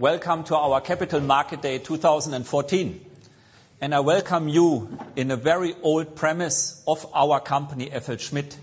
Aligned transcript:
welcome 0.00 0.44
to 0.44 0.56
our 0.56 0.80
Capital 0.80 1.20
Market 1.20 1.60
Day 1.60 1.76
2014. 1.76 3.04
And 3.82 3.94
I 3.94 4.00
welcome 4.00 4.48
you 4.48 4.98
in 5.14 5.30
a 5.30 5.36
very 5.36 5.74
old 5.82 6.16
premise 6.16 6.82
of 6.86 7.06
our 7.12 7.38
company, 7.38 7.90
FLSmidth. 7.90 8.56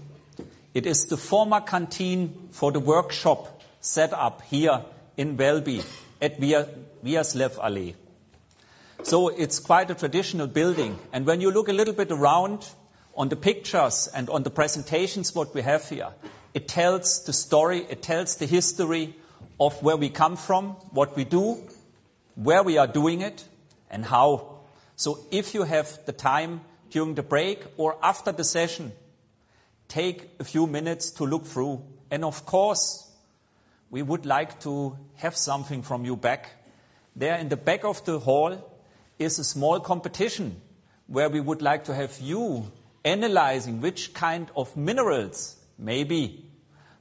It 0.73 0.87
is 0.87 1.05
the 1.05 1.15
former 1.15 1.61
canteen 1.61 2.49
for 2.53 2.71
the 2.71 2.79
workshop 2.79 3.61
set 3.81 4.13
up 4.13 4.41
here 4.49 4.81
in 5.15 5.37
Valby 5.37 5.85
at 6.19 6.39
Vigerslev 6.41 7.59
Allé. 7.69 7.93
So 9.03 9.27
it's 9.27 9.59
quite 9.59 9.91
a 9.91 9.95
traditional 9.95 10.47
building. 10.47 10.97
And 11.13 11.27
when 11.27 11.39
you 11.39 11.51
look 11.51 11.67
a 11.67 11.73
little 11.73 11.93
bit 11.93 12.11
around 12.11 12.67
on 13.15 13.29
the 13.29 13.35
pictures 13.35 14.09
and 14.11 14.31
on 14.31 14.41
the 14.41 14.49
presentations 14.49 15.35
what 15.35 15.53
we 15.53 15.61
have 15.61 15.87
here, 15.87 16.09
it 16.55 16.67
tells 16.67 17.25
the 17.25 17.33
story, 17.33 17.85
it 17.87 18.01
tells 18.01 18.37
the 18.37 18.47
history 18.47 19.15
of 19.59 19.81
where 19.81 19.97
we 19.97 20.09
come 20.09 20.35
from, 20.35 20.69
what 20.91 21.15
we 21.15 21.23
do, 21.23 21.57
where 22.35 22.63
we 22.63 22.77
are 22.77 22.87
doing 22.87 23.21
it, 23.21 23.43
and 23.89 24.05
how. 24.05 24.59
So 24.95 25.19
if 25.31 25.53
you 25.53 25.63
have 25.63 26.05
the 26.05 26.11
time 26.11 26.61
during 26.91 27.15
the 27.15 27.23
break 27.23 27.63
or 27.77 27.97
after 28.01 28.31
the 28.31 28.43
session, 28.43 28.91
take 29.87 30.29
a 30.39 30.43
few 30.43 30.67
minutes 30.67 31.11
to 31.11 31.25
look 31.25 31.45
through. 31.45 31.83
And 32.11 32.23
of 32.23 32.45
course, 32.45 33.07
we 33.89 34.01
would 34.01 34.25
like 34.25 34.59
to 34.61 34.97
have 35.15 35.35
something 35.35 35.81
from 35.81 36.05
you 36.05 36.15
back. 36.15 36.49
There 37.15 37.35
in 37.35 37.49
the 37.49 37.57
back 37.57 37.83
of 37.83 38.03
the 38.05 38.19
hall 38.19 38.57
is 39.17 39.39
a 39.39 39.43
small 39.43 39.79
competition 39.79 40.61
where 41.07 41.29
we 41.29 41.39
would 41.39 41.61
like 41.61 41.85
to 41.85 41.95
have 41.95 42.19
you 42.19 42.71
analyzing 43.03 43.81
which 43.81 44.13
kind 44.13 44.51
of 44.55 44.75
minerals 44.75 45.55
maybe 45.77 46.45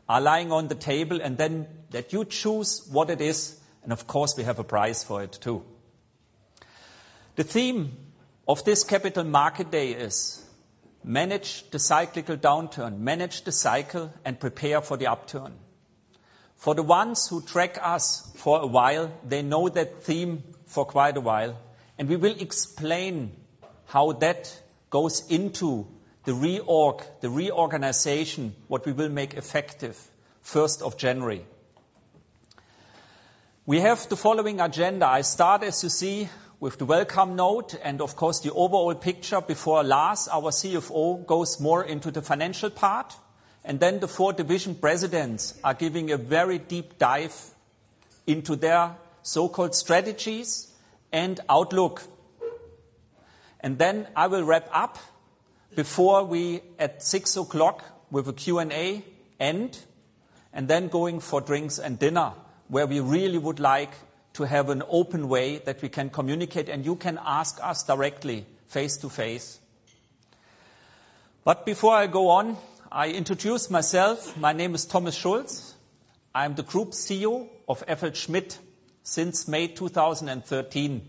are 0.08 0.20
lying 0.20 0.52
on 0.52 0.68
the 0.68 0.74
table 0.74 1.20
and 1.20 1.36
then 1.36 1.66
that 1.96 2.12
you 2.12 2.24
choose 2.26 2.86
what 2.92 3.08
it 3.10 3.22
is. 3.22 3.58
And 3.82 3.92
of 3.92 4.06
course, 4.06 4.36
we 4.36 4.44
have 4.44 4.58
a 4.58 4.64
prize 4.64 5.02
for 5.02 5.22
it 5.22 5.38
too. 5.40 5.62
The 7.36 7.44
theme 7.44 7.96
of 8.46 8.64
this 8.64 8.84
Capital 8.84 9.24
Market 9.24 9.70
Day 9.70 9.92
is 9.92 10.42
manage 11.02 11.70
the 11.70 11.78
cyclical 11.78 12.36
downturn, 12.36 12.98
manage 12.98 13.44
the 13.44 13.52
cycle, 13.52 14.12
and 14.26 14.38
prepare 14.38 14.82
for 14.82 14.98
the 14.98 15.06
upturn. 15.06 15.54
For 16.56 16.74
the 16.74 16.82
ones 16.82 17.26
who 17.28 17.40
track 17.40 17.78
us 17.80 18.30
for 18.36 18.60
a 18.60 18.66
while, 18.66 19.10
they 19.24 19.42
know 19.42 19.68
that 19.70 20.02
theme 20.02 20.42
for 20.66 20.84
quite 20.84 21.16
a 21.16 21.20
while. 21.32 21.58
And 21.98 22.10
we 22.10 22.16
will 22.16 22.38
explain 22.38 23.32
how 23.86 24.12
that 24.12 24.54
goes 24.90 25.26
into 25.30 25.86
the 26.24 26.32
reorg, 26.32 27.04
the 27.20 27.30
reorganization, 27.30 28.54
what 28.68 28.84
we 28.84 28.92
will 28.92 29.08
make 29.08 29.34
effective 29.34 29.98
1st 30.44 30.82
of 30.82 30.96
January. 30.98 31.44
We 33.68 33.80
have 33.80 34.08
the 34.08 34.16
following 34.16 34.60
agenda. 34.60 35.08
I 35.08 35.22
start, 35.22 35.64
as 35.64 35.82
you 35.82 35.88
see, 35.88 36.28
with 36.60 36.78
the 36.78 36.84
welcome 36.84 37.34
note 37.34 37.74
and, 37.82 38.00
of 38.00 38.14
course, 38.14 38.38
the 38.38 38.52
overall 38.52 38.94
picture 38.94 39.40
before 39.40 39.82
Lars, 39.82 40.28
our 40.28 40.52
CFO, 40.52 41.26
goes 41.26 41.58
more 41.58 41.82
into 41.82 42.12
the 42.12 42.22
financial 42.22 42.70
part. 42.70 43.12
And 43.64 43.80
then 43.80 43.98
the 43.98 44.06
four 44.06 44.32
division 44.32 44.76
presidents 44.76 45.58
are 45.64 45.74
giving 45.74 46.12
a 46.12 46.16
very 46.16 46.58
deep 46.58 46.96
dive 46.98 47.34
into 48.24 48.54
their 48.54 48.94
so-called 49.24 49.74
strategies 49.74 50.72
and 51.10 51.40
outlook. 51.48 52.04
And 53.58 53.78
then 53.78 54.06
I 54.14 54.28
will 54.28 54.44
wrap 54.44 54.68
up 54.72 54.96
before 55.74 56.22
we 56.22 56.62
at 56.78 57.02
six 57.02 57.36
o'clock 57.36 57.84
with 58.12 58.28
a 58.28 58.32
Q&A 58.32 59.02
end 59.40 59.76
and 60.52 60.68
then 60.68 60.86
going 60.86 61.18
for 61.18 61.40
drinks 61.40 61.80
and 61.80 61.98
dinner 61.98 62.32
where 62.68 62.86
we 62.86 63.00
really 63.00 63.38
would 63.38 63.60
like 63.60 63.90
to 64.34 64.44
have 64.44 64.70
an 64.70 64.82
open 64.88 65.28
way 65.28 65.58
that 65.58 65.80
we 65.82 65.88
can 65.88 66.10
communicate 66.10 66.68
and 66.68 66.84
you 66.84 66.96
can 66.96 67.18
ask 67.24 67.58
us 67.62 67.84
directly 67.84 68.44
face 68.68 68.98
to 68.98 69.08
face. 69.08 69.58
But 71.44 71.64
before 71.64 71.94
I 71.94 72.06
go 72.06 72.30
on, 72.30 72.56
I 72.90 73.08
introduce 73.10 73.70
myself. 73.70 74.36
My 74.36 74.52
name 74.52 74.74
is 74.74 74.84
Thomas 74.84 75.14
Schulz. 75.14 75.74
I'm 76.34 76.54
the 76.54 76.64
Group 76.64 76.90
CEO 76.90 77.48
of 77.68 77.86
FLSmidth 77.86 78.58
since 79.04 79.46
May 79.48 79.68
2013. 79.68 81.00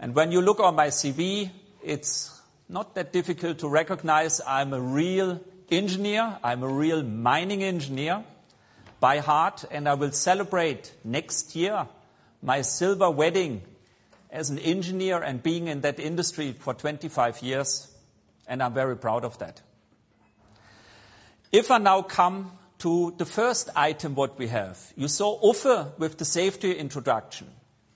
And 0.00 0.14
when 0.14 0.32
you 0.32 0.42
look 0.42 0.60
on 0.60 0.74
my 0.74 0.88
CV, 0.88 1.50
it's 1.82 2.36
not 2.68 2.94
that 2.96 3.12
difficult 3.12 3.60
to 3.60 3.68
recognize 3.68 4.40
I'm 4.46 4.72
a 4.72 4.80
real 4.80 5.40
engineer. 5.70 6.36
I'm 6.42 6.62
a 6.62 6.68
real 6.68 7.02
mining 7.02 7.62
engineer 7.62 8.24
by 9.00 9.18
heart, 9.18 9.64
and 9.70 9.88
I 9.88 9.94
will 9.94 10.12
celebrate 10.12 10.92
next 11.02 11.56
year 11.56 11.88
my 12.42 12.62
silver 12.62 13.10
wedding 13.10 13.62
as 14.30 14.50
an 14.50 14.58
engineer 14.58 15.22
and 15.22 15.42
being 15.42 15.68
in 15.68 15.80
that 15.80 15.98
industry 15.98 16.52
for 16.52 16.74
25 16.74 17.42
years, 17.42 17.88
and 18.46 18.62
I'm 18.62 18.74
very 18.74 18.96
proud 18.96 19.24
of 19.24 19.38
that. 19.38 19.60
If 21.50 21.70
I 21.70 21.78
now 21.78 22.02
come 22.02 22.52
to 22.80 23.12
the 23.16 23.24
first 23.26 23.70
item 23.74 24.14
what 24.14 24.38
we 24.38 24.46
have, 24.48 24.78
you 24.96 25.08
saw 25.08 25.40
Uffe 25.40 25.98
with 25.98 26.16
the 26.18 26.24
safety 26.24 26.72
introduction. 26.72 27.48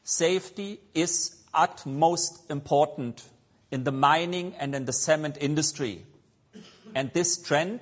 Safety 0.03 0.81
is 0.92 1.36
utmost 1.53 2.50
important 2.50 3.22
in 3.71 3.84
the 3.84 3.92
mining 3.92 4.54
and 4.59 4.75
in 4.75 4.84
the 4.84 4.92
cement 4.92 5.38
industry. 5.41 6.04
And 6.94 7.12
this 7.12 7.38
trend, 7.42 7.81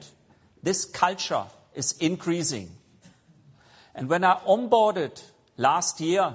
this 0.63 0.85
culture 0.85 1.45
is 1.75 1.93
increasing. 1.99 2.71
And 3.95 4.09
when 4.09 4.25
I 4.25 4.35
onboarded 4.35 5.23
last 5.57 6.01
year, 6.01 6.35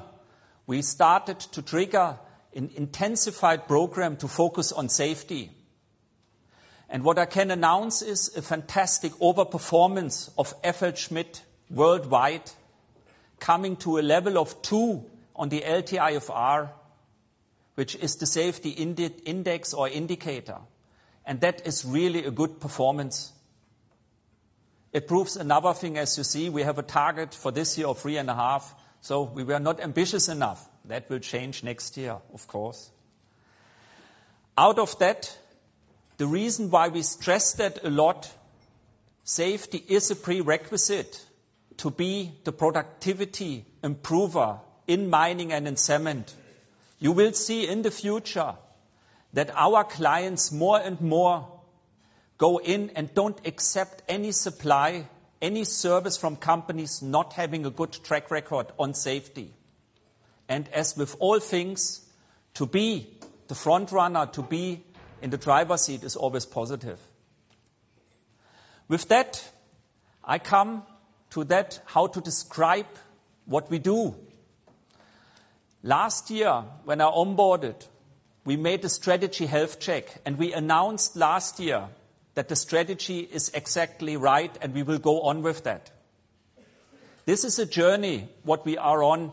we 0.67 0.81
started 0.81 1.39
to 1.39 1.61
trigger 1.61 2.17
an 2.55 2.71
intensified 2.75 3.67
program 3.67 4.17
to 4.17 4.27
focus 4.27 4.71
on 4.71 4.89
safety. 4.89 5.51
And 6.89 7.03
what 7.03 7.19
I 7.19 7.25
can 7.25 7.51
announce 7.51 8.01
is 8.01 8.35
a 8.35 8.41
fantastic 8.41 9.13
overperformance 9.13 10.29
of 10.37 10.61
FLSmidth 10.61 11.41
worldwide, 11.69 12.49
coming 13.39 13.75
to 13.77 13.97
a 13.97 14.01
level 14.01 14.37
of 14.37 14.61
two 14.61 15.03
on 15.35 15.49
the 15.49 15.61
LTIFR, 15.61 16.69
which 17.75 17.95
is 17.95 18.15
the 18.15 18.25
safety 18.25 18.69
index 18.69 19.73
or 19.73 19.89
indicator. 19.89 20.57
And 21.25 21.41
that 21.41 21.67
is 21.67 21.85
really 21.85 22.25
a 22.25 22.31
good 22.31 22.59
performance. 22.59 23.31
It 24.93 25.07
proves 25.07 25.35
another 25.35 25.73
thing, 25.73 25.97
as 25.97 26.17
you 26.17 26.23
see, 26.23 26.49
we 26.49 26.63
have 26.63 26.79
a 26.79 26.83
target 26.83 27.33
for 27.33 27.51
this 27.51 27.77
year 27.77 27.87
of 27.87 27.99
three 27.99 28.17
and 28.17 28.29
a 28.29 28.35
half. 28.35 28.73
So 29.01 29.23
we 29.23 29.43
were 29.43 29.59
not 29.59 29.79
ambitious 29.79 30.29
enough. 30.29 30.67
That 30.85 31.09
will 31.09 31.19
change 31.19 31.63
next 31.63 31.97
year, 31.97 32.17
of 32.33 32.47
course. 32.47 32.89
Out 34.57 34.79
of 34.79 34.97
that, 34.99 35.37
the 36.17 36.25
reason 36.25 36.71
why 36.71 36.87
we 36.87 37.03
stress 37.03 37.53
that 37.53 37.83
a 37.83 37.89
lot, 37.89 38.29
safety 39.23 39.83
is 39.87 40.09
a 40.09 40.15
prerequisite 40.15 41.23
to 41.77 41.91
be 41.91 42.31
the 42.43 42.51
productivity 42.51 43.65
improver 43.83 44.59
in 44.87 45.09
mining 45.09 45.51
and 45.51 45.67
in 45.67 45.75
cement. 45.75 46.33
You 46.99 47.11
will 47.11 47.33
see 47.33 47.67
in 47.67 47.83
the 47.83 47.91
future 47.91 48.55
that 49.33 49.51
our 49.53 49.83
clients 49.83 50.51
more 50.51 50.79
and 50.79 50.99
more 51.01 51.47
go 52.37 52.57
in 52.57 52.91
and 52.95 53.13
don't 53.13 53.39
accept 53.45 54.03
any 54.07 54.31
supply, 54.31 55.07
any 55.41 55.63
service 55.63 56.17
from 56.17 56.35
companies 56.35 57.01
not 57.01 57.33
having 57.33 57.65
a 57.65 57.69
good 57.69 57.91
track 57.91 58.31
record 58.31 58.67
on 58.77 58.93
safety. 58.93 59.53
And 60.47 60.67
as 60.69 60.95
with 60.95 61.15
all 61.19 61.39
things, 61.39 62.01
to 62.55 62.65
be 62.65 63.07
the 63.47 63.55
front 63.55 63.91
runner, 63.91 64.27
to 64.33 64.41
be 64.41 64.83
in 65.21 65.29
the 65.29 65.37
driver's 65.37 65.81
seat 65.81 66.03
is 66.03 66.15
always 66.15 66.45
positive. 66.45 66.99
With 68.87 69.07
that, 69.09 69.43
I 70.23 70.39
come 70.39 70.83
to 71.31 71.43
that 71.45 71.79
how 71.85 72.07
to 72.07 72.21
describe 72.21 72.87
what 73.45 73.69
we 73.69 73.79
do. 73.79 74.15
Last 75.83 76.29
year, 76.29 76.63
when 76.85 77.01
I 77.01 77.05
onboarded, 77.05 77.75
we 78.45 78.57
made 78.57 78.83
a 78.85 78.89
strategy 78.89 79.45
health 79.45 79.79
check 79.79 80.05
and 80.25 80.37
we 80.37 80.53
announced 80.53 81.15
last 81.15 81.59
year 81.59 81.87
that 82.37 82.49
the 82.49 82.55
strategy 82.55 83.21
is 83.21 83.49
exactly 83.55 84.15
right 84.15 84.55
and 84.61 84.75
we 84.75 84.83
will 84.83 84.99
go 84.99 85.21
on 85.21 85.41
with 85.41 85.63
that. 85.63 85.89
This 87.25 87.43
is 87.43 87.57
a 87.57 87.65
journey 87.65 88.29
what 88.43 88.63
we 88.63 88.77
are 88.77 89.01
on. 89.01 89.31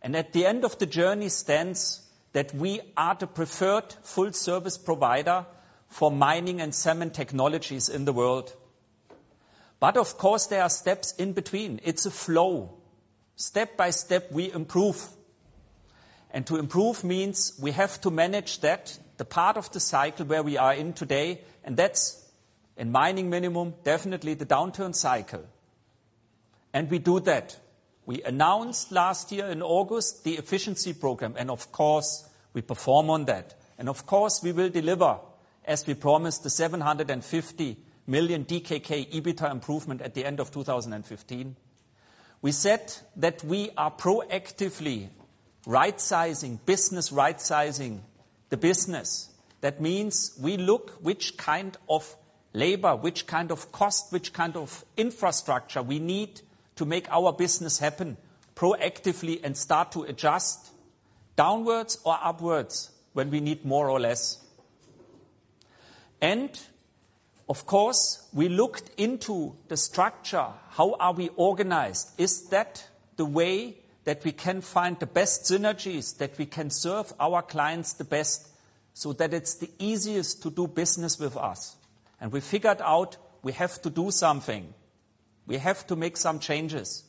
And 0.00 0.14
at 0.14 0.32
the 0.32 0.46
end 0.46 0.64
of 0.64 0.78
the 0.78 0.86
journey 0.86 1.28
stands 1.28 2.00
that 2.34 2.54
we 2.54 2.80
are 2.96 3.16
the 3.16 3.26
preferred 3.26 3.92
full 4.04 4.32
service 4.32 4.78
provider 4.78 5.44
for 5.88 6.12
mining 6.12 6.60
and 6.60 6.72
cement 6.72 7.14
technologies 7.14 7.88
in 7.88 8.04
the 8.04 8.12
world. 8.12 8.54
But 9.80 9.96
of 9.96 10.16
course, 10.16 10.46
there 10.46 10.62
are 10.62 10.70
steps 10.70 11.14
in 11.16 11.32
between. 11.32 11.80
It's 11.82 12.06
a 12.06 12.12
flow. 12.12 12.78
Step 13.34 13.76
by 13.76 13.90
step, 13.90 14.30
we 14.30 14.52
improve. 14.52 15.04
And 16.30 16.46
to 16.46 16.58
improve 16.58 17.02
means 17.02 17.58
we 17.60 17.72
have 17.72 18.00
to 18.02 18.12
manage 18.12 18.60
that, 18.60 18.96
the 19.16 19.24
part 19.24 19.56
of 19.56 19.72
the 19.72 19.80
cycle 19.80 20.26
where 20.26 20.44
we 20.44 20.58
are 20.58 20.74
in 20.74 20.92
today, 20.92 21.40
and 21.64 21.76
that's 21.76 22.22
in 22.76 22.92
mining 22.92 23.30
minimum, 23.30 23.74
definitely 23.84 24.34
the 24.34 24.46
downturn 24.46 24.94
cycle. 24.94 25.44
And 26.72 26.90
we 26.90 26.98
do 26.98 27.20
that. 27.20 27.56
We 28.04 28.22
announced 28.22 28.92
last 28.92 29.32
year 29.32 29.46
in 29.46 29.62
August 29.62 30.24
the 30.24 30.34
efficiency 30.34 30.92
program, 30.92 31.34
and 31.36 31.50
of 31.50 31.72
course, 31.72 32.28
we 32.52 32.62
perform 32.62 33.10
on 33.10 33.24
that. 33.26 33.54
And 33.78 33.88
of 33.88 34.06
course, 34.06 34.42
we 34.42 34.52
will 34.52 34.68
deliver, 34.68 35.18
as 35.64 35.86
we 35.86 35.94
promised, 35.94 36.42
the 36.42 36.50
750 36.50 37.76
million 38.06 38.44
DKK 38.44 39.12
EBITDA 39.12 39.50
improvement 39.50 40.02
at 40.02 40.14
the 40.14 40.24
end 40.24 40.40
of 40.40 40.52
2015. 40.52 41.56
We 42.42 42.52
said 42.52 42.92
that 43.16 43.42
we 43.42 43.70
are 43.76 43.90
proactively 43.90 45.08
right-sizing, 45.66 46.60
business 46.64 47.10
right-sizing 47.10 48.02
the 48.50 48.56
business. 48.56 49.28
That 49.62 49.80
means 49.80 50.38
we 50.40 50.56
look 50.56 50.90
which 51.00 51.36
kind 51.36 51.76
of 51.88 52.16
labor, 52.56 52.96
which 52.96 53.26
kind 53.26 53.52
of 53.52 53.70
cost, 53.70 54.12
which 54.12 54.32
kind 54.32 54.56
of 54.56 54.84
infrastructure 54.96 55.82
we 55.82 55.98
need 55.98 56.40
to 56.76 56.86
make 56.86 57.10
our 57.10 57.32
business 57.32 57.78
happen 57.78 58.16
proactively 58.54 59.40
and 59.44 59.56
start 59.56 59.92
to 59.92 60.04
adjust 60.04 60.66
downwards 61.36 61.98
or 62.04 62.18
upwards 62.20 62.90
when 63.12 63.30
we 63.30 63.40
need 63.40 63.64
more 63.64 63.90
or 63.90 64.00
less. 64.00 64.38
And 66.20 66.50
of 67.48 67.66
course, 67.66 68.26
we 68.32 68.48
looked 68.48 68.90
into 68.96 69.54
the 69.68 69.76
structure. 69.76 70.46
How 70.70 70.94
are 70.94 71.12
we 71.12 71.28
organized? 71.36 72.08
Is 72.18 72.48
that 72.48 72.82
the 73.16 73.26
way 73.26 73.76
that 74.04 74.24
we 74.24 74.32
can 74.32 74.62
find 74.62 74.98
the 74.98 75.06
best 75.06 75.42
synergies, 75.44 76.16
that 76.18 76.38
we 76.38 76.46
can 76.46 76.70
serve 76.70 77.12
our 77.20 77.42
clients 77.42 77.94
the 77.94 78.04
best 78.04 78.48
so 78.94 79.12
that 79.12 79.34
it's 79.34 79.56
the 79.56 79.70
easiest 79.78 80.42
to 80.44 80.50
do 80.50 80.66
business 80.66 81.18
with 81.20 81.36
us? 81.36 81.76
And 82.20 82.32
we 82.32 82.40
figured 82.40 82.80
out 82.80 83.16
we 83.42 83.52
have 83.52 83.80
to 83.82 83.90
do 83.90 84.10
something. 84.10 84.72
We 85.46 85.58
have 85.58 85.86
to 85.88 85.96
make 85.96 86.16
some 86.16 86.38
changes. 86.40 87.04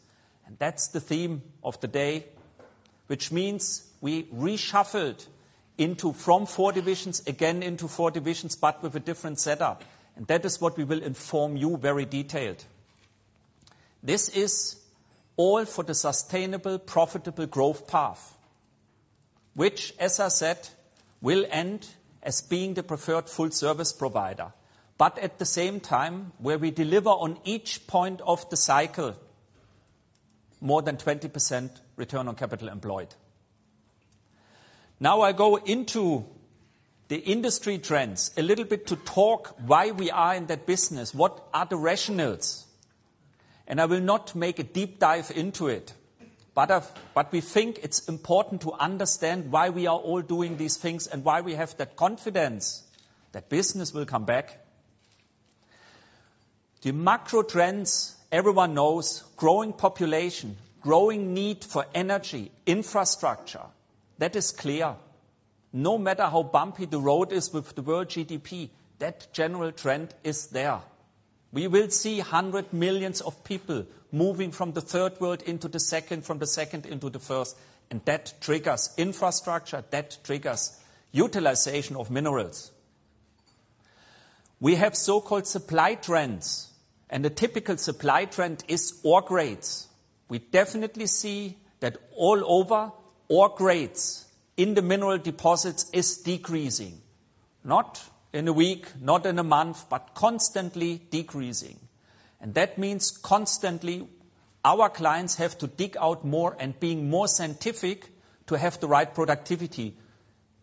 And 0.45 0.57
that's 0.59 0.87
the 0.87 0.99
theme 0.99 1.41
of 1.63 1.79
the 1.81 1.87
day, 1.87 2.25
which 3.07 3.31
means 3.31 3.83
we 4.01 4.23
reshuffled 4.23 5.25
into 5.77 6.13
from 6.13 6.45
four 6.45 6.71
divisions 6.71 7.23
again 7.27 7.63
into 7.63 7.87
four 7.87 8.11
divisions, 8.11 8.55
but 8.55 8.81
with 8.81 8.95
a 8.95 8.99
different 8.99 9.39
setup. 9.39 9.83
And 10.15 10.27
that 10.27 10.45
is 10.45 10.59
what 10.59 10.77
we 10.77 10.83
will 10.83 11.03
inform 11.03 11.57
you 11.57 11.77
very 11.77 12.05
detailed. 12.05 12.63
This 14.01 14.29
is 14.29 14.75
all 15.35 15.65
for 15.65 15.83
the 15.83 15.93
sustainable, 15.93 16.79
profitable 16.79 17.45
growth 17.45 17.87
path, 17.87 18.35
which, 19.53 19.93
as 19.99 20.19
I 20.19 20.29
said, 20.29 20.57
will 21.21 21.45
end 21.49 21.87
as 22.23 22.41
being 22.41 22.73
the 22.73 22.83
preferred 22.83 23.29
full 23.29 23.51
service 23.51 23.93
provider. 23.93 24.51
But 24.97 25.19
at 25.19 25.37
the 25.37 25.45
same 25.45 25.79
time, 25.79 26.31
where 26.39 26.57
we 26.57 26.71
deliver 26.71 27.09
on 27.09 27.37
each 27.43 27.85
point 27.87 28.21
of 28.21 28.49
the 28.49 28.57
cycle, 28.57 29.15
more 30.59 30.81
than 30.81 30.97
20% 30.97 31.69
return 31.95 32.27
on 32.27 32.35
capital 32.35 32.67
employed. 32.69 33.13
Now 34.99 35.21
I 35.21 35.31
go 35.33 35.57
into 35.57 36.25
the 37.09 37.17
industry 37.17 37.77
trends 37.77 38.31
a 38.35 38.41
little 38.41 38.65
bit 38.65 38.87
to 38.87 38.95
talk 38.95 39.55
why 39.65 39.91
we 39.91 40.09
are 40.09 40.33
in 40.35 40.47
that 40.47 40.65
business, 40.65 41.13
what 41.13 41.41
are 41.53 41.65
the 41.65 41.77
rationales. 41.77 42.63
And 43.67 43.79
I 43.79 43.85
will 43.85 44.01
not 44.01 44.35
make 44.35 44.59
a 44.59 44.63
deep 44.63 44.99
dive 44.99 45.31
into 45.35 45.67
it, 45.67 45.93
but, 46.55 46.91
but 47.13 47.31
we 47.31 47.41
think 47.41 47.79
it's 47.83 48.09
important 48.09 48.61
to 48.61 48.73
understand 48.73 49.51
why 49.51 49.69
we 49.69 49.85
are 49.85 49.97
all 49.97 50.21
doing 50.21 50.57
these 50.57 50.77
things 50.77 51.05
and 51.05 51.23
why 51.23 51.41
we 51.41 51.53
have 51.53 51.77
that 51.77 51.95
confidence 51.95 52.83
that 53.33 53.49
business 53.49 53.93
will 53.93 54.05
come 54.05 54.25
back. 54.25 54.57
The 56.81 56.91
macro 56.91 57.41
trends, 57.41 58.15
everyone 58.31 58.75
knows, 58.75 59.23
growing 59.35 59.73
population, 59.73 60.57
growing 60.81 61.33
need 61.33 61.63
for 61.63 61.85
energy, 61.95 62.51
infrastructure, 62.65 63.65
that 64.19 64.35
is 64.35 64.51
clear. 64.51 64.95
No 65.73 65.97
matter 65.97 66.23
how 66.23 66.43
bumpy 66.43 66.85
the 66.85 66.99
road 66.99 67.31
is 67.31 67.51
with 67.51 67.73
the 67.75 67.81
world 67.81 68.07
GDP, 68.07 68.69
that 68.99 69.33
general 69.33 69.71
trend 69.71 70.13
is 70.23 70.47
there. 70.47 70.81
We 71.51 71.67
will 71.67 71.89
see 71.89 72.17
100 72.17 72.73
millions 72.73 73.21
of 73.21 73.43
people 73.43 73.85
moving 74.11 74.51
from 74.51 74.73
the 74.73 74.81
third 74.81 75.19
world 75.19 75.41
into 75.41 75.67
the 75.67 75.79
second, 75.79 76.25
from 76.25 76.39
the 76.39 76.47
second 76.47 76.85
into 76.85 77.09
the 77.09 77.19
first, 77.19 77.57
and 77.89 78.03
that 78.05 78.33
triggers 78.41 78.93
infrastructure, 78.97 79.83
that 79.91 80.17
triggers 80.23 80.77
utilization 81.11 81.95
of 81.95 82.11
minerals. 82.11 82.71
We 84.59 84.75
have 84.75 84.95
so-called 84.95 85.45
supply 85.45 85.95
trends, 85.95 86.71
and 87.09 87.23
the 87.23 87.29
typical 87.29 87.77
supply 87.77 88.25
trend 88.25 88.63
is 88.67 88.99
ore 89.03 89.21
grades. 89.21 89.87
We 90.29 90.39
definitely 90.39 91.07
see 91.07 91.57
that 91.79 91.97
all 92.15 92.43
over, 92.45 92.91
ore 93.29 93.49
grades 93.49 94.25
in 94.57 94.73
the 94.73 94.81
mineral 94.81 95.19
deposits 95.19 95.89
is 95.93 96.17
decreasing. 96.17 96.99
Not 97.63 98.01
in 98.33 98.47
a 98.47 98.53
week, 98.53 98.87
not 98.99 99.25
in 99.27 99.37
a 99.37 99.43
month, 99.43 99.85
but 99.89 100.15
constantly 100.15 100.97
decreasing. 100.97 101.77
And 102.41 102.55
that 102.55 102.77
means 102.77 103.11
constantly 103.11 104.07
our 104.65 104.89
clients 104.89 105.35
have 105.35 105.57
to 105.59 105.67
dig 105.67 105.97
out 105.97 106.25
more 106.25 106.55
and 106.59 106.79
being 106.79 107.09
more 107.09 107.27
scientific 107.27 108.09
to 108.47 108.57
have 108.57 108.79
the 108.79 108.87
right 108.87 109.13
productivity. 109.13 109.95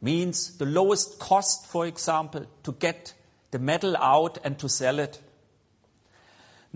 Means 0.01 0.59
the 0.59 0.67
lowest 0.67 1.19
cost, 1.19 1.67
for 1.69 1.87
example, 1.87 2.47
to 2.65 2.73
get 2.73 3.15
the 3.55 3.61
metal 3.61 3.97
out 3.97 4.39
and 4.43 4.59
to 4.59 4.69
sell 4.69 4.99
it. 4.99 5.17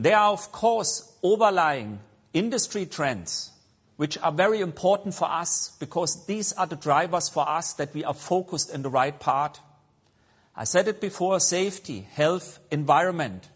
There 0.06 0.16
are, 0.16 0.30
of 0.32 0.52
course, 0.52 0.92
overlying 1.24 1.98
industry 2.32 2.86
trends 2.86 3.50
which 3.96 4.16
are 4.16 4.30
very 4.30 4.60
important 4.60 5.16
for 5.16 5.28
us 5.28 5.72
because 5.80 6.24
these 6.26 6.52
are 6.52 6.68
the 6.68 6.76
drivers 6.76 7.28
for 7.28 7.48
us 7.48 7.72
that 7.80 7.92
we 7.94 8.04
are 8.04 8.14
focused 8.14 8.70
in 8.72 8.82
the 8.82 8.88
right 8.88 9.18
part. 9.18 9.58
I 10.54 10.62
said 10.62 10.86
it 10.86 11.00
before, 11.00 11.40
safety, 11.40 12.06
health, 12.12 12.60
environment 12.70 13.48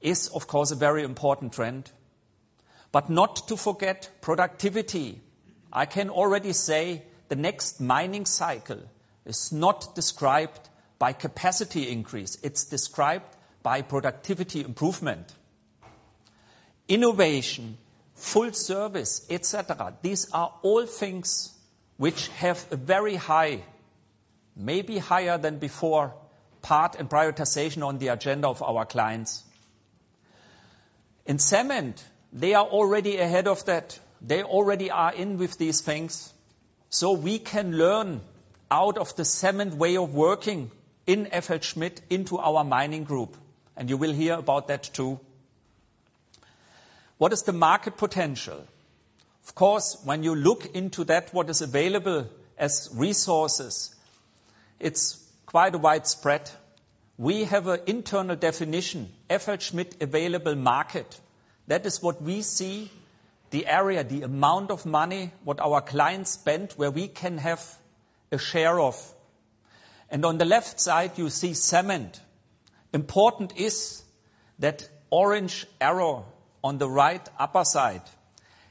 is, 0.00 0.28
of 0.28 0.46
course, 0.46 0.70
a 0.70 0.84
very 0.86 1.02
important 1.02 1.52
trend. 1.52 1.90
But 2.92 3.10
not 3.10 3.48
to 3.48 3.58
forget 3.58 4.08
productivity. 4.22 5.20
I 5.70 5.84
can 5.84 6.08
already 6.08 6.54
say 6.54 7.02
the 7.28 7.36
next 7.36 7.78
mining 7.78 8.24
cycle 8.24 8.80
is 9.26 9.52
not 9.52 9.94
described 9.94 10.70
by 11.04 11.12
capacity 11.12 11.90
increase. 11.90 12.38
It's 12.42 12.64
described 12.64 13.26
by 13.62 13.82
productivity 13.82 14.60
improvement. 14.62 15.30
Innovation, 16.88 17.76
full 18.14 18.54
service, 18.54 19.26
etc. 19.28 19.92
These 20.00 20.30
are 20.32 20.50
all 20.62 20.86
things 20.86 21.52
which 21.98 22.28
have 22.28 22.64
a 22.70 22.76
very 22.76 23.16
high, 23.16 23.60
maybe 24.56 24.96
higher 24.96 25.36
than 25.36 25.58
before, 25.58 26.14
part 26.62 26.96
and 26.98 27.10
prioritization 27.10 27.86
on 27.86 27.98
the 27.98 28.08
agenda 28.08 28.48
of 28.48 28.62
our 28.62 28.86
clients. 28.86 29.42
In 31.26 31.38
cement, 31.38 32.02
they 32.32 32.54
are 32.54 32.64
already 32.64 33.18
ahead 33.18 33.46
of 33.46 33.66
that. 33.66 33.98
They 34.22 34.42
already 34.42 34.90
are 34.90 35.12
in 35.12 35.36
with 35.36 35.58
these 35.58 35.82
things. 35.82 36.32
So 36.88 37.12
we 37.12 37.38
can 37.38 37.76
learn 37.76 38.22
out 38.70 38.96
of 38.96 39.14
the 39.16 39.26
cement 39.26 39.74
way 39.74 39.98
of 39.98 40.14
working 40.14 40.70
in 41.06 41.26
FLSmidth 41.26 42.00
into 42.10 42.38
our 42.38 42.64
mining 42.64 43.04
group. 43.04 43.36
And 43.76 43.90
you 43.90 43.96
will 43.96 44.12
hear 44.12 44.34
about 44.34 44.68
that 44.68 44.90
too. 44.92 45.20
What 47.18 47.32
is 47.32 47.42
the 47.42 47.52
market 47.52 47.96
potential? 47.96 48.64
Of 49.46 49.54
course, 49.54 49.98
when 50.04 50.22
you 50.22 50.34
look 50.34 50.74
into 50.74 51.04
that, 51.04 51.32
what 51.34 51.50
is 51.50 51.60
available 51.60 52.28
as 52.58 52.90
resources, 52.94 53.94
it's 54.80 55.22
quite 55.46 55.76
widespread. 55.76 56.50
We 57.18 57.44
have 57.44 57.68
an 57.68 57.80
internal 57.86 58.36
definition, 58.36 59.12
FLSmidth 59.30 60.02
available 60.02 60.54
market. 60.54 61.20
That 61.68 61.86
is 61.86 62.02
what 62.02 62.20
we 62.20 62.42
see, 62.42 62.90
the 63.50 63.66
area, 63.66 64.02
the 64.02 64.22
amount 64.22 64.70
of 64.70 64.84
money, 64.84 65.30
what 65.44 65.60
our 65.60 65.80
clients 65.80 66.30
spend, 66.30 66.72
where 66.72 66.90
we 66.90 67.06
can 67.06 67.38
have 67.38 67.64
a 68.32 68.38
share 68.38 68.80
of. 68.80 69.13
And 70.14 70.24
on 70.24 70.38
the 70.38 70.44
left 70.44 70.78
side, 70.78 71.18
you 71.18 71.28
see 71.28 71.54
cement. 71.54 72.20
Important 72.92 73.56
is 73.56 74.00
that 74.60 74.88
orange 75.10 75.66
arrow 75.80 76.26
on 76.62 76.78
the 76.78 76.88
right 76.88 77.28
upper 77.36 77.64
side, 77.64 78.02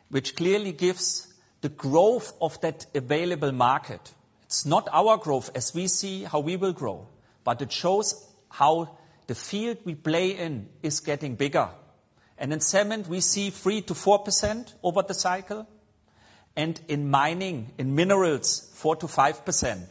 which 0.10 0.38
clearly 0.38 0.72
gives 0.72 1.28
the 1.60 1.68
growth 1.68 2.32
of 2.40 2.62
that 2.62 2.86
available 2.96 3.52
market. 3.52 4.00
It's 4.46 4.66
not 4.66 4.88
our 4.90 5.18
growth 5.18 5.50
as 5.54 5.74
we 5.76 5.90
see 5.90 6.24
how 6.24 6.40
we 6.40 6.56
will 6.56 6.72
grow, 6.72 7.10
but 7.44 7.62
it 7.62 7.74
shows 7.74 8.26
how 8.48 8.98
the 9.28 9.36
field 9.36 9.80
we 9.84 9.96
play 9.96 10.38
in 10.38 10.70
is 10.82 11.02
getting 11.02 11.36
bigger. 11.36 11.68
And 12.38 12.54
in 12.54 12.62
cement, 12.62 13.10
we 13.10 13.20
see 13.20 13.50
3 13.50 13.82
to 13.82 13.94
4% 13.94 14.74
over 14.82 15.02
the 15.02 15.14
cycle. 15.14 15.68
And 16.56 16.80
in 16.88 17.12
mining, 17.12 17.74
in 17.78 17.96
minerals, 17.96 18.62
4 18.76 18.96
to 18.96 19.08
5%. 19.08 19.90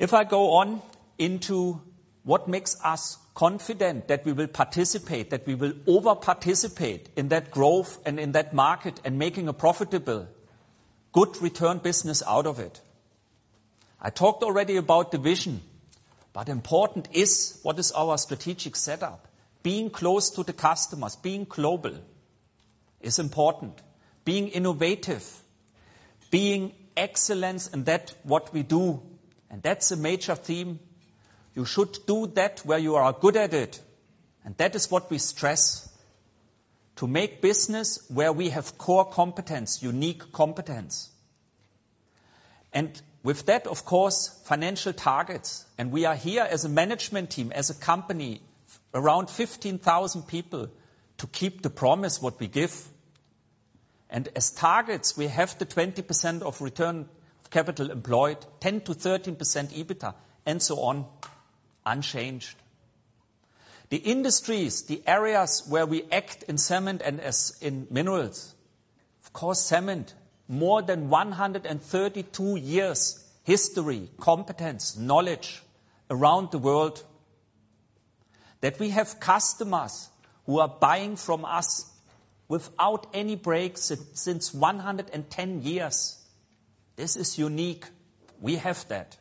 If 0.00 0.14
I 0.14 0.24
go 0.24 0.52
on 0.52 0.80
into 1.18 1.78
what 2.24 2.48
makes 2.48 2.74
us 2.82 3.18
confident 3.34 4.08
that 4.08 4.24
we 4.24 4.32
will 4.32 4.46
participate, 4.46 5.28
that 5.30 5.46
we 5.46 5.54
will 5.54 5.74
over-participate 5.86 7.10
in 7.16 7.28
that 7.28 7.50
growth 7.50 7.98
and 8.06 8.18
in 8.18 8.32
that 8.32 8.54
market 8.54 8.98
and 9.04 9.18
making 9.18 9.48
a 9.48 9.52
profitable, 9.52 10.26
good 11.12 11.42
return 11.42 11.78
business 11.78 12.22
out 12.26 12.46
of 12.46 12.60
it. 12.60 12.80
I 14.00 14.08
talked 14.08 14.42
already 14.42 14.78
about 14.78 15.12
the 15.12 15.18
vision, 15.18 15.60
but 16.32 16.48
important 16.48 17.10
is 17.12 17.58
what 17.62 17.78
is 17.78 17.92
our 17.92 18.16
strategic 18.16 18.76
setup. 18.76 19.28
Being 19.62 19.90
close 19.90 20.30
to 20.30 20.44
the 20.44 20.54
customers, 20.54 21.16
being 21.16 21.44
global 21.44 21.92
is 23.02 23.18
important. 23.18 23.78
Being 24.24 24.48
innovative, 24.48 25.30
being 26.30 26.72
excellence 26.96 27.68
in 27.68 27.84
that 27.84 28.14
what 28.22 28.54
we 28.54 28.62
do, 28.62 29.02
and 29.50 29.62
that's 29.62 29.90
a 29.90 29.96
major 29.96 30.34
theme. 30.34 30.78
You 31.54 31.64
should 31.64 31.98
do 32.06 32.28
that 32.28 32.60
where 32.60 32.78
you 32.78 32.94
are 32.94 33.12
good 33.12 33.36
at 33.36 33.52
it, 33.52 33.80
and 34.44 34.56
that 34.58 34.74
is 34.74 34.90
what 34.90 35.10
we 35.10 35.18
stress. 35.18 35.86
To 36.96 37.06
make 37.06 37.40
business 37.40 38.04
where 38.08 38.32
we 38.32 38.50
have 38.50 38.76
core 38.76 39.06
competence, 39.06 39.82
unique 39.82 40.32
competence. 40.32 41.08
And 42.72 43.00
with 43.22 43.46
that, 43.46 43.66
of 43.66 43.84
course, 43.84 44.28
financial 44.44 44.92
targets. 44.92 45.64
And 45.78 45.90
we 45.90 46.04
are 46.04 46.14
here 46.14 46.42
as 46.42 46.64
a 46.64 46.68
management 46.68 47.30
team, 47.30 47.52
as 47.52 47.70
a 47.70 47.74
company, 47.74 48.42
around 48.94 49.30
15,000 49.30 50.22
people, 50.26 50.68
to 51.18 51.26
keep 51.26 51.62
the 51.62 51.70
promise 51.70 52.20
what 52.20 52.38
we 52.40 52.48
give. 52.48 52.86
And 54.08 54.28
as 54.34 54.50
targets, 54.50 55.16
we 55.16 55.26
have 55.26 55.58
the 55.58 55.66
20% 55.66 56.42
of 56.42 56.60
return 56.60 57.08
capital 57.50 57.90
employed, 57.90 58.38
10 58.60 58.82
to 58.82 58.92
13% 58.92 59.36
EBITDA, 59.36 60.14
and 60.46 60.62
so 60.62 60.80
on, 60.80 61.06
unchanged. 61.84 62.54
The 63.88 63.96
industries, 63.96 64.82
the 64.82 65.02
areas 65.06 65.64
where 65.68 65.86
we 65.86 66.04
act 66.12 66.44
in 66.44 66.58
cement 66.58 67.02
and 67.02 67.20
as 67.20 67.58
in 67.60 67.88
minerals, 67.90 68.54
of 69.24 69.32
course, 69.32 69.60
cement, 69.60 70.14
more 70.48 70.82
than 70.82 71.10
132 71.10 72.56
years 72.56 73.24
history, 73.44 74.08
competence, 74.18 74.96
knowledge 74.96 75.62
around 76.10 76.50
the 76.50 76.58
world. 76.58 77.02
That 78.60 78.78
we 78.78 78.90
have 78.90 79.20
customers 79.20 80.08
who 80.46 80.60
are 80.60 80.68
buying 80.68 81.16
from 81.16 81.44
us 81.44 81.90
without 82.48 83.06
any 83.14 83.36
breaks 83.36 83.92
since 84.14 84.52
110 84.52 85.62
years. 85.62 86.16
This 87.00 87.16
is 87.16 87.38
unique. 87.38 87.86
We 88.42 88.56
have 88.56 88.86
that. 88.88 89.16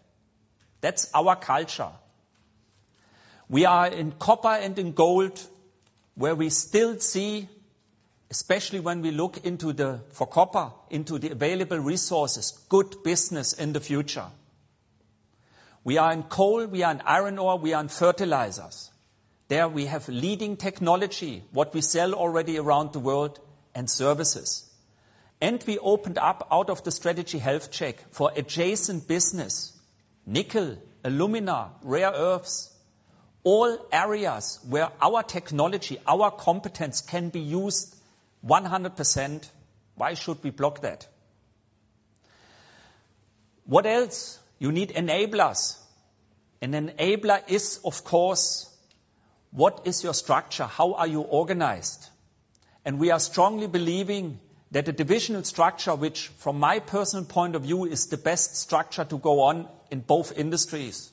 That's 0.82 1.10
our 1.14 1.38
culture. 1.38 1.92
We 3.48 3.66
are 3.66 3.88
in 3.88 4.12
copper 4.12 4.50
and 4.50 4.78
in 4.78 4.92
gold, 4.92 5.42
where 6.16 6.36
we 6.36 6.50
still 6.50 7.00
see, 7.00 7.48
especially 8.30 8.82
when 8.82 9.02
we 9.02 9.12
look 9.12 9.46
into 9.46 9.72
the, 9.72 10.02
for 10.12 10.28
copper, 10.28 10.74
into 10.90 11.20
the 11.20 11.32
available 11.32 11.80
resources, 11.80 12.52
good 12.68 13.02
business 13.02 13.54
in 13.54 13.72
the 13.72 13.80
future. 13.80 14.28
We 15.86 16.00
are 16.00 16.12
in 16.12 16.24
coal, 16.24 16.66
we 16.66 16.84
are 16.84 16.92
in 16.92 17.02
iron 17.06 17.40
ore, 17.40 17.58
we 17.58 17.74
are 17.74 17.82
in 17.82 17.88
fertilizers. 17.88 18.92
There 19.48 19.70
we 19.70 19.86
have 19.86 20.10
leading 20.10 20.58
technology, 20.58 21.44
what 21.54 21.74
we 21.74 21.80
sell 21.80 22.14
already 22.14 22.60
around 22.60 22.92
the 22.92 23.00
world, 23.00 23.40
and 23.74 23.90
services. 23.90 24.69
And 25.42 25.64
we 25.66 25.78
opened 25.80 26.18
up 26.18 26.48
out 26.52 26.70
of 26.70 26.84
the 26.84 26.92
strategy 26.92 27.40
health 27.40 27.72
check 27.72 28.04
for 28.12 28.32
adjacent 28.36 29.08
business, 29.08 29.78
nickel, 30.26 30.78
alumina, 31.04 31.72
rare 31.84 32.12
earths, 32.12 32.74
all 33.44 33.78
areas 33.92 34.60
where 34.68 34.90
our 35.02 35.24
technology, 35.24 35.98
our 36.06 36.30
competence 36.30 37.02
can 37.02 37.30
be 37.30 37.40
used 37.40 37.96
100%. 38.46 39.50
Why 39.96 40.14
should 40.14 40.44
we 40.44 40.50
block 40.50 40.82
that? 40.82 41.08
What 43.66 43.86
else? 43.86 44.40
You 44.58 44.72
need 44.74 44.90
enablers. 44.90 45.78
An 46.62 46.74
enabler 46.74 47.50
is, 47.50 47.80
of 47.86 48.04
course, 48.04 48.70
what 49.52 49.82
is 49.86 50.04
your 50.04 50.14
structure? 50.14 50.66
How 50.66 50.94
are 50.96 51.08
you 51.08 51.22
organized? 51.22 52.06
And 52.84 53.00
we 53.00 53.12
are 53.12 53.20
strongly 53.20 53.68
believing 53.68 54.40
that 54.72 54.86
the 54.86 54.94
divisional 54.94 55.44
structure, 55.44 55.96
which 55.96 56.28
from 56.28 56.60
my 56.60 56.80
personal 56.80 57.26
point 57.26 57.56
of 57.56 57.64
view 57.64 57.86
is 57.86 58.08
the 58.08 58.18
best 58.18 58.56
structure 58.56 59.04
to 59.04 59.18
go 59.18 59.42
on 59.42 59.68
in 59.90 60.00
both 60.02 60.38
industries, 60.38 61.12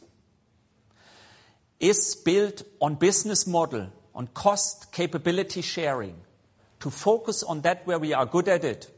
is 1.80 2.16
built 2.16 2.62
on 2.80 2.94
business 2.94 3.46
model, 3.46 3.88
on 4.14 4.26
cost 4.26 4.92
capability 4.92 5.62
sharing, 5.62 6.16
to 6.80 6.90
focus 6.90 7.42
on 7.42 7.62
that 7.62 7.86
where 7.86 7.98
we 7.98 8.12
are 8.12 8.26
good 8.26 8.48
at 8.48 8.64
it. 8.64 8.90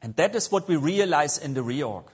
And 0.00 0.16
that 0.16 0.34
is 0.34 0.50
what 0.50 0.68
we 0.68 0.76
realize 0.76 1.38
in 1.38 1.54
the 1.54 1.60
reorg. 1.60 2.04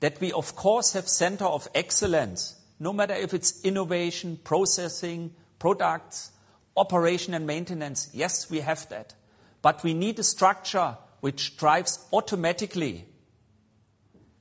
That 0.00 0.20
we, 0.20 0.32
of 0.32 0.56
course, 0.56 0.94
have 0.94 1.08
center 1.08 1.44
of 1.44 1.68
excellence, 1.74 2.58
no 2.80 2.92
matter 2.92 3.14
if 3.14 3.34
it's 3.34 3.64
innovation, 3.64 4.36
processing, 4.42 5.32
products, 5.60 6.32
operation 6.76 7.34
and 7.34 7.46
maintenance. 7.46 8.10
Yes, 8.12 8.50
we 8.50 8.60
have 8.60 8.88
that. 8.88 9.14
But 9.62 9.84
we 9.84 9.94
need 9.94 10.18
a 10.18 10.24
structure 10.24 10.96
which 11.20 11.56
drives 11.56 11.98
automatically 12.12 13.06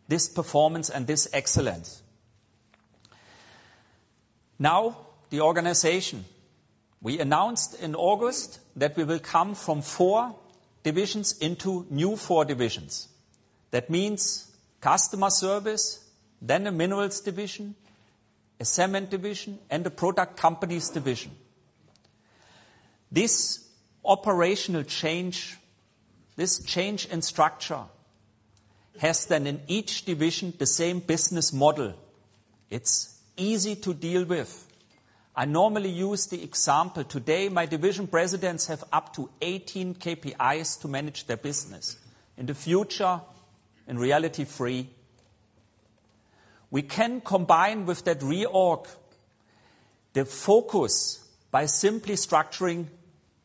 this 0.08 0.28
performance 0.28 0.90
and 0.90 1.08
this 1.08 1.30
excellence. 1.32 2.01
Now, 4.60 4.98
the 5.30 5.42
organization. 5.42 6.25
We 7.01 7.20
announced 7.20 7.80
in 7.82 7.96
August 7.96 8.60
that 8.75 8.98
we 8.98 9.04
will 9.04 9.20
come 9.20 9.56
from 9.56 9.82
four 9.82 10.36
divisions 10.84 11.38
into 11.40 11.86
new 11.90 12.16
four 12.16 12.46
divisions. 12.46 13.08
That 13.72 13.90
means 13.90 14.51
customer 14.82 15.30
service, 15.30 16.04
then 16.42 16.68
a 16.68 16.72
minerals 16.72 17.22
division, 17.22 17.75
a 18.60 18.66
cement 18.66 19.10
division, 19.10 19.60
and 19.70 19.86
a 19.88 19.90
product 19.90 20.38
companies 20.38 20.90
division. 20.90 21.32
This 23.12 23.68
operational 24.03 24.84
change, 24.84 25.58
this 26.36 26.63
change 26.63 27.05
in 27.05 27.22
structure, 27.22 27.84
has 29.00 29.25
then 29.25 29.48
in 29.48 29.62
each 29.67 30.05
division 30.05 30.53
the 30.58 30.65
same 30.65 31.00
business 31.00 31.53
model. 31.53 31.93
It's 32.70 33.17
easy 33.38 33.75
to 33.77 33.93
deal 33.93 34.25
with. 34.25 34.67
I 35.36 35.46
normally 35.46 35.89
use 35.89 36.27
the 36.27 36.43
example. 36.43 37.03
Today, 37.03 37.48
my 37.48 37.65
division 37.65 38.08
presidents 38.08 38.67
have 38.67 38.84
up 38.91 39.15
to 39.15 39.29
18 39.41 39.96
KPIs 39.96 40.81
to 40.81 40.88
manage 40.88 41.25
their 41.25 41.38
business. 41.38 41.96
In 42.38 42.48
the 42.48 42.53
future, 42.53 43.22
in 43.88 43.98
reality, 43.98 44.43
free. 44.43 44.89
We 46.70 46.81
can 46.81 47.22
combine 47.22 47.86
with 47.86 48.03
that 48.05 48.20
reorg 48.20 48.88
the 50.13 50.25
focus 50.25 51.20
by 51.50 51.65
simply 51.65 52.15
structuring 52.15 52.88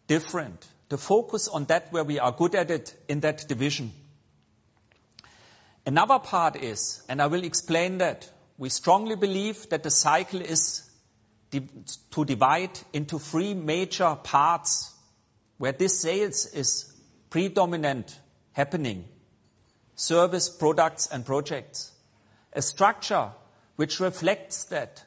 different. 0.07 0.67
The 0.89 0.99
focus 0.99 1.49
on 1.49 1.65
that 1.67 1.93
where 1.93 2.05
we 2.05 2.19
are 2.19 2.33
good 2.33 2.55
at 2.55 2.71
it 2.71 2.95
in 3.09 3.21
that 3.21 3.49
division. 3.49 3.93
Another 5.85 6.19
part 6.19 6.57
is, 6.57 7.03
and 7.09 7.23
I 7.23 7.27
will 7.27 7.45
explain 7.45 7.99
that, 7.99 8.31
we 8.59 8.69
strongly 8.69 9.17
believe 9.17 9.69
that 9.71 9.83
the 9.83 9.91
cycle 9.91 10.41
is 10.41 10.83
to 12.11 12.25
divide 12.25 12.79
into 12.93 13.19
three 13.19 13.55
major 13.55 14.17
parts 14.17 14.93
where 15.59 15.73
this 15.73 16.01
sales 16.01 16.47
is 16.47 16.93
predominant 17.31 18.19
happening: 18.53 19.05
service, 19.95 20.49
products, 20.49 21.09
and 21.09 21.25
projects. 21.25 21.93
A 22.53 22.63
structure 22.63 23.31
which 23.77 24.01
reflects 24.01 24.65
that 24.65 25.05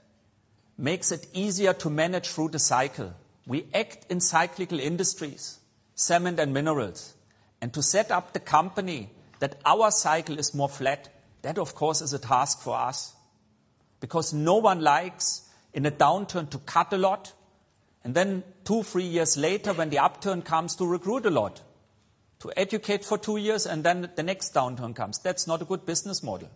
makes 0.78 1.12
it 1.12 1.28
easier 1.34 1.74
to 1.74 1.90
manage 1.90 2.28
through 2.28 2.50
the 2.50 2.60
cycle. 2.60 3.14
We 3.50 3.66
act 3.74 4.06
in 4.12 4.20
cyclical 4.20 4.80
industries, 4.80 5.58
cement 5.96 6.40
and 6.40 6.54
minerals. 6.54 7.12
And 7.60 7.74
to 7.74 7.82
set 7.82 8.12
up 8.12 8.32
the 8.32 8.40
company 8.40 9.10
that 9.40 9.60
our 9.66 9.90
cycle 9.90 10.38
is 10.38 10.54
more 10.54 10.70
flat, 10.70 11.10
that, 11.42 11.58
of 11.58 11.74
course, 11.74 12.04
is 12.04 12.14
a 12.14 12.20
task 12.20 12.62
for 12.62 12.76
us. 12.76 13.12
Because 14.02 14.34
no 14.34 14.58
one 14.58 14.82
likes 14.82 15.42
in 15.74 15.88
a 15.88 15.92
downturn 15.92 16.52
to 16.52 16.60
cut 16.60 16.94
a 16.94 16.98
lot, 16.98 17.34
and 18.04 18.14
then 18.14 18.44
two, 18.66 18.84
three 18.84 19.08
years 19.08 19.36
later, 19.36 19.74
when 19.74 19.90
the 19.90 19.98
upturn 19.98 20.44
comes, 20.44 20.76
to 20.76 20.86
recruit 20.86 21.26
a 21.26 21.32
lot, 21.32 21.60
to 22.42 22.52
educate 22.56 23.04
for 23.04 23.18
two 23.18 23.38
years, 23.38 23.66
and 23.66 23.84
then 23.84 24.12
the 24.16 24.22
next 24.22 24.54
downturn 24.54 24.96
comes. 24.96 25.18
That's 25.18 25.48
not 25.48 25.64
a 25.64 25.66
good 25.66 25.88
business 25.88 26.22
model. 26.22 26.52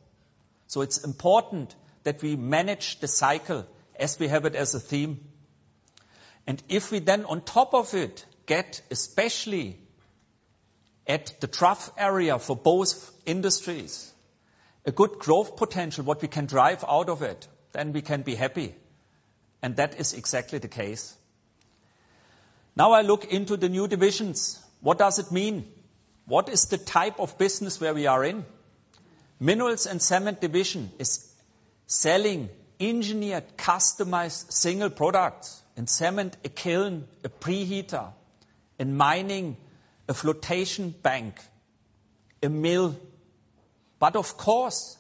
So 0.67 0.81
it's 0.81 1.03
important 1.03 1.75
that 2.03 2.21
we 2.21 2.35
manage 2.35 2.99
the 2.99 3.07
cycle 3.07 3.65
as 3.95 4.19
we 4.19 4.27
have 4.27 4.45
it 4.45 4.53
as 4.53 4.75
a 4.75 4.79
theme. 4.79 5.21
And 6.45 6.61
if 6.69 6.91
we 6.91 6.99
then, 6.99 7.25
on 7.25 7.41
top 7.41 7.73
of 7.73 7.93
it, 7.93 8.25
get 8.45 8.81
especially 8.91 9.77
at 11.07 11.39
the 11.39 11.47
trough 11.47 11.91
area 11.97 12.39
for 12.39 12.55
both 12.55 13.11
industries, 13.25 14.11
a 14.85 14.91
good 14.91 15.19
growth 15.19 15.55
potential, 15.57 16.03
what 16.03 16.21
we 16.21 16.27
can 16.27 16.45
drive 16.45 16.83
out 16.87 17.09
of 17.09 17.21
it, 17.21 17.47
then 17.71 17.93
we 17.93 18.01
can 18.01 18.21
be 18.21 18.35
happy. 18.35 18.75
and 19.63 19.77
that 19.77 19.99
is 19.99 20.13
exactly 20.13 20.59
the 20.59 20.67
case. 20.67 21.15
Now 22.75 22.91
I 22.91 23.01
look 23.01 23.25
into 23.25 23.55
the 23.55 23.69
new 23.69 23.87
divisions. 23.87 24.59
What 24.81 24.97
does 24.97 25.19
it 25.19 25.31
mean? 25.31 25.65
What 26.25 26.49
is 26.49 26.65
the 26.65 26.77
type 26.77 27.19
of 27.19 27.37
business 27.37 27.79
where 27.79 27.93
we 27.93 28.05
are 28.07 28.23
in? 28.25 28.45
Minerals 29.39 29.85
and 29.85 30.01
Cement 30.01 30.41
division 30.41 30.91
is 30.99 31.33
selling 31.87 32.49
engineered, 32.79 33.57
customized 33.57 34.51
single 34.51 34.89
products. 34.89 35.61
In 35.75 35.87
cement, 35.87 36.35
er 36.35 36.39
a 36.45 36.49
kiln, 36.49 37.07
a 37.23 37.29
preheater. 37.29 38.13
In 38.79 38.95
mining, 38.97 39.57
a 40.07 40.13
flotation 40.13 40.91
bank, 40.91 41.39
a 42.41 42.49
mill. 42.49 42.95
But 43.99 44.15
of 44.15 44.37
course, 44.37 44.97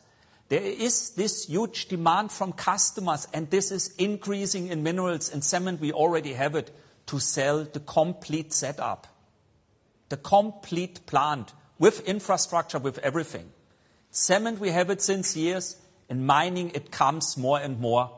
there 0.49 0.61
is 0.61 1.11
this 1.11 1.45
huge 1.45 1.87
demand 1.87 2.31
from 2.31 2.53
customers, 2.53 3.27
and 3.33 3.49
this 3.49 3.71
is 3.71 3.95
increasing 3.97 4.67
in 4.67 4.83
minerals 4.83 5.31
and 5.31 5.43
cement. 5.43 5.79
We 5.79 5.91
already 5.91 6.33
have 6.33 6.55
it 6.55 6.71
to 7.07 7.19
sell 7.19 7.63
the 7.63 7.79
complete 7.79 8.53
setup, 8.53 9.07
the 10.09 10.17
complete 10.17 11.05
plant 11.05 11.51
with 11.79 12.07
infrastructure, 12.07 12.79
with 12.79 12.99
everything. 12.99 13.51
Cement, 14.11 14.59
we 14.59 14.69
have 14.69 14.89
it 14.89 15.01
since 15.01 15.35
years. 15.35 15.75
In 16.09 16.25
mining, 16.25 16.71
it 16.75 16.91
comes 16.91 17.35
more 17.37 17.59
and 17.59 17.79
more. 17.79 18.11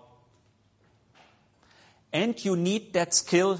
And 2.15 2.43
you 2.45 2.55
need 2.55 2.93
that 2.93 3.13
skill. 3.13 3.59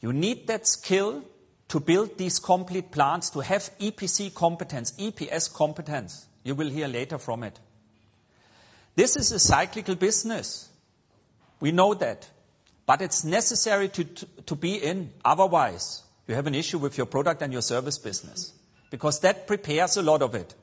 You 0.00 0.12
need 0.12 0.48
that 0.48 0.66
skill 0.66 1.22
to 1.68 1.78
build 1.78 2.18
these 2.18 2.38
complete 2.40 2.90
plants, 2.90 3.30
to 3.30 3.40
have 3.40 3.70
EPC 3.78 4.34
competence, 4.34 4.92
EPS 4.98 5.52
competence. 5.54 6.26
You 6.42 6.56
will 6.56 6.68
hear 6.68 6.88
later 6.88 7.18
from 7.18 7.44
it. 7.44 7.60
This 8.96 9.14
is 9.14 9.30
a 9.30 9.38
cyclical 9.38 9.94
business. 9.94 10.68
We 11.60 11.70
know 11.70 11.94
that. 11.94 12.28
But 12.84 13.00
it's 13.00 13.22
necessary 13.24 13.88
to 13.90 14.04
to 14.50 14.56
be 14.56 14.72
in. 14.92 15.04
Otherwise, 15.24 15.86
you 16.26 16.34
have 16.34 16.48
an 16.48 16.56
issue 16.62 16.80
with 16.86 16.98
your 16.98 17.06
product 17.12 17.42
and 17.46 17.52
your 17.58 17.62
service 17.62 17.98
business 18.06 18.46
because 18.96 19.20
that 19.26 19.46
prepares 19.52 19.96
a 20.02 20.02
lot 20.08 20.26
of 20.28 20.34
it. 20.40 20.56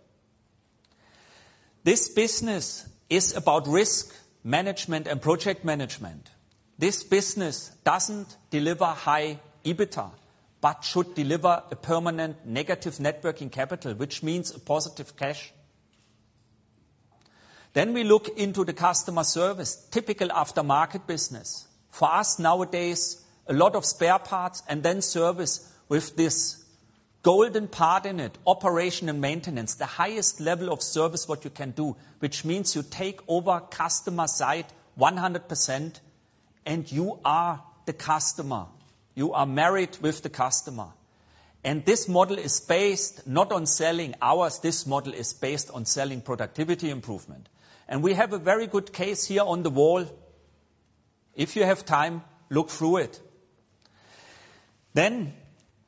This 1.92 2.10
business 2.20 2.74
is 3.22 3.32
about 3.44 3.72
risk 3.78 4.14
management 4.58 5.08
and 5.08 5.22
project 5.30 5.64
management. 5.72 6.30
This 6.80 7.04
business 7.04 7.70
doesn't 7.84 8.34
deliver 8.52 8.86
high 8.86 9.42
EBITDA, 9.66 10.12
but 10.62 10.86
should 10.86 11.14
deliver 11.14 11.62
a 11.72 11.76
permanent 11.76 12.46
negative 12.46 13.02
net 13.02 13.22
working 13.22 13.50
capital, 13.50 13.94
which 13.94 14.24
means 14.24 14.56
a 14.56 14.60
positive 14.60 15.18
cash. 15.18 15.52
Then 17.74 17.94
we 17.94 18.06
look 18.06 18.30
into 18.30 18.64
the 18.64 18.72
customer 18.72 19.26
service, 19.26 19.76
typical 19.92 20.30
aftermarket 20.30 21.06
business. 21.06 21.68
For 21.92 22.10
us 22.10 22.40
nowadays, 22.40 23.22
a 23.46 23.54
lot 23.54 23.76
of 23.76 23.84
spare 23.84 24.20
parts 24.20 24.64
and 24.70 24.82
then 24.82 25.02
service 25.02 25.70
with 25.90 26.16
this 26.16 26.64
golden 27.24 27.68
part 27.68 28.06
in 28.06 28.22
it, 28.22 28.38
operation 28.48 29.10
and 29.10 29.20
maintenance, 29.20 29.76
the 29.76 29.86
highest 29.86 30.40
level 30.40 30.72
of 30.72 30.82
service 30.82 31.28
what 31.28 31.44
you 31.44 31.50
can 31.50 31.72
do, 31.72 31.98
which 32.20 32.46
means 32.46 32.74
you 32.74 32.84
take 32.84 33.20
over 33.28 33.60
customer 33.60 34.28
side 34.28 34.66
100% 34.98 36.00
and 36.66 36.92
you 36.92 37.20
are 37.26 37.62
the 37.86 37.94
customer. 37.94 38.66
You 39.16 39.34
are 39.34 39.46
married 39.46 39.98
with 40.02 40.22
the 40.22 40.30
customer. 40.30 40.88
And 41.64 41.84
this 41.84 42.08
model 42.08 42.38
is 42.38 42.60
based 42.62 43.28
not 43.28 43.52
on 43.52 43.66
selling 43.66 44.16
hours. 44.22 44.60
This 44.60 44.86
model 44.86 45.14
is 45.14 45.34
based 45.34 45.72
on 45.72 45.86
selling 45.86 46.22
productivity 46.22 46.90
improvement. 46.90 47.50
And 47.88 48.04
we 48.04 48.14
have 48.14 48.34
a 48.34 48.38
very 48.38 48.68
good 48.68 48.94
case 48.94 49.26
here 49.26 49.44
on 49.44 49.64
the 49.64 49.70
wall. 49.70 50.06
If 51.36 51.56
you 51.56 51.64
have 51.64 51.86
time, 51.86 52.22
look 52.50 52.70
through 52.70 52.98
it. 52.98 53.20
Then 54.94 55.34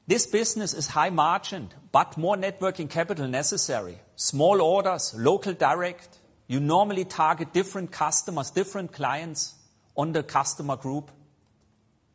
this 0.08 0.26
business 0.26 0.74
is 0.74 0.88
high 0.88 1.10
margin, 1.10 1.70
but 1.92 2.18
more 2.18 2.36
net 2.36 2.60
working 2.60 2.88
capital 2.88 3.28
necessary. 3.28 3.98
Small 4.16 4.62
orders, 4.62 5.14
local 5.16 5.54
direct. 5.54 6.18
You 6.48 6.60
normally 6.60 7.06
target 7.06 7.54
different 7.54 7.92
customers, 7.92 8.52
different 8.52 8.92
clients 8.92 9.54
on 9.96 10.12
the 10.12 10.24
customer 10.24 10.76
group, 10.76 11.12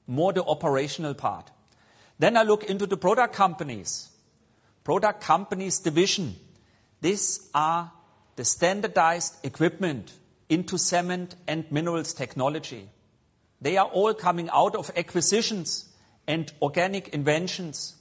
more 0.06 0.32
the 0.32 0.44
operational 0.44 1.14
part. 1.14 1.50
Then 2.18 2.36
I 2.36 2.42
look 2.42 2.64
into 2.64 2.86
the 2.86 2.96
product 2.96 3.34
companies. 3.34 4.08
Product 4.84 5.20
companies 5.20 5.80
division. 5.80 6.36
These 7.00 7.48
are 7.54 7.90
the 8.36 8.44
standardized 8.44 9.34
equipment 9.44 10.12
into 10.48 10.78
cement 10.78 11.34
and 11.46 11.70
minerals 11.70 12.14
technology. 12.14 12.88
They 13.60 13.76
are 13.76 13.86
all 13.86 14.14
coming 14.14 14.48
out 14.50 14.76
of 14.76 14.90
acquisitions 14.96 15.84
and 16.26 16.52
organic 16.62 17.08
inventions. 17.08 17.94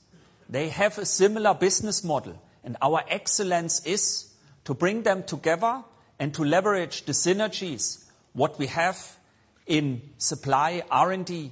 They 0.49 0.69
have 0.69 0.97
a 0.97 1.05
similar 1.05 1.53
business 1.53 2.03
model. 2.03 2.39
And 2.63 2.77
our 2.81 3.03
excellence 3.07 3.85
is 3.85 4.31
to 4.65 4.73
bring 4.73 5.03
them 5.03 5.23
together 5.23 5.83
and 6.19 6.33
to 6.35 6.43
leverage 6.43 7.05
the 7.05 7.11
synergies, 7.11 8.03
what 8.33 8.57
we 8.57 8.67
have 8.67 9.14
in 9.65 10.01
supply, 10.17 10.83
R&D, 10.89 11.51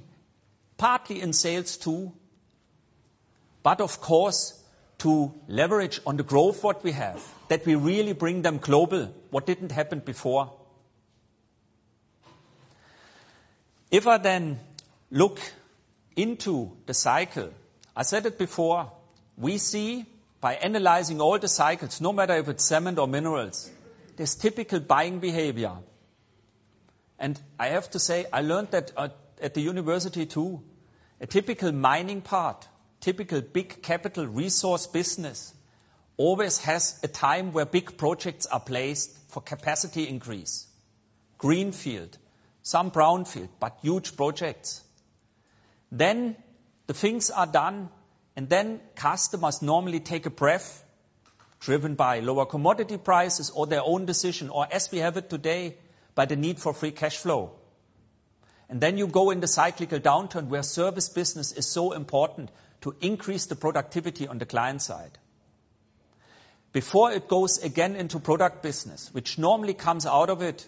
partly 0.76 1.20
in 1.20 1.32
sales 1.32 1.76
too, 1.76 2.12
but 3.62 3.80
of 3.80 4.00
course 4.00 4.60
to 4.98 5.34
leverage 5.48 6.00
on 6.06 6.16
the 6.16 6.22
growth 6.22 6.62
what 6.62 6.84
we 6.84 6.92
have, 6.92 7.22
that 7.48 7.66
we 7.66 7.74
really 7.74 8.12
bring 8.12 8.42
them 8.42 8.58
global, 8.58 9.12
what 9.30 9.46
didn't 9.46 9.72
happen 9.72 9.98
before. 9.98 10.52
If 13.90 14.06
I 14.06 14.18
then 14.18 14.58
look 15.10 15.40
into 16.16 16.72
the 16.86 16.94
cycle, 16.94 17.50
I 17.96 18.02
said 18.02 18.26
it 18.26 18.38
before, 18.38 18.90
we 19.36 19.58
see 19.58 20.06
by 20.40 20.54
analyzing 20.54 21.20
all 21.20 21.38
the 21.38 21.48
cycles, 21.48 22.00
no 22.00 22.12
matter 22.12 22.36
if 22.36 22.48
it's 22.48 22.64
cement 22.64 22.98
or 22.98 23.08
minerals, 23.08 23.70
there's 24.16 24.34
typical 24.34 24.80
buying 24.80 25.18
behavior. 25.18 25.72
And 27.18 27.40
I 27.58 27.68
have 27.68 27.90
to 27.90 27.98
say, 27.98 28.26
I 28.32 28.40
learned 28.40 28.70
that 28.72 28.92
uh, 28.96 29.08
at 29.40 29.54
the 29.54 29.60
university 29.60 30.26
too. 30.26 30.62
A 31.20 31.26
typical 31.26 31.72
mining 31.72 32.20
part, 32.22 32.68
typical 33.00 33.40
big 33.40 33.82
capital 33.82 34.26
resource 34.26 34.86
business 34.86 35.54
always 36.16 36.58
has 36.58 36.98
a 37.02 37.08
time 37.08 37.52
where 37.52 37.66
big 37.66 37.96
projects 37.96 38.46
are 38.46 38.60
placed 38.60 39.16
for 39.28 39.40
capacity 39.40 40.08
increase. 40.08 40.66
Greenfield, 41.38 42.16
some 42.62 42.90
brownfield, 42.90 43.48
but 43.60 43.78
huge 43.82 44.16
projects. 44.16 44.82
Then 45.90 46.36
the 46.86 46.94
things 46.94 47.30
are 47.30 47.46
done, 47.46 47.88
and 48.36 48.48
then 48.48 48.80
customers 48.96 49.62
normally 49.62 50.00
take 50.00 50.26
a 50.26 50.30
breath 50.30 50.84
driven 51.60 51.94
by 51.94 52.20
lower 52.20 52.46
commodity 52.46 52.98
prices 52.98 53.50
or 53.50 53.66
their 53.66 53.82
own 53.82 54.04
decision, 54.04 54.50
or 54.50 54.66
as 54.70 54.90
we 54.92 54.98
have 54.98 55.16
it 55.16 55.30
today, 55.30 55.76
by 56.14 56.26
the 56.26 56.36
need 56.36 56.58
for 56.58 56.72
free 56.72 56.92
cash 56.92 57.16
flow. 57.16 57.52
And 58.68 58.80
then 58.80 58.98
you 58.98 59.06
go 59.06 59.30
in 59.30 59.40
the 59.40 59.46
cyclical 59.46 60.00
downturn 60.00 60.48
where 60.48 60.62
service 60.62 61.08
business 61.08 61.52
is 61.52 61.66
so 61.66 61.92
important 61.92 62.50
to 62.82 62.94
increase 63.00 63.46
the 63.46 63.56
productivity 63.56 64.26
on 64.26 64.38
the 64.38 64.46
client 64.46 64.82
side. 64.82 65.18
Before 66.72 67.12
it 67.12 67.28
goes 67.28 67.62
again 67.62 67.94
into 67.94 68.18
product 68.18 68.62
business, 68.62 69.12
which 69.12 69.38
normally 69.38 69.74
comes 69.74 70.06
out 70.06 70.28
of 70.28 70.42
it, 70.42 70.66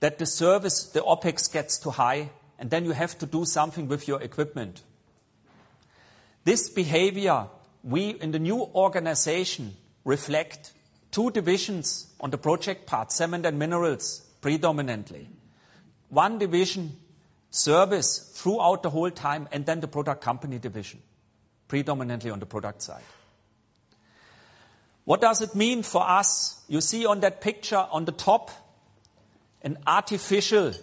that 0.00 0.18
the 0.18 0.26
service, 0.26 0.86
the 0.88 1.00
OpEx 1.00 1.52
gets 1.52 1.78
too 1.78 1.90
high, 1.90 2.30
and 2.58 2.68
then 2.68 2.84
you 2.84 2.92
have 2.92 3.16
to 3.18 3.26
do 3.26 3.44
something 3.44 3.86
with 3.88 4.08
your 4.08 4.20
equipment. 4.22 4.82
This 6.44 6.68
behavior, 6.68 7.46
we 7.82 8.08
in 8.08 8.32
the 8.32 8.38
new 8.38 8.60
organization 8.60 9.76
reflect 10.04 10.72
two 11.10 11.30
divisions 11.30 12.06
on 12.20 12.30
the 12.30 12.38
project 12.38 12.86
part, 12.86 13.12
cement 13.12 13.46
and 13.46 13.58
minerals 13.58 14.23
predominantly. 14.44 15.26
One 16.10 16.38
division, 16.38 16.94
service 17.48 18.18
throughout 18.34 18.82
the 18.82 18.90
whole 18.90 19.10
time, 19.10 19.48
and 19.52 19.64
then 19.64 19.80
the 19.80 19.88
product 19.88 20.20
company 20.20 20.58
division, 20.58 21.00
predominantly 21.66 22.30
on 22.30 22.40
the 22.40 22.46
product 22.46 22.82
side. 22.82 23.08
What 25.06 25.22
does 25.22 25.40
it 25.40 25.54
mean 25.54 25.82
for 25.82 26.06
us? 26.06 26.62
You 26.68 26.82
see 26.82 27.06
on 27.06 27.20
that 27.20 27.40
picture 27.40 27.86
on 27.90 28.04
the 28.04 28.12
top, 28.12 28.50
an 29.62 29.78
artificial, 29.86 30.74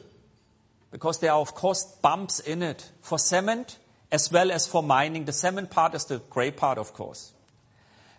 because 0.89 1.19
there 1.19 1.31
are 1.31 1.39
of 1.39 1.53
course 1.53 1.83
bumps 2.01 2.39
in 2.39 2.63
it 2.63 2.83
for 3.01 3.19
cement 3.19 3.77
as 4.11 4.31
well 4.31 4.51
as 4.51 4.65
for 4.65 4.81
mining. 4.81 5.25
The 5.25 5.33
cement 5.33 5.69
part 5.69 5.93
is 5.93 6.05
the 6.05 6.17
gray 6.31 6.49
part, 6.49 6.79
of 6.79 6.93
course. 6.93 7.31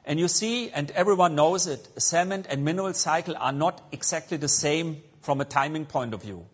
And 0.04 0.20
you 0.20 0.28
see, 0.28 0.70
and 0.70 0.92
everyone 0.92 1.34
knows 1.34 1.66
it, 1.66 1.88
cement 2.00 2.46
and 2.48 2.64
mineral 2.64 2.94
cycle 2.94 3.34
are 3.36 3.52
not 3.52 3.80
exactly 3.90 4.36
the 4.36 4.46
same 4.46 5.02
from 5.22 5.40
a 5.40 5.44
timing 5.44 5.86
point 5.86 6.14
of 6.14 6.22
view. 6.22 6.46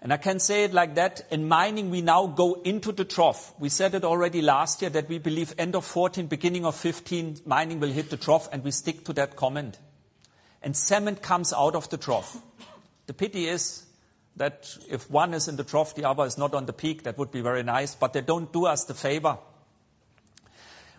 And 0.00 0.12
I 0.12 0.18
can 0.18 0.38
say 0.38 0.64
it 0.64 0.74
like 0.74 0.96
that. 0.96 1.22
In 1.30 1.48
mining, 1.48 1.90
we 1.90 2.02
now 2.02 2.26
go 2.26 2.60
into 2.62 2.92
the 2.92 3.06
trough. 3.06 3.54
We 3.58 3.70
said 3.70 3.94
it 3.94 4.04
already 4.04 4.42
last 4.42 4.82
year 4.82 4.90
that 4.90 5.08
we 5.08 5.18
believe 5.18 5.54
end 5.56 5.74
of 5.74 5.84
2014, 5.84 6.26
beginning 6.26 6.66
of 6.66 6.74
2015, 6.74 7.40
mining 7.46 7.80
will 7.80 7.88
hit 7.88 8.10
the 8.10 8.18
trough, 8.18 8.50
and 8.52 8.62
we 8.62 8.70
stick 8.70 9.06
to 9.06 9.14
that 9.14 9.34
comment. 9.34 9.78
And 10.62 10.76
cement 10.76 11.22
comes 11.22 11.54
out 11.54 11.74
of 11.74 11.88
the 11.88 11.96
trough. 11.96 12.36
The 13.06 13.14
pity 13.14 13.48
is 13.48 13.82
that 14.36 14.76
if 14.90 15.10
one 15.10 15.32
is 15.32 15.48
in 15.48 15.56
the 15.56 15.64
trough, 15.64 15.94
the 15.94 16.04
other 16.04 16.24
is 16.24 16.36
not 16.36 16.54
on 16.54 16.66
the 16.66 16.72
peak. 16.74 17.04
That 17.04 17.16
would 17.16 17.30
be 17.30 17.40
very 17.40 17.62
nice, 17.62 17.94
but 17.94 18.12
they 18.12 18.20
don't 18.20 18.52
do 18.52 18.66
us 18.66 18.84
the 18.84 18.94
favor. 18.94 19.38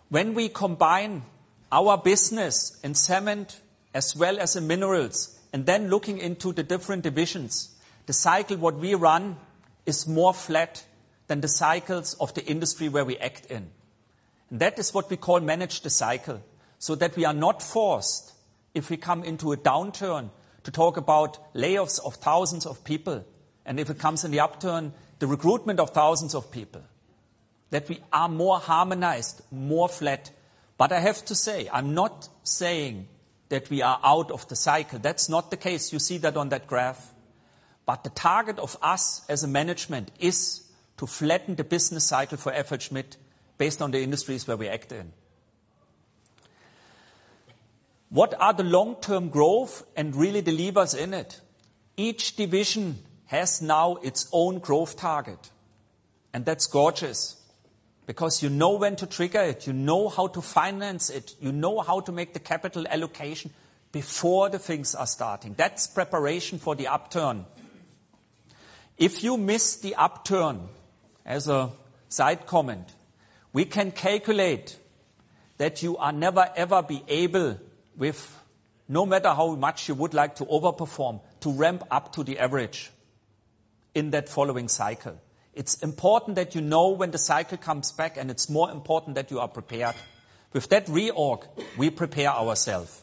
When 0.10 0.34
we 0.34 0.50
combine 0.50 1.24
our 1.72 1.98
business 1.98 2.80
in 2.84 2.96
cement 2.96 3.60
as 3.94 4.16
well 4.16 4.40
as 4.40 4.56
in 4.56 4.66
minerals, 4.66 5.35
and 5.56 5.66
then 5.66 5.88
looking 5.88 6.18
into 6.18 6.52
the 6.52 6.64
different 6.64 7.04
divisions, 7.04 7.74
the 8.08 8.12
cycle 8.12 8.58
what 8.58 8.78
we 8.78 8.94
run 8.94 9.38
is 9.86 10.06
more 10.06 10.34
flat 10.34 10.84
than 11.28 11.40
the 11.40 11.48
cycles 11.48 12.14
of 12.16 12.34
the 12.34 12.46
industry 12.46 12.90
where 12.90 13.06
we 13.06 13.16
act 13.18 13.46
in. 13.46 13.70
And 14.50 14.60
that 14.60 14.80
is 14.80 14.94
what 14.94 15.10
we 15.10 15.16
call 15.16 15.40
manage 15.40 15.80
the 15.80 15.90
cycle, 15.90 16.42
so 16.78 16.96
that 16.96 17.16
we 17.16 17.24
are 17.24 17.34
not 17.46 17.64
forced, 17.64 18.34
if 18.74 18.90
we 18.90 18.98
come 18.98 19.24
into 19.24 19.54
a 19.54 19.58
downturn, 19.70 20.30
to 20.66 20.72
talk 20.72 20.98
about 20.98 21.40
layoffs 21.54 22.06
of 22.06 22.16
thousands 22.16 22.66
of 22.66 22.84
people, 22.84 23.24
and 23.66 23.80
if 23.80 23.90
it 23.90 23.98
comes 23.98 24.26
in 24.26 24.32
the 24.32 24.42
upturn, 24.42 24.92
the 25.20 25.28
recruitment 25.28 25.80
of 25.80 25.92
thousands 25.92 26.36
of 26.36 26.52
people. 26.52 26.82
That 27.70 27.88
we 27.88 28.02
are 28.12 28.28
more 28.28 28.60
harmonized, 28.60 29.42
more 29.52 29.88
flat. 29.88 30.30
But 30.78 30.92
I 30.92 31.00
have 31.00 31.24
to 31.32 31.34
say, 31.34 31.70
I'm 31.72 31.94
not 31.94 32.28
saying 32.44 33.08
that 33.50 33.70
we 33.70 33.82
are 33.82 34.00
out 34.04 34.32
of 34.32 34.48
the 34.48 34.56
cycle. 34.56 35.00
That's 35.00 35.30
not 35.30 35.52
the 35.52 35.58
case. 35.58 35.94
You 35.94 36.00
see 36.00 36.18
that 36.20 36.38
on 36.38 36.50
that 36.50 36.68
graph. 36.68 37.14
But 37.86 38.04
the 38.04 38.10
target 38.10 38.60
of 38.60 38.78
us 38.82 39.24
as 39.30 39.44
a 39.44 39.48
management 39.48 40.12
is 40.20 40.64
to 40.98 41.06
flatten 41.06 41.56
the 41.56 41.64
business 41.64 42.06
cycle 42.06 42.38
for 42.38 42.52
FLSmidth 42.52 43.18
based 43.58 43.82
on 43.82 43.92
the 43.92 44.02
industries 44.02 44.48
where 44.48 44.58
we 44.58 44.68
act 44.68 44.92
in. 44.92 45.12
What 48.10 48.34
are 48.40 48.54
the 48.54 48.64
long-term 48.64 49.30
growth 49.30 49.84
and 49.96 50.16
really 50.16 50.42
the 50.42 50.52
levers 50.52 50.94
in 50.94 51.14
it? 51.14 51.40
Each 51.98 52.36
division 52.36 52.98
has 53.26 53.62
now 53.62 53.96
its 53.96 54.28
own 54.32 54.60
growth 54.60 54.98
target, 54.98 55.40
and 56.34 56.46
that's 56.46 56.68
gorgeous 56.68 57.36
because 58.06 58.44
you 58.44 58.50
know 58.50 58.78
when 58.78 58.96
to 58.98 59.08
trigger 59.08 59.42
it, 59.42 59.68
you 59.68 59.74
know 59.74 60.10
how 60.10 60.28
to 60.28 60.42
finance 60.42 61.10
it, 61.10 61.36
you 61.40 61.52
know 61.52 61.80
how 61.80 62.00
to 62.02 62.12
make 62.12 62.34
the 62.34 62.40
capital 62.40 62.88
allocation 62.88 63.52
before 63.92 64.50
the 64.50 64.60
things 64.60 64.94
are 64.94 65.08
starting. 65.08 65.56
That's 65.58 65.88
preparation 65.88 66.60
for 66.60 66.76
the 66.76 66.88
upturn. 66.88 67.46
If 68.98 69.24
you 69.24 69.38
miss 69.38 69.78
the 69.78 69.96
upturn, 69.96 70.68
as 71.26 71.48
a 71.48 71.72
side 72.10 72.46
comment, 72.46 72.88
we 73.52 73.66
can 73.66 73.92
calculate 73.92 74.78
that 75.58 75.82
you 75.82 75.98
are 75.98 76.12
never 76.12 76.48
ever 76.56 76.82
be 76.84 77.04
able 77.08 77.60
with 77.98 78.20
no 78.88 79.06
matter 79.06 79.30
how 79.30 79.56
much 79.56 79.88
you 79.90 79.96
would 79.96 80.14
like 80.14 80.36
to 80.36 80.46
overperform 80.46 81.22
to 81.42 81.52
ramp 81.52 81.84
up 81.90 82.14
to 82.14 82.24
the 82.24 82.40
average 82.40 82.92
in 83.96 84.12
that 84.12 84.30
following 84.30 84.68
cycle. 84.68 85.20
It's 85.56 85.76
important 85.76 86.36
that 86.36 86.54
you 86.54 86.62
know 86.62 86.90
when 86.90 87.12
the 87.12 87.18
cycle 87.18 87.58
comes 87.58 87.94
back, 87.94 88.18
and 88.18 88.30
it's 88.30 88.50
more 88.50 88.70
important 88.70 89.16
that 89.16 89.32
you 89.32 89.40
are 89.40 89.48
prepared. 89.48 89.96
With 90.52 90.68
that 90.70 90.88
reorg, 90.88 91.44
we 91.78 91.90
prepare 91.90 92.30
ourselves. 92.30 93.02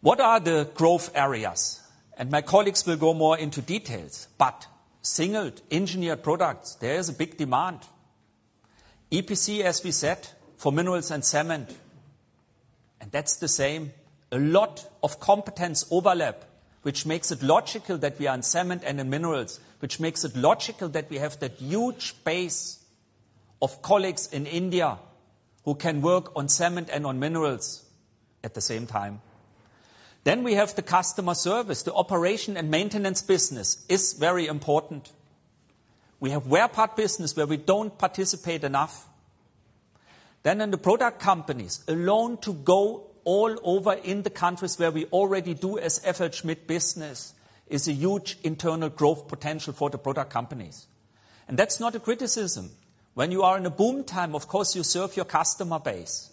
What 0.00 0.20
are 0.20 0.38
the 0.38 0.70
growth 0.74 1.10
areas? 1.14 1.80
And 2.16 2.30
my 2.30 2.42
colleagues 2.42 2.86
will 2.86 2.96
go 2.96 3.14
more 3.14 3.36
into 3.36 3.60
details, 3.62 4.28
but 4.38 4.66
singled 5.02 5.60
engineered 5.70 6.22
products, 6.22 6.74
there 6.76 6.96
is 6.96 7.08
a 7.08 7.12
big 7.12 7.36
demand. 7.36 7.80
EPC, 9.10 9.62
as 9.62 9.82
we 9.82 9.90
said, 9.90 10.26
for 10.56 10.70
minerals 10.70 11.10
and 11.10 11.24
cement, 11.24 11.74
and 13.00 13.10
that's 13.10 13.36
the 13.36 13.48
same. 13.48 13.92
A 14.30 14.38
lot 14.38 14.86
of 15.02 15.18
competence 15.18 15.86
overlap, 15.90 16.44
which 16.82 17.04
makes 17.06 17.30
it 17.32 17.42
logical 17.42 17.98
that 17.98 18.18
we 18.18 18.26
are 18.26 18.34
in 18.34 18.42
cement 18.42 18.82
and 18.84 19.00
in 19.00 19.10
minerals, 19.10 19.60
which 19.80 19.98
makes 20.00 20.24
it 20.24 20.36
logical 20.36 20.88
that 20.90 21.10
we 21.10 21.18
have 21.18 21.38
that 21.40 21.52
huge 21.54 22.14
base 22.24 22.78
of 23.60 23.82
colleagues 23.82 24.28
in 24.32 24.46
India 24.46 24.98
who 25.64 25.74
can 25.74 26.00
work 26.00 26.36
on 26.36 26.48
cement 26.48 26.88
and 26.90 27.04
on 27.06 27.18
minerals 27.18 27.84
at 28.44 28.54
the 28.54 28.60
same 28.60 28.86
time. 28.86 29.20
Then 30.24 30.44
we 30.44 30.54
have 30.54 30.74
the 30.74 30.82
customer 30.82 31.34
service. 31.34 31.82
The 31.82 31.94
operation 31.94 32.56
and 32.56 32.70
maintenance 32.70 33.22
business 33.22 33.84
is 33.88 34.12
very 34.14 34.46
important. 34.46 35.10
We 36.20 36.30
have 36.30 36.46
wear 36.46 36.68
part 36.68 36.96
business 36.96 37.36
where 37.36 37.46
we 37.46 37.56
don't 37.56 37.96
participate 37.96 38.64
enough. 38.64 39.06
Then 40.42 40.60
in 40.60 40.70
the 40.70 40.78
product 40.78 41.20
companies, 41.20 41.82
alone 41.88 42.38
to 42.38 42.52
go 42.52 43.07
all 43.30 43.56
over 43.62 43.92
in 43.92 44.22
the 44.22 44.30
countries 44.30 44.78
where 44.78 44.90
we 44.90 45.04
already 45.06 45.52
do 45.62 45.78
as 45.78 45.98
FLSmidth 46.00 46.66
business 46.66 47.34
is 47.66 47.86
a 47.86 47.92
huge 47.92 48.38
internal 48.42 48.88
growth 48.88 49.28
potential 49.28 49.74
for 49.74 49.90
the 49.90 49.98
product 49.98 50.30
companies. 50.30 50.86
And 51.46 51.58
that's 51.58 51.78
not 51.78 51.94
a 51.94 52.00
criticism. 52.00 52.70
When 53.12 53.30
you 53.30 53.42
are 53.42 53.58
in 53.58 53.66
a 53.66 53.74
boom 53.80 54.04
time, 54.04 54.34
of 54.34 54.48
course, 54.48 54.74
you 54.76 54.82
serve 54.82 55.14
your 55.16 55.26
customer 55.26 55.78
base. 55.78 56.30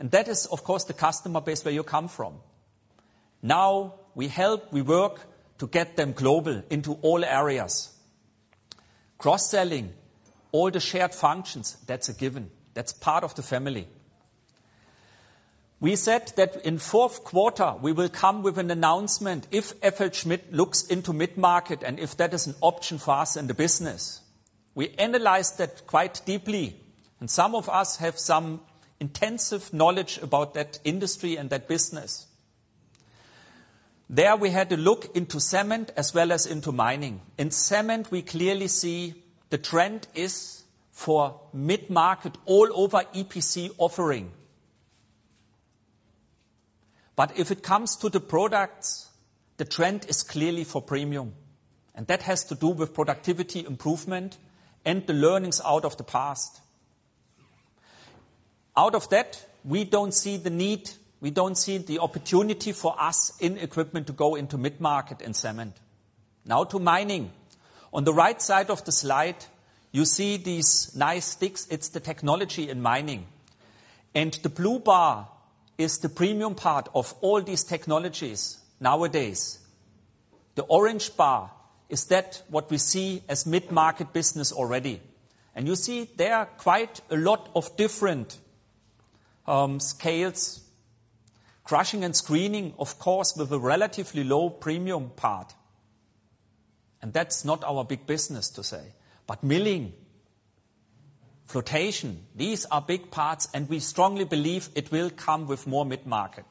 And 0.00 0.10
that 0.10 0.26
is, 0.26 0.46
of 0.46 0.64
course, 0.64 0.84
the 0.84 0.94
customer 0.94 1.40
base 1.40 1.64
where 1.64 1.74
you 1.74 1.84
come 1.84 2.08
from. 2.08 2.40
Now 3.40 3.94
we 4.16 4.26
help, 4.26 4.72
we 4.72 4.82
work 4.82 5.20
to 5.58 5.68
get 5.68 5.96
them 5.96 6.12
global 6.12 6.62
into 6.70 6.94
all 7.02 7.24
areas. 7.24 7.88
Cross-selling, 9.18 9.92
all 10.50 10.72
the 10.72 10.80
shared 10.80 11.14
functions, 11.14 11.76
that's 11.86 12.08
a 12.08 12.14
given. 12.14 12.50
That's 12.74 12.92
part 12.92 13.22
of 13.22 13.36
the 13.36 13.42
family. 13.42 13.86
We 15.80 15.96
said 15.96 16.30
that 16.36 16.66
in 16.66 16.78
fourth 16.78 17.24
quarter, 17.24 17.74
we 17.80 17.92
will 17.92 18.10
come 18.10 18.42
with 18.42 18.58
an 18.58 18.70
announcement 18.70 19.46
if 19.50 19.80
FLSmidth 19.80 20.52
looks 20.52 20.82
into 20.82 21.14
mid-market 21.14 21.82
and 21.82 21.98
if 21.98 22.18
that 22.18 22.34
is 22.34 22.46
an 22.46 22.54
option 22.60 22.98
for 22.98 23.14
us 23.14 23.38
in 23.38 23.46
the 23.46 23.54
business. 23.54 24.20
We 24.74 24.90
analyzed 24.90 25.56
that 25.56 25.86
quite 25.86 26.20
deeply, 26.26 26.78
and 27.18 27.30
some 27.30 27.54
of 27.54 27.70
us 27.70 27.96
have 27.96 28.18
some 28.18 28.60
intensive 29.00 29.72
knowledge 29.72 30.18
about 30.18 30.52
that 30.54 30.78
industry 30.84 31.36
and 31.36 31.48
that 31.48 31.66
business. 31.66 32.26
There 34.10 34.36
we 34.36 34.50
had 34.50 34.70
a 34.72 34.76
look 34.76 35.16
into 35.16 35.40
cement 35.40 35.92
as 35.96 36.12
well 36.12 36.30
as 36.30 36.44
into 36.44 36.72
mining. 36.72 37.22
In 37.38 37.50
cement, 37.50 38.10
we 38.10 38.20
clearly 38.20 38.68
see 38.68 39.14
the 39.48 39.56
trend 39.56 40.06
is 40.14 40.62
for 40.92 41.40
mid-market 41.54 42.36
all 42.44 42.68
over 42.74 42.98
EPC 43.14 43.70
offering. 43.78 44.30
But 47.20 47.38
if 47.38 47.50
it 47.50 47.62
comes 47.62 47.96
to 47.96 48.08
the 48.08 48.18
products, 48.18 49.06
the 49.58 49.66
trend 49.66 50.06
is 50.08 50.22
clearly 50.22 50.64
for 50.64 50.80
premium. 50.80 51.34
And 51.94 52.06
that 52.06 52.22
has 52.22 52.44
to 52.44 52.54
do 52.54 52.68
with 52.68 52.94
productivity 52.94 53.62
improvement 53.62 54.38
and 54.86 55.06
the 55.06 55.12
learnings 55.12 55.60
out 55.62 55.84
of 55.84 55.98
the 55.98 56.02
past. 56.02 56.58
Out 58.74 58.94
of 58.94 59.10
that, 59.10 59.38
we 59.66 59.84
don't 59.84 60.14
see 60.14 60.38
the 60.38 60.48
need, 60.48 60.88
we 61.20 61.30
don't 61.30 61.58
see 61.58 61.76
the 61.76 61.98
opportunity 61.98 62.72
for 62.72 62.94
us 62.98 63.38
in 63.38 63.58
equipment 63.58 64.06
to 64.06 64.14
go 64.14 64.34
into 64.36 64.56
mid-market 64.56 65.20
in 65.20 65.34
cement. 65.34 65.76
Now 66.46 66.64
to 66.64 66.78
mining. 66.78 67.30
On 67.92 68.04
the 68.04 68.14
right 68.14 68.40
side 68.40 68.70
of 68.70 68.86
the 68.86 68.92
slide, 68.92 69.44
you 69.92 70.06
see 70.06 70.38
these 70.38 70.96
nice 70.96 71.26
sticks. 71.26 71.66
It's 71.68 71.90
the 71.90 72.00
technology 72.00 72.70
in 72.70 72.80
mining. 72.80 73.26
And 74.14 74.32
the 74.42 74.48
blue 74.48 74.78
bar 74.78 75.28
is 75.80 75.98
the 75.98 76.08
premium 76.08 76.54
part 76.54 76.88
of 76.94 77.14
all 77.20 77.42
these 77.42 77.64
technologies 77.64 78.58
nowadays. 78.78 79.58
The 80.54 80.62
orange 80.62 81.16
bar 81.16 81.50
is 81.88 82.06
that 82.06 82.42
what 82.48 82.70
we 82.70 82.78
see 82.78 83.22
as 83.28 83.46
mid-market 83.46 84.12
business 84.12 84.52
already. 84.52 85.00
And 85.54 85.66
you 85.66 85.76
see 85.76 86.08
there 86.16 86.36
are 86.36 86.46
quite 86.46 87.00
a 87.10 87.16
lot 87.16 87.48
of 87.54 87.76
different 87.76 88.36
um, 89.46 89.80
scales 89.80 90.60
Crushing 91.70 92.02
and 92.02 92.16
screening, 92.16 92.74
of 92.80 92.98
course, 92.98 93.36
with 93.36 93.52
a 93.52 93.58
relatively 93.58 94.24
low 94.24 94.50
premium 94.50 95.10
part. 95.10 95.54
And 97.00 97.12
that's 97.12 97.44
not 97.44 97.62
our 97.62 97.84
big 97.84 98.08
business 98.08 98.50
to 98.56 98.64
say. 98.64 98.82
But 99.28 99.44
milling, 99.44 99.92
flotation, 101.50 102.24
these 102.34 102.64
are 102.66 102.80
big 102.80 103.10
parts, 103.10 103.48
and 103.52 103.68
we 103.68 103.80
strongly 103.80 104.24
believe 104.24 104.68
it 104.74 104.90
will 104.92 105.10
come 105.10 105.46
with 105.46 105.66
more 105.66 105.84
mid-market. 105.84 106.44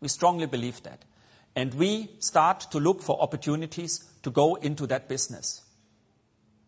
We 0.00 0.08
strongly 0.08 0.46
believe 0.46 0.82
that. 0.82 1.02
And 1.56 1.72
we 1.74 2.10
start 2.18 2.60
to 2.72 2.78
look 2.78 3.02
for 3.02 3.20
opportunities 3.22 4.04
to 4.22 4.30
go 4.30 4.54
into 4.54 4.86
that 4.88 5.08
business. 5.08 5.62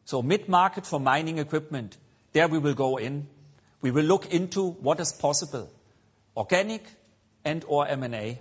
So 0.06 0.22
mid-market 0.22 0.86
for 0.86 0.98
mining 1.00 1.38
equipment, 1.38 1.96
there 2.32 2.48
we 2.48 2.58
will 2.58 2.74
go 2.74 2.96
in. 2.96 3.26
We 3.80 3.90
will 3.90 4.04
look 4.04 4.32
into 4.32 4.70
what 4.70 5.00
is 5.00 5.12
possible. 5.12 5.70
Organic 6.36 6.82
and/or 7.44 7.86
M&A. 7.86 8.40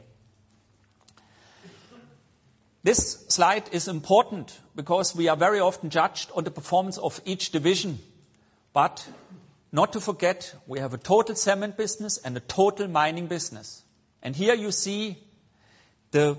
This 2.83 3.25
slide 3.29 3.69
is 3.71 3.87
important 3.87 4.57
because 4.75 5.15
we 5.15 5.29
are 5.29 5.37
very 5.37 5.59
often 5.59 5.89
judged 5.89 6.31
on 6.35 6.43
the 6.43 6.51
performance 6.51 6.97
of 6.97 7.21
each 7.25 7.51
division. 7.51 7.99
But 8.73 9.07
not 9.71 9.93
to 9.93 9.99
forget, 10.01 10.53
we 10.67 10.79
have 10.79 10.93
a 10.93 10.97
total 10.97 11.35
cement 11.35 11.77
business 11.77 12.17
and 12.17 12.35
a 12.35 12.39
total 12.39 12.87
mining 12.87 13.27
business. 13.27 13.81
And 14.21 14.35
here 14.35 14.55
you 14.55 14.71
see 14.71 15.17
the 16.11 16.37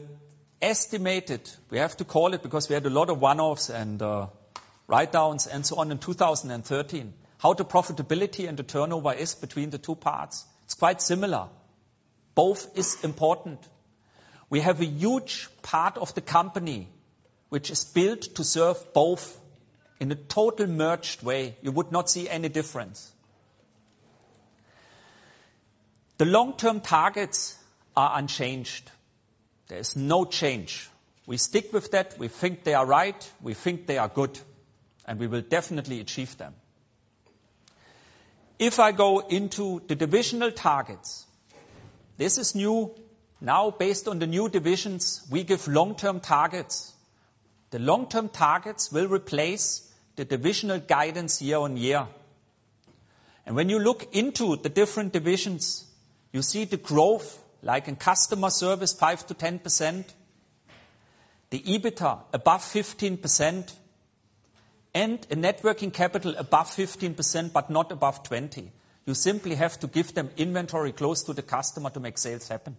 estimated, 0.60 1.48
we 1.70 1.78
have 1.78 1.96
to 1.98 2.04
call 2.04 2.34
it 2.34 2.42
because 2.42 2.68
we 2.68 2.74
had 2.74 2.86
a 2.86 2.90
lot 2.90 3.10
of 3.10 3.20
one-offs 3.20 3.70
and 3.70 4.00
uh, 4.02 4.26
write-downs 4.88 5.46
and 5.46 5.64
so 5.64 5.76
on 5.76 5.90
in 5.90 5.98
2013, 5.98 7.12
how 7.38 7.54
the 7.54 7.64
profitability 7.64 8.48
and 8.48 8.56
the 8.56 8.62
turnover 8.62 9.12
is 9.12 9.34
between 9.34 9.70
the 9.70 9.78
two 9.78 9.94
parts. 9.94 10.44
It's 10.64 10.74
quite 10.74 11.02
similar. 11.02 11.48
Both 12.34 12.76
is 12.76 13.04
important. 13.04 13.60
We 14.50 14.60
have 14.60 14.80
a 14.80 14.86
huge 14.86 15.48
part 15.62 15.98
of 15.98 16.14
the 16.14 16.20
company 16.20 16.88
which 17.48 17.70
is 17.70 17.84
built 17.84 18.22
to 18.36 18.44
serve 18.44 18.92
both 18.92 19.38
in 20.00 20.12
a 20.12 20.14
total 20.14 20.66
merged 20.66 21.22
way. 21.22 21.56
You 21.62 21.72
would 21.72 21.92
not 21.92 22.10
see 22.10 22.28
any 22.28 22.48
difference. 22.48 23.10
The 26.18 26.24
long-term 26.24 26.80
targets 26.80 27.56
are 27.96 28.18
unchanged. 28.18 28.90
There 29.68 29.78
is 29.78 29.96
no 29.96 30.24
change. 30.24 30.88
We 31.26 31.36
stick 31.38 31.72
with 31.72 31.90
that. 31.92 32.18
We 32.18 32.28
think 32.28 32.64
they 32.64 32.74
are 32.74 32.86
right. 32.86 33.32
We 33.42 33.54
think 33.54 33.86
they 33.86 33.98
are 33.98 34.08
good. 34.08 34.38
And 35.06 35.18
we 35.18 35.26
will 35.26 35.40
definitely 35.42 36.00
achieve 36.00 36.36
them. 36.38 36.54
If 38.58 38.78
I 38.78 38.92
go 38.92 39.18
into 39.18 39.82
the 39.88 39.96
divisional 39.96 40.52
targets, 40.52 41.26
this 42.16 42.38
is 42.38 42.54
new. 42.54 42.94
Now, 43.40 43.70
based 43.70 44.06
on 44.06 44.20
the 44.20 44.26
new 44.26 44.48
divisions, 44.48 45.26
we 45.30 45.42
give 45.42 45.66
long-term 45.66 46.20
targets. 46.20 46.93
The 47.74 47.80
long-term 47.80 48.28
targets 48.28 48.92
will 48.92 49.08
replace 49.08 49.82
the 50.14 50.24
divisional 50.24 50.78
guidance 50.78 51.42
year 51.42 51.56
on 51.56 51.76
year. 51.76 52.06
And 53.44 53.56
when 53.56 53.68
you 53.68 53.80
look 53.80 54.14
into 54.14 54.54
the 54.54 54.68
different 54.68 55.12
divisions, 55.12 55.84
you 56.30 56.40
see 56.42 56.66
the 56.66 56.76
growth, 56.76 57.36
like 57.62 57.88
in 57.88 57.96
customer 57.96 58.50
service, 58.50 58.94
5%-10%, 58.94 60.04
the 61.50 61.58
EBITDA 61.58 62.20
above 62.32 62.62
15%, 62.62 63.72
and 64.94 65.26
a 65.28 65.34
net 65.34 65.64
working 65.64 65.90
capital 65.90 66.36
above 66.36 66.68
15%, 66.68 67.52
but 67.52 67.70
not 67.70 67.90
above 67.90 68.22
20. 68.22 68.70
You 69.04 69.14
simply 69.14 69.56
have 69.56 69.80
to 69.80 69.88
give 69.88 70.14
them 70.14 70.30
inventory 70.36 70.92
close 70.92 71.24
to 71.24 71.32
the 71.32 71.42
customer 71.42 71.90
to 71.90 71.98
make 71.98 72.18
sales 72.18 72.46
happen. 72.46 72.76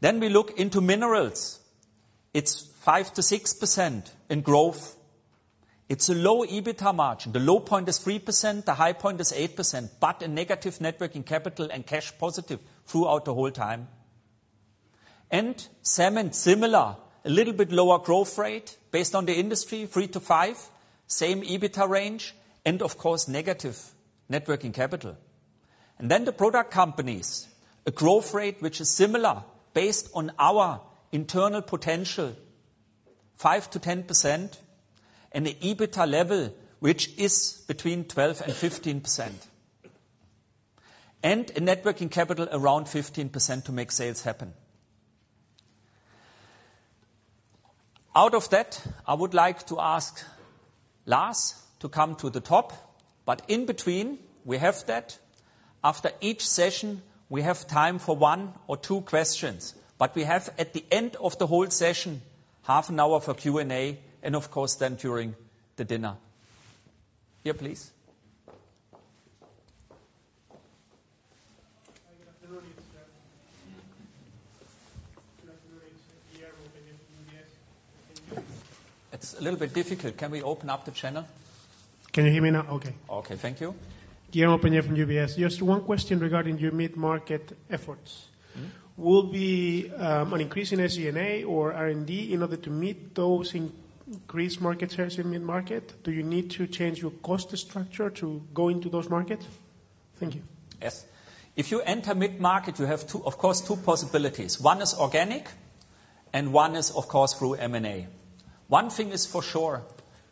Then 0.00 0.18
we 0.18 0.30
look 0.30 0.58
into 0.58 0.80
minerals. 0.80 1.60
It's 2.32 2.69
5%-6% 2.86 4.10
in 4.30 4.40
growth. 4.40 4.96
It's 5.88 6.08
a 6.08 6.14
low 6.14 6.44
EBITDA 6.44 6.94
margin. 6.94 7.32
The 7.32 7.40
low 7.40 7.60
point 7.60 7.88
is 7.88 7.98
3%. 7.98 8.64
The 8.64 8.74
high 8.74 8.92
point 8.92 9.20
is 9.20 9.32
8%, 9.32 9.90
but 9.98 10.22
a 10.22 10.28
negative 10.28 10.80
net 10.80 11.00
working 11.00 11.24
capital 11.24 11.68
and 11.70 11.86
cash 11.86 12.12
positive 12.18 12.60
throughout 12.86 13.24
the 13.24 13.34
whole 13.34 13.50
time. 13.50 13.88
And 15.30 15.66
cement, 15.82 16.34
similar, 16.34 16.96
a 17.24 17.30
little 17.30 17.52
bit 17.52 17.70
lower 17.70 17.98
growth 17.98 18.38
rate 18.38 18.76
based 18.90 19.14
on 19.14 19.26
the 19.26 19.34
industry, 19.34 19.86
3%-5%, 19.86 20.56
same 21.06 21.42
EBITDA 21.42 21.88
range, 21.88 22.34
and 22.64 22.82
of 22.82 22.96
course, 22.96 23.28
negative 23.28 23.78
net 24.28 24.48
working 24.48 24.72
capital. 24.72 25.16
And 25.98 26.10
then 26.10 26.24
the 26.24 26.32
product 26.32 26.70
companies, 26.70 27.46
a 27.84 27.90
growth 27.90 28.32
rate 28.32 28.62
which 28.62 28.80
is 28.80 28.88
similar 28.88 29.42
based 29.74 30.08
on 30.14 30.32
our 30.38 30.80
internal 31.12 31.62
potential, 31.62 32.34
5%-10%, 33.42 34.56
and 35.32 35.46
the 35.46 35.54
EBITDA 35.54 36.10
level 36.10 36.52
which 36.80 37.10
is 37.18 37.62
between 37.68 38.04
12 38.04 38.40
and 38.42 38.52
15%. 38.52 39.30
And 41.22 41.50
a 41.54 41.60
net 41.60 41.84
working 41.84 42.08
capital 42.08 42.48
around 42.50 42.86
15% 42.86 43.64
to 43.66 43.72
make 43.72 43.92
sales 43.92 44.22
happen. 44.22 44.54
Out 48.16 48.34
of 48.34 48.48
that, 48.50 48.80
I 49.06 49.14
would 49.14 49.34
like 49.34 49.66
to 49.66 49.78
ask 49.78 50.24
Lars 51.06 51.54
to 51.80 51.88
come 51.88 52.16
to 52.16 52.30
the 52.30 52.40
top. 52.40 52.72
But 53.26 53.42
in 53.48 53.66
between, 53.66 54.18
we 54.44 54.58
have 54.58 54.84
that. 54.86 55.18
After 55.84 56.10
each 56.20 56.48
session, 56.48 57.02
we 57.28 57.42
have 57.42 57.66
time 57.66 57.98
for 57.98 58.16
one 58.16 58.52
or 58.66 58.76
two 58.76 59.02
questions. 59.02 59.74
But 59.98 60.16
we 60.16 60.24
have 60.24 60.48
at 60.58 60.72
the 60.72 60.84
end 60.90 61.16
of 61.16 61.38
the 61.38 61.46
whole 61.46 61.68
session, 61.68 62.22
half 62.62 62.88
an 62.90 63.00
hour 63.00 63.20
for 63.20 63.34
Q&A, 63.34 63.98
and 64.22 64.36
of 64.36 64.50
course, 64.50 64.74
then 64.76 64.94
during 64.96 65.34
the 65.76 65.84
dinner. 65.84 66.16
Here, 67.44 67.54
please. 67.54 67.90
It's 79.12 79.38
a 79.38 79.42
little 79.42 79.58
bit 79.58 79.74
difficult. 79.74 80.16
Can 80.16 80.30
we 80.30 80.42
open 80.42 80.70
up 80.70 80.86
the 80.86 80.92
channel? 80.92 81.26
Can 82.10 82.24
you 82.24 82.32
hear 82.32 82.40
me 82.40 82.52
now? 82.52 82.64
Okay. 82.70 82.94
Okay. 83.08 83.36
Thank 83.36 83.60
you. 83.60 83.74
Guillermo 84.30 84.56
Peigneux 84.56 84.82
from 84.82 84.96
UBS. 84.96 85.36
Just 85.36 85.60
one 85.60 85.82
question 85.82 86.20
regarding 86.20 86.58
your 86.58 86.72
mid-market 86.72 87.54
efforts. 87.68 88.29
Will 88.96 89.22
be 89.22 89.90
um, 89.96 90.34
an 90.34 90.40
increase 90.42 90.72
in 90.72 90.78
SG&A 90.78 91.44
or 91.44 91.72
R&D 91.72 92.32
in 92.34 92.42
order 92.42 92.56
to 92.56 92.70
meet 92.70 93.14
those 93.14 93.54
increased 93.54 94.60
market 94.60 94.92
shares 94.92 95.18
in 95.18 95.30
mid-market? 95.30 96.02
Do 96.04 96.12
you 96.12 96.22
need 96.22 96.50
to 96.52 96.66
change 96.66 97.00
your 97.00 97.10
cost 97.10 97.56
structure 97.56 98.10
to 98.10 98.42
go 98.52 98.68
into 98.68 98.90
those 98.90 99.08
markets? 99.08 99.46
Thank 100.16 100.34
you. 100.34 100.42
Yes. 100.82 101.04
If 101.56 101.70
you 101.70 101.80
enter 101.80 102.14
mid-market, 102.14 102.78
you 102.78 102.86
have, 102.86 103.06
two, 103.06 103.24
of 103.24 103.38
course, 103.38 103.60
two 103.60 103.76
possibilities. 103.76 104.60
One 104.60 104.82
is 104.82 104.94
organic, 104.94 105.48
and 106.32 106.52
one 106.52 106.76
is, 106.76 106.90
of 106.90 107.08
course, 107.08 107.34
through 107.34 107.54
M&A. 107.54 108.06
One 108.68 108.90
thing 108.90 109.10
is 109.10 109.26
for 109.26 109.42
sure. 109.42 109.82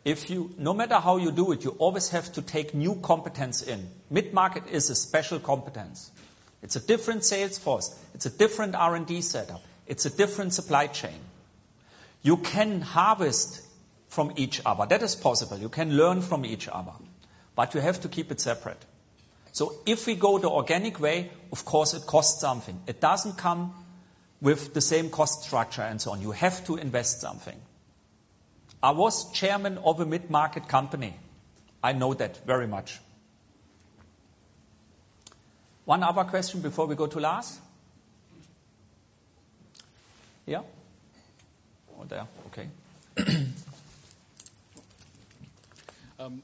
If 0.05 0.29
you, 0.29 0.53
no 0.57 0.73
matter 0.73 0.95
how 0.95 1.17
you 1.17 1.31
do 1.31 1.51
it, 1.51 1.63
you 1.63 1.71
always 1.71 2.09
have 2.09 2.31
to 2.33 2.41
take 2.41 2.73
new 2.73 2.95
competence 2.95 3.61
in. 3.61 3.89
Mid-market 4.09 4.67
is 4.71 4.89
a 4.89 4.95
special 4.95 5.39
competence. 5.39 6.09
It's 6.61 6.75
a 6.75 6.79
different 6.79 7.23
sales 7.23 7.57
force. 7.57 7.97
It's 8.13 8.25
a 8.25 8.29
different 8.29 8.75
R&D 8.75 9.21
setup. 9.21 9.61
It's 9.87 10.05
a 10.05 10.09
different 10.09 10.53
supply 10.53 10.87
chain. 10.87 11.19
You 12.21 12.37
can 12.37 12.81
harvest 12.81 13.61
from 14.09 14.33
each 14.35 14.61
other. 14.65 14.85
That 14.85 15.03
is 15.03 15.15
possible. 15.15 15.57
You 15.57 15.69
can 15.69 15.95
learn 15.95 16.21
from 16.21 16.45
each 16.45 16.67
other. 16.67 16.91
But 17.55 17.73
you 17.73 17.81
have 17.81 18.01
to 18.01 18.09
keep 18.09 18.31
it 18.31 18.41
separate. 18.41 18.83
So 19.51 19.73
if 19.85 20.05
we 20.05 20.15
go 20.15 20.37
the 20.37 20.49
organic 20.49 20.99
way, 20.99 21.31
of 21.51 21.65
course, 21.65 21.93
it 21.93 22.05
costs 22.05 22.41
something. 22.41 22.79
It 22.87 23.01
doesn't 23.01 23.37
come 23.37 23.73
with 24.41 24.73
the 24.73 24.81
same 24.81 25.09
cost 25.09 25.43
structure 25.43 25.81
and 25.81 25.99
so 26.01 26.11
on. 26.11 26.21
You 26.21 26.31
have 26.31 26.65
to 26.67 26.75
invest 26.77 27.21
something. 27.21 27.59
I 28.81 28.91
was 28.91 29.31
chairman 29.31 29.77
of 29.79 29.99
a 29.99 30.05
mid-market 30.05 30.67
company. 30.67 31.13
I 31.83 31.93
know 31.93 32.13
that 32.13 32.45
very 32.45 32.67
much. 32.67 32.99
One 35.89 36.03
other 36.03 36.23
question 36.23 36.61
before 36.61 36.85
we 36.85 36.93
go 36.93 37.07
to 37.07 37.19
Lars? 37.19 37.57
Yeah? 40.45 40.61
Or 41.97 42.05
there? 42.05 42.27
Okay. 42.47 42.67
Um, 46.19 46.43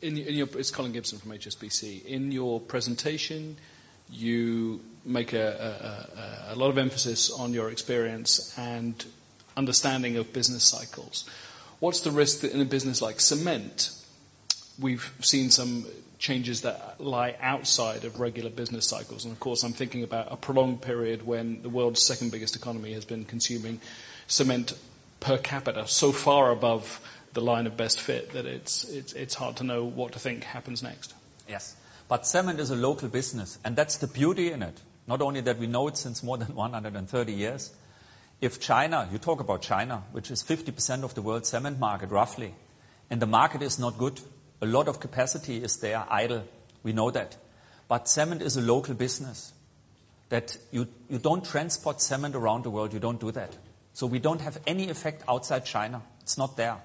it's 0.00 0.70
Colin 0.70 0.92
Gibson 0.92 1.18
from 1.18 1.32
HSBC. 1.32 2.06
In 2.06 2.30
your 2.30 2.60
presentation, 2.60 3.56
you 4.08 4.80
make 5.04 5.32
a 5.32 6.54
lot 6.54 6.70
of 6.70 6.78
emphasis 6.78 7.32
on 7.32 7.52
your 7.52 7.70
experience 7.70 8.56
and 8.56 9.04
understanding 9.56 10.16
of 10.16 10.32
business 10.32 10.62
cycles. 10.62 11.28
What's 11.80 12.02
the 12.02 12.12
risk 12.12 12.42
that 12.42 12.52
in 12.52 12.60
a 12.60 12.64
business 12.64 13.02
like 13.02 13.18
cement, 13.18 13.90
we've 14.78 15.10
seen 15.20 15.50
some 15.50 15.86
changes 16.18 16.62
that 16.62 17.00
lie 17.00 17.36
outside 17.40 18.04
of 18.04 18.20
regular 18.20 18.50
business 18.50 18.86
cycles? 18.86 19.24
And 19.24 19.32
of 19.32 19.40
course, 19.40 19.62
I'm 19.62 19.72
thinking 19.72 20.02
about 20.02 20.32
a 20.32 20.36
prolonged 20.36 20.82
period 20.82 21.26
when 21.26 21.62
the 21.62 21.68
world's 21.68 22.02
second 22.02 22.32
biggest 22.32 22.56
economy 22.56 22.92
has 22.92 23.04
been 23.04 23.24
consuming 23.24 23.80
cement 24.26 24.72
per 25.20 25.38
capita 25.38 25.86
so 25.86 26.12
far 26.12 26.50
above 26.50 27.00
the 27.32 27.40
line 27.40 27.66
of 27.66 27.76
best 27.76 28.00
fit 28.00 28.32
that 28.32 28.46
it's 28.46 29.34
hard 29.34 29.56
to 29.56 29.64
know 29.64 29.84
what 29.84 30.12
to 30.12 30.18
think 30.18 30.44
happens 30.44 30.82
next. 30.82 31.14
Yes. 31.48 31.74
But 32.08 32.26
cement 32.26 32.60
is 32.60 32.70
a 32.70 32.76
local 32.76 33.08
business. 33.08 33.58
And 33.64 33.76
that's 33.76 33.98
the 33.98 34.06
beauty 34.06 34.52
in 34.52 34.62
it. 34.62 34.80
Not 35.06 35.22
only 35.22 35.40
that 35.42 35.58
we 35.58 35.66
know 35.66 35.88
it 35.88 35.96
since 35.96 36.22
more 36.22 36.38
than 36.38 36.54
130 36.54 37.32
years. 37.32 37.72
If 38.40 38.60
China, 38.60 39.08
you 39.10 39.18
talk 39.18 39.40
about 39.40 39.62
China, 39.62 40.02
which 40.12 40.30
is 40.30 40.42
50% 40.42 41.04
of 41.04 41.14
the 41.14 41.22
world's 41.22 41.48
cement 41.48 41.78
market, 41.78 42.10
roughly, 42.10 42.54
and 43.08 43.20
the 43.20 43.26
market 43.26 43.62
is 43.62 43.78
not 43.78 43.96
good, 43.96 44.20
a 44.60 44.66
lot 44.66 44.88
of 44.88 45.00
capacity 45.00 45.62
is 45.62 45.76
there 45.78 46.04
idle. 46.08 46.44
We 46.82 46.92
know 46.92 47.10
that. 47.10 47.36
But 47.88 48.08
cement 48.08 48.42
is 48.42 48.56
a 48.56 48.60
local 48.60 48.94
business. 48.94 49.52
That 50.28 50.56
you 50.72 50.88
you 51.08 51.18
don't 51.18 51.44
transport 51.44 52.00
cement 52.00 52.34
around 52.34 52.64
the 52.64 52.70
world. 52.70 52.92
You 52.92 52.98
don't 52.98 53.20
do 53.20 53.30
that. 53.32 53.56
So 53.94 54.06
we 54.06 54.18
don't 54.18 54.40
have 54.40 54.58
any 54.66 54.90
effect 54.90 55.22
outside 55.26 55.64
China. 55.64 56.02
It's 56.22 56.36
not 56.36 56.56
there. 56.56 56.76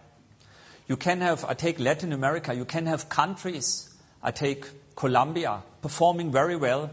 You 0.88 0.98
can 0.98 1.22
have, 1.22 1.44
I 1.46 1.54
take 1.54 1.80
Latin 1.80 2.14
America, 2.14 2.54
you 2.54 2.66
can 2.66 2.86
have 2.86 3.10
countries, 3.10 3.90
I 4.22 4.32
take 4.32 4.66
Colombia, 4.96 5.64
performing 5.82 6.32
very 6.32 6.56
well, 6.56 6.90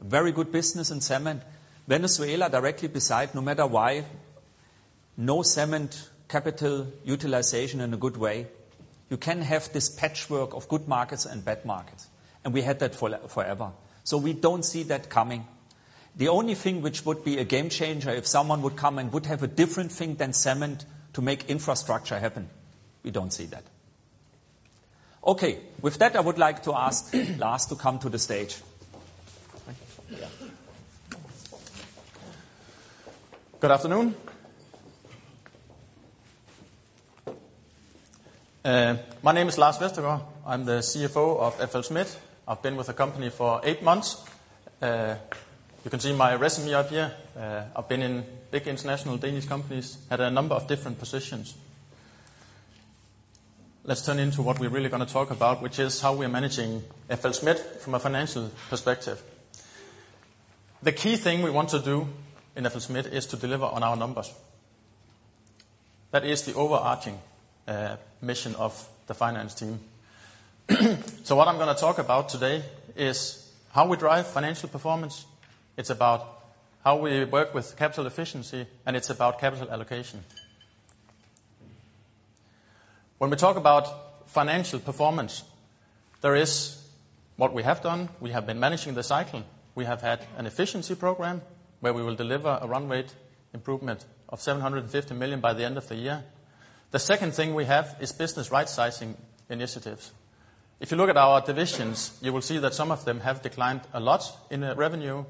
very 0.00 0.32
good 0.32 0.52
business 0.52 0.90
in 0.90 1.00
cement. 1.00 1.42
Venezuela 1.86 2.48
directly 2.48 2.88
beside, 2.88 3.34
no 3.34 3.40
matter 3.40 3.66
why, 3.66 4.04
no 5.16 5.42
cement 5.42 6.00
capital 6.28 6.86
utilization 7.04 7.80
in 7.80 7.92
a 7.92 7.96
good 7.96 8.16
way, 8.16 8.46
you 9.10 9.16
can 9.16 9.42
have 9.42 9.72
this 9.72 9.88
patchwork 9.88 10.54
of 10.54 10.68
good 10.68 10.86
markets 10.88 11.26
and 11.26 11.44
bad 11.44 11.64
markets. 11.64 12.08
And 12.44 12.54
we 12.54 12.62
had 12.62 12.78
that 12.78 12.94
for 12.94 13.10
forever. 13.28 13.72
So 14.04 14.16
we 14.16 14.32
don't 14.32 14.64
see 14.64 14.84
that 14.84 15.10
coming. 15.10 15.46
The 16.16 16.28
only 16.28 16.54
thing 16.54 16.80
which 16.80 17.04
would 17.04 17.24
be 17.24 17.38
a 17.38 17.44
game 17.44 17.68
changer 17.68 18.10
if 18.10 18.26
someone 18.26 18.62
would 18.62 18.76
come 18.76 18.98
and 18.98 19.12
would 19.12 19.26
have 19.26 19.42
a 19.42 19.46
different 19.46 19.92
thing 19.92 20.14
than 20.14 20.32
cement 20.32 20.84
to 21.14 21.22
make 21.22 21.50
infrastructure 21.50 22.18
happen. 22.18 22.48
We 23.02 23.10
don't 23.10 23.32
see 23.32 23.46
that. 23.46 23.64
Okay, 25.24 25.58
with 25.82 25.98
that, 25.98 26.16
I 26.16 26.20
would 26.20 26.38
like 26.38 26.62
to 26.62 26.74
ask 26.74 27.14
Lars 27.38 27.66
to 27.66 27.76
come 27.76 27.98
to 28.00 28.08
the 28.08 28.18
stage. 28.18 28.56
Good 33.60 33.70
afternoon. 33.70 34.14
Uh, 38.62 38.98
my 39.22 39.32
name 39.32 39.48
is 39.48 39.56
Lars 39.56 39.78
Vestergaard. 39.78 40.20
I'm 40.44 40.66
the 40.66 40.80
CFO 40.80 41.38
of 41.38 41.58
FLSmidth. 41.60 42.14
I've 42.46 42.60
been 42.60 42.76
with 42.76 42.88
the 42.88 42.92
company 42.92 43.30
for 43.30 43.62
eight 43.64 43.82
months. 43.82 44.22
Uh, 44.82 45.14
you 45.82 45.90
can 45.90 45.98
see 45.98 46.12
my 46.12 46.34
resume 46.34 46.74
up 46.74 46.90
here. 46.90 47.10
Uh, 47.38 47.62
I've 47.74 47.88
been 47.88 48.02
in 48.02 48.22
big 48.50 48.68
international 48.68 49.16
Danish 49.16 49.46
companies, 49.46 49.96
had 50.10 50.20
a 50.20 50.30
number 50.30 50.54
of 50.54 50.68
different 50.68 50.98
positions. 50.98 51.54
Let's 53.82 54.04
turn 54.04 54.18
into 54.18 54.42
what 54.42 54.58
we're 54.58 54.68
really 54.68 54.90
going 54.90 55.06
to 55.06 55.10
talk 55.10 55.30
about, 55.30 55.62
which 55.62 55.78
is 55.78 55.98
how 56.02 56.12
we're 56.12 56.28
managing 56.28 56.82
FLSmidth 57.08 57.78
from 57.78 57.94
a 57.94 57.98
financial 57.98 58.50
perspective. 58.68 59.22
The 60.82 60.92
key 60.92 61.16
thing 61.16 61.40
we 61.40 61.50
want 61.50 61.70
to 61.70 61.78
do 61.78 62.06
in 62.56 62.64
FLSmidth 62.64 63.10
is 63.10 63.24
to 63.26 63.38
deliver 63.38 63.64
on 63.64 63.82
our 63.82 63.96
numbers. 63.96 64.30
That 66.10 66.26
is 66.26 66.42
the 66.42 66.52
overarching 66.52 67.18
Uh, 67.66 67.96
mission 68.22 68.54
of 68.56 68.88
the 69.06 69.14
finance 69.14 69.54
team. 69.54 69.80
So 71.24 71.36
what 71.36 71.46
I'm 71.48 71.56
going 71.56 71.74
to 71.74 71.80
talk 71.80 71.98
about 71.98 72.28
today 72.28 72.62
is 72.96 73.38
how 73.72 73.86
we 73.86 73.96
drive 73.96 74.26
financial 74.26 74.68
performance. 74.68 75.24
It's 75.76 75.90
about 75.90 76.26
how 76.84 76.96
we 76.96 77.24
work 77.24 77.54
with 77.54 77.76
capital 77.76 78.06
efficiency, 78.06 78.66
and 78.86 78.96
it's 78.96 79.10
about 79.10 79.38
capital 79.40 79.70
allocation. 79.70 80.24
When 83.18 83.30
we 83.30 83.36
talk 83.36 83.56
about 83.56 83.86
financial 84.30 84.80
performance, 84.80 85.44
there 86.22 86.34
is 86.34 86.76
what 87.36 87.52
we 87.52 87.62
have 87.62 87.82
done. 87.82 88.08
We 88.20 88.30
have 88.30 88.46
been 88.46 88.58
managing 88.58 88.94
the 88.94 89.02
cycle. 89.02 89.44
We 89.74 89.84
have 89.84 90.00
had 90.02 90.20
an 90.38 90.46
efficiency 90.46 90.94
program 90.94 91.42
where 91.80 91.92
we 91.92 92.02
will 92.02 92.16
deliver 92.16 92.58
a 92.60 92.66
run 92.66 92.88
rate 92.88 93.14
improvement 93.54 94.04
of 94.28 94.40
750 94.40 95.14
million 95.14 95.40
by 95.40 95.52
the 95.54 95.64
end 95.64 95.76
of 95.76 95.88
the 95.88 95.94
year. 95.94 96.24
The 96.90 96.98
second 96.98 97.34
thing 97.34 97.54
we 97.54 97.66
have 97.66 97.96
is 98.00 98.10
business 98.10 98.50
right-sizing 98.50 99.16
initiatives. 99.48 100.10
If 100.80 100.90
you 100.90 100.96
look 100.96 101.08
at 101.08 101.16
our 101.16 101.40
divisions, 101.40 102.10
you 102.20 102.32
will 102.32 102.42
see 102.42 102.58
that 102.58 102.74
some 102.74 102.90
of 102.90 103.04
them 103.04 103.20
have 103.20 103.42
declined 103.42 103.82
a 103.92 104.00
lot 104.00 104.24
in 104.50 104.62
revenue. 104.62 105.24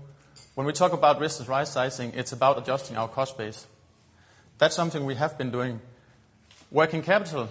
When 0.54 0.66
we 0.66 0.72
talk 0.72 0.94
about 0.94 1.20
business 1.20 1.48
right-sizing, 1.48 2.14
it's 2.14 2.32
about 2.32 2.56
adjusting 2.56 2.96
our 2.96 3.08
cost 3.08 3.36
base. 3.36 3.66
That's 4.56 4.74
something 4.74 5.04
we 5.04 5.16
have 5.16 5.36
been 5.36 5.50
doing. 5.50 5.80
Working 6.70 7.02
capital, 7.02 7.48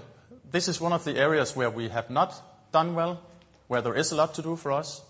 this 0.49 0.67
is 0.67 0.81
one 0.81 0.93
of 0.93 1.03
the 1.03 1.15
areas 1.15 1.55
where 1.55 1.69
we 1.69 1.89
have 1.89 2.09
not 2.09 2.33
done 2.71 2.95
well, 2.95 3.21
where 3.67 3.81
there 3.83 3.95
is 3.95 4.11
a 4.11 4.15
lot 4.15 4.35
to 4.35 4.41
do 4.41 4.55
for 4.55 4.71
us. 4.71 5.01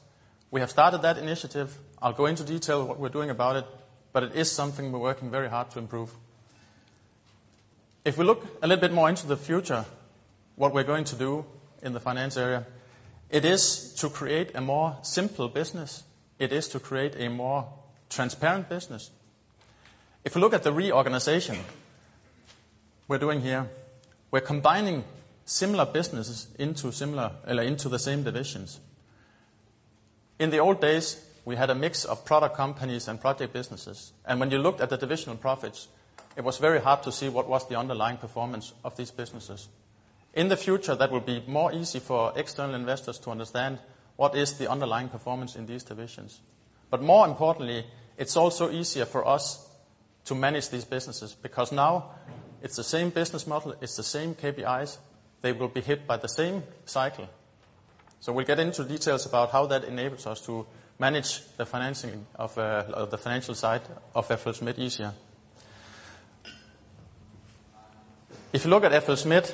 We 0.51 0.59
have 0.59 0.71
started 0.71 1.03
that 1.03 1.17
initiative. 1.17 1.73
I'll 2.01 2.11
go 2.11 2.25
into 2.25 2.43
detail 2.43 2.85
what 2.85 2.99
we're 2.99 3.09
doing 3.09 3.29
about 3.29 3.55
it, 3.55 3.65
but 4.11 4.23
it 4.23 4.35
is 4.35 4.51
something 4.51 4.91
we're 4.91 4.99
working 4.99 5.31
very 5.31 5.47
hard 5.47 5.71
to 5.71 5.79
improve. 5.79 6.11
If 8.05 8.17
we 8.17 8.25
look 8.25 8.45
a 8.61 8.67
little 8.67 8.81
bit 8.81 8.93
more 8.93 9.09
into 9.09 9.27
the 9.27 9.37
future, 9.37 9.85
what 10.55 10.73
we're 10.73 10.83
going 10.83 11.05
to 11.05 11.15
do 11.15 11.45
in 11.81 11.93
the 11.93 11.99
finance 11.99 12.37
area, 12.37 12.65
it 13.29 13.45
is 13.45 13.93
to 13.95 14.09
create 14.09 14.55
a 14.55 14.61
more 14.61 14.97
simple 15.01 15.49
business. 15.49 16.03
It 16.39 16.51
is 16.53 16.69
to 16.69 16.79
create 16.79 17.15
a 17.17 17.29
more 17.29 17.67
transparent 18.09 18.69
business. 18.69 19.09
If 20.23 20.35
we 20.35 20.41
look 20.41 20.53
at 20.53 20.63
the 20.63 20.71
reorganization 20.71 21.57
we're 23.07 23.19
doing 23.19 23.41
here, 23.41 23.69
we're 24.31 24.41
combining 24.41 25.03
similar 25.45 25.85
businesses 25.85 26.47
into 26.57 26.91
similar 26.91 27.31
or 27.47 27.61
into 27.61 27.89
the 27.89 27.99
same 27.99 28.23
divisions. 28.23 28.79
In 30.37 30.51
the 30.51 30.59
old 30.59 30.79
days, 30.79 31.21
we 31.45 31.55
had 31.55 31.69
a 31.69 31.75
mix 31.75 32.05
of 32.05 32.25
product 32.25 32.55
companies 32.55 33.07
and 33.07 33.19
project 33.19 33.53
businesses. 33.53 34.11
And 34.25 34.39
when 34.39 34.51
you 34.51 34.59
looked 34.59 34.81
at 34.81 34.89
the 34.89 34.97
divisional 34.97 35.35
profits, 35.35 35.87
it 36.39 36.45
was 36.45 36.57
very 36.57 36.79
hard 36.79 37.03
to 37.03 37.11
see 37.11 37.27
what 37.27 37.49
was 37.49 37.67
the 37.67 37.77
underlying 37.77 38.15
performance 38.15 38.71
of 38.85 38.95
these 38.95 39.11
businesses. 39.11 39.67
In 40.33 40.47
the 40.47 40.55
future, 40.55 40.95
that 40.95 41.11
will 41.11 41.19
be 41.19 41.43
more 41.45 41.73
easy 41.73 41.99
for 41.99 42.31
external 42.33 42.75
investors 42.75 43.19
to 43.19 43.31
understand 43.31 43.77
what 44.15 44.37
is 44.37 44.53
the 44.53 44.71
underlying 44.71 45.09
performance 45.09 45.57
in 45.57 45.65
these 45.65 45.83
divisions. 45.83 46.39
But 46.89 47.03
more 47.03 47.27
importantly, 47.27 47.85
it's 48.17 48.37
also 48.37 48.71
easier 48.71 49.03
for 49.03 49.27
us 49.27 49.59
to 50.25 50.35
manage 50.35 50.69
these 50.69 50.85
businesses 50.85 51.33
because 51.33 51.73
now 51.73 52.11
it's 52.61 52.77
the 52.77 52.85
same 52.85 53.09
business 53.09 53.45
model, 53.45 53.75
it's 53.81 53.97
the 53.97 54.03
same 54.03 54.33
KPIs, 54.33 54.97
they 55.41 55.51
will 55.51 55.67
be 55.67 55.81
hit 55.81 56.07
by 56.07 56.15
the 56.15 56.29
same 56.29 56.63
cycle. 56.85 57.27
So 58.21 58.31
we'll 58.31 58.45
get 58.45 58.59
into 58.59 58.85
details 58.85 59.25
about 59.25 59.51
how 59.51 59.65
that 59.65 59.83
enables 59.83 60.25
us 60.25 60.39
to 60.45 60.65
manage 60.99 61.41
the 61.57 61.65
financing 61.65 62.25
of 62.35 62.57
uh, 62.57 63.07
the 63.07 63.17
financial 63.17 63.55
side 63.55 63.81
of 64.15 64.29
FLSmidth 64.29 64.79
easier. 64.79 65.13
If 68.51 68.65
you 68.65 68.71
look 68.71 68.83
at 68.83 68.91
FLSmidth, 68.91 69.53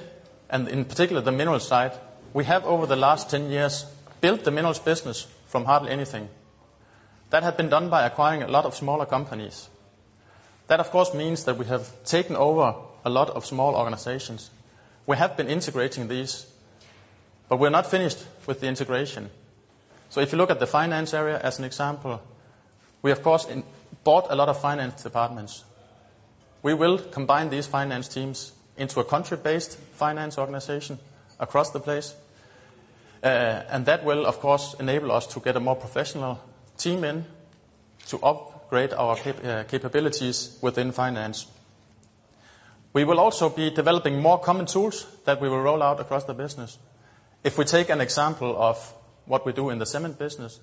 and 0.50 0.70
in 0.70 0.86
particular 0.86 1.22
the 1.22 1.32
minerals 1.32 1.68
side, 1.68 1.92
we 2.34 2.46
have 2.46 2.66
over 2.66 2.86
the 2.86 2.96
last 2.96 3.30
10 3.30 3.50
years 3.52 3.86
built 4.22 4.44
the 4.44 4.52
minerals 4.52 4.80
business 4.80 5.28
from 5.48 5.66
hardly 5.66 5.92
anything. 5.92 6.30
That 7.30 7.44
had 7.44 7.58
been 7.58 7.70
done 7.70 7.90
by 7.90 8.06
acquiring 8.06 8.44
a 8.44 8.48
lot 8.48 8.66
of 8.66 8.76
smaller 8.76 9.06
companies. 9.06 9.68
That, 10.68 10.80
of 10.80 10.92
course, 10.92 11.14
means 11.14 11.44
that 11.46 11.58
we 11.58 11.66
have 11.66 11.90
taken 12.06 12.36
over 12.36 12.76
a 13.04 13.10
lot 13.10 13.30
of 13.30 13.46
small 13.46 13.76
organizations. 13.76 14.50
We 15.06 15.18
have 15.18 15.36
been 15.36 15.50
integrating 15.50 16.08
these, 16.08 16.46
but 17.50 17.60
we're 17.60 17.70
not 17.70 17.88
finished 17.88 18.26
with 18.48 18.62
the 18.62 18.68
integration. 18.68 19.30
So 20.10 20.22
if 20.22 20.32
you 20.32 20.38
look 20.38 20.52
at 20.52 20.60
the 20.60 20.68
finance 20.68 21.14
area 21.14 21.38
as 21.38 21.60
an 21.60 21.66
example, 21.66 22.22
we, 23.02 23.12
of 23.12 23.22
course, 23.22 23.46
bought 24.04 24.28
a 24.30 24.36
lot 24.36 24.50
of 24.50 24.62
finance 24.62 25.04
departments. 25.04 25.64
We 26.64 26.74
will 26.74 26.98
combine 26.98 27.50
these 27.50 27.68
finance 27.68 28.08
teams 28.08 28.52
into 28.78 29.00
a 29.00 29.04
country-based 29.04 29.78
finance 29.94 30.38
organization 30.38 31.00
across 31.40 31.72
the 31.72 31.80
place. 31.80 32.14
Uh, 33.24 33.28
and 33.70 33.86
that 33.88 34.04
will, 34.04 34.26
of 34.26 34.40
course, 34.40 34.76
enable 34.80 35.12
us 35.12 35.28
to 35.28 35.40
get 35.40 35.56
a 35.56 35.60
more 35.60 35.76
professional 35.76 36.40
team 36.78 37.04
in 37.04 37.26
to 38.08 38.18
upgrade 38.20 38.94
our 38.94 39.18
uh, 39.18 39.64
capabilities 39.68 40.58
within 40.62 40.92
finance. 40.92 41.48
We 42.94 43.04
will 43.04 43.20
also 43.20 43.50
be 43.50 43.72
developing 43.72 44.22
more 44.22 44.40
common 44.40 44.68
tools 44.68 45.06
that 45.26 45.42
we 45.42 45.50
will 45.50 45.62
roll 45.62 45.82
out 45.82 46.00
across 46.00 46.26
the 46.26 46.34
business. 46.34 46.78
If 47.44 47.58
we 47.58 47.66
take 47.66 47.90
an 47.90 48.00
example 48.00 48.56
of 48.58 48.78
what 49.26 49.46
we 49.46 49.54
do 49.54 49.70
in 49.70 49.80
the 49.80 49.86
cement 49.86 50.18
business, 50.20 50.60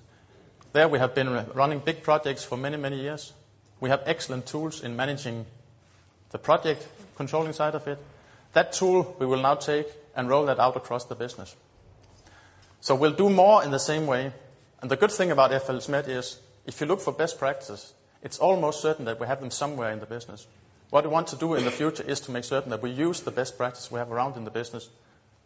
there 0.71 0.87
we 0.87 0.99
have 0.99 1.13
been 1.13 1.45
running 1.53 1.79
big 1.79 2.01
projects 2.01 2.43
for 2.43 2.57
many, 2.57 2.77
many 2.77 2.99
years. 3.01 3.31
We 3.79 3.89
have 3.89 4.03
excellent 4.05 4.45
tools 4.47 4.81
in 4.81 4.95
managing 4.95 5.45
the 6.31 6.39
project 6.39 6.87
controlling 7.15 7.53
side 7.53 7.75
of 7.75 7.87
it. 7.87 7.99
That 8.53 8.73
tool 8.73 9.15
we 9.19 9.25
will 9.25 9.41
now 9.41 9.55
take 9.55 9.87
and 10.15 10.29
roll 10.29 10.45
that 10.45 10.59
out 10.59 10.75
across 10.75 11.05
the 11.05 11.15
business. 11.15 11.55
So 12.81 12.95
we'll 12.95 13.13
do 13.13 13.29
more 13.29 13.63
in 13.63 13.71
the 13.71 13.79
same 13.79 14.07
way. 14.07 14.31
And 14.81 14.91
the 14.91 14.97
good 14.97 15.11
thing 15.11 15.31
about 15.31 15.51
FLSmidth 15.51 16.09
is 16.09 16.37
if 16.65 16.81
you 16.81 16.87
look 16.87 16.99
for 16.99 17.13
best 17.13 17.39
practices, 17.39 17.93
it's 18.21 18.39
almost 18.39 18.81
certain 18.81 19.05
that 19.05 19.19
we 19.19 19.27
have 19.27 19.39
them 19.39 19.51
somewhere 19.51 19.91
in 19.91 19.99
the 19.99 20.05
business. 20.05 20.45
What 20.89 21.05
we 21.05 21.09
want 21.09 21.27
to 21.27 21.35
do 21.35 21.55
in 21.55 21.65
the 21.65 21.71
future 21.71 22.03
is 22.03 22.21
to 22.21 22.31
make 22.31 22.43
certain 22.43 22.69
that 22.69 22.81
we 22.81 22.91
use 22.91 23.21
the 23.21 23.31
best 23.31 23.57
practice 23.57 23.91
we 23.91 23.99
have 23.99 24.11
around 24.11 24.37
in 24.37 24.43
the 24.43 24.51
business 24.51 24.87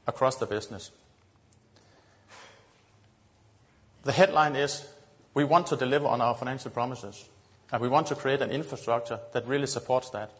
across 0.05 0.37
the 0.37 0.45
business. 0.45 0.91
The 4.03 4.11
headline 4.11 4.55
is 4.55 4.85
we 5.33 5.43
want 5.43 5.67
to 5.67 5.75
deliver 5.75 6.07
on 6.07 6.21
our 6.21 6.35
financial 6.35 6.71
promises, 6.71 7.23
and 7.71 7.81
we 7.81 7.87
want 7.87 8.07
to 8.07 8.15
create 8.15 8.41
an 8.41 8.51
infrastructure 8.51 9.19
that 9.33 9.47
really 9.47 9.67
supports 9.67 10.09
that. 10.11 10.31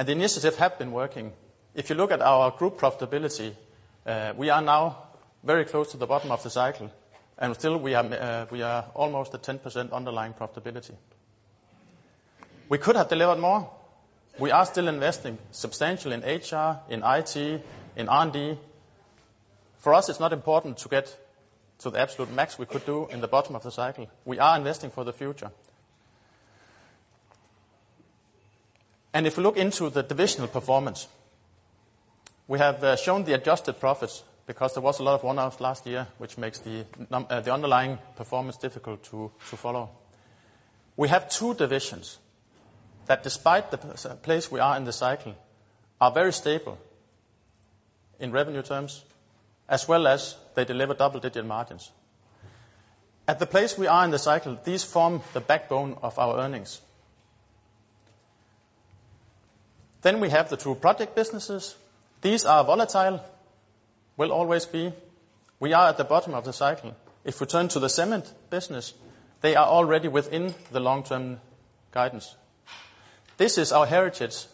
And 0.00 0.08
the 0.08 0.12
initiative 0.12 0.56
have 0.56 0.78
been 0.78 0.92
working. 0.92 1.30
If 1.74 1.90
you 1.90 1.94
look 1.94 2.10
at 2.10 2.22
our 2.22 2.50
group 2.52 2.80
profitability, 2.80 3.52
uh, 4.06 4.32
we 4.34 4.48
are 4.48 4.62
now 4.62 4.96
very 5.44 5.66
close 5.66 5.90
to 5.90 5.98
the 5.98 6.06
bottom 6.06 6.32
of 6.32 6.42
the 6.42 6.48
cycle, 6.48 6.90
and 7.36 7.54
still 7.54 7.76
we 7.76 7.92
are 7.92 8.04
uh, 8.06 8.46
we 8.50 8.62
are 8.62 8.86
almost 8.94 9.34
at 9.34 9.42
10% 9.42 9.92
underlying 9.92 10.32
profitability. 10.32 10.94
We 12.70 12.78
could 12.78 12.96
have 12.96 13.10
delivered 13.10 13.40
more. 13.40 13.68
We 14.38 14.50
are 14.52 14.64
still 14.64 14.88
investing 14.88 15.36
substantially 15.50 16.14
in 16.14 16.22
HR, 16.22 16.80
in 16.88 17.02
IT, 17.04 17.62
in 17.96 18.08
R&D. 18.08 18.56
For 19.80 19.92
us, 19.92 20.08
it's 20.08 20.18
not 20.18 20.32
important 20.32 20.78
to 20.78 20.88
get 20.88 21.14
to 21.80 21.90
the 21.90 22.00
absolute 22.00 22.32
max 22.32 22.58
we 22.58 22.64
could 22.64 22.86
do 22.86 23.06
in 23.10 23.20
the 23.20 23.28
bottom 23.28 23.54
of 23.54 23.64
the 23.64 23.70
cycle. 23.70 24.08
We 24.24 24.38
are 24.38 24.56
investing 24.56 24.92
for 24.92 25.04
the 25.04 25.12
future. 25.12 25.50
And 29.12 29.26
if 29.26 29.36
we 29.36 29.42
look 29.42 29.56
into 29.56 29.90
the 29.90 30.02
divisional 30.02 30.48
performance, 30.48 31.08
we 32.46 32.58
have 32.58 32.82
uh, 32.82 32.96
shown 32.96 33.24
the 33.24 33.34
adjusted 33.34 33.80
profits 33.80 34.22
because 34.46 34.74
there 34.74 34.82
was 34.82 34.98
a 34.98 35.02
lot 35.02 35.14
of 35.14 35.22
one-offs 35.22 35.60
last 35.60 35.86
year, 35.86 36.06
which 36.18 36.36
makes 36.36 36.58
the 36.58 36.84
uh, 37.12 37.42
underlying 37.50 37.98
performance 38.16 38.56
difficult 38.56 39.04
to 39.04 39.30
follow. 39.38 39.90
We 40.96 41.08
have 41.08 41.28
two 41.28 41.54
divisions 41.54 42.18
that 43.06 43.22
despite 43.22 43.70
the 43.70 43.78
uh, 43.78 44.14
place 44.16 44.50
we 44.50 44.60
are 44.60 44.76
in 44.76 44.84
the 44.84 44.92
cycle, 44.92 45.34
are 46.00 46.10
very 46.10 46.32
stable 46.32 46.78
in 48.18 48.32
revenue 48.32 48.62
terms, 48.62 49.02
as 49.68 49.86
well 49.86 50.06
as 50.06 50.34
they 50.54 50.64
deliver 50.64 50.94
double-digit 50.94 51.44
margins. 51.44 51.90
At 53.28 53.38
the 53.38 53.46
place 53.46 53.76
we 53.78 53.86
are 53.86 54.04
in 54.04 54.10
the 54.10 54.18
cycle, 54.18 54.58
these 54.64 54.82
form 54.82 55.22
the 55.32 55.40
backbone 55.40 55.96
of 56.02 56.18
our 56.18 56.38
earnings. 56.38 56.80
Then 60.02 60.20
we 60.20 60.30
have 60.30 60.48
the 60.48 60.56
two 60.56 60.74
project 60.74 61.14
businesses. 61.14 61.74
These 62.22 62.44
are 62.44 62.64
volatile, 62.64 63.20
will 64.16 64.32
always 64.32 64.66
be. 64.66 64.92
We 65.58 65.72
are 65.74 65.88
at 65.88 65.98
the 65.98 66.04
bottom 66.04 66.34
of 66.34 66.44
the 66.44 66.52
cycle. 66.52 66.94
If 67.24 67.40
we 67.40 67.46
turn 67.46 67.68
to 67.68 67.80
the 67.80 67.88
cement 67.88 68.32
business, 68.48 68.94
they 69.42 69.56
are 69.56 69.66
already 69.66 70.08
within 70.08 70.54
the 70.72 70.80
long-term 70.80 71.40
guidance. 71.92 72.34
This 73.36 73.58
is 73.58 73.72
our 73.72 73.86
heritage. 73.86 74.46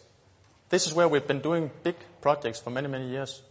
This 0.69 0.87
is 0.87 0.93
where 0.93 1.07
we've 1.07 1.27
been 1.27 1.41
doing 1.41 1.71
big 1.83 1.95
projects 2.21 2.59
for 2.59 2.69
many, 2.69 2.87
many 2.87 3.09
years. 3.09 3.41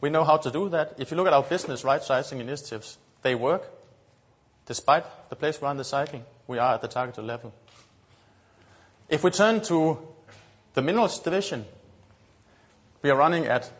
We 0.00 0.10
know 0.10 0.24
how 0.24 0.38
to 0.38 0.50
do 0.50 0.68
that. 0.70 0.94
If 0.98 1.10
you 1.10 1.16
look 1.16 1.26
at 1.26 1.32
our 1.32 1.42
business 1.42 1.82
rightsizing 1.82 2.40
initiatives, 2.40 2.98
they 3.22 3.34
work. 3.34 3.62
Despite 4.66 5.04
the 5.30 5.36
place 5.36 5.60
we 5.60 5.68
are 5.68 5.70
in 5.70 5.76
the 5.76 5.84
cycle, 5.84 6.22
we 6.48 6.58
are 6.58 6.74
at 6.74 6.82
the 6.82 6.88
targeted 6.88 7.24
level. 7.24 7.52
If 9.08 9.22
we 9.22 9.30
turn 9.30 9.60
to 9.62 9.98
the 10.76 10.82
minerals 10.82 11.18
division, 11.20 11.64
we 13.00 13.08
are 13.08 13.16
running 13.16 13.46
at 13.46 13.70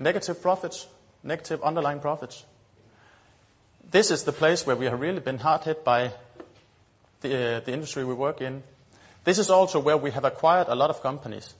negative 0.00 0.40
profits, 0.40 0.86
negative 1.22 1.62
underlying 1.62 2.00
profits. 2.00 2.42
This 3.90 4.10
is 4.10 4.24
the 4.24 4.32
place 4.32 4.66
where 4.66 4.74
we 4.74 4.86
have 4.86 4.98
really 4.98 5.20
been 5.20 5.36
hard 5.36 5.64
hit 5.64 5.84
by 5.84 6.10
the 7.20 7.56
uh, 7.56 7.60
the 7.60 7.72
industry 7.72 8.02
we 8.02 8.14
work 8.14 8.40
in. 8.40 8.62
This 9.24 9.38
is 9.38 9.50
also 9.50 9.78
where 9.78 9.98
we 9.98 10.10
have 10.10 10.24
acquired 10.24 10.68
a 10.68 10.74
lot 10.74 10.88
of 10.88 11.02
companies. 11.02 11.52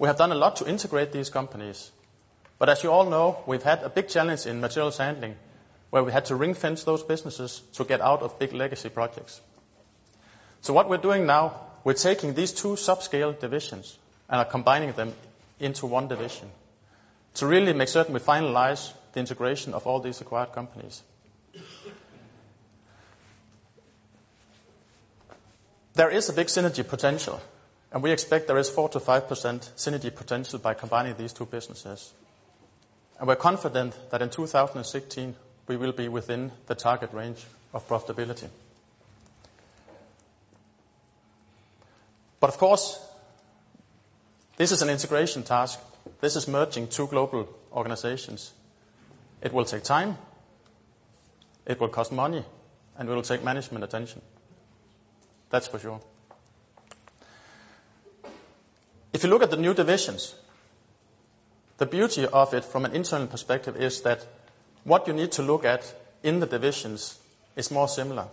We 0.00 0.08
have 0.08 0.18
done 0.18 0.32
a 0.32 0.40
lot 0.44 0.56
to 0.56 0.68
integrate 0.68 1.12
these 1.12 1.30
companies. 1.30 1.90
But 2.58 2.68
as 2.70 2.82
you 2.82 2.90
all 2.90 3.08
know, 3.08 3.38
we've 3.46 3.62
had 3.62 3.84
a 3.84 3.88
big 3.88 4.08
challenge 4.08 4.46
in 4.46 4.60
materials 4.60 4.98
handling, 4.98 5.36
where 5.90 6.02
we 6.02 6.10
had 6.10 6.24
to 6.24 6.34
ring-fence 6.34 6.82
those 6.82 7.04
businesses 7.04 7.62
to 7.74 7.84
get 7.84 8.00
out 8.00 8.22
of 8.22 8.38
big 8.40 8.52
legacy 8.52 8.88
projects. 8.88 9.40
So 10.60 10.72
what 10.72 10.88
we're 10.88 11.04
doing 11.08 11.26
now, 11.26 11.71
we're 11.84 11.94
taking 11.94 12.34
these 12.34 12.52
two 12.52 12.74
subscale 12.74 13.38
divisions 13.38 13.96
and 14.28 14.38
are 14.40 14.44
combining 14.44 14.92
them 14.92 15.12
into 15.58 15.86
one 15.86 16.08
division 16.08 16.50
to 17.34 17.46
really 17.46 17.72
make 17.72 17.88
certain 17.88 18.14
we 18.14 18.20
finalize 18.20 18.92
the 19.12 19.20
integration 19.20 19.74
of 19.74 19.86
all 19.86 20.00
these 20.00 20.20
acquired 20.20 20.52
companies. 20.52 21.02
There 25.94 26.08
is 26.10 26.28
a 26.30 26.32
big 26.32 26.46
synergy 26.46 26.86
potential, 26.88 27.40
and 27.92 28.02
we 28.02 28.12
expect 28.12 28.46
there 28.46 28.56
is 28.56 28.70
4%-5% 28.70 29.28
synergy 29.76 30.14
potential 30.14 30.58
by 30.58 30.72
combining 30.72 31.16
these 31.16 31.34
two 31.34 31.44
businesses. 31.44 32.12
And 33.18 33.28
we're 33.28 33.36
confident 33.36 33.94
that 34.10 34.22
in 34.22 34.30
2016, 34.30 35.34
we 35.66 35.76
will 35.76 35.92
be 35.92 36.08
within 36.08 36.50
the 36.66 36.74
target 36.74 37.12
range 37.12 37.44
of 37.74 37.86
profitability. 37.88 38.48
But 42.42 42.48
of 42.48 42.58
course, 42.58 42.98
this 44.56 44.72
is 44.72 44.82
an 44.82 44.88
integration 44.88 45.44
task. 45.44 45.78
This 46.20 46.34
is 46.34 46.48
merging 46.48 46.88
two 46.88 47.06
global 47.06 47.48
organizations. 47.72 48.50
It 49.40 49.52
will 49.52 49.64
take 49.64 49.84
time, 49.84 50.18
it 51.64 51.78
will 51.78 51.88
cost 51.88 52.10
money, 52.10 52.44
and 52.98 53.08
it 53.08 53.12
will 53.12 53.22
take 53.22 53.44
management 53.44 53.84
attention. 53.84 54.22
That's 55.50 55.68
for 55.68 55.78
sure. 55.78 56.00
If 59.12 59.22
you 59.22 59.30
look 59.30 59.44
at 59.44 59.52
the 59.52 59.56
new 59.56 59.72
divisions, 59.72 60.34
the 61.78 61.86
beauty 61.86 62.26
of 62.26 62.54
it 62.54 62.64
from 62.64 62.84
an 62.84 62.96
internal 62.96 63.28
perspective 63.28 63.76
is 63.76 64.00
that 64.02 64.26
what 64.82 65.06
you 65.06 65.12
need 65.12 65.30
to 65.38 65.42
look 65.42 65.64
at 65.64 65.94
in 66.24 66.40
the 66.40 66.46
divisions 66.46 67.16
is 67.54 67.70
more 67.70 67.86
similar. 67.86 68.26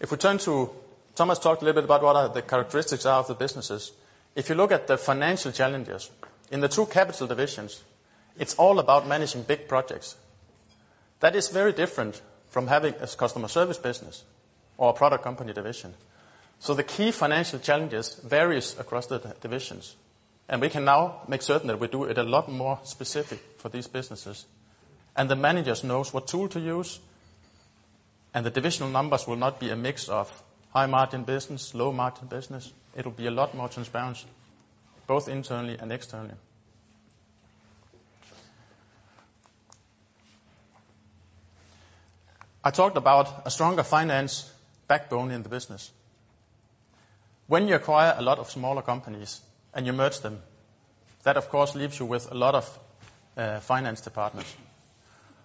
If 0.00 0.10
we 0.10 0.16
turn 0.16 0.38
to, 0.38 0.70
Thomas 1.16 1.38
talked 1.38 1.62
a 1.62 1.64
little 1.64 1.80
bit 1.80 1.86
about 1.86 2.02
what 2.02 2.14
are 2.14 2.28
the 2.28 2.42
characteristics 2.42 3.06
are 3.06 3.20
of 3.20 3.26
the 3.26 3.34
businesses. 3.34 3.90
If 4.34 4.50
you 4.50 4.54
look 4.54 4.70
at 4.70 4.86
the 4.86 4.98
financial 4.98 5.50
challenges 5.50 6.10
in 6.50 6.60
the 6.60 6.68
two 6.68 6.84
capital 6.84 7.26
divisions, 7.26 7.82
it's 8.38 8.54
all 8.56 8.78
about 8.78 9.08
managing 9.08 9.42
big 9.42 9.66
projects. 9.66 10.14
That 11.20 11.34
is 11.34 11.48
very 11.48 11.72
different 11.72 12.20
from 12.50 12.66
having 12.66 12.94
a 13.00 13.06
customer 13.06 13.48
service 13.48 13.78
business 13.78 14.22
or 14.76 14.90
a 14.90 14.92
product 14.92 15.24
company 15.24 15.54
division. 15.54 15.94
So 16.60 16.74
the 16.74 16.82
key 16.82 17.12
financial 17.12 17.60
challenges 17.60 18.14
varies 18.22 18.78
across 18.78 19.06
the 19.06 19.18
divisions, 19.40 19.96
and 20.50 20.60
we 20.60 20.68
can 20.68 20.84
now 20.84 21.22
make 21.28 21.40
certain 21.40 21.68
that 21.68 21.80
we 21.80 21.88
do 21.88 22.04
it 22.04 22.18
a 22.18 22.22
lot 22.24 22.50
more 22.50 22.78
specific 22.84 23.40
for 23.58 23.70
these 23.70 23.86
businesses. 23.88 24.44
And 25.16 25.30
the 25.30 25.36
managers 25.36 25.82
knows 25.82 26.12
what 26.12 26.26
tool 26.26 26.48
to 26.48 26.60
use, 26.60 26.98
and 28.34 28.44
the 28.44 28.50
divisional 28.50 28.90
numbers 28.90 29.26
will 29.26 29.36
not 29.36 29.60
be 29.60 29.70
a 29.70 29.76
mix 29.76 30.10
of 30.10 30.30
high 30.76 30.84
margin 30.84 31.24
business, 31.24 31.74
low 31.74 31.90
margin 31.90 32.26
business. 32.28 32.70
It'll 32.94 33.10
be 33.10 33.26
a 33.26 33.30
lot 33.30 33.54
more 33.54 33.68
transparent, 33.68 34.22
both 35.06 35.26
internally 35.26 35.78
and 35.78 35.90
externally. 35.90 36.34
I 42.62 42.70
talked 42.72 42.98
about 42.98 43.46
a 43.46 43.50
stronger 43.50 43.84
finance 43.84 44.52
backbone 44.86 45.30
in 45.30 45.42
the 45.42 45.48
business. 45.48 45.90
When 47.46 47.68
you 47.68 47.76
acquire 47.76 48.14
a 48.18 48.22
lot 48.22 48.38
of 48.38 48.50
smaller 48.50 48.82
companies 48.82 49.40
and 49.72 49.86
you 49.86 49.94
merge 49.94 50.20
them, 50.20 50.42
that 51.22 51.38
of 51.38 51.48
course 51.48 51.74
leaves 51.74 51.98
you 51.98 52.04
with 52.04 52.30
a 52.30 52.34
lot 52.34 52.54
of 52.54 52.78
uh, 53.38 53.60
finance 53.60 54.02
departments. 54.02 54.54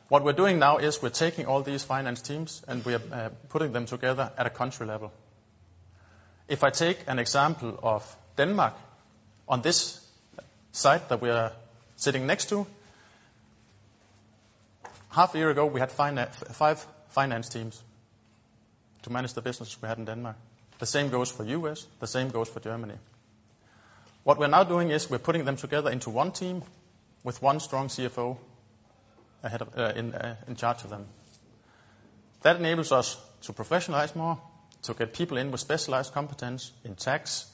What 0.10 0.26
we're 0.26 0.34
doing 0.44 0.60
now 0.60 0.78
is 0.80 1.02
we're 1.02 1.10
taking 1.10 1.46
all 1.46 1.62
these 1.62 1.86
finance 1.86 2.22
teams 2.22 2.62
and 2.68 2.84
we 2.84 2.96
are 2.96 3.02
uh, 3.14 3.30
putting 3.48 3.72
them 3.72 3.86
together 3.86 4.30
at 4.38 4.46
a 4.46 4.50
country 4.50 4.86
level. 4.86 5.14
If 6.52 6.66
I 6.66 6.70
take 6.70 7.06
an 7.08 7.18
example 7.18 7.80
of 7.82 8.04
Denmark, 8.36 8.74
on 9.48 9.62
this 9.62 10.06
site 10.74 11.08
that 11.08 11.22
we 11.22 11.30
are 11.30 11.54
sitting 11.96 12.28
next 12.28 12.50
to, 12.50 12.68
half 15.12 15.34
a 15.34 15.38
year 15.38 15.50
ago, 15.50 15.66
we 15.68 15.80
had 15.80 15.94
five 15.94 16.86
finance 17.08 17.48
teams 17.48 17.82
to 19.04 19.14
manage 19.14 19.32
the 19.34 19.42
business 19.42 19.82
we 19.82 19.88
had 19.88 19.98
in 19.98 20.04
Denmark. 20.04 20.36
The 20.80 20.86
same 20.86 21.10
goes 21.10 21.32
for 21.32 21.46
U.S., 21.46 21.88
the 22.02 22.08
same 22.08 22.32
goes 22.32 22.50
for 22.50 22.60
Germany. 22.60 22.96
What 24.26 24.38
we're 24.38 24.48
now 24.48 24.66
doing 24.66 24.92
is 24.92 25.10
we're 25.10 25.20
putting 25.20 25.46
them 25.46 25.56
together 25.56 25.90
into 25.90 26.10
one 26.10 26.34
team 26.34 26.64
with 27.24 27.42
one 27.42 27.62
strong 27.62 27.88
CFO 27.88 28.38
uh, 29.46 29.58
uh, 29.78 30.36
in 30.48 30.56
charge 30.58 30.84
of 30.84 30.90
them. 30.90 31.06
That 32.42 32.58
enables 32.58 32.92
us 32.92 33.16
to 33.44 33.54
professionalize 33.54 34.18
more, 34.18 34.38
to 34.84 34.94
get 34.94 35.14
people 35.14 35.38
in 35.38 35.52
with 35.52 35.60
specialized 35.60 36.14
competence 36.14 36.72
in 36.84 36.96
tax, 36.96 37.46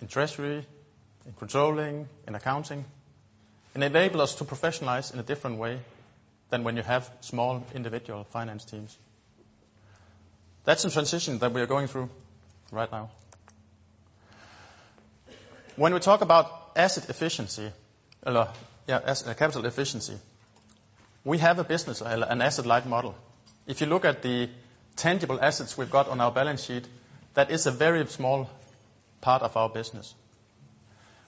in 0.00 0.08
treasury, 0.08 0.66
in 1.26 1.32
controlling, 1.38 2.08
in 2.26 2.34
accounting, 2.34 2.84
and 3.74 3.82
enable 3.84 4.20
us 4.20 4.34
to 4.36 4.44
professionalize 4.44 5.12
in 5.12 5.20
a 5.20 5.22
different 5.22 5.58
way 5.58 5.78
than 6.50 6.64
when 6.64 6.76
you 6.76 6.82
have 6.82 7.10
small 7.20 7.64
individual 7.74 8.24
finance 8.24 8.64
teams. 8.64 8.96
That's 10.64 10.82
the 10.82 10.90
transition 10.90 11.38
that 11.38 11.52
we 11.52 11.60
are 11.60 11.66
going 11.66 11.86
through 11.86 12.10
right 12.70 12.90
now. 12.92 13.10
When 15.76 15.94
we 15.94 16.00
talk 16.00 16.20
about 16.20 16.72
asset 16.76 17.08
efficiency, 17.08 17.70
uh, 18.26 18.46
uh, 18.88 19.34
capital 19.34 19.64
efficiency, 19.64 20.18
we 21.24 21.38
have 21.38 21.58
a 21.58 21.64
business, 21.64 22.02
uh, 22.02 22.26
an 22.28 22.42
asset-light 22.42 22.86
model. 22.86 23.14
If 23.66 23.80
you 23.80 23.86
look 23.86 24.04
at 24.04 24.22
the 24.22 24.50
tangible 24.96 25.38
assets 25.40 25.76
we've 25.76 25.90
got 25.90 26.08
on 26.08 26.20
our 26.20 26.30
balance 26.30 26.64
sheet, 26.64 26.86
that 27.34 27.50
is 27.50 27.66
a 27.66 27.70
very 27.70 28.06
small 28.06 28.48
part 29.20 29.42
of 29.42 29.56
our 29.56 29.68
business. 29.68 30.14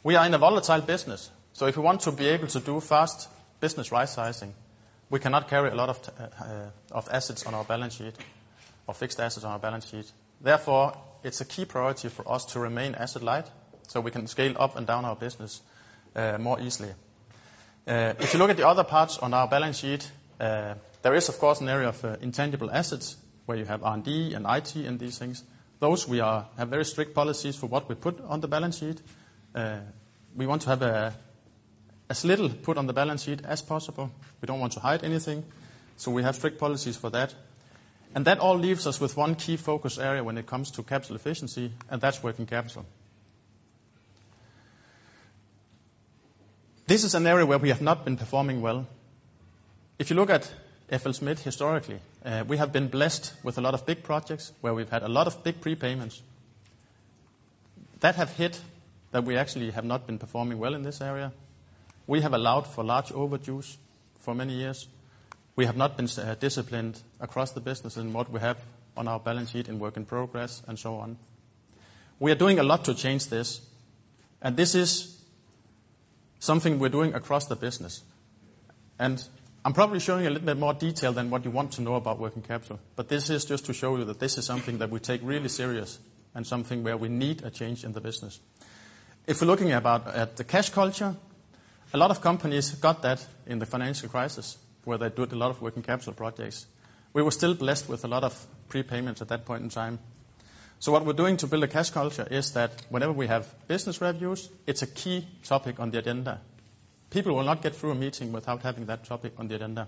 We 0.02 0.16
are 0.16 0.26
in 0.26 0.34
a 0.34 0.38
volatile 0.38 0.82
business, 0.82 1.30
so 1.52 1.66
if 1.66 1.76
we 1.76 1.82
want 1.82 2.02
to 2.02 2.12
be 2.12 2.28
able 2.28 2.48
to 2.48 2.60
do 2.60 2.80
fast 2.80 3.28
business 3.60 3.88
rightsizing, 3.88 4.52
we 5.10 5.18
cannot 5.18 5.48
carry 5.48 5.70
a 5.70 5.74
lot 5.74 5.88
of 5.88 6.00
uh, 6.18 7.02
assets 7.10 7.46
on 7.46 7.54
our 7.54 7.64
balance 7.64 7.94
sheet 7.94 8.14
or 8.86 8.94
fixed 8.94 9.20
assets 9.20 9.44
on 9.44 9.52
our 9.52 9.58
balance 9.58 9.88
sheet. 9.88 10.10
Therefore, 10.40 10.96
it's 11.22 11.40
a 11.40 11.44
key 11.44 11.64
priority 11.64 12.08
for 12.08 12.30
us 12.30 12.44
to 12.52 12.60
remain 12.60 12.94
asset 12.94 13.22
light 13.22 13.46
so 13.88 14.00
we 14.00 14.10
can 14.10 14.26
scale 14.26 14.54
up 14.58 14.76
and 14.76 14.86
down 14.86 15.04
our 15.04 15.16
business 15.16 15.62
uh, 16.14 16.36
more 16.38 16.60
easily. 16.60 16.90
Uh, 17.86 18.14
if 18.18 18.32
you 18.32 18.38
look 18.38 18.50
at 18.50 18.56
the 18.56 18.66
other 18.66 18.84
parts 18.84 19.18
on 19.18 19.32
our 19.34 19.48
balance 19.48 19.78
sheet, 19.78 20.10
there 20.38 21.14
is, 21.14 21.28
of 21.28 21.38
course, 21.38 21.60
an 21.60 21.68
area 21.68 21.88
of 21.88 22.04
intangible 22.22 22.70
assets 22.70 23.16
where 23.46 23.58
you 23.58 23.64
have 23.64 23.82
R&D 23.82 24.34
and 24.34 24.46
IT 24.48 24.76
and 24.76 24.98
these 24.98 25.18
things. 25.18 25.42
Those 25.80 26.08
we 26.08 26.18
have 26.18 26.68
very 26.68 26.84
strict 26.84 27.14
policies 27.14 27.56
for 27.56 27.66
what 27.66 27.88
we 27.88 27.94
put 27.94 28.20
on 28.20 28.40
the 28.40 28.48
balance 28.48 28.78
sheet. 28.78 29.00
Uh, 29.54 29.80
we 30.34 30.46
want 30.46 30.62
to 30.62 30.68
have 30.70 31.14
as 32.08 32.24
little 32.24 32.48
put 32.48 32.76
on 32.78 32.86
the 32.86 32.92
balance 32.92 33.24
sheet 33.24 33.44
as 33.44 33.62
possible. 33.62 34.10
We 34.40 34.46
don't 34.46 34.60
want 34.60 34.72
to 34.74 34.80
hide 34.80 35.04
anything, 35.04 35.44
so 35.96 36.10
we 36.10 36.22
have 36.22 36.36
strict 36.36 36.58
policies 36.58 36.96
for 36.96 37.10
that. 37.10 37.34
And 38.14 38.26
that 38.26 38.38
all 38.38 38.56
leaves 38.58 38.86
us 38.86 39.00
with 39.00 39.16
one 39.16 39.34
key 39.34 39.56
focus 39.56 39.98
area 39.98 40.22
when 40.22 40.38
it 40.38 40.46
comes 40.46 40.70
to 40.72 40.82
capital 40.82 41.16
efficiency, 41.16 41.72
and 41.90 42.00
that's 42.00 42.22
working 42.22 42.46
capital. 42.46 42.86
This 46.86 47.02
is 47.04 47.14
an 47.14 47.26
area 47.26 47.46
where 47.46 47.58
we 47.58 47.70
have 47.70 47.80
not 47.80 48.04
been 48.04 48.16
performing 48.16 48.60
well. 48.60 48.86
If 49.98 50.10
you 50.10 50.16
look 50.16 50.30
at 50.30 50.50
FLSmidth 50.90 51.40
historically, 51.42 51.98
uh, 52.24 52.44
we 52.46 52.58
have 52.58 52.72
been 52.72 52.88
blessed 52.88 53.32
with 53.42 53.56
a 53.56 53.60
lot 53.60 53.74
of 53.74 53.86
big 53.86 54.02
projects 54.02 54.52
where 54.60 54.74
we've 54.74 54.90
had 54.90 55.02
a 55.02 55.08
lot 55.08 55.26
of 55.26 55.42
big 55.42 55.60
prepayments. 55.60 56.20
That 58.00 58.16
have 58.16 58.30
hit 58.30 58.60
that 59.12 59.24
we 59.24 59.36
actually 59.36 59.70
have 59.70 59.84
not 59.84 60.06
been 60.06 60.18
performing 60.18 60.58
well 60.58 60.74
in 60.74 60.82
this 60.82 61.00
area. 61.00 61.32
We 62.06 62.20
have 62.20 62.34
allowed 62.34 62.66
for 62.66 62.84
large 62.84 63.12
overdues 63.12 63.76
for 64.20 64.34
many 64.34 64.54
years. 64.54 64.86
We 65.56 65.64
have 65.66 65.76
not 65.76 65.96
been 65.96 66.08
uh, 66.18 66.34
disciplined 66.34 67.00
across 67.20 67.52
the 67.52 67.60
business 67.60 67.96
in 67.96 68.12
what 68.12 68.30
we 68.30 68.40
have 68.40 68.58
on 68.96 69.08
our 69.08 69.20
balance 69.20 69.50
sheet 69.50 69.68
in 69.68 69.78
work 69.78 69.96
in 69.96 70.04
progress 70.04 70.62
and 70.66 70.78
so 70.78 70.96
on. 70.96 71.16
We 72.18 72.30
are 72.30 72.34
doing 72.36 72.58
a 72.58 72.62
lot 72.62 72.84
to 72.86 72.94
change 72.94 73.28
this, 73.28 73.60
and 74.42 74.56
this 74.56 74.74
is 74.74 75.18
something 76.40 76.78
we're 76.78 76.90
doing 76.90 77.14
across 77.14 77.46
the 77.46 77.56
business. 77.56 78.02
I'm 79.66 79.72
probably 79.72 79.98
showing 79.98 80.24
you 80.24 80.28
a 80.28 80.34
little 80.34 80.44
bit 80.44 80.58
more 80.58 80.74
detail 80.74 81.14
than 81.14 81.30
what 81.30 81.46
you 81.46 81.50
want 81.50 81.72
to 81.72 81.82
know 81.82 81.94
about 81.94 82.18
working 82.18 82.42
capital, 82.42 82.78
but 82.96 83.08
this 83.08 83.30
is 83.30 83.46
just 83.46 83.64
to 83.66 83.72
show 83.72 83.96
you 83.96 84.04
that 84.04 84.18
this 84.18 84.36
is 84.36 84.44
something 84.44 84.78
that 84.78 84.90
we 84.90 85.00
take 85.00 85.22
really 85.24 85.48
serious 85.48 85.98
and 86.34 86.46
something 86.46 86.82
where 86.82 86.98
we 86.98 87.08
need 87.08 87.42
a 87.44 87.50
change 87.50 87.82
in 87.82 87.92
the 87.92 88.00
business. 88.02 88.38
If 89.26 89.40
we're 89.40 89.46
looking 89.46 89.72
about 89.72 90.06
at 90.08 90.36
the 90.36 90.44
cash 90.44 90.68
culture, 90.68 91.16
a 91.94 91.96
lot 91.96 92.10
of 92.10 92.20
companies 92.20 92.72
got 92.72 93.00
that 93.02 93.26
in 93.46 93.58
the 93.58 93.64
financial 93.64 94.10
crisis, 94.10 94.58
where 94.84 94.98
they 94.98 95.08
did 95.08 95.32
a 95.32 95.36
lot 95.36 95.50
of 95.50 95.62
working 95.62 95.82
capital 95.82 96.12
projects. 96.12 96.66
We 97.14 97.22
were 97.22 97.30
still 97.30 97.54
blessed 97.54 97.88
with 97.88 98.04
a 98.04 98.08
lot 98.08 98.22
of 98.22 98.46
prepayments 98.68 99.22
at 99.22 99.28
that 99.28 99.46
point 99.46 99.62
in 99.62 99.70
time. 99.70 99.98
So 100.78 100.92
what 100.92 101.06
we're 101.06 101.14
doing 101.14 101.38
to 101.38 101.46
build 101.46 101.64
a 101.64 101.68
cash 101.68 101.88
culture 101.88 102.28
is 102.30 102.52
that 102.52 102.82
whenever 102.90 103.12
we 103.12 103.28
have 103.28 103.48
business 103.66 104.02
reviews, 104.02 104.46
it's 104.66 104.82
a 104.82 104.86
key 104.86 105.26
topic 105.44 105.80
on 105.80 105.90
the 105.90 106.00
agenda. 106.00 106.42
People 107.14 107.36
will 107.36 107.44
not 107.44 107.62
get 107.62 107.76
through 107.76 107.92
a 107.92 107.94
meeting 107.94 108.32
without 108.32 108.62
having 108.62 108.86
that 108.86 109.04
topic 109.04 109.34
on 109.38 109.46
the 109.46 109.54
agenda. 109.54 109.86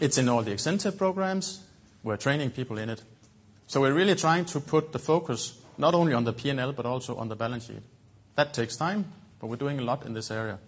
It's 0.00 0.18
in 0.18 0.28
all 0.28 0.42
the 0.42 0.50
incentive 0.50 0.98
programs. 0.98 1.58
We're 2.02 2.18
training 2.18 2.50
people 2.50 2.76
in 2.76 2.90
it. 2.90 3.02
So 3.68 3.80
we're 3.80 3.94
really 3.94 4.14
trying 4.14 4.44
to 4.52 4.60
put 4.60 4.92
the 4.92 4.98
focus 4.98 5.58
not 5.78 5.94
only 5.94 6.12
on 6.12 6.24
the 6.24 6.34
P&L, 6.34 6.72
but 6.74 6.84
also 6.84 7.16
on 7.16 7.30
the 7.30 7.36
balance 7.36 7.68
sheet. 7.68 7.80
That 8.34 8.52
takes 8.52 8.76
time, 8.76 9.06
but 9.40 9.46
we're 9.46 9.56
doing 9.56 9.78
a 9.78 9.82
lot 9.82 10.04
in 10.04 10.12
this 10.12 10.30
area. 10.30 10.58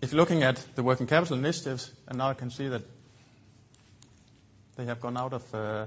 If 0.00 0.14
looking 0.14 0.42
at 0.42 0.56
the 0.74 0.82
working 0.82 1.06
capital 1.06 1.36
initiatives, 1.36 1.92
and 2.08 2.16
now 2.16 2.30
I 2.30 2.34
can 2.34 2.48
see 2.50 2.68
that 2.68 2.82
they 4.76 4.86
have 4.86 4.98
gone 5.02 5.18
out 5.18 5.34
of. 5.34 5.54
Uh, 5.54 5.86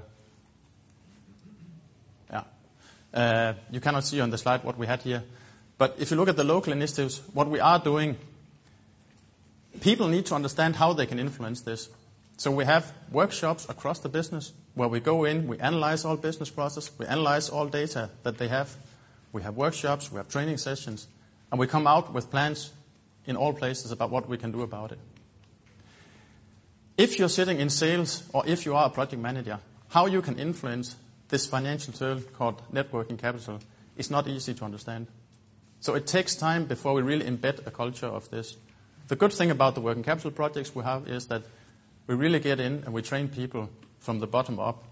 yeah. 2.30 2.44
Uh, 3.12 3.54
you 3.72 3.80
cannot 3.80 4.04
see 4.04 4.20
on 4.20 4.30
the 4.30 4.38
slide 4.38 4.62
what 4.62 4.78
we 4.78 4.86
had 4.86 5.02
here. 5.02 5.24
But 5.76 5.96
if 5.98 6.10
you 6.10 6.16
look 6.16 6.28
at 6.28 6.36
the 6.36 6.44
local 6.44 6.72
initiatives, 6.72 7.20
what 7.32 7.48
we 7.48 7.60
are 7.60 7.78
doing, 7.78 8.16
people 9.80 10.08
need 10.08 10.26
to 10.26 10.34
understand 10.34 10.76
how 10.76 10.92
they 10.92 11.06
can 11.06 11.18
influence 11.18 11.62
this. 11.62 11.88
So 12.36 12.50
we 12.50 12.64
have 12.64 12.92
workshops 13.12 13.68
across 13.68 14.00
the 14.00 14.08
business 14.08 14.52
where 14.74 14.88
we 14.88 15.00
go 15.00 15.24
in, 15.24 15.46
we 15.46 15.58
analyze 15.58 16.04
all 16.04 16.16
business 16.16 16.50
process, 16.50 16.90
we 16.98 17.06
analyze 17.06 17.48
all 17.48 17.66
data 17.66 18.10
that 18.22 18.38
they 18.38 18.48
have. 18.48 18.74
We 19.32 19.42
have 19.42 19.56
workshops, 19.56 20.10
we 20.12 20.18
have 20.18 20.28
training 20.28 20.58
sessions, 20.58 21.06
and 21.50 21.58
we 21.58 21.66
come 21.66 21.86
out 21.86 22.12
with 22.12 22.30
plans 22.30 22.70
in 23.26 23.36
all 23.36 23.52
places 23.52 23.90
about 23.90 24.10
what 24.10 24.28
we 24.28 24.36
can 24.36 24.52
do 24.52 24.62
about 24.62 24.92
it. 24.92 24.98
If 26.96 27.18
you're 27.18 27.28
sitting 27.28 27.58
in 27.58 27.70
sales 27.70 28.22
or 28.32 28.46
if 28.46 28.66
you 28.66 28.76
are 28.76 28.86
a 28.86 28.90
project 28.90 29.20
manager, 29.20 29.58
how 29.88 30.06
you 30.06 30.22
can 30.22 30.38
influence 30.38 30.94
this 31.28 31.46
financial 31.46 31.92
term 31.92 32.22
called 32.36 32.62
net 32.72 32.92
working 32.92 33.16
capital 33.16 33.58
is 33.96 34.10
not 34.10 34.28
easy 34.28 34.54
to 34.54 34.64
understand. 34.64 35.08
So 35.84 35.92
it 35.96 36.06
takes 36.06 36.34
time 36.34 36.64
before 36.64 36.94
we 36.94 37.02
really 37.02 37.26
embed 37.26 37.66
a 37.66 37.70
culture 37.70 38.06
of 38.06 38.30
this. 38.30 38.56
The 39.08 39.16
good 39.16 39.34
thing 39.34 39.50
about 39.50 39.74
the 39.74 39.82
working 39.82 40.02
capital 40.02 40.30
projects 40.30 40.74
we 40.74 40.82
have 40.82 41.08
is 41.08 41.26
that 41.26 41.42
we 42.06 42.14
really 42.14 42.40
get 42.40 42.58
in 42.58 42.84
and 42.86 42.94
we 42.94 43.02
train 43.02 43.28
people 43.28 43.68
from 43.98 44.18
the 44.18 44.26
bottom 44.26 44.58
up. 44.58 44.82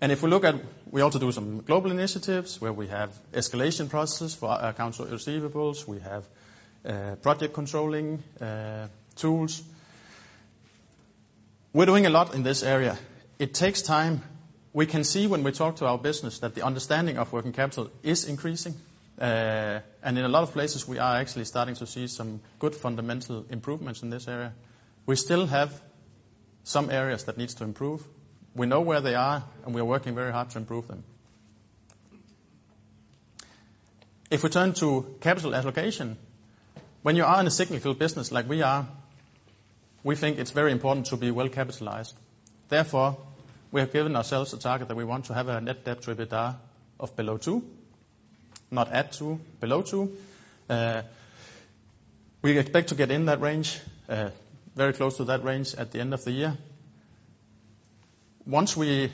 And 0.00 0.10
if 0.10 0.24
we 0.24 0.30
look 0.30 0.42
at, 0.42 0.56
we 0.90 1.00
also 1.00 1.20
do 1.20 1.30
some 1.30 1.60
global 1.60 1.92
initiatives 1.92 2.60
where 2.60 2.72
we 2.72 2.88
have 2.88 3.10
escalation 3.32 3.88
processes 3.88 4.34
for 4.34 4.50
accounts 4.50 4.98
receivables. 4.98 5.86
We 5.86 6.00
have 6.00 6.24
uh, 6.84 7.14
project 7.22 7.54
controlling 7.54 8.24
uh, 8.40 8.88
tools. 9.14 9.62
We're 11.72 11.86
doing 11.86 12.06
a 12.06 12.10
lot 12.10 12.34
in 12.34 12.42
this 12.42 12.64
area. 12.64 12.98
It 13.38 13.54
takes 13.54 13.82
time. 13.82 14.22
We 14.72 14.86
can 14.86 15.04
see 15.04 15.28
when 15.28 15.44
we 15.44 15.52
talk 15.52 15.76
to 15.76 15.86
our 15.86 15.98
business 15.98 16.40
that 16.40 16.56
the 16.56 16.62
understanding 16.66 17.16
of 17.18 17.32
working 17.32 17.52
capital 17.52 17.92
is 18.02 18.24
increasing. 18.24 18.74
Uh, 19.20 19.80
in 20.04 20.18
a 20.18 20.28
lot 20.28 20.42
of 20.42 20.52
places, 20.52 20.86
we 20.86 20.98
are 20.98 21.16
actually 21.16 21.44
starting 21.44 21.74
to 21.76 21.86
see 21.86 22.06
some 22.06 22.40
good 22.58 22.74
fundamental 22.74 23.46
improvements 23.48 24.02
in 24.02 24.10
this 24.10 24.28
area. 24.28 24.52
We 25.06 25.16
still 25.16 25.46
have 25.46 25.72
some 26.64 26.90
areas 26.90 27.24
that 27.24 27.38
needs 27.38 27.54
to 27.54 27.64
improve. 27.64 28.06
We 28.54 28.66
know 28.66 28.80
where 28.80 29.00
they 29.00 29.14
are, 29.14 29.42
and 29.64 29.74
we 29.74 29.80
are 29.80 29.84
working 29.84 30.14
very 30.14 30.32
hard 30.32 30.50
to 30.50 30.58
improve 30.58 30.88
them. 30.88 31.04
If 34.30 34.42
we 34.42 34.50
turn 34.50 34.74
to 34.74 35.16
capital 35.20 35.54
allocation, 35.54 36.18
when 37.02 37.16
you 37.16 37.24
are 37.24 37.40
in 37.40 37.46
a 37.46 37.50
cyclical 37.50 37.94
business 37.94 38.32
like 38.32 38.48
we 38.48 38.62
are, 38.62 38.86
we 40.02 40.16
think 40.16 40.38
it's 40.38 40.50
very 40.50 40.72
important 40.72 41.06
to 41.06 41.16
be 41.16 41.30
well 41.30 41.48
capitalized. 41.48 42.14
Therefore, 42.68 43.16
we 43.70 43.80
have 43.80 43.92
given 43.92 44.16
ourselves 44.16 44.52
a 44.52 44.58
target 44.58 44.88
that 44.88 44.96
we 44.96 45.04
want 45.04 45.26
to 45.26 45.34
have 45.34 45.48
a 45.48 45.60
net 45.60 45.84
debt 45.84 46.02
to 46.02 46.14
EBITDA 46.14 46.56
of 46.98 47.14
below 47.14 47.36
two, 47.36 47.62
not 48.76 48.92
at 48.92 49.12
two, 49.12 49.40
below 49.60 49.82
two. 49.82 50.16
Uh, 50.70 51.02
we 52.42 52.56
expect 52.58 52.90
to 52.90 52.94
get 52.94 53.10
in 53.10 53.26
that 53.26 53.40
range, 53.40 53.80
uh, 54.08 54.30
very 54.76 54.92
close 54.92 55.16
to 55.16 55.24
that 55.24 55.42
range 55.42 55.74
at 55.74 55.90
the 55.90 56.00
end 56.00 56.14
of 56.14 56.22
the 56.24 56.30
year. 56.30 56.56
Once 58.46 58.76
we 58.76 59.10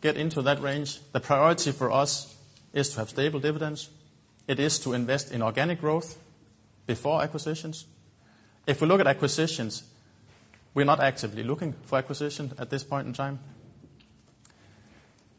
get 0.00 0.16
into 0.16 0.42
that 0.42 0.60
range, 0.60 0.98
the 1.12 1.20
priority 1.20 1.70
for 1.70 1.92
us 1.92 2.34
is 2.72 2.90
to 2.90 2.98
have 3.00 3.10
stable 3.10 3.38
dividends. 3.38 3.88
It 4.48 4.58
is 4.58 4.80
to 4.80 4.94
invest 4.94 5.30
in 5.30 5.42
organic 5.42 5.80
growth 5.80 6.18
before 6.86 7.22
acquisitions. 7.22 7.84
If 8.66 8.80
we 8.80 8.88
look 8.88 9.00
at 9.00 9.06
acquisitions, 9.06 9.84
we're 10.74 10.86
not 10.86 11.00
actively 11.00 11.42
looking 11.42 11.74
for 11.84 11.98
acquisition 11.98 12.52
at 12.58 12.70
this 12.70 12.82
point 12.82 13.06
in 13.06 13.12
time. 13.12 13.38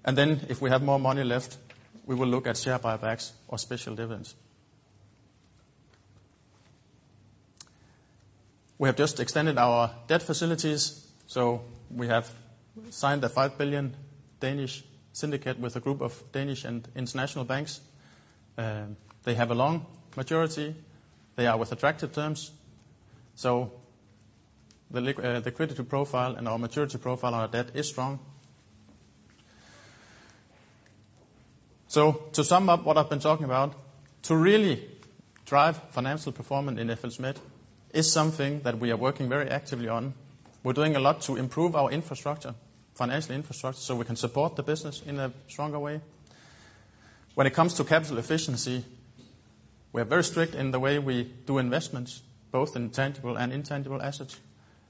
And 0.06 0.18
then 0.18 0.46
if 0.50 0.62
we 0.62 0.70
have 0.70 0.84
more 0.84 1.00
money 1.00 1.24
left, 1.24 1.58
we 2.06 2.16
will 2.16 2.28
look 2.28 2.48
at 2.48 2.58
share 2.58 2.80
buybacks 2.80 3.32
or 3.48 3.58
special 3.58 3.96
dividends. 3.96 4.36
We 8.78 8.90
have 8.90 8.98
just 8.98 9.20
extended 9.20 9.58
our 9.58 9.92
debt 10.08 10.24
facilities. 10.24 11.06
So 11.28 11.62
we 11.90 12.08
have 12.08 12.30
signed 12.90 13.24
a 13.24 13.30
5 13.30 13.58
billion 13.58 13.96
Danish 14.40 14.84
syndicate 15.14 15.60
with 15.60 15.76
a 15.76 15.80
group 15.80 16.02
of 16.02 16.22
Danish 16.32 16.66
and 16.66 16.88
international 16.96 17.46
banks. 17.46 17.80
Um, 18.58 18.98
they 19.24 19.36
have 19.36 19.52
a 19.52 19.56
long 19.56 19.86
maturity. 20.18 20.76
They 21.36 21.48
are 21.48 21.58
with 21.58 21.72
attractive 21.72 22.14
terms. 22.14 22.52
So 23.36 23.72
the 24.92 25.02
liquidity 25.02 25.82
uh, 25.82 25.86
profile 25.86 26.36
and 26.36 26.48
our 26.48 26.58
maturity 26.58 26.98
profile 26.98 27.34
on 27.34 27.42
our 27.42 27.48
debt 27.48 27.72
is 27.76 27.88
strong. 27.88 28.20
So 31.94 32.14
to 32.34 32.44
sum 32.44 32.70
up 32.70 32.86
what 32.86 32.98
I've 32.98 33.12
been 33.12 33.20
talking 33.20 33.46
about, 33.46 33.76
to 34.24 34.36
really 34.36 34.84
drive 35.46 35.78
financial 35.92 36.32
performance 36.32 36.80
in 36.80 36.88
FLSmidth 36.88 37.38
is 37.94 38.12
something 38.12 38.62
that 38.62 38.80
we 38.80 38.90
are 38.90 38.98
working 38.98 39.30
very 39.30 39.48
actively 39.48 39.90
on. 39.90 40.16
We're 40.64 40.74
doing 40.74 40.96
a 40.96 41.00
lot 41.00 41.22
to 41.28 41.36
improve 41.36 41.76
our 41.76 41.92
infrastructure, 41.92 42.56
financial 42.96 43.36
infrastructure, 43.36 43.80
so 43.80 43.96
we 43.96 44.06
can 44.06 44.16
support 44.16 44.56
the 44.56 44.64
business 44.64 45.04
in 45.06 45.20
a 45.20 45.32
stronger 45.50 45.78
way. 45.78 46.02
When 47.36 47.46
it 47.46 47.54
comes 47.54 47.76
to 47.76 47.84
capital 47.84 48.18
efficiency, 48.18 48.84
we 49.92 50.02
are 50.02 50.06
very 50.06 50.24
strict 50.24 50.56
in 50.56 50.72
the 50.72 50.80
way 50.80 50.98
we 50.98 51.26
do 51.46 51.60
investments, 51.60 52.24
both 52.52 52.76
in 52.76 52.90
tangible 52.90 53.38
and 53.38 53.54
intangible 53.54 54.02
assets. 54.02 54.36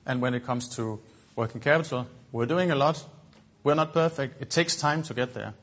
And 0.05 0.21
when 0.21 0.35
it 0.35 0.45
comes 0.45 0.77
to 0.77 1.01
working 1.35 1.59
capital, 1.59 2.07
we're 2.31 2.45
doing 2.45 2.71
a 2.71 2.75
lot. 2.75 3.03
We're 3.61 3.75
not 3.75 3.91
perfect. 3.91 4.41
It 4.41 4.49
takes 4.49 4.77
time 4.77 5.03
to 5.03 5.13
get 5.13 5.33
there, 5.33 5.53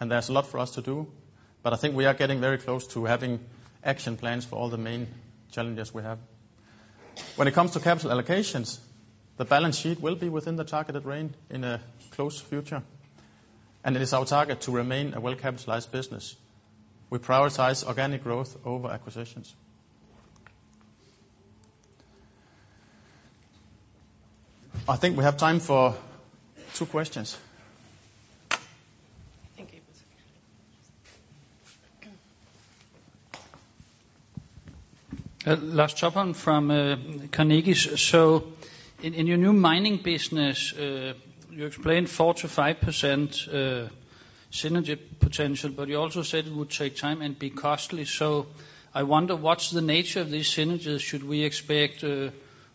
and 0.00 0.10
there's 0.10 0.28
a 0.28 0.32
lot 0.32 0.46
for 0.46 0.58
us 0.58 0.72
to 0.72 0.82
do. 0.82 1.06
But 1.62 1.72
I 1.72 1.76
think 1.76 1.94
we 1.96 2.04
are 2.06 2.14
getting 2.14 2.40
very 2.40 2.58
close 2.58 2.86
to 2.88 3.04
having 3.04 3.40
action 3.82 4.16
plans 4.16 4.44
for 4.44 4.56
all 4.56 4.68
the 4.68 4.78
main 4.78 5.06
challenges 5.52 5.92
we 5.94 6.02
have. 6.02 6.18
When 7.36 7.48
it 7.48 7.54
comes 7.54 7.72
to 7.72 7.80
capital 7.80 8.10
allocations, 8.10 8.78
the 9.36 9.44
balance 9.44 9.76
sheet 9.78 10.00
will 10.00 10.14
be 10.16 10.28
within 10.28 10.56
the 10.56 10.64
targeted 10.64 11.04
range 11.04 11.34
in 11.50 11.64
a 11.64 11.80
close 12.12 12.40
future. 12.40 12.82
and 13.84 13.96
it 13.96 14.02
is 14.02 14.12
our 14.14 14.24
target 14.24 14.62
to 14.62 14.72
remain 14.72 15.12
a 15.14 15.20
well-capitalized 15.20 15.92
business. 15.92 16.34
We 17.10 17.18
prioritize 17.18 17.84
organic 17.86 18.24
growth 18.24 18.56
over 18.64 18.88
acquisitions. 18.88 19.54
I 24.88 24.96
think 24.96 25.16
we 25.16 25.24
have 25.24 25.36
time 25.36 25.60
for 25.60 25.94
two 26.74 26.86
questions. 26.86 27.36
Uh, 35.46 35.56
Lars 35.60 35.92
Topholm 35.92 36.34
from 36.34 36.70
uh, 36.70 36.96
Carnegie. 37.30 37.74
So 37.74 38.52
in 39.02 39.26
your 39.26 39.36
new 39.36 39.52
mining 39.52 39.98
business, 39.98 40.72
uh, 40.72 41.12
you 41.50 41.66
explained 41.66 42.06
4%-5% 42.06 43.90
synergy 44.50 44.98
potential, 45.20 45.68
but 45.70 45.88
you 45.88 45.98
also 45.98 46.22
said 46.22 46.46
it 46.46 46.52
would 46.54 46.70
take 46.70 46.96
time 46.96 47.20
and 47.20 47.38
be 47.38 47.50
costly. 47.50 48.06
So 48.06 48.46
I 48.94 49.02
wonder, 49.02 49.36
what's 49.36 49.70
the 49.70 49.82
nature 49.82 50.20
of 50.22 50.30
these 50.30 50.48
synergies? 50.48 51.00
Should 51.00 51.24
we 51.28 51.42
expect 51.42 52.02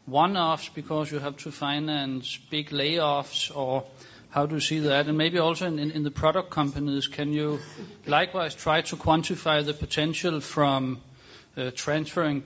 one-offs 0.05 0.69
because 0.69 1.11
you 1.11 1.17
have 1.17 1.37
to 1.37 1.51
finance 1.51 2.37
big 2.51 2.69
layoffs, 2.69 3.55
or 3.55 3.83
how 4.29 4.45
do 4.45 4.53
you 4.55 4.61
see 4.61 4.79
that? 4.81 5.07
And 5.07 5.17
maybe 5.17 5.39
also 5.39 5.65
in 5.65 6.03
the 6.03 6.11
product 6.11 6.51
companies, 6.51 7.07
can 7.07 7.33
you 7.33 7.57
likewise 8.05 8.53
try 8.53 8.81
to 8.81 8.95
quantify 8.95 9.65
the 9.65 9.73
potential 9.73 10.39
from 10.39 11.01
Uh, 11.59 11.71
transferring 11.75 12.39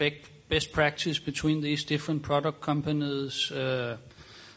best 0.49 0.71
practice 0.71 1.19
between 1.19 1.61
these 1.61 1.83
different 1.83 2.23
product 2.23 2.61
companies? 2.61 3.51
Uh, 3.51 3.97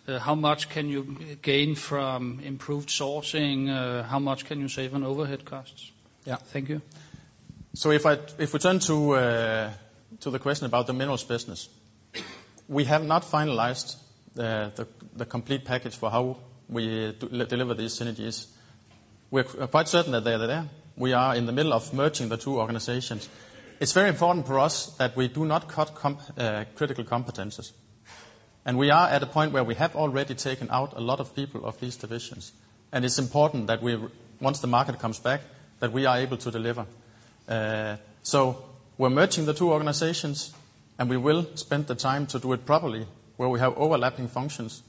uh, 0.08 0.18
how 0.18 0.34
much 0.34 0.70
can 0.70 0.88
you 0.88 1.02
gain 1.42 1.74
from 1.74 2.40
improved 2.40 2.88
sourcing? 2.88 3.68
How 4.06 4.18
much 4.18 4.46
can 4.46 4.60
you 4.60 4.68
save 4.68 4.94
on 4.94 5.04
overhead 5.04 5.44
costs? 5.44 5.90
Yeah. 6.24 6.36
Thank 6.36 6.70
you. 6.70 6.80
So 7.74 7.90
if 7.90 8.04
we 8.52 8.58
turn 8.58 8.78
to 8.78 10.30
the 10.30 10.38
question 10.38 10.64
about 10.66 10.86
the 10.86 10.94
minerals 10.94 11.24
business, 11.24 11.68
we 12.66 12.84
have 12.84 13.04
not 13.04 13.24
finalized 13.24 13.96
the 14.34 15.26
complete 15.28 15.66
package 15.66 15.96
for 15.96 16.10
how 16.10 16.38
we 16.68 17.14
deliver 17.18 17.74
these 17.74 17.98
synergies. 17.98 18.46
We're 19.30 19.44
quite 19.44 19.88
certain 19.88 20.12
that 20.12 20.24
they 20.24 20.32
are 20.32 20.46
there. 20.46 20.64
We 20.96 21.12
are 21.12 21.34
in 21.36 21.44
the 21.44 21.52
middle 21.52 21.74
of 21.74 21.92
merging 21.92 22.30
the 22.30 22.38
two 22.38 22.58
organizations. 22.58 23.28
It's 23.78 23.92
very 23.92 24.08
important 24.08 24.46
for 24.46 24.58
us 24.58 24.86
that 24.98 25.16
we 25.16 25.28
do 25.28 25.44
not 25.44 25.68
cut 25.68 25.94
critical 26.74 27.04
competences. 27.04 27.72
And 28.64 28.78
we 28.78 28.90
are 28.90 29.08
at 29.08 29.22
a 29.22 29.26
point 29.26 29.52
where 29.52 29.64
we 29.64 29.74
have 29.74 29.94
already 29.94 30.34
taken 30.34 30.68
out 30.70 30.94
a 30.96 31.00
lot 31.00 31.20
of 31.20 31.34
people 31.36 31.64
of 31.64 31.78
these 31.78 31.96
divisions. 31.96 32.52
And 32.90 33.04
it's 33.04 33.18
important 33.18 33.68
that 33.68 33.82
we, 33.82 33.98
once 34.40 34.60
the 34.60 34.66
market 34.66 34.98
comes 34.98 35.18
back, 35.18 35.40
that 35.80 35.92
we 35.92 36.06
are 36.06 36.18
able 36.18 36.36
to 36.38 36.50
deliver. 36.50 36.86
Uh, 37.48 37.96
So 38.26 38.60
we're 38.98 39.10
merging 39.10 39.46
the 39.46 39.54
two 39.54 39.70
organizations, 39.72 40.52
and 40.98 41.08
we 41.08 41.16
will 41.16 41.46
spend 41.54 41.86
the 41.86 41.94
time 41.94 42.26
to 42.26 42.40
do 42.40 42.52
it 42.54 42.66
properly. 42.66 43.06
Where 43.36 43.48
we 43.48 43.60
have 43.60 43.78
overlapping 43.78 44.26
functions, 44.26 44.82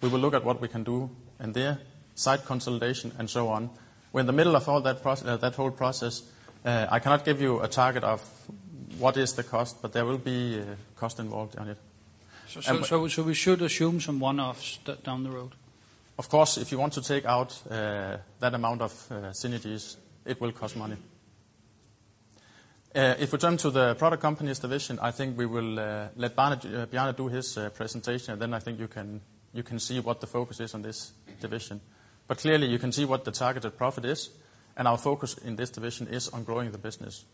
we 0.00 0.08
will 0.08 0.18
look 0.18 0.34
at 0.34 0.42
what 0.44 0.60
we 0.60 0.66
can 0.66 0.82
do 0.82 1.10
in 1.38 1.52
there, 1.52 1.78
site 2.16 2.44
consolidation, 2.44 3.12
and 3.20 3.30
so 3.30 3.46
on. 3.50 3.70
We're 4.12 4.22
in 4.22 4.26
the 4.26 4.32
middle 4.32 4.56
of 4.56 4.68
all 4.68 4.80
that, 4.80 5.02
process, 5.02 5.28
uh, 5.28 5.36
that 5.36 5.54
whole 5.54 5.70
process. 5.70 6.22
Uh, 6.66 6.84
I 6.90 6.98
cannot 6.98 7.24
give 7.24 7.40
you 7.40 7.60
a 7.60 7.68
target 7.68 8.02
of 8.02 8.20
what 8.98 9.16
is 9.16 9.34
the 9.34 9.44
cost, 9.44 9.80
but 9.82 9.92
there 9.92 10.04
will 10.04 10.18
be 10.18 10.58
uh, 10.58 10.64
cost 10.96 11.20
involved 11.20 11.56
on 11.56 11.68
it. 11.68 11.78
So 12.48 13.22
we 13.22 13.34
should 13.34 13.62
assume 13.62 14.00
some 14.00 14.18
one-offs 14.18 14.78
down 15.04 15.22
the 15.22 15.30
road? 15.30 15.52
Of 16.18 16.28
course, 16.28 16.56
if 16.58 16.72
you 16.72 16.78
want 16.78 16.94
to 16.94 17.02
take 17.02 17.24
out 17.24 17.56
uh, 17.70 18.16
that 18.40 18.54
amount 18.54 18.82
of 18.82 18.92
synergies, 19.32 19.96
it 20.24 20.40
will 20.40 20.50
cost 20.50 20.76
money. 20.76 20.96
If 22.94 23.30
we 23.32 23.38
turn 23.38 23.58
to 23.58 23.70
the 23.70 23.94
product 23.94 24.22
companies 24.22 24.58
division, 24.58 24.98
I 25.00 25.10
think 25.10 25.38
we 25.38 25.46
will 25.46 26.08
let 26.16 26.34
Bjarne 26.34 27.14
do 27.14 27.28
his 27.28 27.58
presentation, 27.74 28.32
and 28.32 28.42
then 28.42 28.54
I 28.54 28.58
think 28.58 28.80
you 28.80 28.88
can 28.88 29.20
you 29.52 29.62
can 29.62 29.78
see 29.78 30.00
what 30.00 30.20
the 30.20 30.26
focus 30.26 30.60
is 30.60 30.74
on 30.74 30.82
this 30.82 31.12
division. 31.40 31.80
But 32.26 32.38
clearly, 32.38 32.68
you 32.68 32.78
can 32.78 32.92
see 32.92 33.04
what 33.04 33.24
the 33.24 33.32
targeted 33.32 33.76
profit 33.76 34.04
is, 34.06 34.30
and 34.76 34.86
our 34.86 34.98
focus 34.98 35.36
in 35.38 35.56
this 35.56 35.70
division 35.70 36.08
is 36.08 36.28
on 36.28 36.44
growing 36.44 36.70
the 36.70 36.78
business 36.78 37.24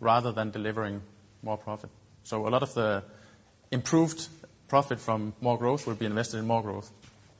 rather 0.00 0.32
than 0.32 0.50
delivering 0.50 1.02
more 1.42 1.56
profit. 1.58 1.90
So 2.24 2.46
a 2.46 2.50
lot 2.50 2.62
of 2.62 2.74
the 2.74 3.02
improved 3.70 4.26
profit 4.68 5.00
from 5.00 5.34
more 5.40 5.58
growth 5.58 5.86
will 5.86 5.94
be 5.94 6.06
invested 6.06 6.38
in 6.38 6.46
more 6.46 6.62
growth. 6.62 6.90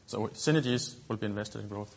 So 0.07 0.29
synergies 0.29 0.95
will 1.09 1.17
be 1.17 1.27
invested 1.27 1.61
in 1.63 1.69
growth. 1.69 1.95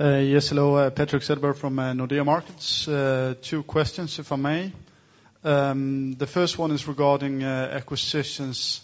Uh, 0.00 0.18
yes, 0.18 0.48
hello. 0.50 0.76
Uh, 0.76 0.90
Patrik 0.90 1.22
Setterberg 1.24 1.56
from 1.56 1.76
uh, 1.76 1.92
Nordea 1.92 2.24
Markets. 2.24 2.84
Two 3.48 3.64
questions, 3.64 4.20
if 4.20 4.30
I 4.30 4.36
may. 4.36 4.72
Um, 5.44 6.14
the 6.14 6.26
first 6.26 6.58
one 6.58 6.72
is 6.72 6.88
regarding 6.88 7.44
uh, 7.44 7.70
acquisitions. 7.72 8.80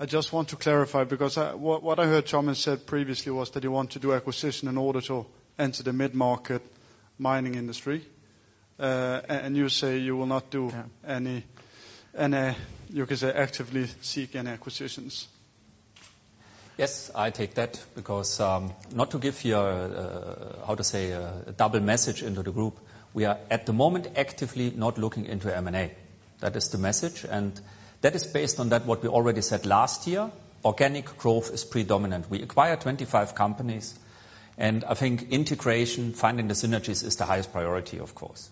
I 0.00 0.06
just 0.06 0.32
want 0.32 0.48
to 0.48 0.56
clarify 0.56 1.04
because 1.04 1.36
what 1.36 2.00
I 2.00 2.06
heard 2.06 2.26
Thomas 2.26 2.58
said 2.58 2.86
previously 2.86 3.30
was 3.30 3.50
that 3.50 3.62
you 3.62 3.70
want 3.70 3.92
to 3.92 4.00
do 4.00 4.12
acquisition 4.12 4.68
in 4.68 4.76
order 4.76 5.00
to 5.02 5.26
enter 5.58 5.82
the 5.84 5.92
mid-market 5.92 6.62
mining 7.18 7.54
industry. 7.54 8.04
Uh, 8.80 9.20
and 9.28 9.56
you 9.56 9.68
say 9.68 9.98
you 9.98 10.16
will 10.16 10.26
not 10.26 10.50
do 10.50 10.72
any, 11.06 11.44
you 12.90 13.06
can 13.06 13.16
say, 13.16 13.30
actively 13.32 13.86
seek 14.00 14.34
any 14.34 14.50
acquisitions. 14.50 15.28
Yes, 16.78 17.12
I 17.14 17.30
take 17.30 17.54
that 17.54 17.78
because 17.94 18.40
um, 18.40 18.72
not 18.92 19.10
to 19.12 19.18
give 19.18 19.44
you, 19.44 19.56
uh, 19.56 20.66
how 20.66 20.74
to 20.74 20.82
say, 20.82 21.12
a 21.12 21.54
double 21.56 21.80
message 21.80 22.22
into 22.22 22.42
the 22.42 22.50
group, 22.50 22.80
we 23.14 23.24
are 23.24 23.38
at 23.50 23.66
the 23.66 23.72
moment 23.72 24.08
actively 24.16 24.72
not 24.74 24.98
looking 24.98 25.26
into 25.26 25.54
M&A. 25.54 25.94
That 26.40 26.56
is 26.56 26.68
the 26.70 26.78
message. 26.78 27.24
And 27.24 27.60
that 28.00 28.14
is 28.14 28.24
based 28.24 28.58
on 28.58 28.70
that 28.70 28.86
what 28.86 29.02
we 29.02 29.08
already 29.08 29.42
said 29.42 29.66
last 29.66 30.06
year. 30.06 30.30
Organic 30.64 31.18
growth 31.18 31.52
is 31.52 31.64
predominant. 31.64 32.30
We 32.30 32.42
acquire 32.42 32.76
25 32.76 33.34
companies, 33.34 33.98
and 34.56 34.84
I 34.84 34.94
think 34.94 35.30
integration, 35.30 36.12
finding 36.12 36.46
the 36.46 36.54
synergies 36.54 37.04
is 37.04 37.16
the 37.16 37.24
highest 37.24 37.52
priority, 37.52 37.98
of 37.98 38.14
course. 38.14 38.48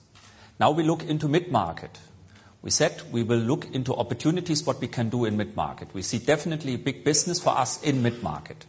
Now 0.58 0.72
we 0.72 0.82
look 0.82 1.04
into 1.04 1.28
mid-market. 1.28 1.96
We 2.62 2.70
said 2.70 3.00
we 3.12 3.22
will 3.22 3.38
look 3.38 3.74
into 3.74 3.94
opportunities, 3.94 4.64
what 4.66 4.80
we 4.80 4.88
can 4.88 5.08
do 5.08 5.24
in 5.24 5.36
mid-market. 5.36 5.94
We 5.94 6.02
see 6.02 6.18
definitely 6.18 6.76
big 6.76 7.04
business 7.04 7.40
for 7.40 7.50
us 7.56 7.80
in 7.82 8.02
mid-market. 8.02 8.66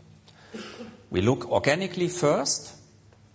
We 1.10 1.22
look 1.22 1.50
organically 1.50 2.08
first. 2.08 2.72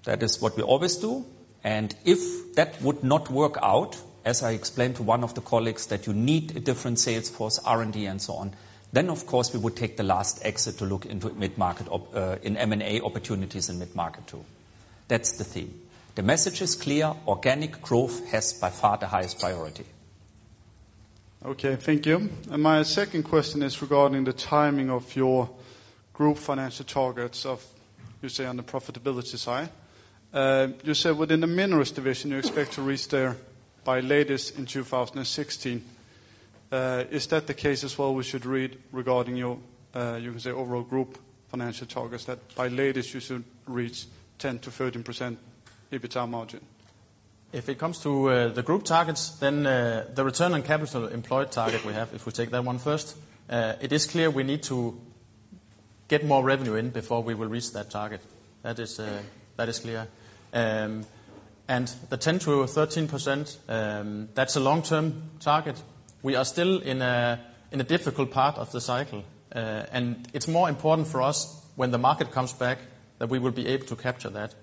That 0.05 0.23
is 0.23 0.41
what 0.41 0.57
we 0.57 0.63
always 0.63 0.97
do. 0.97 1.27
And 1.67 1.93
if 2.05 2.55
that 2.55 2.81
would 2.81 3.03
not 3.03 3.29
work 3.29 3.57
out, 3.61 3.97
as 4.25 4.45
I 4.45 4.53
explained 4.53 4.97
to 4.97 5.03
one 5.03 5.25
of 5.25 5.35
the 5.35 5.41
colleagues, 5.41 5.87
that 5.87 6.07
you 6.07 6.13
need 6.13 6.57
a 6.57 6.61
different 6.61 7.01
sales 7.01 7.29
force, 7.29 7.59
R&D, 7.59 8.07
and 8.07 8.23
so 8.23 8.35
on, 8.35 8.53
then, 8.93 9.11
of 9.11 9.27
course, 9.27 9.53
we 9.53 9.59
would 9.59 9.75
take 9.75 9.97
the 9.97 10.05
last 10.05 10.45
exit 10.45 10.79
to 10.79 10.85
look 10.85 11.07
into 11.07 11.29
mid-market 11.31 11.89
uh, 11.91 12.37
in 12.45 12.57
M&A 12.57 13.01
opportunities 13.01 13.69
in 13.69 13.81
mid-market 13.81 14.29
too. 14.29 14.45
That's 15.09 15.33
the 15.39 15.43
theme. 15.45 15.75
The 16.15 16.23
message 16.23 16.63
is 16.63 16.77
clear. 16.77 17.13
Organic 17.27 17.83
growth 17.83 18.29
has 18.29 18.53
by 18.53 18.71
far 18.71 18.97
the 18.99 19.09
highest 19.09 19.41
priority. 19.41 19.87
Okay, 21.45 21.75
thank 21.75 22.07
you. 22.07 22.31
And 22.49 22.63
my 22.63 22.85
second 22.85 23.25
question 23.25 23.65
is 23.65 23.83
regarding 23.83 24.23
the 24.23 24.33
timing 24.33 24.89
of 24.91 25.17
your 25.17 25.51
group 26.13 26.39
financial 26.39 26.85
targets 26.85 27.45
of, 27.45 27.61
you 28.23 28.29
say, 28.29 28.47
on 28.47 28.57
the 28.57 28.63
profitability 28.63 29.37
side. 29.37 29.69
Uh, 30.37 30.69
you 30.85 30.93
said 30.93 31.17
within 31.17 31.41
the 31.41 31.47
minerals 31.47 31.93
division, 31.93 32.31
you 32.31 32.37
expect 32.37 32.73
to 32.73 32.83
reach 32.83 33.09
there 33.09 33.39
by 33.85 34.01
latest 34.01 34.59
in 34.59 34.67
2016. 34.67 35.83
Uh, 36.71 37.05
is 37.11 37.29
that 37.29 37.47
the 37.47 37.55
case 37.55 37.85
as 37.85 37.97
well? 37.97 38.15
We 38.15 38.23
should 38.23 38.45
read 38.45 38.77
regarding 38.93 39.39
your, 39.39 39.59
uh, 39.95 40.19
you 40.21 40.33
can 40.33 40.41
say, 40.41 40.51
overall 40.51 40.83
group 40.83 41.19
financial 41.49 41.87
targets 41.87 42.27
that 42.27 42.55
by 42.55 42.69
latest 42.69 43.15
you 43.15 43.21
should 43.21 43.45
reach 43.67 44.05
10%-13% 44.41 45.39
EBITDA 45.91 46.29
margin. 46.29 46.61
If 47.55 47.71
it 47.71 47.79
comes 47.79 48.01
to 48.01 48.51
the 48.51 48.63
group 48.63 48.85
targets, 48.85 49.31
then 49.39 49.63
the 49.63 50.23
return 50.23 50.53
on 50.53 50.63
capital 50.65 51.07
employed 51.07 51.51
target 51.51 51.87
we 51.87 51.95
have, 51.95 52.13
if 52.13 52.27
we 52.27 52.33
take 52.33 52.51
that 52.51 52.63
one 52.63 52.79
first, 52.79 53.17
it 53.49 53.91
is 53.91 54.05
clear 54.07 54.29
we 54.29 54.43
need 54.43 54.65
to 54.65 55.01
get 56.09 56.27
more 56.27 56.45
revenue 56.45 56.75
in 56.75 56.91
before 56.91 57.23
we 57.23 57.33
will 57.33 57.49
reach 57.49 57.73
that 57.73 57.89
target. 57.91 58.21
That 58.63 58.79
is 58.79 59.79
clear. 59.79 60.09
Um, 60.53 61.05
and 61.69 61.89
the 62.11 62.19
10%-13%, 62.19 63.57
um, 63.69 64.29
that's 64.35 64.57
a 64.57 64.61
long-term 64.61 65.31
target. 65.41 65.83
We 66.23 66.37
are 66.37 66.45
still 66.45 66.81
in 66.81 67.03
a 67.03 67.41
difficult 67.73 68.31
part 68.31 68.57
of 68.59 68.71
the 68.73 68.81
cycle. 68.81 69.25
Uh, 69.55 69.85
and 69.93 70.29
it's 70.33 70.49
more 70.49 70.69
important 70.69 71.09
for 71.09 71.23
us 71.23 71.55
when 71.77 71.91
the 71.91 71.99
market 71.99 72.33
comes 72.33 72.53
back 72.53 72.79
that 73.19 73.29
we 73.29 73.39
will 73.39 73.53
be 73.53 73.67
able 73.69 73.87
to 73.87 73.97
capture 73.97 74.31
that. 74.31 74.55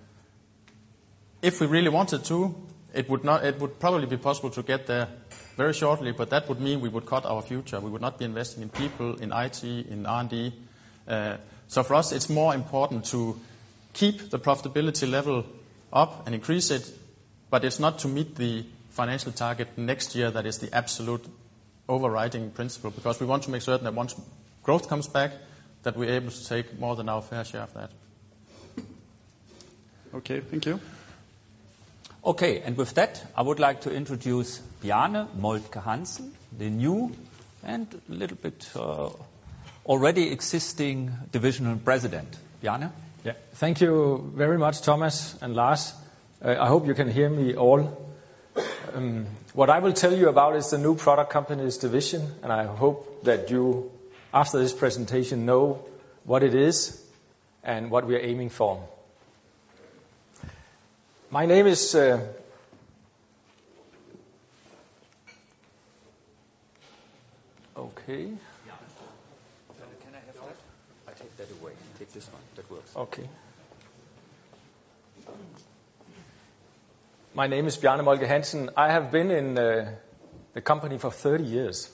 If 1.41 1.59
we 1.59 1.67
really 1.67 1.89
wanted 1.89 2.23
to, 2.25 2.55
It 2.93 3.09
would 3.09 3.79
probably 3.79 4.05
be 4.05 4.17
possible 4.17 4.51
to 4.51 4.61
get 4.61 4.85
there 4.85 5.07
very 5.57 5.73
shortly, 5.73 6.11
but 6.11 6.29
that 6.29 6.47
would 6.47 6.61
mean 6.61 6.79
we 6.81 6.89
would 6.89 7.07
cut 7.07 7.25
our 7.25 7.41
future. 7.41 7.79
We 7.79 7.89
would 7.89 8.01
not 8.01 8.19
be 8.19 8.25
investing 8.25 8.61
in 8.61 8.69
people, 8.69 9.15
in 9.15 9.31
IT, 9.33 9.63
in 9.63 10.05
R&D. 10.05 10.53
Uh, 11.07 11.37
so 11.67 11.81
for 11.83 11.95
us, 11.95 12.11
it's 12.11 12.29
more 12.29 12.53
important 12.53 13.05
to 13.05 13.39
keep 13.93 14.29
the 14.29 14.37
profitability 14.37 15.09
level 15.09 15.45
up 15.93 16.25
and 16.25 16.35
increase 16.35 16.71
it, 16.71 16.91
but 17.49 17.63
it's 17.63 17.79
not 17.79 17.99
to 17.99 18.07
meet 18.07 18.35
the 18.35 18.65
financial 18.89 19.31
target 19.31 19.77
next 19.77 20.15
year 20.15 20.31
that 20.31 20.45
is 20.45 20.57
the 20.57 20.73
absolute 20.73 21.23
overriding 21.87 22.49
principle, 22.51 22.91
because 22.91 23.19
we 23.19 23.27
want 23.27 23.43
to 23.43 23.51
make 23.51 23.61
certain 23.61 23.85
that 23.85 23.93
once 23.93 24.15
growth 24.63 24.89
comes 24.89 25.07
back, 25.07 25.31
that 25.83 25.95
we're 25.95 26.15
able 26.15 26.31
to 26.31 26.47
take 26.47 26.79
more 26.79 26.95
than 26.95 27.09
our 27.09 27.21
fair 27.21 27.43
share 27.43 27.61
of 27.61 27.73
that. 27.73 27.91
Okay. 30.15 30.39
Thank 30.39 30.65
you. 30.65 30.79
Okay. 32.23 32.61
And 32.61 32.77
with 32.77 32.93
that, 32.93 33.21
I 33.35 33.41
would 33.41 33.59
like 33.59 33.81
to 33.81 33.93
introduce 33.93 34.59
Bjarne 34.81 35.27
Moltke-Hansen, 35.37 36.33
the 36.57 36.69
new 36.69 37.11
and 37.63 37.87
a 38.09 38.13
little 38.13 38.37
bit 38.37 38.69
uh, 38.75 39.09
already 39.85 40.31
existing 40.31 41.11
divisional 41.31 41.77
president. 41.77 42.37
Bjarne? 42.61 42.91
Yeah. 43.23 43.33
Thank 43.53 43.79
you 43.79 44.33
very 44.35 44.57
much, 44.57 44.81
Thomas 44.81 45.37
and 45.41 45.55
Lars. 45.55 45.93
Uh, 46.43 46.57
I 46.59 46.67
hope 46.67 46.87
you 46.87 46.93
can 46.93 47.09
hear 47.09 47.29
me 47.29 47.55
all. 47.55 48.11
Um, 48.93 49.27
what 49.53 49.69
I 49.69 49.79
will 49.79 49.93
tell 49.93 50.11
you 50.11 50.27
about 50.27 50.57
is 50.57 50.71
the 50.71 50.77
new 50.77 50.95
product 50.95 51.31
companies 51.31 51.77
division, 51.77 52.27
and 52.43 52.51
I 52.51 52.65
hope 52.65 53.23
that 53.23 53.49
you, 53.49 53.91
after 54.33 54.59
this 54.59 54.73
presentation, 54.73 55.45
know 55.45 55.85
what 56.25 56.43
it 56.43 56.53
is 56.53 57.01
and 57.63 57.89
what 57.89 58.05
we 58.05 58.15
are 58.15 58.19
aiming 58.19 58.49
for. 58.49 58.83
My 61.31 61.45
name 61.45 61.65
is. 61.65 61.95
Uh, 61.95 62.19
can 70.03 70.13
I 70.13 70.25
have 70.25 70.35
that? 70.35 70.57
I 71.07 71.11
take 71.13 71.37
that 71.37 71.47
away. 71.61 71.71
Take 71.97 72.11
this 72.11 72.27
one. 72.27 72.41
That 72.57 72.69
works. 72.69 72.82
Okay. 72.95 73.27
My 77.33 77.47
name 77.47 77.65
is 77.65 77.75
Bjarne 77.75 78.05
Moltke-Hansen. 78.05 78.69
I 78.77 78.91
have 78.91 79.11
been 79.11 79.31
in 79.31 79.55
the 79.55 80.61
company 80.63 80.99
for 80.99 81.09
30 81.09 81.43
years. 81.43 81.89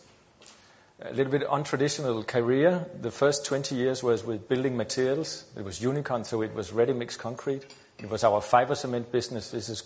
A 1.01 1.13
little 1.13 1.31
bit 1.31 1.47
untraditional 1.47 2.27
career. 2.27 2.85
The 3.01 3.11
first 3.11 3.45
20 3.45 3.75
years 3.75 4.03
was 4.03 4.25
with 4.25 4.49
building 4.49 4.75
materials. 4.75 5.45
It 5.55 5.63
was 5.63 5.79
Unicon, 5.79 6.25
so 6.25 6.41
it 6.41 6.53
was 6.53 6.73
ready-mix 6.73 7.15
concrete. 7.15 7.65
It 7.97 8.09
was 8.09 8.25
our 8.25 8.41
fiber 8.41 8.75
cement 8.75 9.09
business. 9.09 9.51
This 9.51 9.69
is 9.69 9.83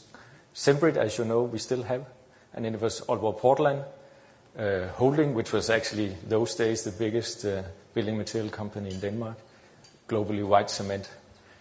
Cembrit, 0.56 0.98
as 0.98 1.20
you 1.20 1.26
know, 1.26 1.44
we 1.44 1.60
still 1.60 1.84
have. 1.84 2.08
And 2.56 2.66
then 2.66 2.74
it 2.74 2.82
was 2.82 3.02
Aalborg 3.02 3.38
Portland 3.38 3.84
uh, 4.58 4.88
Holding, 4.88 5.36
which 5.36 5.54
was 5.54 5.70
actually, 5.70 6.16
those 6.28 6.56
days, 6.56 6.84
the 6.84 6.92
biggest 6.92 7.46
uh, 7.46 7.62
building 7.94 8.18
material 8.18 8.50
company 8.50 8.90
in 8.90 9.00
Denmark, 9.00 9.38
globally 10.08 10.46
white 10.46 10.70
cement. 10.70 11.10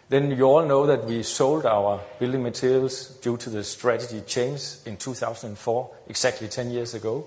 Then 0.09 0.31
you 0.31 0.45
all 0.45 0.67
know 0.67 0.87
that 0.87 1.05
we 1.05 1.23
sold 1.23 1.65
our 1.65 2.03
building 2.19 2.43
materials 2.43 3.07
due 3.23 3.37
to 3.39 3.51
the 3.51 3.65
strategy 3.65 4.21
change 4.21 4.63
in 4.85 4.97
2004, 4.97 5.91
exactly 6.09 6.49
10 6.49 6.71
years 6.71 6.95
ago. 6.95 7.27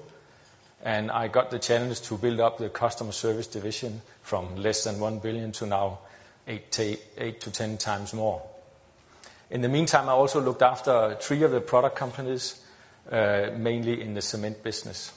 And 0.84 1.10
I 1.10 1.28
got 1.28 1.50
the 1.50 1.58
challenge 1.58 2.02
to 2.04 2.18
build 2.18 2.40
up 2.40 2.60
the 2.60 2.70
customer 2.70 3.12
service 3.12 3.48
division 3.48 4.02
from 4.22 4.58
less 4.58 4.84
than 4.84 5.00
1 5.00 5.20
billion 5.20 5.52
to 5.54 5.66
now 5.66 6.00
eight 6.48 6.72
to 7.42 7.52
ten 7.52 7.78
times 7.78 8.14
more. 8.14 8.42
In 9.50 9.62
the 9.62 9.70
meantime, 9.70 10.10
I 10.10 10.14
also 10.14 10.42
looked 10.42 10.62
after 10.62 11.18
three 11.20 11.44
of 11.44 11.52
the 11.52 11.62
product 11.62 11.96
companies, 11.96 12.60
uh, 13.12 13.52
mainly 13.56 14.02
in 14.02 14.14
the 14.14 14.22
cement 14.22 14.64
business. 14.64 15.12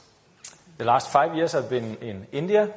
The 0.77 0.85
last 0.85 1.11
five 1.11 1.35
years 1.35 1.55
I've 1.55 1.69
been 1.69 1.97
in 1.97 2.27
India, 2.31 2.73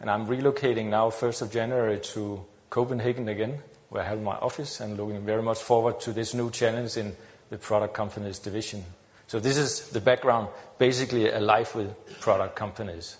and 0.00 0.10
I'm 0.10 0.26
relocating 0.26 0.86
now 0.86 1.10
1st 1.10 1.42
of 1.42 1.52
January 1.52 2.00
to 2.14 2.44
Copenhagen 2.72 3.28
again, 3.28 3.58
where 3.90 4.02
I 4.02 4.08
have 4.08 4.22
my 4.22 4.34
office, 4.34 4.80
and 4.80 4.96
looking 4.96 5.26
very 5.26 5.42
much 5.42 5.58
forward 5.58 6.00
to 6.00 6.12
this 6.14 6.32
new 6.32 6.50
challenge 6.50 6.96
in 6.96 7.14
the 7.50 7.58
product 7.58 7.92
companies 7.92 8.38
division. 8.38 8.82
So 9.26 9.40
this 9.40 9.58
is 9.58 9.90
the 9.90 10.00
background, 10.00 10.48
basically 10.78 11.28
a 11.28 11.38
life 11.38 11.74
with 11.74 11.90
product 12.20 12.56
companies. 12.56 13.14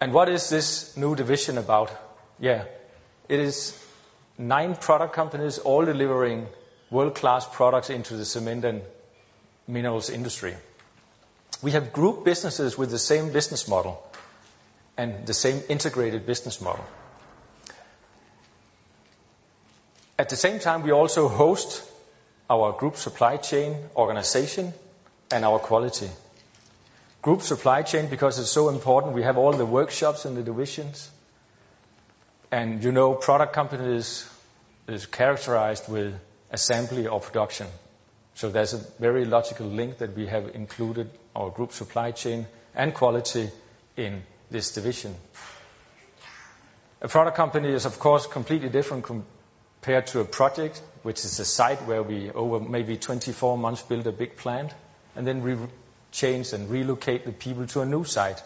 And 0.00 0.12
what 0.12 0.28
is 0.28 0.48
this 0.50 0.96
new 0.96 1.14
division 1.14 1.56
about? 1.56 1.92
Yeah. 2.40 2.64
It 3.28 3.38
is 3.38 3.78
nine 4.36 4.74
product 4.74 5.12
companies 5.12 5.58
all 5.58 5.84
delivering 5.84 6.48
world-class 6.90 7.46
products 7.46 7.90
into 7.90 8.16
the 8.16 8.24
cement 8.24 8.64
and 8.64 8.82
minerals 9.68 10.10
industry. 10.10 10.56
We 11.62 11.70
have 11.72 11.92
group 11.92 12.24
businesses 12.24 12.76
with 12.76 12.90
the 12.90 12.98
same 12.98 13.30
business 13.30 13.68
model 13.68 14.02
and 14.96 15.28
the 15.28 15.34
same 15.34 15.62
integrated 15.68 16.26
business 16.26 16.60
model. 16.60 16.84
At 20.20 20.28
the 20.28 20.36
same 20.36 20.58
time, 20.58 20.82
we 20.82 20.92
also 20.92 21.28
host 21.28 21.82
our 22.50 22.72
group 22.72 22.96
supply 22.96 23.38
chain 23.38 23.74
organization 23.96 24.74
and 25.30 25.46
our 25.46 25.58
quality. 25.58 26.10
Group 27.22 27.40
supply 27.40 27.80
chain, 27.80 28.10
because 28.10 28.38
it's 28.38 28.50
so 28.50 28.68
important, 28.68 29.14
we 29.14 29.22
have 29.22 29.38
all 29.38 29.54
the 29.54 29.64
workshops 29.64 30.26
in 30.26 30.34
the 30.34 30.42
divisions. 30.42 31.08
And 32.52 32.84
you 32.84 32.92
know 32.92 33.14
product 33.14 33.54
companies 33.54 34.28
is 34.86 35.06
characterized 35.06 35.88
with 35.88 36.12
assembly 36.50 37.06
or 37.06 37.20
production. 37.20 37.68
So 38.34 38.50
there's 38.50 38.74
a 38.74 38.84
very 39.00 39.24
logical 39.24 39.68
link 39.68 39.98
that 40.04 40.14
we 40.14 40.26
have 40.26 40.54
included 40.54 41.08
our 41.34 41.48
group 41.48 41.72
supply 41.72 42.10
chain 42.10 42.46
and 42.74 42.92
quality 42.92 43.48
in 43.96 44.22
this 44.50 44.74
division. 44.74 45.14
A 47.00 47.08
product 47.08 47.38
company 47.38 47.72
is, 47.72 47.86
of 47.86 47.98
course, 47.98 48.26
completely 48.26 48.68
different 48.68 49.06
compared 49.80 50.06
to 50.08 50.20
a 50.20 50.24
project, 50.24 50.82
which 51.02 51.24
is 51.24 51.40
a 51.40 51.44
site 51.44 51.82
where 51.86 52.02
we, 52.02 52.30
over 52.30 52.60
maybe 52.60 52.98
24 52.98 53.56
months, 53.56 53.80
build 53.80 54.06
a 54.06 54.12
big 54.12 54.36
plant, 54.36 54.74
and 55.16 55.26
then 55.26 55.42
we 55.42 55.56
change 56.12 56.52
and 56.52 56.68
relocate 56.68 57.24
the 57.24 57.32
people 57.32 57.66
to 57.66 57.80
a 57.80 57.86
new 57.86 58.04
site. 58.04 58.42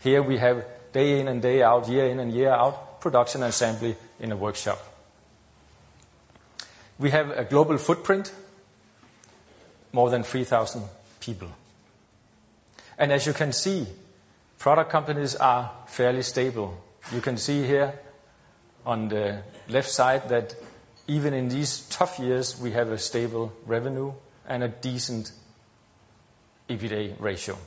Here 0.00 0.22
we 0.22 0.38
have 0.38 0.64
day 0.92 1.20
in 1.20 1.28
and 1.28 1.40
day 1.40 1.62
out, 1.62 1.88
year 1.88 2.06
in 2.06 2.18
and 2.18 2.32
year 2.32 2.50
out, 2.50 3.00
production 3.00 3.44
and 3.44 3.50
assembly 3.50 3.94
in 4.18 4.32
a 4.32 4.36
workshop. 4.36 4.78
We 6.98 7.10
have 7.10 7.30
a 7.30 7.44
global 7.44 7.78
footprint, 7.78 8.32
more 9.92 10.10
than 10.10 10.24
3,000 10.24 10.82
people. 11.20 11.48
And 12.98 13.12
as 13.12 13.24
you 13.24 13.34
can 13.34 13.52
see, 13.52 13.86
product 14.58 14.90
companies 14.90 15.36
are 15.36 15.70
fairly 15.86 16.22
stable. 16.22 16.76
You 17.14 17.20
can 17.20 17.36
see 17.36 17.62
here 17.62 17.94
on 18.86 19.08
the 19.08 19.42
left 19.68 19.90
side 19.90 20.28
that 20.28 20.54
even 21.08 21.34
in 21.34 21.48
these 21.48 21.80
tough 21.90 22.18
years, 22.18 22.58
we 22.58 22.70
have 22.70 22.88
a 22.90 22.98
stable 22.98 23.52
revenue 23.66 24.12
and 24.48 24.62
a 24.62 24.68
decent 24.68 25.30
EBITDA 26.70 27.20
ratio. 27.20 27.58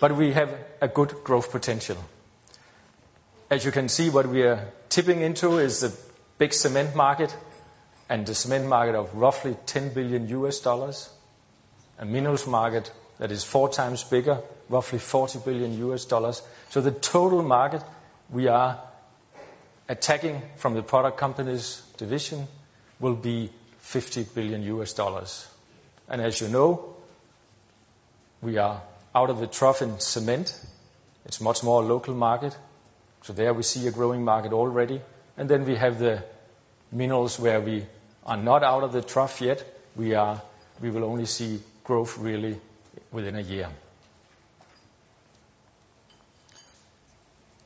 But 0.00 0.16
we 0.16 0.32
have 0.32 0.56
a 0.80 0.88
good 0.88 1.12
growth 1.24 1.50
potential. 1.50 1.96
As 3.50 3.64
you 3.64 3.72
can 3.72 3.88
see, 3.88 4.08
what 4.08 4.26
we 4.26 4.42
are 4.42 4.68
tipping 4.88 5.20
into 5.20 5.58
is 5.58 5.80
the 5.80 5.92
big 6.38 6.52
cement 6.52 6.96
market, 6.96 7.36
and 8.08 8.26
the 8.26 8.34
cement 8.34 8.66
market 8.66 8.94
of 8.94 9.14
roughly 9.14 9.56
$10 9.66 9.94
billion. 9.94 10.24
A 11.98 12.04
minerals 12.04 12.46
market 12.46 12.90
that 13.18 13.30
is 13.30 13.44
four 13.44 13.68
times 13.68 14.02
bigger, 14.04 14.40
roughly 14.68 14.98
$40 14.98 15.44
billion. 15.44 15.98
So 16.70 16.80
the 16.80 16.90
total 16.90 17.42
market 17.42 17.82
we 18.30 18.48
are 18.48 18.80
attacking 19.92 20.40
from 20.56 20.74
the 20.74 20.82
product 20.82 21.18
companies 21.18 21.82
division 21.98 22.48
will 22.98 23.14
be 23.14 23.50
$50 23.84 24.34
billion. 24.34 24.86
And 26.08 26.22
as 26.22 26.40
you 26.40 26.48
know, 26.48 26.96
we 28.40 28.56
are 28.56 28.80
out 29.14 29.28
of 29.28 29.38
the 29.38 29.46
trough 29.46 29.82
in 29.82 30.00
cement. 30.00 30.58
It's 31.26 31.40
much 31.42 31.62
more 31.62 31.82
a 31.82 31.86
local 31.86 32.14
market. 32.14 32.56
So 33.22 33.34
there 33.34 33.52
we 33.52 33.62
see 33.62 33.86
a 33.86 33.90
growing 33.90 34.24
market 34.24 34.52
already. 34.54 35.02
And 35.36 35.48
then 35.48 35.66
we 35.66 35.76
have 35.76 35.98
the 35.98 36.24
minerals 36.90 37.38
where 37.38 37.60
we 37.60 37.84
are 38.24 38.38
not 38.38 38.62
out 38.62 38.84
of 38.84 38.92
the 38.92 39.02
trough 39.02 39.40
yet. 39.42 39.62
We 39.94 40.14
are 40.14 40.40
we 40.80 40.90
will 40.90 41.04
only 41.04 41.26
see 41.26 41.60
growth 41.84 42.18
really 42.18 42.58
within 43.10 43.36
a 43.36 43.40
year. 43.40 43.68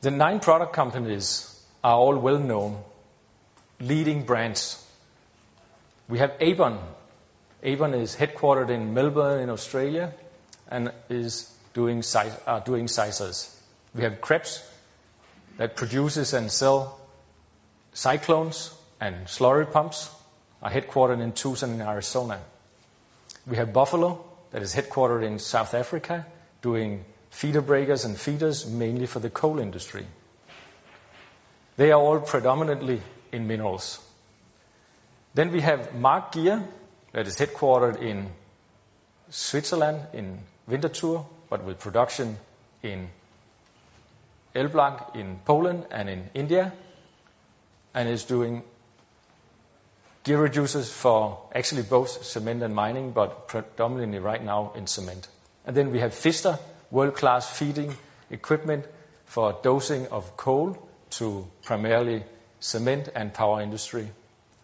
The 0.01 0.11
nine 0.11 0.39
product 0.39 0.73
companies 0.73 1.56
are 1.87 1.95
all 1.95 2.17
well-known, 2.17 2.77
leading 3.79 4.23
brands. 4.23 4.63
We 6.09 6.19
have 6.19 6.33
ABON. 6.41 6.79
ABON 7.63 7.93
is 7.93 8.13
headquartered 8.13 8.69
in 8.69 8.93
Melbourne 8.93 9.39
in 9.39 9.49
Australia 9.49 10.13
and 10.69 10.91
is 11.09 11.49
doing 11.73 12.03
uh, 12.15 12.59
doing 12.71 12.89
sizers. 12.89 13.39
We 13.95 14.03
have 14.03 14.19
Krebs 14.19 14.61
that 15.57 15.77
produces 15.77 16.33
and 16.33 16.51
sell 16.51 16.99
cyclones 17.93 18.69
and 18.99 19.25
slurry 19.37 19.71
pumps. 19.71 20.09
are 20.61 20.71
headquartered 20.71 21.21
in 21.21 21.31
Tucson, 21.31 21.73
in 21.79 21.81
Arizona. 21.81 22.41
We 23.45 23.57
have 23.57 23.71
Buffalo, 23.71 24.13
that 24.51 24.61
is 24.61 24.75
headquartered 24.75 25.25
in 25.31 25.39
South 25.39 25.73
Africa, 25.73 26.25
doing 26.61 27.05
feeder 27.29 27.61
breakers 27.61 28.05
and 28.05 28.17
feeders, 28.27 28.65
mainly 28.65 29.05
for 29.05 29.19
the 29.19 29.29
coal 29.29 29.59
industry. 29.59 30.05
They 31.77 31.91
are 31.91 32.01
all 32.01 32.19
predominantly 32.19 33.01
in 33.31 33.47
minerals. 33.47 33.99
Then 35.35 35.51
we 35.51 35.61
have 35.61 35.93
MAAG 35.93 36.31
Gear, 36.31 36.63
that 37.13 37.27
is 37.27 37.37
headquartered 37.37 38.01
in 38.01 38.31
Switzerland, 39.29 40.07
in 40.13 40.39
Winterthur, 40.67 41.23
but 41.49 41.63
with 41.63 41.79
production 41.79 42.37
in 42.81 43.09
Elbląg, 44.55 45.15
in 45.15 45.39
Poland, 45.45 45.85
and 45.91 46.09
in 46.09 46.29
India, 46.33 46.73
and 47.93 48.09
is 48.09 48.23
doing 48.23 48.63
gear 50.23 50.39
reducers 50.39 50.91
for 50.91 51.39
actually 51.53 51.83
both 51.83 52.25
cement 52.25 52.63
and 52.63 52.73
mining, 52.73 53.11
but 53.11 53.47
predominantly 53.47 54.17
right 54.17 54.43
now 54.43 54.73
in 54.75 54.87
cement. 54.87 55.27
And 55.65 55.77
then 55.77 55.91
we 55.91 55.99
have 55.99 56.15
Pfister, 56.15 56.57
world-class 56.89 57.49
feeding 57.51 57.95
equipment 58.31 58.85
for 59.25 59.55
dosing 59.61 60.07
of 60.07 60.35
coal 60.35 60.86
to 61.11 61.47
primarily 61.63 62.23
cement 62.59 63.09
and 63.13 63.33
power 63.33 63.61
industry, 63.61 64.09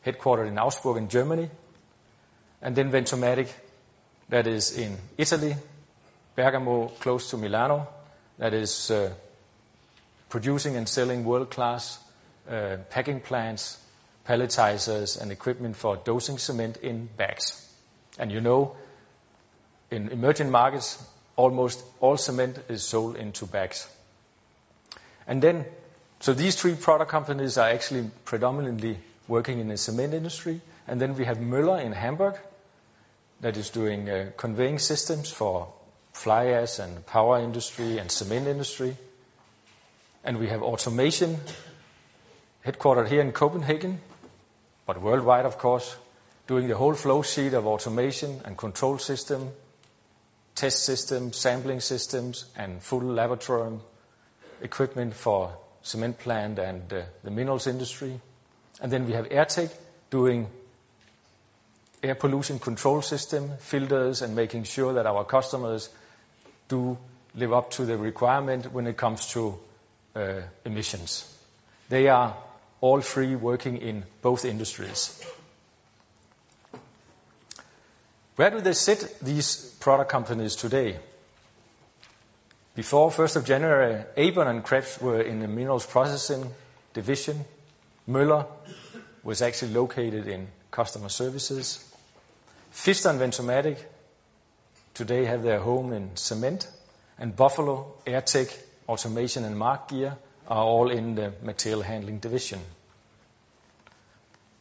headquartered 0.06 0.48
in 0.48 0.58
Augsburg, 0.58 0.98
in 0.98 1.10
Germany. 1.10 1.50
And 2.62 2.76
then 2.76 2.92
Ventomatic, 2.92 3.50
that 4.30 4.48
is 4.48 4.78
in 4.78 4.98
Italy, 5.18 5.56
Bergamo, 6.36 6.88
close 7.00 7.30
to 7.32 7.38
Milano, 7.38 7.88
that 8.40 8.54
is 8.54 8.90
uh, 8.90 9.14
producing 10.30 10.76
and 10.76 10.90
selling 10.90 11.24
world-class 11.24 12.00
uh, 12.50 12.78
packing 12.90 13.20
plants, 13.20 13.78
palletizers, 14.28 15.22
and 15.22 15.32
equipment 15.32 15.76
for 15.76 15.98
dosing 15.98 16.38
cement 16.38 16.78
in 16.78 17.08
bags. 17.18 17.60
And 18.18 18.32
you 18.32 18.42
know, 18.42 18.76
in 19.92 20.10
emerging 20.10 20.50
markets, 20.50 21.02
almost 21.36 21.84
all 22.00 22.18
cement 22.18 22.60
is 22.70 22.84
sold 22.84 23.16
into 23.16 23.46
bags. 23.46 23.88
And 25.28 25.42
then, 25.42 25.66
these 26.32 26.56
three 26.56 26.76
product 26.76 27.12
companies 27.12 27.58
are 27.58 27.68
actually 27.68 28.10
predominantly 28.24 28.98
working 29.28 29.60
in 29.60 29.68
the 29.68 29.76
cement 29.76 30.14
industry. 30.14 30.62
And 30.88 31.02
then 31.02 31.16
we 31.16 31.26
have 31.26 31.38
Möller 31.38 31.84
in 31.84 31.92
Hamburg, 31.92 32.36
that 33.42 33.58
is 33.58 33.72
doing 33.72 34.10
uh, 34.10 34.32
conveying 34.38 34.80
systems 34.80 35.30
for 35.30 35.68
fly 36.14 36.46
ash 36.52 36.80
and 36.80 37.06
power 37.06 37.40
industry 37.40 37.98
and 37.98 38.10
cement 38.10 38.48
industry. 38.48 38.96
And 40.24 40.40
we 40.40 40.48
have 40.48 40.64
automation, 40.64 41.36
headquartered 42.66 43.10
here 43.10 43.20
in 43.20 43.34
Copenhagen, 43.34 44.00
but 44.86 45.02
worldwide, 45.02 45.46
of 45.46 45.58
course, 45.58 45.94
doing 46.48 46.70
the 46.70 46.78
whole 46.78 46.94
flow 46.94 47.22
sheet 47.22 47.54
of 47.54 47.68
automation 47.68 48.40
and 48.46 48.58
control 48.58 48.98
system, 48.98 49.50
test 50.56 50.86
systems, 50.86 51.36
sampling 51.36 51.82
systems, 51.82 52.46
and 52.56 52.82
full 52.82 53.02
laboratory 53.02 53.78
equipment 54.62 55.14
for 55.14 55.52
cement 55.84 56.18
plant 56.18 56.60
and 56.60 56.92
uh, 56.92 57.02
the 57.24 57.32
minerals 57.32 57.68
industry. 57.68 58.20
And 58.82 58.92
then 58.92 59.06
we 59.06 59.14
have 59.14 59.30
Airtech, 59.30 59.72
doing 60.10 60.48
air 62.02 62.16
pollution 62.16 62.60
control 62.60 63.02
system, 63.02 63.52
filters, 63.60 64.22
and 64.22 64.36
making 64.36 64.64
sure 64.64 64.94
that 64.94 65.06
our 65.06 65.24
customers 65.24 65.90
do 66.68 66.98
live 67.36 67.54
up 67.54 67.72
to 67.72 67.86
the 67.86 67.98
requirement 67.98 68.72
when 68.72 68.88
it 68.88 68.98
comes 68.98 69.28
to 69.28 69.58
uh, 70.16 70.42
emissions. 70.66 71.30
They 71.90 72.08
are 72.10 72.36
all 72.82 73.02
three 73.02 73.36
working 73.36 73.78
in 73.78 74.04
both 74.22 74.46
industries. 74.46 75.24
Where 78.36 78.50
do 78.50 78.62
they 78.62 78.74
sit, 78.74 79.20
these 79.22 79.56
product 79.80 80.10
companies, 80.10 80.56
today? 80.56 80.98
Before 82.76 83.12
first 83.12 83.36
of 83.36 83.46
January, 83.46 84.04
ABON 84.18 84.48
and 84.48 84.64
Krebs 84.64 85.00
were 85.00 85.22
in 85.22 85.40
the 85.40 85.48
minerals 85.48 85.86
processing 85.86 86.52
division. 86.94 87.46
Möller 88.10 88.48
was 89.24 89.44
actually 89.44 89.74
located 89.74 90.28
in 90.28 90.48
customer 90.72 91.10
services. 91.10 91.78
Pfister 92.72 93.10
and 93.10 93.20
Ventomatic 93.20 93.78
today 94.96 95.26
have 95.26 95.44
their 95.44 95.60
home 95.60 95.94
in 95.94 96.16
cement, 96.16 96.68
and 97.20 97.36
Buffalo, 97.36 97.94
Airtech, 98.08 98.52
Automation, 98.90 99.46
and 99.46 99.56
MAAG 99.56 99.90
Gear 99.90 100.18
are 100.48 100.64
all 100.64 100.90
in 100.90 101.14
the 101.14 101.32
material 101.44 101.84
handling 101.84 102.18
division. 102.18 102.60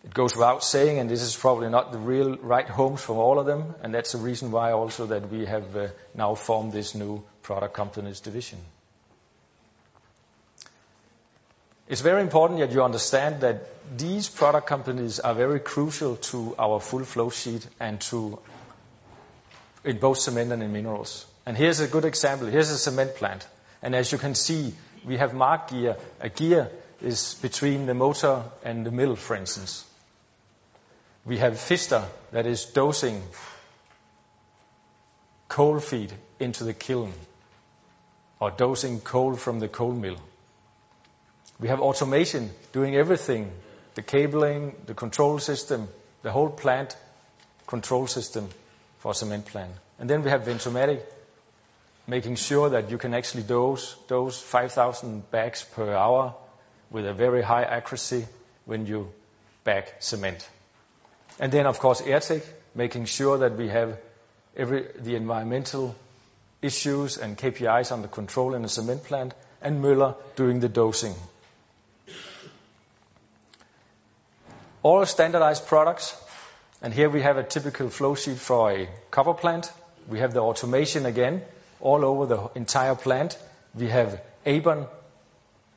It 0.04 0.12
goes 0.12 0.34
without 0.34 0.64
saying, 0.64 0.98
and 0.98 1.08
this 1.08 1.22
is 1.22 1.36
probably 1.36 1.68
not 1.68 1.92
the 1.92 1.98
real 1.98 2.36
right 2.36 2.68
homes 2.68 3.00
for 3.00 3.16
all 3.16 3.38
of 3.38 3.46
them, 3.46 3.74
and 3.82 3.94
that's 3.94 4.12
the 4.12 4.18
reason 4.18 4.50
why 4.50 4.72
also 4.72 5.06
that 5.06 5.30
we 5.30 5.46
have 5.46 5.76
uh, 5.76 5.88
now 6.14 6.34
formed 6.34 6.72
this 6.72 6.94
new 6.94 7.22
product 7.42 7.74
companies 7.74 8.20
division. 8.20 8.58
It's 11.88 12.00
very 12.00 12.22
important 12.22 12.60
that 12.60 12.72
you 12.72 12.82
understand 12.82 13.42
that 13.42 13.68
these 13.96 14.28
product 14.28 14.66
companies 14.66 15.20
are 15.20 15.34
very 15.34 15.60
crucial 15.60 16.16
to 16.16 16.54
our 16.58 16.80
full 16.80 17.04
flow 17.04 17.30
sheet 17.30 17.66
and 17.78 18.00
to 18.02 18.40
in 19.84 19.98
both 19.98 20.18
cement 20.18 20.52
and 20.52 20.62
in 20.62 20.72
minerals. 20.72 21.26
And 21.44 21.56
here's 21.56 21.80
a 21.80 21.88
good 21.88 22.04
example. 22.04 22.46
Here's 22.48 22.70
a 22.70 22.78
cement 22.78 23.16
plant, 23.16 23.46
and 23.82 23.94
as 23.94 24.10
you 24.10 24.18
can 24.18 24.34
see, 24.34 24.74
we 25.04 25.16
have 25.16 25.32
MAAG 25.32 25.68
Gear. 25.68 25.96
A 26.20 26.28
gear 26.28 26.70
is 27.00 27.34
between 27.42 27.86
the 27.86 27.94
motor 27.94 28.42
and 28.64 28.86
the 28.86 28.90
mill, 28.90 29.16
for 29.16 29.36
instance. 29.36 29.84
We 31.24 31.38
have 31.38 31.54
Pfister, 31.54 32.04
that 32.32 32.46
is 32.46 32.64
dosing 32.64 33.22
coal 35.48 35.78
feed 35.78 36.12
into 36.40 36.64
the 36.64 36.74
kiln 36.74 37.12
or 38.40 38.50
dosing 38.50 39.00
coal 39.00 39.36
from 39.36 39.60
the 39.60 39.68
coal 39.68 39.92
mill. 39.92 40.16
We 41.60 41.68
have 41.68 41.80
automation, 41.80 42.50
doing 42.72 42.96
everything, 42.96 43.52
the 43.94 44.02
cabling, 44.02 44.74
the 44.86 44.94
control 44.94 45.38
system, 45.38 45.88
the 46.22 46.32
whole 46.32 46.48
plant 46.48 46.96
control 47.68 48.08
system 48.08 48.48
for 48.98 49.12
a 49.12 49.14
cement 49.14 49.46
plant. 49.46 49.72
And 50.00 50.10
then 50.10 50.24
we 50.24 50.30
have 50.30 50.42
Ventomatic, 50.42 51.02
making 52.08 52.34
sure 52.34 52.70
that 52.70 52.90
you 52.90 52.98
can 52.98 53.14
actually 53.14 53.44
dose 53.44 53.94
those 54.08 54.40
5,000 54.40 55.30
bags 55.30 55.62
per 55.62 55.92
hour 55.94 56.34
with 56.90 57.06
a 57.06 57.12
very 57.12 57.42
high 57.42 57.62
accuracy 57.62 58.26
when 58.64 58.86
you 58.86 59.12
bag 59.62 59.84
cement. 60.00 60.48
And 61.42 61.50
then, 61.50 61.66
of 61.66 61.80
course, 61.80 62.00
Airtech, 62.00 62.44
making 62.72 63.06
sure 63.06 63.38
that 63.38 63.56
we 63.56 63.66
have 63.68 63.98
the 64.54 65.16
environmental 65.16 65.96
issues 66.62 67.18
and 67.18 67.36
KPIs 67.36 67.90
under 67.90 68.06
control 68.06 68.54
in 68.54 68.62
the 68.62 68.68
cement 68.68 69.02
plant, 69.02 69.34
and 69.60 69.82
Möller 69.82 70.14
doing 70.36 70.60
the 70.60 70.68
dosing. 70.68 71.16
All 74.84 75.04
standardized 75.04 75.66
products, 75.66 76.14
and 76.80 76.94
here 76.94 77.10
we 77.10 77.22
have 77.22 77.38
a 77.38 77.42
typical 77.42 77.88
flow 77.88 78.14
sheet 78.14 78.38
for 78.38 78.70
a 78.70 78.88
copper 79.10 79.34
plant. 79.34 79.72
We 80.08 80.20
have 80.20 80.34
the 80.34 80.42
automation 80.42 81.06
again, 81.06 81.42
all 81.80 82.04
over 82.04 82.26
the 82.26 82.50
entire 82.54 82.94
plant. 82.94 83.36
We 83.74 83.88
have 83.88 84.22
ABON 84.46 84.86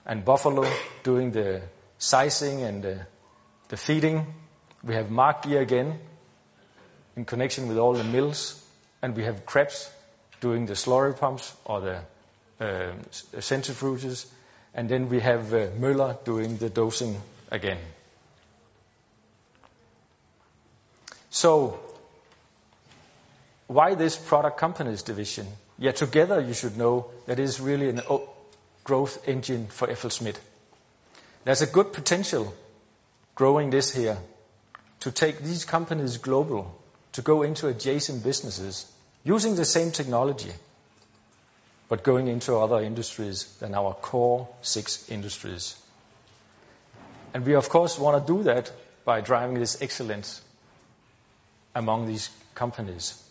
and 0.06 0.24
Buffalo 0.24 0.72
doing 1.02 1.32
the 1.32 1.64
sizing 1.98 2.62
and 2.62 2.84
the 3.70 3.78
feeding. 3.78 4.28
We 4.86 4.94
have 4.94 5.10
MAAG 5.10 5.42
Gear 5.42 5.62
again, 5.62 6.00
in 7.16 7.26
connection 7.26 7.68
with 7.68 7.80
all 7.80 7.94
the 7.94 8.04
mills, 8.04 8.62
and 9.02 9.16
we 9.16 9.24
have 9.24 9.44
Krebs 9.44 9.90
doing 10.42 10.68
the 10.68 10.74
slurry 10.74 11.18
pumps 11.18 11.52
or 11.66 11.82
the 11.82 11.98
uh, 12.60 12.92
centrifuges, 13.40 14.28
and 14.76 14.88
then 14.88 15.10
we 15.10 15.22
have 15.22 15.52
uh, 15.54 15.68
Möller 15.80 16.24
doing 16.24 16.58
the 16.58 16.70
dosing 16.70 17.20
again. 17.50 17.80
So 21.32 21.80
why 23.66 23.96
this 23.96 24.16
product 24.16 24.60
companies 24.60 25.02
division? 25.02 25.48
Yeah, 25.80 25.94
together, 25.94 26.40
you 26.40 26.54
should 26.54 26.78
know 26.78 27.08
that 27.26 27.40
is 27.40 27.60
really 27.60 27.90
a 27.90 28.18
growth 28.84 29.28
engine 29.28 29.66
for 29.66 29.88
FLSmidth. 29.88 30.38
There's 31.44 31.64
a 31.64 31.68
good 31.68 31.92
potential 31.92 32.54
growing 33.34 33.72
this 33.72 33.92
here 33.94 34.18
to 35.02 35.12
take 35.12 35.40
these 35.40 35.66
companies 35.66 36.18
global, 36.18 36.74
to 37.14 37.22
go 37.22 37.44
into 37.44 37.68
adjacent 37.68 38.24
businesses 38.24 38.86
using 39.24 39.56
the 39.56 39.66
same 39.66 39.92
technology, 39.92 40.52
but 41.90 42.04
going 42.04 42.28
into 42.28 42.58
other 42.58 42.82
industries 42.82 43.46
than 43.60 43.76
our 43.76 43.94
core 43.94 44.48
six 44.62 45.10
industries. 45.10 45.76
And 47.34 47.46
we, 47.46 47.56
of 47.56 47.70
course, 47.70 48.00
want 48.00 48.26
to 48.26 48.34
do 48.34 48.44
that 48.44 48.72
by 49.04 49.22
driving 49.22 49.60
this 49.60 49.82
excellence 49.82 50.42
among 51.76 52.08
these 52.08 52.30
companies. 52.54 53.22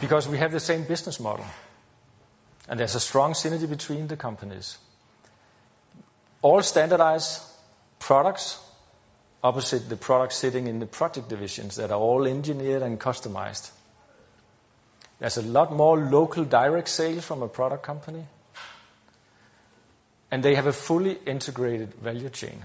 Because 0.00 0.28
we 0.28 0.38
have 0.38 0.52
the 0.52 0.60
same 0.60 0.84
business 0.84 1.20
model, 1.20 1.46
and 2.68 2.80
there's 2.80 2.94
a 2.94 3.00
strong 3.00 3.32
synergy 3.32 3.68
between 3.68 4.08
the 4.08 4.16
companies. 4.16 4.76
All 6.42 6.62
standardized 6.62 7.40
products 8.00 8.58
opposite 9.44 9.90
the 9.90 9.96
products 9.96 10.36
sitting 10.36 10.66
in 10.66 10.78
the 10.80 10.86
project 10.86 11.28
divisions 11.28 11.76
that 11.76 11.90
are 11.90 12.00
all 12.00 12.26
engineered 12.26 12.82
and 12.82 12.98
customized. 12.98 13.70
There's 15.20 15.36
a 15.36 15.42
lot 15.42 15.70
more 15.70 15.98
local 15.98 16.44
direct 16.44 16.88
sales 16.88 17.24
from 17.24 17.42
a 17.42 17.48
product 17.48 17.82
company, 17.82 18.24
and 20.30 20.42
they 20.42 20.54
have 20.54 20.66
a 20.66 20.72
fully 20.72 21.18
integrated 21.26 21.92
value 21.94 22.30
chain. 22.30 22.64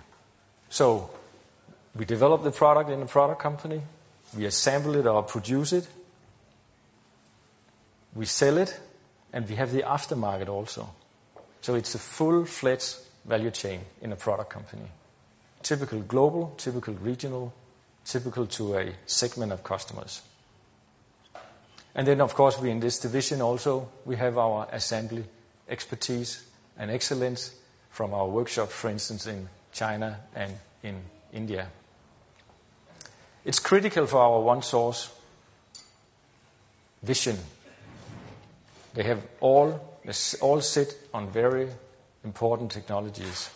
So 0.70 1.10
we 1.96 2.06
develop 2.06 2.44
the 2.44 2.52
product 2.52 2.90
in 2.90 3.02
a 3.02 3.06
product 3.06 3.42
company, 3.42 3.82
we 4.38 4.46
assemble 4.46 4.96
it 4.96 5.06
or 5.06 5.22
produce 5.24 5.74
it, 5.74 5.88
we 8.16 8.26
sell 8.26 8.58
it, 8.58 8.80
and 9.34 9.48
we 9.50 9.56
have 9.56 9.74
the 9.74 9.84
aftermarket 9.84 10.48
also. 10.48 10.90
So 11.62 11.76
it's 11.76 11.94
a 11.94 12.00
full-fledged 12.00 12.96
value 13.26 13.52
chain 13.52 13.82
in 14.02 14.14
a 14.14 14.16
product 14.16 14.50
company. 14.50 14.90
Typical 15.64 15.99
global, 15.99 16.53
typical 16.57 16.93
regional, 16.93 17.53
typical 18.05 18.47
to 18.47 18.78
a 18.78 18.93
segment 19.05 19.51
of 19.51 19.64
customers. 19.64 20.22
And 21.95 22.07
then, 22.07 22.22
of 22.22 22.34
course, 22.34 22.57
we 22.60 22.70
in 22.70 22.80
this 22.80 22.99
division 22.99 23.41
also, 23.41 23.89
we 24.05 24.16
have 24.16 24.38
our 24.38 24.68
assembly 24.72 25.26
expertise 25.68 26.43
and 26.78 26.89
excellence 26.89 27.51
from 27.91 28.14
our 28.14 28.28
workshop, 28.28 28.70
for 28.70 28.89
instance, 28.89 29.28
in 29.28 29.49
China 29.74 30.20
and 30.36 30.53
in 30.84 31.01
India. 31.34 31.68
It's 33.45 33.60
critical 33.60 34.05
for 34.05 34.18
our 34.18 34.39
OneSource 34.39 35.10
vision. 37.03 37.38
They 38.93 39.03
have 39.03 39.22
all, 39.39 39.80
they 40.05 40.14
all 40.41 40.62
sit 40.62 40.93
on 41.14 41.32
very 41.32 41.68
important 42.24 42.72
technologies. 42.72 43.49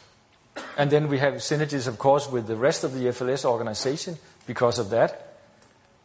And 0.77 0.91
then 0.91 1.07
we 1.07 1.19
have 1.19 1.35
synergies, 1.35 1.87
of 1.87 1.97
course, 1.97 2.29
with 2.29 2.47
the 2.47 2.55
rest 2.55 2.83
of 2.83 2.93
the 2.93 3.05
FLS 3.05 3.45
organization 3.45 4.17
because 4.47 4.79
of 4.79 4.89
that, 4.91 5.37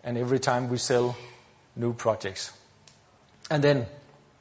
and 0.04 0.16
every 0.16 0.38
time 0.38 0.68
we 0.68 0.78
sell 0.78 1.16
new 1.76 1.92
projects. 1.92 2.52
And 3.50 3.62
then, 3.62 3.86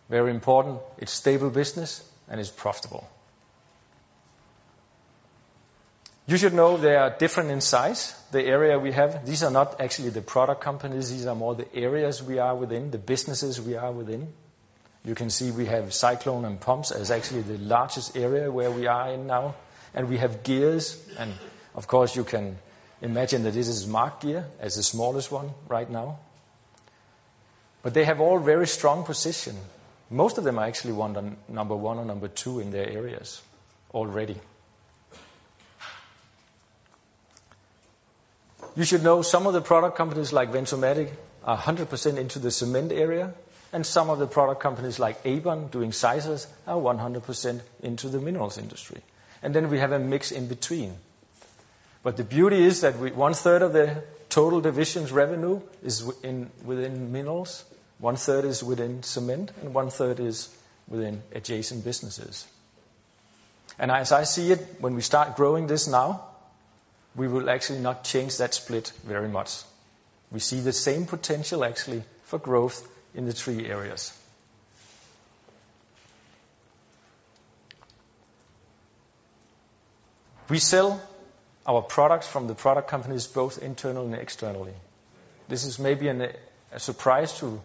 very 0.09 0.31
important, 0.31 0.79
it's 0.97 1.11
stable 1.11 1.49
business 1.49 2.03
and 2.29 2.39
it's 2.39 2.49
profitable. 2.49 3.07
You 6.25 6.35
should 6.35 6.53
know 6.53 6.75
they 6.75 6.95
are 6.95 7.09
different 7.17 7.51
in 7.51 7.61
size, 7.61 8.13
the 8.31 8.43
area 8.43 8.77
we 8.77 8.91
have. 8.91 9.25
These 9.25 9.43
are 9.43 9.51
not 9.51 9.79
actually 9.79 10.09
the 10.09 10.21
product 10.21 10.59
companies, 10.59 11.09
these 11.09 11.25
are 11.25 11.35
more 11.35 11.55
the 11.55 11.73
areas 11.73 12.21
we 12.21 12.37
are 12.37 12.53
within, 12.53 12.91
the 12.91 12.97
businesses 12.97 13.61
we 13.61 13.77
are 13.77 13.91
within. 13.93 14.27
You 15.05 15.15
can 15.15 15.29
see 15.29 15.51
we 15.51 15.67
have 15.67 15.93
cyclone 15.93 16.43
and 16.43 16.59
pumps 16.59 16.91
as 16.91 17.11
actually 17.11 17.43
the 17.43 17.57
largest 17.57 18.17
area 18.17 18.51
where 18.51 18.69
we 18.69 18.87
are 18.87 19.13
in 19.13 19.25
now, 19.25 19.55
and 19.93 20.09
we 20.09 20.17
have 20.17 20.43
gears, 20.43 20.97
and 21.17 21.33
of 21.75 21.87
course, 21.87 22.15
you 22.15 22.23
can 22.23 22.57
imagine 23.01 23.43
that 23.43 23.53
this 23.53 23.67
is 23.67 23.85
MAAG 23.85 24.21
Gear 24.21 24.45
as 24.59 24.75
the 24.75 24.83
smallest 24.83 25.31
one 25.31 25.51
right 25.67 25.89
now. 25.89 26.19
But 27.83 27.93
they 27.93 28.05
have 28.05 28.19
all 28.19 28.39
very 28.39 28.67
strong 28.67 29.03
position. 29.03 29.55
Most 30.09 30.37
of 30.37 30.43
them 30.43 30.59
are 30.59 30.65
actually 30.65 30.93
one, 30.93 31.37
number 31.47 31.75
one 31.75 31.99
or 31.99 32.05
number 32.05 32.27
two 32.27 32.59
in 32.59 32.71
their 32.71 32.89
areas 32.89 33.41
already. 33.93 34.37
You 38.75 38.83
should 38.83 39.03
know 39.03 39.21
some 39.23 39.47
of 39.47 39.53
the 39.53 39.61
product 39.61 39.97
companies, 39.97 40.31
like 40.31 40.51
Ventomatic, 40.51 41.09
are 41.43 41.57
100% 41.57 42.17
into 42.17 42.39
the 42.39 42.51
cement 42.51 42.91
area, 42.91 43.33
and 43.73 43.85
some 43.85 44.09
of 44.09 44.19
the 44.19 44.27
product 44.27 44.61
companies, 44.61 44.99
like 44.99 45.23
ABON, 45.23 45.71
doing 45.71 45.91
sizes 45.91 46.45
are 46.67 46.75
100% 46.75 47.61
into 47.81 48.09
the 48.09 48.19
minerals 48.19 48.57
industry. 48.57 49.01
And 49.41 49.53
then 49.53 49.69
we 49.69 49.79
have 49.79 49.91
a 49.91 49.99
mix 49.99 50.31
in 50.31 50.47
between. 50.47 50.95
But 52.03 52.17
the 52.17 52.23
beauty 52.23 52.63
is 52.63 52.81
that 52.81 52.97
we, 52.97 53.11
one 53.11 53.33
third 53.33 53.61
of 53.61 53.73
the 53.73 54.03
total 54.29 54.61
division's 54.61 55.11
revenue 55.11 55.61
is 55.83 56.03
within 56.03 57.11
minerals, 57.11 57.63
one 57.99 58.15
third 58.15 58.45
is 58.45 58.63
within 58.63 59.03
cement, 59.03 59.51
and 59.61 59.73
one 59.73 59.89
third 59.89 60.19
is 60.19 60.49
within 60.87 61.21
adjacent 61.33 61.83
businesses. 61.83 62.45
And 63.79 63.91
as 63.91 64.11
I 64.11 64.23
see 64.23 64.51
it, 64.51 64.77
when 64.79 64.95
we 64.95 65.01
start 65.01 65.35
growing 65.35 65.67
this 65.67 65.87
now, 65.87 66.23
we 67.15 67.27
will 67.27 67.49
actually 67.49 67.79
not 67.79 68.03
change 68.03 68.37
that 68.37 68.53
split 68.53 68.91
very 69.03 69.27
much. 69.27 69.63
We 70.31 70.39
see 70.39 70.59
the 70.59 70.73
same 70.73 71.05
potential 71.05 71.63
actually 71.63 72.03
for 72.23 72.37
growth 72.39 72.87
in 73.15 73.25
the 73.25 73.33
three 73.33 73.65
areas. 73.67 74.13
We 80.49 80.59
sell 80.59 81.01
our 81.65 81.81
products 81.81 82.27
from 82.27 82.47
the 82.47 82.55
product 82.55 82.87
companies, 82.87 83.27
both 83.27 83.61
internally 83.61 84.13
and 84.13 84.21
externally. 84.21 84.73
This 85.49 85.65
is 85.65 85.79
maybe 85.79 86.07
a 86.07 86.79
surprise 86.79 87.37
to 87.39 87.61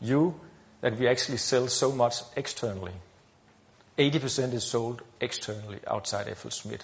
you 0.00 0.34
that 0.80 0.98
we 0.98 1.08
actually 1.08 1.38
sell 1.38 1.68
so 1.68 1.92
much 1.92 2.16
externally. 2.36 2.92
80% 3.96 4.52
is 4.54 4.64
sold 4.64 5.02
externally 5.20 5.78
outside 5.86 6.26
FLSmidth. 6.26 6.82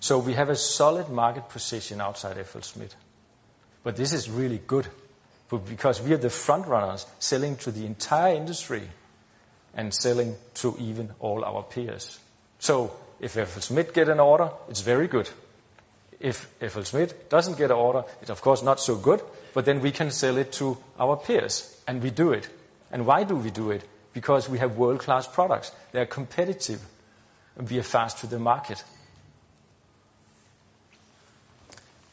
So 0.00 0.18
we 0.18 0.34
have 0.34 0.50
a 0.50 0.56
solid 0.56 1.08
market 1.08 1.48
position 1.48 2.00
outside 2.00 2.36
FLSmidth. 2.36 2.94
But 3.82 3.96
this 3.96 4.12
is 4.12 4.28
really 4.28 4.58
good, 4.58 4.86
because 5.50 6.02
we 6.02 6.12
are 6.12 6.18
the 6.18 6.28
front 6.28 6.66
runners 6.66 7.06
selling 7.18 7.56
to 7.56 7.70
the 7.70 7.86
entire 7.86 8.34
industry 8.34 8.82
and 9.74 9.94
selling 9.94 10.36
to 10.56 10.76
even 10.78 11.12
all 11.20 11.44
our 11.44 11.62
peers. 11.62 12.18
If 13.20 13.34
FLSmidth 13.34 13.92
get 13.92 14.08
an 14.08 14.18
order, 14.18 14.50
it's 14.68 14.80
very 14.80 15.06
good. 15.06 15.28
If 16.18 16.48
FLSmidth 16.60 17.28
doesn't 17.28 17.58
get 17.58 17.70
an 17.70 17.76
order, 17.76 18.04
it's 18.22 18.30
of 18.30 18.40
course 18.40 18.62
not 18.62 18.80
so 18.80 18.96
good, 18.96 19.22
but 19.54 19.64
then 19.64 19.80
we 19.80 19.90
can 19.90 20.10
sell 20.10 20.38
it 20.38 20.52
to 20.52 20.76
our 20.98 21.16
peers, 21.16 21.74
and 21.86 22.02
we 22.02 22.10
do 22.10 22.32
it. 22.32 22.48
And 22.90 23.06
why 23.06 23.24
do 23.24 23.36
we 23.36 23.50
do 23.50 23.70
it? 23.70 23.82
Because 24.12 24.48
we 24.48 24.58
have 24.58 24.76
world-class 24.76 25.28
products. 25.28 25.70
They 25.92 26.00
are 26.00 26.06
competitive, 26.06 26.80
and 27.56 27.70
we 27.70 27.78
are 27.78 27.82
fast 27.82 28.18
to 28.18 28.26
the 28.26 28.38
market. 28.38 28.82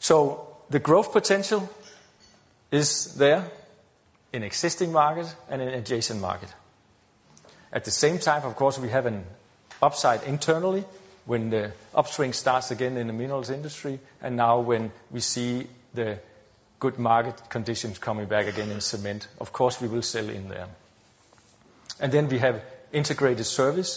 So 0.00 0.56
the 0.70 0.78
growth 0.78 1.12
potential 1.12 1.68
is 2.70 3.14
there 3.14 3.50
in 4.32 4.42
existing 4.42 4.92
markets 4.92 5.34
and 5.50 5.62
in 5.62 5.68
adjacent 5.68 6.20
market. 6.20 6.48
At 7.72 7.84
the 7.84 7.90
same 7.90 8.18
time, 8.18 8.44
of 8.44 8.56
course, 8.56 8.78
we 8.78 8.90
have 8.90 9.06
an 9.06 9.24
upside 9.82 10.22
internally 10.24 10.84
when 11.28 11.50
the 11.50 11.72
upswing 11.94 12.32
starts 12.32 12.70
again 12.70 12.96
in 12.96 13.06
the 13.06 13.12
minerals 13.12 13.50
industry, 13.50 14.00
and 14.22 14.34
now 14.34 14.60
when 14.60 14.90
we 15.10 15.20
see 15.20 15.66
the 15.92 16.18
good 16.80 16.98
market 16.98 17.50
conditions 17.50 17.98
coming 17.98 18.24
back 18.24 18.46
again 18.46 18.70
in 18.70 18.80
cement, 18.80 19.28
of 19.38 19.52
course, 19.52 19.78
we 19.78 19.88
will 19.88 20.00
sell 20.00 20.30
in 20.30 20.48
there. 20.48 20.68
And 22.00 22.10
then 22.10 22.30
we 22.30 22.38
have 22.38 22.62
integrated 22.92 23.44
service. 23.44 23.92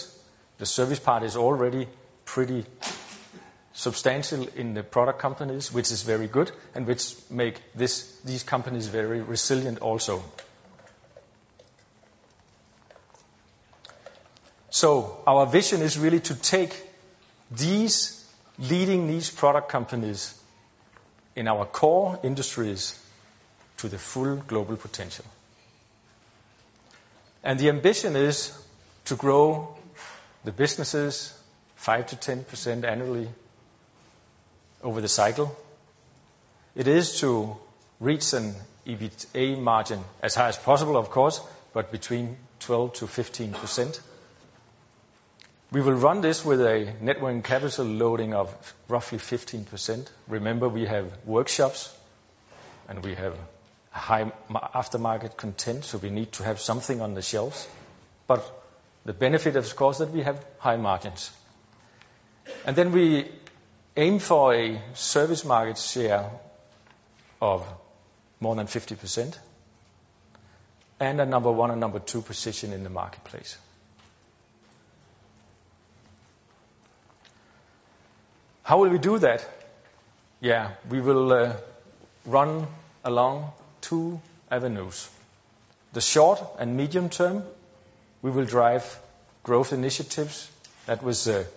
The 0.57 0.65
service 0.65 0.99
part 0.99 1.23
is 1.23 1.37
already 1.37 1.87
pretty 2.25 2.65
substantial 3.71 4.45
in 4.57 4.73
the 4.73 4.83
product 4.83 5.19
companies, 5.19 5.71
which 5.71 5.89
is 5.89 6.03
very 6.03 6.27
good, 6.27 6.51
and 6.75 6.85
which 6.85 7.15
make 7.29 7.61
these 7.73 8.43
companies 8.45 8.87
very 8.87 9.21
resilient 9.21 9.79
also. 9.79 10.21
So 14.69 15.23
our 15.25 15.45
vision 15.45 15.81
is 15.81 15.97
really 15.97 16.19
to 16.19 16.35
take 16.35 16.90
these 17.51 18.25
leading 18.57 19.07
niche 19.07 19.35
product 19.35 19.69
companies 19.69 20.33
in 21.35 21.47
our 21.47 21.65
core 21.65 22.19
industries 22.23 22.97
to 23.77 23.89
the 23.89 23.97
full 23.97 24.35
global 24.37 24.77
potential. 24.77 25.25
And 27.43 27.59
the 27.59 27.69
ambition 27.69 28.15
is 28.15 28.57
to 29.05 29.15
grow 29.15 29.75
the 30.43 30.51
businesses 30.51 31.33
5%-10% 31.81 32.83
annually 32.83 33.27
over 34.83 35.01
the 35.01 35.07
cycle. 35.07 35.55
It 36.75 36.87
is 36.87 37.19
to 37.21 37.57
reach 37.99 38.33
an 38.33 38.55
EBITA 38.85 39.59
margin 39.59 40.03
as 40.21 40.35
high 40.35 40.49
as 40.49 40.57
possible, 40.57 40.97
of 40.97 41.09
course, 41.09 41.41
but 41.73 41.91
between 41.91 42.37
12%-15%. 42.61 43.99
We 45.71 45.79
will 45.81 45.93
run 45.93 46.19
this 46.19 46.43
with 46.43 46.59
a 46.61 46.93
net 46.99 47.21
working 47.21 47.43
capital 47.43 47.85
loading 47.85 48.33
of 48.33 48.73
roughly 48.89 49.19
15%. 49.19 50.05
Remember, 50.27 50.67
we 50.67 50.85
have 50.85 51.05
workshops, 51.25 51.89
and 52.89 53.01
we 53.05 53.15
have 53.15 53.37
high 53.89 54.33
aftermarket 54.49 55.37
content, 55.37 55.85
so 55.85 55.97
we 55.97 56.09
need 56.09 56.33
to 56.33 56.43
have 56.43 56.59
something 56.59 56.99
on 56.99 57.13
the 57.13 57.21
shelves. 57.21 57.65
But 58.27 58.43
the 59.05 59.13
benefit, 59.13 59.55
of 59.55 59.73
course, 59.77 59.99
that 59.99 60.11
we 60.11 60.23
have 60.23 60.43
high 60.59 60.75
margins. 60.75 61.31
And 62.65 62.75
then 62.75 62.91
we 62.91 63.31
aim 63.95 64.19
for 64.19 64.53
a 64.53 64.81
service 64.93 65.45
market 65.45 65.77
share 65.77 66.29
of 67.41 67.65
more 68.41 68.55
than 68.55 68.67
50%, 68.67 69.37
and 70.99 71.21
a 71.21 71.25
number 71.25 71.51
one 71.51 71.71
and 71.71 71.79
number 71.79 71.99
two 71.99 72.21
position 72.21 72.73
in 72.73 72.83
the 72.83 72.89
marketplace. 72.89 73.57
How 78.71 78.77
will 78.77 78.89
we 78.89 78.99
do 78.99 79.19
that? 79.19 79.45
yeah, 80.39 80.71
we 80.89 81.01
will 81.01 81.33
uh, 81.33 81.57
run 82.25 82.67
along 83.03 83.51
two 83.81 84.21
avenues. 84.49 85.09
The 85.91 85.99
short 85.99 86.41
and 86.57 86.77
medium 86.77 87.09
term, 87.09 87.43
we 88.21 88.31
will 88.31 88.45
drive 88.45 88.97
growth 89.43 89.73
initiatives. 89.73 90.49
That 90.85 91.03
was 91.03 91.27
a 91.27 91.47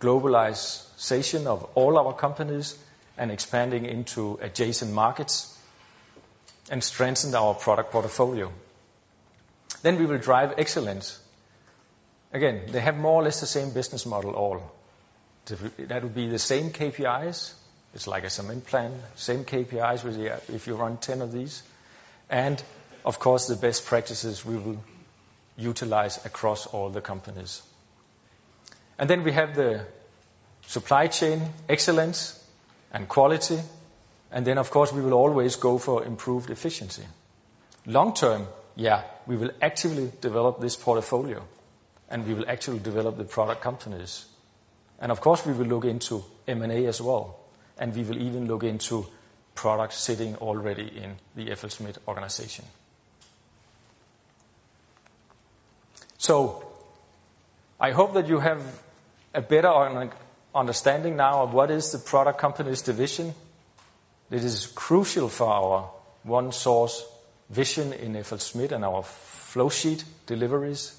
globalization 0.00 1.46
of 1.46 1.62
all 1.76 1.96
our 1.96 2.12
companies 2.12 2.76
and 3.16 3.30
expanding 3.30 3.86
into 3.86 4.40
adjacent 4.42 4.92
markets 4.92 5.56
and 6.72 6.82
strengthen 6.82 7.36
our 7.36 7.54
product 7.54 7.92
portfolio. 7.92 8.52
Then 9.82 9.96
we 9.96 10.06
will 10.06 10.18
drive 10.18 10.54
excellence. 10.58 11.20
Again, 12.32 12.62
they 12.72 12.80
have 12.80 12.96
more 12.96 13.20
or 13.20 13.22
less 13.22 13.38
the 13.38 13.46
same 13.46 13.70
business 13.70 14.04
model 14.06 14.32
all. 14.32 14.72
That 15.46 16.02
would 16.02 16.14
be 16.14 16.28
the 16.28 16.38
same 16.38 16.70
KPIs. 16.70 17.52
It's 17.94 18.06
like 18.06 18.24
a 18.24 18.30
cement 18.30 18.66
plant, 18.66 18.94
same 19.14 19.44
KPIs 19.44 20.02
with 20.02 20.16
the, 20.16 20.40
if 20.52 20.66
you 20.66 20.74
run 20.74 20.96
10 20.96 21.22
of 21.22 21.32
these. 21.32 21.62
And 22.28 22.62
of 23.04 23.18
course, 23.18 23.46
the 23.46 23.56
best 23.56 23.86
practices 23.86 24.44
we 24.44 24.56
will 24.56 24.82
utilize 25.56 26.24
across 26.24 26.66
all 26.66 26.90
the 26.90 27.00
companies. 27.00 27.62
And 28.98 29.08
then 29.10 29.22
we 29.22 29.32
have 29.32 29.54
the 29.54 29.86
supply 30.66 31.06
chain 31.08 31.42
excellence 31.68 32.40
and 32.92 33.08
quality. 33.08 33.60
And 34.32 34.46
then, 34.46 34.58
of 34.58 34.70
course, 34.70 34.92
we 34.92 35.02
will 35.02 35.14
always 35.14 35.56
go 35.56 35.78
for 35.78 36.04
improved 36.04 36.50
efficiency. 36.50 37.04
Long 37.86 38.14
term, 38.14 38.46
yeah, 38.76 39.02
we 39.26 39.36
will 39.36 39.50
actively 39.60 40.10
develop 40.20 40.60
this 40.60 40.74
portfolio, 40.74 41.42
and 42.08 42.26
we 42.26 42.34
will 42.34 42.48
actually 42.48 42.78
develop 42.78 43.16
the 43.16 43.24
product 43.24 43.60
companies. 43.60 44.24
And 45.00 45.12
of 45.12 45.20
course, 45.20 45.44
we 45.44 45.52
will 45.52 45.66
look 45.66 45.84
into 45.84 46.24
M&A 46.46 46.86
as 46.86 47.00
well, 47.00 47.38
and 47.78 47.94
we 47.94 48.02
will 48.02 48.18
even 48.18 48.46
look 48.46 48.62
into 48.62 49.06
products 49.54 49.98
sitting 49.98 50.36
already 50.36 50.86
in 50.86 51.16
the 51.36 51.50
FLSmidth 51.50 51.98
organization. 52.08 52.64
So 56.18 56.64
I 57.78 57.90
hope 57.90 58.14
that 58.14 58.28
you 58.28 58.38
have 58.38 58.62
a 59.34 59.42
better 59.42 60.10
understanding 60.54 61.16
now 61.16 61.42
of 61.42 61.52
what 61.52 61.70
is 61.70 61.92
the 61.92 61.98
product 61.98 62.38
companies 62.38 62.82
division. 62.82 63.34
It 64.30 64.44
is 64.44 64.66
crucial 64.66 65.28
for 65.28 65.48
our 65.48 65.90
OneSource 66.26 67.02
vision 67.50 67.92
in 67.92 68.14
FLSmidth 68.14 68.72
and 68.72 68.84
our 68.84 69.02
flow 69.02 69.68
sheet 69.68 70.04
deliveries. 70.26 70.98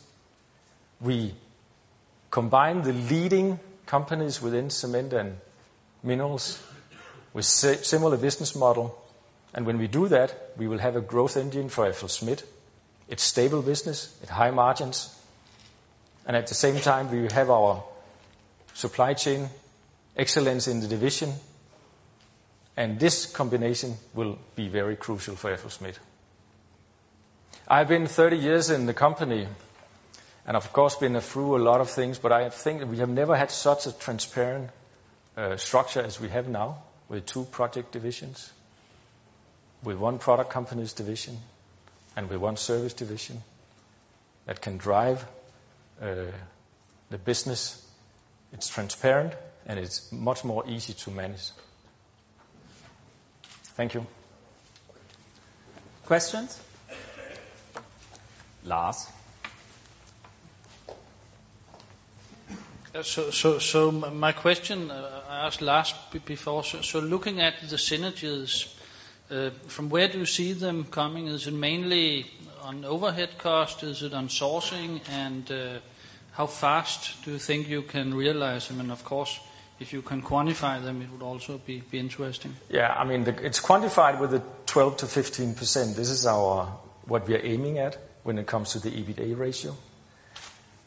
We 1.01 1.33
combine 2.29 2.83
the 2.83 2.93
leading 2.93 3.59
companies 3.85 4.41
within 4.41 4.69
cement 4.69 5.13
and 5.13 5.37
minerals 6.03 6.61
with 7.33 7.45
similar 7.45 8.17
business 8.17 8.55
model. 8.55 8.97
And 9.53 9.65
when 9.65 9.77
we 9.77 9.87
do 9.87 10.07
that, 10.07 10.51
we 10.57 10.67
will 10.67 10.77
have 10.79 10.95
a 10.95 11.01
growth 11.01 11.37
engine 11.37 11.69
for 11.69 11.85
FLSmidth. 11.85 12.43
It's 13.07 13.23
stable 13.23 13.61
business, 13.61 14.13
it's 14.21 14.31
high 14.31 14.51
margins. 14.51 15.13
And 16.25 16.35
at 16.35 16.47
the 16.47 16.55
same 16.55 16.79
time, 16.79 17.11
we 17.11 17.27
have 17.33 17.49
our 17.49 17.83
supply 18.73 19.13
chain 19.13 19.49
excellence 20.17 20.67
in 20.67 20.79
the 20.79 20.87
division. 20.87 21.33
And 22.77 22.99
this 22.99 23.25
combination 23.25 23.95
will 24.13 24.37
be 24.55 24.67
very 24.67 24.95
crucial 24.95 25.35
for 25.35 25.55
FLSmidth. 25.55 25.97
I've 27.67 27.87
been 27.87 28.07
30 28.07 28.37
years 28.37 28.69
in 28.69 28.85
the 28.85 28.93
company 28.93 29.47
and, 30.47 30.55
of 30.55 30.71
course, 30.71 30.95
been 30.95 31.19
through 31.19 31.57
a 31.57 31.61
lot 31.63 31.81
of 31.81 31.89
things, 31.89 32.19
but 32.19 32.31
I 32.31 32.49
think 32.49 32.89
we 32.89 32.97
have 32.97 33.09
never 33.09 33.35
had 33.35 33.49
such 33.49 33.87
a 33.87 33.91
transparent 33.91 34.69
uh, 35.35 35.57
structure 35.57 36.01
as 36.01 36.19
we 36.19 36.29
have 36.29 36.47
now 36.47 36.83
with 37.09 37.25
two 37.25 37.45
project 37.45 37.91
divisions, 37.91 38.51
with 39.83 39.97
one 39.97 40.19
product 40.19 40.51
companies 40.51 40.93
division, 40.93 41.37
and 42.15 42.29
with 42.29 42.39
one 42.39 42.57
service 42.57 42.93
division 42.93 43.41
that 44.45 44.61
can 44.61 44.77
drive 44.77 45.25
uh, 46.01 46.15
the 47.09 47.17
business. 47.17 47.81
It's 48.53 48.69
transparent, 48.69 49.33
and 49.65 49.79
it's 49.79 50.11
much 50.11 50.43
more 50.43 50.63
easy 50.67 50.93
to 50.93 51.11
manage. 51.11 51.49
Thank 53.75 53.95
you. 53.95 54.05
Questions? 56.05 56.59
Lars? 58.63 59.07
So 63.03 63.29
so, 63.31 63.59
so 63.59 63.91
my 63.91 64.31
question, 64.31 64.89
I 64.89 65.47
asked 65.47 65.61
last 65.61 65.95
before. 66.25 66.63
So 66.63 66.99
looking 66.99 67.41
at 67.41 67.55
the 67.59 67.75
synergies, 67.75 68.73
uh, 69.29 69.49
from 69.67 69.89
where 69.89 70.07
do 70.07 70.19
you 70.19 70.25
see 70.25 70.53
them 70.53 70.85
coming? 70.85 71.27
Is 71.27 71.45
it 71.47 71.53
mainly 71.53 72.25
on 72.61 72.85
overhead 72.85 73.37
cost? 73.37 73.83
Is 73.83 74.01
it 74.01 74.13
on 74.13 74.29
sourcing? 74.29 75.01
And 75.09 75.51
uh, 75.51 75.79
how 76.31 76.45
fast 76.47 77.21
do 77.25 77.31
you 77.31 77.37
think 77.37 77.67
you 77.67 77.81
can 77.81 78.13
realize 78.13 78.69
them? 78.69 78.79
And 78.79 78.91
of 78.93 79.03
course, 79.03 79.37
if 79.81 79.91
you 79.91 80.01
can 80.01 80.21
quantify 80.21 80.81
them, 80.81 81.01
it 81.01 81.11
would 81.11 81.21
also 81.23 81.57
be 81.57 81.81
be 81.81 81.99
interesting. 81.99 82.55
Yeah, 82.69 82.93
I 82.93 83.03
mean, 83.03 83.25
the, 83.25 83.35
it's 83.45 83.59
quantified 83.59 84.19
with 84.21 84.31
the 84.31 84.41
12 84.67 84.97
to 84.97 85.05
15 85.07 85.55
percent. 85.55 85.97
This 85.97 86.09
is 86.09 86.25
our 86.25 86.67
what 87.07 87.27
we 87.27 87.35
are 87.35 87.45
aiming 87.45 87.77
at 87.77 87.97
when 88.23 88.37
it 88.37 88.47
comes 88.47 88.71
to 88.71 88.79
the 88.79 88.89
EBITDA 88.89 89.37
ratio. 89.37 89.75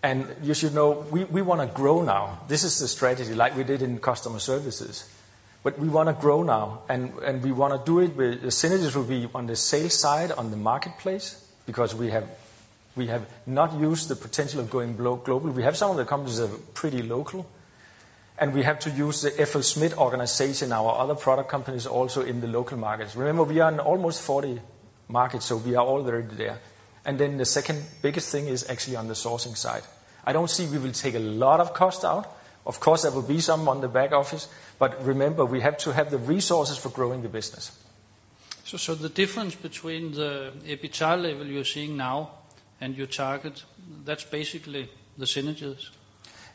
And 0.03 0.27
you 0.43 0.55
should 0.55 0.75
know, 0.75 0.91
we 1.11 1.25
we 1.25 1.43
want 1.43 1.61
to 1.61 1.67
grow 1.67 2.03
now. 2.03 2.41
This 2.49 2.65
is 2.65 2.79
the 2.79 2.89
strategy 2.89 3.35
like 3.35 3.57
we 3.57 3.65
did 3.65 3.83
in 3.83 3.99
customer 3.99 4.39
services. 4.39 5.05
But 5.65 5.79
we 5.79 5.89
want 5.89 6.09
to 6.09 6.13
grow 6.13 6.43
now, 6.45 6.83
and 6.89 7.19
and 7.31 7.43
we 7.43 7.51
want 7.51 7.75
to 7.77 7.81
do 7.91 7.99
it 8.01 8.17
with 8.17 8.43
the 8.43 8.53
synergies 8.59 8.95
will 8.95 9.09
be 9.09 9.29
on 9.35 9.49
the 9.49 9.57
sales 9.57 9.99
side, 10.05 10.31
on 10.31 10.53
the 10.53 10.57
marketplace, 10.57 11.33
because 11.67 11.97
we 12.03 12.11
have 12.11 12.29
we 12.95 13.09
have 13.09 13.27
not 13.47 13.75
used 13.81 14.09
the 14.09 14.17
potential 14.17 14.61
of 14.61 14.71
going 14.71 14.97
global. 14.97 15.51
We 15.51 15.65
have 15.65 15.77
some 15.77 15.91
of 15.91 15.97
the 15.97 16.05
companies 16.05 16.39
that 16.39 16.51
are 16.51 16.63
pretty 16.83 17.03
local, 17.03 17.45
and 18.39 18.55
we 18.55 18.63
have 18.63 18.81
to 18.87 18.91
use 18.91 19.23
the 19.23 19.31
FLSmidth 19.31 19.97
organization, 19.97 20.73
our 20.73 20.97
other 21.05 21.15
product 21.15 21.49
companies 21.49 21.87
also 21.87 22.23
in 22.23 22.41
the 22.41 22.47
local 22.47 22.79
markets. 22.79 23.17
Remember, 23.17 23.43
we 23.43 23.61
are 23.61 23.73
in 23.73 23.81
almost 23.81 24.23
40 24.23 24.61
markets, 25.09 25.47
so 25.47 25.57
we 25.57 25.75
are 25.75 25.85
already 25.85 26.37
there. 26.37 26.59
And 27.09 27.19
then 27.19 27.39
the 27.39 27.47
second 27.47 27.83
biggest 28.03 28.31
thing 28.31 28.49
is 28.49 28.69
actually 28.69 28.97
on 28.97 29.09
the 29.09 29.15
sourcing 29.15 29.57
side. 29.57 29.83
I 30.27 30.35
don't 30.35 30.51
see 30.51 30.67
we 30.67 30.77
will 30.77 30.93
take 30.93 31.15
a 31.15 31.25
lot 31.43 31.59
of 31.59 31.73
cost 31.73 32.05
out. 32.05 32.27
Of 32.67 32.81
course, 32.81 33.05
there 33.05 33.11
will 33.11 33.23
be 33.29 33.41
some 33.41 33.67
on 33.67 33.81
the 33.81 33.89
back 33.89 34.13
office, 34.13 34.47
but 34.79 35.07
remember, 35.07 35.47
we 35.47 35.63
have 35.63 35.79
to 35.85 35.93
have 35.95 36.11
the 36.11 36.19
resources 36.19 36.77
for 36.77 36.91
growing 36.91 37.23
the 37.23 37.31
business. 37.31 37.71
So 38.65 38.77
so 38.77 38.95
the 38.95 39.09
difference 39.21 39.55
between 39.55 40.13
the 40.13 40.53
EBITDA 40.67 41.23
level 41.23 41.47
you're 41.47 41.70
seeing 41.70 41.97
now 41.97 42.19
and 42.78 42.95
your 42.95 43.07
target, 43.07 43.65
that's 44.05 44.24
basically 44.24 44.91
the 45.16 45.24
synergies? 45.24 45.89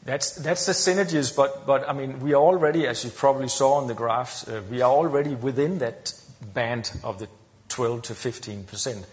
That's 0.06 0.36
that's 0.36 0.68
the 0.68 0.77
synergies, 0.84 1.36
but 1.36 1.65
but 1.65 1.90
I 1.90 1.94
mean, 1.94 2.19
we 2.19 2.36
are 2.36 2.45
already, 2.52 2.86
as 2.94 3.03
you 3.03 3.10
probably 3.23 3.48
saw 3.48 3.73
on 3.82 3.88
the 3.88 3.98
graphs, 4.03 4.48
uh, 4.48 4.61
we 4.69 4.84
are 4.84 4.91
already 5.02 5.34
within 5.49 5.80
that 5.80 6.14
band 6.61 6.91
of 7.03 7.18
the 7.18 7.27
12%-15%. 7.69 9.03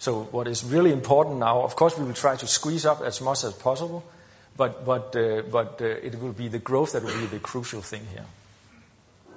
So 0.00 0.22
what 0.32 0.48
is 0.48 0.64
really 0.64 0.92
important 0.92 1.38
now, 1.38 1.60
of 1.60 1.76
course, 1.76 1.98
we 1.98 2.06
will 2.06 2.14
try 2.14 2.34
to 2.34 2.46
squeeze 2.46 2.86
up 2.86 3.02
as 3.02 3.20
much 3.20 3.44
as 3.44 3.52
possible, 3.52 4.02
but 4.56 4.84
but 4.86 5.14
uh, 5.14 5.42
but 5.42 5.82
uh, 5.82 6.08
it 6.08 6.18
will 6.18 6.32
be 6.32 6.48
the 6.48 6.58
growth 6.58 6.92
that 6.92 7.04
will 7.04 7.20
be 7.20 7.26
the 7.26 7.38
crucial 7.38 7.82
thing 7.82 8.06
here. 8.12 8.24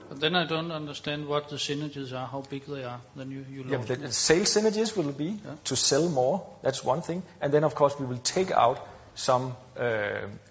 But 0.08 0.22
then 0.22 0.36
I 0.36 0.46
don't 0.46 0.72
understand 0.72 1.28
what 1.28 1.50
the 1.50 1.58
synergies 1.58 2.14
are, 2.14 2.28
how 2.28 2.44
big 2.50 2.66
they 2.66 2.86
are, 2.86 3.02
then 3.16 3.32
you 3.32 3.64
look. 3.64 3.90
Yeah, 3.90 3.96
the 3.96 4.12
sales 4.14 4.56
synergies 4.56 4.96
will 4.96 5.12
be 5.12 5.38
to 5.66 5.76
sell 5.76 6.08
more. 6.08 6.46
That's 6.62 6.82
one 6.82 7.02
thing. 7.02 7.24
And 7.42 7.54
then, 7.54 7.66
of 7.66 7.76
course, 7.76 8.00
we 8.00 8.06
will 8.06 8.24
take 8.24 8.52
out 8.52 8.88
some 9.16 9.56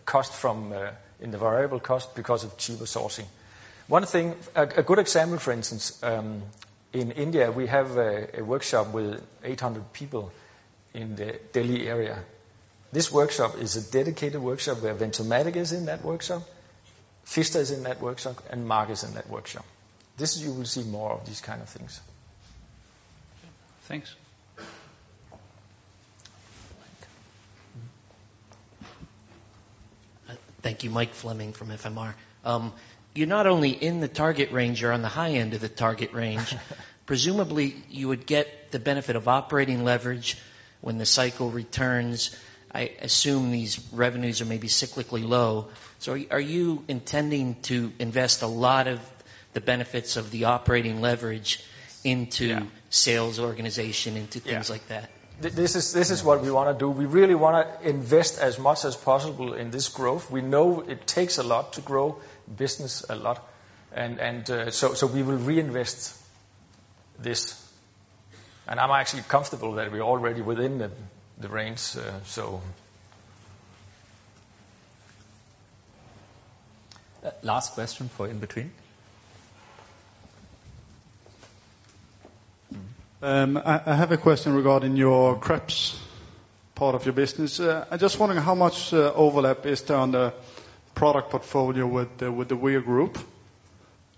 cost 0.04 0.32
from 0.32 0.74
in 1.20 1.30
the 1.30 1.38
variable 1.38 1.80
cost 1.80 2.14
because 2.14 2.44
of 2.44 2.58
cheaper 2.58 2.84
sourcing. 2.84 3.26
One 3.88 4.04
thing, 4.04 4.34
a 4.54 4.82
good 4.82 4.98
example, 4.98 5.38
for 5.38 5.52
instance, 5.52 6.02
in 6.92 7.10
India, 7.12 7.50
we 7.50 7.66
have 7.66 7.96
a 7.96 8.42
workshop 8.42 8.92
with 8.92 9.22
800 9.42 9.92
people 9.92 10.32
in 10.94 11.16
the 11.16 11.38
Delhi 11.52 11.88
area. 11.88 12.18
This 12.92 13.10
workshop 13.10 13.56
is 13.58 13.76
a 13.76 13.90
dedicated 13.90 14.40
workshop 14.42 14.82
where 14.82 14.94
Ventomatic 14.94 15.56
is 15.56 15.72
in 15.72 15.86
that 15.86 16.04
workshop, 16.04 16.42
Pfister 17.24 17.60
is 17.60 17.70
in 17.70 17.84
that 17.84 18.00
workshop, 18.00 18.42
and 18.50 18.68
MAAG 18.68 18.90
is 18.90 19.04
in 19.04 19.14
that 19.14 19.28
workshop. 19.30 19.64
This 20.18 20.38
you 20.38 20.52
will 20.52 20.66
see 20.66 20.82
more 20.82 21.12
of 21.12 21.24
these 21.24 21.40
kind 21.40 21.62
of 21.62 21.68
things. 21.68 22.00
Thanks. 23.82 24.14
Uh, 30.28 30.34
thank 30.60 30.84
you, 30.84 30.90
Mike 30.90 31.14
Fleming 31.14 31.52
from 31.52 31.68
FMR. 31.68 32.12
Um, 32.44 32.72
You're 33.14 33.28
not 33.28 33.46
only 33.46 33.70
in 33.70 34.00
the 34.00 34.08
target 34.08 34.52
range, 34.52 34.80
you're 34.80 34.92
on 34.92 35.02
the 35.02 35.08
high 35.08 35.32
end 35.32 35.54
of 35.54 35.60
the 35.60 35.68
target 35.68 36.12
range. 36.12 36.56
Presumably, 37.06 37.74
you 37.90 38.08
would 38.08 38.26
get 38.26 38.70
the 38.70 38.78
benefit 38.78 39.16
of 39.16 39.28
operating 39.28 39.84
leverage 39.84 40.38
when 40.80 40.98
the 40.98 41.06
cycle 41.06 41.50
returns. 41.50 42.34
I 42.74 42.92
assume 43.02 43.50
these 43.50 43.80
revenues 43.92 44.40
are 44.40 44.46
maybe 44.46 44.68
cyclically 44.68 45.26
low. 45.28 45.68
So 45.98 46.18
are 46.30 46.40
you 46.40 46.84
intending 46.88 47.56
to 47.62 47.92
invest 47.98 48.42
a 48.42 48.46
lot 48.46 48.88
of 48.88 49.00
the 49.52 49.60
benefits 49.60 50.16
of 50.16 50.30
the 50.30 50.46
operating 50.46 51.00
leverage 51.00 51.62
into 52.04 52.46
Yeah. 52.46 52.62
sales 52.90 53.38
organization, 53.38 54.16
into 54.16 54.40
things 54.40 54.70
like 54.70 54.86
that. 54.88 55.10
This 55.40 55.74
is, 55.74 55.92
this 55.92 56.10
is 56.10 56.22
what 56.22 56.40
we 56.42 56.50
want 56.50 56.70
to 56.70 56.78
do. 56.78 56.88
We 56.88 57.06
really 57.06 57.34
want 57.34 57.66
to 57.66 57.88
invest 57.88 58.38
as 58.38 58.58
much 58.58 58.84
as 58.84 58.96
possible 58.96 59.54
in 59.54 59.70
this 59.70 59.88
growth. 59.88 60.30
We 60.30 60.40
know 60.40 60.84
it 60.86 61.06
takes 61.06 61.38
a 61.38 61.42
lot 61.42 61.72
to 61.74 61.80
grow 61.80 62.16
business 62.56 63.04
a 63.08 63.16
lot. 63.16 63.46
And, 63.94 64.18
and 64.20 64.50
uh, 64.50 64.70
so, 64.70 64.94
so 64.94 65.06
we 65.06 65.22
will 65.22 65.36
reinvest 65.36 66.16
this. 67.18 67.58
And 68.66 68.80
I'm 68.80 68.90
actually 68.90 69.22
comfortable 69.22 69.74
that 69.74 69.92
we're 69.92 70.00
already 70.02 70.40
within 70.40 70.78
the, 70.78 70.90
the 71.38 71.48
range. 71.48 71.96
Uh, 71.96 72.20
so 72.24 72.62
Uh, 77.24 77.30
last 77.42 77.74
question 77.74 78.08
for 78.08 78.26
in 78.26 78.40
between. 78.40 78.72
Um, 83.22 83.56
I 83.56 83.80
I 83.86 83.94
have 83.94 84.10
a 84.10 84.16
question 84.16 84.54
regarding 84.54 84.96
your 84.96 85.38
Krebs 85.38 85.96
part 86.74 86.96
of 86.96 87.04
your 87.04 87.12
business. 87.12 87.60
Uh, 87.60 87.86
I'm 87.92 88.00
just 88.00 88.18
wondering 88.18 88.42
how 88.42 88.56
much 88.56 88.92
uh, 88.92 89.12
overlap 89.14 89.64
is 89.66 89.82
there 89.82 89.98
on 89.98 90.10
the 90.10 90.32
product 90.94 91.30
portfolio 91.30 91.86
with 91.86 92.18
the 92.18 92.30
with 92.30 92.48
the 92.48 92.56
Weir 92.56 92.80
Group? 92.80 93.18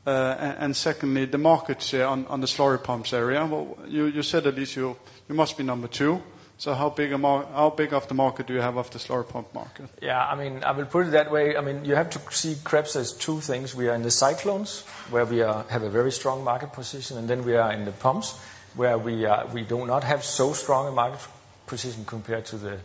Uh, 0.07 0.55
And 0.59 0.77
secondly, 0.77 1.25
the 1.27 1.39
market 1.39 1.83
share 1.83 2.07
on 2.07 2.27
on 2.27 2.41
the 2.41 2.47
slurry 2.47 2.83
pumps 2.83 3.13
area. 3.13 3.47
Well, 3.47 3.79
you 3.89 4.07
you 4.07 4.23
said 4.23 4.47
at 4.47 4.55
least 4.55 4.77
you 4.77 4.97
you 5.29 5.35
must 5.35 5.57
be 5.57 5.65
number 5.65 5.89
two. 5.89 6.21
So 6.57 6.73
how 6.73 6.89
big 6.91 7.13
a 7.13 7.19
how 7.19 7.71
big 7.77 7.93
of 7.93 8.07
the 8.07 8.15
market 8.15 8.47
do 8.47 8.55
you 8.55 8.61
have 8.61 8.77
of 8.77 8.91
the 8.91 8.99
slurry 8.99 9.29
pump 9.29 9.53
market? 9.55 9.89
Yeah, 10.01 10.21
I 10.25 10.37
mean, 10.37 10.63
I 10.63 10.71
will 10.73 10.87
put 10.87 11.07
it 11.07 11.11
that 11.13 11.31
way. 11.31 11.57
I 11.57 11.61
mean, 11.61 11.85
you 11.85 11.97
have 11.97 12.11
to 12.11 12.21
see 12.31 12.57
Krebs 12.63 12.95
as 12.97 13.13
two 13.13 13.41
things. 13.41 13.75
We 13.75 13.89
are 13.89 13.95
in 13.95 14.03
the 14.03 14.11
cyclones, 14.11 14.83
where 15.11 15.25
we 15.25 15.43
are, 15.43 15.65
have 15.69 15.83
a 15.83 15.91
very 15.91 16.13
strong 16.13 16.45
market 16.45 16.73
position, 16.73 17.19
and 17.19 17.29
then 17.29 17.45
we 17.45 17.57
are 17.57 17.73
in 17.73 17.85
the 17.85 17.91
pumps, 17.91 18.35
where 18.77 18.97
we 18.97 19.25
are, 19.25 19.47
we 19.53 19.63
do 19.63 19.85
not 19.85 20.05
have 20.05 20.23
so 20.23 20.53
strong 20.53 20.87
a 20.89 20.93
market 20.93 21.21
position 21.67 22.05
compared 22.05 22.47
to 22.47 22.57
the 22.57 22.79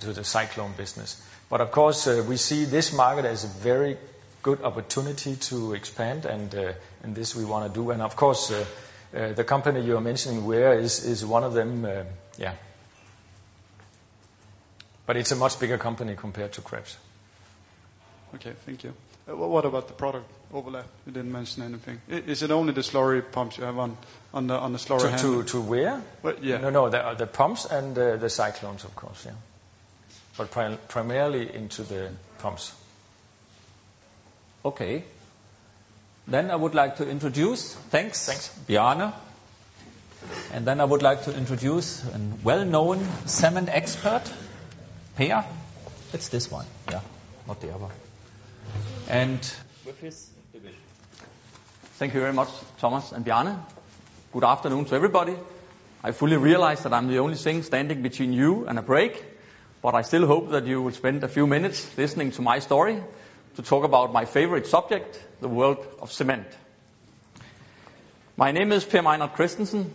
to 0.00 0.12
the 0.12 0.24
cyclone 0.24 0.72
business. 0.76 1.20
But 1.54 1.60
of 1.60 1.70
course, 1.70 2.08
uh, 2.08 2.24
we 2.28 2.36
see 2.36 2.64
this 2.64 2.92
market 2.92 3.24
as 3.26 3.44
a 3.44 3.46
very 3.46 3.96
good 4.42 4.62
opportunity 4.62 5.36
to 5.36 5.74
expand, 5.74 6.24
and 6.26 6.52
uh, 6.52 6.72
and 7.04 7.14
this 7.14 7.36
we 7.36 7.44
want 7.44 7.72
to 7.72 7.80
do. 7.80 7.92
And 7.92 8.02
of 8.02 8.16
course, 8.16 8.50
uh, 8.50 8.64
uh, 9.16 9.34
the 9.34 9.44
company 9.44 9.80
you 9.82 9.96
are 9.96 10.00
mentioning, 10.00 10.46
Weir, 10.46 10.72
is 10.72 11.04
is 11.04 11.24
one 11.24 11.44
of 11.44 11.54
them. 11.54 11.86
Yeah. 12.38 12.54
But 15.06 15.16
it's 15.16 15.30
a 15.30 15.36
much 15.36 15.60
bigger 15.60 15.78
company 15.78 16.16
compared 16.16 16.54
to 16.54 16.60
Krebs. 16.60 16.96
Okay, 18.34 18.54
thank 18.66 18.82
you. 18.82 18.92
Uh, 19.28 19.36
What 19.36 19.64
about 19.64 19.86
the 19.86 19.94
product 19.94 20.26
overlap? 20.52 20.86
You 21.06 21.12
didn't 21.12 21.30
mention 21.30 21.62
anything. 21.62 22.00
Is 22.08 22.42
it 22.42 22.50
only 22.50 22.72
the 22.72 22.82
slurry 22.82 23.22
pumps 23.22 23.58
you 23.58 23.64
have 23.64 23.78
on 23.78 23.96
on 24.32 24.48
the 24.48 24.58
on 24.58 24.72
the 24.72 24.80
slurry 24.80 25.02
To, 25.06 25.10
handle? 25.10 25.42
to, 25.44 25.50
to 25.50 25.60
where? 25.60 26.02
Well, 26.22 26.34
yeah. 26.42 26.60
No, 26.60 26.70
no, 26.70 26.90
the, 26.90 27.14
the 27.16 27.26
pumps 27.26 27.64
and 27.64 27.94
the 27.94 28.28
cyclones, 28.28 28.82
of 28.84 28.96
course, 28.96 29.26
yeah. 29.26 29.53
But 30.36 30.50
pri- 30.50 30.78
primarily 30.88 31.54
into 31.54 31.82
the 31.82 32.10
pumps. 32.38 32.72
Okay. 34.64 35.04
Then 36.26 36.50
I 36.50 36.56
would 36.56 36.74
like 36.74 36.96
to 36.96 37.08
introduce, 37.08 37.74
thanks, 37.90 38.26
thanks, 38.26 38.48
Bjarne. 38.66 39.12
And 40.52 40.66
then 40.66 40.80
I 40.80 40.84
would 40.84 41.02
like 41.02 41.24
to 41.24 41.36
introduce 41.36 42.02
a 42.02 42.20
well-known 42.42 43.06
cement 43.26 43.68
expert, 43.68 44.22
Per. 45.16 45.44
It's 46.14 46.28
this 46.28 46.50
one, 46.50 46.64
yeah, 46.90 47.00
not 47.46 47.60
the 47.60 47.74
other. 47.74 47.88
And 49.08 49.38
with 49.84 50.00
his 50.00 50.30
division. 50.52 50.78
Thank 51.98 52.14
you 52.14 52.20
very 52.20 52.32
much, 52.32 52.48
Thomas 52.78 53.12
and 53.12 53.24
Bjarne. 53.24 53.58
Good 54.32 54.44
afternoon 54.44 54.86
to 54.86 54.94
everybody. 54.94 55.36
I 56.02 56.12
fully 56.12 56.36
realize 56.36 56.82
that 56.84 56.92
I'm 56.92 57.08
the 57.08 57.18
only 57.18 57.36
thing 57.36 57.62
standing 57.62 58.02
between 58.02 58.32
you 58.32 58.66
and 58.66 58.78
a 58.78 58.82
break, 58.82 59.22
but 59.84 59.94
I 59.94 60.00
still 60.00 60.26
hope 60.26 60.52
that 60.52 60.64
you 60.64 60.80
will 60.80 60.92
spend 60.92 61.24
a 61.24 61.28
few 61.28 61.46
minutes 61.46 61.98
listening 61.98 62.30
to 62.32 62.42
my 62.42 62.58
story 62.58 63.02
to 63.56 63.62
talk 63.62 63.84
about 63.84 64.14
my 64.14 64.24
favorite 64.24 64.66
subject, 64.66 65.22
the 65.42 65.48
world 65.48 65.86
of 66.00 66.10
cement. 66.10 66.46
My 68.34 68.50
name 68.50 68.72
is 68.72 68.82
Per 68.86 69.00
Mejnert 69.00 69.34
Kristensen. 69.34 69.90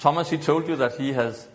Thomas, 0.00 0.28
he 0.28 0.36
told 0.36 0.68
you 0.68 0.76
that 0.76 0.96
he 0.96 1.14
has... 1.14 1.48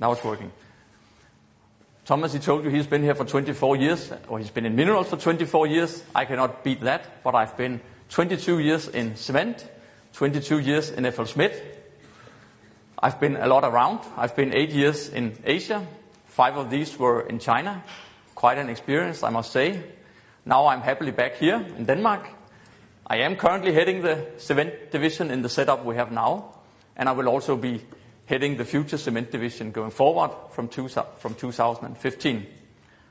Now 0.00 0.12
it's 0.12 0.24
working. 0.24 0.50
Thomas, 2.06 2.32
he 2.32 2.38
told 2.38 2.64
you 2.64 2.70
he's 2.70 2.86
been 2.86 3.02
here 3.02 3.14
for 3.14 3.26
24 3.26 3.76
years, 3.76 4.12
or 4.28 4.38
he's 4.38 4.50
been 4.50 4.64
in 4.64 4.76
minerals 4.76 5.10
for 5.10 5.18
24 5.18 5.66
years. 5.66 6.02
I 6.14 6.24
cannot 6.24 6.64
beat 6.64 6.80
that, 6.84 7.22
but 7.22 7.34
I've 7.34 7.58
been 7.58 7.82
22 8.08 8.60
years 8.60 8.88
in 8.88 9.16
cement, 9.16 9.62
22 10.14 10.58
years 10.58 10.88
in 10.88 11.04
FL. 11.12 11.24
I've 12.98 13.20
been 13.20 13.36
a 13.36 13.46
lot 13.46 13.64
around. 13.64 14.00
I've 14.16 14.34
been 14.34 14.56
eight 14.56 14.70
years 14.70 15.08
in 15.08 15.36
Asia. 15.44 15.86
Five 16.26 16.56
of 16.56 16.70
these 16.70 16.98
were 16.98 17.20
in 17.20 17.38
China. 17.38 17.82
Quite 18.34 18.58
an 18.58 18.70
experience, 18.70 19.22
I 19.22 19.30
must 19.30 19.52
say. 19.52 19.82
Now 20.46 20.66
I'm 20.68 20.80
happily 20.80 21.10
back 21.10 21.36
here 21.36 21.56
in 21.76 21.84
Denmark. 21.84 22.26
I 23.06 23.18
am 23.18 23.36
currently 23.36 23.72
heading 23.72 24.02
the 24.02 24.26
cement 24.38 24.90
division 24.90 25.30
in 25.30 25.42
the 25.42 25.48
setup 25.48 25.84
we 25.84 25.96
have 25.96 26.10
now, 26.10 26.54
and 26.96 27.08
I 27.08 27.12
will 27.12 27.28
also 27.28 27.56
be 27.56 27.82
heading 28.24 28.56
the 28.56 28.64
future 28.64 28.96
cement 28.96 29.30
division 29.30 29.72
going 29.72 29.90
forward 29.90 30.30
from, 30.52 30.68
two, 30.68 30.88
from 30.88 31.34
2015. 31.34 32.46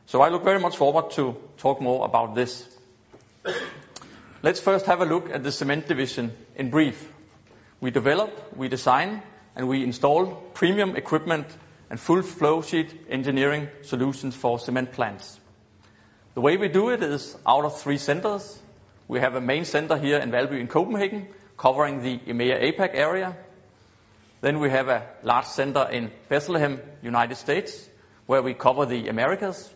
So 0.07 0.21
I 0.21 0.29
look 0.29 0.43
very 0.43 0.59
much 0.59 0.77
forward 0.77 1.11
to 1.11 1.35
talk 1.57 1.79
more 1.79 2.05
about 2.05 2.35
this. 2.35 2.67
Let's 4.41 4.59
first 4.59 4.85
have 4.87 5.01
a 5.01 5.05
look 5.05 5.29
at 5.29 5.43
the 5.43 5.51
cement 5.51 5.87
division 5.87 6.31
in 6.55 6.69
brief. 6.71 7.11
We 7.81 7.91
develop, 7.91 8.55
we 8.55 8.67
design, 8.67 9.21
and 9.55 9.67
we 9.67 9.83
install 9.83 10.27
premium 10.53 10.95
equipment 10.95 11.47
and 11.89 11.99
full 11.99 12.21
flow 12.21 12.61
sheet 12.61 13.05
engineering 13.09 13.69
solutions 13.83 14.35
for 14.35 14.59
cement 14.59 14.91
plants. 14.91 15.39
The 16.33 16.41
way 16.41 16.57
we 16.57 16.67
do 16.67 16.89
it 16.89 17.01
is 17.01 17.37
out 17.47 17.63
of 17.63 17.79
three 17.79 17.97
centers. 17.97 18.59
We 19.07 19.19
have 19.19 19.35
a 19.35 19.41
main 19.41 19.65
center 19.65 19.97
here 19.97 20.17
in 20.17 20.31
Valby 20.31 20.59
in 20.59 20.67
Copenhagen, 20.67 21.27
covering 21.57 22.01
the 22.01 22.17
EMEA 22.17 22.73
APAC 22.73 22.91
area. 22.93 23.37
Then 24.41 24.59
we 24.59 24.69
have 24.69 24.89
a 24.89 25.07
large 25.23 25.45
center 25.45 25.87
in 25.89 26.11
Bethlehem, 26.27 26.81
United 27.01 27.35
States, 27.35 27.87
where 28.25 28.41
we 28.41 28.53
cover 28.53 28.85
the 28.85 29.07
Americas. 29.07 29.69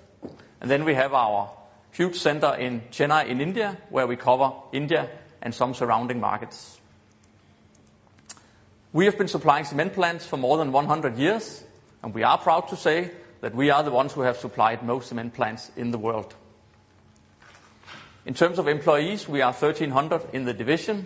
And 0.59 0.69
then 0.69 0.83
we 0.83 0.95
have 0.95 1.13
our 1.13 1.51
huge 1.91 2.15
center 2.15 2.53
in 2.55 2.81
Chennai 2.91 3.27
in 3.27 3.39
India, 3.39 3.77
where 3.89 4.07
we 4.07 4.15
cover 4.15 4.51
India 4.73 5.09
and 5.41 5.55
some 5.55 5.73
surrounding 5.73 6.19
markets. 6.19 6.78
We 8.91 9.05
have 9.05 9.19
been 9.19 9.27
supplying 9.27 9.65
cement 9.65 9.93
plants 9.93 10.25
for 10.25 10.37
more 10.37 10.57
than 10.57 10.71
100 10.71 11.17
years, 11.17 11.63
and 12.01 12.11
we 12.11 12.23
are 12.23 12.39
proud 12.39 12.69
to 12.69 12.75
say 12.75 13.11
that 13.41 13.53
we 13.53 13.69
are 13.69 13.83
the 13.83 13.91
ones 13.91 14.13
who 14.13 14.21
have 14.21 14.37
supplied 14.37 14.81
most 14.81 15.09
cement 15.09 15.35
plants 15.35 15.69
in 15.77 15.91
the 15.91 15.99
world. 15.99 16.33
In 18.25 18.33
terms 18.33 18.57
of 18.57 18.67
employees, 18.67 19.29
we 19.29 19.41
are 19.41 19.53
1,300 19.53 20.33
in 20.33 20.45
the 20.45 20.53
division. 20.53 21.05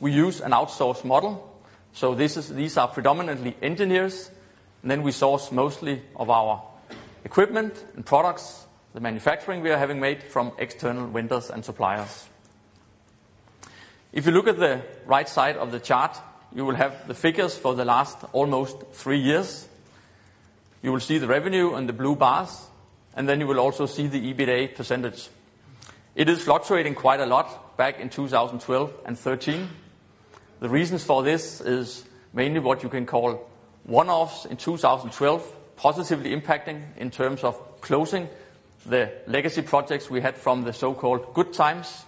We 0.00 0.12
use 0.12 0.40
an 0.40 0.52
outsourced 0.52 1.04
model, 1.04 1.46
so 1.92 2.14
these 2.14 2.78
are 2.78 2.88
predominantly 2.88 3.54
engineers, 3.60 4.30
and 4.80 4.90
then 4.90 5.02
we 5.02 5.12
source 5.12 5.52
mostly 5.52 6.00
of 6.16 6.30
our 6.30 6.62
equipment 7.22 7.84
and 7.96 8.06
products, 8.06 8.64
the 8.94 9.00
manufacturing 9.00 9.60
we 9.60 9.70
are 9.70 9.78
having 9.78 10.00
made 10.00 10.22
from 10.22 10.52
external 10.58 11.06
vendors 11.06 11.50
and 11.50 11.66
suppliers. 11.66 12.28
If 14.10 14.24
you 14.24 14.32
look 14.32 14.48
at 14.48 14.56
the 14.56 14.82
right 15.04 15.28
side 15.28 15.56
of 15.56 15.70
the 15.70 15.80
chart, 15.80 16.16
you 16.54 16.64
will 16.64 16.74
have 16.76 17.08
the 17.08 17.14
figures 17.14 17.56
for 17.56 17.74
the 17.74 17.84
last 17.84 18.16
almost 18.32 18.76
three 18.92 19.18
years. 19.20 19.66
You 20.82 20.92
will 20.92 21.00
see 21.00 21.18
the 21.18 21.26
revenue 21.26 21.74
and 21.74 21.88
the 21.88 21.92
blue 21.92 22.14
bars, 22.14 22.60
and 23.16 23.28
then 23.28 23.40
you 23.40 23.46
will 23.46 23.60
also 23.60 23.86
see 23.86 24.06
the 24.06 24.32
EBITA 24.32 24.76
percentage. 24.76 25.28
It 26.14 26.28
is 26.28 26.40
fluctuating 26.40 26.94
quite 26.94 27.20
a 27.20 27.26
lot 27.26 27.76
back 27.76 27.98
in 27.98 28.08
2012 28.08 28.92
and 29.04 29.18
13. 29.18 29.68
The 30.60 30.68
reasons 30.68 31.02
for 31.02 31.22
this 31.22 31.60
is 31.60 32.04
mainly 32.32 32.60
what 32.60 32.82
you 32.82 32.88
can 32.88 33.06
call 33.06 33.48
one-offs 33.84 34.44
in 34.44 34.56
2012, 34.56 35.56
positively 35.76 36.30
impacting 36.34 36.82
in 36.96 37.10
terms 37.10 37.42
of 37.42 37.80
closing 37.80 38.28
the 38.86 39.12
legacy 39.26 39.62
projects 39.62 40.08
we 40.08 40.20
had 40.20 40.36
from 40.36 40.62
the 40.62 40.72
so-called 40.72 41.34
good 41.34 41.52
times. 41.52 42.04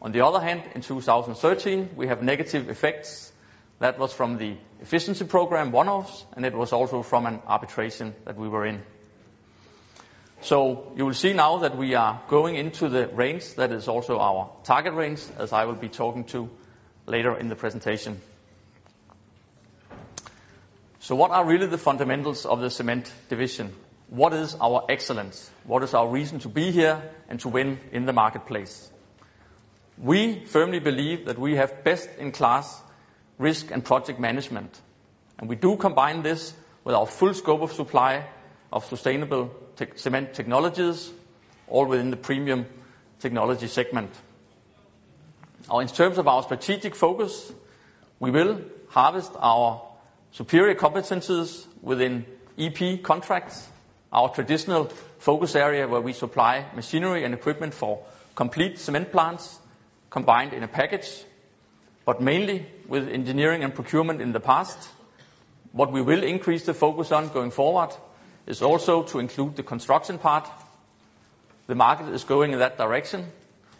On 0.00 0.12
the 0.12 0.24
other 0.24 0.40
hand, 0.40 0.62
in 0.74 0.82
2013, 0.82 1.90
we 1.96 2.06
have 2.08 2.22
negative 2.22 2.68
effects. 2.68 3.32
That 3.80 3.98
was 3.98 4.12
from 4.12 4.38
the 4.38 4.56
efficiency 4.80 5.24
program 5.24 5.72
one-offs, 5.72 6.24
and 6.36 6.44
it 6.46 6.54
was 6.54 6.72
also 6.72 7.02
from 7.02 7.26
an 7.26 7.40
arbitration 7.46 8.14
that 8.24 8.36
we 8.36 8.48
were 8.48 8.64
in. 8.66 8.82
So 10.42 10.92
you 10.96 11.06
will 11.06 11.14
see 11.14 11.32
now 11.32 11.58
that 11.58 11.76
we 11.76 11.94
are 11.94 12.22
going 12.28 12.56
into 12.56 12.88
the 12.88 13.08
range 13.08 13.54
that 13.54 13.72
is 13.72 13.88
also 13.88 14.18
our 14.18 14.50
target 14.64 14.94
range, 14.94 15.22
as 15.38 15.52
I 15.52 15.64
will 15.64 15.74
be 15.74 15.88
talking 15.88 16.24
to 16.24 16.50
later 17.06 17.36
in 17.36 17.48
the 17.48 17.56
presentation. 17.56 18.20
So 21.00 21.16
what 21.16 21.30
are 21.30 21.44
really 21.44 21.66
the 21.66 21.78
fundamentals 21.78 22.46
of 22.46 22.60
the 22.60 22.70
cement 22.70 23.12
division? 23.28 23.74
what 24.08 24.32
is 24.32 24.56
our 24.60 24.84
excellence? 24.88 25.50
What 25.64 25.82
is 25.82 25.94
our 25.94 26.08
reason 26.08 26.38
to 26.40 26.48
be 26.48 26.70
here 26.70 27.02
and 27.28 27.40
to 27.40 27.48
win 27.48 27.80
in 27.92 28.06
the 28.06 28.12
marketplace? 28.12 28.90
We 29.98 30.44
firmly 30.44 30.78
believe 30.80 31.26
that 31.26 31.38
we 31.38 31.56
have 31.56 31.84
best-in-class 31.84 32.82
risk 33.38 33.70
and 33.70 33.84
project 33.84 34.18
management, 34.20 34.80
and 35.38 35.48
we 35.48 35.56
do 35.56 35.76
combine 35.76 36.22
this 36.22 36.52
with 36.84 36.94
our 36.94 37.06
full 37.06 37.34
scope 37.34 37.62
of 37.62 37.72
supply 37.72 38.24
of 38.72 38.84
sustainable 38.86 39.50
cement 39.96 40.34
technologies, 40.34 41.10
all 41.68 41.86
within 41.86 42.10
the 42.10 42.16
premium 42.16 42.66
technology 43.20 43.66
segment. 43.66 44.10
In 45.72 45.86
terms 45.88 46.18
of 46.18 46.28
our 46.28 46.42
strategic 46.42 46.94
focus, 46.94 47.52
we 48.20 48.30
will 48.30 48.60
harvest 48.88 49.32
our 49.38 49.82
superior 50.32 50.74
competencies 50.74 51.64
within 51.82 52.26
EP 52.58 53.02
contracts, 53.02 53.66
our 54.12 54.28
traditional 54.28 54.84
focus 55.18 55.54
area, 55.56 55.88
where 55.88 56.00
we 56.00 56.12
supply 56.12 56.66
machinery 56.76 57.24
and 57.24 57.32
equipment 57.34 57.74
for 57.74 58.04
complete 58.34 58.78
cement 58.78 59.10
plants 59.10 59.58
combined 60.10 60.52
in 60.52 60.62
a 60.62 60.68
package, 60.68 61.08
but 62.04 62.20
mainly 62.20 62.66
with 62.88 63.08
engineering 63.08 63.64
and 63.64 63.74
procurement 63.74 64.20
in 64.20 64.32
the 64.32 64.40
past. 64.40 64.78
What 65.72 65.90
we 65.90 66.02
will 66.02 66.22
increase 66.22 66.64
the 66.64 66.74
focus 66.74 67.10
on 67.12 67.28
going 67.28 67.50
forward 67.50 67.90
is 68.46 68.62
also 68.62 69.02
to 69.04 69.18
include 69.18 69.56
the 69.56 69.62
construction 69.62 70.18
part. 70.18 70.48
The 71.66 71.74
market 71.74 72.08
is 72.12 72.24
going 72.24 72.52
in 72.52 72.58
that 72.58 72.76
direction. 72.78 73.26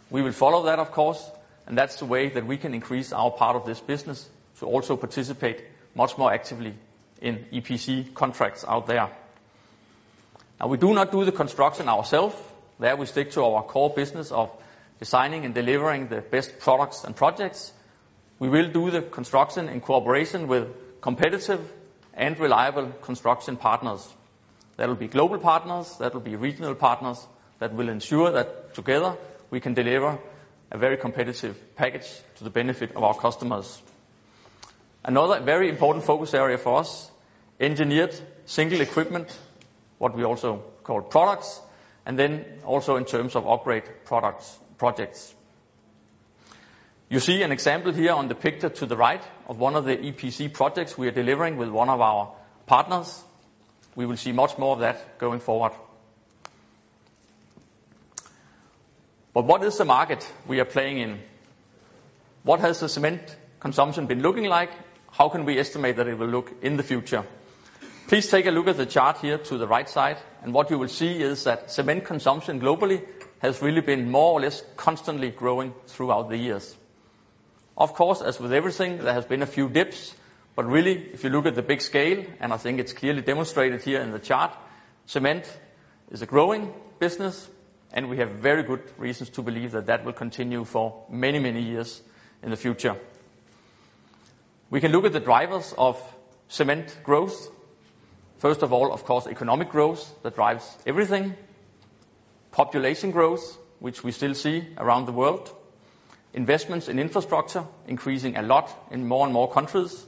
We 0.09 0.21
will 0.21 0.31
follow 0.31 0.63
that, 0.63 0.79
of 0.79 0.91
course, 0.91 1.23
and 1.67 1.77
that's 1.77 1.97
the 1.97 2.05
way 2.05 2.29
that 2.29 2.45
we 2.45 2.57
can 2.57 2.73
increase 2.73 3.13
our 3.13 3.31
part 3.31 3.55
of 3.55 3.65
this 3.65 3.79
business 3.79 4.27
to 4.59 4.65
also 4.65 4.95
participate 4.97 5.63
much 5.93 6.17
more 6.17 6.33
actively 6.33 6.73
in 7.21 7.45
EPC 7.51 8.13
contracts 8.13 8.65
out 8.67 8.87
there. 8.87 9.09
Now, 10.59 10.67
we 10.67 10.77
do 10.77 10.93
not 10.93 11.11
do 11.11 11.25
the 11.25 11.31
construction 11.31 11.89
ourselves. 11.89 12.35
There, 12.79 12.95
we 12.95 13.05
stick 13.05 13.31
to 13.31 13.43
our 13.43 13.63
core 13.63 13.89
business 13.89 14.31
of 14.31 14.51
designing 14.99 15.45
and 15.45 15.53
delivering 15.53 16.07
the 16.07 16.21
best 16.21 16.59
products 16.59 17.03
and 17.03 17.15
projects. 17.15 17.71
We 18.39 18.49
will 18.49 18.69
do 18.69 18.91
the 18.91 19.01
construction 19.01 19.69
in 19.69 19.81
cooperation 19.81 20.47
with 20.47 20.67
competitive 21.01 21.61
and 22.13 22.37
reliable 22.39 22.87
construction 23.01 23.57
partners. 23.57 24.07
That 24.77 24.87
will 24.89 24.95
be 24.95 25.07
global 25.07 25.39
partners, 25.39 25.95
that 25.99 26.13
will 26.13 26.21
be 26.21 26.35
regional 26.35 26.75
partners, 26.75 27.25
that 27.59 27.73
will 27.73 27.89
ensure 27.89 28.31
that 28.31 28.73
together 28.73 29.15
we 29.49 29.59
can 29.61 29.73
deliver 29.73 30.19
a 30.71 30.77
very 30.77 30.97
competitive 30.97 31.55
package 31.75 32.07
to 32.37 32.43
the 32.43 32.49
benefit 32.49 32.95
of 32.95 33.03
our 33.03 33.13
customers. 33.13 33.81
Another 35.03 35.39
very 35.39 35.69
important 35.69 36.03
focus 36.03 36.33
area 36.33 36.57
for 36.57 36.79
us, 36.79 37.09
engineered 37.59 38.13
single 38.45 38.81
equipment, 38.81 39.33
what 39.97 40.15
we 40.15 40.23
also 40.25 40.63
call 40.83 41.01
products, 41.01 41.61
and 42.05 42.19
then 42.19 42.43
also 42.65 42.97
in 42.97 43.05
terms 43.05 43.35
of 43.35 43.47
upgrade 43.47 43.83
products, 44.05 44.57
projects. 44.77 45.33
You 47.15 47.21
see 47.21 47.43
an 47.43 47.53
example 47.53 47.93
here 47.93 48.11
on 48.11 48.27
the 48.27 48.35
picture 48.35 48.67
to 48.67 48.85
the 48.85 48.97
right 48.97 49.23
of 49.47 49.57
one 49.57 49.77
of 49.77 49.85
the 49.85 49.95
EPC 49.95 50.51
projects 50.51 50.97
we 50.97 51.07
are 51.07 51.11
delivering 51.11 51.55
with 51.55 51.69
one 51.69 51.87
of 51.87 52.01
our 52.01 52.33
partners. 52.65 53.23
We 53.95 54.05
will 54.05 54.17
see 54.17 54.33
much 54.33 54.57
more 54.57 54.73
of 54.73 54.79
that 54.81 55.17
going 55.17 55.39
forward. 55.39 55.71
But 59.33 59.45
what 59.45 59.63
is 59.63 59.77
the 59.77 59.85
market 59.85 60.29
we 60.45 60.59
are 60.59 60.65
playing 60.65 60.97
in? 60.97 61.19
What 62.43 62.59
has 62.59 62.81
the 62.81 62.89
cement 62.89 63.33
consumption 63.61 64.07
been 64.07 64.21
looking 64.21 64.49
like? 64.49 64.71
How 65.09 65.29
can 65.29 65.45
we 65.45 65.57
estimate 65.57 65.95
that 65.95 66.09
it 66.09 66.17
will 66.17 66.27
look 66.27 66.51
in 66.63 66.75
the 66.75 66.83
future? 66.83 67.23
Please 68.09 68.27
take 68.27 68.45
a 68.45 68.51
look 68.51 68.67
at 68.67 68.75
the 68.75 68.85
chart 68.85 69.19
here 69.19 69.37
to 69.37 69.57
the 69.57 69.69
right 69.69 69.87
side, 69.87 70.17
and 70.43 70.53
what 70.53 70.69
you 70.69 70.77
will 70.77 70.89
see 70.89 71.21
is 71.21 71.45
that 71.45 71.71
cement 71.71 72.03
consumption 72.03 72.59
globally 72.59 73.05
has 73.39 73.61
really 73.61 73.79
been 73.79 74.11
more 74.11 74.33
or 74.33 74.41
less 74.41 74.61
constantly 74.75 75.31
growing 75.31 75.73
throughout 75.87 76.27
the 76.27 76.35
years. 76.35 76.75
Of 77.77 77.93
course, 77.93 78.21
as 78.21 78.39
with 78.39 78.53
everything, 78.53 78.99
there 78.99 79.13
has 79.13 79.25
been 79.25 79.41
a 79.41 79.47
few 79.47 79.67
dips, 79.67 80.15
but 80.55 80.65
really, 80.65 81.09
if 81.13 81.23
you 81.23 81.29
look 81.29 81.45
at 81.45 81.55
the 81.55 81.61
big 81.61 81.81
scale, 81.81 82.25
and 82.39 82.53
I 82.53 82.57
think 82.57 82.79
it's 82.79 82.93
clearly 82.93 83.21
demonstrated 83.21 83.81
here 83.81 83.99
in 84.01 84.11
the 84.11 84.19
chart, 84.19 84.53
cement 85.05 85.45
is 86.09 86.21
a 86.21 86.25
growing 86.25 86.73
business, 86.99 87.49
and 87.91 88.09
we 88.09 88.17
have 88.17 88.31
very 88.31 88.63
good 88.63 88.81
reasons 88.97 89.29
to 89.31 89.41
believe 89.41 89.71
that 89.71 89.87
that 89.87 90.05
will 90.05 90.13
continue 90.13 90.63
for 90.63 91.03
many, 91.09 91.39
many 91.39 91.61
years 91.61 92.01
in 92.41 92.49
the 92.49 92.55
future. 92.55 92.95
We 94.69 94.79
can 94.79 94.91
look 94.93 95.05
at 95.05 95.13
the 95.13 95.19
drivers 95.19 95.73
of 95.77 96.01
cement 96.47 96.97
growth. 97.03 97.49
First 98.37 98.63
of 98.63 98.71
all, 98.71 98.93
of 98.93 99.03
course, 99.03 99.27
economic 99.27 99.69
growth 99.69 100.23
that 100.23 100.35
drives 100.35 100.77
everything. 100.85 101.35
Population 102.51 103.11
growth, 103.11 103.57
which 103.79 104.03
we 104.03 104.11
still 104.11 104.33
see 104.33 104.65
around 104.77 105.05
the 105.05 105.11
world. 105.11 105.53
Investments 106.35 106.89
in 106.89 106.99
infrastructure 106.99 107.63
increasing 107.87 108.35
a 108.35 108.41
lot 108.41 108.69
in 108.91 109.07
more 109.07 109.23
and 109.25 109.33
more 109.33 109.49
countries. 109.49 110.05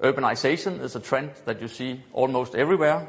Urbanization 0.00 0.80
is 0.80 0.96
a 0.96 1.00
trend 1.00 1.32
that 1.44 1.60
you 1.60 1.68
see 1.68 2.02
almost 2.14 2.54
everywhere. 2.54 3.06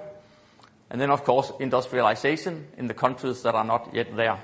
And 0.89 0.99
then, 0.99 1.09
of 1.09 1.23
course, 1.23 1.53
industrialization 1.61 2.67
in 2.77 2.87
the 2.87 2.93
countries 2.93 3.43
that 3.43 3.55
are 3.55 3.63
not 3.63 3.93
yet 3.93 4.13
there. 4.13 4.39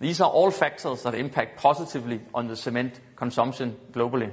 These 0.00 0.20
are 0.20 0.28
all 0.28 0.50
factors 0.50 1.04
that 1.04 1.14
impact 1.14 1.58
positively 1.58 2.22
on 2.34 2.48
the 2.48 2.56
cement 2.56 2.98
consumption 3.14 3.76
globally. 3.92 4.32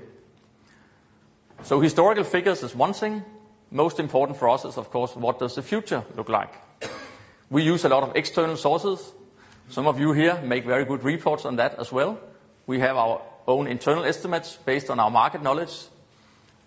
So 1.62 1.80
historical 1.80 2.24
figures 2.24 2.64
is 2.64 2.74
one 2.74 2.94
thing. 2.94 3.24
Most 3.70 4.00
important 4.00 4.40
for 4.40 4.50
us 4.50 4.66
is, 4.66 4.78
of 4.78 4.90
course, 4.90 5.16
what 5.16 5.38
does 5.38 5.54
the 5.54 5.62
future 5.62 6.04
look 6.16 6.30
like? 6.30 6.56
We 7.52 7.62
use 7.62 7.86
a 7.86 7.90
lot 7.90 8.02
of 8.02 8.16
external 8.16 8.58
sources. 8.58 9.00
Some 9.70 9.86
of 9.86 10.00
you 10.00 10.12
here 10.14 10.42
make 10.42 10.66
very 10.66 10.86
good 10.86 11.04
reports 11.04 11.46
on 11.46 11.58
that 11.58 11.78
as 11.78 11.92
well. 11.92 12.18
We 12.68 12.80
have 12.80 12.98
our 12.98 13.22
own 13.48 13.68
internal 13.68 14.04
estimates 14.04 14.58
based 14.66 14.90
on 14.90 15.00
our 15.00 15.10
market 15.10 15.42
knowledge. 15.42 15.74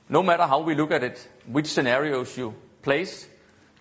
No 0.08 0.22
matter 0.22 0.46
how 0.46 0.62
we 0.62 0.74
look 0.74 0.92
at 0.92 1.04
it, 1.04 1.28
which 1.46 1.66
scenarios 1.66 2.36
you 2.38 2.54
place, 2.82 3.28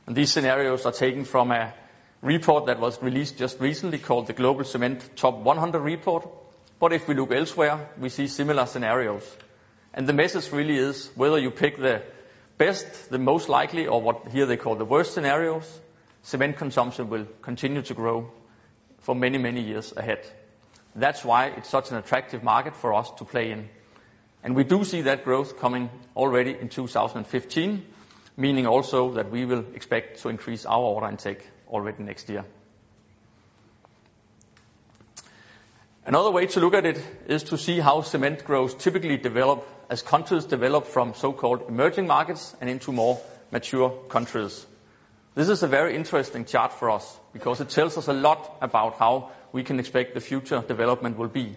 and 0.05 0.15
these 0.15 0.31
scenarios 0.31 0.85
are 0.85 0.91
taken 0.91 1.23
from 1.23 1.51
a 1.51 1.73
report 2.21 2.65
that 2.65 2.79
was 2.79 3.01
released 3.01 3.37
just 3.37 3.61
recently 3.61 3.99
called 3.99 4.27
the 4.27 4.33
Global 4.33 4.65
Cement 4.65 5.15
Top 5.15 5.37
100 5.37 5.79
Report. 5.79 6.27
But 6.77 6.91
if 6.91 7.07
we 7.07 7.15
look 7.15 7.31
elsewhere, 7.31 7.89
we 7.97 8.09
see 8.09 8.27
similar 8.27 8.65
scenarios. 8.65 9.23
And 9.93 10.05
the 10.05 10.13
message 10.13 10.51
really 10.51 10.77
is 10.77 11.09
whether 11.15 11.39
you 11.39 11.51
pick 11.51 11.77
the 11.77 12.01
best, 12.57 13.09
the 13.09 13.17
most 13.17 13.47
likely, 13.47 13.87
or 13.87 14.01
what 14.01 14.27
here 14.27 14.45
they 14.45 14.57
call 14.57 14.75
the 14.75 14.83
worst 14.83 15.13
scenarios, 15.13 15.79
cement 16.23 16.57
consumption 16.57 17.09
will 17.09 17.27
continue 17.41 17.81
to 17.83 17.93
grow 17.93 18.29
for 18.99 19.15
many, 19.15 19.37
many 19.37 19.61
years 19.61 19.93
ahead. 19.95 20.25
That's 20.95 21.23
why 21.23 21.47
it's 21.47 21.69
such 21.69 21.91
an 21.91 21.97
attractive 21.97 22.43
market 22.43 22.75
for 22.75 22.93
us 22.93 23.11
to 23.17 23.25
play 23.25 23.51
in. 23.51 23.69
And 24.43 24.55
we 24.55 24.63
do 24.63 24.83
see 24.83 25.01
that 25.03 25.23
growth 25.23 25.59
coming 25.59 25.89
already 26.15 26.57
in 26.59 26.69
2015, 26.69 27.85
meaning 28.37 28.67
also 28.67 29.13
that 29.13 29.29
we 29.31 29.45
will 29.45 29.65
expect 29.75 30.21
to 30.21 30.29
increase 30.29 30.65
our 30.65 30.79
order 30.79 31.07
intake 31.07 31.45
already 31.69 32.03
next 32.03 32.29
year. 32.29 32.45
Another 36.05 36.31
way 36.31 36.47
to 36.47 36.59
look 36.59 36.73
at 36.73 36.85
it 36.85 36.99
is 37.27 37.43
to 37.43 37.57
see 37.57 37.79
how 37.79 38.01
cement 38.01 38.43
growth 38.43 38.79
typically 38.79 39.17
develop 39.17 39.67
as 39.89 40.01
countries 40.01 40.45
develop 40.45 40.87
from 40.87 41.13
so-called 41.13 41.65
emerging 41.67 42.07
markets 42.07 42.55
and 42.61 42.69
into 42.69 42.91
more 42.91 43.19
mature 43.51 43.91
countries. 44.09 44.65
This 45.35 45.49
is 45.49 45.61
a 45.61 45.67
very 45.67 45.95
interesting 45.95 46.45
chart 46.45 46.73
for 46.73 46.89
us 46.89 47.19
because 47.33 47.61
it 47.61 47.69
tells 47.69 47.97
us 47.97 48.07
a 48.07 48.13
lot 48.13 48.57
about 48.61 48.95
how 48.97 49.31
we 49.51 49.63
can 49.63 49.79
expect 49.79 50.13
the 50.13 50.21
future 50.21 50.61
development 50.61 51.17
will 51.17 51.27
be, 51.27 51.55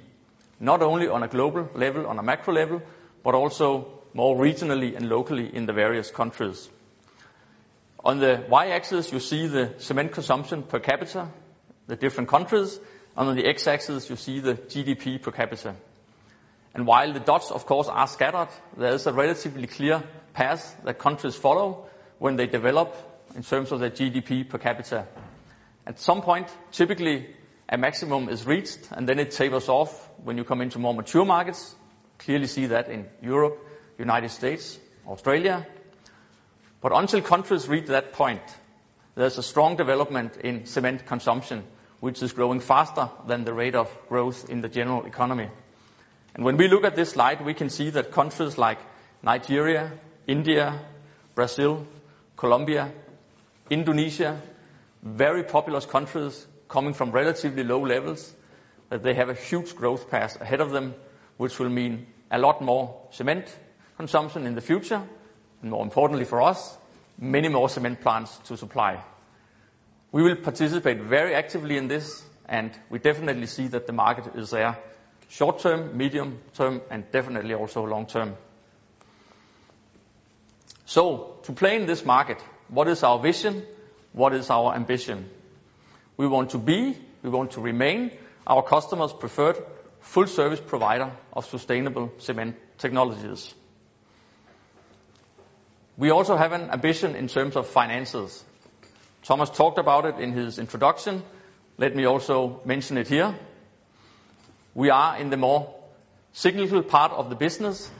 not 0.60 0.82
only 0.82 1.08
on 1.08 1.22
a 1.22 1.28
global 1.28 1.68
level, 1.74 2.06
on 2.06 2.18
a 2.18 2.22
macro 2.22 2.52
level, 2.54 2.82
but 3.24 3.34
also 3.34 3.86
more 4.14 4.36
regionally 4.36 4.94
and 4.94 5.08
locally 5.08 5.54
in 5.54 5.66
the 5.66 5.72
various 5.72 6.10
countries. 6.10 6.68
On 8.04 8.18
the 8.18 8.44
Y-axis, 8.48 9.12
you 9.12 9.20
see 9.20 9.46
the 9.46 9.74
cement 9.78 10.12
consumption 10.12 10.62
per 10.64 10.80
capita, 10.80 11.28
the 11.86 11.96
different 11.96 12.28
countries, 12.28 12.78
and 13.16 13.28
on 13.28 13.36
the 13.36 13.46
X-axis, 13.46 14.10
you 14.10 14.16
see 14.16 14.40
the 14.40 14.54
GDP 14.54 15.20
per 15.22 15.30
capita. 15.30 15.74
And 16.74 16.86
while 16.86 17.12
the 17.12 17.20
dots, 17.20 17.50
of 17.50 17.66
course, 17.66 17.88
are 17.88 18.08
scattered, 18.08 18.48
there 18.76 18.94
is 18.94 19.06
a 19.06 19.12
relatively 19.12 19.66
clear 19.66 20.02
path 20.34 20.76
that 20.84 20.98
countries 20.98 21.36
follow 21.36 21.86
when 22.18 22.36
they 22.36 22.46
develop 22.46 22.94
in 23.34 23.42
terms 23.42 23.72
of 23.72 23.80
their 23.80 23.90
GDP 23.90 24.48
per 24.48 24.58
capita. 24.58 25.06
At 25.86 25.98
some 25.98 26.22
point, 26.22 26.48
typically, 26.70 27.26
a 27.68 27.76
maximum 27.76 28.28
is 28.28 28.46
reached, 28.46 28.88
and 28.90 29.08
then 29.08 29.18
it 29.18 29.30
tapers 29.30 29.68
off 29.68 30.10
when 30.22 30.36
you 30.36 30.44
come 30.44 30.60
into 30.60 30.78
more 30.78 30.94
mature 30.94 31.24
markets. 31.24 31.74
Clearly 32.18 32.46
see 32.46 32.66
that 32.66 32.88
in 32.88 33.06
Europe, 33.22 33.58
United 33.98 34.30
States, 34.30 34.78
Australia. 35.06 35.66
But 36.80 36.92
until 36.94 37.22
countries 37.22 37.68
reach 37.68 37.86
that 37.86 38.12
point, 38.12 38.42
there's 39.14 39.38
a 39.38 39.42
strong 39.42 39.76
development 39.76 40.36
in 40.36 40.66
cement 40.66 41.06
consumption, 41.06 41.64
which 42.00 42.22
is 42.22 42.32
growing 42.32 42.60
faster 42.60 43.08
than 43.26 43.44
the 43.44 43.52
rate 43.54 43.74
of 43.74 43.90
growth 44.08 44.50
in 44.50 44.60
the 44.60 44.68
general 44.68 45.04
economy. 45.06 45.48
And 46.34 46.44
when 46.44 46.56
we 46.56 46.68
look 46.68 46.84
at 46.84 46.96
this 46.96 47.10
slide, 47.10 47.44
we 47.44 47.54
can 47.54 47.70
see 47.70 47.90
that 47.90 48.12
countries 48.12 48.56
like 48.56 48.78
Nigeria, 49.22 49.92
India, 50.26 50.80
Brazil, 51.34 51.86
Colombia, 52.36 52.90
Indonesia, 53.72 54.38
very 55.02 55.42
populous 55.42 55.86
countries 55.86 56.46
coming 56.68 56.92
from 56.92 57.10
relatively 57.10 57.64
low 57.64 57.80
levels, 57.80 58.34
that 58.90 59.02
they 59.02 59.14
have 59.14 59.30
a 59.30 59.34
huge 59.34 59.74
growth 59.74 60.10
path 60.10 60.38
ahead 60.40 60.60
of 60.60 60.70
them, 60.70 60.94
which 61.38 61.58
will 61.58 61.70
mean 61.70 62.06
a 62.30 62.38
lot 62.38 62.60
more 62.60 62.94
cement 63.12 63.46
consumption 63.96 64.46
in 64.46 64.54
the 64.54 64.60
future, 64.60 65.02
and 65.62 65.70
more 65.70 65.82
importantly 65.82 66.26
for 66.26 66.42
us, 66.42 66.76
many 67.18 67.48
more 67.48 67.68
cement 67.70 68.02
plants 68.02 68.36
to 68.44 68.56
supply. 68.58 69.02
We 70.12 70.22
will 70.22 70.36
participate 70.36 71.00
very 71.00 71.34
actively 71.34 71.78
in 71.78 71.88
this, 71.88 72.22
and 72.46 72.70
we 72.90 72.98
definitely 72.98 73.46
see 73.46 73.68
that 73.68 73.86
the 73.86 73.94
market 73.94 74.36
is 74.36 74.50
there 74.50 74.76
short 75.30 75.60
term, 75.60 75.96
medium 75.96 76.40
term, 76.52 76.82
and 76.90 77.10
definitely 77.10 77.54
also 77.54 77.84
long 77.86 78.04
term. 78.04 78.36
So 80.84 81.38
to 81.44 81.52
play 81.52 81.76
in 81.76 81.86
this 81.86 82.04
market, 82.04 82.36
what 82.72 82.88
is 82.88 83.02
our 83.02 83.18
vision? 83.18 83.62
What 84.14 84.32
is 84.32 84.48
our 84.48 84.74
ambition? 84.74 85.28
We 86.16 86.26
want 86.26 86.50
to 86.50 86.58
be, 86.58 86.96
we 87.22 87.28
want 87.30 87.52
to 87.52 87.60
remain 87.60 88.10
our 88.46 88.62
customers' 88.62 89.12
preferred 89.12 89.56
full 90.00 90.26
service 90.26 90.60
provider 90.60 91.12
of 91.34 91.44
sustainable 91.44 92.10
cement 92.18 92.56
technologies. 92.78 93.54
We 95.98 96.10
also 96.10 96.34
have 96.36 96.52
an 96.52 96.70
ambition 96.70 97.14
in 97.14 97.28
terms 97.28 97.56
of 97.56 97.66
finances. 97.68 98.42
Thomas 99.22 99.50
talked 99.50 99.78
about 99.78 100.06
it 100.06 100.18
in 100.18 100.32
his 100.32 100.58
introduction. 100.58 101.22
Let 101.76 101.94
me 101.94 102.06
also 102.06 102.60
mention 102.64 102.96
it 102.96 103.06
here. 103.06 103.34
We 104.74 104.88
are 104.88 105.18
in 105.18 105.28
the 105.28 105.36
more 105.36 105.74
cyclical 106.32 106.82
part 106.82 107.12
of 107.12 107.28
the 107.28 107.36
business. 107.36 107.90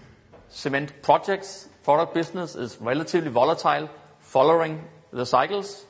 Cement 0.48 1.02
projects, 1.02 1.68
product 1.84 2.14
business 2.14 2.56
is 2.56 2.78
relatively 2.80 3.30
volatile, 3.30 3.90
following 4.32 4.82
the 5.12 5.26
cycles. 5.26 5.84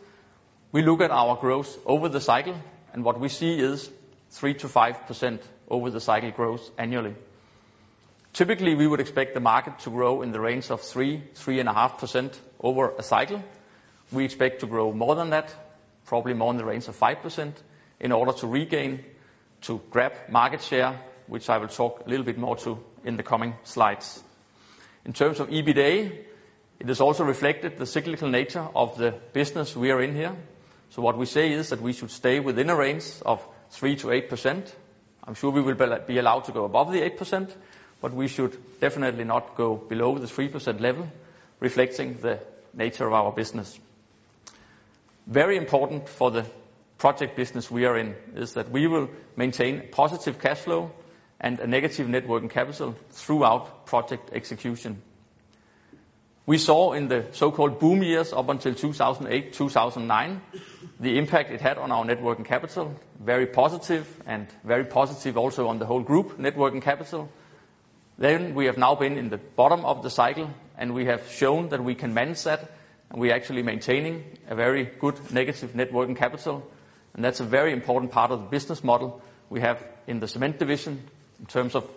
We 0.72 0.82
look 0.82 1.00
at 1.00 1.12
our 1.12 1.36
growth 1.36 1.78
over 1.86 2.08
the 2.08 2.20
cycle, 2.20 2.56
and 2.92 3.04
what 3.04 3.20
we 3.20 3.28
see 3.28 3.56
is 3.60 3.88
3%-5% 4.32 5.38
over 5.68 5.90
the 5.90 6.00
cycle 6.00 6.32
growth 6.32 6.68
annually. 6.76 7.14
Typically, 8.32 8.74
we 8.74 8.88
would 8.88 8.98
expect 8.98 9.34
the 9.34 9.40
market 9.40 9.78
to 9.80 9.90
grow 9.90 10.22
in 10.22 10.32
the 10.32 10.40
range 10.40 10.72
of 10.72 10.80
3%-3.5% 10.82 12.34
over 12.60 12.92
a 12.98 13.02
cycle. 13.04 13.40
We 14.10 14.24
expect 14.24 14.60
to 14.60 14.66
grow 14.66 14.92
more 14.92 15.14
than 15.14 15.30
that, 15.30 15.54
probably 16.06 16.34
more 16.34 16.50
in 16.50 16.56
the 16.56 16.64
range 16.64 16.88
of 16.88 16.98
5%, 16.98 17.52
in 18.00 18.10
order 18.10 18.32
to 18.32 18.48
regain, 18.48 19.04
to 19.62 19.80
grab 19.90 20.14
market 20.28 20.62
share, 20.62 21.00
which 21.28 21.48
I 21.48 21.58
will 21.58 21.68
talk 21.68 22.02
a 22.06 22.10
little 22.10 22.26
bit 22.26 22.38
more 22.38 22.56
to 22.56 22.76
in 23.04 23.16
the 23.16 23.22
coming 23.22 23.54
slides. 23.62 24.20
In 25.04 25.12
terms 25.12 25.38
of 25.38 25.48
EBITA, 25.48 26.31
it 26.82 26.90
is 26.90 27.00
also 27.00 27.22
reflected 27.22 27.78
the 27.78 27.86
cyclical 27.86 28.28
nature 28.28 28.66
of 28.74 28.98
the 28.98 29.12
business 29.32 29.76
we 29.76 29.92
are 29.92 30.02
in 30.02 30.16
here. 30.16 30.34
So 30.90 31.00
what 31.00 31.16
we 31.16 31.26
say 31.26 31.52
is 31.52 31.68
that 31.68 31.80
we 31.80 31.92
should 31.92 32.10
stay 32.10 32.40
within 32.40 32.70
a 32.70 32.74
range 32.76 33.04
of 33.24 33.40
3%-8%. 33.74 34.66
I'm 35.22 35.34
sure 35.34 35.52
we 35.52 35.60
will 35.62 35.76
be 36.08 36.18
allowed 36.18 36.46
to 36.46 36.52
go 36.52 36.64
above 36.64 36.90
the 36.90 37.00
8%, 37.08 37.52
but 38.00 38.12
we 38.12 38.26
should 38.26 38.58
definitely 38.80 39.22
not 39.22 39.54
go 39.56 39.76
below 39.76 40.18
the 40.18 40.26
3% 40.26 40.80
level, 40.80 41.06
reflecting 41.60 42.14
the 42.16 42.40
nature 42.74 43.06
of 43.06 43.12
our 43.12 43.30
business. 43.30 43.78
Very 45.28 45.56
important 45.58 46.08
for 46.08 46.32
the 46.32 46.44
project 46.98 47.36
business 47.36 47.70
we 47.70 47.84
are 47.84 47.96
in, 47.96 48.16
is 48.34 48.54
that 48.54 48.72
we 48.72 48.88
will 48.88 49.08
maintain 49.36 49.84
positive 49.92 50.40
cash 50.40 50.58
flow 50.58 50.90
and 51.38 51.60
a 51.60 51.66
negative 51.68 52.08
net 52.08 52.26
working 52.26 52.48
capital 52.48 52.96
throughout 53.12 53.86
project 53.86 54.30
execution. 54.32 55.00
We 56.44 56.58
saw 56.58 56.92
in 56.92 57.06
the 57.06 57.26
so-called 57.32 57.78
boom 57.78 58.02
years, 58.02 58.32
up 58.32 58.48
until 58.48 58.74
2008, 58.74 59.52
2009, 59.52 60.42
the 60.98 61.16
impact 61.16 61.52
it 61.52 61.60
had 61.60 61.78
on 61.78 61.92
our 61.92 62.04
net 62.04 62.20
working 62.20 62.44
capital, 62.44 62.96
very 63.20 63.46
positive, 63.46 64.08
and 64.26 64.48
very 64.64 64.84
positive 64.84 65.36
also 65.38 65.68
on 65.68 65.78
the 65.78 65.86
whole 65.86 66.02
group 66.02 66.40
net 66.40 66.56
working 66.56 66.80
capital. 66.80 67.28
Then 68.18 68.56
we 68.56 68.66
have 68.66 68.76
now 68.76 68.96
been 68.96 69.18
in 69.18 69.28
the 69.28 69.38
bottom 69.38 69.84
of 69.84 70.02
the 70.02 70.10
cycle, 70.10 70.50
and 70.76 70.94
we 70.94 71.04
have 71.04 71.30
shown 71.30 71.68
that 71.68 71.84
we 71.84 71.94
can 71.94 72.12
manage 72.12 72.42
that, 72.42 72.72
and 73.10 73.20
we're 73.20 73.34
actually 73.34 73.62
maintaining 73.62 74.24
a 74.48 74.56
very 74.56 74.84
good 74.84 75.14
negative 75.32 75.76
net 75.76 75.92
working 75.92 76.16
capital. 76.16 76.66
And 77.14 77.24
that's 77.24 77.38
a 77.38 77.44
very 77.44 77.72
important 77.72 78.10
part 78.10 78.32
of 78.32 78.40
the 78.40 78.46
business 78.46 78.82
model 78.82 79.22
we 79.48 79.60
have 79.60 79.80
in 80.08 80.18
the 80.18 80.26
cement 80.26 80.58
division, 80.58 81.04
in 81.38 81.46
terms 81.46 81.76
of 81.76 81.88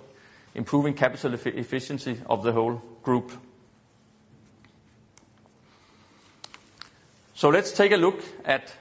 improving 0.53 0.93
capital 0.93 1.33
efficiency 1.33 2.19
of 2.29 2.43
the 2.43 2.51
whole 2.51 2.79
group. 3.01 3.31
So 7.35 7.49
let's 7.49 7.73
take 7.73 7.91
a 7.91 7.97
look 7.97 8.23
at 8.45 8.71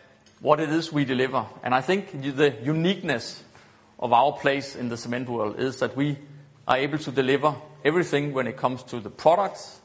what 0.40 0.60
it 0.60 0.70
is 0.70 0.92
we 0.92 1.04
deliver. 1.04 1.44
And 1.64 1.74
I 1.74 1.80
think 1.80 2.12
the 2.12 2.54
uniqueness 2.62 3.42
of 3.98 4.12
our 4.12 4.32
place 4.32 4.76
in 4.76 4.88
the 4.88 4.96
cement 4.96 5.28
world 5.28 5.58
is 5.58 5.78
that 5.78 5.96
we 5.96 6.18
are 6.68 6.76
able 6.76 6.98
to 6.98 7.10
deliver 7.10 7.56
everything 7.84 8.32
when 8.32 8.46
it 8.46 8.56
comes 8.56 8.82
to 8.84 9.00
the 9.00 9.10
products, 9.10 9.76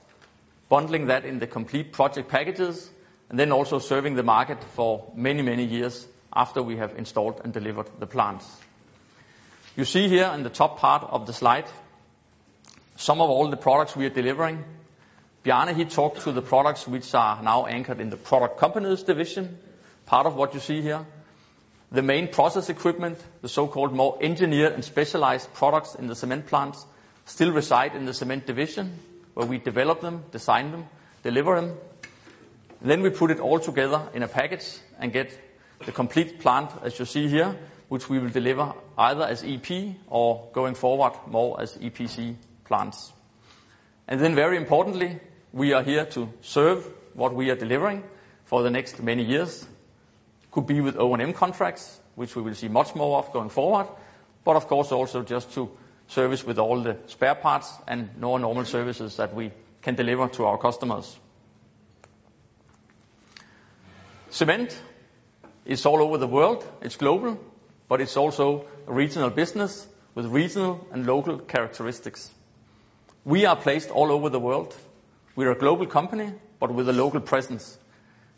bundling 0.69 1.07
that 1.07 1.25
in 1.25 1.39
the 1.39 1.47
complete 1.47 1.93
project 1.93 2.29
packages, 2.29 2.87
and 3.29 3.39
then 3.39 3.51
also 3.51 3.79
serving 3.79 4.13
the 4.13 4.23
market 4.23 4.63
for 4.75 5.11
many, 5.15 5.41
many 5.41 5.65
years 5.65 6.07
after 6.31 6.61
we 6.61 6.77
have 6.77 6.95
installed 6.95 7.41
and 7.43 7.51
delivered 7.51 7.89
the 7.99 8.05
plants. 8.05 8.45
You 9.75 9.83
see 9.83 10.07
here 10.07 10.31
in 10.35 10.43
the 10.43 10.49
top 10.49 10.77
part 10.77 11.03
of 11.09 11.25
the 11.25 11.33
slide, 11.33 11.65
some 12.97 13.19
of 13.19 13.31
all 13.31 13.49
the 13.49 13.57
products 13.57 13.95
we 13.95 14.05
are 14.05 14.09
delivering. 14.09 14.63
Bjarne, 15.43 15.73
he 15.73 15.85
talked 15.85 16.21
to 16.21 16.31
the 16.33 16.41
products 16.41 16.87
which 16.87 17.13
are 17.15 17.41
now 17.41 17.65
anchored 17.65 18.01
in 18.01 18.09
the 18.09 18.17
product 18.17 18.57
companies 18.57 19.03
division, 19.03 19.57
part 20.05 20.25
of 20.25 20.35
what 20.35 20.53
you 20.53 20.59
see 20.59 20.81
here. 20.81 21.05
The 21.91 22.01
main 22.01 22.27
process 22.27 22.69
equipment, 22.69 23.17
the 23.41 23.49
so-called 23.49 23.93
more 23.93 24.17
engineered 24.21 24.73
and 24.73 24.83
specialized 24.83 25.53
products 25.53 25.95
in 25.95 26.07
the 26.07 26.15
cement 26.15 26.47
plants, 26.47 26.85
still 27.25 27.51
reside 27.51 27.95
in 27.95 28.05
the 28.05 28.13
cement 28.13 28.45
division, 28.45 28.99
where 29.33 29.47
we 29.47 29.57
develop 29.59 30.01
them, 30.01 30.25
design 30.31 30.71
them, 30.71 30.85
deliver 31.23 31.55
them. 31.55 31.77
Then 32.81 33.01
we 33.01 33.09
put 33.09 33.31
it 33.31 33.39
all 33.39 33.59
together 33.59 34.09
in 34.13 34.23
a 34.23 34.27
package 34.27 34.77
and 34.99 35.13
get 35.13 35.37
the 35.85 35.91
complete 35.93 36.41
plant, 36.41 36.69
as 36.83 36.99
you 36.99 37.05
see 37.05 37.27
here, 37.29 37.55
which 37.87 38.09
we 38.09 38.19
will 38.19 38.29
deliver 38.29 38.73
either 38.97 39.23
as 39.23 39.43
EP 39.43 39.95
or 40.07 40.49
going 40.53 40.75
forward, 40.75 41.13
more 41.27 41.61
as 41.61 41.75
EPC 41.75 42.35
plants. 42.65 43.11
And 44.07 44.19
then, 44.19 44.35
very 44.35 44.57
importantly, 44.57 45.19
we 45.53 45.73
are 45.73 45.83
here 45.83 46.05
to 46.05 46.31
serve 46.41 46.85
what 47.13 47.33
we 47.33 47.49
are 47.49 47.55
delivering 47.55 48.03
for 48.45 48.63
the 48.63 48.69
next 48.69 49.01
many 49.01 49.23
years. 49.23 49.65
Could 50.51 50.67
be 50.67 50.81
with 50.81 50.97
O&M 50.97 51.33
contracts, 51.33 51.99
which 52.15 52.35
we 52.35 52.41
will 52.41 52.55
see 52.55 52.67
much 52.67 52.95
more 52.95 53.17
of 53.19 53.31
going 53.31 53.49
forward, 53.49 53.87
but 54.43 54.55
of 54.55 54.67
course, 54.67 54.91
also 54.91 55.23
just 55.23 55.53
to 55.53 55.69
service 56.07 56.43
with 56.43 56.57
all 56.57 56.81
the 56.81 56.97
spare 57.07 57.35
parts 57.35 57.71
and 57.87 58.09
normal 58.19 58.65
services 58.65 59.17
that 59.17 59.33
we 59.33 59.51
can 59.81 59.95
deliver 59.95 60.27
to 60.27 60.45
our 60.45 60.57
customers. 60.57 61.17
Cement 64.31 64.75
is 65.65 65.85
all 65.85 66.01
over 66.01 66.17
the 66.17 66.27
world. 66.27 66.65
It's 66.81 66.95
global, 66.95 67.39
but 67.87 68.01
it's 68.01 68.17
also 68.17 68.65
a 68.87 68.93
regional 68.93 69.29
business 69.29 69.87
with 70.15 70.25
regional 70.25 70.87
and 70.91 71.05
local 71.05 71.37
characteristics. 71.39 72.29
We 73.25 73.45
are 73.45 73.55
placed 73.55 73.89
all 73.89 74.11
over 74.11 74.29
the 74.29 74.39
world. 74.39 74.75
We're 75.35 75.51
a 75.51 75.55
global 75.55 75.85
company, 75.85 76.33
but 76.59 76.73
with 76.73 76.89
a 76.89 76.93
local 76.93 77.21
presence. 77.21 77.77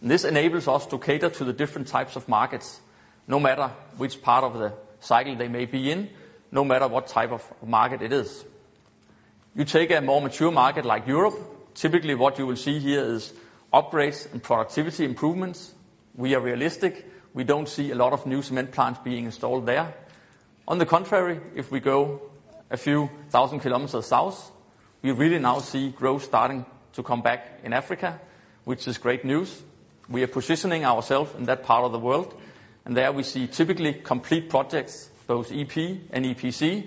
This 0.02 0.24
enables 0.24 0.68
us 0.68 0.86
to 0.88 0.98
cater 0.98 1.30
to 1.30 1.44
the 1.44 1.54
different 1.54 1.88
types 1.88 2.16
of 2.16 2.28
markets, 2.28 2.80
no 3.28 3.40
matter 3.40 3.72
which 3.98 4.22
part 4.22 4.44
of 4.44 4.58
the 4.58 4.74
cycle 5.00 5.36
they 5.36 5.48
may 5.48 5.66
be 5.66 5.92
in, 5.92 6.10
no 6.52 6.64
matter 6.64 6.88
what 6.88 7.08
type 7.08 7.32
of 7.32 7.44
market 7.66 8.02
it 8.02 8.12
is. 8.12 8.44
You 9.56 9.66
take 9.66 9.92
a 9.92 10.02
more 10.02 10.22
mature 10.22 10.52
market 10.52 10.86
like 10.86 11.08
Europe, 11.08 11.36
typically 11.76 12.16
what 12.16 12.40
you 12.40 12.46
will 12.48 12.56
see 12.56 12.80
here 12.80 13.04
is 13.04 13.34
upgrades 13.74 14.32
and 14.32 14.42
productivity 14.42 15.06
improvements. 15.06 15.72
We 16.16 16.36
are 16.36 16.42
realistic. 16.42 17.06
We 17.34 17.44
don't 17.44 17.70
see 17.70 17.92
a 17.92 17.96
lot 17.96 18.14
of 18.14 18.26
new 18.26 18.42
cement 18.42 18.72
plants 18.72 19.00
being 19.04 19.26
installed 19.26 19.66
there. 19.66 19.94
On 20.68 20.78
the 20.78 20.86
contrary, 20.86 21.40
if 21.56 21.72
we 21.72 21.80
go 21.80 22.22
a 22.70 22.78
few 22.78 23.10
thousand 23.30 23.60
kilometers 23.62 24.06
south, 24.06 24.52
we 25.02 25.12
really 25.12 25.40
now 25.40 25.60
see 25.60 25.90
growth 25.90 26.24
starting 26.24 26.66
to 26.94 27.04
come 27.04 27.22
back 27.22 27.60
in 27.64 27.74
Africa, 27.74 28.20
which 28.66 28.88
is 28.88 28.98
great 28.98 29.26
news. 29.26 29.62
We 30.10 30.24
are 30.24 30.28
positioning 30.28 30.86
ourselves 30.86 31.34
in 31.36 31.46
that 31.46 31.64
part 31.64 31.86
of 31.86 31.92
the 31.92 32.00
world, 32.00 32.34
and 32.86 32.96
there 32.98 33.12
we 33.12 33.24
see 33.24 33.48
typically 33.48 33.94
complete 33.94 34.50
projects, 34.50 35.10
both 35.28 35.52
EP 35.52 35.76
and 36.12 36.26
EPC. 36.26 36.86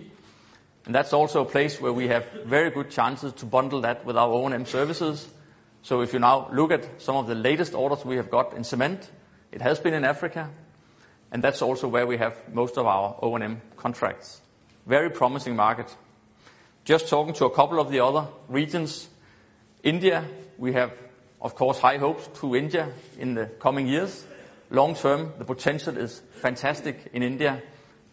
And 0.86 0.94
that's 0.94 1.12
also 1.14 1.42
a 1.42 1.44
place 1.46 1.80
where 1.80 1.92
we 1.92 2.08
have 2.08 2.26
very 2.44 2.70
good 2.70 2.90
chances 2.90 3.32
to 3.34 3.46
bundle 3.46 3.82
that 3.82 4.04
with 4.04 4.16
our 4.16 4.28
O&M 4.28 4.66
services. 4.66 5.26
So 5.82 6.02
if 6.02 6.12
you 6.12 6.18
now 6.18 6.48
look 6.52 6.70
at 6.72 7.00
some 7.00 7.16
of 7.16 7.26
the 7.26 7.34
latest 7.34 7.74
orders 7.74 8.04
we 8.04 8.16
have 8.16 8.30
got 8.30 8.54
in 8.54 8.64
cement, 8.64 9.08
it 9.52 9.62
has 9.62 9.78
been 9.78 9.94
in 9.94 10.04
Africa, 10.04 10.50
and 11.32 11.42
that's 11.42 11.62
also 11.62 11.88
where 11.88 12.06
we 12.06 12.18
have 12.18 12.36
most 12.52 12.76
of 12.76 12.86
our 12.86 13.16
O&M 13.22 13.60
contracts. 13.76 14.40
Very 14.86 15.10
promising 15.10 15.56
market. 15.56 15.94
Just 16.84 17.08
talking 17.08 17.32
to 17.34 17.46
a 17.46 17.50
couple 17.54 17.80
of 17.80 17.90
the 17.90 18.00
other 18.00 18.26
regions, 18.48 19.08
India, 19.84 20.24
we 20.58 20.72
have 20.72 20.90
of 21.44 21.54
course, 21.54 21.78
high 21.78 21.98
hopes 21.98 22.26
to 22.40 22.56
India 22.56 22.90
in 23.18 23.34
the 23.34 23.44
coming 23.44 23.86
years. 23.86 24.24
Long 24.70 24.94
term, 24.94 25.34
the 25.38 25.44
potential 25.44 25.98
is 25.98 26.22
fantastic 26.40 27.10
in 27.12 27.22
India. 27.22 27.62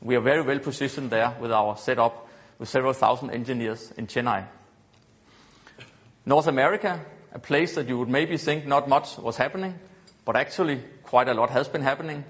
We 0.02 0.18
are 0.18 0.22
very 0.22 0.41
well 0.41 0.60
positioned 0.60 1.10
there 1.11 1.34
with 1.39 1.52
our 1.53 1.77
setup 1.77 2.27
with 2.60 2.68
several 2.68 2.91
thousand 2.91 3.31
engineers 3.31 3.89
in 3.98 4.07
Chennai. 4.07 4.48
North 6.26 6.48
America, 6.48 6.99
a 7.34 7.39
place 7.39 7.76
that 7.76 7.88
you 7.88 7.98
would 7.99 8.10
maybe 8.10 8.35
think 8.35 8.68
not 8.68 8.89
much 8.89 9.18
was 9.18 9.38
happening, 9.38 9.80
but 10.26 10.35
actually 10.35 10.84
quite 11.03 11.30
a 11.30 11.34
lot 11.34 11.52
has 11.52 11.69
been 11.69 11.81
happening. 11.81 12.26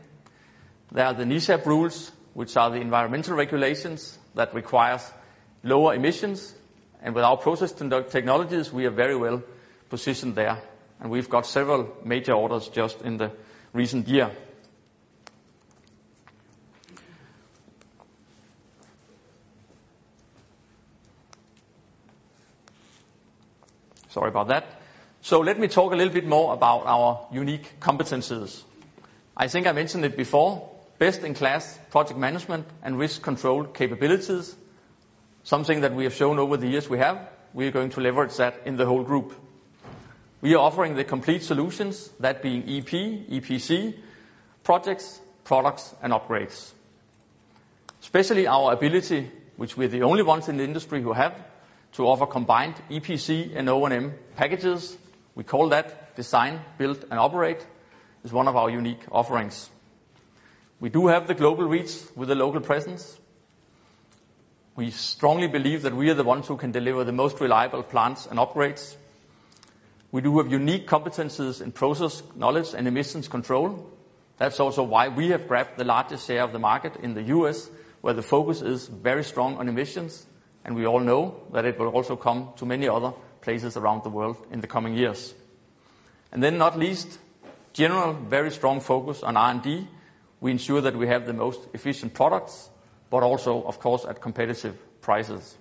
There 0.91 1.05
are 1.05 1.15
the 1.15 1.25
NESHAP 1.25 1.65
rules, 1.65 2.11
which 2.35 2.55
are 2.57 2.69
the 2.69 2.79
environmental 2.79 3.35
regulations 3.35 4.19
that 4.35 4.53
requires 4.53 5.01
lower 5.63 5.95
emissions. 5.95 6.53
And 7.03 7.15
with 7.15 7.23
our 7.23 7.37
process 7.37 7.71
technologies, 7.71 8.71
we 8.71 8.85
are 8.85 8.91
very 8.91 9.15
well 9.15 9.41
positioned 9.89 10.35
there, 10.35 10.61
and 10.99 11.09
we've 11.11 11.29
got 11.29 11.45
several 11.45 11.89
major 12.05 12.33
orders 12.33 12.67
just 12.69 13.01
in 13.01 13.17
the 13.17 13.31
recent 13.73 14.07
year. 14.07 14.31
Sorry 24.09 24.27
about 24.29 24.49
that. 24.49 24.65
So 25.21 25.39
let 25.39 25.57
me 25.57 25.67
talk 25.69 25.93
a 25.93 25.95
little 25.95 26.13
bit 26.13 26.25
more 26.27 26.53
about 26.53 26.85
our 26.85 27.27
unique 27.31 27.79
competencies. 27.79 28.61
I 29.37 29.47
think 29.47 29.67
I 29.67 29.71
mentioned 29.71 30.03
it 30.03 30.17
before, 30.17 30.69
best-in-class 30.99 31.79
project 31.91 32.19
management 32.19 32.67
and 32.83 32.99
risk 32.99 33.21
control 33.21 33.63
capabilities, 33.63 34.53
something 35.43 35.81
that 35.81 35.93
we 35.93 36.03
have 36.03 36.13
shown 36.13 36.39
over 36.39 36.57
the 36.57 36.67
years 36.67 36.89
we 36.89 36.97
have. 36.99 37.29
We 37.53 37.67
are 37.67 37.71
going 37.71 37.89
to 37.91 38.01
leverage 38.01 38.37
that 38.37 38.61
in 38.65 38.77
the 38.77 38.85
whole 38.85 39.03
group. 39.03 39.33
We 40.41 40.55
are 40.55 40.59
offering 40.59 40.95
the 40.95 41.03
complete 41.03 41.43
solutions, 41.43 42.09
that 42.19 42.41
being 42.41 42.63
EP, 42.63 42.87
EPC, 42.87 43.95
projects, 44.63 45.19
products, 45.43 45.93
and 46.01 46.13
upgrades. 46.13 46.71
Especially 48.01 48.47
our 48.47 48.73
ability, 48.73 49.29
which 49.57 49.77
we're 49.77 49.87
the 49.87 50.03
only 50.03 50.23
ones 50.23 50.49
in 50.49 50.57
the 50.57 50.63
industry 50.63 51.01
who 51.01 51.13
have, 51.13 51.35
to 51.93 52.07
offer 52.07 52.25
combined 52.25 52.75
EPC 52.89 53.55
and 53.55 53.69
O&M 53.69 54.13
packages, 54.35 54.97
we 55.35 55.43
call 55.43 55.69
that 55.69 56.15
design, 56.15 56.61
build, 56.77 57.03
and 57.09 57.19
operate, 57.19 57.65
is 58.23 58.31
one 58.31 58.47
of 58.47 58.55
our 58.55 58.69
unique 58.69 59.01
offerings. 59.11 59.69
We 60.79 60.89
do 60.89 61.07
have 61.07 61.27
the 61.27 61.35
global 61.35 61.65
reach 61.65 61.93
with 62.15 62.29
the 62.29 62.35
local 62.35 62.61
presence. 62.61 63.17
We 64.75 64.91
strongly 64.91 65.47
believe 65.47 65.81
that 65.81 65.95
we 65.95 66.09
are 66.09 66.13
the 66.15 66.23
ones 66.23 66.47
who 66.47 66.55
can 66.55 66.71
deliver 66.71 67.03
the 67.03 67.11
most 67.11 67.41
reliable 67.41 67.83
plants 67.83 68.25
and 68.25 68.39
upgrades. 68.39 68.95
We 70.11 70.21
do 70.21 70.37
have 70.37 70.51
unique 70.51 70.87
competencies 70.87 71.61
in 71.61 71.71
process 71.71 72.23
knowledge 72.35 72.73
and 72.73 72.87
emissions 72.87 73.27
control. 73.27 73.89
That's 74.37 74.59
also 74.59 74.83
why 74.83 75.09
we 75.09 75.29
have 75.29 75.47
grabbed 75.47 75.77
the 75.77 75.83
largest 75.83 76.25
share 76.25 76.43
of 76.43 76.53
the 76.53 76.59
market 76.59 76.95
in 76.97 77.13
the 77.13 77.23
U.S., 77.23 77.69
where 78.01 78.13
the 78.13 78.23
focus 78.23 78.61
is 78.61 78.87
very 78.87 79.23
strong 79.23 79.57
on 79.57 79.69
emissions, 79.69 80.25
and 80.65 80.75
we 80.75 80.87
all 80.87 80.99
know 80.99 81.35
that 81.53 81.65
it 81.65 81.77
will 81.77 81.89
also 81.89 82.15
come 82.15 82.49
to 82.57 82.65
many 82.65 82.87
other 82.87 83.13
places 83.41 83.77
around 83.77 84.03
the 84.03 84.09
world 84.09 84.37
in 84.51 84.61
the 84.61 84.67
coming 84.67 84.95
years. 84.95 85.33
And 86.31 86.41
then, 86.41 86.57
not 86.57 86.79
least, 86.79 87.19
general, 87.73 88.13
very 88.13 88.51
strong 88.51 88.79
focus 88.79 89.21
on 89.21 89.37
R&D. 89.37 89.87
We 90.39 90.51
ensure 90.51 90.81
that 90.81 90.95
we 90.95 91.07
have 91.07 91.27
the 91.27 91.33
most 91.33 91.59
efficient 91.73 92.13
products, 92.13 92.69
but 93.11 93.23
also, 93.23 93.61
of 93.61 93.79
course, 93.79 94.05
at 94.05 94.21
competitive 94.21 94.75
prices. 95.01 95.55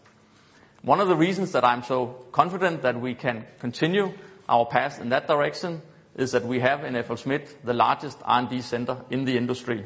One 0.82 1.01
of 1.01 1.09
the 1.09 1.16
reasons 1.16 1.52
that 1.52 1.64
I'm 1.64 1.82
so 1.82 2.06
confident 2.32 2.82
that 2.82 2.98
we 2.98 3.14
can 3.14 3.44
continue 3.59 4.14
our 4.48 4.64
path 4.64 5.01
in 5.01 5.10
that 5.10 5.27
direction 5.27 5.82
is 6.16 6.32
that 6.32 6.44
we 6.44 6.60
have 6.60 6.85
in 6.85 6.94
FLSmidth 6.94 7.48
the 7.64 7.74
largest 7.74 8.18
R&D 8.24 8.62
center 8.62 9.05
in 9.10 9.24
the 9.24 9.36
industry. 9.36 9.85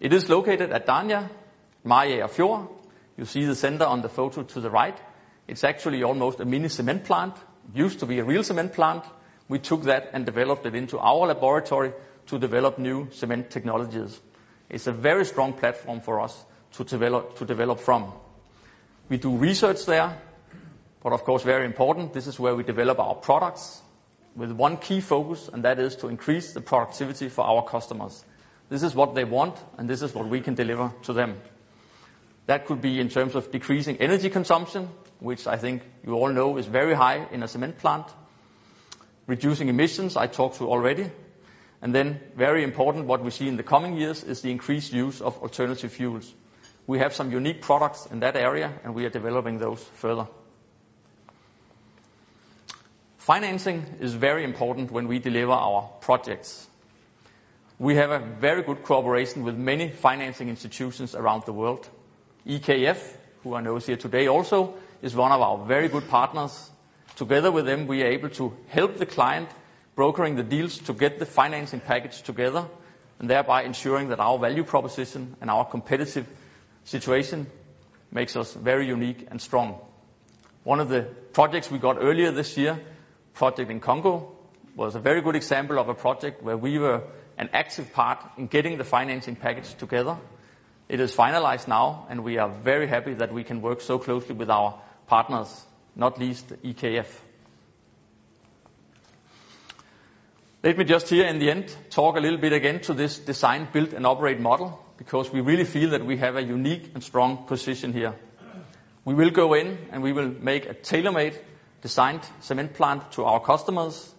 It 0.00 0.12
is 0.12 0.28
located 0.28 0.72
at 0.72 0.86
Dania, 0.86 1.30
Mariager 1.84 2.30
Fjord. 2.30 2.68
You 3.16 3.26
see 3.26 3.44
the 3.44 3.54
center 3.54 3.84
on 3.84 4.00
the 4.00 4.08
photo 4.08 4.42
to 4.42 4.60
the 4.60 4.70
right. 4.70 4.98
It's 5.46 5.64
actually 5.64 6.02
almost 6.02 6.40
a 6.40 6.44
mini 6.46 6.68
cement 6.68 7.04
plant. 7.04 7.36
It 7.72 7.78
used 7.78 8.00
to 8.00 8.06
be 8.06 8.18
a 8.18 8.24
real 8.24 8.42
cement 8.42 8.72
plant. 8.72 9.04
We 9.48 9.58
took 9.58 9.82
that 9.82 10.10
and 10.14 10.24
developed 10.24 10.64
it 10.64 10.74
into 10.74 10.98
our 10.98 11.26
laboratory 11.26 11.92
to 12.28 12.38
develop 12.38 12.78
new 12.78 13.08
cement 13.12 13.50
technologies. 13.50 14.18
It's 14.70 14.86
a 14.86 14.92
very 14.92 15.26
strong 15.26 15.52
platform 15.52 16.00
for 16.00 16.20
us 16.20 16.44
to 16.74 16.84
develop, 16.84 17.80
from. 17.80 18.12
We 19.08 19.18
do 19.18 19.36
research 19.36 19.84
there, 19.86 20.18
but 21.02 21.12
of 21.12 21.24
course, 21.24 21.42
very 21.42 21.66
important, 21.66 22.12
this 22.12 22.26
is 22.26 22.38
where 22.38 22.54
we 22.54 22.62
develop 22.62 22.98
our 22.98 23.14
products 23.14 23.80
with 24.34 24.50
one 24.50 24.78
key 24.78 25.00
focus, 25.00 25.50
and 25.52 25.64
that 25.64 25.78
is 25.78 25.96
to 25.96 26.08
increase 26.08 26.52
the 26.54 26.60
productivity 26.60 27.28
for 27.28 27.44
our 27.44 27.62
customers. 27.64 28.24
This 28.70 28.82
is 28.82 28.94
what 28.94 29.14
they 29.14 29.24
want, 29.24 29.56
and 29.76 29.88
this 29.88 30.00
is 30.02 30.14
what 30.14 30.28
we 30.28 30.40
can 30.40 30.54
deliver 30.54 30.92
to 31.02 31.12
them. 31.12 31.38
That 32.46 32.66
could 32.66 32.80
be 32.80 32.98
in 33.00 33.08
terms 33.08 33.34
of 33.34 33.52
decreasing 33.52 33.98
energy 33.98 34.30
consumption, 34.30 34.88
which 35.20 35.46
I 35.46 35.56
think 35.58 35.82
you 36.06 36.14
all 36.14 36.28
know 36.30 36.56
is 36.56 36.66
very 36.66 36.94
high 36.94 37.26
in 37.30 37.42
a 37.42 37.48
cement 37.48 37.78
plant. 37.78 38.06
Reducing 39.26 39.68
emissions, 39.68 40.16
I 40.16 40.26
talked 40.26 40.56
to 40.56 40.68
already. 40.68 41.10
And 41.80 41.94
then, 41.94 42.20
very 42.36 42.64
important, 42.64 43.06
what 43.06 43.22
we 43.22 43.30
see 43.30 43.48
in 43.48 43.56
the 43.56 43.62
coming 43.62 43.96
years 43.96 44.24
is 44.24 44.40
the 44.40 44.50
increased 44.50 44.92
use 44.92 45.20
of 45.20 45.38
alternative 45.42 45.92
fuels. 45.92 46.32
We 46.86 46.98
have 46.98 47.14
some 47.14 47.30
unique 47.30 47.62
products 47.62 48.06
in 48.06 48.20
that 48.20 48.36
area, 48.36 48.72
and 48.84 48.94
we 48.94 49.04
are 49.04 49.10
developing 49.10 49.58
those 49.58 49.82
further. 49.94 50.26
Financing 53.18 53.84
is 54.00 54.14
very 54.14 54.42
important 54.42 54.90
when 54.90 55.06
we 55.06 55.20
deliver 55.20 55.52
our 55.52 55.88
projects. 56.00 56.66
We 57.78 57.94
have 57.96 58.10
a 58.10 58.18
very 58.18 58.62
good 58.62 58.82
cooperation 58.82 59.44
with 59.44 59.56
many 59.56 59.90
financing 59.90 60.48
institutions 60.48 61.14
around 61.14 61.44
the 61.46 61.52
world. 61.52 61.88
EKF, 62.46 62.98
who 63.44 63.54
I 63.54 63.60
know 63.60 63.76
is 63.76 63.86
here 63.86 63.96
today 63.96 64.26
also, 64.26 64.74
is 65.02 65.14
one 65.14 65.30
of 65.30 65.40
our 65.40 65.64
very 65.66 65.88
good 65.88 66.08
partners. 66.08 66.68
Together 67.14 67.52
with 67.52 67.64
them, 67.66 67.86
we 67.86 68.02
are 68.02 68.06
able 68.08 68.30
to 68.30 68.56
help 68.68 68.96
the 68.96 69.06
client 69.06 69.48
brokering 69.94 70.36
the 70.36 70.42
deals 70.42 70.78
to 70.78 70.92
get 70.92 71.18
the 71.18 71.26
financing 71.26 71.80
package 71.80 72.22
together, 72.22 72.66
and 73.20 73.30
thereby 73.30 73.62
ensuring 73.62 74.08
that 74.08 74.18
our 74.20 74.38
value 74.38 74.64
proposition 74.64 75.36
and 75.40 75.48
our 75.50 75.64
competitive 75.64 76.26
situation 76.84 77.46
makes 78.10 78.36
us 78.36 78.52
very 78.52 78.86
unique 78.86 79.26
and 79.30 79.40
strong. 79.40 79.80
One 80.64 80.80
of 80.80 80.88
the 80.88 81.02
projects 81.32 81.70
we 81.70 81.78
got 81.78 81.96
earlier 82.00 82.30
this 82.30 82.56
year, 82.56 82.78
project 83.34 83.70
in 83.70 83.80
Congo, 83.80 84.32
was 84.76 84.94
a 84.94 85.00
very 85.00 85.20
good 85.22 85.36
example 85.36 85.78
of 85.78 85.88
a 85.88 85.94
project 85.94 86.42
where 86.42 86.56
we 86.56 86.78
were 86.78 87.02
an 87.38 87.50
active 87.52 87.92
part 87.92 88.18
in 88.36 88.46
getting 88.46 88.78
the 88.78 88.84
financing 88.84 89.36
package 89.36 89.74
together. 89.74 90.16
It 90.88 91.00
is 91.00 91.14
finalized 91.14 91.68
now, 91.68 92.06
and 92.10 92.22
we 92.22 92.38
are 92.38 92.48
very 92.48 92.86
happy 92.86 93.14
that 93.14 93.32
we 93.32 93.44
can 93.44 93.62
work 93.62 93.80
so 93.80 93.98
closely 93.98 94.34
with 94.34 94.50
our 94.50 94.80
partners, 95.06 95.64
not 95.96 96.18
least 96.18 96.48
EKF. 96.62 97.06
Let 100.62 100.78
me 100.78 100.84
just 100.84 101.08
here 101.08 101.26
in 101.26 101.38
the 101.40 101.50
end, 101.50 101.74
talk 101.90 102.16
a 102.16 102.20
little 102.20 102.38
bit 102.38 102.52
again 102.52 102.80
to 102.82 102.94
this 102.94 103.18
design, 103.18 103.66
build, 103.72 103.94
and 103.94 104.06
operate 104.06 104.38
model, 104.38 104.78
because 105.02 105.32
we 105.32 105.40
really 105.40 105.64
feel 105.64 105.90
that 105.90 106.06
we 106.06 106.16
have 106.18 106.36
a 106.36 106.42
unique 106.42 106.92
and 106.94 107.02
strong 107.02 107.38
position 107.48 107.92
here. 107.92 108.14
We 109.04 109.14
will 109.14 109.30
go 109.30 109.52
in, 109.54 109.76
and 109.90 110.00
we 110.00 110.12
will 110.12 110.28
make 110.28 110.66
a 110.66 110.74
tailor-made 110.74 111.36
designed 111.82 112.20
cement 112.40 112.74
plant 112.74 113.10
to 113.12 113.24
our 113.24 113.40
customers. 113.40 114.14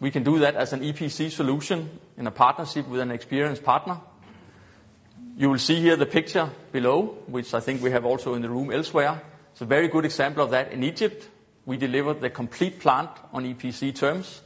We 0.00 0.10
can 0.10 0.24
do 0.24 0.40
that 0.40 0.56
as 0.56 0.72
an 0.72 0.80
EPC 0.80 1.30
solution 1.30 1.88
in 2.18 2.26
a 2.26 2.32
partnership 2.32 2.88
with 2.88 3.00
an 3.00 3.12
experienced 3.12 3.62
partner. 3.62 4.00
You 5.36 5.50
will 5.50 5.58
see 5.60 5.80
here 5.80 5.94
the 5.94 6.04
picture 6.06 6.50
below, 6.72 7.02
which 7.28 7.54
I 7.54 7.60
think 7.60 7.80
we 7.80 7.92
have 7.92 8.04
also 8.04 8.34
in 8.34 8.42
the 8.42 8.50
room 8.50 8.72
elsewhere. 8.72 9.22
It's 9.52 9.60
a 9.60 9.66
very 9.66 9.86
good 9.86 10.04
example 10.04 10.42
of 10.42 10.50
that 10.50 10.72
in 10.72 10.82
Egypt. 10.82 11.28
We 11.64 11.76
delivered 11.76 12.20
the 12.20 12.28
complete 12.28 12.80
plant 12.80 13.10
on 13.32 13.44
EPC 13.44 13.94
terms. 13.94 14.40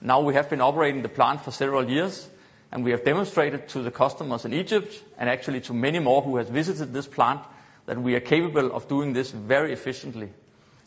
Now, 0.00 0.20
we 0.20 0.34
have 0.34 0.48
been 0.48 0.60
operating 0.60 1.02
the 1.02 1.08
plant 1.08 1.40
for 1.40 1.50
several 1.50 1.90
years, 1.90 2.28
and 2.72 2.84
we 2.84 2.90
have 2.92 3.04
demonstrated 3.04 3.68
to 3.68 3.82
the 3.82 3.90
customers 3.90 4.46
in 4.46 4.54
Egypt, 4.54 5.00
and 5.18 5.28
actually 5.28 5.60
to 5.60 5.74
many 5.74 5.98
more 5.98 6.22
who 6.22 6.36
have 6.38 6.48
visited 6.48 6.92
this 6.94 7.06
plant, 7.06 7.42
that 7.84 8.00
we 8.00 8.14
are 8.14 8.20
capable 8.20 8.72
of 8.74 8.88
doing 8.88 9.12
this 9.12 9.30
very 9.30 9.72
efficiently. 9.72 10.30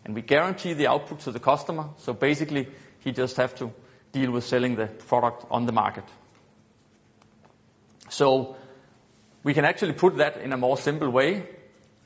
And 0.03 0.15
we 0.15 0.21
guarantee 0.23 0.73
the 0.73 0.87
output 0.87 1.19
to 1.21 1.31
the 1.31 1.39
customer, 1.39 1.89
so 1.99 2.13
basically, 2.13 2.67
he 3.01 3.11
just 3.11 3.37
have 3.37 3.53
to 3.55 3.71
deal 4.11 4.31
with 4.31 4.43
selling 4.45 4.75
the 4.75 4.87
product 4.87 5.45
on 5.51 5.67
the 5.67 5.71
market. 5.71 6.05
So 8.09 8.55
we 9.43 9.53
can 9.53 9.65
actually 9.65 9.93
put 9.93 10.17
that 10.17 10.37
in 10.37 10.53
a 10.53 10.57
more 10.57 10.77
simple 10.77 11.09
way. 11.11 11.43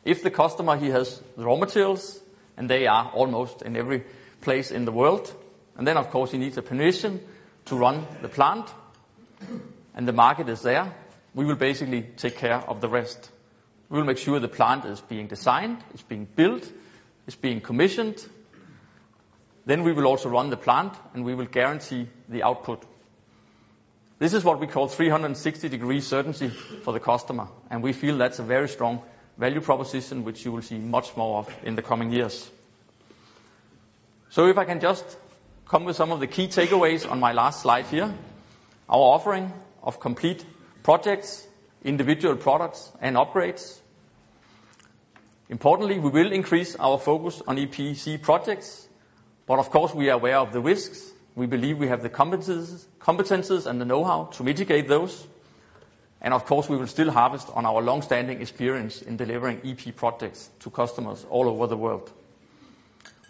If 0.03 0.23
the 0.23 0.31
customer, 0.31 0.75
he 0.75 0.89
has 0.89 1.21
the 1.37 1.45
raw 1.45 1.55
materials, 1.55 2.19
and 2.57 2.69
they 2.69 2.85
are 2.87 3.11
almost 3.13 3.61
in 3.61 3.77
every 3.77 4.03
place 4.41 4.71
in 4.71 4.83
the 4.83 4.91
world, 4.91 5.33
and 5.77 5.87
then, 5.87 5.95
of 5.95 6.09
course, 6.09 6.31
he 6.31 6.37
needs 6.37 6.57
a 6.57 6.61
permission 6.61 7.21
to 7.65 7.77
run 7.77 8.05
the 8.21 8.27
plant, 8.27 8.67
and 9.95 10.07
the 10.07 10.13
market 10.13 10.49
is 10.49 10.61
there, 10.61 10.93
we 11.33 11.45
will 11.45 11.55
basically 11.55 12.03
take 12.17 12.37
care 12.37 12.57
of 12.57 12.81
the 12.81 12.89
rest. 12.89 13.29
We 13.89 13.97
will 13.97 14.05
make 14.05 14.17
sure 14.17 14.39
the 14.39 14.47
plant 14.47 14.85
is 14.85 15.01
being 15.01 15.27
designed, 15.27 15.77
it's 15.93 16.03
being 16.03 16.25
built, 16.25 16.71
it's 17.27 17.35
being 17.35 17.61
commissioned, 17.61 18.25
then 19.65 19.83
we 19.83 19.91
will 19.91 20.07
also 20.07 20.29
run 20.29 20.49
the 20.49 20.57
plant, 20.57 20.93
and 21.13 21.23
we 21.23 21.35
will 21.35 21.45
guarantee 21.45 22.07
the 22.27 22.43
output. 22.43 22.83
This 24.17 24.33
is 24.33 24.43
what 24.43 24.59
we 24.59 24.67
call 24.67 24.87
360-degree 24.87 26.01
certainty 26.01 26.49
for 26.49 26.93
the 26.93 26.99
customer, 26.99 27.47
and 27.69 27.83
we 27.83 27.93
feel 27.93 28.17
that's 28.17 28.39
a 28.39 28.43
very 28.43 28.67
strong 28.67 29.01
value 29.37 29.61
proposition, 29.61 30.23
which 30.23 30.43
you 30.43 30.51
will 30.51 30.61
see 30.61 30.77
much 30.77 31.15
more 31.15 31.39
of 31.39 31.55
in 31.63 31.75
the 31.75 31.81
coming 31.81 32.11
years. 32.11 32.49
So 34.29 34.47
if 34.47 34.57
I 34.57 34.65
can 34.65 34.79
just 34.79 35.05
come 35.69 35.85
with 35.85 35.95
some 35.95 36.11
of 36.11 36.19
the 36.19 36.25
key 36.25 36.47
takeaways 36.47 37.09
on 37.09 37.19
my 37.19 37.31
last 37.31 37.61
slide 37.61 37.85
here. 37.85 38.11
Our 38.89 38.99
offering 38.99 39.53
of 39.83 39.99
complete 39.99 40.45
projects, 40.83 41.45
individual 41.83 42.35
products, 42.35 42.91
and 43.01 43.15
upgrades. 43.15 43.79
Importantly, 45.49 45.97
we 45.99 46.09
will 46.09 46.31
increase 46.31 46.75
our 46.75 46.97
focus 46.99 47.41
on 47.47 47.57
EPC 47.57 48.21
projects, 48.21 48.87
but 49.47 49.59
of 49.59 49.71
course, 49.71 49.93
we 49.93 50.09
are 50.09 50.13
aware 50.13 50.37
of 50.37 50.53
the 50.53 50.61
risks. 50.61 51.11
We 51.35 51.47
believe 51.47 51.77
we 51.79 51.87
have 51.87 52.03
the 52.03 52.09
competencies 52.09 53.65
and 53.65 53.81
the 53.81 53.85
know-how 53.85 54.25
to 54.33 54.43
mitigate 54.43 54.87
those. 54.87 55.25
And 56.21 56.33
of 56.33 56.45
course, 56.45 56.67
we 56.69 56.75
will 56.77 56.87
still 56.87 57.09
harvest 57.09 57.47
on 57.53 57.65
our 57.65 57.81
long-standing 57.81 58.41
experience 58.41 59.01
in 59.01 59.15
delivering 59.17 59.61
EP 59.65 59.95
projects 59.95 60.49
to 60.59 60.69
customers 60.69 61.25
all 61.29 61.47
over 61.47 61.65
the 61.65 61.77
world. 61.77 62.11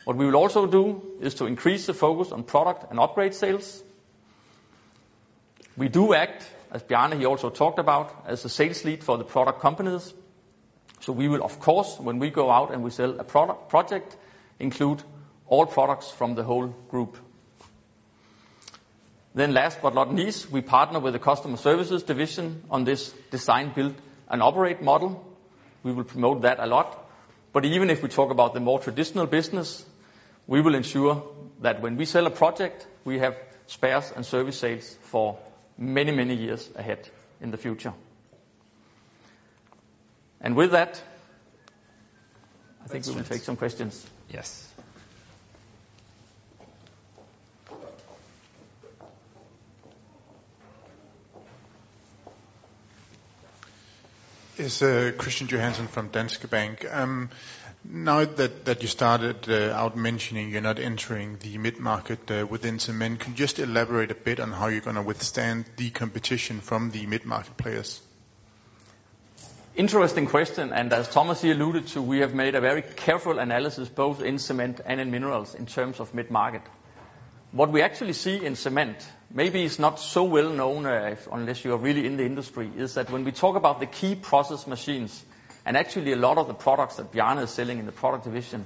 What 0.05 0.17
we 0.17 0.25
will 0.25 0.37
also 0.37 0.65
do 0.65 1.01
is 1.21 1.35
to 1.35 1.45
increase 1.45 1.85
the 1.85 1.93
focus 1.93 2.31
on 2.31 2.43
product 2.43 2.89
and 2.89 2.99
upgrade 2.99 3.35
sales. 3.35 3.83
We 5.77 5.87
do 5.89 6.13
act, 6.13 6.45
as 6.71 6.83
Bjarne 6.83 7.17
he 7.17 7.25
also 7.25 7.49
talked 7.49 7.79
about, 7.79 8.25
as 8.27 8.43
a 8.45 8.49
sales 8.49 8.83
lead 8.85 9.03
for 9.03 9.17
the 9.17 9.23
product 9.23 9.61
companies. 9.61 10.13
So 11.01 11.13
we 11.13 11.27
will, 11.27 11.43
of 11.43 11.59
course, 11.59 11.97
when 11.99 12.19
we 12.19 12.29
go 12.29 12.51
out 12.51 12.71
and 12.71 12.83
we 12.83 12.89
sell 12.89 13.19
a 13.19 13.23
product, 13.23 13.69
project, 13.69 14.15
include 14.59 15.01
all 15.47 15.65
products 15.65 16.09
from 16.11 16.35
the 16.35 16.43
whole 16.43 16.67
group. 16.89 17.17
Then 19.33 19.53
last 19.53 19.81
but 19.81 19.93
not 19.95 20.13
least, 20.13 20.51
we 20.51 20.61
partner 20.61 20.99
with 20.99 21.13
the 21.13 21.19
customer 21.19 21.57
services 21.57 22.03
division 22.03 22.63
on 22.69 22.83
this 22.83 23.13
design, 23.31 23.71
build, 23.73 23.95
and 24.27 24.41
operate 24.43 24.81
model. 24.81 25.25
We 25.83 25.93
will 25.93 26.03
promote 26.03 26.41
that 26.41 26.59
a 26.59 26.65
lot. 26.67 27.05
But 27.53 27.65
even 27.65 27.89
if 27.89 28.03
we 28.03 28.09
talk 28.09 28.31
about 28.31 28.53
the 28.53 28.59
more 28.59 28.79
traditional 28.79 29.25
business, 29.27 29.85
we 30.47 30.61
will 30.61 30.75
ensure 30.75 31.23
that 31.61 31.81
when 31.81 31.95
we 31.95 32.05
sell 32.05 32.25
a 32.27 32.31
project, 32.31 32.85
we 33.05 33.19
have 33.19 33.37
spares 33.67 34.11
and 34.15 34.25
service 34.25 34.57
sales 34.59 34.97
for 35.03 35.37
many, 35.79 36.11
many 36.11 36.35
years 36.35 36.69
ahead 36.75 37.09
in 37.41 37.51
the 37.51 37.57
future. 37.57 37.93
And 40.41 40.55
with 40.55 40.71
that, 40.71 41.01
I 42.83 42.87
think 42.87 43.05
we 43.07 43.13
will 43.13 43.23
take 43.23 43.41
some 43.41 43.55
questions. 43.55 44.05
Yes. 44.29 44.65
It's 54.57 54.81
Kristian 54.81 55.45
uh, 55.45 55.51
Johansen 55.51 55.87
from 55.87 56.09
Danske 56.09 56.49
Bank. 56.49 56.85
Um, 56.91 57.29
Now 57.85 58.25
that 58.25 58.65
that 58.65 58.81
you 58.81 58.87
started 58.89 59.47
uh, 59.49 59.71
out 59.73 59.95
mentioning 59.95 60.49
you're 60.51 60.61
not 60.61 60.79
entering 60.79 61.37
the 61.39 61.57
mid-market 61.57 62.29
uh, 62.29 62.45
within 62.45 62.77
cement, 62.77 63.21
can 63.21 63.31
you 63.31 63.37
just 63.37 63.57
elaborate 63.57 64.11
a 64.11 64.15
bit 64.15 64.39
on 64.41 64.51
how 64.51 64.67
you're 64.67 64.81
gonna 64.81 65.01
withstand 65.01 65.65
the 65.77 65.89
competition 65.89 66.59
from 66.59 66.91
the 66.91 67.05
mid-market 67.05 67.55
players? 67.55 68.01
Interesting 69.75 70.27
question, 70.27 70.73
and 70.73 70.91
as 70.91 71.07
Thomas 71.07 71.41
here 71.41 71.53
alluded 71.53 71.87
to, 71.87 72.01
we 72.01 72.19
have 72.19 72.33
made 72.33 72.53
a 72.55 72.59
very 72.59 72.81
careful 72.81 73.39
analysis, 73.39 73.87
both 73.87 74.21
in 74.21 74.37
cement 74.39 74.81
and 74.85 74.99
in 74.99 75.09
minerals, 75.09 75.55
in 75.55 75.65
terms 75.65 76.01
of 76.01 76.13
mid-market. 76.13 76.61
What 77.53 77.71
we 77.71 77.81
actually 77.81 78.11
see 78.13 78.43
in 78.45 78.57
cement, 78.57 78.97
maybe 79.33 79.63
it's 79.63 79.79
not 79.79 79.99
so 79.99 80.25
well 80.25 80.49
known, 80.49 80.85
uh, 80.85 81.15
unless 81.31 81.63
you 81.63 81.73
are 81.73 81.77
really 81.77 82.05
in 82.05 82.17
the 82.17 82.25
industry, 82.25 82.69
is 82.75 82.95
that 82.95 83.09
when 83.09 83.23
we 83.23 83.31
talk 83.31 83.55
about 83.55 83.79
the 83.79 83.85
key 83.85 84.15
process 84.15 84.67
machines, 84.67 85.23
actually 85.77 86.13
a 86.13 86.17
lot 86.17 86.37
of 86.37 86.47
the 86.47 86.53
products 86.53 86.95
that 86.95 87.11
Bjarne 87.11 87.39
is 87.39 87.49
selling 87.51 87.79
in 87.79 87.85
the 87.85 87.91
product 87.91 88.23
division, 88.23 88.65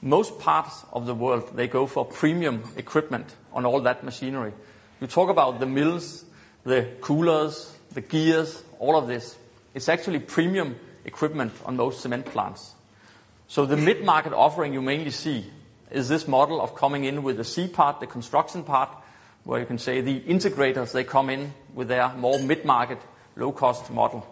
most 0.00 0.38
parts 0.38 0.84
of 0.92 1.06
the 1.06 1.14
world, 1.14 1.54
they 1.54 1.68
go 1.68 1.86
for 1.86 2.04
premium 2.04 2.62
equipment 2.76 3.26
on 3.52 3.66
all 3.66 3.80
that 3.82 4.04
machinery. 4.04 4.52
You 5.00 5.06
talk 5.06 5.28
about 5.28 5.60
the 5.60 5.66
mills, 5.66 6.24
the 6.64 6.88
coolers, 7.00 7.70
the 7.92 8.00
gears, 8.00 8.62
all 8.78 8.96
of 8.96 9.06
this, 9.06 9.36
it's 9.74 9.88
actually 9.88 10.20
premium 10.20 10.76
equipment 11.04 11.52
on 11.64 11.76
most 11.76 12.00
cement 12.00 12.26
plants. 12.26 12.72
So 13.48 13.66
the 13.66 13.76
mid-market 13.76 14.32
offering 14.32 14.72
you 14.72 14.82
mainly 14.82 15.10
see 15.10 15.44
is 15.90 16.08
this 16.08 16.28
model 16.28 16.60
of 16.60 16.76
coming 16.76 17.04
in 17.04 17.22
with 17.22 17.36
the 17.36 17.44
C 17.44 17.66
part, 17.66 18.00
the 18.00 18.06
construction 18.06 18.62
part, 18.62 18.90
where 19.44 19.60
you 19.60 19.66
can 19.66 19.78
say 19.78 20.00
the 20.00 20.20
integrators, 20.20 20.92
they 20.92 21.04
come 21.04 21.30
in 21.30 21.52
with 21.74 21.88
their 21.88 22.12
more 22.14 22.38
mid-market, 22.38 22.98
low-cost 23.36 23.90
model. 23.90 24.26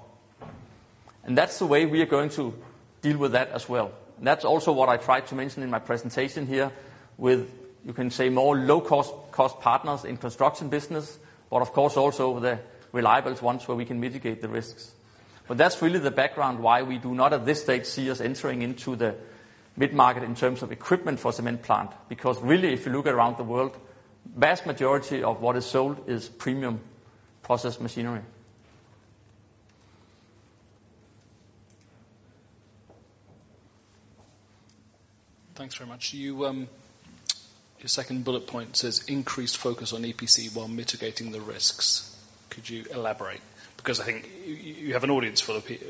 And 1.28 1.36
that's 1.36 1.58
the 1.58 1.66
way 1.66 1.84
we 1.84 2.00
are 2.00 2.06
going 2.06 2.30
to 2.30 2.54
deal 3.02 3.18
with 3.18 3.32
that 3.32 3.50
as 3.50 3.68
well. 3.68 3.92
That's 4.18 4.46
also 4.46 4.72
what 4.72 4.88
I 4.88 4.96
tried 4.96 5.26
to 5.26 5.34
mention 5.34 5.62
in 5.62 5.68
my 5.68 5.78
presentation 5.78 6.46
here 6.46 6.72
with, 7.18 7.50
you 7.84 7.92
can 7.92 8.10
say, 8.10 8.30
more 8.30 8.56
low-cost, 8.56 9.12
cost 9.30 9.60
partners 9.60 10.06
in 10.06 10.16
construction 10.16 10.70
business, 10.70 11.18
but 11.50 11.60
of 11.60 11.74
course, 11.74 11.98
also 11.98 12.40
the 12.40 12.60
reliable 12.92 13.34
ones 13.42 13.68
where 13.68 13.76
we 13.76 13.84
can 13.84 14.00
mitigate 14.00 14.40
the 14.40 14.48
risks. 14.48 14.90
But 15.46 15.58
that's 15.58 15.82
really 15.82 15.98
the 15.98 16.10
background 16.10 16.60
why 16.60 16.82
we 16.82 16.96
do 16.96 17.14
not, 17.14 17.34
at 17.34 17.44
this 17.44 17.60
stage, 17.60 17.84
see 17.84 18.10
us 18.10 18.22
entering 18.22 18.62
into 18.62 18.96
the 18.96 19.14
mid-market 19.76 20.22
in 20.22 20.34
terms 20.34 20.62
of 20.62 20.72
equipment 20.72 21.20
for 21.20 21.30
cement 21.30 21.62
plant. 21.62 21.90
Because 22.08 22.40
really, 22.40 22.72
if 22.72 22.86
you 22.86 22.92
look 22.92 23.06
around 23.06 23.36
the 23.36 23.44
world, 23.44 23.76
vast 24.34 24.64
majority 24.64 25.22
of 25.22 25.42
what 25.42 25.58
is 25.58 25.66
sold 25.66 26.08
is 26.08 26.26
premium 26.26 26.80
process 27.42 27.78
machinery. 27.80 28.22
Thanks 35.58 35.74
very 35.74 35.90
much. 35.90 36.14
You, 36.14 36.46
um, 36.46 36.68
your 37.80 37.88
second 37.88 38.22
bullet 38.22 38.46
point 38.46 38.76
says, 38.76 39.02
"Increased 39.08 39.56
focus 39.56 39.92
on 39.92 40.04
EPC 40.04 40.54
while 40.54 40.68
mitigating 40.68 41.32
the 41.32 41.40
risks." 41.40 42.14
Could 42.50 42.70
you 42.70 42.84
elaborate? 42.92 43.40
Because 43.76 43.98
I 43.98 44.04
think 44.04 44.30
you 44.46 44.92
have 44.92 45.02
an 45.02 45.10
audience 45.10 45.40
full 45.40 45.56
of 45.56 45.66
people 45.66 45.88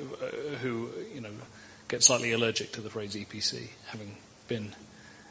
who, 0.63 0.89
you 1.15 1.21
know, 1.21 1.29
get 1.87 2.03
slightly 2.03 2.33
allergic 2.33 2.73
to 2.73 2.81
the 2.81 2.89
phrase 2.89 3.15
EPC, 3.15 3.69
having 3.89 4.17
been 4.49 4.75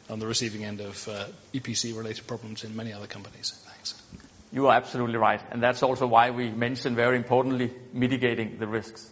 on 0.08 0.20
the 0.20 0.26
receiving 0.28 0.64
end 0.64 0.80
of 0.82 1.08
uh, 1.08 1.24
EPC-related 1.52 2.28
problems 2.28 2.62
in 2.62 2.76
many 2.76 2.92
other 2.92 3.08
companies. 3.08 3.60
Thanks. 3.66 4.00
You 4.52 4.68
are 4.68 4.76
absolutely 4.76 5.16
right, 5.16 5.42
and 5.50 5.60
that's 5.60 5.82
also 5.82 6.06
why 6.06 6.30
we 6.30 6.48
mentioned, 6.48 6.94
very 6.94 7.16
importantly, 7.16 7.72
mitigating 7.92 8.58
the 8.60 8.68
risks. 8.68 9.10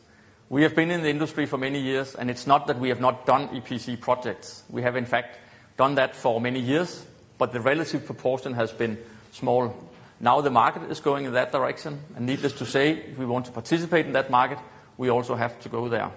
We 0.48 0.62
have 0.62 0.76
been 0.76 0.92
in 0.92 1.02
the 1.02 1.10
industry 1.10 1.46
for 1.46 1.58
many 1.58 1.80
years, 1.80 2.14
and 2.14 2.30
it's 2.30 2.46
not 2.46 2.68
that 2.68 2.78
we 2.78 2.90
have 2.90 3.00
not 3.00 3.26
done 3.26 3.48
EPC 3.48 4.00
projects. 4.00 4.62
We 4.70 4.82
have, 4.82 4.94
in 4.94 5.04
fact, 5.04 5.36
done 5.76 5.96
that 5.96 6.14
for 6.14 6.40
many 6.40 6.60
years, 6.60 7.04
but 7.36 7.52
the 7.52 7.60
relative 7.60 8.06
proportion 8.06 8.54
has 8.54 8.70
been 8.70 8.96
small. 9.32 9.74
Now, 10.20 10.40
the 10.42 10.50
market 10.50 10.88
is 10.90 11.00
going 11.00 11.24
in 11.24 11.32
that 11.32 11.50
direction, 11.50 11.98
and 12.14 12.26
needless 12.26 12.52
to 12.54 12.66
say, 12.66 12.92
if 12.92 13.18
we 13.18 13.26
want 13.26 13.46
to 13.46 13.52
participate 13.52 14.06
in 14.06 14.12
that 14.12 14.30
market, 14.30 14.58
we 14.96 15.10
also 15.10 15.34
have 15.34 15.58
to 15.62 15.68
go 15.68 15.88
there. 15.88 16.12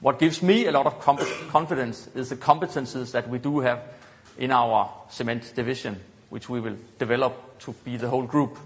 What 0.00 0.18
gives 0.18 0.42
me 0.42 0.66
a 0.66 0.72
lot 0.72 0.86
of 0.86 0.98
confidence 0.98 2.08
is 2.16 2.28
the 2.28 2.36
competencies 2.36 3.12
that 3.12 3.28
we 3.30 3.38
do 3.38 3.60
have 3.60 3.80
in 4.36 4.50
our 4.50 4.92
cement 5.10 5.52
division, 5.54 6.00
which 6.30 6.48
we 6.48 6.60
will 6.60 6.76
develop 6.98 7.60
to 7.60 7.72
be 7.84 7.96
the 7.96 8.08
whole 8.08 8.24
group. 8.24 8.58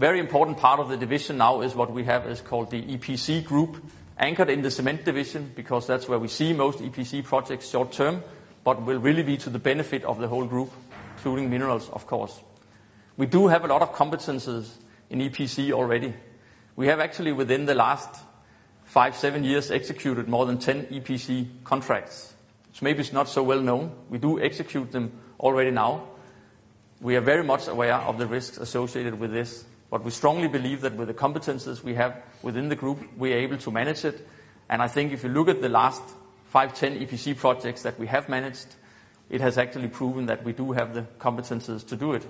Very 0.00 0.18
important 0.18 0.56
part 0.56 0.80
of 0.80 0.88
the 0.88 0.96
division 0.96 1.36
now 1.36 1.60
is 1.60 1.74
what 1.74 1.92
we 1.92 2.04
have 2.04 2.26
is 2.26 2.40
called 2.40 2.70
the 2.70 2.80
EPC 2.80 3.44
group, 3.44 3.76
anchored 4.16 4.48
in 4.48 4.62
the 4.62 4.70
cement 4.70 5.04
division, 5.04 5.52
because 5.54 5.86
that's 5.86 6.08
where 6.08 6.18
we 6.18 6.28
see 6.28 6.54
most 6.54 6.78
EPC 6.78 7.22
projects 7.24 7.68
short 7.68 7.92
term, 7.92 8.22
but 8.64 8.80
will 8.80 8.98
really 8.98 9.22
be 9.22 9.36
to 9.36 9.50
the 9.50 9.58
benefit 9.58 10.04
of 10.04 10.18
the 10.18 10.26
whole 10.26 10.46
group, 10.46 10.70
including 11.18 11.50
minerals, 11.50 11.86
of 11.90 12.06
course. 12.06 12.34
We 13.18 13.26
do 13.26 13.48
have 13.48 13.62
a 13.62 13.66
lot 13.66 13.82
of 13.82 13.92
competencies 13.92 14.70
in 15.10 15.18
EPC 15.18 15.72
already. 15.72 16.14
We 16.76 16.86
have 16.86 16.98
actually, 16.98 17.32
within 17.32 17.66
the 17.66 17.74
last 17.74 18.08
five, 18.84 19.14
seven 19.16 19.44
years, 19.44 19.70
executed 19.70 20.30
more 20.30 20.46
than 20.46 20.60
10 20.60 20.86
EPC 20.86 21.62
contracts, 21.64 22.32
which 22.68 22.80
maybe 22.80 23.00
is 23.00 23.12
not 23.12 23.28
so 23.28 23.42
well 23.42 23.60
known. 23.60 23.92
We 24.08 24.16
do 24.16 24.40
execute 24.40 24.92
them 24.92 25.20
already 25.38 25.72
now. 25.72 26.08
We 27.02 27.16
are 27.16 27.20
very 27.20 27.44
much 27.44 27.68
aware 27.68 27.96
of 27.96 28.16
the 28.16 28.26
risks 28.26 28.56
associated 28.56 29.20
with 29.20 29.30
this, 29.30 29.62
but 29.90 30.04
we 30.04 30.10
strongly 30.12 30.46
believe 30.48 30.82
that 30.82 30.94
with 30.94 31.08
the 31.08 31.14
competencies 31.14 31.82
we 31.82 31.94
have 31.94 32.16
within 32.42 32.68
the 32.68 32.76
group, 32.76 32.98
we 33.18 33.32
are 33.32 33.38
able 33.38 33.58
to 33.58 33.70
manage 33.72 34.04
it. 34.04 34.26
And 34.68 34.80
I 34.80 34.86
think 34.86 35.12
if 35.12 35.24
you 35.24 35.30
look 35.30 35.48
at 35.48 35.60
the 35.60 35.68
last 35.68 36.00
five, 36.50 36.74
10 36.74 37.00
EPC 37.00 37.36
projects 37.36 37.82
that 37.82 37.98
we 37.98 38.06
have 38.06 38.28
managed, 38.28 38.66
it 39.28 39.40
has 39.40 39.58
actually 39.58 39.88
proven 39.88 40.26
that 40.26 40.44
we 40.44 40.52
do 40.52 40.72
have 40.72 40.94
the 40.94 41.02
competencies 41.18 41.86
to 41.88 41.96
do 41.96 42.12
it. 42.14 42.24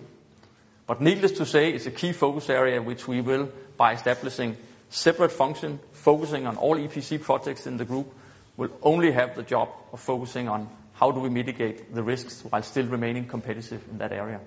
But 0.86 1.02
needless 1.02 1.32
to 1.32 1.46
say, 1.46 1.70
it's 1.70 1.86
a 1.86 1.90
key 1.90 2.12
focus 2.12 2.48
area, 2.48 2.80
which 2.82 3.06
we 3.06 3.20
will, 3.20 3.50
by 3.76 3.92
establishing 3.92 4.56
separate 4.88 5.30
function, 5.32 5.80
focusing 5.92 6.46
on 6.46 6.56
all 6.56 6.76
EPC 6.76 7.20
projects 7.22 7.66
in 7.66 7.76
the 7.76 7.84
group, 7.84 8.12
will 8.56 8.70
only 8.82 9.12
have 9.12 9.36
the 9.36 9.42
job 9.42 9.68
of 9.92 10.00
focusing 10.00 10.48
on 10.48 10.68
how 10.94 11.10
do 11.10 11.20
we 11.20 11.28
mitigate 11.28 11.94
the 11.94 12.02
risks 12.02 12.42
while 12.42 12.62
still 12.62 12.86
remaining 12.86 13.26
competitive 13.26 13.82
in 13.90 13.98
that 13.98 14.12
area? 14.12 14.40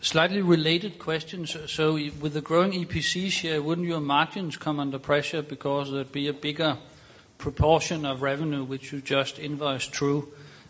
Slightly 0.00 0.42
related 0.42 0.98
questions. 0.98 1.56
So 1.66 1.94
with 1.94 2.32
the 2.32 2.40
growing 2.40 2.72
EPC 2.72 3.30
share, 3.30 3.62
wouldn't 3.62 3.86
your 3.86 4.00
margins 4.00 4.56
come 4.56 4.80
under 4.80 4.98
pressure 4.98 5.42
because 5.42 5.90
there'd 5.90 6.12
be 6.12 6.28
a 6.28 6.32
bigger 6.32 6.76
proportion 7.38 8.04
of 8.04 8.22
revenue 8.22 8.64
which 8.64 8.92
you 8.92 9.00
just 9.00 9.38
invoice 9.38 9.86
through? 9.86 10.28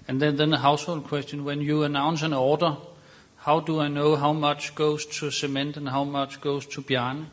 And 0.09 0.21
then 0.21 0.53
a 0.53 0.59
household 0.59 1.05
question: 1.05 1.45
When 1.45 1.61
you 1.61 1.83
announce 1.83 2.23
an 2.23 2.33
order, 2.33 2.77
how 3.39 3.61
do 3.61 3.81
I 3.81 3.89
know 3.89 4.17
how 4.17 4.33
much 4.33 4.75
goes 4.75 5.07
to 5.19 5.31
cement 5.31 5.77
and 5.77 5.89
how 5.89 6.05
much 6.05 6.41
goes 6.41 6.67
to 6.67 6.81
Bjarne? 6.81 7.31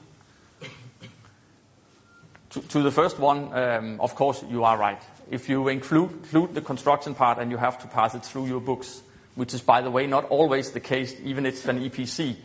To 2.70 2.84
the 2.84 2.92
first 2.92 3.18
one, 3.18 3.52
um, 3.54 4.00
of 4.00 4.14
course, 4.16 4.44
you 4.48 4.64
are 4.64 4.78
right. 4.78 5.02
If 5.32 5.50
you 5.50 5.68
include 5.70 6.54
the 6.54 6.62
construction 6.62 7.16
part 7.16 7.40
and 7.40 7.50
you 7.50 7.58
have 7.58 7.80
to 7.82 7.88
pass 7.88 8.14
it 8.14 8.24
through 8.24 8.46
your 8.46 8.62
books, 8.62 9.02
which 9.36 9.54
is, 9.54 9.62
by 9.62 9.82
the 9.82 9.92
way, 9.92 10.08
not 10.08 10.26
always 10.26 10.72
the 10.72 10.80
case, 10.80 11.16
even 11.24 11.46
if 11.46 11.56
it's 11.56 11.66
an 11.68 11.80
EPC, 11.80 12.36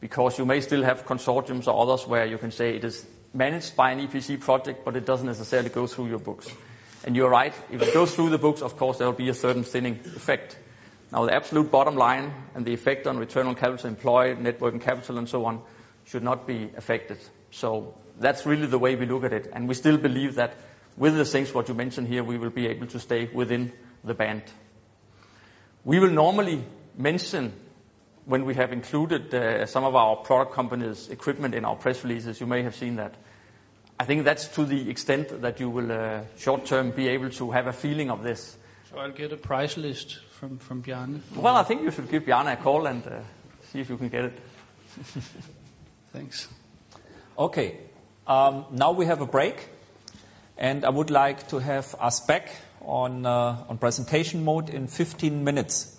because 0.00 0.38
you 0.38 0.44
may 0.44 0.60
still 0.60 0.82
have 0.82 1.06
consortiums 1.06 1.66
or 1.66 1.80
others 1.80 2.06
where 2.06 2.26
you 2.26 2.38
can 2.38 2.50
say 2.50 2.76
it 2.76 2.84
is 2.84 3.04
managed 3.32 3.76
by 3.76 3.92
an 3.92 4.06
EPC 4.06 4.40
project, 4.40 4.84
but 4.84 4.96
it 4.96 5.06
doesn't 5.06 5.26
necessarily 5.26 5.70
go 5.70 5.86
through 5.86 6.08
your 6.08 6.18
books. 6.18 6.48
And 7.04 7.14
you're 7.14 7.30
right, 7.30 7.54
if 7.70 7.82
it 7.82 7.94
goes 7.94 8.14
through 8.14 8.30
the 8.30 8.38
books, 8.38 8.62
of 8.62 8.76
course, 8.76 8.98
there 8.98 9.06
will 9.06 9.14
be 9.14 9.28
a 9.28 9.34
certain 9.34 9.62
thinning 9.62 10.00
effect. 10.16 10.58
Now, 11.12 11.24
the 11.24 11.34
absolute 11.34 11.70
bottom 11.70 11.94
line 11.96 12.32
and 12.54 12.66
the 12.66 12.74
effect 12.74 13.06
on 13.06 13.18
return 13.18 13.46
on 13.46 13.54
capital 13.54 13.88
employed, 13.88 14.38
net 14.40 14.58
capital, 14.80 15.18
and 15.18 15.28
so 15.28 15.44
on, 15.44 15.62
should 16.04 16.22
not 16.22 16.46
be 16.46 16.70
affected. 16.76 17.18
So 17.50 17.94
that's 18.18 18.44
really 18.44 18.66
the 18.66 18.78
way 18.78 18.96
we 18.96 19.06
look 19.06 19.24
at 19.24 19.32
it, 19.32 19.50
and 19.52 19.68
we 19.68 19.74
still 19.74 19.96
believe 19.98 20.36
that 20.36 20.54
with 20.96 21.16
the 21.16 21.24
things 21.24 21.52
what 21.52 21.68
you 21.68 21.74
mentioned 21.74 22.08
here, 22.08 22.24
we 22.24 22.38
will 22.38 22.50
be 22.50 22.66
able 22.68 22.86
to 22.88 22.98
stay 22.98 23.28
within 23.32 23.72
the 24.02 24.14
band. 24.14 24.42
We 25.86 26.00
will 26.00 26.10
normally 26.10 26.64
mention 26.98 27.52
when 28.24 28.44
we 28.44 28.54
have 28.54 28.72
included 28.72 29.32
uh, 29.32 29.66
some 29.66 29.84
of 29.84 29.94
our 29.94 30.16
product 30.16 30.52
companies' 30.52 31.08
equipment 31.10 31.54
in 31.54 31.64
our 31.64 31.76
press 31.76 32.02
releases, 32.02 32.40
you 32.40 32.46
may 32.46 32.64
have 32.64 32.74
seen 32.74 32.96
that. 32.96 33.14
I 33.96 34.04
think 34.04 34.24
that's 34.24 34.48
to 34.56 34.64
the 34.64 34.90
extent 34.90 35.42
that 35.42 35.60
you 35.60 35.70
will 35.70 35.92
uh, 35.92 36.22
short 36.38 36.66
term 36.66 36.90
be 36.90 37.06
able 37.06 37.30
to 37.30 37.52
have 37.52 37.68
a 37.68 37.72
feeling 37.72 38.10
of 38.10 38.24
this. 38.24 38.56
So 38.90 38.98
I'll 38.98 39.12
get 39.12 39.32
a 39.32 39.36
price 39.36 39.76
list 39.76 40.18
from 40.40 40.80
Bjarne? 40.80 41.22
Well, 41.36 41.54
I 41.54 41.62
think 41.62 41.82
you 41.82 41.92
should 41.92 42.10
give 42.10 42.26
Bjarne 42.26 42.48
a 42.48 42.56
call 42.56 42.86
and 42.86 43.06
uh, 43.06 43.20
see 43.70 43.78
if 43.78 43.88
you 43.88 43.96
can 43.96 44.08
get 44.08 44.24
it. 44.24 44.38
Thanks. 46.12 46.48
Okay, 47.38 47.78
um, 48.26 48.64
now 48.72 48.90
we 48.90 49.06
have 49.06 49.20
a 49.20 49.26
break, 49.26 49.68
and 50.58 50.84
I 50.84 50.90
would 50.90 51.10
like 51.10 51.46
to 51.50 51.60
have 51.60 51.94
us 52.00 52.18
back 52.18 52.50
on 52.86 53.26
uh, 53.26 53.64
on 53.68 53.78
presentation 53.78 54.44
mode 54.44 54.70
in 54.70 54.86
15 54.86 55.44
minutes. 55.44 55.92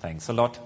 Thanks 0.00 0.28
a 0.28 0.32
lot. 0.32 0.58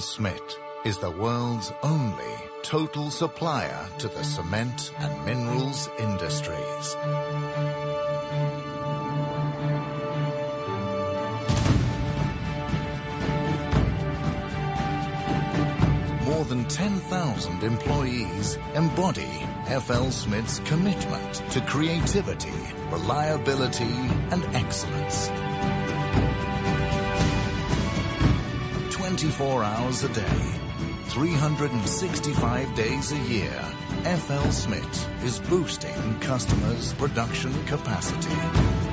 FLSmidth 0.00 0.56
is 0.86 0.96
the 0.96 1.10
world's 1.10 1.70
only 1.82 2.34
total 2.62 3.10
supplier 3.10 3.86
to 3.98 4.08
the 4.08 4.24
cement 4.24 4.90
and 4.98 5.26
minerals 5.26 5.90
industries. 5.98 6.96
More 16.24 16.44
than 16.46 16.64
10,000 16.64 17.62
employees 17.62 18.56
embody 18.74 19.44
FLSmidth's 19.66 20.60
commitment 20.60 21.34
to 21.50 21.60
creativity, 21.60 22.58
reliability, 22.90 23.94
and 24.30 24.42
excellence. 24.56 25.28
24 29.10 29.64
hours 29.64 30.04
a 30.04 30.08
day, 30.08 30.52
365 31.08 32.74
days 32.76 33.10
a 33.10 33.18
year, 33.18 33.64
FLSmidth 34.04 35.24
is 35.24 35.40
boosting 35.40 36.20
customers' 36.20 36.92
production 36.92 37.52
capacity. 37.66 38.89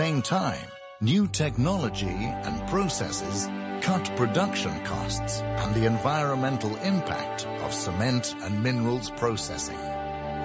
Same 0.00 0.22
time, 0.22 0.66
new 1.02 1.28
technology 1.28 2.06
and 2.06 2.68
processes 2.70 3.46
cut 3.82 4.16
production 4.16 4.82
costs 4.82 5.42
and 5.42 5.74
the 5.74 5.84
environmental 5.84 6.74
impact 6.76 7.46
of 7.46 7.74
cement 7.74 8.34
and 8.40 8.62
minerals 8.62 9.10
processing 9.10 9.76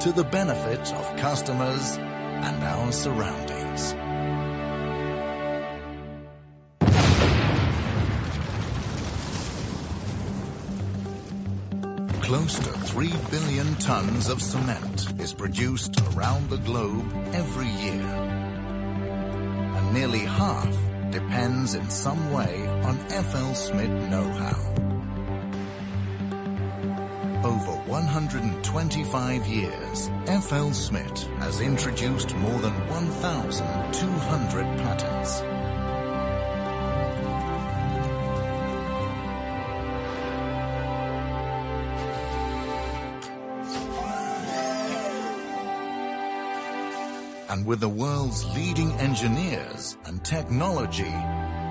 to 0.01 0.11
the 0.11 0.25
benefit 0.25 0.91
of 0.93 1.15
customers 1.15 1.95
and 1.97 2.63
our 2.65 2.91
surroundings. 2.91 3.93
Close 12.25 12.55
to 12.59 12.71
3 12.71 13.13
billion 13.31 13.75
tons 13.75 14.27
of 14.27 14.41
cement 14.41 15.21
is 15.21 15.31
produced 15.31 15.97
around 16.11 16.49
the 16.49 16.57
globe 16.57 17.09
every 17.33 17.69
year, 17.69 18.34
nearly 19.95 20.19
half 20.19 20.77
depends 21.09 21.73
in 21.73 21.89
some 21.89 22.33
way 22.33 22.67
on 22.67 22.97
FLSmidth 22.97 24.09
know-how. 24.09 24.57
Over 27.47 27.71
125 27.89 29.47
years, 29.47 30.09
FLSmidth 30.25 31.37
has 31.37 31.61
introduced 31.61 32.35
more 32.35 32.59
than 32.59 32.73
1,200 32.89 34.77
patents. 34.79 35.54
With 47.65 47.79
the 47.79 47.89
world's 47.89 48.45
leading 48.55 48.91
engineers 48.91 49.97
and 50.05 50.23
technology, 50.23 51.11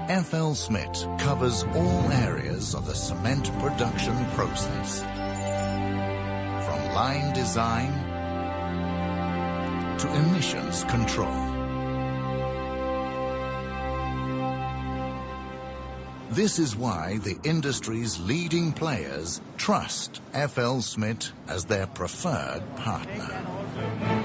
FLSmidth 0.08 1.20
covers 1.20 1.62
all 1.62 2.10
areas 2.10 2.74
of 2.74 2.84
the 2.84 2.96
cement 2.96 3.48
production 3.60 4.16
process, 4.30 4.98
from 6.66 6.94
line 6.94 7.32
design 7.32 7.92
to 10.00 10.14
emissions 10.16 10.82
control. 10.82 11.54
This 16.30 16.58
is 16.58 16.74
why 16.74 17.18
the 17.18 17.38
industry's 17.44 18.18
leading 18.18 18.72
players 18.72 19.40
trust 19.56 20.20
FLSmidth 20.32 21.30
as 21.46 21.66
their 21.66 21.86
preferred 21.86 22.64
partner. 22.78 24.23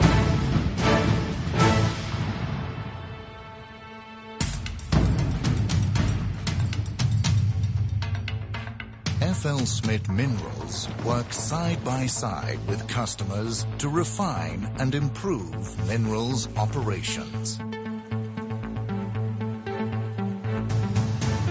FLSmidth 9.40 10.10
Minerals 10.10 10.90
works 11.06 11.38
side 11.38 11.82
by 11.86 12.08
side 12.08 12.60
with 12.68 12.90
customers 12.90 13.66
to 13.78 13.88
refine 13.88 14.70
and 14.80 14.94
improve 14.94 15.88
minerals 15.88 16.50
operations. 16.58 17.58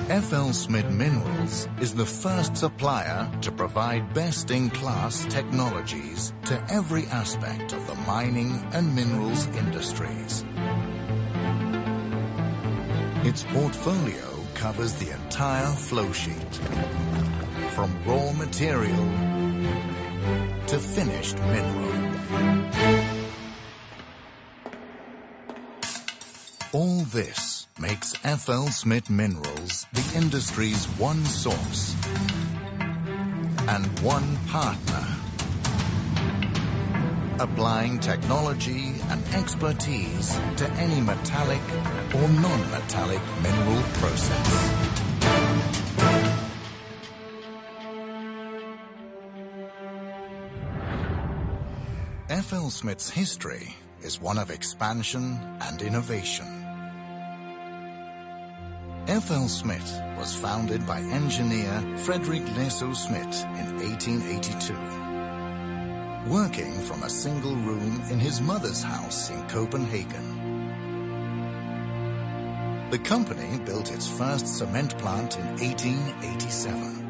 FLSmidth 0.06 0.90
Minerals 0.90 1.66
is 1.80 1.94
the 1.94 2.04
first 2.04 2.58
supplier 2.58 3.30
to 3.40 3.52
provide 3.52 4.12
best-in-class 4.12 5.24
technologies 5.24 6.34
to 6.44 6.62
every 6.68 7.06
aspect 7.06 7.72
of 7.72 7.86
the 7.86 7.94
mining 7.94 8.68
and 8.74 8.94
minerals 8.94 9.46
industries. 9.46 10.44
Its 13.24 13.42
portfolio 13.44 14.38
covers 14.56 14.92
the 14.94 15.10
entire 15.10 15.72
flow 15.72 16.12
sheet, 16.12 16.60
from 17.78 17.94
raw 18.06 18.32
material 18.32 19.08
to 20.66 20.80
finished 20.80 21.38
mineral. 21.38 21.92
All 26.72 27.02
this 27.02 27.68
makes 27.78 28.14
FLSmidth 28.14 29.08
Minerals 29.10 29.86
the 29.92 30.16
industry's 30.16 30.86
one 30.98 31.24
source 31.24 31.94
and 33.68 33.86
one 34.00 34.36
partner, 34.48 35.06
applying 37.38 38.00
technology 38.00 38.92
and 39.08 39.22
expertise 39.36 40.36
to 40.56 40.68
any 40.78 41.00
metallic 41.00 41.62
or 42.16 42.26
non-metallic 42.26 43.22
mineral 43.40 43.82
process. 44.00 45.87
FLSmidth's 52.28 53.08
history 53.08 53.74
is 54.02 54.20
one 54.20 54.36
of 54.36 54.50
expansion 54.50 55.40
and 55.62 55.80
innovation. 55.80 56.44
FLSmidth 59.06 60.18
was 60.18 60.36
founded 60.36 60.86
by 60.86 61.00
engineer 61.00 61.96
Frederik 61.96 62.42
Læssøe 62.42 62.94
Smidth 62.94 63.44
in 63.44 63.78
1882. 63.78 66.30
Working 66.30 66.82
from 66.82 67.02
a 67.02 67.08
single 67.08 67.56
room 67.56 68.02
in 68.10 68.18
his 68.18 68.42
mother's 68.42 68.82
house 68.82 69.30
in 69.30 69.48
Copenhagen. 69.48 70.34
The 72.90 72.98
company 72.98 73.58
built 73.58 73.90
its 73.90 74.06
first 74.06 74.48
cement 74.48 74.98
plant 74.98 75.38
in 75.38 75.46
1887. 75.56 77.07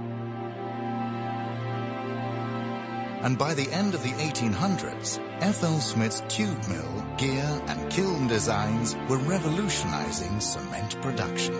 And 3.21 3.37
by 3.37 3.55
the 3.55 3.71
end 3.71 3.95
of 3.95 4.03
the 4.05 4.13
1800s, 4.13 5.19
FLSmidth's 5.41 6.23
tube 6.35 6.69
mill, 6.69 7.05
gear 7.17 7.63
and 7.67 7.91
kiln 7.91 8.29
designs 8.29 8.95
were 9.09 9.19
revolutionizing 9.19 10.41
cement 10.41 11.03
production. 11.03 11.55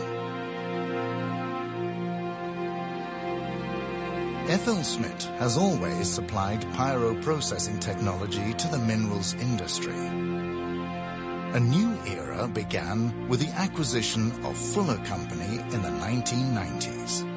FLSmidth 4.49 5.37
has 5.39 5.59
always 5.59 6.09
supplied 6.09 6.63
pyroprocessing 6.63 7.81
technology 7.81 8.55
to 8.55 8.69
the 8.69 8.79
minerals 8.79 9.35
industry. 9.35 9.93
A 9.93 11.61
new 11.61 11.99
era 12.07 12.49
began 12.49 13.29
with 13.29 13.41
the 13.41 13.49
acquisition 13.49 14.47
of 14.47 14.57
Fuller 14.57 14.97
Company 15.05 15.59
in 15.59 15.83
the 15.83 15.91
1990s. 15.91 17.28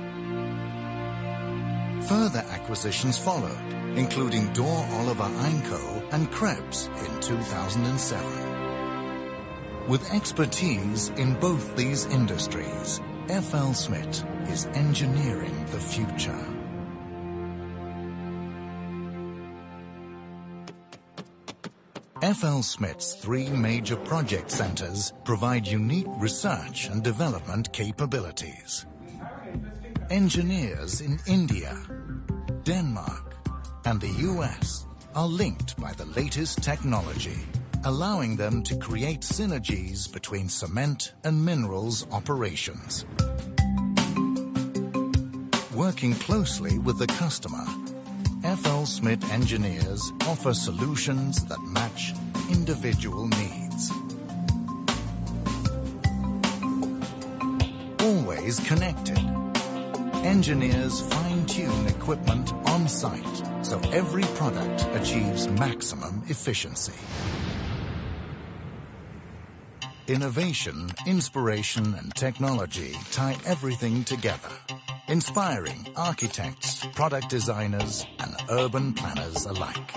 Further 2.11 2.43
acquisitions 2.51 3.17
followed, 3.17 3.57
including 3.95 4.51
Dorr 4.51 4.85
Oliver 4.95 5.29
Eimco 5.29 6.03
and 6.11 6.29
Krebs 6.29 6.87
in 6.87 7.21
2007. 7.21 9.87
With 9.87 10.13
expertise 10.13 11.07
in 11.07 11.35
both 11.35 11.77
these 11.77 12.05
industries, 12.05 12.99
FLSmidth 13.27 14.51
is 14.51 14.65
engineering 14.65 15.67
the 15.67 15.79
future. 15.79 16.45
FLSmidth's 22.21 23.15
three 23.15 23.49
major 23.49 23.95
project 23.95 24.51
centers 24.51 25.13
provide 25.23 25.65
unique 25.65 26.09
research 26.17 26.89
and 26.89 27.03
development 27.03 27.71
capabilities. 27.71 28.85
Engineers 30.09 30.99
in 30.99 31.19
India, 31.25 31.73
Denmark, 32.63 33.35
and 33.85 33.99
the 33.99 34.07
U.S. 34.07 34.85
are 35.15 35.27
linked 35.27 35.79
by 35.79 35.93
the 35.93 36.05
latest 36.05 36.61
technology, 36.61 37.37
allowing 37.83 38.35
them 38.35 38.61
to 38.63 38.77
create 38.77 39.21
synergies 39.21 40.11
between 40.11 40.47
cement 40.47 41.11
and 41.23 41.43
minerals 41.43 42.05
operations. 42.11 43.03
Working 45.73 46.13
closely 46.13 46.77
with 46.77 46.99
the 46.99 47.07
customer, 47.07 47.65
FLSmidth 48.43 49.31
engineers 49.31 50.11
offer 50.27 50.53
solutions 50.53 51.43
that 51.45 51.61
match 51.61 52.13
individual 52.51 53.27
needs. 53.27 53.91
Always 57.99 58.59
connected. 58.59 59.17
Engineers 60.23 61.01
fine-tune 61.01 61.87
equipment 61.87 62.40
on 62.71 62.87
site 62.87 63.65
so 63.65 63.79
every 63.91 64.23
product 64.23 64.87
achieves 64.93 65.47
maximum 65.47 66.23
efficiency. 66.27 66.93
Innovation, 70.07 70.89
inspiration, 71.05 71.93
and 71.93 72.15
technology 72.15 72.93
tie 73.11 73.37
everything 73.45 74.03
together, 74.05 74.49
inspiring 75.07 75.85
architects, 75.95 76.85
product 76.95 77.29
designers, 77.29 78.05
and 78.19 78.35
urban 78.49 78.93
planners 78.93 79.45
alike. 79.45 79.91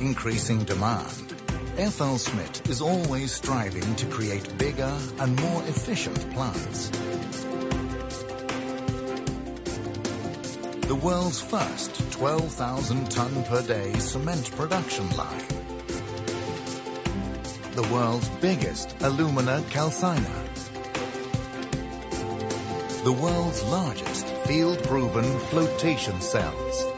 Increasing 0.00 0.64
demand, 0.64 1.34
FLSmidth 1.76 2.68
is 2.68 2.82
always 2.82 3.32
striving 3.32 3.96
to 3.96 4.06
create 4.06 4.58
bigger 4.58 4.94
and 5.18 5.40
more 5.40 5.62
efficient 5.62 6.32
plants. 6.32 6.90
The 10.86 10.94
world's 10.94 11.40
first 11.40 12.12
12,000 12.12 13.10
ton 13.10 13.44
per 13.44 13.62
day 13.62 13.94
cement 13.98 14.50
production 14.52 15.08
line. 15.16 15.48
The 17.74 17.88
world's 17.90 18.28
biggest 18.40 18.94
alumina 19.00 19.62
calciner. 19.70 20.44
The 23.02 23.12
world's 23.12 23.62
largest 23.64 24.26
field-proven 24.26 25.38
flotation 25.38 26.20
cells. 26.20 26.95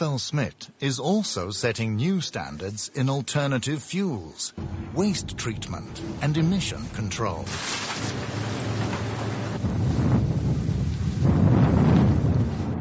FLSmidth 0.00 0.70
is 0.80 0.98
also 0.98 1.50
setting 1.50 1.96
new 1.96 2.22
standards 2.22 2.90
in 2.94 3.10
alternative 3.10 3.82
fuels, 3.82 4.54
waste 4.94 5.36
treatment, 5.36 6.00
and 6.22 6.38
emission 6.38 6.82
control. 6.94 7.44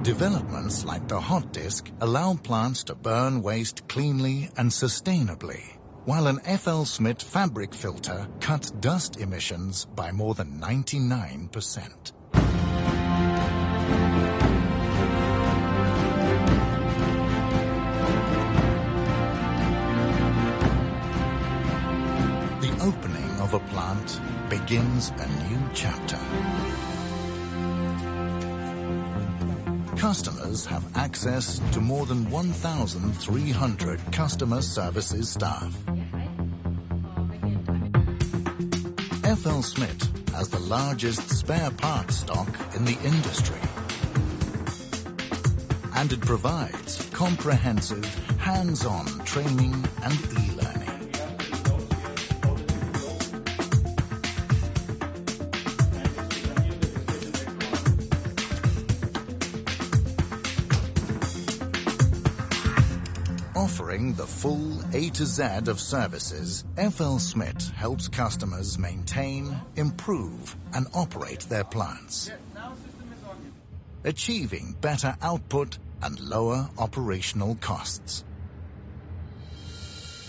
Developments 0.02 0.86
like 0.86 1.10
the 1.10 1.20
HOTDISC 1.20 1.92
allow 2.00 2.36
plants 2.36 2.86
to 2.86 2.96
burn 2.96 3.42
waste 3.42 3.86
cleanly 3.90 4.50
and 4.56 4.72
sustainably, 4.72 5.64
while 6.06 6.28
an 6.28 6.40
FLSmidth 6.40 7.22
fabric 7.22 7.76
filter 7.76 8.30
cuts 8.40 8.72
dust 8.72 9.18
emissions 9.18 9.84
by 9.84 10.14
more 10.14 10.36
than 10.36 10.62
99%. 10.62 12.19
Of 23.50 23.56
a 23.56 23.68
plant 23.68 24.22
begins 24.52 25.10
a 25.10 25.28
new 25.50 25.70
chapter. 25.74 26.20
Customers 29.98 30.68
have 30.68 30.96
access 30.96 31.58
to 31.72 31.82
more 31.82 32.06
than 32.06 32.30
1,300 32.30 34.12
customer 34.12 34.62
services 34.62 35.30
staff. 35.30 35.76
FLSmidth 39.24 40.30
has 40.30 40.50
the 40.50 40.60
largest 40.60 41.28
spare 41.32 41.72
parts 41.72 42.18
stock 42.18 42.50
in 42.76 42.86
the 42.86 43.00
industry, 43.04 43.62
and 45.96 46.14
it 46.14 46.22
provides 46.22 47.10
comprehensive 47.14 48.06
hands-on 48.38 49.08
training 49.26 49.74
and 50.04 50.49
Offering 64.00 64.14
the 64.14 64.28
full 64.28 64.96
A 64.96 65.10
to 65.10 65.26
Z 65.26 65.44
of 65.68 65.78
services, 65.78 66.64
FLSmidth 66.78 67.70
helps 67.74 68.08
customers 68.08 68.80
maintain, 68.80 69.60
improve, 69.76 70.56
and 70.74 70.88
operate 70.94 71.42
their 71.50 71.66
plants, 71.66 72.32
achieving 74.06 74.74
better 74.80 75.18
output 75.22 75.78
and 76.02 76.18
lower 76.18 76.70
operational 76.78 77.56
costs. 77.56 78.24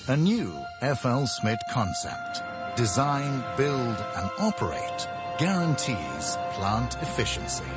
A 0.08 0.16
new 0.16 0.52
FLSmidth 0.82 1.68
concept, 1.68 2.76
design, 2.76 3.44
build, 3.56 4.04
and 4.16 4.30
operate, 4.40 5.08
guarantees 5.38 6.36
plant 6.54 6.96
efficiency. 7.00 7.70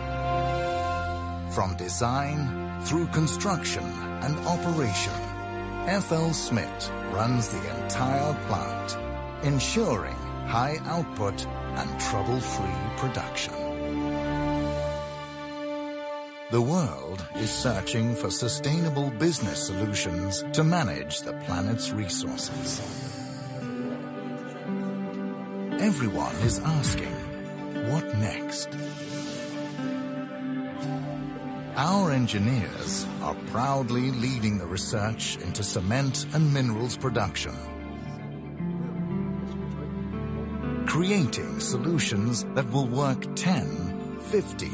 From 1.51 1.75
design 1.77 2.81
through 2.81 3.05
construction 3.09 3.83
and 3.83 4.47
operation, 4.47 5.32
FLSmidth 5.85 7.13
runs 7.13 7.49
the 7.49 7.83
entire 7.83 8.33
plant, 8.47 8.97
ensuring 9.43 10.15
high 10.47 10.77
output 10.85 11.45
and 11.45 11.99
trouble-free 11.99 12.97
production. 12.97 13.53
The 16.51 16.61
world 16.61 17.25
is 17.35 17.49
searching 17.49 18.15
for 18.15 18.31
sustainable 18.31 19.09
business 19.09 19.67
solutions 19.67 20.41
to 20.53 20.63
manage 20.63 21.19
the 21.21 21.33
planet's 21.33 21.91
resources. 21.91 22.79
Everyone 25.81 26.35
is 26.37 26.59
asking, 26.59 27.13
"What 27.91 28.15
next?" 28.15 28.69
Our 31.75 32.11
engineers 32.11 33.03
are 33.23 33.33
proudly 33.47 34.11
leading 34.11 34.59
the 34.59 34.67
research 34.67 35.37
into 35.37 35.63
cement 35.63 36.23
and 36.31 36.53
minerals 36.53 36.97
production, 36.97 37.55
creating 40.85 41.61
solutions 41.61 42.43
that 42.53 42.69
will 42.69 42.87
work 42.87 43.35
10, 43.35 44.19
50, 44.19 44.67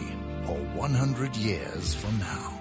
or 0.50 0.58
100 0.76 1.38
years 1.38 1.96
from 1.96 2.20
now. 2.20 2.59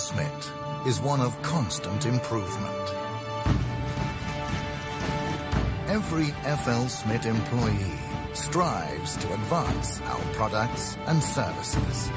Smith 0.00 0.50
is 0.86 0.98
one 0.98 1.20
of 1.20 1.42
constant 1.42 2.06
improvement. 2.06 2.88
Every 5.88 6.24
FLSmidth 6.24 7.26
employee 7.26 7.98
strives 8.32 9.16
to 9.18 9.34
advance 9.34 10.00
our 10.00 10.20
products 10.32 10.96
and 11.06 11.22
services. 11.22 12.10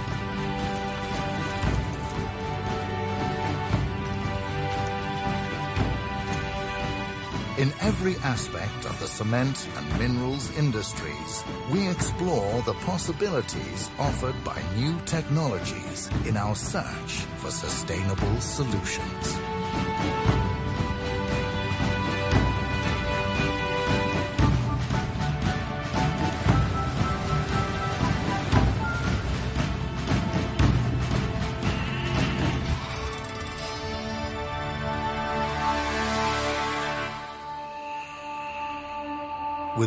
In 7.64 7.72
every 7.80 8.18
aspect 8.18 8.84
of 8.84 9.00
the 9.00 9.08
cement 9.08 9.70
and 9.78 9.98
minerals 9.98 10.52
industries, 10.58 11.46
we 11.72 11.88
explore 11.88 12.62
the 12.64 12.74
possibilities 12.74 13.90
offered 13.98 14.36
by 14.44 14.62
new 14.76 15.00
technologies 15.06 16.10
in 16.28 16.36
our 16.36 16.56
search 16.56 17.22
for 17.38 17.52
sustainable 17.52 18.42
solutions. 18.42 20.53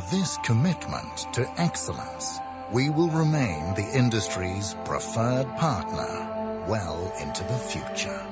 With 0.06 0.20
this 0.20 0.36
commitment 0.36 1.26
to 1.32 1.50
excellence, 1.60 2.38
we 2.70 2.90
will 2.90 3.08
remain 3.08 3.74
the 3.74 3.90
industry's 3.92 4.72
preferred 4.84 5.56
partner 5.56 6.64
well 6.68 7.12
into 7.20 7.42
the 7.42 7.58
future. 7.58 8.24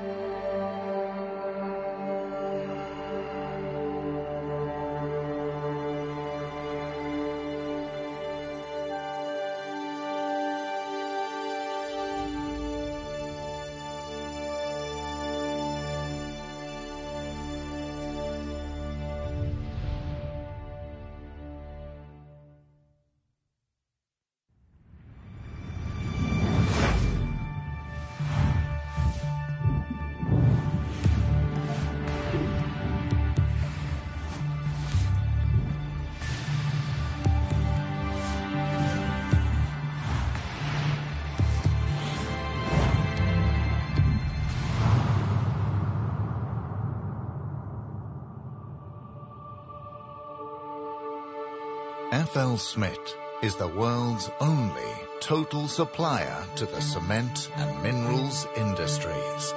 FLSmidth 52.35 53.15
is 53.41 53.55
the 53.55 53.65
world's 53.69 54.29
only 54.41 54.91
total 55.21 55.69
supplier 55.69 56.43
to 56.57 56.65
the 56.65 56.81
cement 56.81 57.49
and 57.55 57.81
minerals 57.81 58.45
industries. 58.57 59.53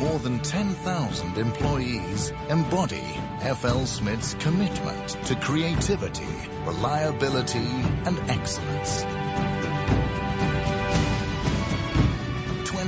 More 0.00 0.18
than 0.18 0.40
10,000 0.40 1.36
employees 1.36 2.32
embody 2.48 3.04
FLSmidth's 3.40 4.32
commitment 4.32 5.08
to 5.26 5.36
creativity, 5.36 6.34
reliability, 6.64 7.58
and 7.58 8.18
excellence. 8.30 9.21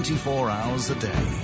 24 0.04 0.50
hours 0.50 0.90
a 0.90 0.94
day, 0.96 1.38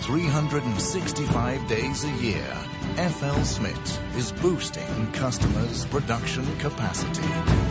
365 0.00 1.68
days 1.68 2.02
a 2.02 2.10
year, 2.10 2.56
FLSmidth 2.96 4.16
is 4.16 4.32
boosting 4.32 5.12
customers' 5.12 5.86
production 5.86 6.44
capacity. 6.58 7.69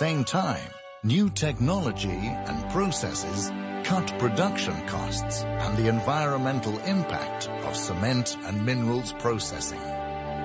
Same 0.00 0.24
time, 0.24 0.70
new 1.02 1.28
technology 1.28 2.08
and 2.08 2.70
processes 2.70 3.50
cut 3.84 4.18
production 4.18 4.86
costs 4.86 5.42
and 5.42 5.76
the 5.76 5.88
environmental 5.90 6.78
impact 6.78 7.50
of 7.50 7.76
cement 7.76 8.34
and 8.46 8.64
minerals 8.64 9.12
processing 9.18 9.82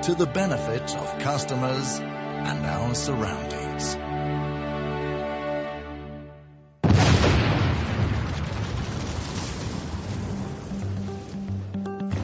to 0.01 0.13
the 0.13 0.25
benefit 0.25 0.93
of 0.97 1.19
customers 1.19 1.99
and 1.99 2.65
our 2.65 2.93
surroundings. 2.93 3.95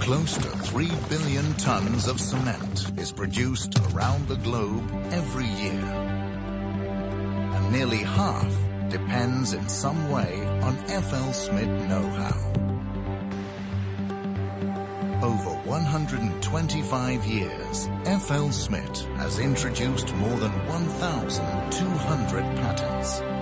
Close 0.03 0.33
to 0.35 0.49
3 0.49 0.89
billion 1.07 1.53
tons 1.53 2.09
of 2.09 2.19
cement 2.19 2.99
is 2.99 3.13
produced 3.13 3.79
around 3.93 4.27
the 4.27 4.35
globe 4.35 4.91
every 5.13 5.45
year. 5.45 6.10
Nearly 7.71 8.03
half 8.03 8.53
depends 8.89 9.53
in 9.53 9.69
some 9.69 10.11
way 10.11 10.45
on 10.61 10.75
FLSmidth 10.75 11.87
know-how. 11.87 12.51
Over 15.25 15.51
125 15.69 17.25
years, 17.25 17.87
FLSmidth 17.87 19.15
has 19.15 19.39
introduced 19.39 20.13
more 20.13 20.37
than 20.37 20.51
1,200 20.67 22.57
patents. 22.57 23.40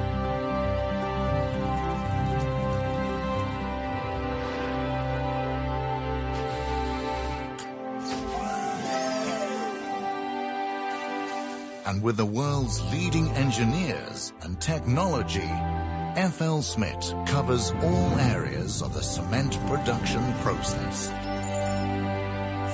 And 11.90 12.04
with 12.04 12.18
the 12.18 12.26
world's 12.26 12.80
leading 12.92 13.30
engineers 13.32 14.32
and 14.44 14.62
technology, 14.62 15.40
FLSmidth 15.40 17.26
covers 17.26 17.72
all 17.72 18.20
areas 18.20 18.84
of 18.84 18.94
the 18.94 19.02
cement 19.02 19.60
production 19.66 20.22
process. 20.44 21.08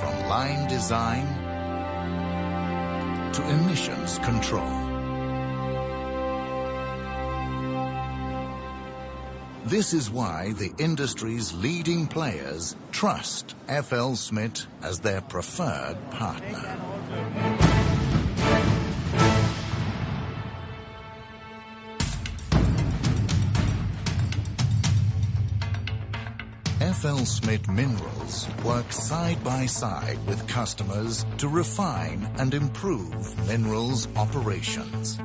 From 0.00 0.28
line 0.28 0.68
design 0.68 1.24
to 3.32 3.48
emissions 3.48 4.18
control. 4.18 4.82
This 9.64 9.94
is 9.94 10.10
why 10.10 10.52
the 10.52 10.74
industry's 10.76 11.54
leading 11.54 12.06
players 12.06 12.76
trust 12.92 13.54
FLSmidth 13.66 14.66
as 14.82 15.00
their 15.00 15.22
preferred 15.22 15.96
partner. 16.10 17.65
FLSmidth 27.06 27.68
Minerals 27.68 28.48
work 28.64 28.90
side 28.90 29.44
by 29.44 29.66
side 29.66 30.18
with 30.26 30.48
customers 30.48 31.24
to 31.38 31.46
refine 31.46 32.28
and 32.36 32.52
improve 32.52 33.46
minerals 33.46 34.08
operations. 34.16 35.16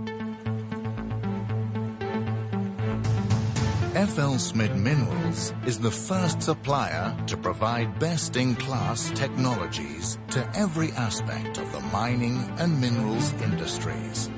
FLSmidth 3.95 4.75
Minerals 4.75 5.53
is 5.65 5.79
the 5.79 5.89
first 5.89 6.43
supplier 6.43 7.17
to 7.25 7.37
provide 7.37 7.97
best-in-class 7.97 9.09
technologies 9.15 10.19
to 10.29 10.47
every 10.55 10.91
aspect 10.91 11.57
of 11.57 11.71
the 11.71 11.79
mining 11.79 12.37
and 12.59 12.79
minerals 12.79 13.33
industries. 13.41 14.29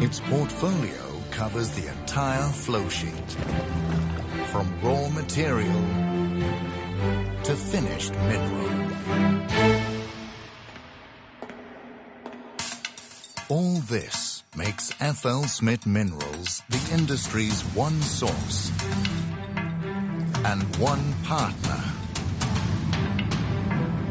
Its 0.00 0.18
portfolio 0.18 1.12
covers 1.30 1.70
the 1.72 1.90
entire 1.90 2.48
flow 2.48 2.88
sheet, 2.88 3.36
from 4.52 4.70
raw 4.82 5.08
material 5.08 5.82
to 7.42 7.56
finished 7.56 8.12
mineral. 8.12 8.92
All 13.48 13.76
this 13.88 14.44
makes 14.54 14.92
FLSmidth 14.92 15.86
Minerals 15.86 16.62
the 16.68 16.90
industry's 16.92 17.62
one 17.74 18.02
source 18.02 18.70
and 20.44 20.76
one 20.76 21.14
partner, 21.24 21.82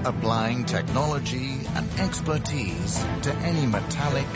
applying 0.05 0.65
technology 0.65 1.59
and 1.75 1.99
expertise 1.99 3.05
to 3.21 3.31
any 3.43 3.67
metallic 3.67 4.27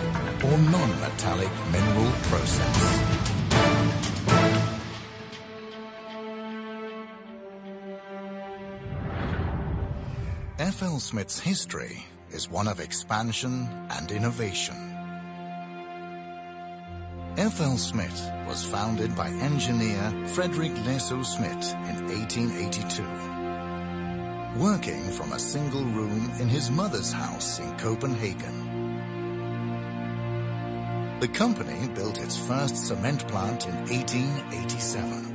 or 0.43 0.55
non-metallic 0.55 1.51
mineral 1.71 2.11
process. 2.29 3.34
FLSmidth's 10.65 11.39
history 11.39 12.03
is 12.31 12.49
one 12.49 12.67
of 12.67 12.79
expansion 12.79 13.69
and 13.91 14.11
innovation. 14.11 14.75
FLSmidth 17.35 18.47
was 18.47 18.65
founded 18.65 19.15
by 19.15 19.29
engineer 19.29 20.25
Frederik 20.29 20.71
Læssøe 20.71 21.23
Smidth 21.23 21.71
in 21.71 22.07
1882. 22.07 24.59
Working 24.59 25.11
from 25.11 25.33
a 25.33 25.39
single 25.39 25.85
room 25.85 26.31
in 26.39 26.49
his 26.49 26.71
mother's 26.71 27.13
house 27.13 27.59
in 27.59 27.77
Copenhagen. 27.77 28.71
The 31.19 31.27
company 31.27 31.89
built 31.89 32.17
its 32.17 32.39
first 32.39 32.87
cement 32.87 33.27
plant 33.27 33.67
in 33.67 33.75
1887. 33.85 35.34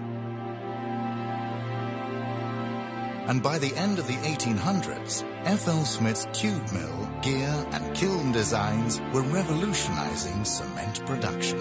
And 3.31 3.45
by 3.45 3.59
the 3.61 3.73
end 3.77 4.01
of 4.01 4.09
the 4.09 4.15
1800s, 4.15 5.23
FLSmidth's 5.45 6.27
tube 6.37 6.73
mill, 6.73 7.09
gear 7.23 7.65
and 7.71 7.95
kiln 7.95 8.33
designs 8.33 9.01
were 9.13 9.23
revolutionizing 9.23 10.45
cement 10.45 11.07
production. 11.07 11.61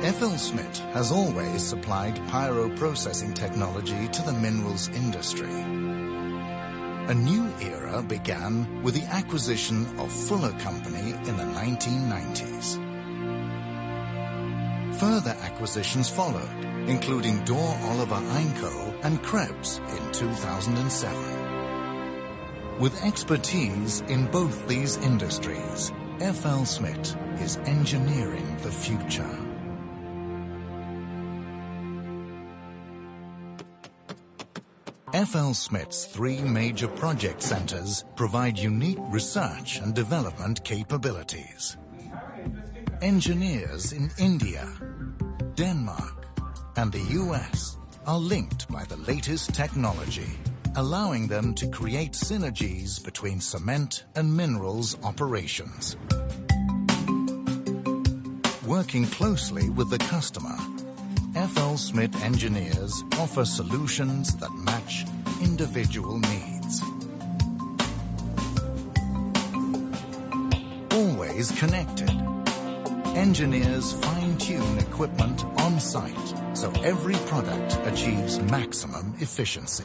FLSmidth 0.00 0.78
has 0.94 1.12
always 1.12 1.62
supplied 1.62 2.16
pyroprocessing 2.16 3.34
technology 3.34 4.08
to 4.08 4.22
the 4.22 4.32
minerals 4.32 4.88
industry. 4.88 5.52
A 5.52 7.14
new 7.14 7.52
era 7.60 8.02
began 8.02 8.82
with 8.82 8.94
the 8.94 9.04
acquisition 9.04 9.98
of 9.98 10.10
Fuller 10.10 10.52
Company 10.52 11.10
in 11.10 11.36
the 11.36 11.44
1990s. 11.44 12.88
Further 15.00 15.36
acquisitions 15.42 16.08
followed, 16.08 16.79
including 16.90 17.44
Dorr 17.44 17.78
Oliver 17.84 18.16
Eimco 18.16 19.04
and 19.04 19.22
Krebs 19.22 19.78
in 19.78 20.12
2007. 20.12 22.78
With 22.80 23.04
expertise 23.04 24.00
in 24.00 24.26
both 24.26 24.66
these 24.66 24.96
industries, 24.96 25.92
FLSmidth 26.18 27.40
is 27.40 27.58
engineering 27.58 28.56
the 28.62 28.72
future. 28.72 29.38
FLSmidth's 35.12 36.06
three 36.06 36.40
major 36.40 36.88
project 36.88 37.42
centers 37.42 38.04
provide 38.16 38.58
unique 38.58 38.98
research 39.10 39.78
and 39.78 39.94
development 39.94 40.64
capabilities. 40.64 41.76
Engineers 43.00 43.92
in 43.92 44.10
India, 44.18 44.66
Denmark, 45.54 46.19
and 46.76 46.92
the 46.92 47.00
US 47.20 47.76
are 48.06 48.18
linked 48.18 48.68
by 48.68 48.84
the 48.84 48.96
latest 48.96 49.54
technology, 49.54 50.38
allowing 50.76 51.28
them 51.28 51.54
to 51.54 51.68
create 51.68 52.12
synergies 52.12 53.02
between 53.04 53.40
cement 53.40 54.04
and 54.14 54.36
minerals 54.36 54.96
operations. 55.02 55.96
Working 58.66 59.06
closely 59.06 59.68
with 59.68 59.90
the 59.90 59.98
customer, 59.98 60.56
FLSmidth 61.34 62.20
engineers 62.22 63.02
offer 63.18 63.44
solutions 63.44 64.36
that 64.36 64.52
match 64.52 65.04
individual 65.42 66.18
needs. 66.18 66.82
Always 70.92 71.50
connected, 71.52 72.29
engineers 73.16 73.92
fine-tune 73.92 74.78
equipment 74.78 75.44
on 75.44 75.80
site 75.80 76.56
so 76.56 76.70
every 76.82 77.14
product 77.14 77.78
achieves 77.84 78.38
maximum 78.40 79.14
efficiency. 79.18 79.84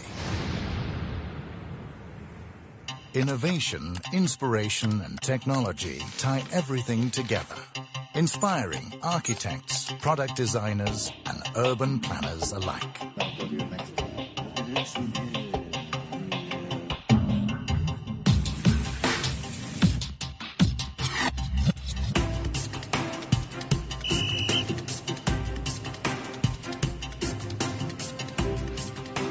Innovation, 3.14 3.96
inspiration, 4.12 5.00
and 5.00 5.22
technology 5.22 6.02
tie 6.18 6.44
everything 6.52 7.12
together, 7.12 7.56
inspiring 8.14 8.94
architects, 9.02 9.90
product 10.02 10.36
designers, 10.36 11.12
and 11.26 11.42
urban 11.56 12.02
planners 12.02 12.52
alike. 12.52 12.84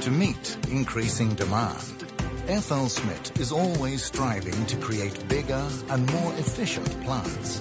To 0.05 0.10
meet 0.10 0.59
increasing 0.68 1.31
demand, 1.31 2.05
FLSmidth 2.47 3.40
is 3.40 3.52
always 3.52 4.05
striving 4.05 4.66
to 4.66 4.76
create 4.76 5.28
bigger 5.31 5.66
and 5.89 6.12
more 6.12 6.35
efficient 6.35 7.02
plants. 7.05 7.59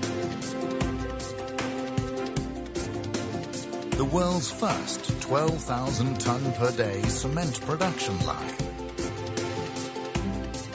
The 3.96 4.04
world's 4.04 4.52
first 4.52 5.22
12,000 5.22 6.20
ton 6.20 6.52
per 6.52 6.72
day 6.72 7.02
cement 7.04 7.62
production 7.62 8.20
line. 8.26 8.58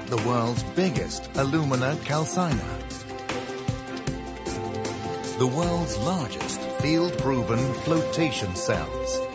The 0.06 0.22
world's 0.26 0.62
biggest 0.74 1.28
alumina 1.36 1.98
calciner. 2.04 2.78
The 5.38 5.46
world's 5.46 5.98
largest 5.98 6.62
field-proven 6.80 7.74
flotation 7.74 8.56
cells. 8.56 9.27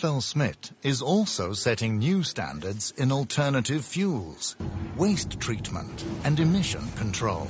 FLSmidth 0.00 0.72
is 0.82 1.02
also 1.02 1.52
setting 1.52 1.98
new 1.98 2.22
standards 2.22 2.94
in 2.96 3.12
alternative 3.12 3.84
fuels, 3.84 4.56
waste 4.96 5.38
treatment, 5.38 6.02
and 6.24 6.40
emission 6.40 6.80
control. 6.92 7.46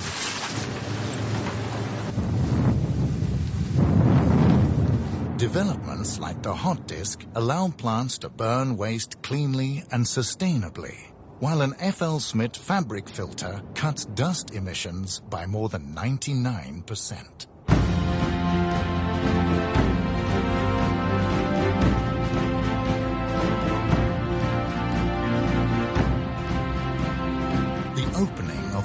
Developments 5.37 6.19
like 6.19 6.43
the 6.43 6.53
HOTDISC 6.53 7.25
allow 7.35 7.69
plants 7.69 8.17
to 8.17 8.29
burn 8.29 8.75
waste 8.75 9.21
cleanly 9.21 9.85
and 9.89 10.03
sustainably, 10.03 10.97
while 11.39 11.61
an 11.61 11.71
FLSmidth 11.75 12.57
fabric 12.57 13.07
filter 13.07 13.61
cuts 13.75 14.03
dust 14.03 14.51
emissions 14.53 15.21
by 15.21 15.45
more 15.45 15.69
than 15.69 15.95
99%. 15.95 17.50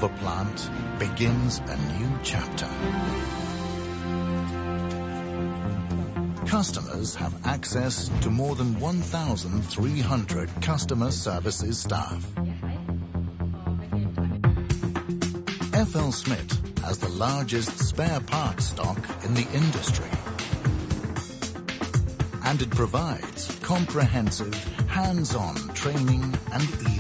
A 0.03 0.09
plant 0.09 0.71
begins 0.99 1.59
a 1.59 1.77
new 1.99 2.19
chapter. 2.23 2.69
Customers 6.47 7.15
have 7.15 7.47
access 7.47 8.11
to 8.21 8.31
more 8.31 8.55
than 8.55 8.79
1,300 8.79 10.61
customer 10.61 11.11
services 11.11 11.79
staff. 11.79 12.27
FLSmidth 15.73 16.79
has 16.81 16.99
the 16.99 17.09
largest 17.09 17.79
spare 17.79 18.21
parts 18.21 18.67
stock 18.67 18.99
in 19.25 19.33
the 19.33 19.47
industry. 19.55 20.11
And 22.45 22.61
it 22.61 22.71
provides 22.71 23.59
comprehensive 23.63 24.55
hands-on 24.89 25.75
training 25.75 26.39
and 26.53 26.96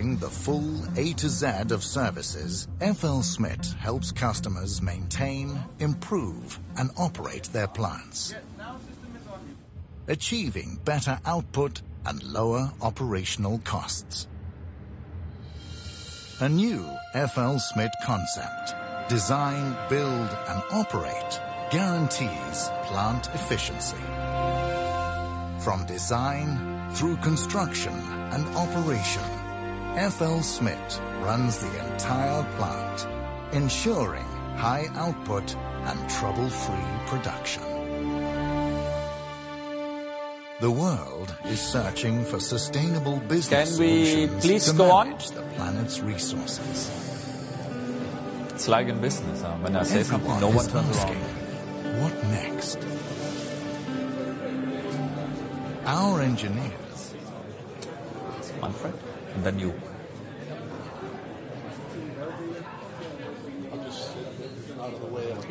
Offering 0.00 0.16
the 0.16 0.30
full 0.30 0.98
A 0.98 1.12
to 1.12 1.28
Z 1.28 1.46
of 1.72 1.84
services, 1.84 2.66
FLSmidth 2.80 3.76
helps 3.76 4.12
customers 4.12 4.80
maintain, 4.80 5.60
improve, 5.78 6.58
and 6.78 6.90
operate 6.96 7.44
their 7.52 7.68
plants. 7.68 8.34
Achieving 10.08 10.80
better 10.86 11.20
output 11.26 11.82
and 12.06 12.22
lower 12.22 12.72
operational 12.80 13.58
costs. 13.58 14.26
A 16.40 16.48
new 16.48 16.80
FLSmidth 17.14 18.00
concept, 18.02 19.10
design, 19.10 19.76
build, 19.90 20.30
and 20.48 20.62
operate, 20.72 21.40
guarantees 21.70 22.70
plant 22.84 23.28
efficiency. 23.34 24.04
From 25.58 25.84
design 25.86 26.88
through 26.94 27.16
construction 27.16 27.92
and 27.92 28.56
operation, 28.56 29.39
FLSmidth 29.96 31.00
runs 31.24 31.58
the 31.58 31.92
entire 31.92 32.44
plant, 32.56 33.06
ensuring 33.52 34.24
high 34.56 34.86
output 34.94 35.54
and 35.56 36.10
trouble-free 36.10 37.06
production. 37.06 37.62
The 40.60 40.70
world 40.70 41.34
is 41.46 41.60
searching 41.60 42.24
for 42.24 42.38
sustainable 42.38 43.18
business 43.18 43.76
Can 43.76 43.80
we 43.80 44.04
solutions 44.04 44.44
please 44.44 44.70
to 44.70 44.76
go 44.76 44.92
on? 44.92 45.10
the 45.10 45.42
planet's 45.56 46.00
resources. 46.00 46.90
It's 48.50 48.68
like 48.68 48.88
in 48.88 49.00
business. 49.00 49.42
Huh? 49.42 49.56
When 49.56 49.74
I 49.74 49.82
say 49.82 50.02
something, 50.04 50.40
no 50.40 50.50
one 50.50 50.68
turns 50.68 50.96
asking, 50.96 51.16
around. 51.16 52.02
what 52.02 52.24
next? 52.28 52.78
Our 55.86 56.20
engineers 56.20 57.14
Manfred, 58.60 58.94
and 59.34 59.44
then 59.44 59.58
you. 59.58 59.74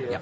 Yeah. 0.09 0.19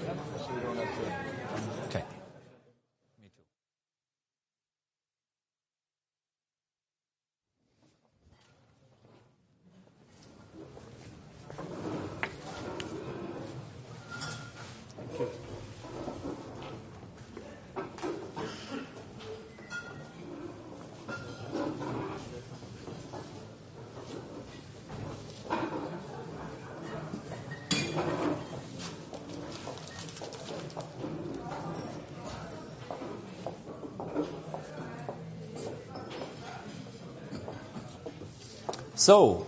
So, 39.07 39.47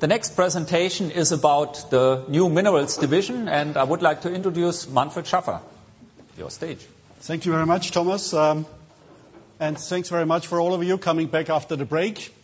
the 0.00 0.08
next 0.08 0.34
presentation 0.34 1.12
is 1.12 1.30
about 1.30 1.90
the 1.90 2.24
new 2.26 2.48
minerals 2.48 2.96
division, 2.96 3.46
and 3.48 3.76
I 3.76 3.84
would 3.84 4.02
like 4.02 4.22
to 4.22 4.34
introduce 4.34 4.88
Manfred 4.88 5.28
Schaffer. 5.28 5.60
Your 6.36 6.50
stage. 6.50 6.84
Thank 7.20 7.46
you 7.46 7.52
very 7.52 7.66
much, 7.66 7.92
Thomas. 7.92 8.34
Um, 8.34 8.66
and 9.60 9.78
thanks 9.78 10.08
very 10.08 10.26
much 10.26 10.48
for 10.48 10.60
all 10.60 10.74
of 10.74 10.82
you 10.82 10.98
coming 10.98 11.28
back 11.28 11.50
after 11.50 11.76
the 11.76 11.84
break. 11.84 12.34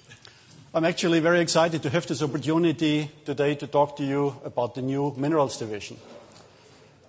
I'm 0.72 0.84
actually 0.84 1.18
very 1.18 1.40
excited 1.40 1.82
to 1.82 1.90
have 1.90 2.06
this 2.06 2.22
opportunity 2.22 3.10
today 3.24 3.56
to 3.56 3.66
talk 3.66 3.96
to 3.96 4.04
you 4.04 4.36
about 4.44 4.76
the 4.76 4.82
new 4.82 5.12
minerals 5.16 5.58
division. 5.58 5.96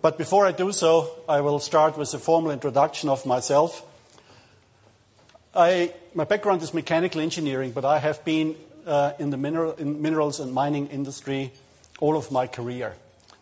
But 0.01 0.17
before 0.17 0.47
I 0.47 0.51
do 0.51 0.71
so, 0.71 1.11
I 1.29 1.41
will 1.41 1.59
start 1.59 1.95
with 1.95 2.11
a 2.15 2.17
formal 2.17 2.49
introduction 2.49 3.09
of 3.09 3.23
myself. 3.27 3.85
I, 5.53 5.93
my 6.15 6.23
background 6.23 6.63
is 6.63 6.73
mechanical 6.73 7.21
engineering, 7.21 7.69
but 7.69 7.85
I 7.85 7.99
have 7.99 8.25
been 8.25 8.55
in 9.19 9.29
the 9.29 9.37
mineral, 9.37 9.73
in 9.73 10.01
minerals 10.01 10.39
and 10.39 10.53
mining 10.53 10.87
industry 10.87 11.51
all 11.99 12.15
of 12.15 12.31
my 12.31 12.47
career. 12.47 12.93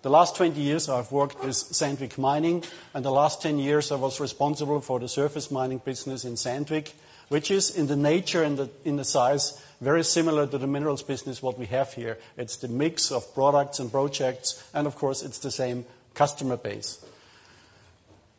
The 0.02 0.10
last 0.10 0.36
20 0.36 0.62
years 0.62 0.88
I've 0.88 1.12
worked 1.12 1.44
with 1.44 1.56
Sandvik 1.56 2.18
Mining, 2.18 2.64
and 2.94 3.04
the 3.04 3.12
last 3.12 3.42
10 3.42 3.58
years 3.58 3.92
I 3.92 3.96
was 3.96 4.20
responsible 4.20 4.82
for 4.82 5.00
the 5.00 5.08
surface 5.08 5.50
mining 5.50 5.80
business 5.80 6.26
in 6.26 6.34
Sandvik, 6.36 6.92
which 7.30 7.50
is 7.50 7.76
in 7.76 7.88
the 7.88 7.96
nature 7.96 8.44
and 8.44 8.70
in 8.84 8.98
the 8.98 9.04
size 9.04 9.60
very 9.82 10.04
similar 10.04 10.46
to 10.46 10.58
the 10.58 10.68
minerals 10.68 11.02
business 11.02 11.42
what 11.42 11.58
we 11.58 11.66
have 11.66 11.92
here. 11.94 12.18
It's 12.38 12.58
the 12.58 12.68
mix 12.68 13.12
of 13.12 13.34
products 13.34 13.80
and 13.80 13.92
projects, 13.92 14.64
and 14.74 14.88
of 14.88 14.96
course 14.96 15.24
it's 15.24 15.40
the 15.40 15.52
same 15.52 15.86
customer 16.14 16.58
base. 16.58 17.04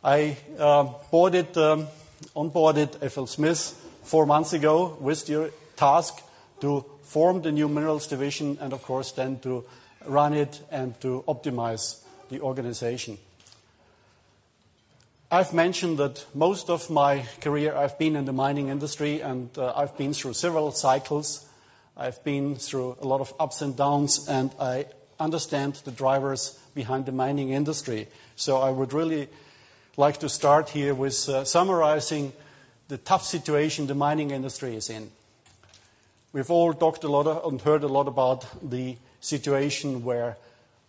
I 0.04 0.36
uh, 0.58 0.84
boarded, 1.10 1.56
um, 1.58 1.88
onboarded 2.36 2.98
FLSmidth 2.98 3.74
four 4.04 4.24
months 4.24 4.52
ago 4.52 4.96
with 5.00 5.26
the 5.26 5.52
task 5.76 6.14
to 6.60 6.84
form 7.06 7.42
the 7.42 7.52
new 7.52 7.68
minerals 7.68 8.06
division 8.06 8.58
and 8.60 8.72
of 8.72 8.82
course 8.82 9.12
then 9.12 9.38
to 9.40 9.64
run 10.06 10.34
it 10.34 10.60
and 10.70 11.00
to 11.00 11.24
optimize 11.26 12.00
the 12.28 12.40
organization. 12.40 13.18
I've 15.30 15.52
mentioned 15.52 15.98
that 15.98 16.24
most 16.34 16.70
of 16.70 16.88
my 16.88 17.24
career 17.40 17.74
I've 17.74 17.98
been 17.98 18.14
in 18.14 18.26
the 18.26 18.32
mining 18.32 18.68
industry 18.68 19.20
and 19.22 19.50
uh, 19.58 19.72
I've 19.74 19.96
been 19.98 20.12
through 20.12 20.34
several 20.34 20.70
cycles. 20.70 21.44
I've 21.96 22.22
been 22.22 22.54
through 22.54 22.96
a 23.00 23.06
lot 23.06 23.20
of 23.20 23.34
ups 23.40 23.62
and 23.62 23.76
downs, 23.76 24.28
and 24.28 24.54
I 24.60 24.86
understand 25.18 25.74
the 25.84 25.90
drivers 25.90 26.56
behind 26.74 27.06
the 27.06 27.12
mining 27.12 27.50
industry. 27.50 28.06
So 28.36 28.58
I 28.58 28.70
would 28.70 28.92
really 28.92 29.28
like 29.96 30.18
to 30.20 30.28
start 30.28 30.68
here 30.68 30.94
with 30.94 31.28
uh, 31.28 31.44
summarizing 31.44 32.32
the 32.88 32.98
tough 32.98 33.24
situation 33.24 33.86
the 33.86 33.94
mining 33.94 34.30
industry 34.30 34.76
is 34.76 34.90
in. 34.90 35.10
We've 36.36 36.50
all 36.50 36.74
talked 36.74 37.02
a 37.04 37.08
lot 37.08 37.46
and 37.46 37.58
heard 37.62 37.82
a 37.82 37.88
lot 37.88 38.08
about 38.08 38.44
the 38.62 38.98
situation 39.20 40.04
where 40.04 40.36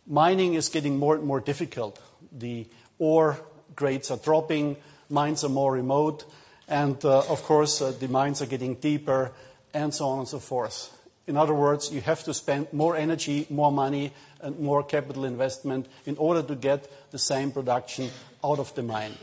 mining 0.05 0.55
is 0.55 0.67
getting 0.67 0.99
more 0.99 1.15
and 1.15 1.23
more 1.23 1.39
difficult. 1.39 1.97
The 2.37 2.67
ore 2.99 3.39
grades 3.73 4.11
are 4.11 4.17
dropping, 4.17 4.75
mines 5.09 5.45
are 5.45 5.49
more 5.49 5.71
remote, 5.71 6.25
and 6.67 6.97
uh, 7.05 7.19
of 7.19 7.43
course, 7.43 7.81
uh, 7.81 7.93
the 7.97 8.09
mines 8.09 8.41
are 8.41 8.45
getting 8.45 8.75
deeper, 8.75 9.31
and 9.73 9.93
so 9.93 10.09
on 10.09 10.19
and 10.19 10.27
so 10.27 10.39
forth. 10.39 10.91
In 11.27 11.37
other 11.37 11.53
words, 11.53 11.93
you 11.93 12.01
have 12.01 12.25
to 12.25 12.33
spend 12.33 12.73
more 12.73 12.97
energy, 12.97 13.47
more 13.49 13.71
money, 13.71 14.11
and 14.41 14.59
more 14.59 14.83
capital 14.83 15.23
investment 15.23 15.87
in 16.05 16.17
order 16.17 16.43
to 16.43 16.55
get 16.55 16.91
the 17.11 17.19
same 17.19 17.53
production 17.53 18.09
out 18.43 18.59
of 18.59 18.75
the 18.75 18.83
mine. 18.83 19.13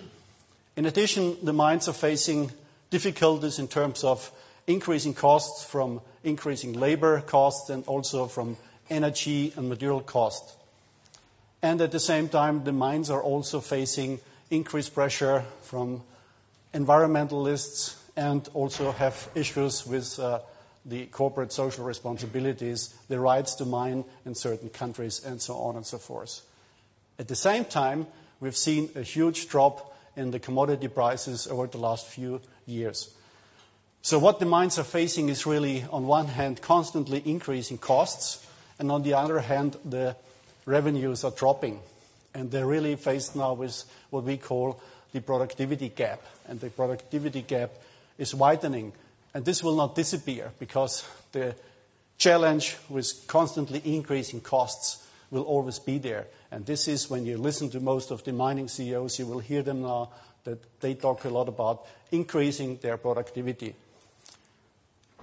In 0.75 0.87
addition, 0.87 1.37
the 1.43 1.53
mines 1.53 1.87
are 1.89 1.93
facing 1.93 2.51
difficulties 2.89 3.59
in 3.59 3.69
terms 3.69 4.05
of 4.05 4.33
increasing 4.67 5.15
costs 5.15 5.65
from 5.65 6.01
increasing 6.23 6.73
labor 6.73 7.21
costs 7.21 7.71
and 7.71 7.85
also 7.87 8.27
from 8.27 8.57
energy 8.91 9.53
and 9.57 9.69
material 9.69 10.01
costs. 10.01 10.55
And 11.63 11.81
at 11.81 11.93
the 11.93 12.01
same 12.01 12.29
time, 12.29 12.65
the 12.65 12.73
mines 12.73 13.11
are 13.11 13.23
also 13.23 13.61
facing 13.61 14.21
increased 14.51 14.95
pressure 14.95 15.45
from 15.63 16.03
environmentalists 16.75 17.95
and 18.17 18.47
also 18.55 18.93
have 18.93 19.29
issues 19.35 19.87
with 19.87 20.19
uh, 20.19 20.41
the 20.87 21.07
corporate 21.07 21.53
social 21.53 21.85
responsibilities, 21.85 22.95
the 23.09 23.19
rights 23.19 23.57
to 23.57 23.65
mine 23.65 24.05
in 24.27 24.35
certain 24.35 24.69
countries, 24.69 25.25
and 25.25 25.41
so 25.41 25.55
on 25.57 25.77
and 25.77 25.87
so 25.87 25.99
forth. 25.99 26.41
At 27.19 27.29
the 27.29 27.37
same 27.37 27.65
time, 27.65 28.07
we've 28.41 28.57
seen 28.57 28.91
a 28.95 29.03
huge 29.03 29.49
drop 29.49 29.95
in 30.17 30.31
the 30.31 30.39
commodity 30.39 30.89
prices 30.89 31.47
over 31.47 31.67
the 31.67 31.79
last 31.79 32.07
few 32.07 32.41
years. 32.67 33.09
So 34.05 34.19
what 34.19 34.39
the 34.39 34.45
mines 34.45 34.79
are 34.79 34.85
facing 34.85 35.31
is 35.31 35.47
really, 35.47 35.83
on 35.91 36.07
one 36.07 36.27
hand, 36.27 36.61
constantly 36.61 37.23
increasing 37.25 37.79
costs, 37.79 38.47
and 38.79 38.93
on 38.93 39.03
the 39.03 39.15
other 39.15 39.39
hand, 39.41 39.79
the 39.83 40.15
revenues 40.67 41.25
are 41.25 41.31
dropping. 41.31 41.81
And 42.35 42.51
they're 42.51 42.67
really 42.67 42.97
faced 42.97 43.35
now 43.35 43.55
with 43.55 43.83
what 44.11 44.25
we 44.25 44.37
call 44.37 44.79
the 45.15 45.23
productivity 45.23 45.89
gap. 45.89 46.21
And 46.47 46.61
the 46.61 46.69
productivity 46.69 47.41
gap 47.41 47.71
is 48.19 48.35
widening. 48.35 48.93
And 49.33 49.43
this 49.43 49.63
will 49.63 49.77
not 49.77 49.95
disappear 49.95 50.53
because 50.59 51.03
the 51.33 51.55
challenge 52.19 52.77
with 52.91 53.27
constantly 53.27 53.81
increasing 53.87 54.43
costs 54.43 55.03
will 55.31 55.45
always 55.45 55.79
be 55.79 55.97
there. 55.97 56.27
And 56.51 56.67
this 56.67 56.89
is 56.89 57.09
when 57.09 57.25
you 57.25 57.39
listen 57.39 57.71
to 57.71 57.81
most 57.81 58.11
of 58.11 58.23
the 58.23 58.35
mining 58.35 58.69
CEOs, 58.69 59.19
you 59.19 59.27
will 59.27 59.39
hear 59.39 59.63
them 59.63 59.81
now 59.81 60.11
that 60.45 60.59
they 60.83 60.93
talk 60.93 61.25
a 61.25 61.31
lot 61.31 61.49
about 61.49 61.87
increasing 62.13 62.77
their 62.83 62.99
productivity. 62.99 63.75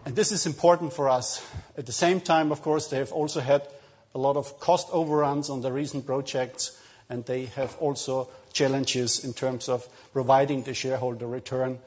And 0.05 0.15
this 0.15 0.31
is 0.31 0.47
important 0.47 0.93
for 0.93 1.09
us. 1.09 1.45
At 1.77 1.85
the 1.85 1.91
same 1.91 2.21
time, 2.21 2.51
of 2.51 2.61
course, 2.61 2.87
they 2.87 2.97
have 2.97 3.11
also 3.11 3.39
had 3.39 3.67
a 4.15 4.17
lot 4.17 4.35
of 4.35 4.59
cost 4.59 4.87
overruns 4.91 5.49
on 5.49 5.61
the 5.61 5.71
recent 5.71 6.05
projects, 6.05 6.77
and 7.09 7.23
they 7.25 7.45
have 7.57 7.77
also 7.79 8.29
challenges 8.51 9.23
in 9.23 9.33
terms 9.33 9.69
of 9.69 9.87
providing 10.11 10.63
the 10.63 10.73
shareholder 10.73 11.27
return 11.27 11.79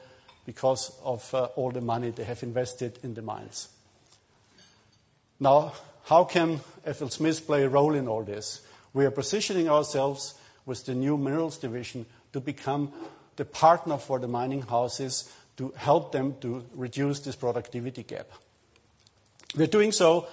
because 0.45 0.91
of 1.03 1.33
uh, 1.33 1.45
all 1.55 1.71
the 1.71 1.81
money 1.81 2.11
they 2.11 2.23
have 2.23 2.41
invested 2.43 2.97
in 3.03 3.15
the 3.15 3.21
mines. 3.21 3.67
Now, 5.39 5.73
how 6.05 6.23
can 6.23 6.61
FLSmidth 6.87 7.45
play 7.45 7.63
a 7.63 7.69
role 7.69 7.95
in 7.95 8.07
all 8.07 8.23
this? 8.23 8.61
We 8.93 9.05
are 9.05 9.11
positioning 9.11 9.69
ourselves 9.69 10.33
with 10.65 10.85
the 10.85 10.93
new 10.93 11.17
minerals 11.17 11.57
division 11.57 12.05
to 12.33 12.39
become 12.39 12.93
the 13.35 13.45
partner 13.45 13.97
for 13.97 14.19
the 14.19 14.27
mining 14.27 14.61
houses 14.61 15.29
to 15.57 15.73
help 15.77 16.11
them 16.11 16.35
to 16.41 16.63
reduce 16.75 17.21
this 17.21 17.35
productivity 17.35 18.03
gap. 18.03 18.27
We're 19.55 19.67
doing 19.67 19.91
so 19.91 20.27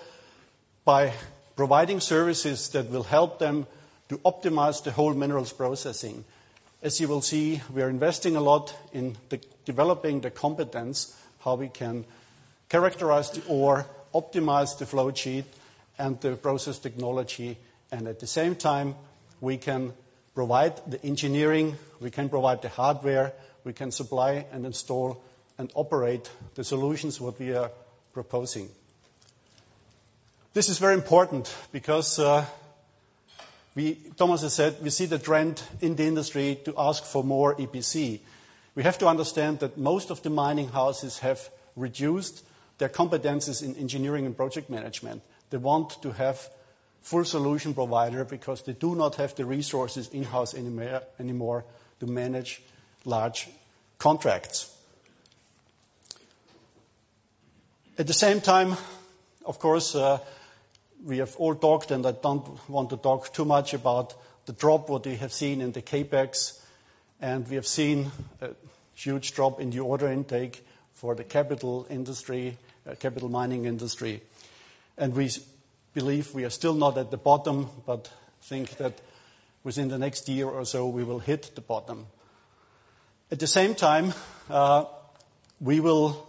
by 0.85 1.13
providing 1.57 2.01
services 2.01 2.71
that 2.71 2.91
will 2.91 3.05
help 3.05 3.39
them 3.39 3.67
to 4.09 4.19
optimize 4.19 4.83
the 4.83 4.91
whole 4.91 5.15
minerals 5.15 5.53
processing. 5.53 6.25
As 6.83 7.01
you 7.01 7.07
will 7.07 7.21
see, 7.23 7.63
we 7.73 7.83
are 7.83 7.89
investing 7.89 8.35
a 8.37 8.41
lot 8.41 8.75
in 8.93 9.17
developing 9.65 10.21
the 10.21 10.31
competence, 10.31 11.17
how 11.45 11.55
we 11.55 11.69
can 11.69 12.05
characterize 12.69 13.31
the 13.31 13.43
ore, 13.49 13.87
optimize 14.15 14.79
the 14.79 14.87
flow 14.87 15.13
sheet 15.13 15.45
and 15.99 16.21
the 16.21 16.35
process 16.37 16.79
technology, 16.79 17.57
and 17.93 18.09
at 18.09 18.19
the 18.19 18.27
same 18.27 18.57
time, 18.57 18.95
we 19.41 19.57
can 19.59 19.93
provide 20.35 20.75
the 20.91 21.05
engineering, 21.05 21.77
we 22.01 22.11
can 22.11 22.29
provide 22.29 22.63
the 22.63 22.69
hardware, 22.69 23.33
we 23.65 23.73
can 23.73 23.91
supply 23.91 24.45
and 24.53 24.67
install 24.67 25.23
and 25.59 25.71
operate 25.75 26.29
the 26.55 26.65
solutions 26.65 27.21
what 27.21 27.39
we 27.39 27.55
are 27.55 27.71
proposing. 28.13 28.69
This 30.55 30.69
is 30.69 30.79
very 30.79 30.95
important 30.95 31.55
because 31.73 32.19
uh, 32.19 32.45
we, 33.75 33.95
Thomas 34.17 34.43
has 34.43 34.53
said, 34.53 34.77
we 34.83 34.91
see 34.91 35.07
the 35.07 35.19
trend 35.19 35.63
in 35.81 35.97
the 35.97 36.05
industry 36.05 36.59
to 36.65 36.75
ask 36.77 37.05
for 37.05 37.25
more 37.25 37.55
EPC. 37.55 38.21
We 38.75 38.83
have 38.83 38.99
to 38.99 39.07
understand 39.07 39.61
that 39.61 39.79
most 39.79 40.11
of 40.11 40.23
the 40.23 40.31
mining 40.31 40.69
houses 40.69 41.19
have 41.21 41.41
reduced 41.77 42.45
their 42.79 42.89
competences 42.91 43.63
in 43.63 43.77
engineering 43.77 44.27
and 44.27 44.37
project 44.37 44.69
management. 44.69 45.23
They 45.51 45.57
want 45.59 46.03
to 46.03 46.13
have 46.13 46.39
full 47.03 47.25
solution 47.25 47.75
provider 47.75 48.25
because 48.25 48.63
they 48.63 48.73
do 48.73 48.95
not 48.95 49.17
have 49.17 49.35
the 49.35 49.45
resources 49.45 50.09
in-house 50.09 50.55
anymore 50.55 51.65
to 52.01 52.07
manage 52.07 52.63
large 53.05 53.49
contracts. 53.99 54.69
At 57.99 58.07
the 58.07 58.15
same 58.15 58.41
time, 58.41 58.77
of 59.45 59.59
course, 59.59 59.95
uh, 59.95 60.19
we 61.05 61.19
have 61.19 61.37
all 61.37 61.55
talked, 61.55 61.91
and 61.91 62.07
I 62.07 62.13
don't 62.13 62.69
want 62.69 62.91
to 62.91 62.97
talk 62.97 63.33
too 63.33 63.45
much 63.45 63.75
about 63.75 64.15
the 64.47 64.53
drop 64.53 64.89
what 64.89 65.07
we 65.07 65.17
have 65.17 65.33
seen 65.33 65.61
in 65.61 65.73
the 65.73 65.83
CapEx, 65.83 66.59
and 67.21 67.49
we 67.49 67.57
have 67.57 67.67
seen 67.67 68.11
a 68.41 68.51
huge 68.95 69.35
drop 69.35 69.61
in 69.61 69.71
the 69.71 69.81
order 69.81 70.09
intake 70.11 70.65
for 70.95 71.15
the 71.15 71.25
capital 71.25 71.87
industry, 71.91 72.57
uh, 72.89 72.95
capital 72.95 73.29
mining 73.29 73.65
industry. 73.65 74.23
And 74.97 75.15
we 75.15 75.31
believe 75.95 76.35
we 76.35 76.45
are 76.45 76.51
still 76.51 76.75
not 76.75 76.99
at 76.99 77.11
the 77.11 77.17
bottom, 77.17 77.69
but 77.87 78.11
think 78.43 78.71
that 78.79 78.95
within 79.65 79.89
the 79.89 79.99
next 79.99 80.29
year 80.29 80.49
or 80.49 80.65
so, 80.65 80.87
we 80.87 81.05
will 81.05 81.19
hit 81.19 81.53
the 81.55 81.61
bottom. 81.61 82.07
At 83.33 83.39
the 83.39 83.47
same 83.47 83.75
time, 83.75 84.13
uh, 84.51 84.85
we 85.59 85.81
will 85.81 86.29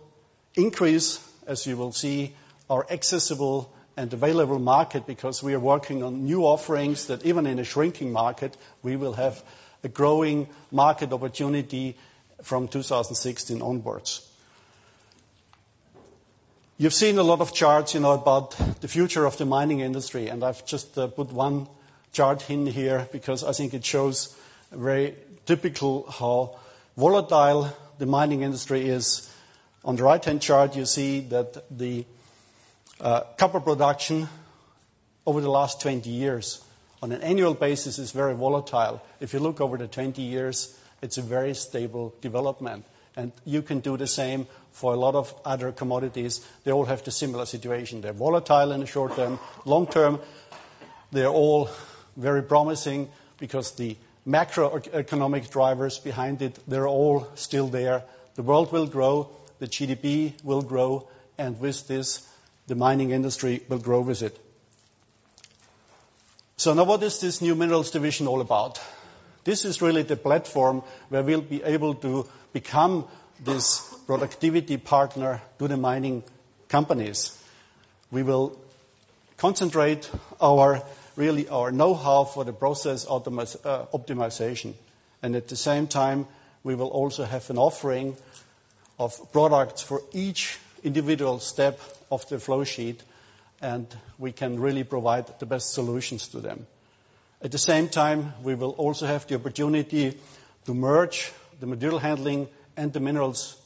increase, 0.55 1.19
as 1.45 1.67
you 1.67 1.75
will 1.75 1.91
see, 1.91 2.34
our 2.69 2.88
accessible 2.89 3.73
and 3.97 4.13
available 4.13 4.57
market 4.57 5.05
because 5.05 5.43
we 5.43 5.53
are 5.53 5.59
working 5.59 6.01
on 6.01 6.23
new 6.23 6.45
offerings 6.45 7.07
that 7.07 7.25
even 7.25 7.45
in 7.45 7.59
a 7.59 7.65
shrinking 7.65 8.13
market, 8.13 8.55
we 8.84 8.95
will 8.95 9.11
have 9.11 9.43
a 9.84 9.89
growing 9.89 10.47
market 10.71 11.11
opportunity 11.11 11.97
from 12.41 12.69
2016 12.69 13.61
onwards. 13.61 14.25
You've 16.77 16.93
seen 16.93 17.17
a 17.17 17.23
lot 17.23 17.41
of 17.41 17.53
charts, 17.53 17.95
you 17.95 17.99
know, 17.99 18.13
about 18.13 18.55
the 18.80 18.88
future 18.88 19.25
of 19.25 19.35
the 19.35 19.45
mining 19.45 19.81
industry, 19.81 20.30
and 20.30 20.41
I've 20.41 20.65
just 20.65 20.97
uh, 20.97 21.07
put 21.07 21.34
one 21.34 21.67
chart 22.13 22.49
in 22.49 22.65
here 22.65 23.09
because 23.11 23.43
I 23.43 23.51
think 23.51 23.73
it 23.73 23.84
shows 23.84 24.34
very 24.71 25.15
typical 25.45 26.09
how 26.09 26.59
volatile 26.98 27.70
the 27.98 28.06
mining 28.06 28.41
industry 28.41 28.88
is. 28.88 29.30
On 29.86 29.95
the 29.98 30.03
right-hand 30.03 30.41
chart, 30.41 30.76
you 30.76 30.86
see 30.86 31.22
that 31.22 31.65
the 31.78 32.06
uh, 33.02 33.22
copper 33.38 33.60
production 33.60 34.30
over 35.26 35.41
the 35.41 35.49
last 35.49 35.82
20 35.82 36.10
years 36.10 36.64
on 37.03 37.11
an 37.11 37.22
annual 37.22 37.53
basis 37.53 37.99
is 37.99 38.14
very 38.14 38.34
volatile. 38.34 39.02
If 39.20 39.34
you 39.34 39.40
look 39.40 39.60
over 39.60 39.78
the 39.78 39.88
20 39.88 40.22
years, 40.22 40.74
it's 41.02 41.18
a 41.18 41.22
very 41.22 41.53
stable 41.53 42.15
development. 42.22 42.86
And 43.18 43.34
you 43.44 43.61
can 43.61 43.82
do 43.82 43.98
the 43.98 44.07
same 44.07 44.48
for 44.72 44.94
a 44.94 44.95
lot 44.95 45.14
of 45.14 45.34
other 45.44 45.74
commodities. 45.74 46.40
They 46.64 46.72
all 46.72 46.86
have 46.86 47.03
the 47.03 47.11
similar 47.11 47.45
situation. 47.45 47.99
They're 47.99 48.14
volatile 48.14 48.72
in 48.72 48.80
the 48.80 48.86
short 48.86 49.18
term. 49.18 49.38
Long 49.65 49.86
term, 49.86 50.22
they're 51.11 51.28
all 51.28 51.70
very 52.15 52.41
promising 52.41 53.10
because 53.38 53.72
the 53.72 53.98
macroeconomic 54.27 55.49
drivers 55.49 55.99
behind 55.99 56.41
it, 56.41 56.57
they're 56.67 56.87
all 56.87 57.27
still 57.35 57.67
there. 57.67 58.03
The 58.35 58.43
world 58.43 58.71
will 58.71 58.87
grow, 58.87 59.29
the 59.59 59.67
GDP 59.67 60.33
will 60.43 60.61
grow, 60.61 61.07
and 61.37 61.59
with 61.59 61.87
this, 61.87 62.27
the 62.67 62.75
mining 62.75 63.11
industry 63.11 63.63
will 63.69 63.79
grow 63.79 64.01
with 64.01 64.21
it. 64.21 64.37
So 66.57 66.73
now 66.73 66.85
what 66.85 67.03
is 67.03 67.19
this 67.19 67.41
new 67.41 67.55
minerals 67.55 67.91
division 67.91 68.27
all 68.27 68.39
about? 68.39 68.79
This 69.43 69.65
is 69.65 69.81
really 69.81 70.03
the 70.03 70.15
platform 70.15 70.83
where 71.09 71.23
we'll 71.23 71.41
be 71.41 71.61
able 71.63 71.95
to 71.95 72.27
become 72.53 73.05
this 73.43 73.81
productivity 74.07 74.77
partner 74.77 75.41
to 75.59 75.67
the 75.67 75.75
mining 75.75 76.23
companies. 76.69 77.37
We 78.11 78.23
will 78.23 78.57
concentrate 79.37 80.09
our 80.39 80.81
really 81.15 81.48
our 81.49 81.72
know-how 81.72 82.23
for 82.26 82.44
the 82.44 82.53
process 82.53 83.06
uh, 83.06 83.85
optimization. 83.94 84.73
And 85.22 85.35
at 85.35 85.48
the 85.48 85.56
same 85.56 85.88
time, 85.88 86.27
we 86.64 86.76
will 86.76 86.88
also 86.88 87.23
have 87.23 87.49
an 87.49 87.57
offering 87.57 88.15
of 88.99 89.31
products 89.31 89.81
for 89.81 90.02
each 90.14 90.57
individual 90.84 91.40
step 91.40 91.80
of 92.11 92.27
the 92.30 92.40
flow 92.40 92.64
sheet, 92.64 93.02
and 93.61 93.88
we 94.18 94.31
can 94.31 94.60
really 94.60 94.84
provide 94.84 95.40
the 95.40 95.45
best 95.45 95.73
solutions 95.73 96.27
to 96.30 96.40
them. 96.40 96.68
At 97.41 97.52
the 97.52 97.57
same 97.57 97.90
time, 97.90 98.34
we 98.44 98.56
will 98.56 98.72
also 98.72 99.06
have 99.06 99.27
the 99.27 99.35
opportunity 99.35 100.18
to 100.65 100.73
merge 100.73 101.31
the 101.60 101.65
material 101.65 101.99
handling 101.99 102.48
and 102.77 102.94
the 102.94 102.99
minerals 102.99 103.57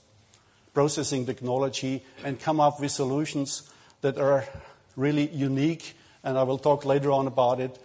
processing 0.73 1.25
technology 1.25 2.03
and 2.23 2.39
come 2.39 2.59
up 2.59 2.79
with 2.79 2.91
solutions 2.91 3.63
that 4.01 4.17
are 4.17 4.45
really 4.95 5.27
unique, 5.27 5.95
and 6.27 6.37
I 6.37 6.43
will 6.43 6.57
talk 6.57 6.83
later 6.83 7.11
on 7.11 7.25
about 7.27 7.61
it 7.61 7.79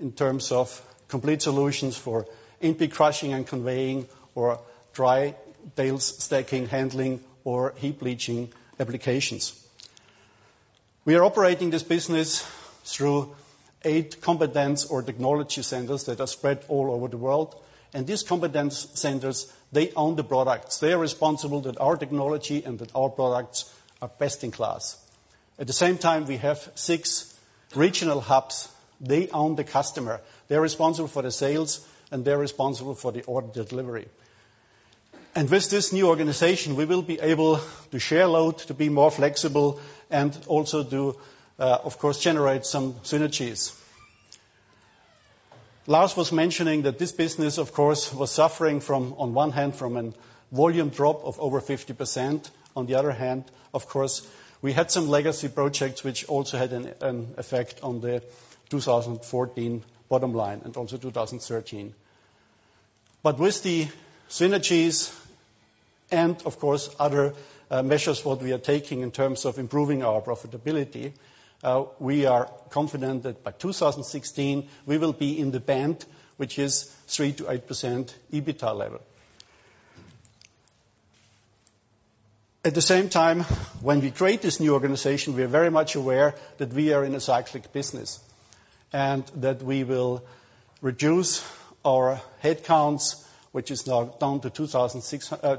in 0.00 0.10
terms 0.10 0.50
of 0.50 0.82
complete 1.06 1.42
solutions 1.42 1.96
for 1.96 2.26
in-pit 2.60 2.92
crushing 2.92 3.32
and 3.32 3.46
conveying 3.46 4.08
or 4.34 4.58
dry 4.92 5.36
tails 5.76 6.04
stacking, 6.04 6.66
handling, 6.66 7.20
or 7.44 7.72
heap 7.76 8.02
leaching 8.02 8.52
applications. 8.80 9.54
We 11.04 11.14
are 11.14 11.22
operating 11.22 11.70
this 11.70 11.84
business 11.84 12.42
through 12.84 13.36
eight 13.84 14.20
competence 14.20 14.86
or 14.86 15.02
technology 15.02 15.62
centers 15.62 16.04
that 16.04 16.20
are 16.20 16.26
spread 16.26 16.64
all 16.66 16.90
over 16.90 17.06
the 17.06 17.16
world. 17.18 17.54
And 17.92 18.08
these 18.08 18.24
competence 18.24 18.88
centers, 18.94 19.52
they 19.70 19.92
own 19.92 20.16
the 20.16 20.24
products. 20.24 20.78
They 20.78 20.92
are 20.92 20.98
responsible 20.98 21.60
that 21.60 21.78
our 21.78 21.96
technology 21.96 22.64
and 22.64 22.76
that 22.80 22.90
our 22.96 23.08
products 23.08 23.72
are 24.02 24.10
best 24.18 24.42
in 24.42 24.50
class. 24.50 24.96
At 25.60 25.68
the 25.68 25.72
same 25.72 25.98
time, 25.98 26.26
we 26.26 26.38
have 26.38 26.68
six 26.74 27.30
regional 27.76 28.20
hubs. 28.20 28.68
They 29.00 29.28
own 29.28 29.56
the 29.56 29.64
customer. 29.64 30.20
They're 30.48 30.60
responsible 30.60 31.08
for 31.08 31.22
the 31.22 31.30
sales, 31.30 31.86
and 32.10 32.24
they're 32.24 32.38
responsible 32.38 32.94
for 32.94 33.12
the 33.12 33.22
order 33.24 33.64
delivery. 33.64 34.08
And 35.34 35.50
with 35.50 35.68
this 35.68 35.92
new 35.92 36.08
organization, 36.08 36.76
we 36.76 36.84
will 36.84 37.02
be 37.02 37.18
able 37.20 37.60
to 37.90 37.98
share 37.98 38.26
load, 38.26 38.58
to 38.58 38.74
be 38.74 38.88
more 38.88 39.10
flexible, 39.10 39.80
and 40.10 40.36
also 40.46 40.84
to, 40.84 41.16
uh, 41.58 41.78
of 41.82 41.98
course, 41.98 42.20
generate 42.20 42.64
some 42.64 42.94
synergies. 43.02 43.76
Lars 45.86 46.16
was 46.16 46.32
mentioning 46.32 46.82
that 46.82 46.98
this 46.98 47.12
business, 47.12 47.58
of 47.58 47.72
course, 47.72 48.12
was 48.14 48.30
suffering 48.30 48.80
from, 48.80 49.14
on 49.18 49.34
one 49.34 49.50
hand, 49.50 49.74
from 49.74 49.96
a 49.96 50.12
volume 50.54 50.88
drop 50.88 51.24
of 51.24 51.38
over 51.40 51.60
50%. 51.60 52.48
On 52.76 52.86
the 52.86 52.94
other 52.94 53.12
hand, 53.12 53.44
of 53.72 53.86
course, 53.88 54.26
we 54.64 54.72
had 54.72 54.90
some 54.90 55.08
legacy 55.10 55.48
projects 55.48 56.02
which 56.02 56.24
also 56.24 56.56
had 56.56 56.72
an 56.72 57.34
effect 57.36 57.80
on 57.82 58.00
the 58.00 58.22
2014 58.70 59.84
bottom 60.08 60.32
line 60.32 60.62
and 60.64 60.74
also 60.78 60.96
2013. 60.96 61.92
But 63.22 63.38
with 63.38 63.62
the 63.62 63.88
synergies 64.30 65.14
and, 66.10 66.40
of 66.46 66.58
course, 66.58 66.88
other 66.98 67.34
uh, 67.70 67.82
measures 67.82 68.24
what 68.24 68.40
we 68.40 68.54
are 68.54 68.64
taking 68.72 69.02
in 69.02 69.10
terms 69.10 69.44
of 69.44 69.58
improving 69.58 70.02
our 70.02 70.22
profitability, 70.22 71.12
uh, 71.62 71.84
we 71.98 72.24
are 72.24 72.48
confident 72.70 73.24
that 73.24 73.44
by 73.44 73.50
2016, 73.50 74.66
we 74.86 74.96
will 74.96 75.12
be 75.12 75.38
in 75.38 75.50
the 75.50 75.60
band 75.60 76.06
which 76.38 76.58
is 76.58 76.90
3%-8% 77.08 78.14
EBITDA 78.32 78.74
level. 78.74 79.02
At 82.66 82.74
the 82.74 82.80
same 82.80 83.10
time, 83.10 83.40
when 83.82 84.00
we 84.00 84.10
create 84.10 84.40
this 84.40 84.58
new 84.58 84.72
organization, 84.72 85.36
we 85.36 85.42
are 85.42 85.48
very 85.48 85.70
much 85.70 85.96
aware 85.96 86.34
that 86.56 86.72
we 86.72 86.94
are 86.94 87.04
in 87.04 87.14
a 87.14 87.20
cyclic 87.20 87.74
business 87.74 88.20
and 88.90 89.22
that 89.36 89.62
we 89.62 89.84
will 89.84 90.24
reduce 90.80 91.46
our 91.84 92.22
headcounts, 92.42 93.22
which 93.52 93.70
is 93.70 93.86
now 93.86 94.04
down 94.04 94.40
to 94.40 94.48
2,600, 94.48 95.38
uh, 95.42 95.58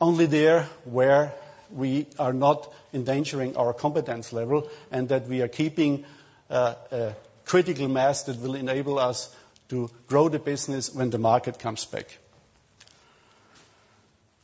only 0.00 0.26
there 0.26 0.68
where 0.84 1.34
we 1.72 2.06
are 2.16 2.32
not 2.32 2.72
endangering 2.94 3.56
our 3.56 3.72
competence 3.72 4.32
level 4.32 4.70
and 4.92 5.08
that 5.08 5.26
we 5.26 5.42
are 5.42 5.48
keeping 5.48 6.04
uh, 6.48 6.76
a 6.92 7.12
critical 7.44 7.88
mass 7.88 8.22
that 8.22 8.38
will 8.38 8.54
enable 8.54 9.00
us 9.00 9.34
to 9.68 9.90
grow 10.06 10.28
the 10.28 10.38
business 10.38 10.94
when 10.94 11.10
the 11.10 11.18
market 11.18 11.58
comes 11.58 11.84
back. 11.86 12.18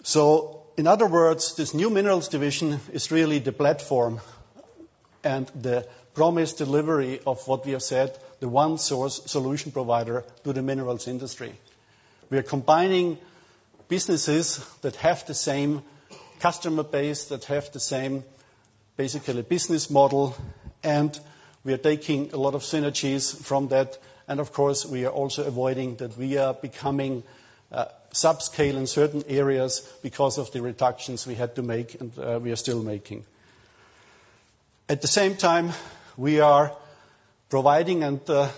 So, 0.02 0.62
in 0.76 0.86
other 0.86 1.06
words, 1.06 1.56
this 1.56 1.74
new 1.74 1.90
minerals 1.90 2.28
division 2.28 2.80
is 2.92 3.10
really 3.10 3.40
the 3.40 3.52
platform 3.52 4.20
and 5.24 5.46
the 5.48 5.86
promised 6.14 6.58
delivery 6.58 7.20
of 7.26 7.46
what 7.48 7.66
we 7.66 7.72
have 7.72 7.82
said, 7.82 8.16
the 8.40 8.48
one-source 8.48 9.22
solution 9.26 9.72
provider 9.72 10.24
to 10.44 10.52
the 10.52 10.62
minerals 10.62 11.08
industry. 11.08 11.52
We 12.30 12.38
are 12.38 12.42
combining 12.42 13.18
businesses 13.88 14.64
that 14.82 14.96
have 14.96 15.26
the 15.26 15.34
same 15.34 15.82
customer 16.40 16.82
base, 16.84 17.26
that 17.26 17.44
have 17.44 17.72
the 17.72 17.80
same 17.80 18.24
basically 18.96 19.42
business 19.42 19.90
model, 19.90 20.36
and 20.82 21.18
we 21.64 21.72
are 21.72 21.78
taking 21.78 22.32
a 22.32 22.36
lot 22.36 22.54
of 22.54 22.62
synergies 22.62 23.34
from 23.36 23.68
that. 23.68 23.98
And 24.26 24.40
of 24.40 24.52
course, 24.52 24.84
we 24.86 25.06
are 25.06 25.12
also 25.12 25.44
avoiding 25.44 25.96
that 25.96 26.16
we 26.16 26.36
are 26.36 26.54
becoming 26.54 27.22
uh, 27.72 27.86
subscale 28.12 28.76
in 28.76 28.86
certain 28.86 29.24
areas 29.28 29.80
because 30.02 30.38
of 30.38 30.50
the 30.52 30.62
reductions 30.62 31.26
we 31.26 31.34
had 31.34 31.54
to 31.56 31.62
make 31.62 32.00
and 32.00 32.18
uh, 32.18 32.38
we 32.42 32.52
are 32.52 32.56
still 32.56 32.82
making. 32.82 33.24
At 34.88 35.02
the 35.02 35.08
same 35.08 35.36
time, 35.36 35.72
we 36.16 36.40
are 36.40 36.72
providing 37.50 38.02
and 38.02 38.20
uh, 38.30 38.48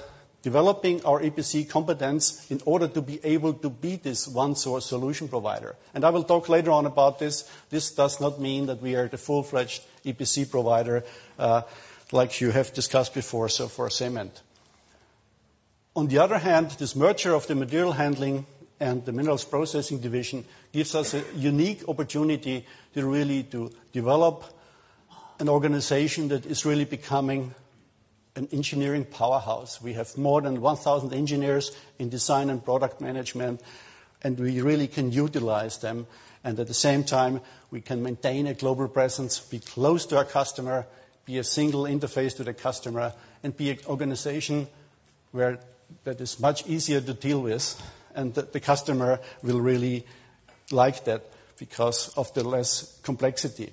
developing 0.43 1.05
our 1.05 1.21
EPC 1.21 1.69
competence 1.69 2.51
in 2.51 2.61
order 2.65 2.89
to 2.89 3.03
be 3.03 3.21
able 3.25 3.53
to 3.53 3.69
be 3.69 3.97
this 3.97 4.27
one-source 4.27 4.87
solution 4.87 5.29
provider. 5.29 5.77
And 5.93 6.05
I 6.05 6.11
will 6.11 6.23
talk 6.25 6.49
later 6.49 6.71
on 6.71 6.87
about 6.87 7.19
this. 7.19 7.51
This 7.69 7.91
does 7.91 8.21
not 8.21 8.41
mean 8.41 8.67
that 8.67 8.81
we 8.81 8.95
are 8.95 9.09
the 9.09 9.19
full-fledged 9.19 9.83
EPC 10.05 10.51
provider 10.51 11.05
uh, 11.39 11.63
like 12.13 12.41
you 12.41 12.51
have 12.51 12.73
discussed 12.73 13.15
before, 13.15 13.49
so 13.49 13.69
for 13.69 13.91
cement. 13.91 14.41
On 15.95 16.07
the 16.07 16.19
other 16.19 16.39
hand, 16.39 16.71
this 16.79 16.97
merger 16.97 17.35
of 17.35 17.47
the 17.47 17.55
material 17.55 17.93
handling 17.93 18.47
and 18.81 19.05
the 19.05 19.13
minerals 19.13 19.45
processing 19.45 19.99
division 20.01 20.45
gives 20.73 20.95
us 20.95 21.13
a 21.13 21.23
unique 21.37 21.87
opportunity 21.87 22.67
to 22.95 23.07
really 23.07 23.43
to 23.45 23.71
develop 23.93 24.45
an 25.39 25.49
organization 25.49 26.29
that 26.29 26.47
is 26.47 26.65
really 26.65 26.87
becoming 26.87 27.55
an 28.37 28.49
engineering 28.53 29.05
powerhouse. 29.05 29.83
We 29.83 29.93
have 29.95 30.17
more 30.17 30.41
than 30.41 30.61
1,000 30.61 31.13
engineers 31.13 31.77
in 31.99 32.09
design 32.09 32.49
and 32.49 32.65
product 32.65 33.01
management, 33.01 33.61
and 34.23 34.39
we 34.39 34.61
really 34.61 34.89
can 34.89 35.13
utilize 35.13 35.79
them. 35.79 36.07
And 36.43 36.59
at 36.59 36.67
the 36.67 36.75
same 36.75 37.05
time, 37.05 37.41
we 37.71 37.83
can 37.83 38.03
maintain 38.03 38.47
a 38.47 38.55
global 38.55 38.89
presence, 38.89 39.41
be 39.41 39.59
close 39.59 40.07
to 40.07 40.17
our 40.17 40.25
customer, 40.25 40.87
be 41.27 41.39
a 41.39 41.45
single 41.45 41.85
interface 41.85 42.37
to 42.37 42.45
the 42.45 42.55
customer, 42.55 43.13
and 43.43 43.55
be 43.55 43.71
an 43.71 43.79
organization 43.87 44.69
where 45.33 45.59
that 46.05 46.21
is 46.21 46.41
much 46.41 46.67
easier 46.67 47.01
to 47.01 47.13
deal 47.13 47.41
with, 47.41 47.83
and 48.15 48.35
that 48.35 48.53
the 48.53 48.61
customer 48.61 49.21
will 49.43 49.61
really 49.61 50.07
like 50.71 51.05
that 51.05 51.23
because 51.59 52.09
of 52.17 52.33
the 52.35 52.43
less 52.45 52.99
complexity. 53.03 53.73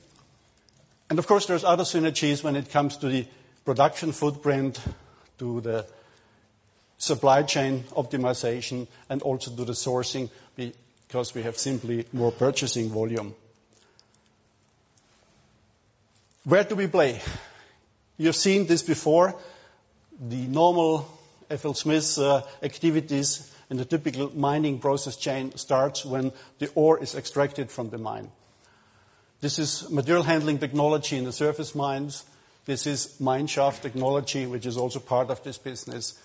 And 1.09 1.19
of 1.19 1.27
course, 1.27 1.45
there's 1.45 1.63
other 1.63 1.83
synergies 1.83 2.43
when 2.43 2.55
it 2.55 2.69
comes 2.69 2.97
to 2.97 3.07
the 3.07 3.25
production 3.65 4.11
footprint, 4.11 4.79
to 5.39 5.61
the 5.61 5.85
supply 6.97 7.43
chain 7.43 7.83
optimization, 7.95 8.87
and 9.09 9.21
also 9.21 9.55
to 9.55 9.63
the 9.65 9.73
sourcing 9.73 10.29
because 10.55 11.33
we 11.33 11.43
have 11.43 11.57
simply 11.57 12.05
more 12.11 12.31
purchasing 12.31 12.89
volume. 12.89 13.33
Where 16.43 16.63
do 16.63 16.75
we 16.75 16.87
play? 16.87 17.21
You 18.17 18.27
have 18.27 18.35
seen 18.35 18.67
this 18.67 18.81
before. 18.81 19.35
The 20.19 20.47
normal 20.47 21.07
FLSmidth 21.49 22.21
uh, 22.21 22.41
activities 22.63 23.53
in 23.69 23.77
the 23.77 23.85
typical 23.85 24.31
mining 24.35 24.79
process 24.79 25.15
chain 25.15 25.55
starts 25.57 26.05
when 26.05 26.31
the 26.59 26.69
ore 26.75 27.01
is 27.01 27.15
extracted 27.15 27.69
from 27.69 27.89
the 27.89 27.97
mine. 27.97 28.31
This 29.41 29.59
is 29.59 29.89
material 29.89 30.23
handling 30.23 30.57
technology 30.57 31.17
in 31.17 31.25
the 31.25 31.31
surface 31.31 31.75
mines. 31.75 32.23
This 32.65 32.87
is 32.87 33.19
mine 33.19 33.47
shaft 33.47 33.83
technology, 33.83 34.45
which 34.45 34.65
is 34.65 34.77
also 34.77 34.99
part 34.99 35.29
of 35.29 35.43
this 35.43 35.57
business 35.57 36.19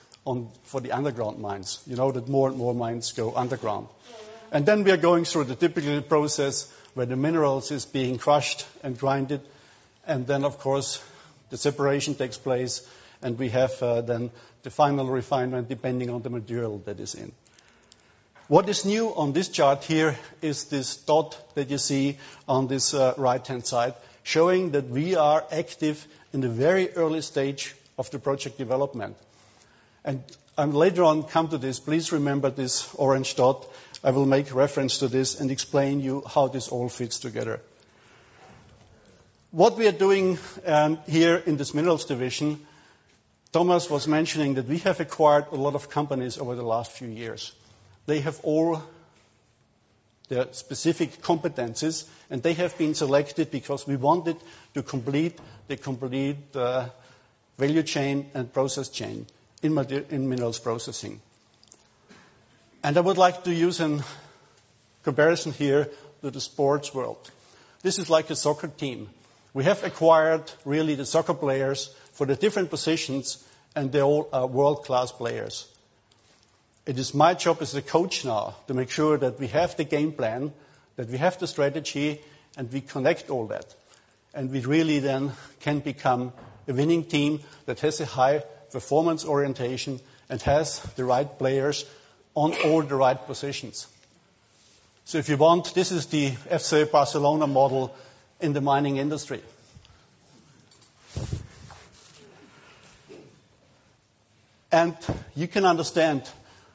for 0.65 0.81
the 0.81 0.93
underground 0.93 1.39
mines. 1.39 1.81
You 1.87 1.97
know 1.97 2.13
that 2.13 2.29
more 2.29 2.49
and 2.49 2.57
more 2.57 2.75
mines 2.75 3.13
go 3.13 3.35
underground. 3.35 3.89
And 4.51 4.65
then 4.67 4.85
we 4.85 4.91
are 4.91 4.97
going 4.97 5.25
through 5.25 5.45
the 5.45 5.55
typical 5.55 6.01
process 6.03 6.73
where 6.95 7.07
the 7.07 7.17
minerals 7.17 7.71
is 7.71 7.87
being 7.87 8.19
crushed 8.19 8.67
and 8.83 8.99
grinded, 8.99 9.41
and 10.07 10.27
then, 10.27 10.45
of 10.45 10.59
course, 10.59 11.03
the 11.51 11.57
separation 11.57 12.15
takes 12.15 12.37
place, 12.37 12.87
and 13.23 13.39
we 13.39 13.49
have 13.51 13.83
uh, 13.83 14.01
then 14.01 14.31
the 14.63 14.71
final 14.71 15.07
refinement 15.07 15.69
depending 15.69 16.11
on 16.11 16.23
the 16.23 16.31
material 16.31 16.79
that 16.85 17.01
is 17.01 17.15
in. 17.15 17.33
What 18.49 18.69
is 18.69 18.85
new 18.85 19.15
on 19.15 19.33
this 19.33 19.49
chart 19.49 19.85
here 19.85 20.17
is 20.43 20.65
this 20.65 20.97
dot 20.97 21.55
that 21.55 21.71
you 21.71 21.79
see 21.79 22.19
on 22.47 22.67
this 22.67 22.93
uh, 22.93 23.15
right-hand 23.17 23.67
side, 23.67 23.95
showing 24.25 24.73
that 24.73 24.89
we 24.89 25.17
are 25.17 25.45
active 25.51 26.07
in 26.33 26.41
the 26.41 26.49
very 26.49 26.93
early 26.93 27.23
stage 27.23 27.75
of 27.97 28.11
the 28.11 28.19
project 28.19 28.59
development. 28.59 29.17
And 30.05 30.23
um, 30.59 30.73
later 30.73 31.05
on, 31.05 31.23
come 31.23 31.49
to 31.49 31.59
this, 31.59 31.81
please 31.81 32.13
remember 32.13 32.51
this 32.51 32.93
orange 32.95 33.37
dot. 33.37 33.67
I 34.05 34.11
will 34.11 34.27
make 34.27 34.53
reference 34.55 34.99
to 34.99 35.09
this 35.09 35.41
and 35.41 35.51
explain 35.51 36.01
you 36.01 36.23
how 36.27 36.49
this 36.49 36.69
all 36.69 36.89
fits 36.89 37.21
together. 37.21 37.61
What 39.51 39.79
we 39.79 39.87
are 39.87 39.93
doing 39.93 40.39
um, 40.67 40.99
here 41.07 41.37
in 41.37 41.57
this 41.57 41.73
Minerals 41.75 42.07
division, 42.07 42.67
Thomas 43.53 43.91
was 43.91 44.09
mentioning 44.09 44.55
that 44.55 44.67
we 44.67 44.79
have 44.79 45.01
acquired 45.01 45.47
a 45.53 45.57
lot 45.57 45.75
of 45.75 45.91
companies 45.91 46.39
over 46.39 46.55
the 46.55 46.63
last 46.63 46.91
few 46.91 47.09
years. 47.09 47.53
They 48.07 48.21
have 48.21 48.41
all 48.43 48.83
their 50.29 50.51
specific 50.53 51.21
competencies, 51.21 52.07
and 52.31 52.43
they 52.43 52.55
have 52.55 52.77
been 52.79 52.95
selected 52.95 53.51
because 53.51 53.87
we 53.87 53.97
wanted 53.97 54.37
to 54.73 54.83
complete 54.83 55.39
the 55.69 55.77
complete 55.77 56.57
uh, 56.57 56.89
value 57.59 57.83
chain 57.83 58.31
and 58.33 58.51
process 58.51 58.89
chain 58.89 59.27
in 59.63 59.75
Minerals 59.75 60.59
processing. 60.59 61.21
And 62.83 62.97
I 62.97 63.01
would 63.01 63.19
like 63.19 63.45
to 63.45 63.53
use 63.53 63.81
a 63.81 64.03
comparison 65.03 65.53
here 65.53 65.91
to 66.23 66.31
the 66.31 66.41
sports 66.41 66.95
world. 66.95 67.31
This 67.83 67.99
is 67.99 68.09
like 68.09 68.31
a 68.31 68.37
soccer 68.37 68.69
team. 68.69 69.11
We 69.55 69.65
have 69.65 69.85
acquired 69.85 70.51
really 70.65 70.95
the 70.95 71.05
soccer 71.05 71.35
players 71.35 71.95
for 72.13 72.27
the 72.27 72.37
different 72.37 72.71
positions, 72.71 73.43
and 73.75 73.91
they 73.91 74.03
all 74.03 74.29
are 74.33 74.47
world-class 74.47 75.13
players. 75.13 75.67
It 76.85 76.99
is 76.99 77.15
my 77.15 77.35
job 77.35 77.59
as 77.61 77.75
a 77.75 77.83
coach 77.83 78.25
now 78.25 78.57
to 78.67 78.75
make 78.75 78.91
sure 78.91 79.17
that 79.17 79.39
we 79.39 79.47
have 79.49 79.77
the 79.77 79.85
game 79.85 80.13
plan, 80.13 80.53
that 80.97 81.09
we 81.09 81.19
have 81.19 81.39
the 81.39 81.47
strategy, 81.47 82.21
and 82.57 82.73
we 82.73 82.81
connect 82.81 83.31
all 83.31 83.47
that. 83.47 83.67
And 84.35 84.51
we 84.51 84.61
really 84.61 84.99
then 84.99 85.33
can 85.61 85.81
become 85.81 86.33
a 86.67 86.73
winning 86.73 87.05
team 87.05 87.41
that 87.67 87.81
has 87.81 88.01
a 88.01 88.07
high 88.07 88.43
performance 88.71 89.25
orientation 89.25 90.01
and 90.29 90.41
has 90.43 90.81
the 90.97 91.05
right 91.05 91.39
players 91.39 91.85
on 92.35 92.55
all 92.65 92.83
the 92.83 92.97
right 92.97 93.27
positions. 93.27 93.87
So 95.05 95.19
if 95.19 95.29
you 95.29 95.37
want, 95.37 95.75
this 95.75 95.93
is 95.93 96.07
the 96.07 96.31
FC 96.31 96.91
Barcelona 96.91 97.47
model 97.47 97.95
in 98.41 98.53
the 98.53 98.61
mining 98.61 98.97
industry. 98.97 99.43
And 104.73 104.97
you 105.37 105.47
can 105.49 105.67
understand 105.67 106.23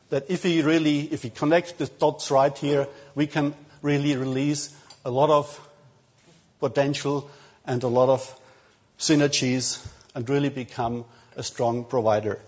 that 0.10 0.30
if 0.30 0.44
we 0.44 0.61
really, 0.61 0.99
if 1.11 1.24
we 1.24 1.32
connect 1.32 1.80
the 1.80 1.88
dots 1.88 2.30
right 2.32 2.56
here, 2.57 2.88
we 3.15 3.28
can 3.28 3.56
really 3.82 4.15
release 4.15 4.69
a 5.03 5.10
lot 5.11 5.30
of 5.32 5.60
potential 6.60 7.30
and 7.65 7.82
a 7.84 7.88
lot 7.88 8.10
of 8.10 8.40
synergies 8.99 9.86
and 10.15 10.30
really 10.30 10.49
become 10.49 11.06
a 11.36 11.44
strong 11.44 11.84
provider. 11.84 12.40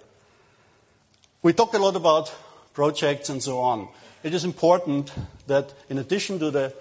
We 1.41 1.53
talked 1.53 1.75
a 1.75 1.79
lot 1.79 1.95
about 1.95 2.33
projects 2.73 3.29
and 3.29 3.41
so 3.41 3.59
on. 3.59 3.87
It 4.23 4.33
is 4.33 4.45
important 4.45 5.11
that 5.47 5.73
in 5.89 5.97
addition 5.97 6.39
to 6.39 6.51
the 6.51 6.73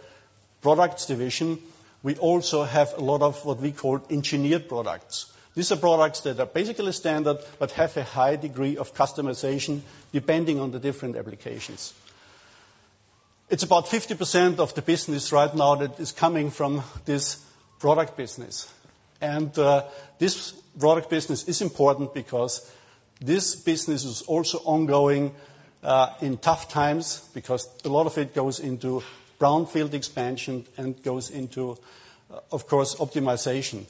products 0.63 1.07
division, 1.07 1.59
we 2.03 2.17
also 2.17 2.65
have 2.65 2.95
a 2.97 3.01
lot 3.01 3.23
of 3.23 3.45
what 3.45 3.61
we 3.61 3.73
call 3.73 4.01
engineered 4.11 4.69
products. 4.69 5.33
These 5.59 5.73
are 5.73 5.77
products 5.77 6.21
that 6.21 6.39
are 6.39 6.47
basically 6.47 6.93
standard 6.93 7.39
but 7.59 7.73
have 7.73 7.97
a 7.97 8.05
high 8.05 8.37
degree 8.37 8.77
of 8.77 8.95
customization 8.95 9.81
depending 10.13 10.61
on 10.61 10.71
the 10.71 10.79
different 10.79 11.17
applications. 11.17 11.93
It's 13.51 13.65
about 13.65 13.87
50% 13.87 14.61
of 14.61 14.75
the 14.75 14.83
business 14.83 15.33
right 15.33 15.53
now 15.53 15.75
that 15.75 15.99
is 15.99 16.13
coming 16.13 16.53
from 16.53 16.85
this 17.07 17.45
product 17.81 18.17
business. 18.17 18.73
And 19.21 19.59
uh, 19.59 19.87
this 20.21 20.53
product 20.79 21.11
business 21.11 21.49
is 21.49 21.61
important 21.61 22.15
because 22.15 22.65
this 23.21 23.57
business 23.57 24.05
is 24.05 24.23
also 24.23 24.59
ongoing 24.59 25.35
uh, 25.83 26.15
in 26.21 26.37
tough 26.39 26.69
times 26.69 27.29
because 27.35 27.69
a 27.85 27.89
lot 27.89 28.07
of 28.07 28.17
it 28.17 28.33
goes 28.33 28.61
into 28.61 29.03
brownfield 29.41 29.93
expansion 29.95 30.67
and 30.77 31.03
goes 31.03 31.31
into, 31.31 31.77
uh, 32.33 32.39
of 32.53 32.69
course, 32.69 32.95
optimization. 32.95 33.87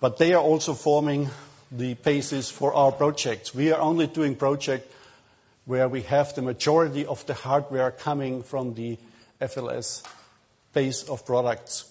But 0.00 0.16
they 0.16 0.32
are 0.32 0.42
also 0.42 0.74
forming 0.74 1.28
the 1.70 1.94
basis 1.94 2.50
for 2.50 2.74
our 2.74 2.90
projects. 2.90 3.54
We 3.54 3.70
are 3.72 3.80
only 3.80 4.06
doing 4.06 4.34
projects 4.34 4.92
where 5.66 5.88
we 5.88 6.02
have 6.02 6.34
the 6.34 6.42
majority 6.42 7.06
of 7.06 7.24
the 7.26 7.34
hardware 7.34 7.90
coming 7.90 8.42
from 8.42 8.74
the 8.74 8.98
FLS 9.40 10.02
base 10.72 11.04
of 11.08 11.24
products. 11.26 11.84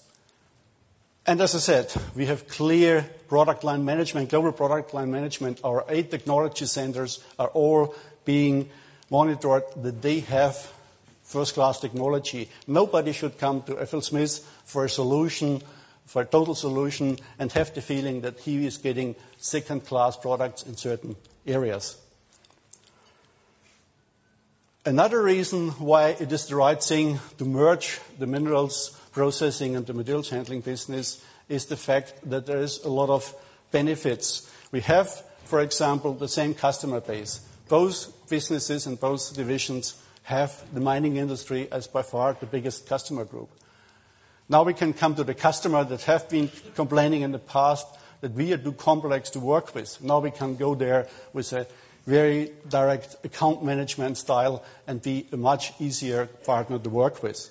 And 1.25 1.39
as 1.41 1.53
I 1.53 1.59
said, 1.59 1.93
we 2.15 2.25
have 2.25 2.47
clear 2.47 3.05
product 3.27 3.63
line 3.63 3.85
management, 3.85 4.29
global 4.29 4.51
product 4.51 4.93
line 4.93 5.11
management. 5.11 5.59
Our 5.63 5.85
eight 5.87 6.09
technology 6.09 6.65
centers 6.65 7.23
are 7.37 7.49
all 7.49 7.93
being 8.25 8.69
monitored 9.11 9.63
that 9.83 10.01
they 10.01 10.21
have 10.21 10.55
first-class 11.23 11.79
technology. 11.79 12.49
Nobody 12.65 13.11
should 13.11 13.37
come 13.37 13.61
to 13.63 13.75
FLSmidth 13.75 14.43
for 14.65 14.85
a 14.85 14.89
solution, 14.89 15.61
for 16.09 16.23
a 16.23 16.25
total 16.25 16.55
solution, 16.55 17.19
and 17.37 17.51
have 17.51 17.71
the 17.75 17.81
feeling 17.81 18.21
that 18.21 18.39
he 18.39 18.65
is 18.65 18.77
getting 18.77 19.15
second-class 19.37 20.17
products 20.17 20.63
in 20.63 20.75
certain 20.75 21.15
areas. 21.45 21.95
Another 24.85 25.21
reason 25.21 25.69
why 25.77 26.15
it 26.19 26.31
is 26.31 26.47
the 26.47 26.55
right 26.55 26.81
thing 26.83 27.19
to 27.37 27.45
merge 27.45 27.99
the 28.17 28.25
Minerals 28.25 28.89
processing 29.11 29.75
and 29.75 29.85
the 29.85 29.93
Materials 29.93 30.29
handling 30.29 30.61
business 30.61 31.23
is 31.47 31.65
the 31.65 31.77
fact 31.77 32.13
that 32.27 32.47
there 32.47 32.61
is 32.61 32.83
a 32.83 32.89
lot 32.89 33.11
of 33.11 33.31
benefits. 33.69 34.49
We 34.71 34.81
have, 34.81 35.09
for 35.45 35.59
example, 35.59 36.15
the 36.15 36.27
same 36.27 36.55
customer 36.55 37.01
base. 37.01 37.39
Both 37.67 38.29
businesses 38.29 38.87
and 38.87 38.99
both 38.99 39.35
divisions 39.35 39.93
have 40.23 40.51
the 40.73 40.81
mining 40.81 41.17
industry 41.17 41.67
as 41.71 41.85
by 41.85 42.01
far 42.01 42.33
the 42.33 42.47
biggest 42.47 42.89
customer 42.89 43.25
group. 43.25 43.49
Now 44.51 44.63
we 44.63 44.73
can 44.73 44.93
come 44.93 45.13
to 45.15 45.23
the 45.23 45.35
customer 45.35 45.83
that 45.83 46.01
have 46.03 46.27
been 46.27 46.49
complaining 46.75 47.21
in 47.21 47.31
the 47.31 47.37
past 47.39 47.85
that 48.21 48.33
we 48.33 48.51
are 48.51 48.57
too 48.57 48.71
complex 48.73 49.29
to 49.31 49.39
work 49.39 49.75
with. 49.75 50.01
Now 50.01 50.19
we 50.19 50.31
can 50.31 50.55
go 50.55 50.73
there 50.73 51.07
with 51.33 51.53
a 51.53 51.67
very 52.07 52.51
direct 52.67 53.15
account 53.23 53.63
management 53.63 54.17
style 54.17 54.63
and 54.87 54.99
be 55.01 55.27
a 55.31 55.37
much 55.37 55.71
easier 55.79 56.25
partner 56.25 56.79
to 56.79 56.89
work 56.89 57.21
with. 57.21 57.47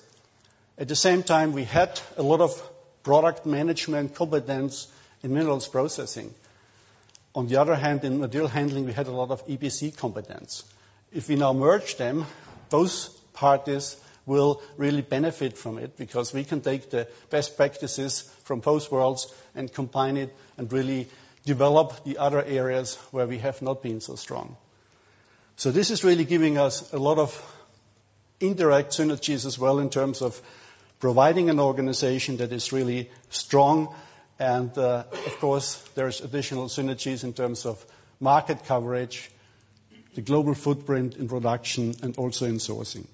At 0.77 0.89
the 0.89 0.95
same 0.95 1.23
time, 1.23 1.53
we 1.53 1.63
had 1.63 1.99
a 2.17 2.23
lot 2.23 2.41
of 2.41 2.61
product 3.03 3.45
management 3.45 4.15
competence 4.15 4.87
in 5.23 5.33
Minerals 5.33 5.69
processing. 5.69 6.33
On 7.33 7.47
the 7.47 7.57
other 7.57 7.75
hand, 7.75 8.03
in 8.03 8.19
material 8.19 8.49
handling, 8.49 8.85
we 8.85 8.91
had 8.93 9.07
a 9.07 9.11
lot 9.11 9.31
of 9.31 9.47
EPC 9.47 9.95
competence. 9.95 10.65
If 11.13 11.29
we 11.29 11.37
now 11.37 11.53
merge 11.53 11.95
them, 11.95 12.25
both 12.69 13.09
parties 13.33 13.95
will 14.29 14.61
really 14.77 15.01
benefit 15.01 15.57
from 15.57 15.79
it 15.79 15.97
because 15.97 16.33
we 16.33 16.45
can 16.45 16.61
take 16.61 16.89
the 16.91 17.07
best 17.29 17.57
practices 17.57 18.21
from 18.43 18.61
both 18.61 18.91
worlds 18.91 19.33
and 19.55 19.73
combine 19.73 20.15
it 20.15 20.33
and 20.57 20.71
really 20.71 21.07
develop 21.45 22.03
the 22.05 22.17
other 22.19 22.41
areas 22.43 22.95
where 23.11 23.27
we 23.27 23.39
have 23.39 23.61
not 23.61 23.81
been 23.81 23.99
so 23.99 24.15
strong. 24.15 24.55
So 25.57 25.71
this 25.71 25.89
is 25.89 26.03
really 26.03 26.25
giving 26.25 26.57
us 26.57 26.93
a 26.93 26.97
lot 26.97 27.17
of 27.17 27.33
indirect 28.39 28.91
synergies 28.91 29.45
as 29.45 29.59
well 29.59 29.79
in 29.79 29.89
terms 29.89 30.21
of 30.21 30.39
providing 30.99 31.49
an 31.49 31.59
organization 31.59 32.37
that 32.37 32.53
is 32.53 32.71
really 32.71 33.09
strong. 33.29 33.93
And 34.37 34.77
uh, 34.77 35.03
of 35.11 35.39
course, 35.39 35.83
there's 35.95 36.21
additional 36.21 36.67
synergies 36.67 37.23
in 37.23 37.33
terms 37.33 37.65
of 37.65 37.83
market 38.19 38.63
coverage, 38.65 39.31
the 40.15 40.21
global 40.21 40.53
footprint 40.53 41.17
in 41.17 41.27
production, 41.27 41.95
and 42.03 42.17
also 42.17 42.45
in 42.45 42.59
sourcing. 42.59 43.07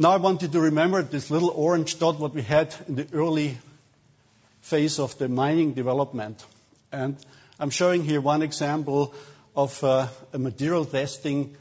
Now 0.00 0.12
I 0.12 0.18
want 0.18 0.42
you 0.42 0.48
to 0.48 0.60
remember 0.60 1.02
this 1.02 1.28
little 1.28 1.50
orange 1.50 1.98
dot 1.98 2.20
what 2.20 2.32
we 2.32 2.42
had 2.42 2.72
in 2.86 2.94
the 2.94 3.08
early 3.12 3.58
phase 4.60 5.00
of 5.00 5.18
the 5.18 5.28
mining 5.28 5.72
development. 5.72 6.46
And 6.92 7.16
I'm 7.58 7.70
showing 7.70 8.04
here 8.04 8.20
one 8.20 8.42
example 8.42 9.12
of 9.56 9.82
a 9.82 10.08
material 10.38 10.84
testing 10.84 11.56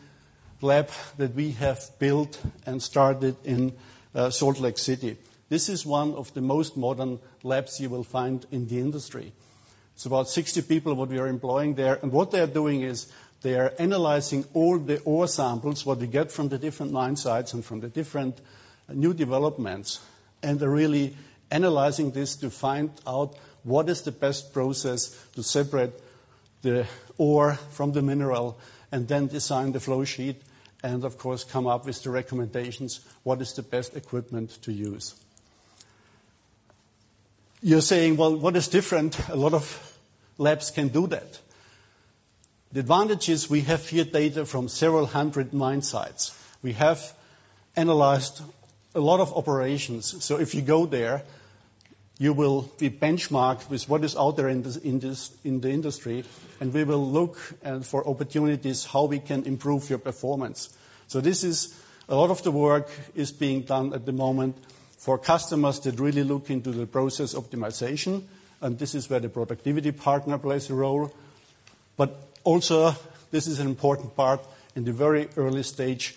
lab 0.62 0.92
that 1.18 1.34
we 1.34 1.54
have 1.54 1.84
built 1.98 2.40
and 2.68 2.80
started 2.80 3.38
in 3.44 3.74
uh, 4.14 4.30
Salt 4.30 4.60
Lake 4.60 4.78
City. 4.78 5.18
This 5.50 5.68
is 5.68 5.84
one 5.84 6.14
of 6.14 6.32
the 6.36 6.42
most 6.42 6.78
modern 6.78 7.18
labs 7.42 7.80
you 7.80 7.90
will 7.90 8.04
find 8.04 8.46
in 8.52 8.68
the 8.68 8.78
industry. 8.78 9.32
It's 9.96 10.06
about 10.06 10.30
60 10.30 10.62
people 10.62 10.94
what 10.94 11.10
we 11.10 11.18
are 11.18 11.28
employing 11.28 11.74
there. 11.74 11.96
And 11.96 12.12
what 12.12 12.30
they 12.30 12.42
are 12.42 12.46
doing 12.46 12.82
is 12.84 13.12
they 13.42 13.56
are 13.56 13.74
analyzing 13.80 14.46
all 14.54 14.80
the 14.80 15.00
ore 15.02 15.28
samples, 15.28 15.86
what 15.86 16.00
we 16.00 16.08
get 16.08 16.32
from 16.32 16.50
the 16.50 16.58
different 16.58 16.92
mine 16.92 17.16
sites 17.16 17.54
and 17.54 17.64
from 17.64 17.80
the 17.80 17.88
different 17.88 18.40
uh, 18.90 18.94
new 18.94 19.14
developments. 19.14 20.00
And 20.42 20.60
they're 20.60 20.70
really 20.70 21.16
analyzing 21.52 22.12
this 22.12 22.38
to 22.38 22.50
find 22.50 22.92
out 23.06 23.36
what 23.64 23.90
is 23.90 24.02
the 24.04 24.12
best 24.12 24.54
process 24.54 25.10
to 25.36 25.44
separate 25.44 25.94
the 26.62 26.88
ore 27.18 27.56
from 27.72 27.92
the 27.92 28.02
mineral 28.02 28.58
and 28.92 29.08
then 29.08 29.28
design 29.28 29.72
the 29.72 29.80
flow 29.80 30.04
sheet 30.04 30.42
and 30.84 31.04
of 31.04 31.18
course, 31.18 31.44
come 31.44 31.68
up 31.68 31.86
with 31.86 32.02
the 32.04 32.10
recommendations, 32.10 33.00
what 33.24 33.42
is 33.42 33.54
the 33.54 33.64
best 33.64 33.96
equipment 33.96 34.58
to 34.64 34.72
use. 34.72 35.16
You're 37.62 37.82
saying, 37.82 38.18
"Well, 38.18 38.36
what 38.36 38.56
is 38.56 38.68
different?" 38.68 39.18
A 39.30 39.36
lot 39.36 39.54
of 39.54 39.66
labs 40.38 40.70
can 40.72 40.90
do 40.90 41.08
that. 41.08 41.40
The 42.78 42.82
advantage 42.82 43.28
is 43.30 43.50
we 43.50 43.62
have 43.62 43.90
here 43.90 44.04
data 44.04 44.46
from 44.46 44.68
several 44.68 45.08
hundred 45.08 45.52
mine 45.52 45.82
sites. 45.82 46.32
We 46.62 46.74
have 46.74 47.02
analyzed 47.76 48.40
a 48.94 49.00
lot 49.00 49.20
of 49.20 49.34
operations. 49.34 50.24
So 50.24 50.38
if 50.38 50.54
you 50.54 50.62
go 50.62 50.86
there, 50.86 51.24
you 52.20 52.34
will 52.34 52.72
be 52.78 52.92
benchmarked 52.92 53.68
with 53.72 53.90
what 53.90 54.04
is 54.04 54.16
out 54.16 54.38
there 54.38 54.48
in 54.48 54.62
the 54.62 55.70
industry, 55.72 56.24
and 56.60 56.72
we 56.72 56.84
will 56.84 57.04
look 57.04 57.40
uh, 57.66 57.80
for 57.80 58.08
opportunities 58.08 58.86
how 58.86 59.06
we 59.06 59.18
can 59.18 59.46
improve 59.46 59.90
your 59.90 59.98
performance. 59.98 60.70
So 61.08 61.20
this 61.20 61.44
is 61.44 61.74
a 62.08 62.16
lot 62.16 62.30
of 62.30 62.44
the 62.44 62.52
work 62.52 62.92
is 63.16 63.32
being 63.32 63.62
done 63.64 63.96
at 63.96 64.06
the 64.06 64.12
moment 64.12 64.56
for 65.00 65.18
customers 65.18 65.80
that 65.80 66.00
really 66.00 66.24
look 66.24 66.52
into 66.52 66.70
the 66.70 66.86
process 66.86 67.34
optimization, 67.34 68.22
and 68.62 68.78
this 68.78 68.94
is 68.94 69.10
where 69.10 69.20
the 69.20 69.30
productivity 69.30 69.92
partner 69.92 70.38
plays 70.38 70.70
a 70.70 70.76
role. 70.76 71.12
But 71.96 72.37
also, 72.44 72.96
this 73.32 73.48
is 73.48 73.60
an 73.60 73.68
important 73.68 74.16
part 74.16 74.42
in 74.76 74.84
the 74.84 74.94
very 74.94 75.30
early 75.38 75.64
stage 75.64 76.16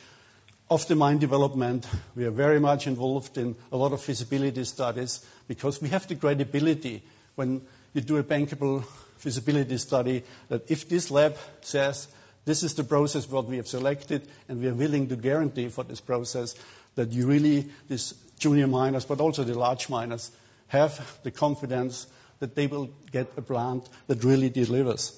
of 0.71 0.87
the 0.87 0.95
mine 0.95 1.19
development. 1.19 1.87
We 2.15 2.25
are 2.25 2.31
very 2.31 2.61
much 2.61 2.87
involved 2.87 3.37
in 3.39 3.57
a 3.73 3.77
lot 3.77 3.93
of 3.93 4.01
feasibility 4.01 4.65
studies 4.65 5.25
because 5.49 5.83
we 5.83 5.89
have 5.89 6.07
the 6.07 6.15
credibility 6.15 7.03
when 7.35 7.63
you 7.93 8.01
do 8.03 8.19
a 8.19 8.23
bankable 8.23 8.85
feasibility 9.19 9.79
study, 9.79 10.23
that 10.49 10.71
if 10.71 10.89
this 10.89 11.11
lab 11.11 11.37
says, 11.61 12.07
"This 12.45 12.63
is 12.63 12.75
the 12.75 12.85
process 12.85 13.29
what 13.29 13.47
we 13.47 13.57
have 13.57 13.69
selected, 13.69 14.27
and 14.49 14.61
we 14.61 14.69
are 14.69 14.75
willing 14.75 15.09
to 15.09 15.17
guarantee 15.17 15.69
for 15.69 15.85
this 15.85 16.01
process," 16.01 16.55
that 16.95 17.13
you 17.13 17.27
really, 17.27 17.69
these 17.89 18.15
junior 18.39 18.67
miners, 18.67 19.05
but 19.05 19.21
also 19.21 19.45
the 19.45 19.59
large 19.59 19.89
miners, 19.89 20.31
have 20.69 21.19
the 21.23 21.31
confidence 21.31 22.07
that 22.39 22.55
they 22.55 22.67
will 22.67 22.89
get 23.11 23.27
a 23.37 23.43
plant 23.43 23.89
that 24.07 24.25
really 24.25 24.49
delivers. 24.49 25.13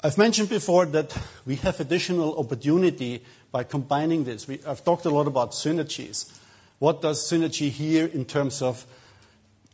I've 0.00 0.16
mentioned 0.16 0.48
before 0.48 0.86
that 0.86 1.12
we 1.44 1.56
have 1.56 1.80
additional 1.80 2.38
opportunity 2.38 3.24
by 3.50 3.64
combining 3.64 4.22
this. 4.22 4.48
I've 4.64 4.84
talked 4.84 5.06
a 5.06 5.10
lot 5.10 5.26
about 5.26 5.50
synergies. 5.52 6.30
What 6.78 7.02
does 7.02 7.20
synergy 7.28 7.68
here 7.68 8.06
in 8.06 8.24
terms 8.24 8.62
of 8.62 8.86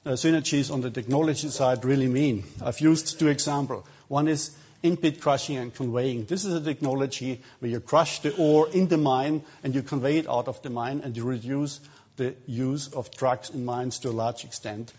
uh, 0.07 0.13
synergies 0.13 0.73
on 0.73 0.81
the 0.81 0.91
technology 0.91 1.49
side 1.49 1.85
really 1.85 2.07
mean? 2.07 2.45
I've 2.63 2.81
used 2.81 3.19
two 3.19 3.29
examples. 3.29 3.85
One 4.09 4.27
is 4.29 4.57
in-pit 4.83 5.21
crushing 5.21 5.59
and 5.59 5.75
conveying. 5.75 6.25
This 6.25 6.47
is 6.47 6.55
a 6.55 6.61
technology 6.63 7.43
where 7.59 7.71
you 7.71 7.81
crush 7.81 8.21
the 8.21 8.35
ore 8.35 8.71
in 8.71 8.89
the 8.89 8.97
mine, 8.97 9.43
and 9.63 9.75
you 9.75 9.83
convey 9.83 10.17
it 10.17 10.27
out 10.27 10.49
of 10.49 10.63
the 10.63 10.71
mine, 10.71 11.03
and 11.05 11.15
you 11.15 11.25
reduce 11.25 11.81
the 12.17 12.35
use 12.47 12.89
of 12.95 13.11
trucks 13.11 13.51
in 13.51 13.67
mines 13.67 13.99
to 13.99 14.09
a 14.09 14.17
large 14.23 14.45
extent, 14.45 14.91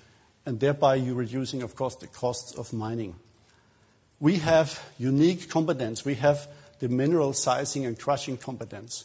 and 0.45 0.59
thereby 0.59 0.93
you're 0.95 1.15
reducing, 1.15 1.63
of 1.63 1.75
course, 1.75 1.95
the 1.95 2.07
costs 2.07 2.53
of 2.53 2.71
mining. 2.73 3.15
We 4.19 4.37
have 4.37 4.81
unique 4.97 5.49
competence. 5.49 6.05
We 6.05 6.15
have 6.15 6.47
the 6.79 6.87
mineral 6.87 7.33
sizing 7.33 7.85
and 7.85 7.99
crushing 7.99 8.37
competence, 8.37 9.03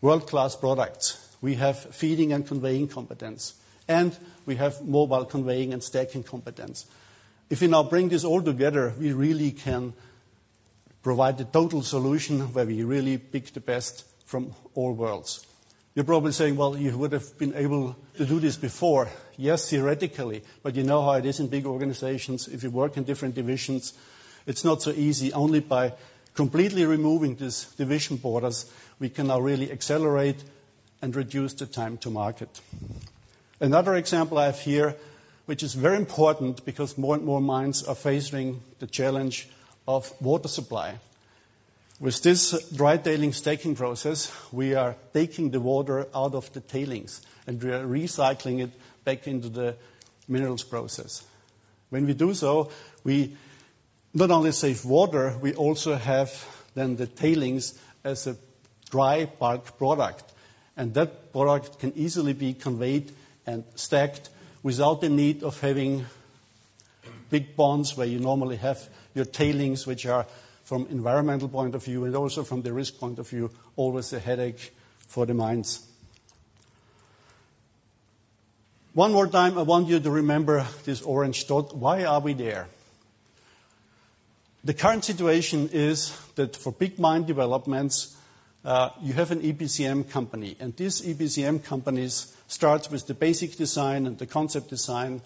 world-class 0.00 0.56
products. 0.56 1.16
We 1.40 1.54
have 1.54 1.78
feeding 1.78 2.32
and 2.32 2.46
conveying 2.46 2.88
competence, 2.88 3.54
and 3.86 4.16
we 4.44 4.56
have 4.56 4.82
mobile 4.82 5.24
conveying 5.24 5.72
and 5.72 5.82
stacking 5.82 6.24
competence. 6.24 6.86
If 7.50 7.60
we 7.60 7.68
now 7.68 7.84
bring 7.84 8.08
this 8.08 8.24
all 8.24 8.42
together, 8.42 8.92
we 8.98 9.12
really 9.12 9.52
can 9.52 9.92
provide 11.02 11.38
the 11.38 11.44
total 11.44 11.82
solution 11.82 12.52
where 12.52 12.66
we 12.66 12.82
really 12.82 13.18
pick 13.18 13.52
the 13.52 13.60
best 13.60 14.04
from 14.24 14.54
all 14.74 14.92
worlds. 14.92 15.46
You're 15.94 16.04
probably 16.04 16.32
saying, 16.32 16.56
"Well, 16.56 16.76
you 16.76 16.98
would 16.98 17.12
have 17.12 17.38
been 17.38 17.54
able 17.54 17.96
to 18.16 18.26
do 18.26 18.40
this 18.40 18.56
before." 18.56 19.08
Yes, 19.36 19.70
theoretically, 19.70 20.42
but 20.62 20.74
you 20.74 20.82
know 20.82 21.02
how 21.02 21.12
it 21.12 21.24
is 21.24 21.38
in 21.38 21.46
big 21.46 21.64
organizations. 21.64 22.48
If 22.48 22.64
you 22.64 22.70
work 22.70 22.96
in 22.96 23.04
different 23.04 23.36
divisions, 23.36 23.94
it's 24.46 24.64
not 24.64 24.82
so 24.82 24.90
easy. 24.90 25.32
Only 25.32 25.60
by 25.60 25.92
completely 26.34 26.84
removing 26.84 27.36
these 27.36 27.64
division 27.76 28.16
borders, 28.16 28.70
we 28.98 29.08
can 29.08 29.26
now 29.26 29.40
really 29.40 29.72
accelerate 29.72 30.42
and 31.02 31.14
reduce 31.14 31.54
the 31.54 31.66
time 31.66 31.98
to 31.98 32.10
market. 32.10 32.48
Another 33.60 33.94
example 33.96 34.38
I 34.38 34.46
have 34.46 34.60
here, 34.60 34.96
which 35.46 35.62
is 35.62 35.74
very 35.74 35.96
important 35.96 36.64
because 36.64 36.98
more 36.98 37.14
and 37.14 37.24
more 37.24 37.40
mines 37.40 37.84
are 37.84 37.94
facing 37.94 38.60
the 38.78 38.86
challenge 38.86 39.48
of 39.88 40.12
water 40.20 40.48
supply. 40.48 40.98
With 41.98 42.22
this 42.22 42.70
dry 42.70 42.98
tailings 42.98 43.36
stacking 43.38 43.74
process, 43.74 44.30
we 44.52 44.74
are 44.74 44.96
taking 45.14 45.50
the 45.50 45.60
water 45.60 46.06
out 46.14 46.34
of 46.34 46.52
the 46.52 46.60
tailings, 46.60 47.22
and 47.46 47.62
we 47.62 47.70
are 47.72 47.84
recycling 47.86 48.62
it 48.62 48.70
back 49.04 49.26
into 49.26 49.48
the 49.48 49.76
minerals 50.28 50.62
process. 50.62 51.24
When 51.88 52.04
we 52.06 52.12
do 52.12 52.34
so, 52.34 52.70
we 53.04 53.36
not 54.16 54.30
only 54.30 54.50
save 54.50 54.82
water, 54.86 55.36
we 55.42 55.52
also 55.54 55.94
have 55.94 56.30
then 56.74 56.96
the 56.96 57.06
tailings 57.06 57.78
as 58.02 58.26
a 58.26 58.34
dry 58.90 59.26
bulk 59.26 59.76
product, 59.76 60.24
and 60.74 60.94
that 60.94 61.32
product 61.32 61.80
can 61.80 61.92
easily 61.96 62.32
be 62.32 62.54
conveyed 62.54 63.12
and 63.46 63.62
stacked 63.74 64.30
without 64.62 65.02
the 65.02 65.10
need 65.10 65.42
of 65.42 65.60
having 65.60 66.06
big 67.28 67.56
ponds, 67.56 67.94
where 67.94 68.06
you 68.06 68.18
normally 68.18 68.56
have 68.56 68.82
your 69.14 69.26
tailings, 69.26 69.86
which 69.86 70.06
are, 70.06 70.26
from 70.64 70.86
environmental 70.90 71.48
point 71.48 71.74
of 71.74 71.84
view 71.84 72.06
and 72.06 72.16
also 72.16 72.42
from 72.42 72.62
the 72.62 72.72
risk 72.72 72.98
point 72.98 73.18
of 73.18 73.28
view, 73.28 73.50
always 73.76 74.14
a 74.14 74.18
headache 74.18 74.72
for 75.08 75.26
the 75.26 75.34
mines. 75.34 75.86
One 78.94 79.12
more 79.12 79.26
time, 79.26 79.58
I 79.58 79.62
want 79.62 79.88
you 79.88 80.00
to 80.00 80.10
remember 80.10 80.66
this 80.86 81.02
orange 81.02 81.46
dot. 81.46 81.76
Why 81.76 82.04
are 82.04 82.20
we 82.20 82.32
there? 82.32 82.66
The 84.66 84.74
current 84.74 85.04
situation 85.04 85.68
is 85.72 86.10
that 86.34 86.56
for 86.56 86.72
big 86.72 86.98
mine 86.98 87.22
developments, 87.24 88.16
uh, 88.64 88.90
you 89.00 89.12
have 89.12 89.30
an 89.30 89.42
EPCM 89.42 90.10
company, 90.10 90.56
and 90.58 90.76
these 90.76 91.02
EPCM 91.02 91.62
companies 91.62 92.34
start 92.48 92.90
with 92.90 93.06
the 93.06 93.14
basic 93.14 93.54
design 93.56 94.08
and 94.08 94.18
the 94.18 94.26
concept 94.26 94.68
design, 94.68 95.20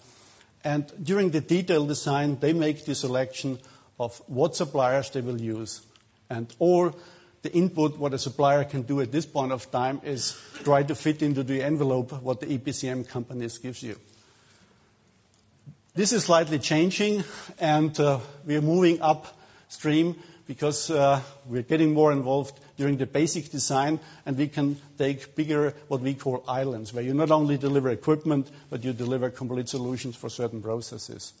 and 0.63 0.85
during 1.03 1.31
the 1.31 1.41
detailed 1.41 1.87
design, 1.87 2.37
they 2.39 2.53
make 2.53 2.85
the 2.85 2.93
selection 2.93 3.57
of 3.99 4.15
what 4.27 4.55
suppliers 4.55 5.09
they 5.09 5.21
will 5.21 5.41
use. 5.41 5.81
And 6.29 6.53
all 6.59 6.93
the 7.41 7.51
input, 7.51 7.97
what 7.97 8.13
a 8.13 8.19
supplier 8.19 8.63
can 8.63 8.83
do 8.83 9.01
at 9.01 9.11
this 9.11 9.25
point 9.25 9.53
of 9.53 9.71
time, 9.71 10.01
is 10.03 10.39
try 10.63 10.83
to 10.83 10.93
fit 10.93 11.23
into 11.23 11.41
the 11.41 11.63
envelope 11.63 12.11
what 12.21 12.41
the 12.41 12.59
EPCM 12.59 13.07
companies 13.07 13.57
gives 13.57 13.81
you. 13.81 13.97
This 15.93 16.13
is 16.13 16.23
slightly 16.23 16.57
changing, 16.57 17.25
and 17.59 17.99
uh, 17.99 18.21
we 18.45 18.55
are 18.55 18.61
moving 18.61 19.01
upstream 19.01 20.15
because 20.47 20.89
uh, 20.89 21.19
we're 21.45 21.63
getting 21.63 21.93
more 21.93 22.13
involved 22.13 22.57
during 22.77 22.95
the 22.95 23.05
basic 23.05 23.51
design, 23.51 23.99
and 24.25 24.37
we 24.37 24.47
can 24.47 24.77
take 24.97 25.35
bigger, 25.35 25.73
what 25.89 25.99
we 25.99 26.13
call 26.13 26.45
islands, 26.47 26.93
where 26.93 27.03
you 27.03 27.13
not 27.13 27.29
only 27.29 27.57
deliver 27.57 27.89
equipment, 27.89 28.49
but 28.69 28.85
you 28.85 28.93
deliver 28.93 29.29
complete 29.29 29.67
solutions 29.67 30.15
for 30.15 30.29
certain 30.29 30.61
processes. 30.61 31.33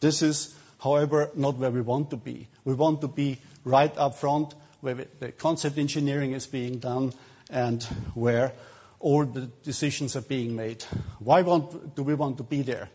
This 0.00 0.22
is, 0.22 0.54
however, 0.78 1.30
not 1.34 1.58
where 1.58 1.70
we 1.70 1.82
want 1.82 2.08
to 2.12 2.16
be. 2.16 2.48
We 2.64 2.72
want 2.72 3.02
to 3.02 3.08
be 3.08 3.36
right 3.62 3.94
up 3.98 4.14
front, 4.14 4.54
where 4.80 5.04
the 5.20 5.32
concept 5.32 5.76
engineering 5.76 6.32
is 6.32 6.46
being 6.46 6.78
done 6.78 7.12
and 7.50 7.82
where 8.14 8.54
all 9.00 9.26
the 9.26 9.50
decisions 9.64 10.16
are 10.16 10.22
being 10.22 10.56
made. 10.56 10.82
Why 11.18 11.42
do 11.42 12.02
we 12.02 12.14
want 12.14 12.38
to 12.38 12.42
be 12.42 12.62
there? 12.62 12.88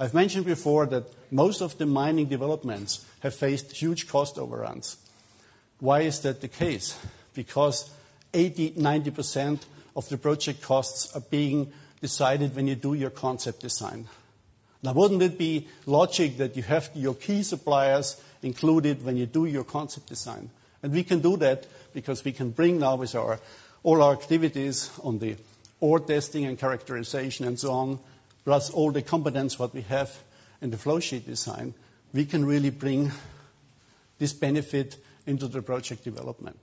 I've 0.00 0.14
mentioned 0.14 0.46
before 0.46 0.86
that 0.86 1.04
most 1.30 1.60
of 1.60 1.76
the 1.76 1.86
mining 1.86 2.26
developments 2.26 3.04
have 3.20 3.34
faced 3.34 3.72
huge 3.72 4.08
cost 4.08 4.38
overruns. 4.38 4.96
Why 5.80 6.02
is 6.02 6.20
that 6.20 6.40
the 6.40 6.48
case? 6.48 6.96
Because 7.34 7.90
80%-90% 8.32 9.60
of 9.96 10.08
the 10.08 10.18
project 10.18 10.62
costs 10.62 11.14
are 11.16 11.20
being 11.20 11.72
decided 12.00 12.54
when 12.54 12.68
you 12.68 12.76
do 12.76 12.94
your 12.94 13.10
concept 13.10 13.60
design. 13.60 14.06
Now, 14.82 14.92
wouldn't 14.92 15.22
it 15.22 15.38
be 15.38 15.66
logic 15.86 16.38
that 16.38 16.56
you 16.56 16.62
have 16.62 16.90
your 16.94 17.14
key 17.14 17.42
suppliers 17.42 18.20
included 18.42 19.04
when 19.04 19.16
you 19.16 19.26
do 19.26 19.46
your 19.46 19.64
concept 19.64 20.06
design? 20.06 20.50
And 20.82 20.92
we 20.92 21.02
can 21.02 21.18
do 21.20 21.36
that 21.38 21.66
because 21.92 22.24
we 22.24 22.30
can 22.30 22.50
bring 22.50 22.78
now 22.78 22.94
with 22.94 23.16
our 23.16 23.40
all 23.82 24.02
our 24.02 24.12
activities 24.12 24.90
on 25.02 25.18
the 25.18 25.36
ore 25.80 26.00
testing 26.00 26.44
and 26.44 26.58
characterization 26.58 27.46
and 27.46 27.58
so 27.58 27.72
on, 27.72 27.98
plus 28.48 28.70
all 28.70 28.90
the 28.90 29.02
competence 29.02 29.58
what 29.58 29.74
we 29.74 29.82
have 29.82 30.10
in 30.62 30.70
the 30.70 30.78
flow 30.78 31.00
sheet 31.00 31.26
design, 31.26 31.74
we 32.14 32.24
can 32.24 32.46
really 32.46 32.70
bring 32.70 33.12
this 34.18 34.32
benefit 34.32 34.96
into 35.26 35.48
the 35.48 35.60
project 35.60 36.02
development. 36.02 36.58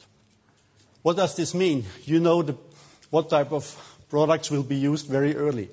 What 1.03 1.15
does 1.15 1.35
this 1.35 1.53
mean? 1.53 1.85
You 2.05 2.19
know 2.19 2.41
what 3.11 3.29
type 3.29 3.51
of 3.51 3.69
products 4.09 4.49
will 4.49 4.63
be 4.63 4.77
used 4.77 5.05
very 5.05 5.35
early. 5.35 5.69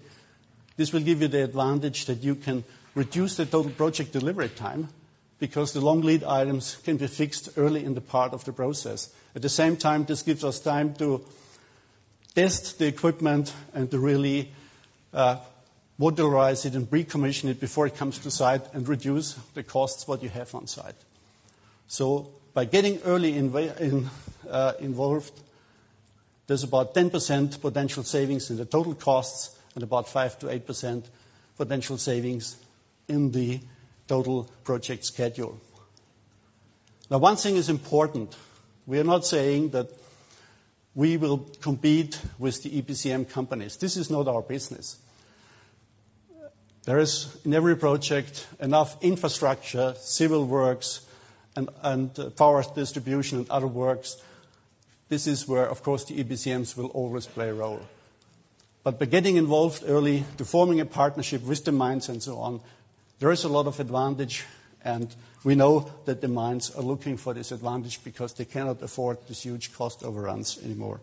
This 0.77 0.93
will 0.93 1.01
give 1.01 1.23
you 1.23 1.29
the 1.29 1.45
advantage 1.45 2.05
that 2.05 2.23
you 2.23 2.35
can 2.35 2.63
reduce 2.95 3.39
the 3.39 3.47
total 3.47 3.71
project 3.71 4.13
delivery 4.13 4.51
time, 4.51 4.91
because 5.39 5.73
the 5.73 5.81
long 5.81 6.03
lead 6.03 6.25
items 6.25 6.77
can 6.85 6.99
be 6.99 7.07
fixed 7.07 7.49
early 7.57 7.87
in 7.87 7.95
the 7.95 8.03
part 8.03 8.35
of 8.35 8.45
the 8.45 8.53
process. 8.53 9.09
At 9.35 9.41
the 9.41 9.49
same 9.49 9.79
time, 9.79 10.05
this 10.05 10.21
gives 10.25 10.45
us 10.45 10.61
time 10.61 10.93
to 10.97 11.25
test 12.35 12.79
the 12.79 12.87
equipment 12.87 13.51
and 13.73 13.91
to 13.91 13.99
really 13.99 14.53
uh, 15.15 15.37
modularize 16.01 16.65
it 16.67 16.75
and 16.75 16.89
pre-commission 16.89 17.49
it 17.49 17.61
before 17.61 17.87
it 17.87 17.97
comes 17.97 18.19
to 18.21 18.31
site 18.31 18.73
and 18.75 18.89
reduce 18.89 19.35
the 19.55 19.63
costs 19.63 20.09
what 20.09 20.23
you 20.23 20.29
have 20.29 20.55
on 20.55 20.67
site. 20.67 20.95
So 21.89 22.31
by 22.55 22.65
getting 22.65 23.01
early 23.03 23.37
uh, 23.39 24.73
involved, 24.81 25.33
there's 26.47 26.65
about 26.65 26.95
10% 26.95 27.61
potential 27.61 28.03
savings 28.03 28.51
in 28.51 28.57
the 28.57 28.65
total 28.65 28.95
costs 28.95 29.57
and 29.75 29.85
about 29.85 30.07
5%-8% 30.07 31.05
potential 31.57 31.99
savings 31.99 32.57
in 33.09 33.31
the 33.31 33.61
total 34.09 34.51
project 34.65 35.05
schedule. 35.05 35.59
Now, 37.11 37.19
one 37.19 37.37
thing 37.37 37.57
is 37.57 37.69
important. 37.69 38.35
We 38.87 38.99
are 38.99 39.05
not 39.05 39.25
saying 39.27 39.71
that 39.71 39.91
we 40.95 41.17
will 41.17 41.39
compete 41.61 42.19
with 42.39 42.63
the 42.63 42.83
EPCM 42.83 43.31
companies. 43.31 43.77
This 43.77 43.97
is 43.97 44.11
not 44.11 44.29
our 44.29 44.43
business. 44.43 44.97
There 46.85 46.99
is, 46.99 47.37
in 47.45 47.55
every 47.55 47.77
project, 47.77 48.47
enough 48.59 49.03
infrastructure, 49.05 49.95
civil 50.01 50.45
works, 50.45 51.01
and 51.55 51.69
and 51.83 52.19
uh, 52.19 52.31
power 52.31 52.65
distribution 52.75 53.39
and 53.39 53.51
other 53.51 53.69
works. 53.69 54.17
This 55.09 55.27
is 55.27 55.47
where, 55.47 55.67
of 55.67 55.83
course, 55.83 56.05
the 56.05 56.25
EPCMs 56.25 56.77
will 56.77 56.89
always 56.89 57.27
play 57.27 57.51
a 57.51 57.55
role. 57.55 57.81
But 58.83 58.99
by 58.99 59.07
getting 59.07 59.37
involved 59.37 59.85
early 59.87 60.25
to 60.39 60.45
forming 60.45 60.81
a 60.81 60.87
partnership 60.87 61.43
with 61.43 61.65
the 61.65 61.73
mines 61.73 62.09
and 62.09 62.23
so 62.23 62.39
on, 62.39 62.61
there 63.21 63.31
is 63.31 63.45
a 63.45 63.49
lot 63.49 63.67
of 63.67 63.79
advantage, 63.79 64.45
and 64.85 65.15
we 65.45 65.55
know 65.55 65.89
that 66.07 66.21
the 66.21 66.29
mines 66.29 66.75
are 66.75 66.83
looking 66.83 67.17
for 67.17 67.35
this 67.35 67.53
advantage 67.53 68.03
because 68.03 68.33
they 68.33 68.45
cannot 68.45 68.83
afford 68.83 69.19
these 69.29 69.43
huge 69.43 69.73
cost 69.75 70.03
overruns 70.03 70.59
anymore. 70.65 71.01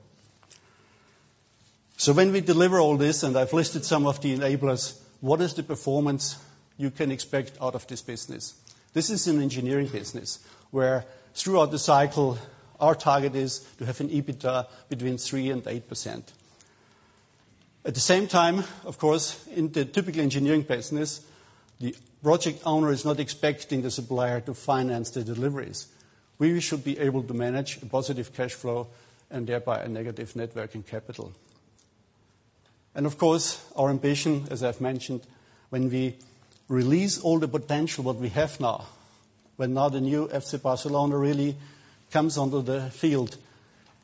So 1.95 2.11
when 2.13 2.33
we 2.33 2.41
deliver 2.41 2.79
all 2.79 2.97
this, 2.97 3.23
and 3.23 3.37
I've 3.37 3.53
listed 3.53 3.85
some 3.85 4.07
of 4.07 4.21
the 4.21 4.35
enablers, 4.35 4.99
what 5.21 5.41
is 5.41 5.53
the 5.53 5.63
performance 5.63 6.37
you 6.77 6.91
can 6.91 7.11
expect 7.11 7.57
out 7.61 7.75
of 7.75 7.87
this 7.87 8.01
business? 8.01 8.53
This 8.93 9.09
is 9.09 9.27
an 9.27 9.41
engineering 9.41 9.87
business, 9.87 10.39
where 10.71 11.05
throughout 11.33 11.71
the 11.71 11.79
cycle, 11.79 12.37
our 12.79 12.95
target 12.95 13.35
is 13.35 13.59
to 13.77 13.85
have 13.85 13.99
an 13.99 14.09
EBITDA 14.09 14.67
between 14.89 15.17
3 15.17 15.49
and 15.51 15.63
8%. 15.63 16.23
At 17.85 17.93
the 17.93 17.99
same 17.99 18.27
time, 18.27 18.63
of 18.85 18.97
course, 18.97 19.37
in 19.47 19.71
the 19.71 19.85
typical 19.85 20.21
engineering 20.21 20.63
business, 20.63 21.21
the 21.79 21.95
project 22.23 22.61
owner 22.65 22.91
is 22.91 23.05
not 23.05 23.19
expecting 23.19 23.81
the 23.81 23.91
supplier 23.91 24.41
to 24.41 24.53
finance 24.53 25.11
the 25.11 25.23
deliveries. 25.23 25.87
We 26.37 26.59
should 26.59 26.83
be 26.83 26.99
able 26.99 27.23
to 27.23 27.33
manage 27.33 27.81
a 27.81 27.85
positive 27.85 28.33
cash 28.33 28.53
flow 28.53 28.87
and 29.29 29.47
thereby 29.47 29.83
a 29.83 29.87
negative 29.87 30.35
net 30.35 30.55
working 30.55 30.83
capital. 30.83 31.33
And 32.95 33.05
of 33.05 33.17
course, 33.17 33.63
our 33.75 33.89
ambition, 33.89 34.47
as 34.51 34.63
I've 34.63 34.81
mentioned, 34.81 35.21
when 35.69 35.89
we 35.89 36.15
release 36.67 37.19
all 37.19 37.39
the 37.39 37.47
potential 37.47 38.03
what 38.03 38.17
we 38.17 38.29
have 38.29 38.59
now, 38.59 38.85
when 39.57 39.73
now 39.73 39.89
the 39.89 40.01
new 40.01 40.27
FC 40.27 40.61
Barcelona 40.61 41.17
really 41.17 41.55
comes 42.11 42.37
onto 42.37 42.61
the 42.61 42.89
field, 42.89 43.35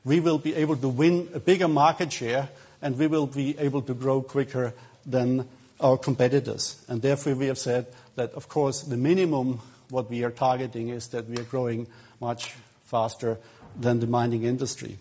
we 0.03 0.19
will 0.19 0.38
be 0.38 0.53
able 0.55 0.75
to 0.77 0.89
win 0.89 1.30
a 1.33 1.39
bigger 1.39 1.67
market 1.67 2.11
share, 2.14 2.49
and 2.81 2.97
we 2.97 3.07
will 3.07 3.25
be 3.25 3.57
able 3.57 3.81
to 3.81 3.93
grow 3.93 4.22
quicker 4.22 4.73
than 5.05 5.47
our 5.80 5.97
competitors. 5.97 6.80
And 6.88 7.01
therefore, 7.01 7.35
we 7.35 7.47
have 7.47 7.57
said 7.57 7.88
that, 8.15 8.33
of 8.33 8.47
course, 8.47 8.81
the 8.81 8.97
minimum 8.97 9.61
what 9.89 10.09
we 10.09 10.23
are 10.23 10.31
targeting 10.31 10.89
is 10.89 11.07
that 11.09 11.27
we 11.27 11.38
are 11.38 11.43
growing 11.43 11.88
much 12.19 12.53
faster 12.85 13.38
than 13.80 13.99
the 13.99 14.07
mining 14.07 14.43
industry. 14.43 14.97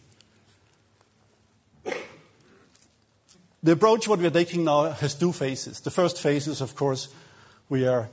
The 3.65 3.73
approach 3.73 4.07
what 4.07 4.18
we 4.18 4.26
are 4.26 4.31
taking 4.31 4.65
now 4.65 4.91
has 4.91 5.15
two 5.15 5.33
phases. 5.33 5.81
The 5.81 5.91
first 5.91 6.20
phase 6.20 6.49
is, 6.49 6.60
of 6.60 6.76
course, 6.76 7.09
we 7.70 7.86
are 7.86 8.10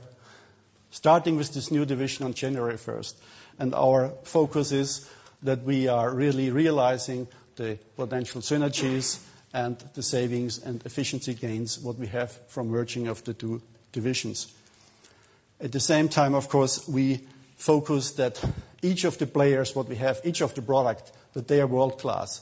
starting 0.92 1.36
with 1.36 1.52
this 1.52 1.70
new 1.70 1.84
division 1.84 2.24
on 2.24 2.32
January 2.32 2.76
1st, 2.78 3.12
and 3.58 3.74
our 3.74 4.14
focus 4.24 4.72
is 4.72 5.06
that 5.42 5.62
we 5.62 5.88
are 5.88 6.10
really 6.10 6.48
realizing 6.48 7.28
the 7.56 7.78
potential 7.96 8.40
synergies 8.40 9.18
and 9.52 9.76
the 9.92 10.02
savings 10.02 10.56
and 10.58 10.82
efficiency 10.86 11.34
gains, 11.34 11.78
what 11.78 11.98
we 11.98 12.06
have 12.06 12.32
from 12.48 12.68
merging 12.68 13.08
of 13.08 13.22
the 13.24 13.34
two 13.34 13.60
divisions. 13.92 14.50
At 15.60 15.70
the 15.70 15.80
same 15.80 16.08
time, 16.08 16.34
of 16.34 16.48
course, 16.48 16.88
we 16.88 17.20
focus 17.56 18.12
that 18.12 18.42
each 18.80 19.04
of 19.04 19.18
the 19.18 19.26
players, 19.26 19.76
what 19.76 19.86
we 19.86 19.96
have, 19.96 20.18
each 20.24 20.40
of 20.40 20.54
the 20.54 20.62
product, 20.62 21.12
that 21.34 21.46
they 21.46 21.60
are 21.60 21.66
world-class, 21.66 22.40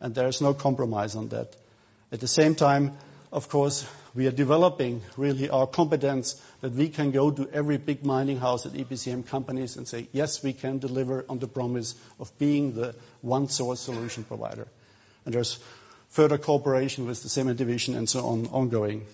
and 0.00 0.14
there 0.14 0.28
is 0.28 0.42
no 0.42 0.52
compromise 0.52 1.16
on 1.16 1.28
that. 1.30 1.56
At 2.12 2.20
the 2.20 2.28
same 2.28 2.54
time, 2.54 2.92
of 3.32 3.48
course, 3.48 3.86
we 4.14 4.26
are 4.26 4.30
developing 4.30 5.00
really 5.16 5.48
our 5.48 5.66
competence 5.66 6.38
that 6.60 6.72
we 6.72 6.90
can 6.90 7.10
go 7.10 7.30
to 7.30 7.48
every 7.50 7.78
big 7.78 8.04
mining 8.04 8.36
house 8.38 8.66
at 8.66 8.72
EPCM 8.74 9.26
companies 9.26 9.78
and 9.78 9.88
say, 9.88 10.08
"Yes, 10.12 10.42
we 10.42 10.52
can 10.52 10.78
deliver 10.78 11.24
on 11.30 11.38
the 11.38 11.48
promise 11.48 11.94
of 12.20 12.30
being 12.38 12.74
the 12.74 12.94
one-source 13.22 13.80
solution 13.80 14.24
provider." 14.24 14.68
And 15.24 15.32
there's 15.34 15.58
further 16.10 16.36
cooperation 16.36 17.06
with 17.06 17.22
the 17.22 17.30
Cement 17.30 17.56
division 17.56 17.94
and 17.94 18.06
so 18.06 18.26
on 18.26 18.46
ongoing. 18.48 19.06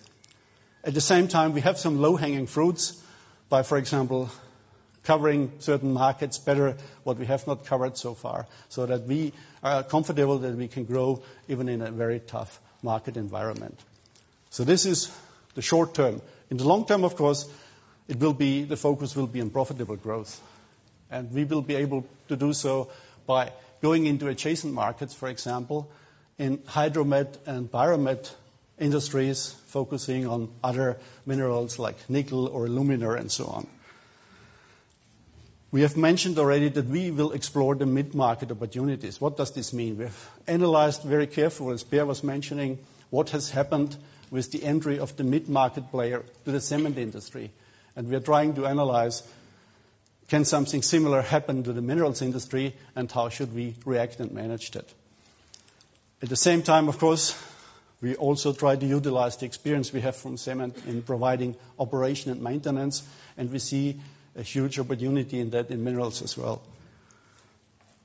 At 0.83 0.95
the 0.95 1.01
same 1.01 1.29
time, 1.29 1.53
we 1.53 1.61
have 1.61 1.79
some 1.79 2.01
low-hanging 2.03 2.49
fruits 2.49 3.01
by, 3.49 3.63
for 3.63 3.79
example, 3.79 4.29
covering 5.05 5.53
certain 5.61 5.93
markets 5.93 6.39
better, 6.39 6.77
what 7.05 7.17
we 7.17 7.27
have 7.27 7.47
not 7.47 7.65
covered 7.65 7.97
so 7.97 8.15
far, 8.15 8.47
so 8.69 8.87
that 8.87 9.07
we 9.07 9.33
are 9.63 9.85
comfortable 9.85 10.39
that 10.39 10.57
we 10.57 10.67
can 10.67 10.85
grow 10.85 11.23
even 11.47 11.69
in 11.69 11.81
a 11.81 11.93
very 11.93 12.19
tough 12.19 12.61
market 12.83 13.17
environment. 13.17 13.79
So 14.51 14.65
this 14.65 14.87
is 14.87 15.11
the 15.55 15.63
short 15.63 15.95
term. 15.95 16.23
In 16.51 16.57
the 16.57 16.65
long 16.65 16.87
term, 16.87 17.05
of 17.05 17.17
course, 17.17 17.49
it 18.09 18.19
will 18.19 18.33
be 18.33 18.65
the 18.65 18.77
focus 18.77 19.15
will 19.15 19.27
be 19.27 19.41
on 19.41 19.51
profitable 19.51 19.97
growth. 19.97 20.41
And 21.11 21.33
we 21.33 21.45
will 21.45 21.63
be 21.63 21.77
able 21.77 22.07
to 22.29 22.37
do 22.37 22.53
so 22.53 22.91
by 23.27 23.53
going 23.83 24.07
into 24.07 24.29
adjacent 24.29 24.73
markets, 24.73 25.15
for 25.15 25.29
example, 25.29 25.91
in 26.39 26.59
hydromet 26.59 27.37
and 27.47 27.71
pyromet 27.71 28.31
industries, 28.79 29.55
focusing 29.67 30.27
on 30.27 30.49
other 30.63 30.99
minerals 31.27 31.79
like 31.79 31.97
nickel 32.09 32.47
or 32.47 32.67
alumina 32.67 33.13
and 33.13 33.31
so 33.31 33.47
on. 33.47 33.67
We 35.71 35.83
have 35.83 35.97
mentioned 35.99 36.39
already 36.39 36.71
that 36.71 36.87
we 36.87 37.11
will 37.11 37.33
explore 37.33 37.75
the 37.75 37.85
mid-market 37.85 38.51
opportunities. 38.51 39.21
What 39.21 39.37
does 39.37 39.51
this 39.53 39.73
mean? 39.75 39.99
We 39.99 40.05
have 40.05 40.31
analyzed 40.47 41.03
very 41.03 41.27
carefully, 41.27 41.75
as 41.75 41.83
Per 41.85 42.07
was 42.07 42.25
mentioning, 42.25 42.79
what 43.11 43.31
has 43.31 43.51
happened 43.51 43.95
with 44.31 44.51
the 44.51 44.63
entry 44.65 44.99
of 44.99 45.15
the 45.17 45.25
mid-market 45.25 45.91
player 45.91 46.25
to 46.47 46.53
the 46.53 46.61
cement 46.61 46.97
industry. 46.97 47.51
And 47.97 48.09
we 48.09 48.17
are 48.17 48.21
trying 48.21 48.55
to 48.55 48.67
analyze, 48.67 49.23
can 50.29 50.47
something 50.47 50.81
similar 50.81 51.21
happen 51.21 51.65
to 51.65 51.73
the 51.75 51.83
minerals 51.83 52.23
industry, 52.23 52.75
and 52.97 53.11
how 53.13 53.29
should 53.29 53.55
we 53.55 53.75
react 53.85 54.21
and 54.21 54.33
manage 54.33 54.71
that? 54.71 54.87
At 56.23 56.31
the 56.31 56.37
same 56.37 56.63
time, 56.63 56.89
of 56.89 56.99
course, 56.99 57.37
we 58.01 58.15
also 58.17 58.53
try 58.55 58.77
to 58.77 58.87
utilize 58.87 59.37
the 59.37 59.47
experience 59.47 59.93
we 59.93 60.01
have 60.01 60.17
from 60.17 60.37
cement 60.39 60.77
in 60.87 61.03
providing 61.03 61.57
operation 61.79 62.31
and 62.31 62.41
maintenance, 62.41 63.03
and 63.37 63.51
we 63.53 63.59
see 63.59 64.01
a 64.37 64.43
huge 64.43 64.79
opportunity 64.79 65.41
in 65.41 65.51
that 65.51 65.71
in 65.71 65.85
minerals 65.85 66.23
as 66.23 66.37
well. 66.37 66.63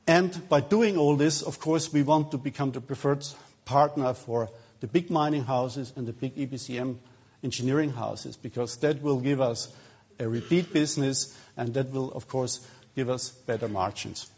And 0.07 0.49
by 0.49 0.59
doing 0.59 0.97
all 0.97 1.15
this, 1.15 1.41
of 1.41 1.59
course, 1.59 1.91
we 1.93 2.03
want 2.03 2.31
to 2.31 2.37
become 2.37 2.71
the 2.71 2.81
preferred 2.81 3.25
partner 3.65 4.13
for 4.13 4.49
the 4.81 4.87
big 4.87 5.09
mining 5.09 5.43
houses 5.43 5.93
and 5.95 6.05
the 6.05 6.13
big 6.13 6.35
EPCM 6.35 6.97
engineering 7.43 7.91
houses, 7.91 8.35
because 8.35 8.77
that 8.77 9.01
will 9.01 9.19
give 9.19 9.39
us 9.39 9.73
a 10.19 10.27
repeat 10.27 10.73
business, 10.73 11.35
and 11.57 11.73
that 11.73 11.91
will, 11.91 12.11
of 12.11 12.27
course, 12.27 12.65
give 12.95 13.09
us 13.09 13.29
better 13.29 13.67
margins. 13.67 14.29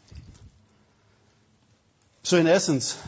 So 2.24 2.38
in 2.38 2.48
essence, 2.48 3.02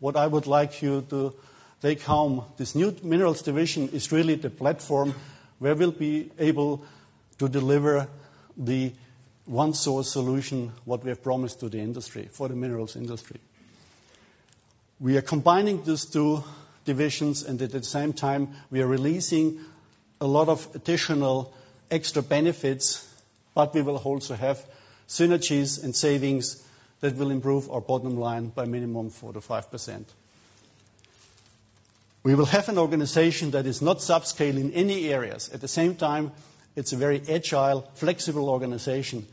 what 0.00 0.16
I 0.16 0.26
would 0.26 0.46
like 0.46 0.82
you 0.82 1.02
to 1.10 1.34
take 1.80 2.02
home, 2.02 2.44
this 2.56 2.74
new 2.74 2.94
minerals 3.02 3.42
division 3.42 3.90
is 3.90 4.12
really 4.12 4.34
the 4.34 4.50
platform 4.50 5.14
where 5.58 5.74
we'll 5.74 5.92
be 5.92 6.30
able 6.38 6.84
to 7.40 7.48
deliver 7.48 8.06
the 8.58 8.92
one-source 9.46 10.12
solution, 10.12 10.72
what 10.84 11.02
we 11.02 11.08
have 11.08 11.22
promised 11.22 11.60
to 11.60 11.70
the 11.70 11.78
industry, 11.78 12.28
for 12.30 12.48
the 12.48 12.54
minerals 12.54 12.96
industry. 12.96 13.40
We 15.00 15.16
are 15.16 15.22
combining 15.22 15.82
these 15.82 16.04
two 16.04 16.44
divisions, 16.84 17.42
and 17.42 17.60
at 17.62 17.72
the 17.72 17.82
same 17.82 18.12
time, 18.12 18.50
we 18.70 18.82
are 18.82 18.86
releasing 18.86 19.58
a 20.20 20.26
lot 20.26 20.50
of 20.50 20.68
additional 20.74 21.54
extra 21.90 22.20
benefits, 22.20 23.08
but 23.54 23.72
we 23.72 23.80
will 23.80 23.96
also 23.96 24.34
have 24.34 24.62
synergies 25.08 25.82
and 25.82 25.96
savings 25.96 26.62
that 27.00 27.16
will 27.16 27.30
improve 27.30 27.70
our 27.70 27.80
bottom 27.80 28.20
line 28.20 28.48
by 28.48 28.66
minimum 28.66 29.10
4%-5%. 29.10 30.04
We 32.22 32.34
will 32.34 32.44
have 32.44 32.68
an 32.68 32.76
organization 32.76 33.52
that 33.52 33.64
is 33.64 33.80
not 33.80 34.00
subscale 34.00 34.60
in 34.60 34.72
any 34.74 35.08
areas. 35.08 35.48
At 35.48 35.62
the 35.62 35.68
same 35.68 35.94
time, 35.94 36.32
It's 36.76 36.92
a 36.92 36.96
very 36.96 37.20
agile, 37.28 37.82
flexible 37.94 38.48
organization 38.48 39.26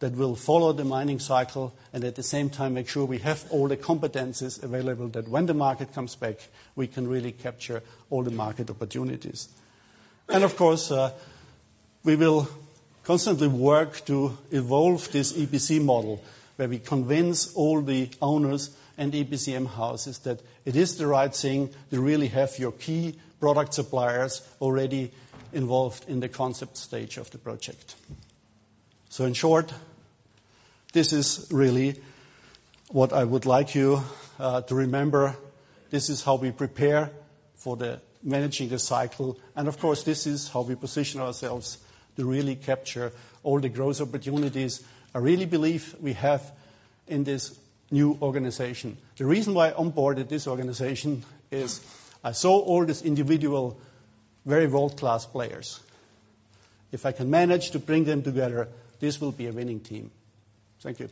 that 0.00 0.16
will 0.16 0.34
follow 0.34 0.72
the 0.72 0.84
mining 0.84 1.20
cycle 1.20 1.72
and 1.92 2.04
at 2.04 2.16
the 2.16 2.22
same 2.24 2.50
time 2.50 2.74
make 2.74 2.88
sure 2.88 3.04
we 3.04 3.18
have 3.18 3.44
all 3.50 3.68
the 3.68 3.76
competencies 3.76 4.62
available 4.62 5.08
that 5.08 5.28
when 5.28 5.46
the 5.46 5.54
market 5.54 5.94
comes 5.94 6.16
back, 6.16 6.36
we 6.74 6.88
can 6.88 7.06
really 7.08 7.30
capture 7.32 7.82
all 8.10 8.22
the 8.24 8.30
market 8.32 8.68
opportunities. 8.68 9.48
And 10.28 10.42
of 10.42 10.56
course, 10.56 10.90
uh, 10.90 11.12
we 12.04 12.16
will 12.16 12.48
constantly 13.04 13.48
work 13.48 14.04
to 14.06 14.36
evolve 14.50 15.10
this 15.12 15.32
EPC 15.32 15.80
model 15.82 16.22
where 16.56 16.68
we 16.68 16.78
convince 16.78 17.54
all 17.54 17.80
the 17.80 18.10
owners 18.20 18.70
and 18.98 19.12
EPCM 19.12 19.66
houses 19.66 20.18
that 20.20 20.40
it 20.64 20.76
is 20.76 20.96
the 20.96 21.06
right 21.06 21.34
thing 21.34 21.70
to 21.90 22.00
really 22.00 22.28
have 22.28 22.58
your 22.58 22.72
key 22.72 23.18
product 23.40 23.74
suppliers 23.74 24.42
already 24.60 25.10
involved 25.52 26.08
in 26.08 26.20
the 26.20 26.28
concept 26.28 26.76
stage 26.76 27.16
of 27.16 27.30
the 27.30 27.38
project. 27.38 27.94
So 29.08 29.24
in 29.24 29.34
short, 29.34 29.72
this 30.92 31.12
is 31.12 31.48
really 31.50 32.00
what 32.90 33.12
I 33.12 33.24
would 33.24 33.46
like 33.46 33.74
you 33.74 34.02
uh, 34.38 34.62
to 34.62 34.74
remember. 34.74 35.36
This 35.90 36.08
is 36.08 36.22
how 36.22 36.36
we 36.36 36.50
prepare 36.50 37.10
for 37.56 37.76
the 37.76 38.00
managing 38.22 38.68
the 38.68 38.78
cycle. 38.78 39.38
And 39.56 39.68
of 39.68 39.78
course, 39.78 40.04
this 40.04 40.26
is 40.26 40.48
how 40.48 40.62
we 40.62 40.74
position 40.74 41.20
ourselves 41.20 41.78
to 42.16 42.24
really 42.24 42.56
capture 42.56 43.12
all 43.42 43.60
the 43.60 43.68
growth 43.68 44.00
opportunities 44.00 44.82
I 45.14 45.18
really 45.18 45.44
believe 45.44 45.94
we 46.00 46.14
have 46.14 46.42
in 47.06 47.24
this 47.24 47.58
new 47.90 48.18
organization. 48.22 48.96
The 49.18 49.26
reason 49.26 49.52
why 49.52 49.68
I 49.68 49.72
onboarded 49.72 50.28
this 50.28 50.46
organization 50.46 51.24
is 51.50 51.80
I 52.24 52.32
saw 52.32 52.58
all 52.58 52.86
these 52.86 53.02
individual, 53.02 53.78
very 54.44 54.66
world-class 54.66 55.26
players. 55.26 55.80
If 56.90 57.06
I 57.06 57.12
can 57.12 57.30
manage 57.30 57.70
to 57.72 57.78
bring 57.78 58.04
them 58.04 58.22
together, 58.22 58.68
this 59.00 59.20
will 59.20 59.32
be 59.32 59.46
a 59.46 59.52
winning 59.52 59.80
team. 59.80 60.10
Thank 60.80 61.00
you. 61.00 61.08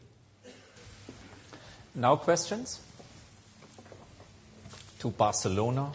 Now 1.94 2.16
questions? 2.16 2.78
To 5.00 5.10
Barcelona. 5.10 5.90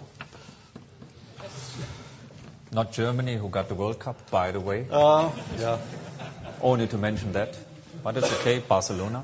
Not 2.72 2.91
Germany, 2.91 3.35
who 3.35 3.49
got 3.49 3.69
the 3.69 3.75
World 3.75 3.99
Cup, 3.99 4.30
by 4.31 4.51
the 4.51 4.59
way. 4.59 4.88
Oh 4.91 5.33
yeah. 5.59 5.77
Only 6.61 6.88
to 6.88 6.97
mention 6.97 7.33
that. 7.33 7.57
But 8.03 8.17
it's 8.17 8.33
okay, 8.39 8.59
Barcelona. 8.59 9.23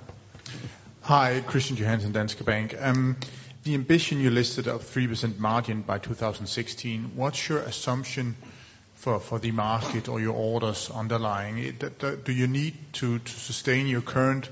Hi, 1.01 1.41
Christian 1.45 1.75
Johansen, 1.75 2.13
Danske 2.13 2.45
Bank. 2.45 2.75
Um, 2.79 3.17
The 3.63 3.75
ambition 3.75 4.19
you 4.19 4.31
listed 4.31 4.67
of 4.67 4.83
3% 4.83 5.37
margin 5.37 5.83
by 5.83 5.99
2016, 5.99 7.11
what's 7.15 7.47
your 7.47 7.59
assumption 7.59 8.35
for 8.95 9.19
for 9.19 9.37
the 9.37 9.51
market 9.51 10.09
or 10.09 10.19
your 10.19 10.33
orders 10.33 10.89
underlying? 10.89 11.77
Do 12.25 12.31
you 12.31 12.47
need 12.47 12.75
to 12.93 13.19
to 13.19 13.31
sustain 13.31 13.85
your 13.85 14.01
current 14.01 14.49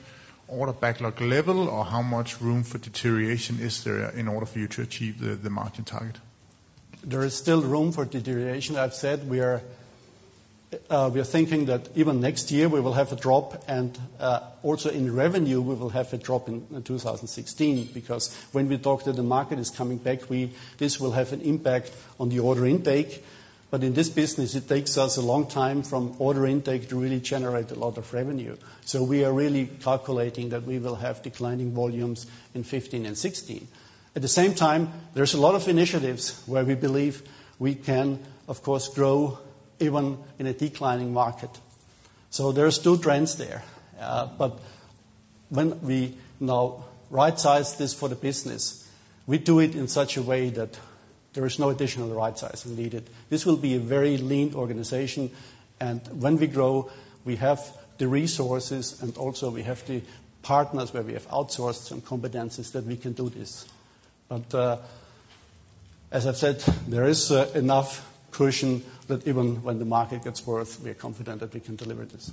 order 0.47 0.73
backlog 0.73 1.21
level, 1.21 1.69
or 1.69 1.85
how 1.85 2.03
much 2.03 2.39
room 2.39 2.63
for 2.63 2.77
deterioration 2.77 3.59
is 3.59 3.83
there 3.83 4.09
in 4.09 4.27
order 4.27 4.45
for 4.45 4.59
you 4.59 4.67
to 4.67 4.83
achieve 4.83 5.19
the 5.19 5.35
the 5.35 5.49
margin 5.49 5.85
target? 5.85 6.15
There 7.03 7.23
is 7.23 7.33
still 7.33 7.61
room 7.63 7.91
for 7.91 8.05
deterioration. 8.05 8.75
I've 8.75 8.93
said 8.93 9.27
we 9.27 9.39
are 9.39 9.61
Uh, 10.88 11.09
thinking 11.23 11.65
that 11.65 11.89
even 11.95 12.22
next 12.22 12.51
year 12.51 12.69
we 12.69 12.80
will 12.80 12.93
have 12.93 13.11
a 13.11 13.15
drop, 13.15 13.64
and 13.67 13.98
uh, 14.19 14.41
also 14.61 14.91
in 14.91 15.15
revenue 15.15 15.59
we 15.59 15.73
will 15.73 15.89
have 15.89 16.14
a 16.14 16.17
drop 16.17 16.48
in 16.48 16.83
2016 16.83 17.89
because 17.91 18.31
when 18.51 18.69
we 18.69 18.77
talk 18.77 19.03
that 19.06 19.15
the 19.15 19.23
market 19.23 19.57
is 19.57 19.72
coming 19.72 19.98
back, 19.98 20.19
this 20.77 20.99
will 20.99 21.11
have 21.11 21.33
an 21.33 21.41
impact 21.41 21.91
on 22.19 22.30
the 22.30 22.39
order 22.41 22.67
intake. 22.67 23.23
But 23.72 23.83
in 23.83 23.93
this 23.93 24.09
business, 24.09 24.53
it 24.53 24.67
takes 24.69 24.95
us 24.99 25.17
a 25.17 25.22
long 25.23 25.48
time 25.48 25.81
from 25.81 26.15
order 26.19 26.45
intake 26.45 26.89
to 26.89 26.99
really 26.99 27.19
generate 27.19 27.72
a 27.72 27.75
lot 27.75 27.98
of 27.98 28.14
revenue. 28.14 28.56
So 28.85 29.01
we 29.03 29.25
are 29.25 29.33
really 29.33 29.65
calculating 29.65 30.49
that 30.49 30.64
we 30.67 30.77
will 30.77 30.95
have 30.95 31.23
declining 31.23 31.72
volumes 31.73 32.25
in 32.53 32.61
2015 32.64 33.06
and 33.07 33.15
2016. 33.15 33.67
At 34.15 34.22
the 34.22 34.27
same 34.27 34.53
time, 34.53 34.91
there's 35.15 35.33
a 35.33 35.41
lot 35.41 35.56
of 35.56 35.67
initiatives 35.67 36.39
where 36.45 36.64
we 36.64 36.75
believe 36.75 37.23
we 37.57 37.73
can, 37.73 38.19
of 38.48 38.61
course, 38.61 38.88
grow 38.88 39.39
even 39.80 40.17
in 40.38 40.48
a 40.48 40.53
declining 40.53 41.14
market. 41.14 41.49
So 42.30 42.51
there's 42.51 42.80
two 42.80 42.98
trends 42.98 43.35
there. 43.38 43.64
Uh, 43.99 44.27
but 44.38 44.59
when 45.49 45.82
we 45.82 46.16
now 46.40 46.85
right-size 47.09 47.75
this 47.77 47.93
for 47.93 48.08
the 48.08 48.16
business, 48.16 48.88
we 49.27 49.38
do 49.38 49.59
it 49.59 49.75
in 49.75 49.88
such 49.88 50.17
a 50.17 50.22
way 50.22 50.49
that 50.51 50.80
there 51.33 51.45
is 51.45 51.59
no 51.59 51.69
additional 51.69 52.09
right-sizing 52.14 52.75
needed. 52.75 53.09
This 53.30 53.45
will 53.45 53.58
be 53.58 53.75
a 53.75 53.80
very 53.80 54.17
lean 54.17 54.53
organization. 54.56 55.32
And 55.80 56.01
when 56.22 56.38
we 56.38 56.48
grow, 56.48 56.90
we 57.25 57.35
have 57.38 57.61
the 57.98 58.08
resources 58.08 59.01
and 59.01 59.17
also 59.17 59.49
we 59.49 59.64
have 59.64 59.85
the 59.85 60.01
partners 60.41 60.93
where 60.93 61.03
we 61.03 61.14
have 61.14 61.27
outsourced 61.30 61.88
some 61.88 62.01
competencies 62.01 62.72
that 62.72 62.85
we 62.85 62.95
can 62.95 63.14
do 63.14 63.30
this. 63.30 63.67
But 64.27 64.53
uh, 64.56 64.77
as 66.11 66.25
I've 66.25 66.38
said, 66.38 66.59
there 66.88 67.06
is 67.06 67.32
uh, 67.32 67.49
enough 67.56 68.06
cushion 68.32 68.83
that 69.08 69.27
even 69.27 69.64
when 69.64 69.80
the 69.80 69.85
market 69.85 70.24
gets 70.24 70.45
worse, 70.45 70.80
we 70.80 70.90
are 70.90 70.93
confident 70.95 71.40
that 71.41 71.53
we 71.53 71.59
can 71.59 71.75
deliver 71.75 72.06
this. 72.06 72.32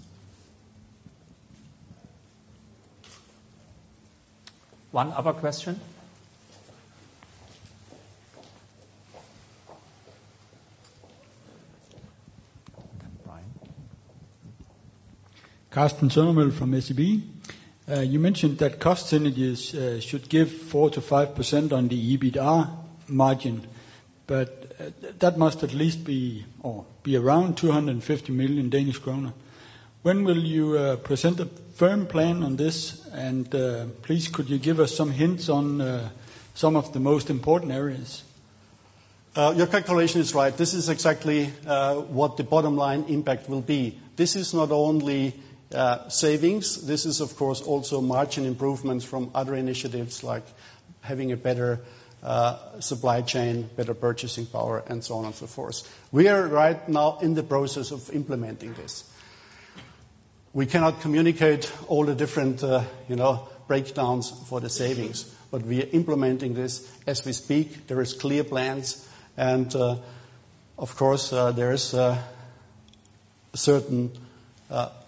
One 4.92 5.12
other 5.12 5.32
question? 5.32 5.78
Karsten 15.76 16.08
Søndermølle 16.10 16.52
from 16.52 16.80
SEB. 16.80 16.98
Uh, 17.86 18.00
you 18.00 18.18
mentioned 18.18 18.56
that 18.58 18.80
cost 18.80 19.12
synergies 19.12 19.74
uh, 19.74 20.00
should 20.00 20.26
give 20.30 20.48
4%-5% 20.48 21.72
on 21.72 21.88
the 21.88 22.16
EBITDA 22.16 22.70
margin, 23.08 23.60
but 24.26 24.65
that 25.18 25.38
must 25.38 25.62
at 25.62 25.72
least 25.72 26.04
be 26.04 26.44
or 26.62 26.84
be 27.02 27.16
around 27.16 27.56
250 27.56 28.32
million 28.32 28.68
Danish 28.70 28.98
kroner. 28.98 29.32
When 30.02 30.24
will 30.24 30.38
you 30.38 30.78
uh, 30.78 30.96
present 30.96 31.40
a 31.40 31.46
firm 31.46 32.06
plan 32.06 32.42
on 32.42 32.56
this? 32.56 33.04
And 33.08 33.52
uh, 33.54 33.86
please, 34.02 34.28
could 34.28 34.48
you 34.48 34.58
give 34.58 34.78
us 34.78 34.94
some 34.94 35.10
hints 35.10 35.48
on 35.48 35.80
uh, 35.80 36.08
some 36.54 36.76
of 36.76 36.92
the 36.92 37.00
most 37.00 37.30
important 37.30 37.72
areas? 37.72 38.22
Your 39.36 39.66
calculation 39.66 40.22
is 40.22 40.34
right. 40.34 40.56
This 40.56 40.72
is 40.72 40.88
exactly 40.88 41.44
what 41.44 42.38
the 42.38 42.42
bottom 42.42 42.76
line 42.78 43.04
impact 43.08 43.50
will 43.50 43.60
be. 43.60 43.98
This 44.16 44.34
is 44.34 44.54
not 44.54 44.70
only 44.70 45.34
savings. 46.08 46.86
This 46.86 47.04
is, 47.04 47.20
of 47.20 47.36
course, 47.36 47.60
also 47.60 48.00
margin 48.00 48.46
improvements 48.46 49.04
from 49.04 49.30
other 49.34 49.54
initiatives 49.54 50.24
like 50.24 50.44
having 51.02 51.32
a 51.32 51.36
better 51.36 51.80
supply 52.80 53.22
chain, 53.22 53.68
better 53.76 53.94
purchasing 53.94 54.46
power, 54.46 54.82
and 54.86 55.02
so 55.02 55.16
on 55.16 55.24
and 55.24 55.34
so 55.34 55.46
forth. 55.46 55.82
We 56.12 56.28
are 56.28 56.46
right 56.46 56.88
now 56.88 57.18
in 57.20 57.34
the 57.34 57.42
process 57.42 57.90
of 57.90 58.10
implementing 58.10 58.74
this. 58.74 59.04
We 60.52 60.66
cannot 60.66 61.02
communicate 61.02 61.70
all 61.86 62.06
the 62.06 62.14
different 62.14 62.62
uh, 62.64 62.84
you 63.08 63.16
know, 63.16 63.48
breakdowns 63.68 64.30
for 64.30 64.60
the 64.60 64.70
savings, 64.70 65.24
but 65.50 65.62
we 65.62 65.82
are 65.82 65.88
implementing 65.92 66.54
this 66.54 66.90
as 67.06 67.24
we 67.24 67.32
speak. 67.32 67.86
There 67.88 68.00
is 68.00 68.14
clear 68.14 68.42
plans. 68.42 69.06
And 69.36 69.74
uh, 69.76 69.96
of 70.78 70.96
course, 70.96 71.30
there 71.30 71.72
is 71.72 71.92
a 71.92 72.24
certain 73.54 74.12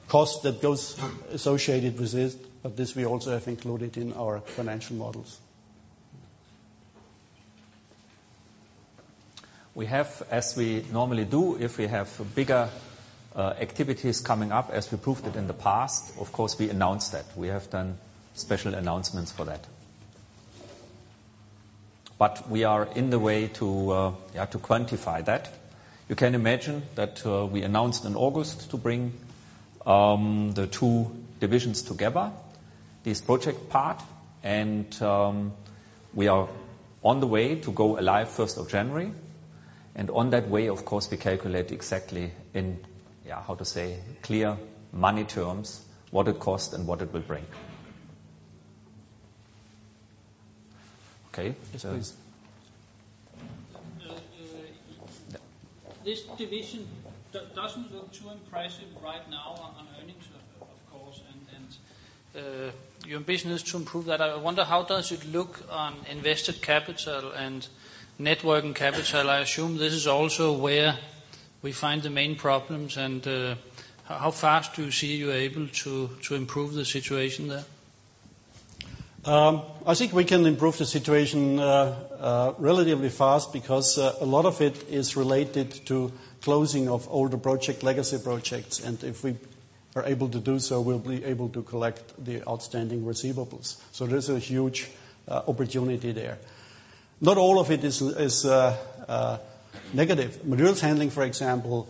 cost 0.09 0.43
that 0.43 0.61
goes 0.61 0.99
associated 1.31 1.99
with 1.99 2.13
this, 2.13 2.35
but 2.63 2.77
this 2.77 2.95
we 2.95 3.07
also 3.07 3.33
have 3.33 3.49
included 3.49 3.97
in 3.97 4.13
our 4.15 4.41
financial 4.41 4.97
models. 4.97 5.39
We 9.79 9.87
have, 9.87 10.25
as 10.29 10.57
we 10.57 10.85
normally 10.91 11.25
do, 11.25 11.57
if 11.57 11.79
we 11.79 11.87
have 11.87 12.11
bigger 12.35 12.69
uh, 13.37 13.55
activities 13.61 14.21
coming 14.21 14.51
up, 14.51 14.71
as 14.71 14.91
we 14.91 14.99
proved 14.99 15.25
it 15.29 15.37
in 15.37 15.47
the 15.47 15.53
past, 15.53 16.19
of 16.19 16.33
course, 16.33 16.59
we 16.59 16.69
announce 16.69 17.11
that. 17.11 17.25
We 17.37 17.47
have 17.47 17.71
done 17.71 17.97
special 18.35 18.75
announcements 18.75 19.31
for 19.31 19.45
that. 19.45 19.65
But 22.19 22.51
we 22.51 22.65
are 22.65 22.89
in 22.97 23.11
the 23.11 23.21
way 23.21 23.47
to 23.61 23.91
uh, 23.93 24.13
quantify 24.35 25.25
that. 25.27 25.49
You 26.09 26.17
can 26.17 26.35
imagine 26.35 26.83
that 26.97 27.25
uh, 27.25 27.47
we 27.47 27.63
announced 27.63 28.05
in 28.05 28.17
August 28.17 28.73
to 28.73 28.77
bring 28.77 29.13
um, 29.87 30.55
the 30.55 30.67
two 30.67 31.09
divisions 31.39 31.83
together, 31.83 32.33
this 33.05 33.21
project 33.21 33.69
part, 33.69 34.03
and 34.43 35.01
um, 35.01 35.53
we 36.15 36.27
are 36.27 36.49
on 37.05 37.21
the 37.21 37.29
way 37.29 37.61
to 37.61 37.71
go 37.71 37.91
live 37.91 38.27
1st 38.31 38.59
of 38.59 38.69
January. 38.69 39.13
And 39.99 40.11
on 40.13 40.31
that 40.31 40.49
way, 40.49 40.69
of 40.69 40.85
course, 40.85 41.11
we 41.11 41.17
calculate 41.17 41.73
exactly 41.73 42.31
in, 42.55 42.79
yeah, 43.27 43.43
how 43.43 43.57
to 43.57 43.65
say, 43.65 43.99
clear 44.23 44.57
money 44.93 45.25
terms 45.25 45.85
what 46.13 46.29
it 46.29 46.39
costs 46.39 46.73
and 46.73 46.87
what 46.87 47.03
it 47.03 47.13
will 47.13 47.21
bring. 47.21 47.45
Okay. 51.33 51.57
Yes, 51.73 51.85
uh, 51.85 51.89
please. 51.91 52.13
This 56.05 56.23
division 56.39 56.87
doesn't 57.57 57.93
look 57.93 58.13
too 58.13 58.31
impressive 58.31 58.87
right 59.03 59.29
now 59.29 59.57
on 59.61 59.87
earnings, 60.01 60.25
of 60.61 60.93
course, 60.93 61.21
and 61.57 61.77
uh, 62.37 62.71
your 63.05 63.17
ambition 63.17 63.51
is 63.51 63.65
to 63.65 63.77
improve 63.77 64.05
that. 64.07 64.21
I 64.21 64.37
wonder, 64.37 64.65
how 64.65 64.85
does 64.85 65.11
it 65.11 65.25
look 65.27 65.61
on 65.73 65.95
invested 66.09 66.63
capital 66.63 67.33
and 67.33 67.67
net 68.19 68.43
working 68.45 68.75
capital? 68.75 69.31
I 69.31 69.39
assume 69.41 69.77
this 69.77 69.93
is 69.93 70.07
also 70.07 70.53
where 70.53 70.97
we 71.63 71.73
find 71.73 72.03
the 72.03 72.11
main 72.11 72.37
problems, 72.37 72.97
and 72.97 73.27
uh, 73.27 73.55
how 74.05 74.31
fast 74.31 74.75
do 74.75 74.85
you 74.85 74.91
see 74.91 75.17
you're 75.17 75.33
able 75.33 75.69
to 75.69 76.11
improve 76.31 76.75
the 76.75 76.85
situation 76.85 77.49
there? 77.49 77.65
Um, 79.25 79.63
I 79.87 79.95
think 79.95 80.13
we 80.13 80.25
can 80.25 80.47
improve 80.47 80.79
the 80.79 80.87
situation 80.87 81.59
uh, 81.59 81.97
uh, 82.21 82.53
relatively 82.59 83.09
fast 83.11 83.53
because 83.53 83.99
a 83.99 84.25
lot 84.25 84.47
of 84.47 84.61
it 84.63 84.89
is 84.89 85.17
related 85.17 85.73
to 85.87 86.13
closing 86.41 86.89
of 86.89 87.09
older 87.11 87.37
project, 87.37 87.83
legacy 87.83 88.19
projects, 88.19 88.81
and 88.81 89.03
if 89.05 89.25
we 89.25 89.37
are 89.97 90.05
able 90.07 90.29
to 90.29 90.39
do 90.39 90.59
so, 90.61 90.81
we'll 90.81 90.99
be 91.01 91.25
able 91.25 91.49
to 91.51 91.63
collect 91.63 92.25
the 92.25 92.47
outstanding 92.49 93.03
receivables. 93.05 93.77
So 93.93 94.07
there's 94.07 94.29
a 94.31 94.39
huge 94.39 94.89
opportunity 95.29 96.13
there. 96.13 96.39
Not 97.21 97.37
all 97.37 97.59
of 97.59 97.71
it 97.71 97.83
is 97.83 98.01
is 98.01 98.45
uh, 98.45 98.77
uh, 99.09 99.39
negative. 99.93 100.45
Materials 100.45 100.81
handling, 100.81 101.11
for 101.11 101.25
example, 101.25 101.89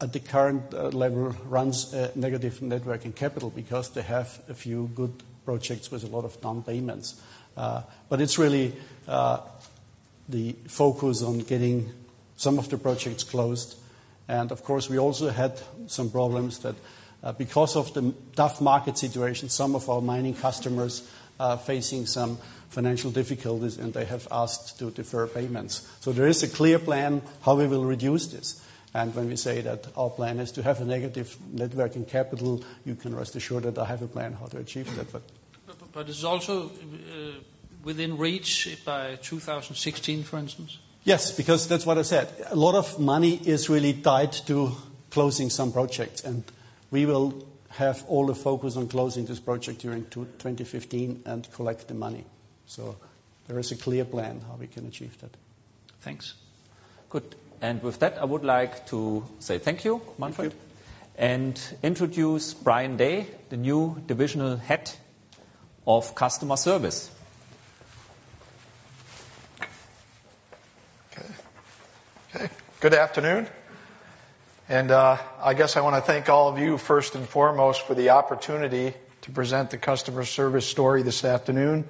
at 0.00 0.12
the 0.12 0.18
current 0.20 0.74
uh, 0.74 0.88
level, 0.88 1.34
runs 1.48 1.92
negative 2.16 2.60
net 2.60 2.84
working 2.84 3.12
capital 3.12 3.50
because 3.50 3.90
they 3.90 4.02
have 4.02 4.40
a 4.48 4.54
few 4.54 4.90
good 4.94 5.12
projects 5.44 5.90
with 5.90 6.02
a 6.04 6.08
lot 6.08 6.24
of 6.24 6.40
down 6.40 6.62
payments. 6.62 7.14
But 7.54 8.20
it's 8.20 8.38
really 8.38 8.72
the 10.28 10.54
focus 10.68 11.22
on 11.22 11.38
getting 11.40 11.92
some 12.36 12.58
of 12.58 12.68
the 12.68 12.78
projects 12.78 13.22
closed. 13.24 13.76
And 14.26 14.50
of 14.52 14.64
course, 14.64 14.88
we 14.88 14.98
also 14.98 15.28
had 15.30 15.60
some 15.86 16.10
problems 16.10 16.58
that 16.60 16.74
because 17.38 17.76
of 17.76 17.92
the 17.94 18.14
tough 18.34 18.60
market 18.60 18.98
situation, 18.98 19.48
some 19.48 19.76
of 19.76 19.88
our 19.88 20.00
mining 20.00 20.34
customers 20.34 21.08
are 21.40 21.56
facing 21.58 22.06
some 22.06 22.38
financial 22.68 23.10
difficulties, 23.10 23.78
and 23.78 23.92
they 23.92 24.04
have 24.04 24.28
asked 24.30 24.78
to 24.78 24.90
defer 24.90 25.26
payments. 25.26 25.86
So 26.00 26.12
there 26.12 26.28
is 26.28 26.42
a 26.44 26.48
clear 26.48 26.78
plan 26.78 27.22
how 27.42 27.56
we 27.56 27.66
will 27.66 27.84
reduce 27.84 28.26
this. 28.28 28.60
And 28.92 29.14
when 29.14 29.28
we 29.28 29.36
say 29.36 29.60
that 29.62 29.86
our 29.96 30.10
plan 30.10 30.40
is 30.40 30.52
to 30.52 30.62
have 30.62 30.80
a 30.80 30.84
negative 30.84 31.36
net 31.52 31.74
working 31.74 32.04
capital, 32.04 32.62
you 32.84 32.94
can 32.94 33.14
rest 33.14 33.36
assured 33.36 33.62
that 33.64 33.78
I 33.78 33.84
have 33.84 34.02
a 34.02 34.08
plan 34.08 34.32
how 34.32 34.46
to 34.46 34.58
achieve 34.58 34.94
that. 34.96 35.12
But 35.12 35.22
but 35.92 36.08
it's 36.08 36.24
also 36.24 36.66
uh, 36.66 36.70
within 37.84 38.18
reach 38.18 38.78
by 38.84 39.16
2016, 39.22 40.22
for 40.24 40.38
instance? 40.38 40.78
Yes, 41.04 41.32
because 41.32 41.66
that's 41.68 41.86
what 41.86 41.98
I 41.98 42.02
said. 42.02 42.28
A 42.50 42.56
lot 42.56 42.74
of 42.74 42.98
money 42.98 43.34
is 43.34 43.68
really 43.68 43.92
tied 43.94 44.32
to 44.46 44.72
closing 45.10 45.50
some 45.50 45.72
projects, 45.72 46.22
and 46.22 46.44
we 46.90 47.06
will 47.06 47.46
have 47.70 48.04
all 48.08 48.26
the 48.26 48.34
focus 48.34 48.76
on 48.76 48.88
closing 48.88 49.26
this 49.26 49.40
project 49.40 49.80
during 49.80 50.04
2015 50.06 51.22
and 51.26 51.50
collect 51.52 51.88
the 51.88 51.94
money. 51.94 52.24
So 52.66 52.96
there 53.48 53.58
is 53.58 53.72
a 53.72 53.76
clear 53.76 54.04
plan 54.04 54.40
how 54.46 54.56
we 54.56 54.66
can 54.66 54.86
achieve 54.86 55.16
that. 55.20 55.30
Thanks. 56.02 56.34
Good. 57.10 57.34
And 57.62 57.82
with 57.82 57.98
that, 58.00 58.18
I 58.18 58.24
would 58.24 58.44
like 58.44 58.86
to 58.86 59.24
say 59.38 59.58
thank 59.58 59.84
you, 59.84 60.00
Manfred, 60.18 60.54
and 61.16 61.60
introduce 61.82 62.54
Brian 62.54 62.96
Day, 62.96 63.26
the 63.50 63.56
new 63.56 64.00
divisional 64.06 64.56
head 64.56 64.90
of 65.86 66.14
customer 66.14 66.56
service. 66.56 67.10
Okay. 72.34 72.48
Good 72.80 72.94
afternoon. 72.94 73.46
And 74.70 74.92
uh, 74.92 75.18
I 75.42 75.54
guess 75.54 75.76
I 75.76 75.80
want 75.80 75.96
to 75.96 76.00
thank 76.00 76.28
all 76.28 76.48
of 76.48 76.60
you 76.60 76.78
first 76.78 77.16
and 77.16 77.28
foremost 77.28 77.84
for 77.88 77.94
the 77.94 78.10
opportunity 78.10 78.94
to 79.22 79.32
present 79.32 79.70
the 79.70 79.78
customer 79.78 80.24
service 80.24 80.64
story 80.64 81.02
this 81.02 81.24
afternoon. 81.24 81.88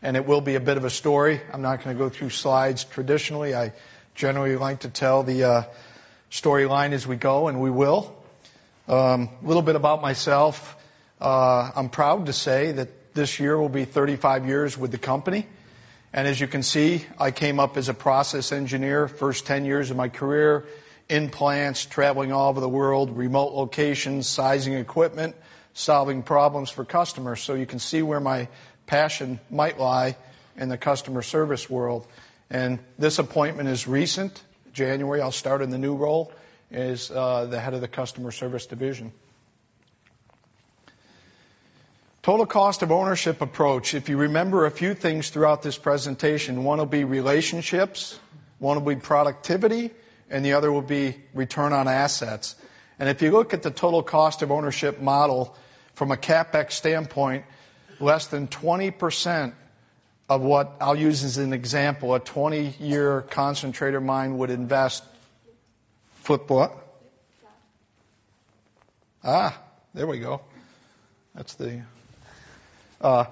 And 0.00 0.16
it 0.16 0.24
will 0.26 0.40
be 0.40 0.54
a 0.54 0.60
bit 0.60 0.76
of 0.76 0.84
a 0.84 0.90
story. 0.90 1.40
I'm 1.52 1.60
not 1.60 1.82
going 1.82 1.96
to 1.96 2.00
go 2.00 2.08
through 2.08 2.30
slides 2.30 2.84
traditionally. 2.84 3.52
I 3.56 3.72
generally 4.14 4.54
like 4.54 4.82
to 4.82 4.88
tell 4.88 5.24
the 5.24 5.42
uh, 5.42 5.62
storyline 6.30 6.92
as 6.92 7.04
we 7.04 7.16
go, 7.16 7.48
and 7.48 7.60
we 7.60 7.68
will. 7.68 8.16
A 8.86 9.28
little 9.42 9.62
bit 9.62 9.74
about 9.74 10.00
myself. 10.00 10.76
Uh, 11.20 11.72
I'm 11.74 11.88
proud 11.88 12.26
to 12.26 12.32
say 12.32 12.70
that 12.70 13.12
this 13.12 13.40
year 13.40 13.58
will 13.58 13.68
be 13.68 13.86
35 13.86 14.46
years 14.46 14.78
with 14.78 14.92
the 14.92 14.98
company. 14.98 15.48
And 16.12 16.28
as 16.28 16.40
you 16.40 16.46
can 16.46 16.62
see, 16.62 17.04
I 17.18 17.32
came 17.32 17.58
up 17.58 17.76
as 17.76 17.88
a 17.88 17.94
process 17.94 18.52
engineer, 18.52 19.08
first 19.08 19.46
10 19.46 19.64
years 19.64 19.90
of 19.90 19.96
my 19.96 20.08
career 20.08 20.64
in 21.10 21.28
plants, 21.28 21.84
traveling 21.84 22.30
all 22.30 22.50
over 22.50 22.60
the 22.60 22.68
world, 22.68 23.16
remote 23.16 23.52
locations, 23.52 24.28
sizing 24.28 24.74
equipment, 24.74 25.34
solving 25.74 26.22
problems 26.22 26.70
for 26.70 26.84
customers. 26.84 27.40
So 27.40 27.54
you 27.54 27.66
can 27.66 27.80
see 27.80 28.00
where 28.00 28.20
my 28.20 28.48
passion 28.86 29.40
might 29.50 29.78
lie 29.78 30.16
in 30.56 30.68
the 30.68 30.78
customer 30.78 31.22
service 31.22 31.68
world. 31.68 32.06
And 32.48 32.78
this 32.96 33.18
appointment 33.18 33.68
is 33.68 33.88
recent. 33.88 34.40
January, 34.72 35.20
I'll 35.20 35.32
start 35.32 35.62
in 35.62 35.70
the 35.70 35.78
new 35.78 35.96
role 35.96 36.32
as 36.70 37.10
uh, 37.10 37.46
the 37.46 37.58
head 37.58 37.74
of 37.74 37.80
the 37.80 37.88
customer 37.88 38.30
service 38.30 38.66
division. 38.66 39.12
Total 42.22 42.46
cost 42.46 42.82
of 42.82 42.92
ownership 42.92 43.40
approach. 43.40 43.94
If 43.94 44.08
you 44.08 44.16
remember 44.16 44.66
a 44.66 44.70
few 44.70 44.94
things 44.94 45.30
throughout 45.30 45.62
this 45.62 45.76
presentation, 45.76 46.62
one 46.62 46.78
will 46.78 46.86
be 46.86 47.02
relationships, 47.02 48.16
one 48.60 48.76
will 48.84 48.94
be 48.94 49.00
productivity, 49.00 49.90
and 50.30 50.44
the 50.44 50.54
other 50.54 50.70
will 50.72 50.82
be 50.82 51.16
return 51.34 51.72
on 51.72 51.88
assets. 51.88 52.54
And 52.98 53.08
if 53.08 53.22
you 53.22 53.30
look 53.32 53.54
at 53.54 53.62
the 53.62 53.70
total 53.70 54.02
cost 54.02 54.42
of 54.42 54.50
ownership 54.50 55.00
model 55.00 55.56
from 55.94 56.12
a 56.12 56.16
CapEx 56.16 56.72
standpoint, 56.72 57.44
less 57.98 58.28
than 58.28 58.48
20% 58.48 59.52
of 60.28 60.42
what 60.42 60.76
I'll 60.80 60.96
use 60.96 61.24
as 61.24 61.38
an 61.38 61.52
example, 61.52 62.14
a 62.14 62.20
20-year 62.20 63.22
concentrator 63.22 64.00
mine 64.00 64.38
would 64.38 64.50
invest. 64.50 65.02
Flip 66.22 66.48
what? 66.48 66.72
There 69.92 70.06
we 70.06 70.20
go. 70.20 70.40
That's 71.34 71.54
the 71.54 71.82
Uh, 73.00 73.24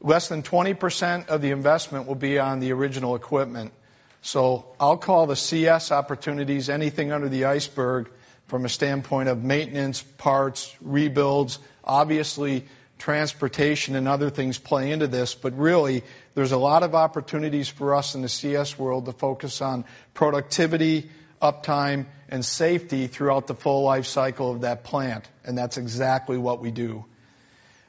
less 0.00 0.28
than 0.28 0.42
20% 0.42 1.28
of 1.28 1.40
the 1.40 1.50
investment 1.50 2.06
will 2.06 2.14
be 2.14 2.38
on 2.38 2.60
the 2.60 2.72
original 2.72 3.16
equipment. 3.16 3.72
So 4.24 4.64
I'll 4.80 4.96
call 4.96 5.26
the 5.26 5.36
CS 5.36 5.92
opportunities 5.92 6.70
anything 6.70 7.12
under 7.12 7.28
the 7.28 7.44
iceberg 7.44 8.10
from 8.46 8.64
a 8.64 8.70
standpoint 8.70 9.28
of 9.28 9.44
maintenance, 9.44 10.00
parts, 10.00 10.74
rebuilds. 10.80 11.58
Obviously, 11.84 12.64
transportation 12.98 13.96
and 13.96 14.08
other 14.08 14.30
things 14.30 14.56
play 14.56 14.92
into 14.92 15.08
this, 15.08 15.34
but 15.34 15.58
really, 15.58 16.04
there's 16.34 16.52
a 16.52 16.56
lot 16.56 16.82
of 16.82 16.94
opportunities 16.94 17.68
for 17.68 17.94
us 17.94 18.14
in 18.14 18.22
the 18.22 18.30
CS 18.30 18.78
world 18.78 19.04
to 19.04 19.12
focus 19.12 19.60
on 19.60 19.84
productivity, 20.14 21.10
uptime, 21.42 22.06
and 22.30 22.42
safety 22.42 23.08
throughout 23.08 23.46
the 23.46 23.54
full 23.54 23.82
life 23.82 24.06
cycle 24.06 24.50
of 24.50 24.62
that 24.62 24.84
plant. 24.84 25.28
And 25.44 25.58
that's 25.58 25.76
exactly 25.76 26.38
what 26.38 26.62
we 26.62 26.70
do. 26.70 27.04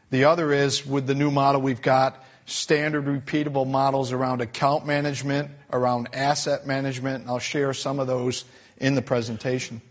The 0.09 0.25
other 0.25 0.51
is, 0.51 0.85
with 0.85 1.07
the 1.07 1.15
new 1.15 1.31
model, 1.31 1.61
we've 1.61 1.81
got 1.81 2.24
standard 2.45 3.05
repeatable 3.05 3.67
models 3.67 4.11
around 4.11 4.41
account 4.41 4.85
management, 4.85 5.51
around 5.71 6.09
asset 6.13 6.67
management, 6.67 7.21
and 7.21 7.29
I'll 7.29 7.39
share 7.39 7.73
some 7.73 7.99
of 7.99 8.07
those 8.07 8.45
in 8.77 8.95
the 8.95 9.01
presentation. 9.01 9.81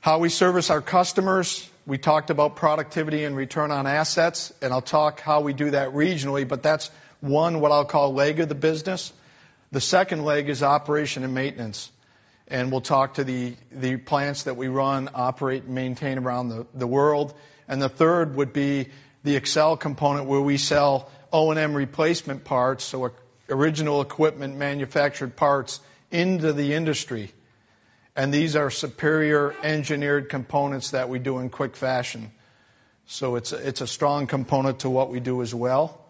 How 0.00 0.18
we 0.18 0.28
service 0.28 0.70
our 0.70 0.82
customers. 0.82 1.68
We 1.86 1.98
talked 1.98 2.30
about 2.30 2.56
productivity 2.56 3.24
and 3.24 3.36
return 3.36 3.70
on 3.70 3.86
assets, 3.86 4.52
and 4.60 4.72
I'll 4.72 4.82
talk 4.82 5.20
how 5.20 5.40
we 5.40 5.52
do 5.52 5.70
that 5.70 5.90
regionally, 5.90 6.46
but 6.46 6.62
that's 6.62 6.90
one, 7.20 7.60
what 7.60 7.72
I'll 7.72 7.84
call 7.84 8.12
leg 8.12 8.40
of 8.40 8.48
the 8.48 8.54
business. 8.54 9.12
The 9.72 9.80
second 9.80 10.24
leg 10.24 10.48
is 10.48 10.62
operation 10.62 11.24
and 11.24 11.34
maintenance. 11.34 11.90
And 12.48 12.70
we'll 12.70 12.80
talk 12.82 13.14
to 13.14 13.24
the 13.24 13.96
plants 13.96 14.44
that 14.44 14.56
we 14.56 14.68
run, 14.68 15.10
operate, 15.14 15.64
and 15.64 15.74
maintain 15.74 16.18
around 16.18 16.66
the 16.74 16.86
world. 16.86 17.34
And 17.66 17.82
the 17.82 17.88
third 17.88 18.36
would 18.36 18.52
be 18.52 18.90
the 19.26 19.34
Excel 19.34 19.76
component 19.76 20.26
where 20.26 20.40
we 20.40 20.56
sell 20.56 21.10
OEM 21.32 21.74
replacement 21.74 22.44
parts, 22.44 22.84
so 22.84 23.10
original 23.48 24.00
equipment 24.00 24.56
manufactured 24.56 25.34
parts 25.34 25.80
into 26.12 26.52
the 26.52 26.74
industry. 26.74 27.32
And 28.14 28.32
these 28.32 28.54
are 28.54 28.70
superior 28.70 29.52
engineered 29.64 30.28
components 30.28 30.92
that 30.92 31.08
we 31.08 31.18
do 31.18 31.38
in 31.40 31.50
quick 31.50 31.74
fashion. 31.74 32.30
So 33.08 33.34
it's 33.34 33.52
a 33.52 33.86
strong 33.86 34.28
component 34.28 34.80
to 34.80 34.90
what 34.90 35.10
we 35.10 35.18
do 35.18 35.42
as 35.42 35.52
well. 35.52 36.00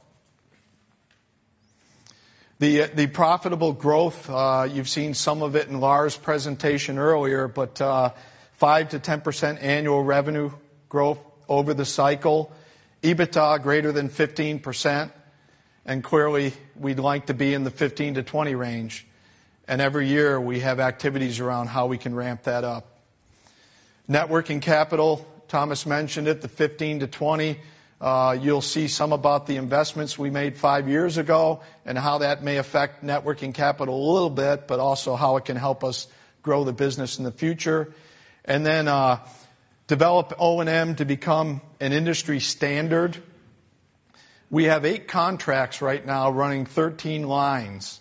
The 2.58 3.06
profitable 3.06 3.72
growth, 3.72 4.28
uh, 4.28 4.68
you've 4.70 4.90
seen 4.90 5.14
some 5.14 5.42
of 5.42 5.56
it 5.56 5.68
in 5.68 5.80
Lars' 5.80 6.16
presentation 6.16 6.98
earlier, 6.98 7.48
but 7.48 7.80
uh, 7.80 8.10
5%-10% 8.60 9.62
annual 9.62 10.02
revenue 10.04 10.50
growth 10.90 11.18
over 11.48 11.72
the 11.72 11.86
cycle, 11.86 12.52
EBITDA 13.06 13.62
greater 13.62 13.92
than 13.92 14.08
15%, 14.08 15.12
and 15.84 16.02
clearly, 16.02 16.52
we'd 16.74 16.98
like 16.98 17.26
to 17.26 17.34
be 17.34 17.54
in 17.54 17.62
the 17.62 17.70
15%-20% 17.70 18.58
range. 18.58 19.06
and 19.68 19.80
every 19.80 20.08
year 20.08 20.40
we 20.40 20.60
have 20.60 20.80
activities 20.80 21.38
around 21.38 21.68
how 21.68 21.86
we 21.86 21.98
can 21.98 22.16
ramp 22.16 22.42
that 22.44 22.64
up. 22.64 22.86
Net 24.08 24.28
working 24.28 24.58
capital, 24.58 25.24
Thomas 25.46 25.86
mentioned 25.86 26.26
it, 26.26 26.40
the 26.40 26.48
15 26.48 27.00
to 27.00 27.06
20. 27.06 27.60
Uh, 28.00 28.36
you'll 28.40 28.60
see 28.60 28.88
some 28.88 29.12
about 29.12 29.46
the 29.46 29.56
investments 29.56 30.18
we 30.18 30.28
made 30.28 30.56
five 30.56 30.88
years 30.88 31.16
ago 31.16 31.60
and 31.84 31.96
how 31.96 32.18
that 32.18 32.42
may 32.42 32.56
affect 32.56 33.04
net 33.04 33.24
working 33.24 33.52
capital 33.52 33.94
a 33.94 34.12
little 34.12 34.30
bit, 34.30 34.66
but 34.66 34.80
also 34.80 35.14
how 35.14 35.36
it 35.36 35.44
can 35.44 35.56
help 35.56 35.84
us 35.84 36.08
grow 36.42 36.64
the 36.64 36.72
business 36.72 37.18
in 37.18 37.24
the 37.24 37.32
future. 37.32 37.94
And 38.44 38.66
then 38.66 38.88
uh, 38.88 39.20
develop 39.86 40.34
O&M 40.38 40.96
to 40.96 41.04
become 41.04 41.60
an 41.80 41.92
industry 41.92 42.40
standard. 42.40 43.16
We 44.50 44.64
have 44.64 44.84
eight 44.84 45.08
contracts 45.08 45.80
right 45.80 46.04
now 46.04 46.30
running 46.30 46.66
13 46.66 47.26
lines 47.26 48.00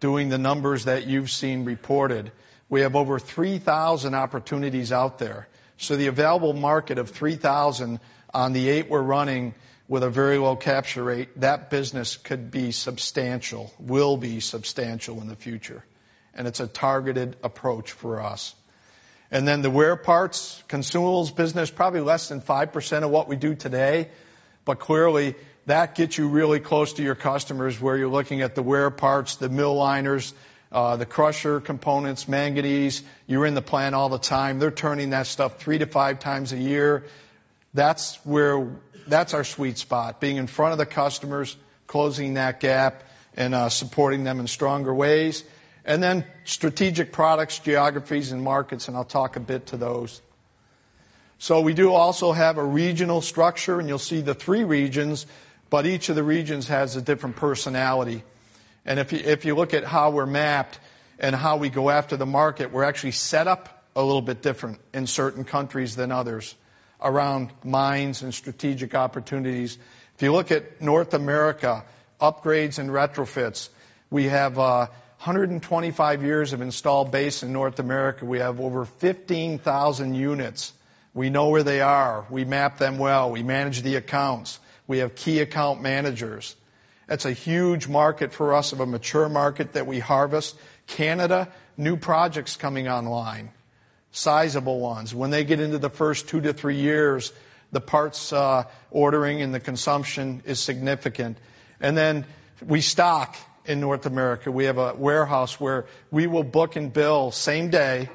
doing 0.00 0.28
the 0.28 0.38
numbers 0.38 0.84
that 0.84 1.06
you've 1.06 1.30
seen 1.30 1.64
reported. 1.64 2.32
We 2.68 2.82
have 2.82 2.96
over 2.96 3.18
3,000 3.18 4.14
opportunities 4.14 4.92
out 4.92 5.18
there. 5.18 5.48
So 5.78 5.96
the 5.96 6.08
available 6.08 6.52
market 6.52 6.98
of 6.98 7.10
3,000 7.10 8.00
on 8.32 8.52
the 8.52 8.68
eight 8.68 8.88
we're 8.90 9.02
running 9.02 9.54
with 9.88 10.02
a 10.02 10.10
very 10.10 10.38
low 10.38 10.56
capture 10.56 11.04
rate, 11.04 11.40
that 11.40 11.70
business 11.70 12.16
could 12.16 12.50
be 12.50 12.72
substantial, 12.72 13.72
will 13.78 14.16
be 14.16 14.40
substantial 14.40 15.20
in 15.20 15.28
the 15.28 15.36
future. 15.36 15.84
And 16.34 16.48
it's 16.48 16.60
a 16.60 16.66
targeted 16.66 17.36
approach 17.42 17.92
for 17.92 18.20
us. 18.20 18.54
And 19.30 19.46
then 19.46 19.62
the 19.62 19.70
wear 19.70 19.96
parts, 19.96 20.62
consumables 20.68 21.34
business, 21.34 21.70
probably 21.70 22.00
less 22.00 22.28
than 22.28 22.40
5% 22.40 23.02
of 23.02 23.10
what 23.10 23.28
we 23.28 23.36
do 23.36 23.54
today, 23.54 24.08
but 24.64 24.78
clearly 24.78 25.34
that 25.66 25.96
gets 25.96 26.16
you 26.16 26.28
really 26.28 26.60
close 26.60 26.94
to 26.94 27.02
your 27.02 27.16
customers 27.16 27.80
where 27.80 27.96
you're 27.96 28.08
looking 28.08 28.42
at 28.42 28.54
the 28.54 28.62
wear 28.62 28.88
parts, 28.90 29.36
the 29.36 29.48
mill 29.48 29.74
liners, 29.74 30.32
uh, 30.70 30.96
the 30.96 31.06
crusher 31.06 31.60
components, 31.60 32.28
manganese. 32.28 33.02
You're 33.26 33.46
in 33.46 33.54
the 33.54 33.62
plant 33.62 33.94
all 33.94 34.08
the 34.08 34.18
time. 34.18 34.58
They're 34.60 34.70
turning 34.70 35.10
that 35.10 35.26
stuff 35.26 35.58
three 35.58 35.78
to 35.78 35.86
five 35.86 36.20
times 36.20 36.52
a 36.52 36.56
year. 36.56 37.04
That's 37.74 38.16
where 38.24 38.68
that's 39.08 39.34
our 39.34 39.44
sweet 39.44 39.78
spot, 39.78 40.20
being 40.20 40.36
in 40.36 40.46
front 40.46 40.72
of 40.72 40.78
the 40.78 40.86
customers, 40.86 41.56
closing 41.86 42.34
that 42.34 42.60
gap, 42.60 43.02
and 43.36 43.54
uh, 43.54 43.68
supporting 43.68 44.24
them 44.24 44.40
in 44.40 44.46
stronger 44.46 44.94
ways. 44.94 45.44
And 45.86 46.02
then 46.02 46.24
strategic 46.44 47.12
products, 47.12 47.60
geographies, 47.60 48.32
and 48.32 48.42
markets, 48.42 48.88
and 48.88 48.96
I'll 48.96 49.04
talk 49.04 49.36
a 49.36 49.40
bit 49.40 49.66
to 49.66 49.76
those. 49.76 50.20
So 51.38 51.60
we 51.60 51.74
do 51.74 51.92
also 51.92 52.32
have 52.32 52.58
a 52.58 52.64
regional 52.64 53.20
structure, 53.20 53.78
and 53.78 53.88
you'll 53.88 53.98
see 53.98 54.20
the 54.20 54.34
three 54.34 54.64
regions, 54.64 55.26
but 55.70 55.86
each 55.86 56.08
of 56.08 56.16
the 56.16 56.24
regions 56.24 56.66
has 56.68 56.96
a 56.96 57.02
different 57.02 57.36
personality. 57.36 58.24
And 58.84 58.98
if 58.98 59.12
you, 59.12 59.20
if 59.20 59.44
you 59.44 59.54
look 59.54 59.74
at 59.74 59.84
how 59.84 60.10
we're 60.10 60.26
mapped 60.26 60.80
and 61.20 61.36
how 61.36 61.58
we 61.58 61.68
go 61.68 61.88
after 61.88 62.16
the 62.16 62.26
market, 62.26 62.72
we're 62.72 62.84
actually 62.84 63.12
set 63.12 63.46
up 63.46 63.84
a 63.94 64.02
little 64.02 64.22
bit 64.22 64.42
different 64.42 64.80
in 64.92 65.06
certain 65.06 65.44
countries 65.44 65.94
than 65.94 66.10
others 66.10 66.54
around 67.00 67.52
mines 67.62 68.22
and 68.22 68.34
strategic 68.34 68.94
opportunities. 68.94 69.78
If 70.16 70.22
you 70.22 70.32
look 70.32 70.50
at 70.50 70.80
North 70.80 71.14
America, 71.14 71.84
upgrades 72.20 72.78
and 72.78 72.90
retrofits, 72.90 73.68
we 74.10 74.24
have 74.24 74.58
uh, 74.58 74.86
125 75.18 76.22
years 76.22 76.52
of 76.52 76.60
installed 76.60 77.10
base 77.10 77.42
in 77.42 77.52
North 77.52 77.78
America. 77.78 78.24
We 78.24 78.38
have 78.38 78.60
over 78.60 78.84
15,000 78.84 80.14
units. 80.14 80.72
We 81.14 81.30
know 81.30 81.48
where 81.48 81.62
they 81.62 81.80
are. 81.80 82.26
We 82.30 82.44
map 82.44 82.78
them 82.78 82.98
well. 82.98 83.30
We 83.30 83.42
manage 83.42 83.82
the 83.82 83.96
accounts. 83.96 84.60
We 84.86 84.98
have 84.98 85.14
key 85.14 85.40
account 85.40 85.80
managers. 85.80 86.54
That's 87.06 87.24
a 87.24 87.32
huge 87.32 87.88
market 87.88 88.34
for 88.34 88.54
us 88.54 88.72
of 88.72 88.80
a 88.80 88.86
mature 88.86 89.28
market 89.28 89.72
that 89.72 89.86
we 89.86 89.98
harvest. 89.98 90.54
Canada, 90.86 91.48
new 91.76 91.96
projects 91.96 92.56
coming 92.56 92.86
online, 92.86 93.50
sizable 94.12 94.80
ones. 94.80 95.14
When 95.14 95.30
they 95.30 95.44
get 95.44 95.60
into 95.60 95.78
the 95.78 95.90
first 95.90 96.28
two 96.28 96.42
to 96.42 96.52
three 96.52 96.76
years, 96.76 97.32
the 97.72 97.80
parts 97.80 98.32
uh, 98.32 98.64
ordering 98.90 99.40
and 99.40 99.54
the 99.54 99.60
consumption 99.60 100.42
is 100.44 100.60
significant. 100.60 101.38
And 101.80 101.96
then 101.96 102.26
we 102.64 102.80
stock 102.80 103.36
in 103.66 103.80
North 103.80 104.06
America. 104.06 104.50
We 104.50 104.64
have 104.64 104.78
a 104.78 104.94
warehouse 104.94 105.60
where 105.60 105.86
we 106.10 106.26
will 106.26 106.44
book 106.44 106.76
and 106.76 106.92
bill 106.92 107.30
same 107.30 107.70
day, 107.70 108.08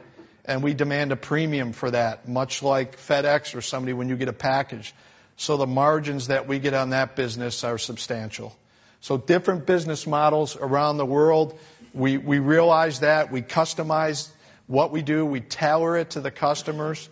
and 0.46 0.64
we 0.64 0.74
demand 0.74 1.12
a 1.12 1.16
premium 1.16 1.74
for 1.74 1.92
that, 1.92 2.28
much 2.28 2.64
like 2.64 2.98
FedEx 2.98 3.56
or 3.56 3.62
somebody 3.62 3.94
when 3.94 4.10
you 4.10 4.16
get 4.16 4.28
a 4.28 4.34
package. 4.34 4.94
So 5.38 5.58
the 5.58 5.68
margins 5.68 6.28
that 6.28 6.48
we 6.48 6.60
get 6.60 6.74
on 6.74 6.92
that 6.92 7.16
business 7.16 7.64
are 7.64 7.78
substantial. 7.78 8.56
So 9.02 9.18
different 9.18 9.66
business 9.66 10.06
models 10.06 10.56
around 10.56 10.98
the 10.98 11.06
world. 11.06 11.58
We, 11.94 12.18
we 12.18 12.40
realize 12.40 13.00
that. 13.00 13.32
We 13.32 13.42
customize 13.42 14.30
what 14.68 14.92
we 14.92 15.02
do. 15.02 15.26
We 15.26 15.42
tailor 15.42 15.98
it 15.98 16.12
to 16.12 16.22
the 16.22 16.32
customers. 16.32 17.10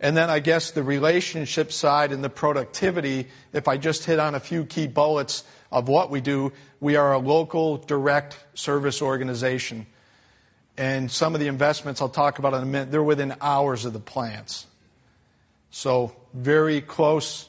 And 0.00 0.16
then 0.16 0.30
I 0.30 0.40
guess 0.40 0.70
the 0.70 0.82
relationship 0.82 1.72
side 1.72 2.12
and 2.12 2.24
the 2.24 2.30
productivity, 2.30 3.28
if 3.52 3.68
I 3.68 3.76
just 3.76 4.04
hit 4.04 4.18
on 4.18 4.34
a 4.34 4.40
few 4.40 4.64
key 4.64 4.86
bullets 4.86 5.44
of 5.70 5.88
what 5.88 6.10
we 6.10 6.20
do, 6.20 6.52
we 6.80 6.96
are 6.96 7.12
a 7.12 7.18
local 7.18 7.76
direct 7.76 8.36
service 8.54 9.02
organization. 9.02 9.86
And 10.76 11.10
some 11.10 11.34
of 11.34 11.40
the 11.40 11.46
investments 11.46 12.00
I'll 12.00 12.08
talk 12.08 12.38
about 12.38 12.54
in 12.54 12.62
a 12.62 12.66
minute, 12.66 12.90
they're 12.90 13.02
within 13.02 13.34
hours 13.40 13.84
of 13.84 13.92
the 13.92 14.00
plants. 14.00 14.66
So 15.70 16.12
very 16.32 16.80
close 16.80 17.48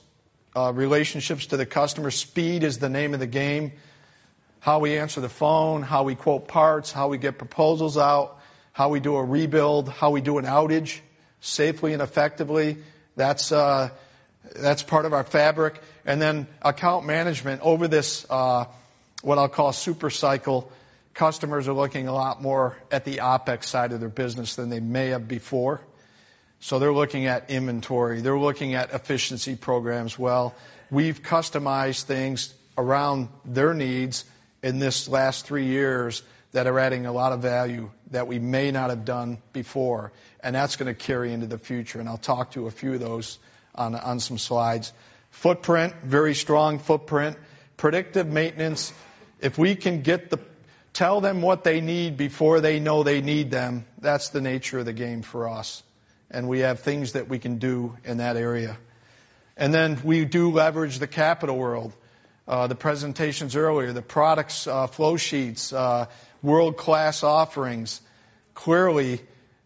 uh, 0.55 0.71
relationships 0.73 1.47
to 1.47 1.57
the 1.57 1.65
customer. 1.65 2.11
Speed 2.11 2.63
is 2.63 2.77
the 2.77 2.89
name 2.89 3.13
of 3.13 3.19
the 3.19 3.27
game. 3.27 3.71
How 4.59 4.79
we 4.79 4.97
answer 4.97 5.21
the 5.21 5.29
phone, 5.29 5.81
how 5.81 6.03
we 6.03 6.13
quote 6.13 6.47
parts, 6.47 6.91
how 6.91 7.07
we 7.07 7.17
get 7.17 7.37
proposals 7.39 7.97
out, 7.97 8.39
how 8.73 8.89
we 8.89 8.99
do 8.99 9.15
a 9.15 9.23
rebuild, 9.23 9.89
how 9.89 10.11
we 10.11 10.21
do 10.21 10.37
an 10.37 10.45
outage 10.45 10.99
safely 11.39 11.93
and 11.93 12.01
effectively. 12.01 12.77
That's 13.15 13.51
uh, 13.51 13.89
that's 14.55 14.83
part 14.83 15.05
of 15.05 15.13
our 15.13 15.23
fabric. 15.23 15.79
And 16.05 16.21
then 16.21 16.47
account 16.61 17.05
management 17.05 17.61
over 17.61 17.87
this 17.87 18.25
uh, 18.29 18.65
what 19.21 19.37
I'll 19.37 19.49
call 19.49 19.73
super 19.73 20.09
cycle. 20.09 20.71
Customers 21.13 21.67
are 21.67 21.73
looking 21.73 22.07
a 22.07 22.13
lot 22.13 22.41
more 22.41 22.75
at 22.91 23.05
the 23.05 23.17
OPEX 23.17 23.65
side 23.65 23.91
of 23.91 23.99
their 23.99 24.09
business 24.09 24.55
than 24.55 24.69
they 24.69 24.79
may 24.79 25.09
have 25.09 25.27
before. 25.27 25.81
So 26.59 26.79
they're 26.79 26.93
looking 26.93 27.25
at 27.25 27.49
inventory. 27.49 28.21
They're 28.21 28.37
looking 28.37 28.75
at 28.75 28.93
efficiency 28.93 29.55
programs. 29.55 30.17
Well, 30.17 30.55
we've 30.89 31.21
customized 31.21 32.03
things 32.03 32.53
around 32.77 33.29
their 33.45 33.73
needs 33.73 34.25
in 34.63 34.79
this 34.79 35.07
last 35.07 35.45
three 35.45 35.65
years 35.65 36.21
that 36.51 36.67
are 36.67 36.79
adding 36.79 37.05
a 37.05 37.11
lot 37.11 37.31
of 37.31 37.41
value 37.41 37.89
that 38.11 38.27
we 38.27 38.37
may 38.39 38.71
not 38.71 38.89
have 38.89 39.05
done 39.05 39.39
before. 39.53 40.11
And 40.43 40.55
that's 40.55 40.75
going 40.75 40.87
to 40.87 40.93
carry 40.93 41.33
into 41.33 41.47
the 41.47 41.57
future. 41.57 41.99
And 41.99 42.07
I'll 42.07 42.17
talk 42.17 42.51
to 42.51 42.67
a 42.67 42.71
few 42.71 42.93
of 42.93 42.99
those 42.99 43.39
on, 43.75 43.95
on 43.95 44.19
some 44.19 44.37
slides. 44.37 44.93
Footprint, 45.31 45.93
very 46.03 46.35
strong 46.35 46.79
footprint. 46.79 47.37
Predictive 47.77 48.27
maintenance. 48.27 48.93
If 49.39 49.57
we 49.57 49.75
can 49.75 50.01
get 50.01 50.29
the, 50.29 50.39
tell 50.93 51.21
them 51.21 51.41
what 51.41 51.63
they 51.63 51.81
need 51.81 52.17
before 52.17 52.61
they 52.61 52.79
know 52.79 53.03
they 53.03 53.21
need 53.21 53.51
them, 53.51 53.85
that's 53.99 54.29
the 54.29 54.41
nature 54.41 54.79
of 54.79 54.85
the 54.85 54.93
game 54.93 55.21
for 55.21 55.49
us 55.49 55.83
and 56.31 56.47
we 56.47 56.59
have 56.59 56.79
things 56.79 57.13
that 57.13 57.27
we 57.27 57.37
can 57.37 57.57
do 57.57 57.95
in 58.03 58.17
that 58.17 58.37
area. 58.37 58.77
And 59.57 59.73
then 59.73 59.99
we 60.03 60.25
do 60.25 60.51
leverage 60.51 60.97
the 60.97 61.07
capital 61.07 61.57
world. 61.57 61.93
Uh, 62.47 62.67
the 62.67 62.75
presentations 62.75 63.55
earlier, 63.55 63.93
the 63.93 64.01
products 64.01 64.65
uh, 64.65 64.87
flow 64.87 65.17
sheets, 65.17 65.71
uh, 65.71 66.07
world 66.41 66.77
class 66.77 67.23
offerings. 67.23 68.01
Clearly, 68.55 69.21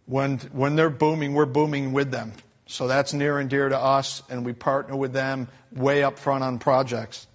when 0.06 0.38
when 0.52 0.76
they're 0.76 0.90
booming, 0.90 1.34
we're 1.34 1.46
booming 1.46 1.94
with 1.94 2.12
them. 2.12 2.34
So 2.68 2.88
that's 2.88 3.14
near 3.14 3.38
and 3.38 3.50
dear 3.50 3.70
to 3.70 3.78
us, 3.78 4.24
and 4.30 4.46
we 4.46 4.54
partner 4.54 4.96
with 4.96 5.14
them 5.14 5.48
way 5.72 6.04
up 6.04 6.18
front 6.18 6.44
on 6.44 6.60
projects. 6.60 7.28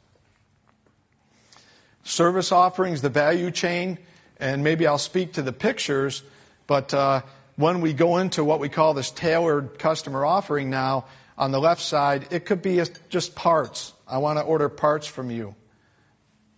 Service 2.03 2.51
offerings, 2.51 3.01
the 3.03 3.11
value 3.11 3.51
chain, 3.51 3.99
and 4.39 4.65
maybe 4.65 4.87
I'll 4.87 4.99
speak 4.99 5.35
to 5.35 5.43
the 5.43 5.53
pictures, 5.53 6.23
but 6.67 6.93
uh, 6.95 7.23
when 7.57 7.81
we 7.81 7.93
go 7.93 8.17
into 8.17 8.43
what 8.43 8.59
we 8.59 8.69
call 8.69 8.95
this 8.95 9.11
tailored 9.11 9.79
customer 9.79 10.25
offering 10.25 10.71
now, 10.71 11.05
on 11.41 11.53
the 11.53 11.61
left 11.61 11.81
side, 11.81 12.29
it 12.33 12.45
could 12.45 12.61
be 12.61 12.83
just 13.09 13.35
parts. 13.35 13.95
I 14.07 14.19
want 14.19 14.39
to 14.39 14.45
order 14.45 14.69
parts 14.69 15.07
from 15.07 15.31
you. 15.31 15.55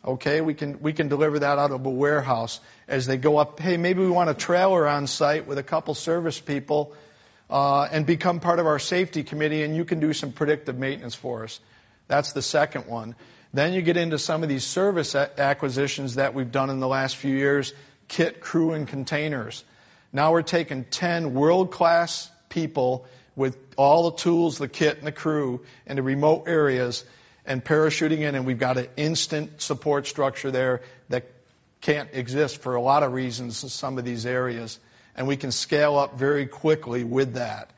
Okay, 0.05 0.41
we 0.41 0.55
can 0.55 0.81
we 0.83 0.92
can 0.92 1.07
deliver 1.07 1.39
that 1.39 1.59
out 1.59 1.70
of 1.70 1.86
a 1.86 1.89
warehouse 1.89 2.59
as 2.89 3.07
they 3.07 3.17
go 3.17 3.36
up. 3.36 3.60
Hey, 3.60 3.76
maybe 3.76 4.01
we 4.01 4.10
want 4.10 4.28
a 4.28 4.34
trailer 4.34 4.89
on 4.89 5.07
site 5.07 5.47
with 5.47 5.59
a 5.59 5.62
couple 5.62 5.94
service 5.94 6.41
people, 6.41 6.97
uh, 7.53 7.87
and 7.93 8.07
become 8.07 8.41
part 8.41 8.59
of 8.59 8.67
our 8.67 8.79
safety 8.79 9.23
committee, 9.23 9.63
and 9.63 9.77
you 9.77 9.85
can 9.85 10.01
do 10.01 10.15
some 10.15 10.33
predictive 10.33 10.79
maintenance 10.79 11.15
for 11.15 11.45
us. 11.45 11.61
That's 12.09 12.33
the 12.33 12.41
second 12.41 12.87
one. 12.87 13.15
Then 13.53 13.75
you 13.75 13.83
get 13.83 13.99
into 13.99 14.19
some 14.19 14.43
of 14.43 14.49
these 14.49 14.65
service 14.65 15.15
acquisitions 15.15 16.15
that 16.15 16.33
we've 16.33 16.51
done 16.51 16.71
in 16.71 16.81
the 16.81 16.89
last 16.89 17.17
few 17.17 17.37
years: 17.37 17.75
kit, 18.09 18.41
crew, 18.41 18.73
and 18.73 18.89
containers. 18.89 19.63
Now 20.15 20.33
we're 20.33 20.43
taking 20.43 20.85
10 20.85 21.35
world 21.35 21.71
class 21.71 22.31
people 22.49 23.07
with 23.37 23.59
all 23.77 24.11
the 24.11 24.17
tools, 24.17 24.57
the 24.57 24.69
kit, 24.69 24.99
and 24.99 25.07
the 25.07 25.13
crew 25.13 25.61
into 25.87 26.03
remote 26.03 26.45
areas 26.49 27.05
and 27.45 27.63
parachuting 27.63 28.21
in, 28.21 28.35
and 28.35 28.47
we've 28.47 28.59
got 28.59 28.79
an 28.79 28.89
instant 28.97 29.61
support 29.61 30.07
structure 30.07 30.51
there 30.51 30.81
that 31.11 31.27
can't 31.83 32.09
exist 32.15 32.63
for 32.63 32.77
a 32.77 32.81
lot 32.81 33.03
of 33.03 33.13
reasons 33.13 33.63
in 33.63 33.69
some 33.69 33.99
of 33.99 34.07
these 34.07 34.25
areas. 34.25 34.79
And 35.16 35.26
we 35.26 35.36
can 35.36 35.52
scale 35.52 35.97
up 35.97 36.18
very 36.18 36.47
quickly 36.47 37.05
with 37.05 37.34
that. 37.34 37.70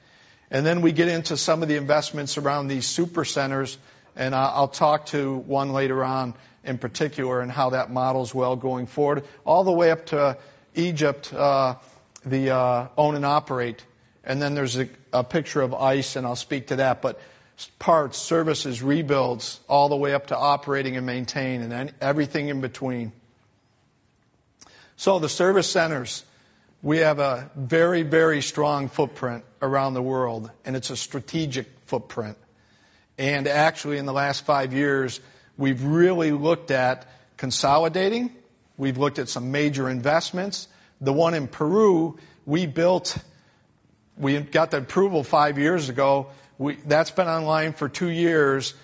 And 0.50 0.64
then 0.64 0.82
we 0.82 0.92
get 0.92 1.08
into 1.08 1.36
some 1.36 1.62
of 1.62 1.68
the 1.68 1.76
investments 1.76 2.38
around 2.38 2.68
these 2.68 2.86
super 2.86 3.24
centers, 3.24 3.76
and 4.14 4.34
I'll 4.34 4.68
talk 4.68 5.06
to 5.06 5.34
one 5.34 5.72
later 5.72 6.04
on 6.04 6.34
in 6.62 6.78
particular 6.78 7.40
and 7.40 7.50
how 7.50 7.70
that 7.70 7.90
models 7.90 8.34
well 8.34 8.56
going 8.56 8.86
forward, 8.86 9.24
all 9.44 9.64
the 9.64 9.72
way 9.72 9.90
up 9.90 10.06
to 10.06 10.38
Egypt, 10.74 11.32
uh, 11.32 11.74
the 12.24 12.50
uh, 12.50 12.88
own 12.96 13.16
and 13.16 13.26
operate. 13.26 13.84
And 14.22 14.40
then 14.40 14.54
there's 14.54 14.78
a, 14.78 14.88
a 15.12 15.24
picture 15.24 15.60
of 15.60 15.74
ICE, 15.74 16.16
and 16.16 16.26
I'll 16.26 16.36
speak 16.36 16.68
to 16.68 16.76
that. 16.76 17.02
But 17.02 17.20
parts, 17.78 18.18
services, 18.18 18.82
rebuilds, 18.82 19.60
all 19.68 19.88
the 19.88 19.96
way 19.96 20.14
up 20.14 20.28
to 20.28 20.36
operating 20.36 20.96
and 20.96 21.04
maintain, 21.04 21.62
and 21.62 21.72
any, 21.72 21.90
everything 22.00 22.48
in 22.48 22.60
between. 22.60 23.12
So 24.96 25.18
the 25.18 25.28
service 25.28 25.68
centers, 25.68 26.24
we 26.84 26.98
have 26.98 27.18
a 27.18 27.50
very, 27.56 28.02
very 28.02 28.42
strong 28.42 28.88
footprint 28.88 29.42
around 29.62 29.94
the 29.94 30.02
world, 30.02 30.50
and 30.66 30.76
it's 30.76 30.90
a 30.90 30.96
strategic 30.98 31.66
footprint. 31.86 32.36
And 33.16 33.48
actually, 33.48 33.96
in 33.96 34.04
the 34.04 34.12
last 34.12 34.44
five 34.44 34.74
years, 34.74 35.18
we've 35.56 35.82
really 35.82 36.30
looked 36.30 36.70
at 36.70 37.08
consolidating. 37.38 38.36
We've 38.76 38.98
looked 38.98 39.18
at 39.18 39.30
some 39.30 39.50
major 39.50 39.88
investments. 39.88 40.68
The 41.00 41.12
one 41.12 41.32
in 41.32 41.48
Peru, 41.48 42.18
we 42.44 42.66
built, 42.66 43.16
we 44.18 44.38
got 44.40 44.70
the 44.70 44.76
approval 44.78 45.24
five 45.24 45.58
years 45.58 45.88
ago. 45.88 46.26
That's 46.84 47.10
been 47.10 47.28
online 47.28 47.72
for 47.72 47.88
two 47.88 48.10
years. 48.10 48.74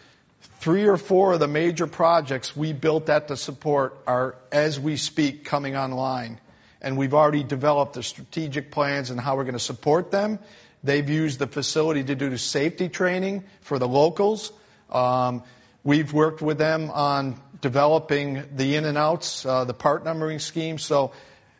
Three 0.60 0.86
or 0.86 0.96
four 0.96 1.34
of 1.34 1.40
the 1.40 1.48
major 1.48 1.86
projects 1.86 2.56
we 2.56 2.72
built 2.72 3.06
that 3.06 3.28
to 3.28 3.36
support 3.36 3.98
are, 4.06 4.36
as 4.50 4.80
we 4.80 4.96
speak, 4.96 5.44
coming 5.44 5.76
online. 5.76 6.40
And 6.82 6.96
we've 6.96 7.14
already 7.14 7.42
developed 7.42 7.94
the 7.94 8.02
strategic 8.02 8.70
plans 8.70 9.10
and 9.10 9.20
how 9.20 9.36
we're 9.36 9.44
going 9.44 9.52
to 9.52 9.58
support 9.58 10.10
them. 10.10 10.38
They've 10.82 11.08
used 11.08 11.38
the 11.38 11.46
facility 11.46 12.04
to 12.04 12.14
do 12.14 12.36
safety 12.36 12.88
training 12.88 13.44
for 13.60 13.78
the 13.78 13.86
locals. 13.88 14.52
Um, 14.90 15.42
we've 15.84 16.12
worked 16.12 16.40
with 16.40 16.58
them 16.58 16.90
on 16.90 17.40
developing 17.60 18.44
the 18.56 18.76
in 18.76 18.86
and 18.86 18.96
outs, 18.96 19.44
uh, 19.44 19.64
the 19.64 19.74
part 19.74 20.04
numbering 20.04 20.38
scheme. 20.38 20.78
So 20.78 21.12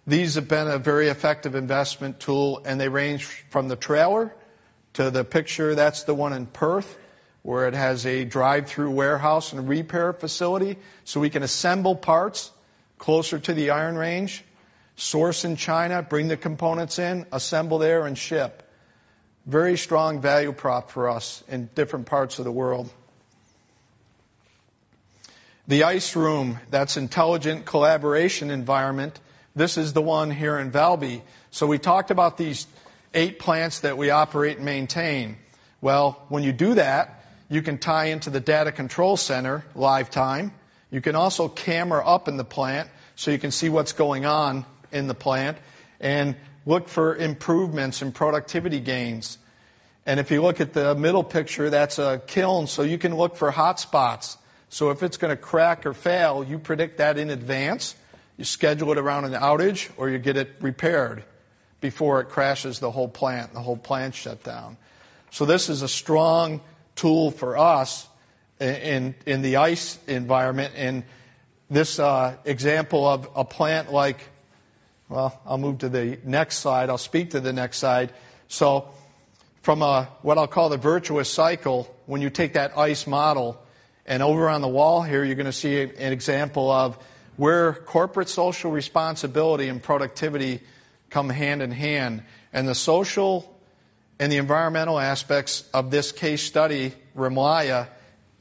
these 0.07 0.37
have 0.37 0.49
been 0.49 0.69
a 0.69 0.79
very 0.79 1.09
effective 1.09 1.55
investment 1.55 2.21
tool, 2.21 2.63
and 2.65 2.81
they 2.81 2.89
range 2.89 3.27
from 3.51 3.69
the 3.69 3.77
trailer 3.77 4.35
to 4.95 5.11
the 5.11 5.25
picture. 5.25 5.75
That's 5.75 6.05
the 6.05 6.15
one 6.15 6.33
in 6.33 6.47
Perth, 6.47 6.99
where 7.43 7.69
it 7.69 7.75
has 7.75 8.07
a 8.07 8.25
drive-through 8.25 8.91
warehouse 8.91 9.53
and 9.53 9.69
repair 9.69 10.15
facility, 10.15 10.79
so 11.05 11.21
we 11.21 11.31
can 11.31 11.43
assemble 11.43 11.95
parts 11.95 12.51
closer 12.99 13.39
to 13.39 13.55
the 13.55 13.71
iron 13.71 13.97
range, 13.97 14.43
source 15.01 15.45
in 15.47 15.57
China, 15.57 16.03
bring 16.03 16.29
the 16.29 16.37
components 16.37 16.99
in, 16.99 17.25
assemble 17.33 17.79
there, 17.79 18.07
and 18.07 18.17
ship. 18.17 18.63
Very 19.47 19.79
strong 19.79 20.21
value 20.21 20.53
prop 20.53 20.91
for 20.91 21.09
us 21.09 21.43
in 21.49 21.71
different 21.75 22.07
parts 22.07 22.39
of 22.39 22.45
the 22.45 22.53
world. 22.53 22.93
The 25.67 25.85
ICE 25.85 26.17
room, 26.17 26.59
that's 26.71 26.97
intelligent 26.97 27.65
collaboration 27.65 28.51
environment. 28.51 29.19
This 29.57 29.79
is 29.79 29.93
the 29.93 30.03
one 30.03 30.31
here 30.31 30.59
in 30.59 30.71
Valby. 30.71 31.23
So 31.51 31.67
we 31.67 31.79
talked 31.79 32.11
about 32.11 32.37
these 32.37 32.67
eight 33.15 33.39
plants 33.39 33.81
that 33.81 33.97
we 33.97 34.11
operate 34.11 34.57
and 34.57 34.67
maintain. 34.67 35.37
Well, 35.81 36.23
when 36.29 36.43
you 36.43 36.53
do 36.53 36.75
that, 36.75 37.25
you 37.49 37.63
can 37.63 37.79
tie 37.79 38.07
into 38.07 38.31
the 38.31 38.41
data 38.41 38.71
control 38.71 39.17
center 39.17 39.65
live 39.75 40.11
time. 40.11 40.53
You 40.91 41.01
can 41.01 41.15
also 41.15 41.49
camera 41.49 42.05
up 42.05 42.29
in 42.29 42.37
the 42.37 42.45
plant 42.45 42.91
so 43.17 43.31
you 43.31 43.39
can 43.39 43.51
see 43.51 43.69
what's 43.69 43.93
going 43.93 44.27
on 44.27 44.67
in 44.93 45.07
the 45.07 45.15
plant 45.15 45.59
and 46.01 46.37
look 46.67 46.89
for 46.89 47.17
improvements 47.17 48.03
and 48.03 48.15
productivity 48.15 48.81
gains. 48.81 49.39
And 50.07 50.19
if 50.19 50.31
you 50.31 50.43
look 50.43 50.61
at 50.61 50.73
the 50.73 50.95
middle 50.95 51.25
picture, 51.25 51.71
that's 51.71 51.99
a 51.99 52.23
kiln, 52.27 52.67
so 52.67 52.83
you 52.83 52.99
can 52.99 53.17
look 53.17 53.37
for 53.37 53.51
hot 53.51 53.79
spots. 53.79 54.37
So 54.71 54.91
if 54.91 55.03
it's 55.03 55.17
going 55.17 55.31
to 55.37 55.41
crack 55.41 55.85
or 55.85 55.95
fail, 55.95 56.45
you 56.45 56.59
predict 56.59 56.99
that 56.99 57.19
in 57.19 57.31
advance. 57.31 57.95
You 58.37 58.45
schedule 58.45 58.93
it 58.93 58.99
around 58.99 59.25
an 59.25 59.33
outage 59.33 59.91
or 59.97 60.09
you 60.09 60.19
get 60.19 60.37
it 60.37 60.57
repaired 60.61 61.25
before 61.81 62.21
it 62.21 62.29
crashes 62.29 62.79
the 62.79 62.91
whole 62.91 63.09
plant, 63.09 63.53
the 63.53 63.61
whole 63.61 63.77
plant 63.77 64.15
shut 64.15 64.43
down. 64.45 64.77
So 65.31 65.45
this 65.45 65.69
is 65.69 65.83
a 65.83 65.89
strong 65.89 66.61
tool 66.97 67.31
for 67.31 67.57
us 67.59 68.07
in, 68.61 69.15
in 69.27 69.43
the 69.43 69.57
ice 69.57 69.99
environment. 70.07 70.75
And 70.77 71.05
this 71.69 71.99
uh, 71.99 72.37
example 72.45 73.07
of 73.07 73.29
a 73.35 73.45
plant 73.45 73.93
like 73.93 74.19
well, 75.11 75.39
I'll 75.45 75.59
move 75.59 75.79
to 75.79 75.89
the 75.89 76.19
next 76.25 76.61
slide. 76.61 76.89
I'll 76.89 76.97
speak 76.97 77.31
to 77.31 77.41
the 77.41 77.53
next 77.53 77.79
slide. 77.79 78.13
So, 78.47 78.89
from 79.63 79.83
a, 79.83 80.09
what 80.23 80.39
I'll 80.39 80.47
call 80.47 80.69
the 80.69 80.77
virtuous 80.77 81.29
cycle, 81.29 81.93
when 82.07 82.23
you 82.23 82.31
take 82.31 82.53
that 82.53 82.79
ICE 82.79 83.07
model, 83.09 83.61
and 84.07 84.23
over 84.23 84.49
on 84.49 84.61
the 84.63 84.69
wall 84.69 85.03
here, 85.03 85.25
you're 85.25 85.35
going 85.35 85.47
to 85.47 85.53
see 85.53 85.83
an 85.83 86.13
example 86.13 86.71
of 86.71 86.97
where 87.37 87.73
corporate 87.73 88.29
social 88.29 88.71
responsibility 88.71 89.69
and 89.69 89.83
productivity 89.83 90.61
come 91.11 91.29
hand 91.29 91.61
in 91.61 91.73
hand. 91.73 92.23
And 92.53 92.69
the 92.69 92.75
social 92.75 93.53
and 94.21 94.31
the 94.31 94.37
environmental 94.37 94.99
aspects 94.99 95.65
of 95.75 95.91
this 95.91 96.13
case 96.13 96.43
study, 96.43 96.93
Remlaya, 97.17 97.89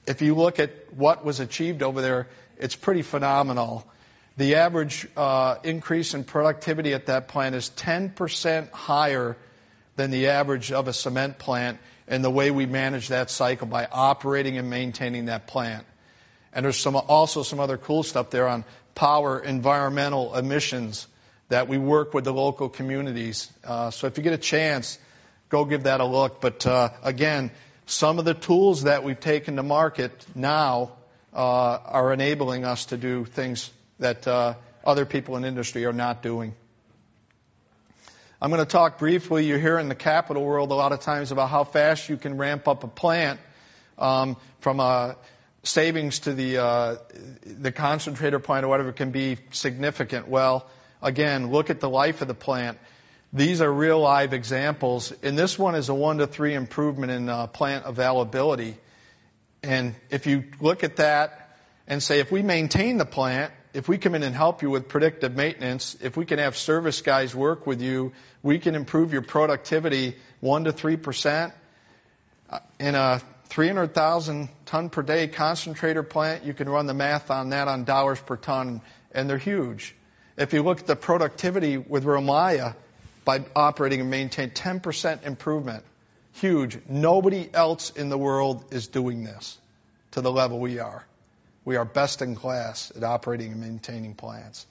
if 0.05 0.21
you 0.21 0.35
look 0.35 0.59
at 0.59 0.71
what 0.93 1.25
was 1.25 1.39
achieved 1.39 1.81
over 1.81 2.01
there, 2.01 2.27
it's 2.57 2.75
pretty 2.75 3.01
phenomenal. 3.01 3.89
The 4.39 4.55
average 4.55 5.05
uh, 5.17 5.57
increase 5.65 6.13
in 6.13 6.23
productivity 6.23 6.93
at 6.93 7.07
that 7.07 7.27
plant 7.27 7.55
is 7.55 7.69
10% 7.75 8.71
higher 8.71 9.35
than 9.97 10.11
the 10.11 10.27
average 10.27 10.71
of 10.71 10.87
a 10.87 10.93
cement 10.93 11.39
plant 11.39 11.77
and 12.07 12.23
the 12.23 12.29
way 12.29 12.49
we 12.49 12.65
manage 12.65 13.09
that 13.09 13.29
cycle 13.29 13.67
by 13.67 13.85
operating 13.91 14.57
and 14.57 14.69
maintaining 14.69 15.25
that 15.25 15.47
plant. 15.47 15.85
And 16.53 16.63
there's 16.63 16.77
some, 16.77 16.95
also 16.95 17.43
some 17.43 17.59
other 17.59 17.77
cool 17.77 18.01
stuff 18.01 18.29
there 18.29 18.47
on 18.47 18.63
power, 18.95 19.41
environmental 19.41 20.33
emissions 20.33 21.05
that 21.49 21.67
we 21.67 21.77
work 21.77 22.13
with 22.13 22.23
the 22.23 22.31
local 22.31 22.69
communities. 22.69 23.51
Uh, 23.65 23.91
so 23.91 24.07
if 24.07 24.15
you 24.15 24.23
get 24.23 24.31
a 24.31 24.37
chance, 24.37 24.97
go 25.49 25.65
give 25.65 25.83
that 25.83 25.99
a 25.99 26.05
look. 26.05 26.39
But 26.39 26.65
uh, 26.65 26.91
again, 27.03 27.51
some 27.87 28.19
of 28.19 28.23
the 28.23 28.35
tools 28.35 28.83
that 28.83 29.03
we've 29.03 29.19
taken 29.19 29.57
to 29.57 29.63
market 29.63 30.25
now 30.33 30.93
uh, 31.33 31.37
are 31.83 32.13
enabling 32.13 32.63
us 32.63 32.85
to 32.85 32.95
do 32.95 33.25
things 33.25 33.69
that 33.99 34.27
uh, 34.27 34.55
other 34.83 35.05
people 35.05 35.37
in 35.37 35.45
industry 35.45 35.85
are 35.85 35.93
not 35.93 36.23
doing. 36.23 36.53
I'm 38.41 38.51
going 38.51 38.63
to 38.63 38.71
talk 38.71 38.99
briefly. 38.99 39.45
You 39.45 39.57
hear 39.57 39.77
in 39.77 39.89
the 39.89 39.95
capital 39.95 40.43
world 40.43 40.71
a 40.71 40.75
lot 40.75 40.93
of 40.93 41.01
times 41.01 41.31
about 41.31 41.49
how 41.49 41.65
fast 41.65 42.07
you 42.07 42.15
can 42.15 42.37
ramp 42.37 42.67
up 42.67 42.85
a 42.85 42.87
plant 42.87 43.39
um, 43.97 44.37
from 44.61 44.79
a 44.79 45.17
savings 45.63 46.19
to 46.19 46.33
the 46.33 46.57
uh, 46.57 46.95
the 47.43 47.73
concentrator 47.73 48.39
plant 48.39 48.65
or 48.65 48.69
whatever 48.69 48.93
can 48.93 49.11
be 49.11 49.37
significant. 49.51 50.29
Well, 50.29 50.65
again, 51.01 51.51
look 51.51 51.69
at 51.69 51.81
the 51.81 51.89
life 51.89 52.21
of 52.21 52.29
the 52.29 52.33
plant. 52.33 52.77
These 53.33 53.61
are 53.61 53.71
real 53.71 53.99
live 53.99 54.33
examples, 54.33 55.13
and 55.21 55.37
this 55.37 55.59
one 55.59 55.75
is 55.75 55.89
a 55.89 55.93
one 55.93 56.19
to 56.19 56.27
three 56.27 56.53
improvement 56.53 57.11
in 57.11 57.29
uh, 57.29 57.47
plant 57.47 57.85
availability. 57.85 58.77
And 59.61 59.95
if 60.09 60.25
you 60.25 60.45
look 60.61 60.83
at 60.85 60.95
that 60.95 61.57
and 61.87 62.01
say, 62.01 62.21
if 62.21 62.31
we 62.31 62.41
maintain 62.41 62.97
the 62.97 63.05
plant, 63.05 63.51
if 63.73 63.87
we 63.87 63.97
come 63.97 64.15
in 64.15 64.23
and 64.23 64.35
help 64.35 64.61
you 64.61 64.69
with 64.69 64.87
predictive 64.87 65.35
maintenance, 65.35 65.95
if 66.01 66.17
we 66.17 66.25
can 66.25 66.39
have 66.39 66.57
service 66.57 67.01
guys 67.01 67.35
work 67.35 67.67
with 67.67 67.81
you, 67.81 68.13
we 68.41 68.59
can 68.59 68.75
improve 68.75 69.13
your 69.13 69.21
productivity 69.21 70.15
1 70.39 70.63
to 70.63 70.73
3%. 70.73 71.51
Uh, 72.49 72.59
in 72.79 72.95
a 72.95 73.21
300,000 73.45 74.49
ton 74.65 74.89
per 74.89 75.01
day 75.03 75.27
concentrator 75.27 76.03
plant, 76.03 76.45
you 76.45 76.53
can 76.53 76.67
run 76.67 76.87
the 76.87 76.93
math 76.93 77.29
on 77.29 77.49
that 77.49 77.67
on 77.67 77.83
dollars 77.83 78.19
per 78.19 78.37
ton, 78.37 78.81
and 79.11 79.29
they're 79.29 79.37
huge. 79.37 79.95
If 80.37 80.53
you 80.53 80.63
look 80.63 80.79
at 80.79 80.87
the 80.87 80.95
productivity 80.95 81.77
with 81.77 82.05
Romaya 82.05 82.75
by 83.25 83.43
operating 83.55 84.01
and 84.01 84.09
maintaining 84.09 84.51
10% 84.51 85.25
improvement, 85.25 85.83
huge. 86.33 86.79
Nobody 86.87 87.49
else 87.53 87.91
in 87.91 88.09
the 88.09 88.17
world 88.17 88.65
is 88.71 88.87
doing 88.87 89.23
this 89.23 89.57
to 90.11 90.21
the 90.21 90.31
level 90.31 90.59
we 90.59 90.79
are. 90.79 91.05
We 91.69 91.75
are 91.75 91.85
best 91.85 92.23
in 92.23 92.33
class 92.33 92.91
at 92.95 93.03
operating 93.03 93.51
and 93.51 93.61
maintaining 93.61 94.15
plants. 94.15 94.65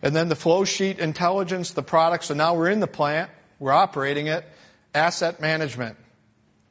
And 0.00 0.16
then 0.16 0.30
the 0.30 0.34
flow 0.34 0.64
sheet 0.64 0.98
intelligence, 0.98 1.72
the 1.72 1.82
product. 1.82 2.24
So 2.24 2.32
now 2.32 2.54
we're 2.54 2.70
in 2.70 2.80
the 2.80 2.86
plant, 2.86 3.30
we're 3.58 3.70
operating 3.70 4.28
it. 4.28 4.46
Asset 4.94 5.42
management. 5.42 5.98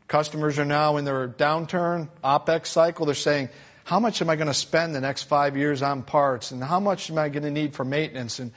Customers 0.08 0.58
are 0.58 0.66
now 0.66 0.98
in 0.98 1.06
their 1.06 1.28
downturn, 1.28 2.10
OPEX 2.24 2.66
cycle. 2.66 3.06
They're 3.06 3.14
saying, 3.14 3.50
how 3.84 4.00
much 4.00 4.24
am 4.24 4.32
I 4.32 4.36
going 4.36 4.48
to 4.48 4.54
spend 4.56 4.96
the 4.96 5.02
next 5.02 5.26
five 5.26 5.56
years 5.56 5.84
on 5.84 6.02
parts? 6.02 6.50
And 6.50 6.64
how 6.64 6.80
much 6.80 7.12
am 7.12 7.20
I 7.20 7.30
going 7.30 7.44
to 7.44 7.52
need 7.52 7.76
for 7.76 7.86
maintenance? 7.86 8.40
And 8.40 8.52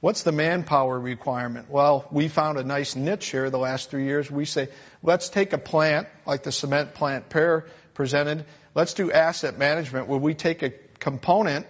what's 0.00 0.24
the 0.24 0.32
manpower 0.32 1.00
requirement? 1.00 1.70
Well, 1.70 2.06
we 2.10 2.28
found 2.28 2.58
a 2.58 2.64
nice 2.64 2.96
niche 2.96 3.28
here 3.28 3.48
the 3.48 3.58
last 3.58 3.90
three 3.90 4.04
years. 4.04 4.30
We 4.30 4.44
say, 4.44 4.68
let's 5.02 5.30
take 5.30 5.54
a 5.54 5.58
plant 5.58 6.06
like 6.26 6.42
the 6.42 6.52
cement 6.52 6.92
plant 6.92 7.30
Per 7.30 7.64
presented. 7.94 8.44
Let's 8.74 8.94
do 8.94 9.10
asset 9.12 9.58
management 9.58 10.08
where 10.08 10.18
we 10.18 10.34
take 10.34 10.62
a 10.62 10.72
component, 10.98 11.66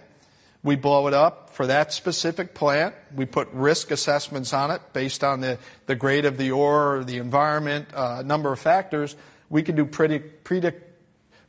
we 0.63 0.75
blow 0.75 1.07
it 1.07 1.13
up 1.13 1.51
for 1.51 1.67
that 1.67 1.91
specific 1.91 2.53
plant. 2.53 2.93
We 3.15 3.25
put 3.25 3.49
risk 3.53 3.89
assessments 3.89 4.53
on 4.53 4.69
it 4.69 4.81
based 4.93 5.23
on 5.23 5.41
the, 5.41 5.57
the 5.87 5.95
grade 5.95 6.25
of 6.25 6.37
the 6.37 6.51
ore, 6.51 7.03
the 7.03 7.17
environment, 7.17 7.89
a 7.93 7.99
uh, 7.99 8.21
number 8.21 8.51
of 8.51 8.59
factors. 8.59 9.15
We 9.49 9.63
can 9.63 9.75
do 9.75 9.85
predict, 9.85 10.43
predict, 10.43 10.83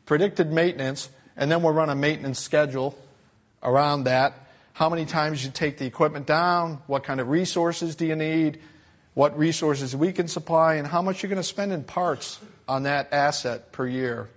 predicted 0.07 0.51
maintenance, 0.51 1.11
and 1.37 1.51
then 1.51 1.63
we'll 1.63 1.75
run 1.75 1.91
a 1.91 1.95
maintenance 1.95 2.39
schedule 2.39 2.99
around 3.63 4.05
that. 4.05 4.35
How 4.73 4.89
many 4.89 5.05
times 5.05 5.45
you 5.45 5.51
take 5.51 5.77
the 5.77 5.85
equipment 5.85 6.27
down? 6.27 6.81
What 6.87 7.05
kind 7.05 7.21
of 7.21 7.29
resources 7.29 7.97
do 7.97 8.07
you 8.07 8.17
need? 8.17 8.61
What 9.13 9.39
resources 9.39 9.95
we 9.95 10.13
can 10.13 10.27
supply, 10.27 10.77
and 10.77 10.87
how 10.87 11.03
much 11.03 11.23
you're 11.23 11.29
going 11.29 11.37
to 11.37 11.43
spend 11.43 11.71
in 11.73 11.85
parts 11.85 12.41
on 12.67 12.85
that 12.85 13.13
asset 13.13 13.73
per 13.73 13.87
year. 13.87 14.31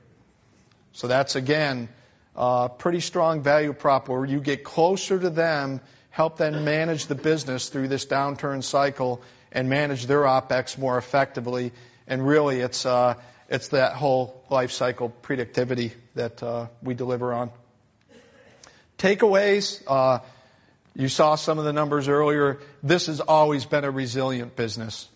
So 0.96 1.08
that's 1.08 1.36
again 1.36 1.90
uh, 2.38 2.70
pretty 2.70 3.02
strong 3.02 3.44
value 3.44 3.74
prop 3.74 4.08
where 4.08 4.24
you 4.24 4.40
get 4.40 4.64
closer 4.64 5.20
to 5.20 5.30
them, 5.30 5.82
help 6.10 6.38
them 6.38 6.64
manage 6.64 7.08
the 7.08 7.16
business 7.16 7.68
through 7.68 7.90
this 7.90 8.06
downturn 8.06 8.64
cycle, 8.64 9.22
and 9.52 9.68
manage 9.68 10.06
their 10.06 10.22
opex 10.22 10.78
more 10.78 10.98
effectively. 10.98 11.74
And 12.08 12.26
really, 12.26 12.62
it's 12.62 12.86
uh, 12.86 13.16
it's 13.50 13.70
that 13.70 13.96
whole 13.96 14.42
life 14.50 14.72
cycle 14.72 15.14
predictivity 15.22 15.92
that 16.16 16.42
uh, 16.42 16.68
we 16.82 16.94
deliver 16.94 17.34
on. 17.34 17.52
Takeaways. 18.98 19.84
Uh, 19.86 20.20
you 20.96 21.10
saw 21.10 21.36
some 21.36 21.60
of 21.60 21.66
the 21.66 21.74
numbers 21.74 22.08
earlier. 22.08 22.60
This 22.82 23.08
has 23.08 23.20
always 23.20 23.66
been 23.66 23.84
a 23.84 23.92
resilient 23.92 24.56
business, 24.56 25.10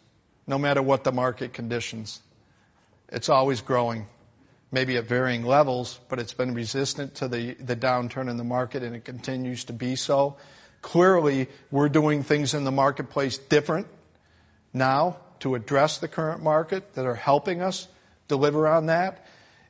no 0.46 0.58
matter 0.58 0.82
what 0.82 1.06
the 1.06 1.14
market 1.14 1.54
conditions. 1.54 2.20
It's 3.08 3.30
always 3.30 3.62
growing 3.62 4.06
maybe 4.72 4.98
at 4.98 5.06
varying 5.06 5.44
levels, 5.44 6.00
but 6.10 6.20
it's 6.20 6.34
been 6.34 6.54
resistant 6.54 7.16
to 7.16 7.28
the, 7.28 7.56
the 7.56 7.76
downturn 7.76 8.30
in 8.30 8.38
the 8.38 8.44
market 8.44 8.84
and 8.84 8.96
it 8.96 9.06
continues 9.06 9.66
to 9.66 9.74
be 9.74 9.96
so. 9.96 10.38
Clearly, 10.82 11.48
we're 11.72 11.90
doing 11.90 12.24
things 12.24 12.54
in 12.54 12.64
the 12.64 12.72
marketplace 12.72 13.38
different 13.38 13.88
now 14.74 15.18
to 15.40 15.56
address 15.56 15.98
the 15.98 16.08
current 16.08 16.44
market 16.44 16.94
that 16.94 17.06
are 17.06 17.16
helping 17.16 17.62
us 17.62 17.88
deliver 18.28 18.68
on 18.68 18.88
that. 18.88 19.26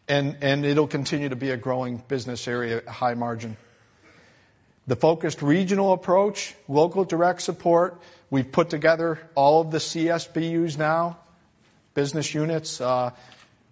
And, 0.08 0.38
and 0.42 0.66
it'll 0.66 0.88
continue 0.88 1.30
to 1.30 1.36
be 1.36 1.52
a 1.52 1.58
growing 1.58 1.98
business 2.08 2.48
area, 2.48 2.82
high 2.88 3.14
margin. 3.14 3.58
The 4.88 4.96
focused 4.96 5.44
regional 5.44 5.94
approach, 5.94 6.56
local 6.68 7.06
direct 7.06 7.44
support, 7.44 8.02
we've 8.32 8.52
put 8.52 8.72
together 8.72 9.20
all 9.36 9.62
of 9.62 9.70
the 9.70 9.78
CSBUs 9.78 10.80
now, 10.80 11.20
business 11.94 12.34
units. 12.34 12.82
Uh, 12.82 13.12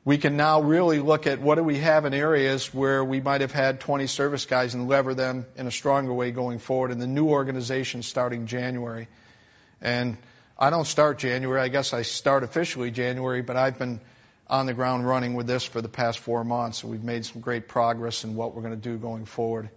we 0.08 0.18
can 0.18 0.38
now 0.38 0.62
really 0.62 1.02
look 1.02 1.28
at 1.28 1.42
what 1.42 1.56
do 1.56 1.64
we 1.64 1.80
have 1.80 2.06
in 2.06 2.14
areas 2.14 2.74
where 2.74 3.04
we 3.04 3.20
might 3.20 3.42
have 3.42 3.52
had 3.52 3.82
20 3.82 4.08
service 4.08 4.46
guys 4.46 4.74
and 4.74 4.88
lever 4.88 5.14
them 5.14 5.46
in 5.58 5.68
a 5.68 5.72
stronger 5.72 6.14
way 6.14 6.32
going 6.32 6.60
forward 6.60 6.92
in 6.92 7.00
the 7.00 7.06
new 7.06 7.28
organization 7.28 8.02
starting 8.02 8.48
January. 8.48 9.10
And 9.82 10.16
I 10.58 10.70
don't 10.70 10.88
start 10.88 11.18
January. 11.18 11.60
I 11.60 11.68
guess 11.68 11.92
I 11.92 12.04
start 12.04 12.44
officially 12.44 12.90
January, 12.90 13.42
but 13.42 13.58
I've 13.58 13.78
been 13.78 14.00
on 14.50 14.66
the 14.66 14.74
ground 14.74 15.06
running 15.06 15.34
with 15.34 15.46
this 15.46 15.66
for 15.66 15.82
the 15.82 15.90
past 15.90 16.20
four 16.20 16.46
months, 16.46 16.84
and 16.84 16.92
we've 16.94 17.04
made 17.04 17.26
some 17.26 17.42
great 17.42 17.68
progress 17.68 18.24
in 18.24 18.34
what 18.38 18.56
we're 18.56 18.62
going 18.62 18.80
to 18.80 18.90
do 18.90 18.98
going 18.98 19.26
forward. 19.26 19.70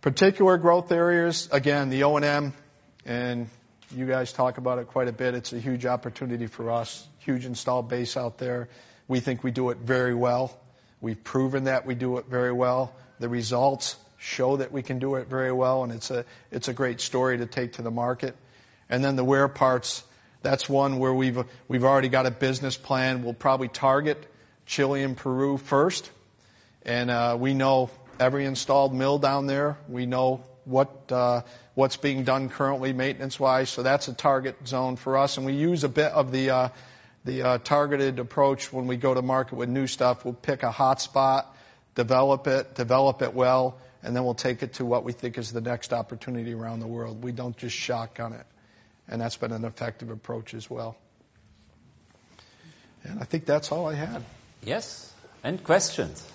Particular 0.00 0.56
growth 0.56 0.90
areas, 0.90 1.50
again, 1.52 1.90
the 1.90 2.04
O&M, 2.04 2.54
and 3.04 3.50
you 3.90 4.06
guys 4.06 4.32
talk 4.32 4.58
about 4.58 4.78
it 4.78 4.88
quite 4.88 5.08
a 5.08 5.12
bit. 5.12 5.34
It's 5.34 5.52
a 5.52 5.58
huge 5.58 5.86
opportunity 5.86 6.46
for 6.46 6.70
us 6.70 7.06
huge 7.24 7.46
installed 7.46 7.88
base 7.88 8.16
out 8.16 8.38
there. 8.38 8.68
We 9.08 9.20
think 9.20 9.42
we 9.42 9.50
do 9.50 9.70
it 9.70 9.78
very 9.78 10.14
well. 10.14 10.56
We've 11.00 11.22
proven 11.22 11.64
that 11.64 11.86
we 11.86 11.94
do 11.94 12.18
it 12.18 12.26
very 12.26 12.52
well. 12.52 12.94
The 13.18 13.28
results 13.28 13.96
show 14.18 14.58
that 14.58 14.72
we 14.72 14.82
can 14.82 14.98
do 14.98 15.16
it 15.16 15.28
very 15.28 15.52
well, 15.52 15.84
and 15.84 15.92
it's 15.92 16.10
a 16.10 16.24
it's 16.50 16.68
a 16.68 16.72
great 16.72 17.00
story 17.00 17.38
to 17.38 17.46
take 17.46 17.74
to 17.74 17.82
the 17.82 17.90
market. 17.90 18.36
And 18.88 19.04
then 19.04 19.16
the 19.16 19.24
wear 19.24 19.48
parts, 19.48 20.02
that's 20.42 20.68
one 20.68 20.98
where 20.98 21.12
we've 21.12 21.44
we've 21.68 21.84
already 21.84 22.08
got 22.08 22.26
a 22.26 22.30
business 22.30 22.76
plan. 22.76 23.22
We'll 23.22 23.34
probably 23.34 23.68
target 23.68 24.26
Chile 24.66 25.02
and 25.02 25.16
Peru 25.16 25.58
first, 25.58 26.10
and 26.84 27.10
uh, 27.10 27.36
we 27.38 27.54
know 27.54 27.90
every 28.18 28.44
installed 28.46 28.94
mill 28.94 29.18
down 29.18 29.46
there. 29.46 29.76
We 29.88 30.06
know 30.06 30.44
what 30.64 31.12
uh, 31.12 31.42
what's 31.74 31.96
being 31.96 32.24
done 32.24 32.48
currently 32.48 32.92
maintenance 32.92 33.38
wise. 33.38 33.70
So 33.70 33.82
that's 33.82 34.08
a 34.08 34.14
target 34.14 34.56
zone 34.66 34.96
for 34.96 35.16
us, 35.18 35.36
and 35.36 35.46
we 35.46 35.54
use 35.54 35.84
a 35.84 35.88
bit 35.88 36.12
of 36.12 36.32
the 36.32 36.50
uh, 36.50 36.68
the 37.24 37.42
uh, 37.42 37.58
targeted 37.58 38.18
approach 38.18 38.72
when 38.72 38.86
we 38.86 38.96
go 38.96 39.14
to 39.14 39.22
market 39.22 39.56
with 39.56 39.68
new 39.68 39.86
stuff. 39.86 40.24
We'll 40.24 40.34
pick 40.34 40.62
a 40.62 40.70
hot 40.70 41.00
spot, 41.00 41.54
develop 41.94 42.46
it, 42.46 42.74
develop 42.74 43.22
it 43.22 43.34
well, 43.34 43.78
and 44.02 44.14
then 44.14 44.24
we'll 44.24 44.34
take 44.34 44.62
it 44.62 44.74
to 44.74 44.84
what 44.84 45.04
we 45.04 45.12
think 45.12 45.38
is 45.38 45.50
the 45.52 45.62
next 45.62 45.92
opportunity 45.92 46.52
around 46.52 46.80
the 46.80 46.86
world. 46.86 47.24
We 47.24 47.32
don't 47.32 47.56
just 47.56 47.74
shotgun 47.74 48.34
it. 48.34 48.46
And 49.08 49.20
that's 49.20 49.36
been 49.36 49.52
an 49.52 49.64
effective 49.64 50.10
approach 50.10 50.54
as 50.54 50.68
well. 50.68 50.96
And 53.02 53.20
I 53.20 53.24
think 53.24 53.46
that's 53.46 53.72
all 53.72 53.86
I 53.86 53.94
had. 53.94 54.22
Yes. 54.62 55.12
And 55.42 55.62
questions? 55.62 56.26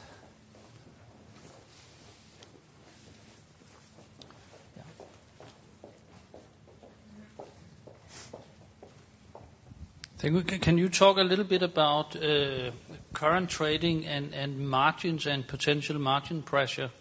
Can 10.19 10.77
you 10.77 10.89
talk 10.89 11.17
a 11.17 11.21
little 11.21 11.45
bit 11.45 11.63
about 11.63 12.13
uh, 12.17 12.71
current 13.13 13.49
trading 13.49 14.05
and 14.05 14.59
margins 14.69 15.25
and 15.25 15.47
potential 15.47 15.97
margin 15.97 16.41
pressure, 16.41 16.91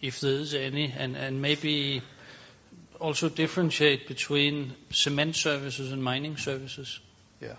if 0.00 0.20
there 0.20 0.34
is 0.34 0.54
any, 0.54 0.92
and 0.96 1.42
maybe 1.42 2.00
also 3.00 3.28
differentiate 3.28 4.06
between 4.06 4.72
cement 4.90 5.34
services 5.34 5.90
and 5.90 6.02
mining 6.02 6.36
services? 6.36 7.00
Yeah. 7.40 7.56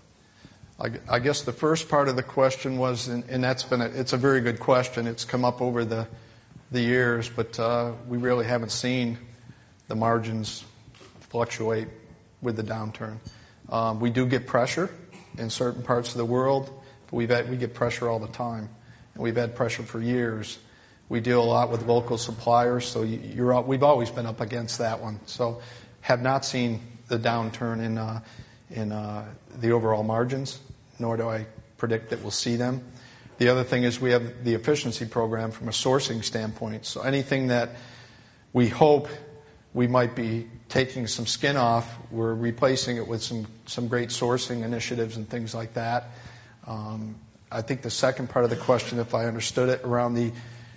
I 1.09 1.19
guess 1.19 1.41
the 1.41 1.51
first 1.51 1.89
part 1.89 2.07
of 2.07 2.15
the 2.15 2.23
question 2.23 2.77
was, 2.77 3.09
and 3.09 3.43
that's 3.43 3.63
been 3.63 3.81
it's 3.81 4.13
a 4.13 4.17
very 4.17 4.39
good 4.39 4.61
question. 4.61 5.07
It's 5.07 5.25
come 5.25 5.43
up 5.43 5.61
over 5.61 5.83
the 5.83 6.07
years, 6.71 7.27
but 7.27 7.59
uh, 7.59 7.91
we 8.07 8.17
really 8.17 8.45
haven't 8.45 8.71
seen 8.71 9.17
the 9.89 9.95
margins 9.95 10.63
fluctuate 11.31 11.89
with 12.41 12.55
the 12.55 12.63
downturn. 12.63 13.17
Um, 13.69 13.99
we 13.99 14.09
do 14.09 14.25
get 14.25 14.47
pressure 14.47 14.89
in 15.37 15.49
certain 15.49 15.83
parts 15.83 16.11
of 16.11 16.17
the 16.17 16.25
world, 16.25 16.69
but 17.07 17.13
we've 17.13 17.29
had, 17.29 17.49
we 17.49 17.57
get 17.57 17.73
pressure 17.73 18.07
all 18.09 18.19
the 18.19 18.27
time. 18.27 18.69
And 19.13 19.23
we've 19.23 19.35
had 19.35 19.55
pressure 19.55 19.83
for 19.83 19.99
years. 19.99 20.57
We 21.07 21.19
deal 21.19 21.41
a 21.41 21.45
lot 21.45 21.71
with 21.71 21.85
local 21.85 22.17
suppliers, 22.17 22.85
so 22.85 23.03
you're, 23.03 23.59
we've 23.61 23.83
always 23.83 24.09
been 24.09 24.25
up 24.25 24.41
against 24.41 24.79
that 24.79 25.01
one. 25.01 25.19
So 25.25 25.61
have 26.01 26.21
not 26.21 26.45
seen 26.45 26.81
the 27.07 27.19
downturn 27.19 27.83
in, 27.83 27.97
uh, 27.97 28.21
in 28.69 28.91
uh, 28.91 29.25
the 29.55 29.71
overall 29.71 30.03
margins, 30.03 30.59
nor 30.99 31.17
do 31.17 31.27
I 31.27 31.45
predict 31.77 32.09
that 32.09 32.21
we'll 32.21 32.31
see 32.31 32.55
them. 32.55 32.83
The 33.37 33.49
other 33.49 33.63
thing 33.63 33.83
is 33.83 33.99
we 33.99 34.11
have 34.11 34.43
the 34.43 34.53
efficiency 34.53 35.05
program 35.05 35.51
from 35.51 35.67
a 35.67 35.71
sourcing 35.71 36.23
standpoint. 36.23 36.85
So 36.85 37.01
anything 37.01 37.47
that 37.47 37.71
we 38.53 38.69
hope 38.69 39.09
we 39.75 39.87
might 39.87 40.15
be 40.15 40.47
taking 40.69 41.05
some 41.05 41.27
skin 41.27 41.57
off. 41.57 41.85
We're 42.09 42.33
replacing 42.33 42.95
it 42.95 43.09
with 43.09 43.21
some, 43.21 43.45
some 43.65 43.89
great 43.89 44.07
sourcing 44.07 44.63
initiatives 44.63 45.17
and 45.17 45.29
things 45.29 45.53
like 45.53 45.73
that. 45.73 46.05
Um, 46.65 47.15
I 47.51 47.61
think 47.61 47.81
the 47.81 47.89
second 47.89 48.29
part 48.29 48.45
of 48.45 48.51
the 48.51 48.55
question, 48.55 48.99
if 48.99 49.13
I 49.13 49.25
understood 49.25 49.67
it, 49.67 49.81
around 49.83 50.13
the, 50.13 50.31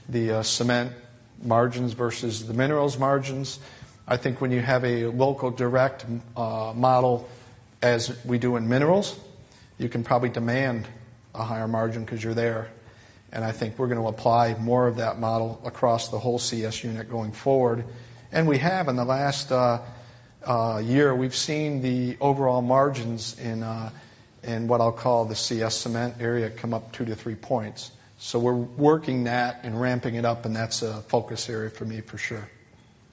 the 0.09 0.39
uh, 0.39 0.43
cement 0.43 0.93
margins 1.41 1.93
versus 1.93 2.45
the 2.45 2.55
minerals 2.55 2.99
margins, 2.99 3.61
I 4.07 4.17
think 4.17 4.41
when 4.41 4.51
you 4.51 4.61
have 4.61 4.85
a 4.85 5.07
local 5.07 5.53
direct 5.53 6.05
uh, 6.37 6.73
model 6.75 7.29
as 7.81 8.13
we 8.25 8.39
do 8.39 8.57
in 8.57 8.69
minerals, 8.69 9.17
you 9.79 9.89
can 9.89 10.03
probably 10.03 10.31
demand 10.31 10.89
a 11.37 11.45
higher 11.45 11.69
margin 11.69 12.05
because 12.05 12.23
you're 12.25 12.35
there. 12.35 12.69
And 13.31 13.45
I 13.45 13.53
think 13.53 13.79
we're 13.79 13.87
going 13.87 14.01
to 14.01 14.09
apply 14.09 14.55
more 14.55 14.89
of 14.89 14.97
that 14.97 15.21
model 15.21 15.61
across 15.65 16.09
the 16.09 16.19
whole 16.19 16.41
CS 16.41 16.83
unit 16.83 17.09
going 17.09 17.31
forward 17.31 17.85
and 18.33 18.47
we 18.47 18.59
have 18.59 18.89
in 18.89 18.97
the 18.97 19.05
last 19.05 19.51
uh, 19.53 19.81
uh, 20.45 20.83
year, 20.85 21.15
we've 21.15 21.35
seen 21.35 21.83
the 21.83 22.17
overall 22.21 22.63
margins 22.63 23.39
in, 23.39 23.63
uh, 23.63 23.91
in 24.43 24.69
what 24.69 24.81
I'll 24.81 24.93
call 24.93 25.25
the 25.25 25.35
CS 25.35 25.77
cement 25.77 26.17
area 26.21 26.51
come 26.51 26.75
up 26.75 26.93
two 26.93 27.05
to 27.07 27.15
three 27.15 27.35
points. 27.35 27.91
So 28.19 28.39
we're 28.39 28.55
working 28.55 29.25
that 29.25 29.61
and 29.63 29.81
ramping 29.81 30.17
it 30.17 30.25
up, 30.25 30.45
and 30.45 30.55
that's 30.55 30.83
a 30.83 31.03
focus 31.03 31.49
area 31.49 31.71
for 31.71 31.85
me 31.85 32.01
for 32.01 32.19
sure. 32.19 32.49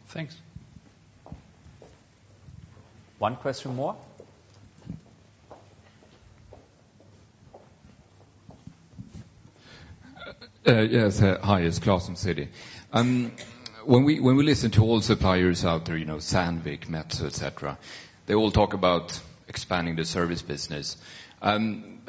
Thanks. 0.07 0.35
One 3.19 3.35
question 3.35 3.75
more. 3.75 3.95
Uh, 10.67 10.81
yes. 10.81 11.21
Uh, 11.21 11.37
hi, 11.43 11.61
it's 11.61 11.77
Claes 11.77 12.07
from 12.07 12.15
Citi. 12.15 12.47
Um, 12.91 13.31
when 13.85 14.03
we 14.03 14.19
when 14.19 14.35
we 14.35 14.43
listen 14.43 14.72
to 14.72 14.83
all 14.83 15.01
suppliers 15.01 15.64
out 15.64 15.85
there, 15.85 15.97
you 15.97 16.05
know, 16.05 16.17
Sandvik, 16.17 16.88
Metso, 16.89 17.25
et 17.25 17.33
cetera, 17.33 17.77
they 18.25 18.33
all 18.33 18.51
talk 18.51 18.73
about 18.73 19.19
expanding 19.47 19.95
the 19.95 20.05
service 20.05 20.41
business. 20.41 20.97
Um, 21.41 22.01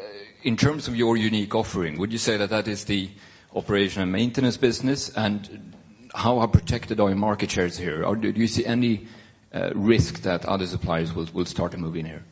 in 0.42 0.56
terms 0.56 0.88
of 0.88 0.96
your 0.96 1.16
unique 1.16 1.55
offering, 1.55 1.98
would 1.98 2.12
you 2.12 2.18
say 2.18 2.38
that 2.38 2.50
that 2.50 2.68
is 2.68 2.84
the 2.84 3.10
operation 3.55 4.02
and 4.02 4.12
maintenance 4.12 4.56
business, 4.56 5.10
and 5.10 5.74
how 6.14 6.38
are 6.38 6.48
protected 6.48 7.00
are 7.00 7.08
your 7.08 7.16
market 7.16 7.50
shares 7.50 7.76
here? 7.76 8.05
Or 8.05 8.16
do 8.16 8.30
you 8.30 8.46
see 8.46 8.64
any 8.64 9.08
uh, 9.52 9.70
risk 9.74 10.22
that 10.22 10.46
other 10.46 10.66
suppliers 10.66 11.12
will 11.12 11.44
start 11.44 11.72
to 11.72 11.78
move 11.78 11.96
in 11.96 12.06
here? 12.06 12.24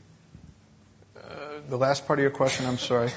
Uh, 1.17 1.61
the 1.69 1.77
last 1.77 2.07
part 2.07 2.19
of 2.19 2.23
your 2.23 2.31
question, 2.31 2.67
I'm 2.67 2.79
sorry. 2.79 3.11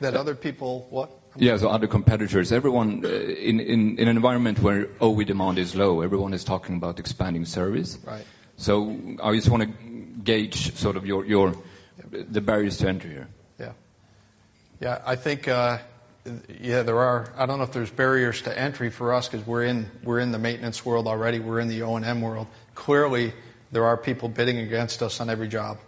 That 0.00 0.14
uh, 0.14 0.20
other 0.20 0.34
people 0.34 0.86
what? 0.90 1.10
Yeah, 1.36 1.56
so 1.56 1.68
other 1.68 1.86
competitors. 1.86 2.52
Everyone 2.52 3.04
uh, 3.04 3.08
in 3.08 3.60
in 3.60 3.98
an 4.00 4.08
environment 4.08 4.58
where 4.60 4.88
OE 5.00 5.22
demand 5.22 5.58
is 5.58 5.76
low, 5.76 6.00
everyone 6.00 6.34
is 6.34 6.44
talking 6.44 6.76
about 6.76 6.98
expanding 6.98 7.44
service. 7.44 7.98
Right. 8.04 8.24
So 8.56 8.96
I 9.22 9.34
just 9.34 9.48
want 9.48 9.62
to 9.62 9.68
gauge 10.22 10.74
sort 10.74 10.96
of 10.96 11.06
your 11.06 11.24
your 11.24 11.54
the 12.10 12.40
barriers 12.40 12.78
to 12.78 12.88
entry 12.88 13.10
here. 13.10 13.28
Yeah. 13.58 13.72
Yeah, 14.80 15.02
I 15.04 15.16
think, 15.16 15.48
uh, 15.48 15.78
yeah, 16.60 16.82
there 16.82 16.98
are. 16.98 17.32
I 17.36 17.46
don't 17.46 17.58
know 17.58 17.64
if 17.64 17.72
there's 17.72 17.90
barriers 17.90 18.42
to 18.42 18.58
entry 18.58 18.90
for 18.90 19.14
us 19.14 19.28
because 19.28 19.46
we're 19.46 19.64
in 19.64 19.90
we're 20.02 20.18
in 20.18 20.32
the 20.32 20.38
maintenance 20.38 20.84
world 20.84 21.06
already. 21.06 21.38
We're 21.38 21.60
in 21.60 21.68
the 21.68 21.82
O&M 21.82 22.20
world. 22.20 22.46
Clearly, 22.74 23.32
there 23.72 23.84
are 23.84 23.96
people 23.96 24.28
bidding 24.28 24.58
against 24.58 25.02
us 25.02 25.20
on 25.20 25.30
every 25.30 25.48
job, 25.48 25.78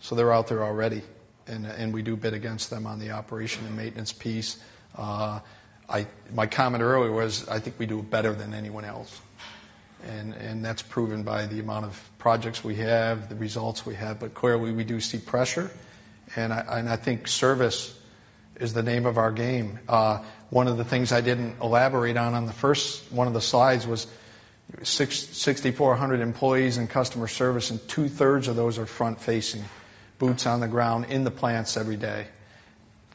so 0.00 0.14
they're 0.14 0.32
out 0.32 0.48
there 0.48 0.62
already, 0.62 1.02
and 1.46 1.92
we 1.92 2.02
do 2.02 2.16
bid 2.16 2.34
against 2.34 2.70
them 2.70 2.86
on 2.86 2.98
the 2.98 3.12
operation 3.12 3.66
and 3.66 3.76
maintenance 3.76 4.12
piece. 4.12 4.58
Uh, 4.96 5.40
my 6.32 6.46
comment 6.46 6.82
earlier 6.82 7.12
was, 7.12 7.48
I 7.48 7.58
think 7.58 7.78
we 7.78 7.86
do 7.86 7.98
it 8.00 8.10
better 8.10 8.32
than 8.32 8.54
anyone 8.54 8.84
else, 8.84 9.20
and 10.06 10.64
that's 10.64 10.82
proven 10.82 11.22
by 11.22 11.46
the 11.46 11.60
amount 11.60 11.86
of 11.86 12.10
projects 12.18 12.64
we 12.64 12.76
have, 12.76 13.28
the 13.28 13.36
results 13.36 13.84
we 13.84 13.94
have. 13.94 14.20
But 14.20 14.34
clearly, 14.34 14.72
we 14.72 14.84
do 14.84 15.00
see 15.00 15.18
pressure, 15.18 15.70
and 16.36 16.52
I 16.52 16.96
think 16.96 17.28
service 17.28 17.94
is 18.56 18.72
the 18.72 18.82
name 18.82 19.06
of 19.06 19.18
our 19.18 19.32
game. 19.32 19.78
Uh, 19.88 20.22
one 20.50 20.68
of 20.68 20.76
the 20.76 20.84
things 20.84 21.12
I 21.12 21.20
didn't 21.20 21.56
elaborate 21.60 22.16
on, 22.16 22.34
on 22.34 22.46
the 22.46 22.52
first 22.52 23.10
one 23.12 23.26
of 23.26 23.34
the 23.34 23.40
slides 23.40 23.86
was 23.86 24.06
6,400 24.82 26.20
employees 26.20 26.78
in 26.78 26.86
customer 26.86 27.28
service, 27.28 27.70
and 27.70 27.86
two-thirds 27.88 28.48
of 28.48 28.56
those 28.56 28.78
are 28.78 28.86
front-facing, 28.86 29.64
boots 30.18 30.46
on 30.46 30.60
the 30.60 30.68
ground 30.68 31.06
in 31.10 31.24
the 31.24 31.30
plants 31.30 31.76
every 31.76 31.96
day, 31.96 32.26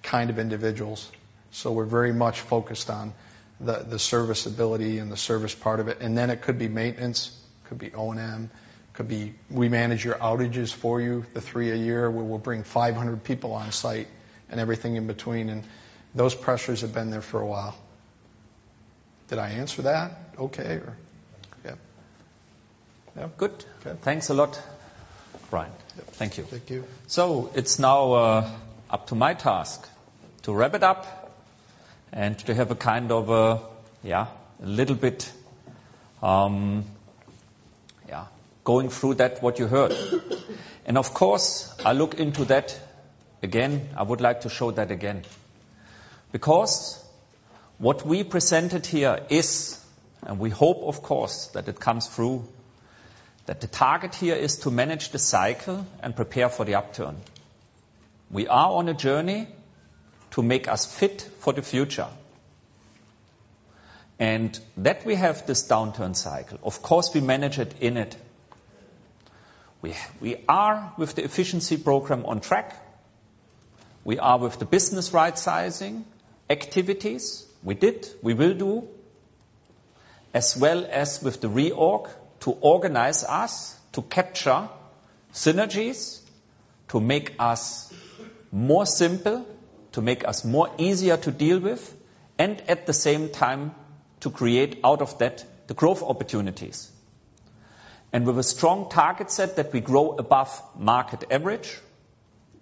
kind 0.03 0.29
of 0.29 0.39
individuals. 0.39 1.09
So 1.51 1.71
we're 1.71 1.85
very 1.85 2.13
much 2.13 2.41
focused 2.41 2.89
on 2.89 3.13
the 3.59 3.73
the 3.73 3.99
serviceability 3.99 4.99
and 4.99 5.11
the 5.11 5.17
service 5.17 5.55
part 5.55 5.79
of 5.79 5.87
it. 5.87 5.99
And 6.01 6.17
then 6.17 6.29
it 6.29 6.41
could 6.41 6.57
be 6.57 6.67
maintenance, 6.67 7.35
could 7.65 7.77
be 7.77 7.93
O&M, 7.93 8.49
could 8.93 9.07
be 9.07 9.33
we 9.49 9.69
manage 9.69 10.03
your 10.03 10.15
outages 10.15 10.73
for 10.73 11.01
you, 11.01 11.25
the 11.33 11.41
three 11.41 11.71
a 11.71 11.75
year, 11.75 12.09
where 12.09 12.23
we'll 12.23 12.37
bring 12.37 12.63
500 12.63 13.23
people 13.23 13.53
on 13.53 13.71
site 13.71 14.07
and 14.49 14.59
everything 14.59 14.95
in 14.95 15.07
between, 15.07 15.49
and 15.49 15.63
those 16.15 16.35
pressures 16.35 16.81
have 16.81 16.93
been 16.93 17.09
there 17.11 17.21
for 17.21 17.39
a 17.39 17.45
while. 17.45 17.75
Did 19.27 19.37
I 19.37 19.49
answer 19.49 19.83
that 19.83 20.11
okay, 20.39 20.75
or? 20.75 20.97
Yeah. 21.63 21.75
Yeah, 23.17 23.27
good. 23.37 23.63
Thanks 24.01 24.29
a 24.29 24.33
lot, 24.33 24.59
Brian. 25.49 25.71
Thank 26.13 26.37
you. 26.37 26.43
Thank 26.43 26.69
you. 26.69 26.83
So 27.07 27.51
it's 27.55 27.77
now 27.79 28.11
uh, 28.13 28.49
up 28.89 29.07
to 29.07 29.15
my 29.15 29.33
task 29.33 29.87
to 30.43 30.53
wrap 30.53 30.73
it 30.73 30.83
up 30.83 31.18
and 32.11 32.37
to 32.39 32.53
have 32.53 32.71
a 32.71 32.75
kind 32.75 33.11
of 33.11 33.29
a, 33.29 33.61
yeah, 34.03 34.27
a 34.61 34.65
little 34.65 34.95
bit, 34.95 35.31
um, 36.21 36.85
yeah, 38.07 38.25
going 38.63 38.89
through 38.89 39.15
that, 39.15 39.41
what 39.41 39.59
you 39.59 39.67
heard. 39.67 39.95
And 40.85 40.97
of 40.97 41.13
course, 41.13 41.71
I 41.85 41.93
look 41.93 42.15
into 42.15 42.45
that 42.45 42.75
again. 43.43 43.89
I 43.95 44.01
would 44.01 44.21
like 44.21 44.41
to 44.41 44.49
show 44.49 44.71
that 44.71 44.89
again. 44.89 45.21
Because 46.31 46.99
what 47.77 48.03
we 48.03 48.23
presented 48.23 48.87
here 48.87 49.19
is, 49.29 49.79
and 50.23 50.39
we 50.39 50.49
hope, 50.49 50.81
of 50.81 51.03
course, 51.03 51.47
that 51.53 51.67
it 51.67 51.79
comes 51.79 52.07
through, 52.07 52.43
that 53.45 53.61
the 53.61 53.67
target 53.67 54.15
here 54.15 54.35
is 54.35 54.57
to 54.59 54.71
manage 54.71 55.09
the 55.09 55.19
cycle 55.19 55.85
and 56.01 56.15
prepare 56.15 56.49
for 56.49 56.65
the 56.65 56.73
upturn. 56.73 57.17
We 58.31 58.47
are 58.47 58.71
on 58.71 58.89
a 58.89 58.95
journey 58.95 59.47
to 60.39 60.43
make 60.43 60.69
us 60.69 60.85
fit 60.85 61.21
for 61.39 61.51
the 61.51 61.61
future. 61.61 62.07
And 64.17 64.57
that 64.77 65.05
we 65.05 65.15
have 65.15 65.45
this 65.47 65.67
downturn 65.67 66.15
cycle, 66.15 66.59
of 66.63 66.81
course, 66.81 67.13
we 67.13 67.19
manage 67.19 67.59
it 67.59 67.73
in 67.81 67.97
it. 67.97 68.15
We 69.81 69.95
we 70.21 70.37
are, 70.47 70.93
with 70.97 71.15
the 71.15 71.25
efficiency 71.25 71.77
program, 71.89 72.25
on 72.25 72.39
track. 72.39 72.71
We 74.05 74.17
are 74.19 74.39
with 74.39 74.57
the 74.59 74.65
business 74.77 75.11
right-sizing 75.13 76.05
activities. 76.49 77.45
We 77.61 77.75
did, 77.75 78.07
we 78.21 78.33
will 78.33 78.53
do, 78.53 78.87
as 80.33 80.55
well 80.55 80.85
as 80.89 81.21
with 81.21 81.41
the 81.41 81.49
reorg, 81.49 82.09
to 82.47 82.51
organize 82.51 83.23
us, 83.25 83.77
to 83.93 84.01
capture 84.01 84.69
synergies, 85.33 86.19
to 86.89 87.01
make 87.01 87.33
us 87.39 87.93
more 88.51 88.85
simple, 88.85 89.45
to 89.93 90.01
make 90.01 90.27
us 90.27 90.45
more 90.45 90.69
easier 90.77 91.17
to 91.17 91.31
deal 91.31 91.59
with, 91.59 91.95
and 92.37 92.61
at 92.69 92.85
the 92.85 92.93
same 92.93 93.29
time, 93.29 93.73
to 94.21 94.29
create 94.29 94.79
out 94.83 95.01
of 95.01 95.17
that 95.19 95.45
the 95.67 95.73
growth 95.73 96.03
opportunities. 96.03 96.91
And 98.11 98.25
with 98.25 98.39
a 98.39 98.43
strong 98.43 98.89
target 98.89 99.29
set 99.31 99.57
that 99.57 99.71
we 99.71 99.81
grow 99.81 100.15
above 100.17 100.61
market 100.77 101.25
average, 101.31 101.77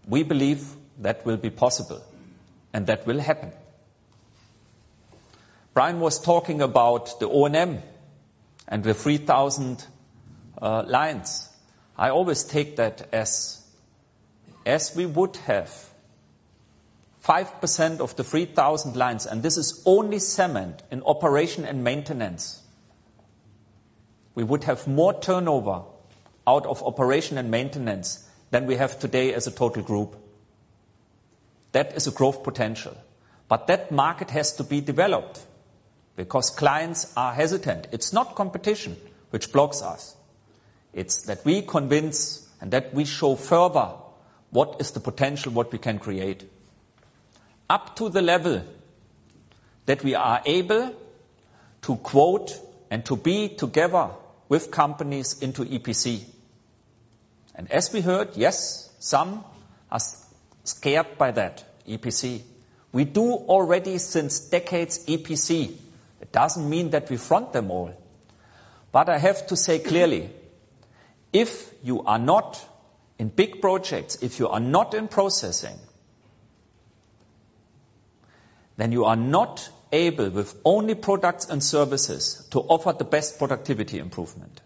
we 0.08 0.24
believe 0.24 0.66
that 1.00 1.26
will 1.26 1.38
be 1.38 1.50
possible, 1.50 2.04
and 2.74 2.88
that 2.88 3.08
will 3.08 3.20
happen. 3.20 3.52
Brian 5.74 6.00
was 6.00 6.20
talking 6.20 6.62
about 6.62 7.20
the 7.20 7.30
O&M 7.30 7.82
and 8.68 8.84
the 8.84 8.94
3,000 8.94 9.86
uh, 10.60 10.84
lines. 10.88 11.48
I 11.98 12.10
always 12.10 12.44
take 12.44 12.78
that 12.78 13.14
as, 13.14 13.64
as 14.66 14.96
we 14.96 15.06
would 15.06 15.36
have 15.38 15.87
5% 17.24 18.00
of 18.00 18.16
the 18.16 18.24
3,000 18.24 18.96
lines, 18.96 19.26
and 19.26 19.44
this 19.44 19.58
is 19.58 19.84
only 19.86 20.20
cement 20.20 20.82
in 20.92 21.04
operation 21.04 21.66
and 21.66 21.84
maintenance. 21.84 22.62
We 24.36 24.44
would 24.44 24.64
have 24.66 24.88
more 24.88 25.20
turnover 25.20 25.84
out 26.46 26.66
of 26.66 26.84
operation 26.84 27.38
and 27.38 27.52
maintenance 27.52 28.24
than 28.52 28.68
we 28.68 28.76
have 28.76 29.00
today 29.00 29.34
as 29.34 29.48
a 29.48 29.52
total 29.52 29.84
group. 29.84 30.16
That 31.74 31.96
is 31.96 32.08
a 32.08 32.12
growth 32.12 32.44
potential, 32.44 32.96
but 33.50 33.68
that 33.68 33.92
market 33.92 34.30
has 34.30 34.54
to 34.58 34.64
be 34.64 34.80
developed 34.80 35.40
because 36.16 36.50
clients 36.50 37.12
are 37.18 37.34
hesitant. 37.34 37.88
It's 37.92 38.14
not 38.14 38.36
competition 38.36 38.96
which 39.32 39.52
blocks 39.52 39.82
us. 39.82 40.16
It's 40.94 41.24
that 41.24 41.44
we 41.44 41.62
convince 41.62 42.48
and 42.62 42.72
that 42.72 42.94
we 42.94 43.06
show 43.06 43.36
further 43.36 43.90
what 44.50 44.78
is 44.80 44.92
the 44.92 45.00
potential, 45.00 45.52
what 45.52 45.72
we 45.72 45.78
can 45.78 46.00
create, 46.00 46.44
up 47.70 47.96
to 47.98 48.10
the 48.10 48.22
level 48.22 48.64
that 49.86 50.04
we 50.04 50.16
are 50.16 50.42
able 50.46 50.94
to 51.84 51.96
quote 51.98 52.60
and 52.90 53.06
to 53.06 53.16
be 53.16 53.50
together 53.50 54.10
with 54.50 54.72
companies 54.72 55.42
into 55.42 55.64
EPC. 55.64 56.24
And 57.56 57.72
as 57.72 57.92
we 57.92 58.02
heard, 58.02 58.36
yes, 58.36 58.90
some 59.00 59.44
are 59.92 60.00
scared 60.64 61.18
by 61.18 61.32
that, 61.32 61.64
EPC. 61.88 62.42
We 62.92 63.06
do 63.06 63.32
already 63.32 63.98
since 63.98 64.40
decades, 64.40 65.06
EPC. 65.06 65.76
It 66.22 66.32
doesn't 66.32 66.70
mean 66.70 66.92
that 66.92 67.10
we 67.10 67.18
front 67.18 67.54
them 67.54 67.72
all. 67.72 67.94
But 68.92 69.10
I 69.10 69.18
have 69.18 69.48
to 69.48 69.56
say 69.56 69.80
clearly, 69.80 70.30
if 71.34 71.72
you 71.84 72.04
are 72.04 72.20
not 72.20 72.64
in 73.20 73.30
big 73.30 73.62
projects, 73.62 74.18
if 74.22 74.40
you 74.40 74.48
are 74.50 74.60
not 74.60 74.94
in 74.94 75.08
processing, 75.08 75.78
then 78.78 78.92
you 78.92 79.06
are 79.06 79.16
not 79.16 79.70
able, 79.92 80.30
with 80.30 80.56
only 80.64 80.96
products 80.96 81.50
and 81.50 81.64
services, 81.64 82.48
to 82.52 82.60
offer 82.60 82.94
the 82.94 83.04
best 83.04 83.38
productivity 83.40 84.00
improvement. 84.00 84.62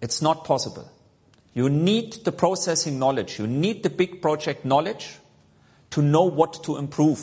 It's 0.00 0.22
not 0.22 0.44
possible. 0.44 0.90
You 1.52 1.68
need 1.68 2.12
the 2.24 2.32
processing 2.32 2.98
knowledge, 2.98 3.38
you 3.38 3.46
need 3.46 3.82
the 3.82 3.90
big 3.90 4.22
project 4.22 4.64
knowledge 4.64 5.08
to 5.90 6.02
know 6.02 6.24
what 6.24 6.62
to 6.64 6.76
improve. 6.76 7.20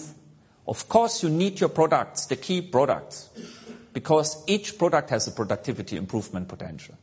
Of 0.68 0.90
course, 0.90 1.24
you 1.24 1.30
need 1.30 1.62
your 1.62 1.70
products, 1.70 2.26
the 2.26 2.36
key 2.36 2.62
products, 2.62 3.30
because 3.94 4.44
each 4.48 4.78
product 4.78 5.12
has 5.12 5.28
a 5.28 5.32
productivity 5.32 5.96
improvement 5.96 6.50
potential. 6.50 6.96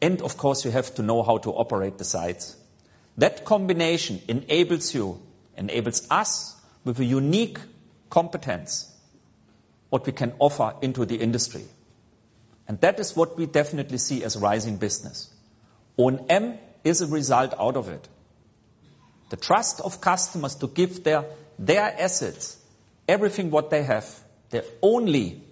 And 0.00 0.22
of 0.22 0.36
course, 0.36 0.64
you 0.64 0.70
have 0.70 0.94
to 0.94 1.02
know 1.02 1.22
how 1.24 1.38
to 1.38 1.50
operate 1.50 1.98
the 1.98 2.04
sites. 2.04 2.56
That 3.18 3.44
combination 3.44 4.22
enables 4.28 4.94
you, 4.94 5.20
enables 5.56 6.06
us 6.10 6.54
with 6.84 6.98
a 7.00 7.04
unique 7.04 7.58
competence, 8.08 8.90
what 9.88 10.06
we 10.06 10.12
can 10.12 10.32
offer 10.38 10.74
into 10.82 11.04
the 11.04 11.16
industry. 11.16 11.64
And 12.68 12.80
that 12.80 13.00
is 13.00 13.16
what 13.16 13.36
we 13.36 13.46
definitely 13.46 13.98
see 13.98 14.22
as 14.24 14.36
rising 14.36 14.76
business. 14.76 15.28
O&M 15.98 16.58
is 16.84 17.02
a 17.02 17.06
result 17.06 17.54
out 17.58 17.76
of 17.76 17.88
it. 17.88 18.08
The 19.30 19.36
trust 19.36 19.80
of 19.80 20.00
customers 20.00 20.54
to 20.56 20.66
give 20.66 21.04
their, 21.04 21.24
their 21.58 21.82
assets 21.82 22.56
everything 23.08 23.50
what 23.50 23.70
they 23.70 23.82
have. 23.82 24.08
They 24.50 24.62
only 24.82 25.42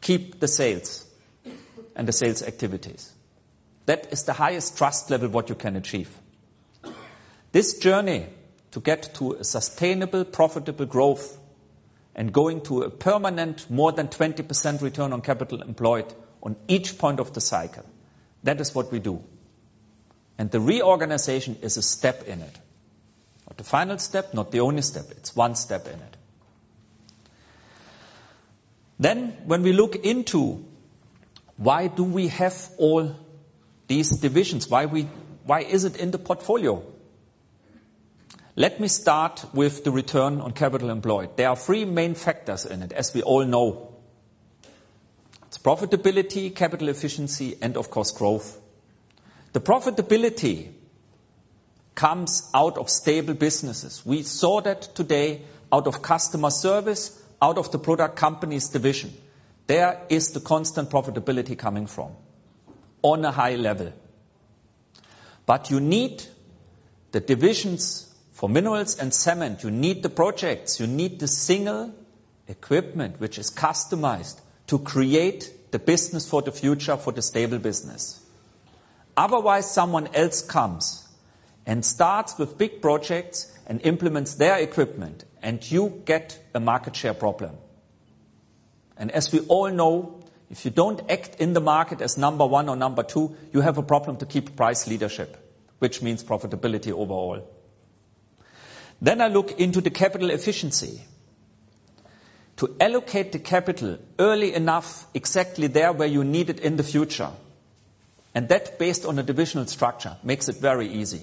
keep 0.00 0.38
the 0.40 0.48
sales 0.48 1.04
and 1.94 2.06
the 2.06 2.12
sales 2.12 2.42
activities. 2.42 3.12
That 3.86 4.12
is 4.12 4.24
the 4.24 4.32
highest 4.32 4.76
trust 4.78 5.10
level 5.10 5.28
what 5.28 5.48
you 5.48 5.54
can 5.54 5.76
achieve. 5.76 6.10
This 7.52 7.78
journey 7.78 8.26
to 8.76 8.80
get 8.80 9.14
to 9.14 9.32
a 9.32 9.42
sustainable, 9.42 10.22
profitable 10.22 10.84
growth 10.84 11.38
and 12.14 12.30
going 12.30 12.60
to 12.60 12.82
a 12.82 12.90
permanent 12.90 13.70
more 13.70 13.90
than 13.90 14.08
20% 14.08 14.82
return 14.82 15.14
on 15.14 15.22
capital 15.22 15.62
employed 15.62 16.12
on 16.42 16.56
each 16.68 16.98
point 16.98 17.18
of 17.18 17.32
the 17.32 17.40
cycle, 17.40 17.86
that 18.42 18.60
is 18.60 18.74
what 18.74 18.92
we 18.92 18.98
do. 18.98 19.22
And 20.36 20.50
the 20.50 20.60
reorganization 20.60 21.56
is 21.62 21.78
a 21.78 21.82
step 21.82 22.24
in 22.24 22.42
it. 22.42 22.58
Not 23.48 23.56
the 23.56 23.64
final 23.64 23.96
step, 23.96 24.34
not 24.34 24.50
the 24.50 24.60
only 24.60 24.82
step. 24.82 25.06
It's 25.12 25.34
one 25.34 25.54
step 25.54 25.86
in 25.86 25.94
it. 25.94 26.16
Then, 28.98 29.38
when 29.46 29.62
we 29.62 29.72
look 29.72 29.96
into 29.96 30.66
why 31.56 31.86
do 31.86 32.04
we 32.04 32.28
have 32.28 32.68
all 32.76 33.16
these 33.86 34.10
divisions? 34.18 34.68
Why, 34.68 34.84
we, 34.84 35.04
why 35.44 35.60
is 35.60 35.84
it 35.84 35.96
in 35.96 36.10
the 36.10 36.18
portfolio? 36.18 36.84
Let 38.58 38.80
me 38.80 38.88
start 38.88 39.44
with 39.52 39.84
the 39.84 39.90
return 39.90 40.40
on 40.40 40.52
capital 40.52 40.88
employed. 40.88 41.36
There 41.36 41.50
are 41.50 41.56
three 41.56 41.84
main 41.84 42.14
factors 42.14 42.64
in 42.64 42.82
it, 42.82 42.92
as 42.92 43.12
we 43.12 43.20
all 43.22 43.44
know. 43.44 43.94
It's 45.48 45.58
profitability, 45.58 46.54
capital 46.56 46.88
efficiency, 46.88 47.58
and 47.60 47.76
of 47.76 47.90
course, 47.90 48.12
growth. 48.12 48.58
The 49.52 49.60
profitability 49.60 50.72
comes 51.94 52.50
out 52.54 52.78
of 52.78 52.88
stable 52.88 53.34
businesses. 53.34 54.04
We 54.06 54.22
saw 54.22 54.62
that 54.62 54.94
today 54.94 55.42
out 55.70 55.86
of 55.86 56.00
customer 56.00 56.50
service, 56.50 57.22
out 57.42 57.58
of 57.58 57.70
the 57.72 57.78
product 57.78 58.16
companies 58.16 58.70
division. 58.70 59.12
There 59.66 60.00
is 60.08 60.30
the 60.30 60.40
constant 60.40 60.88
profitability 60.88 61.58
coming 61.58 61.86
from 61.86 62.12
on 63.02 63.22
a 63.22 63.30
high 63.30 63.56
level. 63.56 63.92
But 65.44 65.70
you 65.70 65.78
need 65.80 66.22
the 67.12 67.20
divisions 67.20 68.10
for 68.36 68.50
minerals 68.50 68.98
and 68.98 69.14
cement. 69.14 69.62
You 69.62 69.70
need 69.70 70.02
the 70.02 70.10
projects. 70.10 70.78
You 70.78 70.86
need 70.86 71.18
the 71.20 71.26
single 71.26 71.94
equipment 72.46 73.18
which 73.18 73.38
is 73.38 73.50
customized 73.50 74.38
to 74.66 74.78
create 74.78 75.50
the 75.70 75.78
business 75.78 76.28
for 76.28 76.42
the 76.42 76.52
future, 76.52 76.98
for 76.98 77.12
the 77.12 77.22
stable 77.22 77.58
business. 77.58 78.20
Otherwise, 79.16 79.70
someone 79.70 80.14
else 80.14 80.42
comes 80.42 81.08
and 81.64 81.82
starts 81.82 82.36
with 82.36 82.58
big 82.58 82.82
projects 82.82 83.50
and 83.66 83.80
implements 83.86 84.34
their 84.34 84.58
equipment, 84.58 85.24
and 85.42 85.68
you 85.70 86.02
get 86.04 86.38
a 86.54 86.60
market 86.60 86.94
share 86.94 87.14
problem. 87.14 87.56
And 88.98 89.10
as 89.10 89.32
we 89.32 89.40
all 89.40 89.70
know, 89.70 90.20
if 90.50 90.66
you 90.66 90.70
don't 90.70 91.10
act 91.10 91.36
in 91.40 91.54
the 91.54 91.62
market 91.62 92.02
as 92.02 92.18
number 92.18 92.44
one 92.44 92.68
or 92.68 92.76
number 92.76 93.02
two, 93.02 93.34
you 93.54 93.62
have 93.62 93.78
a 93.78 93.82
problem 93.82 94.18
to 94.18 94.26
keep 94.26 94.56
price 94.56 94.86
leadership, 94.86 95.36
which 95.78 96.02
means 96.02 96.22
profitability 96.22 96.92
overall. 96.92 97.48
Then 99.00 99.20
I 99.20 99.28
look 99.28 99.60
into 99.60 99.80
the 99.80 99.90
capital 99.90 100.30
efficiency. 100.30 101.00
To 102.58 102.74
allocate 102.80 103.32
the 103.32 103.38
capital 103.38 103.98
early 104.18 104.54
enough, 104.54 105.06
exactly 105.12 105.66
there 105.66 105.92
where 105.92 106.08
you 106.08 106.24
need 106.24 106.48
it 106.48 106.60
in 106.60 106.76
the 106.76 106.82
future, 106.82 107.30
and 108.34 108.48
that 108.48 108.78
based 108.78 109.04
on 109.04 109.18
a 109.18 109.22
divisional 109.22 109.66
structure, 109.66 110.16
makes 110.22 110.48
it 110.48 110.56
very 110.56 110.88
easy. 110.88 111.20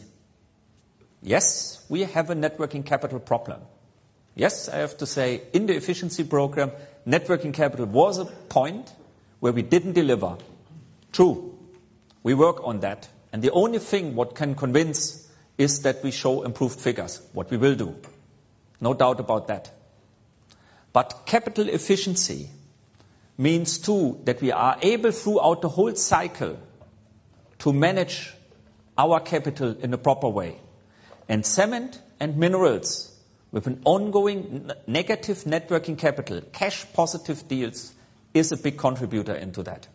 Yes, 1.24 1.84
we 1.90 2.02
have 2.02 2.30
a 2.30 2.36
net 2.36 2.60
working 2.60 2.84
capital 2.84 3.20
problem. 3.20 3.62
Yes, 4.36 4.70
I 4.70 4.78
have 4.78 4.98
to 4.98 5.08
say, 5.08 5.42
in 5.54 5.66
the 5.66 5.76
efficiency 5.76 6.24
program, 6.24 6.72
net 7.06 7.28
working 7.30 7.52
capital 7.52 7.88
was 7.88 8.20
a 8.20 8.26
point 8.26 8.92
where 9.40 9.54
we 9.54 9.64
didn't 9.64 9.94
deliver. 9.94 10.38
True, 11.12 11.58
we 12.22 12.36
work 12.36 12.64
on 12.64 12.82
that, 12.82 13.08
and 13.32 13.42
the 13.42 13.52
only 13.52 13.80
thing 13.80 14.14
what 14.16 14.36
can 14.36 14.54
convince 14.54 15.23
is 15.58 15.82
that 15.84 16.04
we 16.04 16.12
show 16.12 16.44
improved 16.44 16.80
figures, 16.80 17.22
what 17.34 17.50
we 17.52 17.58
will 17.58 17.76
do. 17.76 17.96
No 18.82 18.94
doubt 18.94 19.20
about 19.20 19.48
that. 19.48 19.72
But 20.92 21.26
capital 21.26 21.70
efficiency 21.70 22.50
means 23.38 23.80
too 23.80 24.20
that 24.26 24.42
we 24.42 24.52
are 24.52 24.78
able 24.82 25.12
throughout 25.12 25.62
the 25.62 25.70
whole 25.70 25.96
cycle 25.96 26.58
to 27.60 27.74
manage 27.74 28.34
our 28.98 29.20
capital 29.20 29.76
in 29.80 29.94
a 29.94 29.98
proper 29.98 30.30
way. 30.30 30.60
And 31.28 31.46
cement 31.46 32.00
and 32.20 32.38
minerals 32.38 33.12
with 33.52 33.68
an 33.68 33.82
ongoing 33.86 34.72
negative 34.88 35.46
net 35.46 35.70
working 35.70 35.96
capital, 35.96 36.42
cash 36.42 36.86
positive 36.94 37.48
deals 37.48 37.94
is 38.34 38.52
a 38.52 38.58
big 38.58 38.78
contributor 38.78 39.34
into 39.34 39.64
that. 39.64 39.88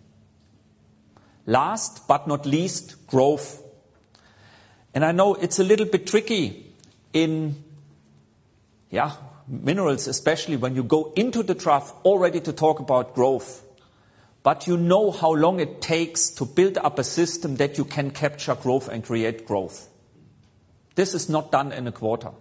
Last 1.47 2.07
but 2.09 2.27
not 2.27 2.47
least, 2.47 3.07
growth. 3.07 3.63
And 4.99 5.05
I 5.05 5.13
know 5.13 5.35
it's 5.35 5.61
a 5.61 5.63
little 5.63 5.87
bit 5.87 6.09
tricky 6.09 6.75
in, 7.13 7.63
yeah, 8.91 9.13
minerals, 9.47 10.09
especially 10.09 10.57
when 10.57 10.75
you 10.75 10.83
go 10.83 11.13
into 11.15 11.45
the 11.45 11.55
trough 11.55 11.95
already 12.05 12.41
to 12.41 12.53
talk 12.53 12.81
about 12.81 13.15
growth. 13.15 13.63
But 14.43 14.67
you 14.67 14.77
know 14.77 15.13
how 15.13 15.35
long 15.35 15.61
it 15.61 15.81
takes 15.81 16.31
to 16.41 16.45
build 16.45 16.79
up 16.79 16.99
a 16.99 17.05
system 17.05 17.55
that 17.59 17.79
you 17.79 17.85
can 17.85 18.11
capture 18.11 18.57
growth 18.57 18.89
and 18.89 19.05
create 19.05 19.47
growth. 19.47 19.89
This 20.97 21.15
is 21.15 21.29
not 21.29 21.53
done 21.53 21.71
in 21.71 21.87
a 21.87 21.93
quarter. 21.93 22.33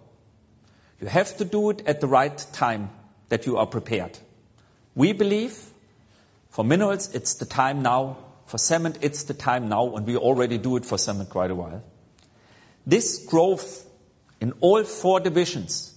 You 1.00 1.06
have 1.06 1.36
to 1.36 1.44
do 1.44 1.70
it 1.70 1.84
at 1.86 2.00
the 2.00 2.08
right 2.08 2.44
time 2.54 2.90
that 3.28 3.46
you 3.46 3.58
are 3.58 3.66
prepared. 3.66 4.18
We 4.96 5.12
believe 5.12 5.56
for 6.50 6.64
minerals, 6.64 7.14
it's 7.14 7.34
the 7.34 7.46
time 7.46 7.82
now. 7.82 8.18
For 8.46 8.58
cement, 8.58 8.98
it's 9.02 9.22
the 9.22 9.34
time 9.34 9.68
now, 9.68 9.94
and 9.94 10.04
we 10.04 10.16
already 10.16 10.58
do 10.58 10.76
it 10.76 10.84
for 10.84 10.98
cement 10.98 11.30
quite 11.30 11.52
a 11.52 11.54
while. 11.54 11.84
This 12.88 13.26
growth 13.26 13.86
in 14.40 14.54
all 14.60 14.82
four 14.82 15.20
divisions, 15.20 15.94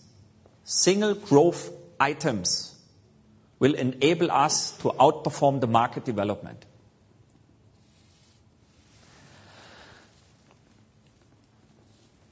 single 0.65 1.13
growth 1.15 1.71
items, 1.97 2.75
will 3.59 3.75
enable 3.75 4.29
us 4.29 4.71
to 4.79 4.89
outperform 4.89 5.61
the 5.61 5.67
market 5.67 6.03
development. 6.03 6.65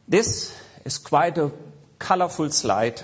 This 0.10 0.54
is 0.84 0.98
quite 0.98 1.38
a 1.38 1.52
colorful 1.98 2.50
slide, 2.50 3.02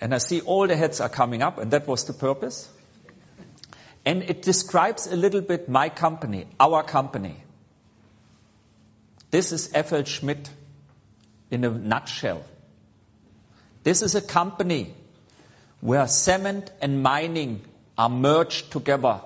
and 0.00 0.12
I 0.12 0.18
see 0.18 0.40
all 0.40 0.66
the 0.66 0.74
heads 0.74 1.00
are 1.00 1.08
coming 1.08 1.42
up, 1.42 1.58
and 1.58 1.70
that 1.70 1.86
was 1.86 2.06
the 2.06 2.12
purpose. 2.12 2.68
And 4.04 4.24
it 4.24 4.42
describes 4.42 5.06
a 5.06 5.14
little 5.14 5.42
bit 5.42 5.68
my 5.68 5.90
company, 5.90 6.46
our 6.58 6.82
company. 6.82 7.36
This 9.30 9.52
is 9.52 9.68
FLSmidth 9.68 10.48
in 11.52 11.64
a 11.64 11.70
nutshell. 11.70 12.42
This 13.84 14.02
is 14.02 14.14
a 14.14 14.22
company 14.22 14.94
where 15.80 16.06
cement 16.06 16.72
and 16.80 17.02
mining 17.02 17.60
are 17.98 18.08
merged 18.08 18.72
together. 18.72 19.20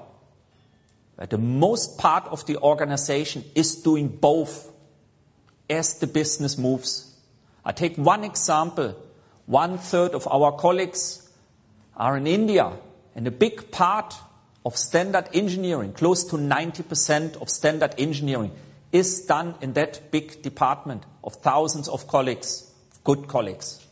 Where 1.14 1.26
the 1.26 1.38
most 1.38 1.98
part 1.98 2.26
of 2.26 2.44
the 2.46 2.58
organization 2.58 3.44
is 3.54 3.76
doing 3.76 4.08
both 4.08 4.70
as 5.70 5.98
the 5.98 6.06
business 6.06 6.58
moves. 6.58 7.12
I 7.64 7.72
take 7.72 7.96
one 7.96 8.24
example. 8.24 8.96
One 9.46 9.78
third 9.78 10.14
of 10.14 10.26
our 10.26 10.52
colleagues 10.52 11.22
are 11.96 12.16
in 12.16 12.26
India, 12.26 12.72
and 13.14 13.26
a 13.26 13.30
big 13.30 13.70
part 13.70 14.14
of 14.64 14.76
standard 14.76 15.28
engineering, 15.32 15.92
close 15.92 16.24
to 16.24 16.36
90% 16.36 17.40
of 17.40 17.48
standard 17.48 17.94
engineering, 17.98 18.50
is 18.90 19.22
done 19.26 19.54
in 19.60 19.74
that 19.74 20.10
big 20.10 20.42
department 20.42 21.04
of 21.26 21.34
thousands 21.34 21.88
of 21.88 22.06
colleagues, 22.06 22.70
good 23.04 23.28
colleagues. 23.28 23.82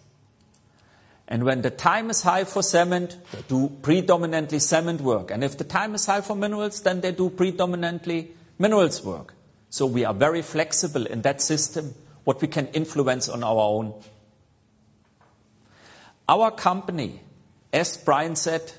And 1.26 1.44
when 1.44 1.62
the 1.62 1.70
time 1.70 2.10
is 2.10 2.22
high 2.22 2.44
for 2.44 2.62
cement, 2.62 3.16
they 3.32 3.42
do 3.48 3.68
predominantly 3.82 4.58
cement 4.58 5.00
work. 5.00 5.30
And 5.30 5.42
if 5.42 5.58
the 5.58 5.64
time 5.64 5.94
is 5.94 6.06
high 6.06 6.20
for 6.20 6.36
minerals, 6.36 6.82
then 6.82 7.00
they 7.00 7.12
do 7.12 7.30
predominantly 7.30 8.32
minerals 8.58 9.02
work. 9.02 9.34
So 9.70 9.86
we 9.86 10.04
are 10.04 10.14
very 10.14 10.42
flexible 10.42 11.06
in 11.06 11.22
that 11.22 11.40
system, 11.40 11.94
what 12.24 12.40
we 12.40 12.48
can 12.48 12.68
influence 12.68 13.28
on 13.28 13.42
our 13.42 13.58
own. 13.58 13.94
Our 16.28 16.50
company, 16.50 17.20
as 17.72 17.96
Brian 17.96 18.36
said, 18.36 18.70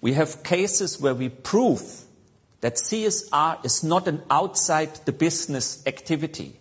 we 0.00 0.14
have 0.14 0.42
cases 0.42 1.00
where 1.00 1.14
we 1.14 1.28
prove 1.28 1.82
that 2.60 2.74
CSR 2.74 3.64
is 3.64 3.84
not 3.84 4.08
an 4.08 4.22
outside 4.30 4.94
the 5.04 5.12
business 5.12 5.82
activity. 5.86 6.59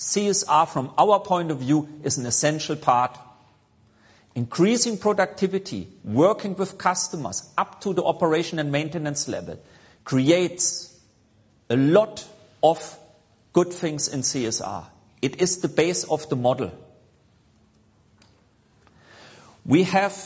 CSR, 0.00 0.66
from 0.66 0.92
our 0.96 1.20
point 1.20 1.50
of 1.50 1.58
view, 1.58 1.86
is 2.02 2.16
an 2.16 2.24
essential 2.24 2.74
part. 2.74 3.18
Increasing 4.34 4.96
productivity, 4.96 5.88
working 6.04 6.54
with 6.56 6.78
customers 6.78 7.46
up 7.58 7.82
to 7.82 7.92
the 7.92 8.02
operation 8.02 8.58
and 8.58 8.72
maintenance 8.72 9.28
level, 9.28 9.58
creates 10.04 10.98
a 11.68 11.76
lot 11.76 12.26
of 12.62 12.98
good 13.52 13.74
things 13.74 14.08
in 14.08 14.20
CSR. 14.20 14.86
It 15.20 15.42
is 15.42 15.58
the 15.58 15.68
base 15.68 16.04
of 16.04 16.26
the 16.30 16.36
model. 16.36 16.72
We 19.66 19.82
have 19.82 20.16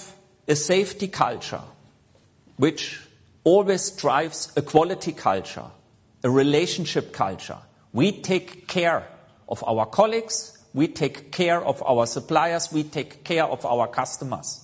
a 0.46 0.54
safety 0.54 1.08
culture 1.08 1.62
which 2.58 3.00
always 3.42 3.90
drives 3.90 4.52
a 4.54 4.62
quality 4.62 5.10
culture, 5.10 5.66
a 6.22 6.30
relationship 6.30 7.12
culture. 7.12 7.58
We 7.92 8.12
take 8.12 8.68
care 8.68 9.08
of 9.48 9.64
our 9.64 9.86
colleagues, 9.86 10.56
we 10.72 10.88
take 10.88 11.30
care 11.32 11.60
of 11.60 11.82
our 11.82 12.06
suppliers, 12.06 12.72
we 12.72 12.82
take 12.82 13.24
care 13.24 13.44
of 13.44 13.64
our 13.64 13.86
customers. 13.86 14.60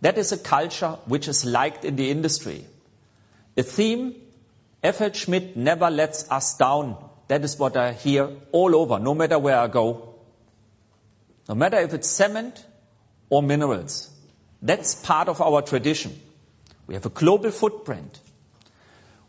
That 0.00 0.18
is 0.18 0.32
a 0.32 0.38
culture 0.38 0.98
which 1.06 1.28
is 1.28 1.44
liked 1.44 1.84
in 1.84 1.96
the 1.96 2.10
industry. 2.10 2.64
A 3.56 3.62
theme, 3.62 4.14
FLSmidth 4.82 5.56
never 5.56 5.90
lets 5.90 6.30
us 6.30 6.56
down. 6.58 6.96
That 7.28 7.42
is 7.42 7.58
what 7.58 7.76
I 7.76 7.92
hear 7.92 8.28
all 8.52 8.76
over, 8.76 8.98
no 8.98 9.14
matter 9.14 9.38
where 9.38 9.58
I 9.58 9.66
go. 9.68 10.14
No 11.48 11.54
matter 11.54 11.78
if 11.78 11.94
it's 11.94 12.08
cement 12.08 12.64
or 13.30 13.42
minerals. 13.42 14.10
That's 14.60 14.94
part 14.94 15.28
of 15.28 15.40
our 15.40 15.62
tradition. 15.62 16.18
We 16.86 16.94
have 16.94 17.06
a 17.06 17.10
global 17.10 17.50
footprint. 17.50 18.18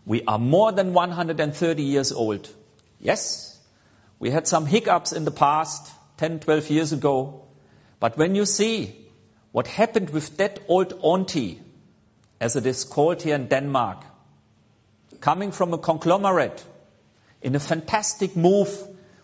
We 0.05 0.23
are 0.23 0.39
more 0.39 0.71
than 0.71 0.93
130 0.93 1.83
years 1.83 2.11
old. 2.11 2.49
Yes, 2.99 3.57
we 4.19 4.31
had 4.31 4.47
some 4.47 4.65
hiccups 4.65 5.13
in 5.13 5.25
the 5.25 5.31
past, 5.31 5.91
10, 6.17 6.39
12 6.39 6.69
years 6.69 6.93
ago. 6.93 7.45
But 7.99 8.17
when 8.17 8.35
you 8.35 8.45
see 8.45 8.95
what 9.51 9.67
happened 9.67 10.09
with 10.09 10.37
that 10.37 10.59
old 10.67 10.93
auntie, 11.01 11.61
as 12.39 12.55
it 12.55 12.65
is 12.65 12.83
called 12.83 13.21
here 13.21 13.35
in 13.35 13.47
Denmark, 13.47 14.03
coming 15.21 15.51
from 15.51 15.73
a 15.73 15.77
conglomerate 15.77 16.63
in 17.41 17.55
a 17.55 17.59
fantastic 17.59 18.35
move, 18.35 18.69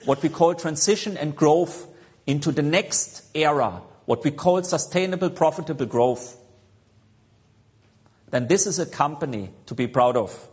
what 0.06 0.22
we 0.24 0.30
call 0.30 0.54
transition 0.54 1.18
and 1.18 1.36
growth 1.36 1.88
into 2.26 2.52
the 2.52 2.62
next 2.62 3.24
era, 3.36 3.82
what 4.06 4.24
we 4.24 4.32
call 4.32 4.64
sustainable, 4.64 5.30
profitable 5.30 5.86
growth, 5.86 6.38
then 8.30 8.48
this 8.48 8.66
is 8.68 8.80
a 8.80 8.86
company 8.86 9.52
to 9.66 9.76
be 9.76 9.88
proud 9.88 10.16
of. 10.18 10.48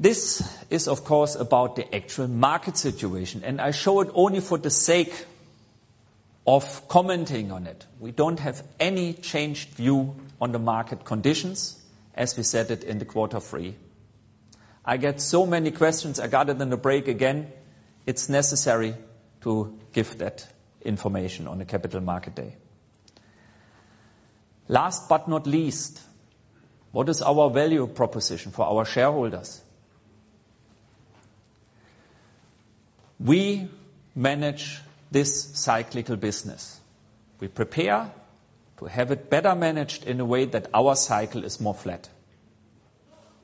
This 0.00 0.42
is, 0.70 0.88
of 0.88 1.04
course, 1.04 1.34
about 1.36 1.76
the 1.76 1.94
actual 1.94 2.26
market 2.26 2.78
situation, 2.78 3.42
and 3.44 3.60
I 3.60 3.70
show 3.70 4.00
it 4.00 4.10
only 4.14 4.40
for 4.40 4.56
the 4.56 4.70
sake 4.70 5.26
of 6.46 6.88
commenting 6.88 7.52
on 7.52 7.66
it. 7.66 7.84
We 8.00 8.10
don't 8.10 8.40
have 8.40 8.62
any 8.80 9.12
changed 9.12 9.74
view 9.74 10.16
on 10.40 10.52
the 10.52 10.58
market 10.58 11.04
conditions 11.04 11.76
as 12.14 12.36
we 12.36 12.42
said 12.42 12.70
it 12.70 12.84
in 12.84 12.98
the 12.98 13.04
quarter 13.04 13.40
three. 13.40 13.76
I 14.84 14.96
get 14.96 15.20
so 15.20 15.46
many 15.46 15.70
questions. 15.70 16.18
I 16.18 16.26
got 16.28 16.48
it 16.48 16.60
in 16.60 16.70
the 16.70 16.76
break 16.76 17.08
again. 17.08 17.52
It's 18.06 18.28
necessary 18.28 18.94
to 19.42 19.78
give 19.92 20.18
that 20.18 20.46
information 20.82 21.46
on 21.46 21.58
the 21.58 21.64
Capital 21.64 22.00
Market 22.00 22.34
Day. 22.34 22.56
Last 24.68 25.08
but 25.08 25.28
not 25.28 25.46
least, 25.46 26.00
what 26.92 27.08
is 27.08 27.22
our 27.22 27.50
value 27.50 27.86
proposition 27.86 28.52
for 28.52 28.66
our 28.66 28.84
shareholders? 28.84 29.60
We 33.20 33.68
manage 34.14 34.80
this 35.10 35.44
cyclical 35.54 36.16
business. 36.16 36.80
We 37.38 37.48
prepare 37.48 38.10
to 38.78 38.84
have 38.86 39.10
it 39.10 39.28
better 39.28 39.54
managed 39.54 40.06
in 40.06 40.20
a 40.20 40.24
way 40.24 40.46
that 40.46 40.68
our 40.72 40.96
cycle 40.96 41.44
is 41.44 41.60
more 41.60 41.74
flat. 41.74 42.08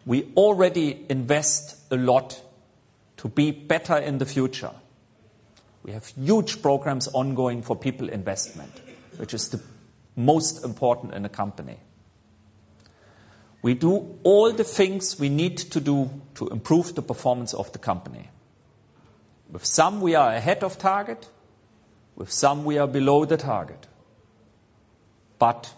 We 0.06 0.32
already 0.36 1.04
invest 1.10 1.76
a 1.90 1.96
lot 1.96 2.40
to 3.18 3.28
be 3.28 3.50
better 3.50 3.96
in 3.96 4.18
the 4.18 4.26
future. 4.26 4.72
We 5.82 5.92
have 5.92 6.06
huge 6.06 6.62
programs 6.62 7.08
ongoing 7.08 7.62
for 7.62 7.76
people 7.76 8.08
investment, 8.08 8.72
which 9.18 9.34
is 9.34 9.50
the 9.50 9.60
most 10.16 10.64
important 10.64 11.14
in 11.14 11.24
a 11.24 11.28
company. 11.28 11.76
We 13.62 13.74
do 13.74 14.18
all 14.22 14.52
the 14.52 14.64
things 14.64 15.18
we 15.18 15.28
need 15.28 15.58
to 15.72 15.80
do 15.80 16.10
to 16.36 16.48
improve 16.48 16.94
the 16.94 17.02
performance 17.02 17.52
of 17.52 17.72
the 17.72 17.78
company. 17.78 18.28
With 19.50 19.64
some, 19.64 20.00
we 20.00 20.14
are 20.14 20.32
ahead 20.32 20.64
of 20.64 20.78
target. 20.78 21.26
With 22.16 22.32
some, 22.32 22.64
we 22.64 22.78
are 22.78 22.88
below 22.88 23.24
the 23.24 23.36
target. 23.36 23.86
But 25.38 25.72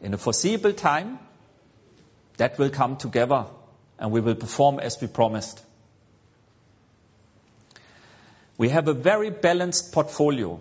in 0.00 0.14
a 0.14 0.18
foreseeable 0.18 0.72
time, 0.72 1.18
that 2.38 2.58
will 2.58 2.70
come 2.70 2.96
together, 2.96 3.46
and 3.98 4.10
we 4.10 4.20
will 4.20 4.34
perform 4.34 4.78
as 4.80 5.00
we 5.00 5.08
promised. 5.08 5.60
We 8.56 8.70
have 8.70 8.88
a 8.88 8.94
very 8.94 9.30
balanced 9.30 9.92
portfolio 9.92 10.60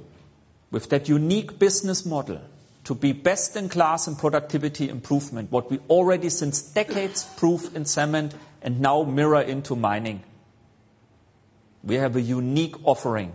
with 0.71 0.89
that 0.89 1.09
unique 1.09 1.57
business 1.59 2.05
model 2.05 2.41
to 2.85 2.95
be 2.95 3.13
best 3.13 3.55
in 3.55 3.69
class 3.69 4.07
in 4.07 4.15
productivity 4.15 4.89
improvement, 4.89 5.51
what 5.51 5.69
we 5.69 5.79
already 5.89 6.29
since 6.29 6.61
decades 6.61 7.23
prove 7.37 7.75
in 7.75 7.85
cement 7.85 8.33
and 8.61 8.79
now 8.81 9.03
mirror 9.03 9.41
into 9.41 9.75
mining. 9.75 10.23
We 11.83 11.95
have 11.95 12.15
a 12.15 12.21
unique 12.21 12.75
offering 12.83 13.33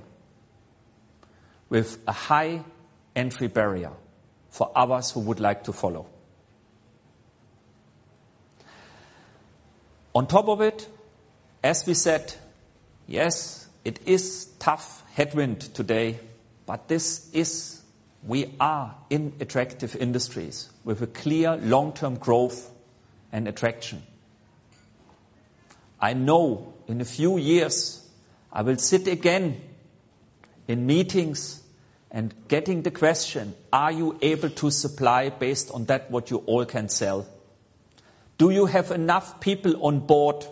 with 1.68 1.98
a 2.06 2.12
high 2.12 2.62
entry 3.16 3.48
barrier 3.48 3.92
for 4.50 4.70
others 4.74 5.10
who 5.10 5.20
would 5.20 5.40
like 5.40 5.64
to 5.64 5.72
follow. 5.72 6.06
On 10.14 10.26
top 10.26 10.48
of 10.48 10.60
it, 10.60 10.88
as 11.62 11.86
we 11.86 11.94
said, 11.94 12.32
yes, 13.08 13.66
it 13.84 14.06
is 14.06 14.46
tough 14.60 15.02
headwind 15.14 15.60
today, 15.60 16.20
but 16.66 16.86
this 16.86 17.28
is 17.32 17.80
we 18.26 18.54
are 18.60 18.94
in 19.10 19.34
attractive 19.40 19.96
industries 19.96 20.70
with 20.84 21.02
a 21.02 21.06
clear 21.06 21.56
long-term 21.56 22.16
growth 22.16 22.70
and 23.32 23.48
attraction. 23.48 24.02
I 26.00 26.14
know 26.14 26.74
in 26.86 27.00
a 27.00 27.04
few 27.04 27.36
years, 27.36 28.03
I 28.54 28.62
will 28.62 28.78
sit 28.78 29.08
again 29.08 29.60
in 30.68 30.86
meetings 30.86 31.60
and 32.10 32.32
getting 32.46 32.82
the 32.82 32.92
question, 32.92 33.54
are 33.72 33.90
you 33.90 34.16
able 34.22 34.50
to 34.50 34.70
supply 34.70 35.30
based 35.30 35.72
on 35.72 35.86
that 35.86 36.12
what 36.12 36.30
you 36.30 36.36
all 36.36 36.64
can 36.64 36.88
sell? 36.88 37.26
Do 38.38 38.50
you 38.50 38.66
have 38.66 38.92
enough 38.92 39.40
people 39.40 39.84
on 39.84 40.06
board? 40.06 40.46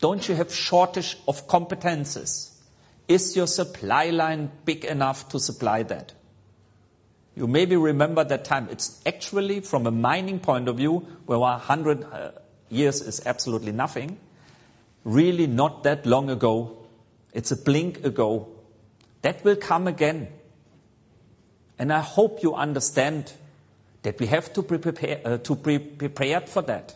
Don't 0.00 0.28
you 0.28 0.34
have 0.34 0.52
shortage 0.52 1.16
of 1.28 1.46
competences? 1.46 2.50
Is 3.06 3.36
your 3.36 3.46
supply 3.46 4.10
line 4.10 4.50
big 4.64 4.84
enough 4.84 5.28
to 5.28 5.38
supply 5.38 5.84
that? 5.84 6.12
You 7.36 7.46
maybe 7.46 7.76
remember 7.76 8.24
that 8.24 8.44
time. 8.44 8.68
It's 8.70 9.00
actually 9.06 9.60
from 9.60 9.86
a 9.86 9.92
mining 9.92 10.40
point 10.40 10.68
of 10.68 10.76
view, 10.76 11.06
where 11.26 11.38
100 11.38 12.04
uh, 12.04 12.30
years 12.68 13.00
is 13.00 13.22
absolutely 13.24 13.72
nothing, 13.72 14.18
really 15.04 15.46
not 15.46 15.84
that 15.84 16.04
long 16.04 16.28
ago. 16.28 16.81
It's 17.32 17.50
a 17.50 17.56
blink 17.56 18.04
ago. 18.04 18.48
That 19.22 19.44
will 19.44 19.56
come 19.56 19.86
again. 19.88 20.28
And 21.78 21.92
I 21.92 22.00
hope 22.00 22.42
you 22.42 22.54
understand 22.54 23.32
that 24.02 24.18
we 24.20 24.26
have 24.26 24.52
to 24.54 24.62
prepare, 24.62 25.20
uh, 25.24 25.38
to 25.38 25.56
be 25.56 25.78
prepared 25.78 26.48
for 26.48 26.62
that, 26.62 26.94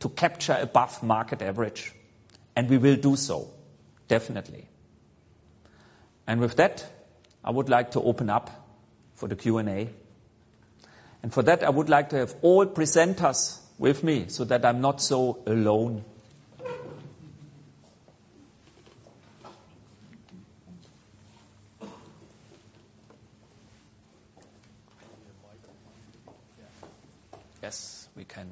to 0.00 0.08
capture 0.08 0.56
above 0.60 1.02
market 1.02 1.42
average. 1.42 1.92
And 2.54 2.70
we 2.70 2.78
will 2.78 2.96
do 2.96 3.16
so, 3.16 3.48
definitely. 4.08 4.68
And 6.26 6.40
with 6.40 6.56
that, 6.56 6.86
I 7.42 7.50
would 7.50 7.68
like 7.68 7.92
to 7.92 8.00
open 8.00 8.30
up 8.30 8.50
for 9.16 9.28
the 9.28 9.36
Q&A. 9.36 9.90
And 11.22 11.32
for 11.32 11.42
that, 11.42 11.62
I 11.62 11.70
would 11.70 11.88
like 11.88 12.10
to 12.10 12.16
have 12.16 12.34
all 12.42 12.66
presenters 12.66 13.58
with 13.78 14.04
me 14.04 14.26
so 14.28 14.44
that 14.44 14.64
I'm 14.64 14.80
not 14.80 15.00
so 15.00 15.38
alone. 15.46 16.04
Yes, 27.62 28.03
we 28.16 28.24
can 28.24 28.48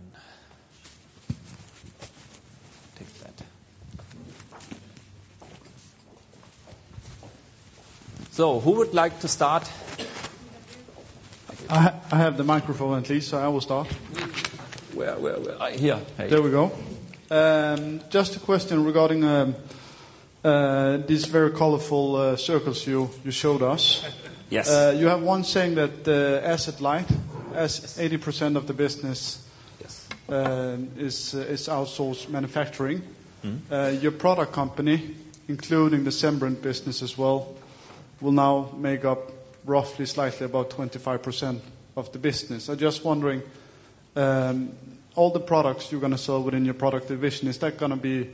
take 2.99 3.12
that. 3.20 3.32
So 8.32 8.60
who 8.60 8.73
would 8.73 8.92
like 8.94 9.20
to 9.20 9.28
start? 9.28 9.70
I 11.68 11.92
have 12.10 12.36
the 12.36 12.44
microphone 12.44 12.99
at 12.99 13.08
least, 13.08 13.28
so 13.28 13.39
I 13.39 13.49
will 13.49 13.60
start. 13.60 13.86
Where, 14.94 15.16
where, 15.16 15.39
where? 15.39 15.70
Here. 15.70 16.00
There 16.16 16.42
we 16.42 16.50
go. 16.50 16.73
Um, 17.31 18.00
just 18.10 18.36
a 18.36 18.41
question 18.41 18.84
regarding 18.84 19.24
um, 19.24 19.55
uh, 20.44 20.99
these 20.99 21.26
very 21.26 21.52
colorful 21.52 22.16
uh, 22.16 22.36
circles 22.36 22.86
you 22.86 23.10
you 23.24 23.31
showed 23.31 23.62
us. 23.62 24.05
Yes. 24.50 24.68
Uh, 24.68 24.94
you 24.99 25.07
have 25.07 25.23
one 25.23 25.44
saying 25.44 25.76
that 25.76 26.07
asset 26.44 26.81
light, 26.81 27.08
as 27.55 27.81
80% 27.97 28.57
of 28.57 28.66
the 28.66 28.74
business 28.74 29.39
Uh, 30.33 30.35
uh, 30.35 30.77
is 30.97 31.35
outsourced 31.69 32.31
manufacturing. 32.31 33.02
Hmm? 33.43 33.57
Uh, 33.70 33.89
your 33.89 34.12
product 34.12 34.52
company, 34.52 35.15
including 35.47 36.05
the 36.05 36.11
Cembrit 36.11 36.62
business 36.62 37.02
as 37.02 37.19
well, 37.19 37.55
will 38.23 38.33
now 38.33 38.73
make 38.75 39.05
up 39.05 39.31
roughly 39.67 40.07
slightly 40.07 40.47
about 40.47 40.70
25% 40.70 41.61
of 41.97 42.12
the 42.12 42.19
business. 42.19 42.70
I'm 42.70 42.78
just 42.78 43.05
wondering, 43.05 43.43
um, 44.17 44.73
all 45.15 45.31
the 45.31 45.41
products 45.41 45.93
you're 45.93 46.01
gonna 46.01 46.17
sell 46.17 46.43
within 46.43 46.65
your 46.65 46.75
product 46.75 47.09
division, 47.09 47.49
is 47.49 47.59
that 47.59 47.77
gonna 47.77 47.99
be 47.99 48.31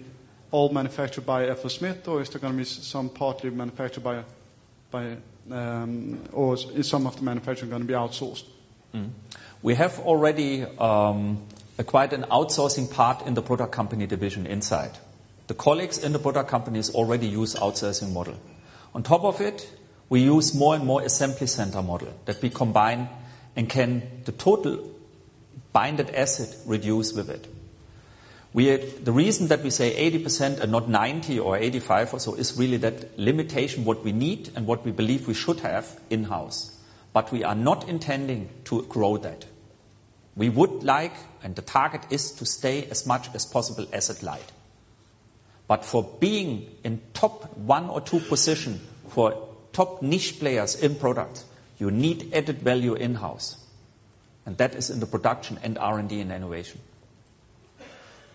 all 0.52 0.68
manufactured 0.68 1.26
by 1.26 1.46
FLSmidth, 1.46 2.06
or 2.06 2.22
is 2.22 2.30
there 2.30 2.40
gonna 2.40 2.56
be 2.56 2.64
some 2.64 3.08
partly 3.08 3.50
manufactured 3.50 4.04
by, 4.04 5.16
um, 5.50 6.20
or 6.32 6.54
is 6.54 6.88
some 6.88 7.08
of 7.08 7.16
the 7.16 7.22
manufacturing 7.22 7.72
gonna 7.72 7.84
be 7.84 7.94
outsourced? 7.94 8.44
Hmm. 8.92 9.06
We 9.62 9.74
have 9.74 9.98
already 9.98 10.62
um, 10.62 11.42
acquired 11.78 12.12
an 12.12 12.24
outsourcing 12.24 12.90
part 12.90 13.26
in 13.26 13.34
the 13.34 13.42
product 13.42 13.72
company 13.72 14.06
division 14.06 14.46
inside. 14.46 14.90
The 15.46 15.54
colleagues 15.54 15.98
in 15.98 16.12
the 16.12 16.18
product 16.18 16.50
companies 16.50 16.90
already 16.94 17.28
use 17.28 17.54
outsourcing 17.54 18.12
model. 18.12 18.34
On 18.94 19.02
top 19.02 19.24
of 19.24 19.40
it, 19.40 19.66
we 20.08 20.20
use 20.20 20.54
more 20.54 20.74
and 20.74 20.84
more 20.84 21.02
assembly 21.02 21.46
center 21.46 21.82
model 21.82 22.12
that 22.24 22.42
we 22.42 22.50
combine 22.50 23.08
and 23.56 23.68
can 23.68 24.22
the 24.24 24.32
total 24.32 24.90
binded 25.72 26.10
asset 26.10 26.54
reduce 26.66 27.12
with 27.12 27.30
it. 27.30 27.46
We 28.52 28.76
the 28.76 29.12
reason 29.12 29.48
that 29.48 29.62
we 29.62 29.70
say 29.70 30.10
80% 30.10 30.60
and 30.60 30.72
not 30.72 30.88
90 30.88 31.38
or 31.40 31.56
85 31.56 32.14
or 32.14 32.20
so 32.20 32.34
is 32.34 32.56
really 32.58 32.78
that 32.78 33.18
limitation, 33.18 33.84
what 33.84 34.02
we 34.02 34.12
need 34.12 34.50
and 34.56 34.66
what 34.66 34.84
we 34.84 34.90
believe 34.90 35.28
we 35.28 35.34
should 35.34 35.60
have 35.60 35.88
in-house. 36.08 36.74
But 37.12 37.30
we 37.30 37.44
are 37.44 37.54
not 37.54 37.88
intending 37.88 38.48
to 38.64 38.82
grow 38.82 39.18
that. 39.18 39.44
We 40.38 40.48
would 40.48 40.84
like, 40.84 41.14
and 41.42 41.56
the 41.56 41.62
target 41.62 42.02
is 42.10 42.30
to 42.38 42.46
stay 42.46 42.84
as 42.84 43.06
much 43.06 43.28
as 43.34 43.44
possible 43.44 43.86
asset 43.92 44.22
light. 44.22 44.52
But 45.66 45.84
for 45.84 46.04
being 46.20 46.70
in 46.84 47.00
top 47.12 47.56
one 47.56 47.90
or 47.90 48.00
two 48.00 48.20
position 48.20 48.80
for 49.08 49.48
top 49.72 50.00
niche 50.00 50.38
players 50.38 50.76
in 50.76 50.94
products, 50.94 51.44
you 51.80 51.90
need 51.90 52.32
added 52.32 52.60
value 52.60 52.94
in-house, 52.94 53.56
and 54.46 54.56
that 54.58 54.76
is 54.76 54.90
in 54.90 55.00
the 55.00 55.06
production 55.06 55.58
and 55.64 55.76
R&D 55.76 56.20
and 56.20 56.30
innovation. 56.30 56.80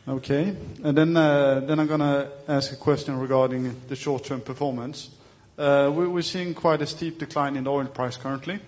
Okay. 0.05 0.55
And 0.83 0.97
then, 0.97 1.15
uh, 1.15 1.61
then 1.61 1.79
I'm 1.79 1.87
gonna 1.87 2.29
ask 2.49 2.73
a 2.73 2.75
question 2.75 3.17
regarding 3.17 3.81
the 3.87 3.95
short-term 3.95 4.41
performance. 4.41 5.09
Uh, 5.57 5.89
we're 5.93 6.21
seeing 6.21 6.53
quite 6.53 6.81
a 6.81 6.85
steep 6.85 7.19
decline 7.19 7.55
in 7.55 7.65
oil 7.65 7.85
price 7.85 8.17
currently, 8.17 8.59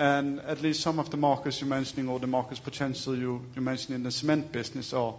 and 0.00 0.40
at 0.40 0.62
least 0.62 0.80
some 0.80 0.98
of 0.98 1.10
the 1.10 1.18
markets 1.18 1.60
you're 1.60 1.68
mentioning 1.68 2.08
or 2.08 2.18
the 2.18 2.26
markets 2.26 2.58
potential 2.58 3.14
you 3.14 3.44
mentioned 3.56 3.94
in 3.94 4.02
the 4.02 4.10
cement 4.10 4.50
business 4.50 4.94
are 4.94 5.14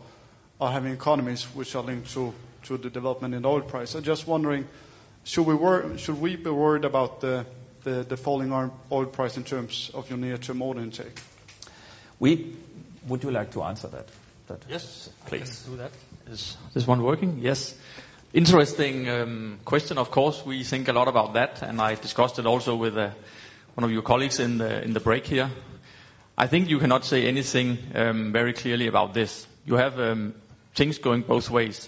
having 0.60 0.92
economies 0.92 1.44
which 1.54 1.76
are 1.76 1.84
linked 1.84 2.12
to 2.14 2.34
the 2.68 2.90
development 2.90 3.36
in 3.36 3.46
oil 3.46 3.62
price. 3.62 3.94
I'm 3.94 4.02
just 4.02 4.26
wondering, 4.26 4.68
should 5.24 5.46
we 5.46 6.36
be 6.36 6.50
worried 6.50 6.84
about 6.86 7.22
the 7.22 7.46
falling 8.24 8.52
oil 8.92 9.06
price 9.06 9.38
in 9.38 9.44
terms 9.44 9.92
of 9.94 10.10
your 10.10 10.18
near-term 10.18 10.60
order 10.64 10.82
intake? 10.82 11.16
Would 12.20 13.24
you 13.24 13.30
like 13.32 13.52
to 13.52 13.62
answer 13.62 13.88
that? 13.90 14.08
Yes, 14.68 15.10
Please. 15.28 15.42
I 15.44 15.46
can 15.46 15.72
do 15.72 15.78
that. 15.78 15.92
Is 16.34 16.58
this 16.74 16.88
one 16.88 17.04
working? 17.04 17.38
Yes. 17.40 17.76
Interesting 18.34 19.08
um, 19.10 19.60
question, 19.64 19.98
of 20.00 20.10
course. 20.10 20.44
We 20.46 20.64
think 20.64 20.88
a 20.88 20.94
lot 20.94 21.08
about 21.08 21.34
that, 21.34 21.62
and 21.62 21.80
I 21.80 21.96
discussed 21.96 22.40
it 22.40 22.46
also 22.48 22.76
with 22.76 22.98
uh, 22.98 23.12
one 23.76 23.84
of 23.84 23.92
your 23.92 24.02
colleagues 24.02 24.40
in 24.40 24.58
the 24.58 24.84
in 24.84 24.94
the 24.94 25.00
break 25.00 25.26
here. 25.26 25.50
I 26.38 26.48
think 26.48 26.70
you 26.70 26.80
cannot 26.80 27.06
say 27.06 27.28
anything 27.28 27.78
um, 27.96 28.32
very 28.32 28.54
clearly 28.54 28.88
about 28.88 29.14
this. 29.14 29.48
You 29.66 29.76
have 29.76 30.00
um, 30.00 30.34
things 30.76 30.98
going 30.98 31.22
both 31.22 31.50
ways. 31.50 31.88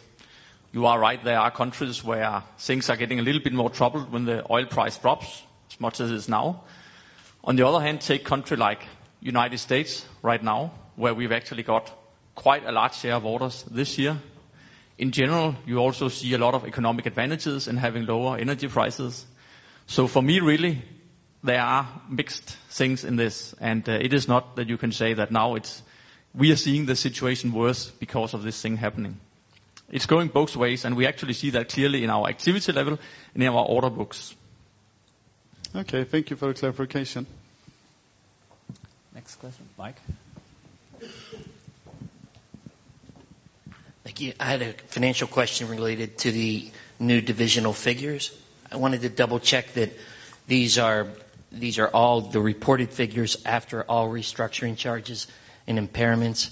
You 0.72 0.86
are 0.88 1.00
right, 1.00 1.24
there 1.24 1.40
are 1.40 1.52
countries 1.52 2.04
where 2.04 2.44
things 2.58 2.90
are 2.90 2.98
getting 2.98 3.20
a 3.20 3.22
little 3.22 3.42
bit 3.42 3.54
more 3.54 3.70
troubled 3.70 4.12
when 4.12 4.26
the 4.26 4.44
oil 4.52 4.66
price 4.66 4.98
drops 4.98 5.44
as 5.72 5.80
much 5.80 6.00
as 6.00 6.10
it 6.12 6.16
is 6.16 6.30
now. 6.30 6.64
On 7.44 7.56
the 7.56 7.68
other 7.68 7.80
hand, 7.80 8.02
take 8.02 8.22
a 8.22 8.26
country 8.26 8.58
like 8.58 8.86
United 9.22 9.58
States 9.60 10.06
right 10.22 10.42
now, 10.44 10.72
where 10.96 11.14
we've 11.14 11.32
actually 11.32 11.64
got 11.64 11.92
quite 12.36 12.66
a 12.66 12.72
large 12.72 12.96
share 12.96 13.16
of 13.16 13.26
orders 13.26 13.64
this 13.70 13.98
year. 13.98 14.18
In 14.98 15.12
general, 15.12 15.56
you 15.66 15.78
also 15.78 16.08
see 16.08 16.34
a 16.34 16.38
lot 16.38 16.54
of 16.54 16.66
economic 16.66 17.06
advantages 17.06 17.68
in 17.68 17.78
having 17.78 18.06
lower 18.06 18.38
energy 18.38 18.68
prices. 18.68 19.26
So 19.88 20.08
for 20.08 20.22
me, 20.22 20.40
really, 20.40 20.82
there 21.44 21.62
are 21.62 21.88
mixed 22.10 22.46
things 22.70 23.04
in 23.04 23.16
this, 23.16 23.54
and 23.60 23.88
uh, 23.88 23.94
it 23.94 24.14
is 24.14 24.28
not 24.28 24.56
that 24.56 24.70
you 24.70 24.78
can 24.78 24.92
say 24.92 25.14
that 25.16 25.32
now 25.32 25.56
it's 25.56 25.82
we 26.36 26.52
are 26.52 26.56
seeing 26.56 26.86
the 26.88 26.96
situation 26.96 27.52
worse 27.54 27.90
because 27.92 28.34
of 28.34 28.44
this 28.44 28.60
thing 28.62 28.78
happening. 28.78 29.20
It's 29.92 30.08
going 30.08 30.30
both 30.30 30.56
ways, 30.56 30.86
and 30.86 30.96
we 30.96 31.06
actually 31.06 31.34
see 31.34 31.52
that 31.52 31.70
clearly 31.70 32.04
in 32.04 32.10
our 32.10 32.28
activity 32.28 32.72
level 32.72 32.98
and 33.34 33.44
in 33.44 33.50
our 33.50 33.66
order 33.66 33.90
books. 33.90 34.34
Okay, 35.76 36.04
thank 36.04 36.30
you 36.30 36.36
for 36.36 36.48
the 36.48 36.54
clarification. 36.54 37.26
Next 39.14 39.36
question, 39.36 39.66
Mike? 39.78 39.98
Thank 44.04 44.20
you. 44.22 44.34
I 44.40 44.46
had 44.46 44.62
a 44.62 44.74
financial 44.88 45.28
question 45.28 45.68
related 45.70 46.18
to 46.20 46.32
the 46.32 46.70
new 47.00 47.22
divisional 47.22 47.74
figures. 47.74 48.32
I 48.72 48.78
wanted 48.78 49.02
to 49.02 49.10
double-check 49.10 49.74
that 49.74 49.92
these 50.48 50.78
are, 50.78 51.08
these 51.54 51.78
are 51.80 51.88
all 51.88 52.22
the 52.22 52.42
reported 52.42 52.90
figures 52.92 53.38
after 53.46 53.84
all 53.84 54.10
restructuring 54.10 54.76
charges 54.76 55.28
and 55.68 55.78
impairments. 55.78 56.50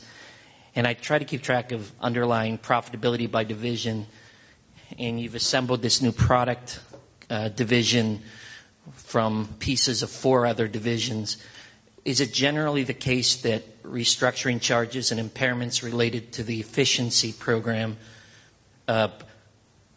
And 0.75 0.87
I 0.87 0.93
try 0.93 1.19
to 1.19 1.25
keep 1.25 1.41
track 1.41 1.71
of 1.71 1.91
underlying 1.99 2.57
profitability 2.57 3.29
by 3.29 3.43
division, 3.43 4.05
and 4.97 5.19
you've 5.19 5.35
assembled 5.35 5.81
this 5.81 6.01
new 6.01 6.11
product 6.11 6.79
division 7.55 8.21
from 8.93 9.47
pieces 9.59 10.03
of 10.03 10.09
four 10.09 10.45
other 10.45 10.67
divisions. 10.67 11.37
Is 12.05 12.19
it 12.21 12.33
generally 12.33 12.83
the 12.83 12.93
case 12.93 13.37
that 13.43 13.83
restructuring 13.83 14.61
charges 14.61 15.11
and 15.11 15.19
impairments 15.19 15.83
related 15.83 16.33
to 16.33 16.43
the 16.43 16.59
efficiency 16.59 17.31
program, 17.31 17.97
uh, 18.87 19.09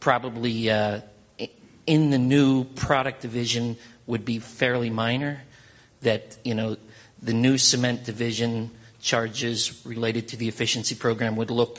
probably, 0.00 0.70
uh, 0.70 1.00
in 1.86 2.10
the 2.10 2.18
new 2.18 2.64
product 2.64 3.20
division 3.22 3.76
would 4.06 4.24
be 4.24 4.38
fairly 4.38 4.90
minor? 4.90 5.40
That, 6.02 6.36
you 6.44 6.54
know, 6.54 6.76
the 7.22 7.32
new 7.32 7.56
cement 7.58 8.04
division 8.04 8.70
charges 9.00 9.84
related 9.86 10.28
to 10.28 10.36
the 10.36 10.48
efficiency 10.48 10.94
program 10.94 11.36
would 11.36 11.50
look 11.50 11.78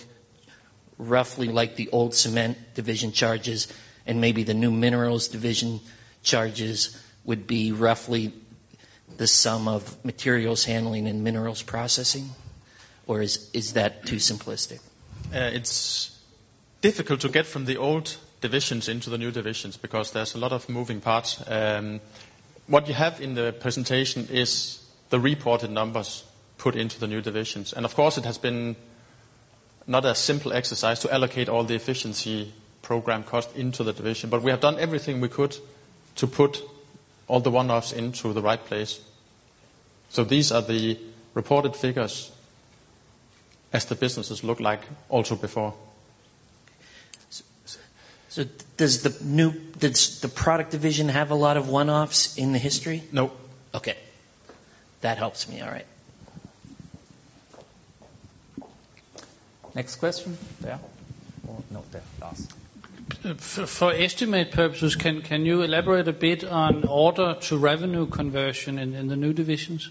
roughly 0.98 1.48
like 1.48 1.76
the 1.76 1.90
old 1.92 2.14
cement 2.16 2.58
division 2.74 3.12
charges, 3.12 3.68
and 4.06 4.22
maybe 4.22 4.44
the 4.44 4.54
new 4.54 4.72
minerals 4.72 5.28
division 5.28 5.80
charges 6.24 6.98
would 7.26 7.48
be 7.48 7.72
roughly 7.72 8.34
the 9.18 9.28
sum 9.28 9.68
of 9.68 10.04
materials 10.06 10.64
handling 10.66 11.08
and 11.08 11.24
minerals 11.24 11.62
processing? 11.62 12.30
Or 13.08 13.22
is 13.22 13.50
is 13.54 13.74
that 13.74 14.06
too 14.06 14.16
simplistic? 14.18 14.80
Uh, 15.34 15.52
it's 15.54 16.12
difficult 16.82 17.22
to 17.22 17.30
get 17.30 17.46
from 17.46 17.66
the 17.66 17.78
old 17.78 18.16
divisions 18.42 18.88
into 18.90 19.10
the 19.10 19.18
new 19.18 19.32
divisions 19.32 19.78
because 19.78 20.12
there's 20.12 20.36
a 20.36 20.38
lot 20.38 20.52
of 20.52 20.68
moving 20.70 21.02
parts. 21.02 21.42
Um, 21.48 22.00
what 22.68 22.88
you 22.88 22.94
have 22.94 23.22
in 23.22 23.36
the 23.36 23.54
presentation 23.54 24.28
is 24.32 24.84
the 25.10 25.20
reported 25.20 25.72
numbers 25.72 26.24
put 26.58 26.76
into 26.76 27.00
the 27.00 27.08
new 27.08 27.22
divisions. 27.22 27.74
And 27.74 27.86
of 27.86 27.96
course, 27.96 28.18
it 28.18 28.26
has 28.26 28.38
been 28.38 28.76
not 29.88 30.06
a 30.06 30.16
simple 30.16 30.54
exercise 30.54 31.00
to 31.02 31.14
allocate 31.14 31.50
all 31.50 31.64
the 31.64 31.76
efficiency 31.76 32.54
program 32.82 33.24
cost 33.24 33.56
into 33.56 33.84
the 33.84 33.94
division, 33.94 34.30
but 34.30 34.42
we 34.42 34.52
have 34.52 34.60
done 34.60 34.80
everything 34.80 35.22
we 35.22 35.28
could 35.30 35.56
to 36.16 36.28
put 36.28 36.62
all 37.28 37.40
the 37.40 37.52
one-offs 37.52 37.92
into 37.92 38.34
the 38.34 38.42
right 38.42 38.64
place. 38.66 39.00
So 40.10 40.24
these 40.24 40.52
are 40.52 40.62
the 40.62 40.98
reported 41.34 41.76
figures 41.76 42.32
as 43.74 43.86
the 43.86 43.96
businesses 43.96 44.44
look 44.44 44.60
like 44.60 44.82
also 45.10 45.36
before. 45.36 45.74
So 48.36 48.44
does 48.76 49.02
the 49.02 49.16
new 49.24 49.54
does 49.80 50.20
the 50.20 50.28
product 50.28 50.72
division 50.72 51.08
have 51.08 51.32
a 51.32 51.36
lot 51.36 51.56
of 51.56 51.70
one-offs 51.70 52.38
in 52.38 52.52
the 52.52 52.60
history? 52.60 53.02
No. 53.14 53.32
Okay. 53.74 53.96
That 55.00 55.18
helps 55.18 55.48
me. 55.48 55.62
All 55.62 55.70
right. 55.70 55.86
Next 59.74 59.96
question, 59.96 60.38
there. 60.60 60.82
Or 61.48 61.64
no, 61.72 61.86
there, 61.94 62.04
last. 62.20 62.52
For 63.46 63.94
estimate 63.94 64.52
purposes, 64.52 64.98
can 64.98 65.22
can 65.22 65.46
you 65.46 65.62
elaborate 65.62 66.10
a 66.10 66.18
bit 66.26 66.44
on 66.44 66.84
order 66.84 67.36
to 67.44 67.58
revenue 67.58 68.06
conversion 68.06 68.80
in 68.80 69.08
the 69.08 69.16
new 69.16 69.32
divisions? 69.32 69.90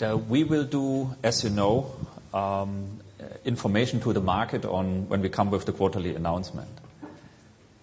We 0.00 0.44
will 0.44 0.64
do, 0.64 1.14
as 1.22 1.44
you 1.44 1.50
know, 1.50 1.92
um, 2.32 3.01
Uh, 3.22 3.26
information 3.44 4.00
to 4.00 4.12
the 4.12 4.20
market 4.20 4.64
on 4.64 5.08
when 5.08 5.20
we 5.22 5.28
come 5.28 5.50
with 5.50 5.64
the 5.64 5.72
quarterly 5.72 6.14
announcement. 6.14 6.68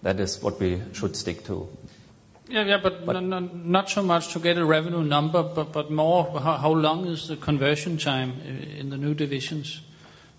That 0.02 0.18
is 0.20 0.42
what 0.42 0.58
we 0.60 0.80
should 0.92 1.16
stick 1.16 1.44
to. 1.44 1.68
Yeah, 2.48 2.64
yeah, 2.64 2.78
but 2.82 3.06
not 3.22 3.90
so 3.90 4.02
much 4.02 4.32
to 4.32 4.40
get 4.40 4.58
a 4.58 4.64
revenue 4.64 5.02
number, 5.02 5.42
but 5.42 5.90
more 5.90 6.40
how 6.40 6.72
long 6.72 7.06
is 7.06 7.28
the 7.28 7.36
conversion 7.36 7.96
time 7.98 8.32
uh, 8.44 8.80
in 8.80 8.90
the 8.90 8.96
new 8.96 9.14
divisions? 9.14 9.80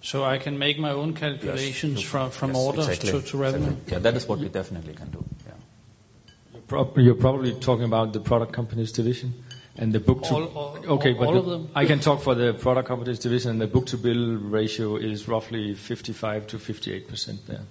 So 0.01 0.23
I 0.25 0.37
can 0.39 0.57
make 0.59 0.79
my 0.79 0.91
own 0.91 1.13
calculations- 1.13 2.01
Yes. 2.01 2.35
from 2.35 2.55
orders 2.55 2.87
Yes, 2.87 2.97
exactly. 2.97 3.21
to 3.29 3.37
revenue. 3.37 3.75
Yeah, 3.87 3.99
that 3.99 4.15
is 4.17 4.27
what 4.27 4.39
we 4.39 4.49
definitely 4.49 4.93
can 4.93 5.11
do. 5.11 5.23
Yeah. 5.47 6.85
You're 6.97 7.15
probably 7.15 7.53
talking 7.53 7.85
about 7.85 8.13
the 8.13 8.19
product 8.19 8.51
companies 8.53 8.91
division 8.91 9.33
and 9.77 9.93
the 9.93 9.99
book 9.99 10.23
to... 10.23 10.33
All- 10.33 10.43
all- 10.57 10.77
Okay, 10.97 11.13
but 11.13 11.27
all 11.27 11.33
the- 11.33 11.39
of 11.39 11.45
them. 11.45 11.69
I 11.75 11.85
can 11.85 11.99
talk 11.99 12.21
for 12.21 12.35
the 12.35 12.53
product 12.53 12.87
companies 12.87 13.19
division, 13.19 13.51
and 13.51 13.61
the 13.61 13.67
book-to-bill 13.67 14.37
ratio 14.37 14.95
is 14.97 15.27
roughly 15.27 15.73
55 15.75 16.47
to 16.47 16.59
58 16.59 17.07
percent 17.07 17.45
there. 17.47 17.61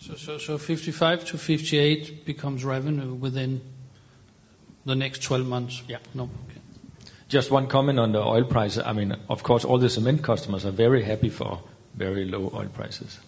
So, 0.00 0.14
so, 0.14 0.38
so 0.38 0.58
55 0.58 1.24
to 1.26 1.38
58 1.38 2.24
becomes 2.24 2.64
revenue 2.64 3.14
within 3.14 3.60
the 4.84 4.94
next 4.94 5.22
12 5.22 5.46
months? 5.46 5.82
Yeah. 5.88 5.98
No. 6.14 6.24
Okay. 6.24 6.60
Just 7.28 7.50
one 7.50 7.66
comment 7.66 7.98
on 7.98 8.12
the 8.12 8.20
oil 8.20 8.44
price. 8.44 8.78
I 8.78 8.92
mean, 8.92 9.14
of 9.28 9.42
course, 9.42 9.64
all 9.64 9.78
the 9.78 9.90
cement 9.90 10.22
customers 10.22 10.64
are 10.64 10.70
very 10.70 11.02
happy 11.02 11.28
for 11.28 11.60
very 11.94 12.24
low 12.24 12.50
oil 12.54 12.68
prices. 12.72 13.18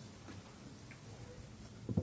Mm-hmm. 1.93 2.01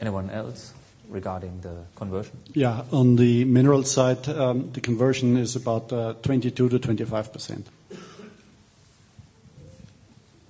Anyone 0.00 0.30
else 0.30 0.72
regarding 1.08 1.60
the 1.60 1.84
conversion? 1.96 2.36
Yeah, 2.52 2.82
on 2.92 3.16
the 3.16 3.44
mineral 3.44 3.82
side, 3.84 4.28
um, 4.28 4.70
the 4.72 4.80
conversion 4.80 5.36
is 5.36 5.56
about 5.56 5.92
uh, 5.92 6.14
22 6.22 6.68
to 6.68 6.78
25 6.78 7.32
percent. 7.32 7.66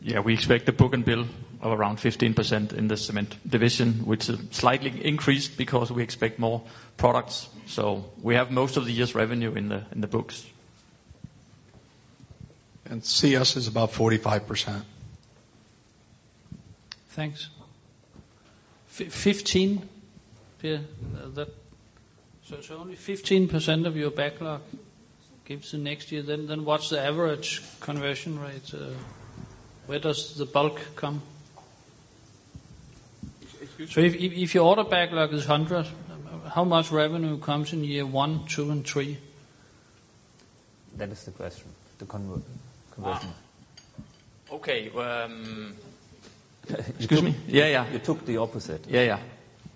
Yeah, 0.01 0.21
we 0.21 0.33
expect 0.35 0.67
the 0.67 0.73
book 0.73 0.95
and 0.95 1.05
bill 1.05 1.27
of 1.61 1.73
around 1.79 1.99
15% 1.99 2.73
in 2.73 2.87
the 2.89 2.97
cement 2.97 3.37
division, 3.49 4.07
which 4.07 4.29
is 4.29 4.39
slightly 4.53 4.93
increased 5.05 5.57
because 5.59 5.91
we 5.91 6.03
expect 6.05 6.39
more 6.39 6.63
products. 6.97 7.49
So 7.67 8.05
we 8.23 8.37
have 8.37 8.51
most 8.51 8.77
of 8.77 8.85
the 8.85 8.93
year's 8.93 9.15
revenue 9.15 9.53
in 9.55 9.69
the 9.69 9.83
in 9.93 10.01
the 10.01 10.07
books. 10.07 10.47
And 12.87 13.05
CS 13.05 13.57
is 13.57 13.69
about 13.69 13.93
45%. 13.93 14.83
Thanks. 17.11 17.49
15, 18.89 19.83
Per, 20.61 20.75
uh, 20.77 21.29
that, 21.35 21.49
so, 22.45 22.61
so 22.61 22.77
only 22.79 22.97
15% 22.97 23.87
of 23.87 23.97
your 23.97 24.11
backlog 24.11 24.61
gives 25.45 25.71
the 25.73 25.79
next 25.79 26.11
year. 26.13 26.23
Then, 26.23 26.47
then 26.47 26.65
what's 26.65 26.91
the 26.91 27.01
average 27.01 27.63
conversion 27.81 28.39
rate? 28.41 28.73
Uh, 28.75 28.91
where 29.87 29.99
does 29.99 30.35
the 30.37 30.45
bulk 30.47 30.81
come? 30.97 31.23
So 33.89 34.01
if, 34.01 34.15
if, 34.17 34.33
if 34.33 34.55
your 34.55 34.65
order 34.65 34.85
backlog 34.85 35.33
is 35.33 35.47
100, 35.47 35.87
um, 35.87 35.87
how 36.53 36.65
much 36.65 36.91
revenue 36.91 37.39
comes 37.39 37.73
in 37.73 37.85
year 37.85 38.05
one, 38.05 38.45
two, 38.47 38.71
and 38.71 38.85
three? 38.87 39.19
That 40.97 41.11
is 41.11 41.25
the 41.25 41.31
question. 41.31 41.69
The 41.99 42.05
conver- 42.07 42.43
conversion. 42.95 43.31
Okay. 44.53 44.91
Um, 44.91 45.75
excuse 46.69 47.09
took- 47.09 47.25
me? 47.25 47.35
Yeah, 47.47 47.67
yeah. 47.69 47.91
You 47.91 47.99
took 48.01 48.27
the 48.27 48.39
opposite. 48.39 48.87
Yeah, 48.89 49.03
yeah. 49.05 49.19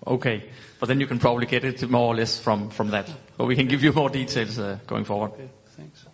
Okay. 0.05 0.43
But 0.79 0.87
then 0.89 0.99
you 0.99 1.07
can 1.07 1.17
probably 1.19 1.45
get 1.45 1.63
it 1.63 1.89
more 1.89 2.13
or 2.13 2.15
less 2.15 2.37
from 2.37 2.69
from 2.69 2.89
that. 2.91 3.09
But 3.37 3.45
we 3.45 3.55
can 3.55 3.67
give 3.67 3.83
you 3.83 3.93
more 3.93 4.09
details 4.09 4.59
uh, 4.59 4.77
going 4.85 5.05
forward. 5.05 5.31
Okay, 5.31 5.49
thanks. 5.77 6.05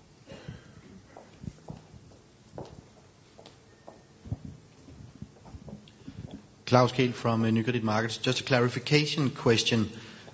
Klaus 6.67 6.91
Kehl 6.91 7.13
from 7.13 7.43
uh, 7.43 7.47
Nykredit 7.47 7.81
Markets. 7.81 8.17
Just 8.17 8.41
a 8.41 8.43
clarification 8.43 9.31
question. 9.31 9.89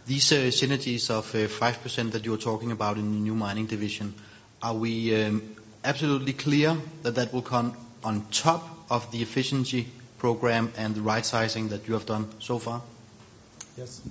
These 0.05 0.33
uh, 0.33 0.35
synergies 0.51 1.09
of 1.09 1.33
uh, 1.33 1.47
5% 1.47 2.11
that 2.11 2.25
you're 2.25 2.35
talking 2.37 2.73
about 2.73 2.97
in 2.97 3.13
the 3.13 3.19
new 3.19 3.35
mining 3.35 3.67
division, 3.67 4.13
are 4.61 4.73
we 4.73 5.15
um, 5.23 5.41
absolutely 5.85 6.33
clear 6.33 6.75
that 7.03 7.15
that 7.15 7.31
will 7.31 7.41
come 7.41 7.71
on 8.03 8.25
top 8.31 8.67
of 8.89 9.09
the 9.13 9.21
efficiency 9.21 9.87
program 10.17 10.73
and 10.75 10.93
the 10.93 11.01
right 11.01 11.25
sizing 11.25 11.69
that 11.69 11.87
you 11.87 11.93
have 11.93 12.05
done 12.05 12.27
so 12.39 12.59
far? 12.59 12.81
Yes. 13.77 14.01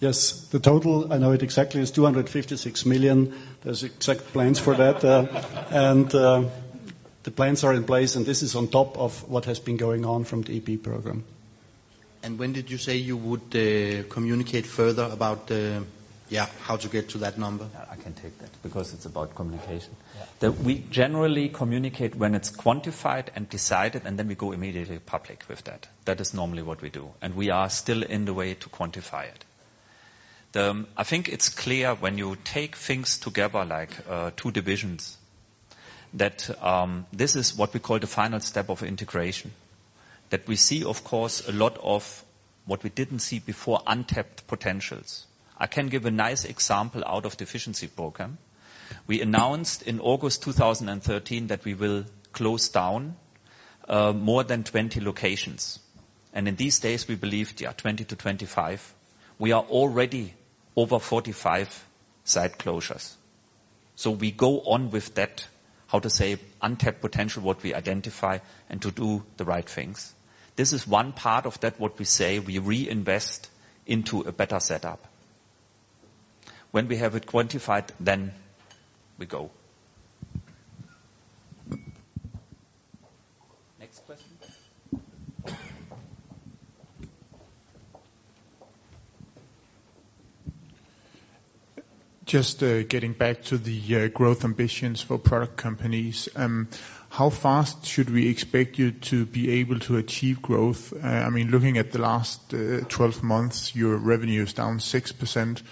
Yes, 0.00 0.48
the 0.48 0.58
total, 0.60 1.12
I 1.12 1.18
know 1.18 1.32
it 1.32 1.42
exactly, 1.42 1.80
is 1.82 1.90
256 1.90 2.86
million. 2.86 3.34
There's 3.62 3.82
exact 3.82 4.32
plans 4.32 4.58
for 4.58 4.74
that. 4.74 5.04
uh, 5.04 5.26
and 5.70 6.14
uh, 6.14 6.44
The 7.22 7.30
plans 7.30 7.64
are 7.64 7.74
in 7.74 7.84
place, 7.84 8.16
and 8.16 8.24
this 8.24 8.42
is 8.42 8.54
on 8.54 8.68
top 8.68 8.96
of 8.98 9.28
what 9.28 9.44
has 9.44 9.58
been 9.58 9.76
going 9.76 10.06
on 10.06 10.24
from 10.24 10.40
the 10.42 10.56
EP 10.56 10.82
program. 10.82 11.24
And 12.22 12.38
when 12.38 12.52
did 12.54 12.70
you 12.70 12.78
say 12.78 12.96
you 12.96 13.16
would 13.16 13.54
uh, 13.54 14.04
communicate 14.08 14.66
further 14.66 15.04
about 15.04 15.50
uh, 15.50 15.80
yeah, 16.30 16.46
how 16.62 16.76
to 16.76 16.88
get 16.88 17.08
to 17.10 17.18
that 17.18 17.38
number? 17.38 17.68
I 17.90 17.96
can 17.96 18.14
take 18.14 18.38
that 18.38 18.50
because 18.62 18.94
it's 18.94 19.04
about 19.04 19.34
communication. 19.34 19.94
That 20.38 20.52
we 20.52 20.78
generally 20.78 21.48
communicate 21.48 22.14
when 22.14 22.36
it's 22.36 22.50
quantified 22.50 23.26
and 23.34 23.48
decided, 23.48 24.02
and 24.04 24.16
then 24.16 24.28
we 24.28 24.36
go 24.36 24.52
immediately 24.52 25.00
public 25.00 25.44
with 25.48 25.64
that. 25.64 25.88
That 26.04 26.20
is 26.20 26.32
normally 26.32 26.62
what 26.62 26.82
we 26.82 26.88
do, 26.88 27.10
and 27.20 27.34
we 27.34 27.50
are 27.50 27.68
still 27.68 28.04
in 28.04 28.26
the 28.26 28.32
way 28.32 28.54
to 28.54 28.68
quantify 28.68 29.24
it. 29.24 29.44
The, 30.52 30.86
I 30.96 31.02
think 31.02 31.28
it's 31.28 31.48
clear 31.48 31.94
when 31.94 32.16
you 32.16 32.36
take 32.44 32.76
things 32.76 33.18
together 33.18 33.64
like 33.64 33.90
uh, 34.08 34.30
two 34.36 34.52
divisions 34.52 35.16
that 36.14 36.48
um, 36.62 37.06
this 37.12 37.36
is 37.36 37.56
what 37.56 37.74
we 37.74 37.80
call 37.80 37.98
the 37.98 38.06
final 38.06 38.40
step 38.40 38.68
of 38.68 38.82
integration. 38.82 39.52
That 40.30 40.46
we 40.46 40.56
see, 40.56 40.84
of 40.84 41.02
course, 41.02 41.48
a 41.48 41.52
lot 41.52 41.76
of 41.82 42.24
what 42.66 42.84
we 42.84 42.90
didn't 42.90 43.18
see 43.20 43.40
before, 43.40 43.82
untapped 43.86 44.46
potentials. 44.46 45.26
I 45.60 45.66
can 45.66 45.88
give 45.88 46.06
a 46.06 46.10
nice 46.10 46.46
example 46.46 47.02
out 47.06 47.26
of 47.26 47.36
the 47.36 47.42
efficiency 47.44 47.86
program. 47.86 48.38
We 49.06 49.20
announced 49.20 49.82
in 49.82 50.00
August 50.00 50.42
2013 50.42 51.48
that 51.48 51.66
we 51.66 51.74
will 51.74 52.06
close 52.32 52.70
down 52.70 53.14
uh, 53.86 54.14
more 54.14 54.42
than 54.42 54.64
20 54.64 55.00
locations. 55.02 55.78
And 56.32 56.48
in 56.48 56.56
these 56.56 56.78
days, 56.78 57.06
we 57.06 57.14
believed, 57.14 57.60
yeah, 57.60 57.72
20 57.72 58.04
to 58.04 58.16
25. 58.16 58.94
We 59.38 59.52
are 59.52 59.62
already 59.62 60.32
over 60.76 60.98
45 60.98 61.84
site 62.24 62.56
closures. 62.56 63.12
So 63.96 64.12
we 64.12 64.30
go 64.30 64.60
on 64.60 64.90
with 64.90 65.14
that, 65.16 65.46
how 65.88 65.98
to 65.98 66.08
say, 66.08 66.38
untapped 66.62 67.02
potential, 67.02 67.42
what 67.42 67.62
we 67.62 67.74
identify, 67.74 68.38
and 68.70 68.80
to 68.80 68.90
do 68.90 69.24
the 69.36 69.44
right 69.44 69.68
things. 69.68 70.14
This 70.56 70.72
is 70.72 70.86
one 70.86 71.12
part 71.12 71.44
of 71.44 71.60
that, 71.60 71.78
what 71.78 71.98
we 71.98 72.06
say, 72.06 72.38
we 72.38 72.58
reinvest 72.58 73.50
into 73.86 74.22
a 74.22 74.32
better 74.32 74.58
setup. 74.58 75.09
When 76.72 76.86
we 76.88 76.96
have 76.96 77.16
it 77.16 77.26
quantified, 77.26 77.88
then 77.98 78.32
we 79.18 79.26
go. 79.26 79.50
Next 83.78 84.06
question. 84.06 84.26
Just 92.24 92.62
uh, 92.62 92.84
getting 92.84 93.14
back 93.14 93.42
to 93.46 93.58
the 93.58 94.04
uh, 94.04 94.06
growth 94.08 94.44
ambitions 94.44 95.00
for 95.00 95.18
product 95.18 95.56
companies. 95.56 96.28
Um, 96.36 96.68
how 97.08 97.28
fast 97.28 97.84
should 97.84 98.08
we 98.08 98.28
expect 98.28 98.78
you 98.78 98.92
to 98.92 99.26
be 99.26 99.50
able 99.58 99.80
to 99.80 99.96
achieve 99.96 100.40
growth? 100.40 100.92
Uh, 100.92 101.08
I 101.08 101.30
mean, 101.30 101.50
looking 101.50 101.76
at 101.78 101.90
the 101.90 101.98
last 101.98 102.54
uh, 102.54 102.82
12 102.88 103.24
months, 103.24 103.74
your 103.74 103.96
revenue 103.96 104.44
is 104.44 104.52
down 104.52 104.78
6%. 104.78 105.62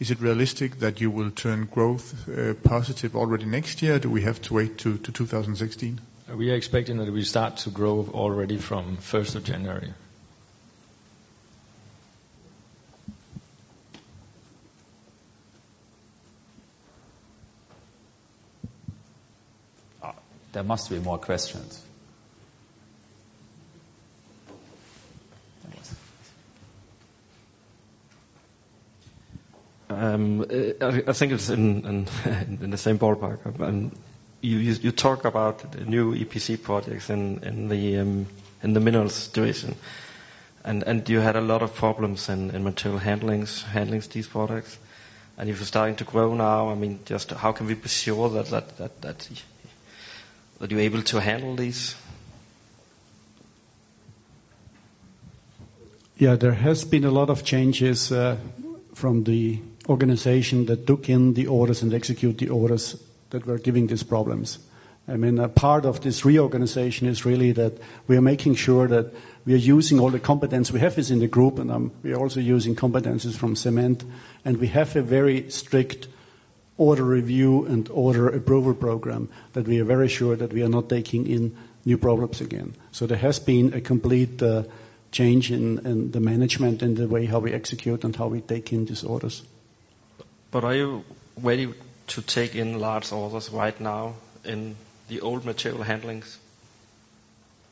Is 0.00 0.10
it 0.10 0.20
realistic 0.20 0.80
that 0.80 1.00
you 1.00 1.10
will 1.10 1.30
turn 1.30 1.66
growth 1.66 2.28
uh, 2.28 2.54
positive 2.54 3.14
already 3.14 3.44
next 3.44 3.80
year? 3.82 3.98
Do 3.98 4.10
we 4.10 4.22
have 4.22 4.40
to 4.42 4.54
wait 4.54 4.78
to, 4.78 4.98
to 4.98 5.12
2016? 5.12 6.00
We 6.34 6.50
are 6.50 6.54
expecting 6.54 6.96
that 6.98 7.12
we 7.12 7.22
start 7.22 7.58
to 7.58 7.70
grow 7.70 8.08
already 8.12 8.56
from 8.56 8.96
1st 8.96 9.36
of 9.36 9.44
January. 9.44 9.92
There 20.52 20.62
must 20.62 20.88
be 20.88 21.00
more 21.00 21.18
questions. 21.18 21.83
Um, 29.94 30.44
I 30.80 31.02
I 31.06 31.12
think 31.12 31.32
it's 31.32 31.50
in 31.50 31.84
in 31.86 32.06
in 32.62 32.70
the 32.70 32.78
same 32.78 32.98
ballpark. 32.98 33.38
Um, 33.60 33.92
You 34.40 34.58
you 34.58 34.72
you 34.84 34.92
talk 34.92 35.24
about 35.24 35.72
the 35.72 35.84
new 35.86 36.14
EPC 36.14 36.56
projects 36.62 37.08
in 37.10 37.38
in 37.44 37.68
the 37.68 37.98
um, 38.00 38.26
in 38.62 38.74
the 38.74 38.80
minerals 38.80 39.28
division, 39.28 39.74
and 40.64 40.82
and 40.82 41.08
you 41.08 41.20
had 41.20 41.36
a 41.36 41.40
lot 41.40 41.62
of 41.62 41.74
problems 41.74 42.28
in 42.28 42.50
in 42.50 42.62
material 42.64 42.98
handlings 42.98 43.62
handlings 43.62 44.08
these 44.08 44.28
products. 44.28 44.76
and 45.38 45.48
If 45.48 45.56
you're 45.58 45.66
starting 45.66 45.96
to 45.96 46.04
grow 46.04 46.34
now, 46.34 46.68
I 46.68 46.74
mean, 46.74 46.98
just 47.06 47.30
how 47.30 47.52
can 47.52 47.66
we 47.66 47.74
be 47.74 47.88
sure 47.88 48.28
that 48.30 48.46
that 48.50 48.76
that 48.78 49.00
that 49.02 49.28
that 50.60 50.70
you're 50.70 50.80
able 50.92 51.02
to 51.02 51.20
handle 51.20 51.56
these? 51.56 51.94
Yeah, 56.18 56.36
there 56.36 56.52
has 56.54 56.84
been 56.84 57.04
a 57.04 57.10
lot 57.10 57.30
of 57.30 57.42
changes 57.44 58.12
uh, 58.12 58.36
from 58.94 59.24
the 59.24 59.58
organization 59.88 60.66
that 60.66 60.86
took 60.86 61.08
in 61.08 61.34
the 61.34 61.46
orders 61.48 61.82
and 61.82 61.92
execute 61.92 62.38
the 62.38 62.48
orders 62.48 62.96
that 63.30 63.46
were 63.46 63.58
giving 63.58 63.86
these 63.86 64.02
problems. 64.02 64.58
I 65.06 65.16
mean, 65.16 65.38
a 65.38 65.48
part 65.48 65.84
of 65.84 66.00
this 66.00 66.24
reorganization 66.24 67.08
is 67.08 67.26
really 67.26 67.52
that 67.52 67.74
we 68.06 68.16
are 68.16 68.22
making 68.22 68.54
sure 68.54 68.88
that 68.88 69.12
we 69.44 69.52
are 69.52 69.56
using 69.56 70.00
all 70.00 70.10
the 70.10 70.18
competence 70.18 70.72
we 70.72 70.80
have 70.80 70.96
within 70.96 71.18
the 71.18 71.26
group, 71.26 71.58
and 71.58 71.70
um, 71.70 71.92
we 72.02 72.14
are 72.14 72.20
also 72.20 72.40
using 72.40 72.74
competences 72.74 73.36
from 73.36 73.54
cement, 73.54 74.02
and 74.46 74.56
we 74.56 74.68
have 74.68 74.96
a 74.96 75.02
very 75.02 75.50
strict 75.50 76.08
order 76.78 77.04
review 77.04 77.66
and 77.66 77.88
order 77.90 78.28
approval 78.28 78.72
program 78.74 79.28
that 79.52 79.68
we 79.68 79.78
are 79.80 79.84
very 79.84 80.08
sure 80.08 80.36
that 80.36 80.52
we 80.52 80.62
are 80.62 80.68
not 80.70 80.88
taking 80.88 81.26
in 81.26 81.56
new 81.84 81.98
problems 81.98 82.40
again. 82.40 82.74
So 82.92 83.06
there 83.06 83.18
has 83.18 83.38
been 83.38 83.74
a 83.74 83.80
complete 83.82 84.42
uh, 84.42 84.64
change 85.12 85.52
in, 85.52 85.86
in 85.86 86.10
the 86.10 86.20
management 86.20 86.82
and 86.82 86.96
the 86.96 87.06
way 87.06 87.26
how 87.26 87.40
we 87.40 87.52
execute 87.52 88.04
and 88.04 88.16
how 88.16 88.28
we 88.28 88.40
take 88.40 88.72
in 88.72 88.86
these 88.86 89.04
orders. 89.04 89.42
But 90.54 90.62
are 90.62 90.74
you 90.76 91.04
ready 91.42 91.74
to 92.06 92.22
take 92.22 92.54
in 92.54 92.78
large 92.78 93.10
orders 93.10 93.50
right 93.50 93.78
now 93.80 94.14
in 94.44 94.76
the 95.08 95.20
old 95.20 95.44
material 95.44 95.82
handlings? 95.82 96.38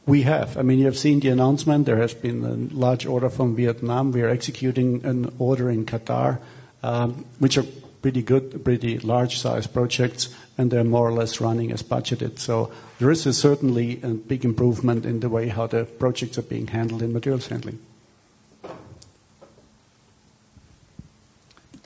We 0.05 0.23
have. 0.23 0.57
I 0.59 0.63
mean, 0.63 0.81
you 0.81 0.87
have 0.87 0.99
seen 0.99 1.21
the 1.21 1.29
announcement. 1.29 1.87
There 1.87 1.99
has 1.99 2.13
been 2.13 2.45
a 2.45 2.57
large 2.85 3.07
order 3.07 3.31
from 3.31 3.55
Vietnam. 3.55 4.11
We 4.11 4.23
are 4.23 4.29
executing 4.29 5.05
an 5.05 5.33
order 5.39 5.71
in 5.71 5.87
Qatar, 5.87 6.41
um, 6.83 7.25
which 7.39 7.57
are 7.57 7.65
pretty 8.03 8.23
good, 8.23 8.65
pretty 8.65 8.99
large 8.99 9.39
size 9.39 9.69
projects, 9.69 10.35
and 10.59 10.69
they're 10.69 10.83
more 10.83 11.07
or 11.07 11.13
less 11.13 11.41
running 11.41 11.71
as 11.71 11.85
budgeted. 11.85 12.41
So 12.41 12.73
there 12.99 13.13
is 13.13 13.23
certainly 13.39 14.01
a 14.03 14.09
big 14.09 14.45
improvement 14.45 15.07
in 15.07 15.21
the 15.21 15.29
way 15.29 15.47
how 15.47 15.69
the 15.69 15.85
projects 15.85 16.37
are 16.39 16.49
being 16.51 16.67
handled 16.67 17.03
in 17.03 17.13
materials 17.13 17.47
handling. 17.47 17.79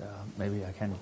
Uh, 0.00 0.24
maybe 0.38 0.64
I 0.64 0.72
can 0.72 0.94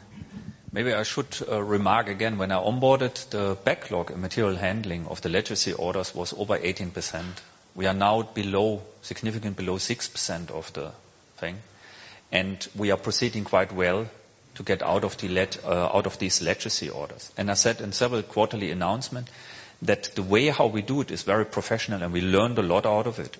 Maybe 0.74 0.92
I 0.92 1.04
should 1.04 1.36
uh, 1.48 1.62
remark 1.62 2.08
again, 2.08 2.36
when 2.36 2.50
I 2.50 2.56
onboarded, 2.56 3.30
the 3.30 3.56
backlog 3.64 4.10
in 4.10 4.20
material 4.20 4.56
handling 4.56 5.06
of 5.06 5.20
the 5.20 5.28
legacy 5.28 5.72
orders 5.72 6.12
was 6.12 6.32
over 6.32 6.58
18%. 6.58 7.22
We 7.76 7.86
are 7.86 7.94
now 7.94 8.22
below, 8.22 8.82
significantly 9.00 9.64
below 9.64 9.78
6% 9.78 10.50
of 10.50 10.72
the 10.72 10.90
thing. 11.36 11.58
And 12.32 12.66
we 12.74 12.90
are 12.90 12.96
proceeding 12.96 13.44
quite 13.44 13.70
well 13.72 14.08
to 14.56 14.62
get 14.64 14.82
out 14.82 15.04
of, 15.04 15.16
the 15.18 15.28
let, 15.28 15.64
uh, 15.64 15.90
out 15.94 16.06
of 16.06 16.18
these 16.18 16.42
legacy 16.42 16.90
orders. 16.90 17.30
And 17.36 17.52
I 17.52 17.54
said 17.54 17.80
in 17.80 17.92
several 17.92 18.22
quarterly 18.24 18.72
announcements 18.72 19.30
that 19.82 20.16
the 20.16 20.24
way 20.24 20.48
how 20.48 20.66
we 20.66 20.82
do 20.82 21.02
it 21.02 21.12
is 21.12 21.22
very 21.22 21.46
professional 21.46 22.02
and 22.02 22.12
we 22.12 22.20
learned 22.20 22.58
a 22.58 22.62
lot 22.62 22.84
out 22.84 23.06
of 23.06 23.20
it. 23.20 23.36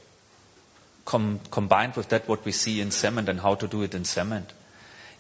Com- 1.05 1.41
combined 1.51 1.97
with 1.97 2.11
that, 2.11 2.29
what 2.29 2.45
we 2.45 2.53
see 2.53 2.81
in 2.81 2.93
cement 2.93 3.29
and 3.29 3.41
how 3.41 3.57
to 3.57 3.67
do 3.67 3.83
it 3.83 3.93
in 3.93 4.05
cement 4.05 4.53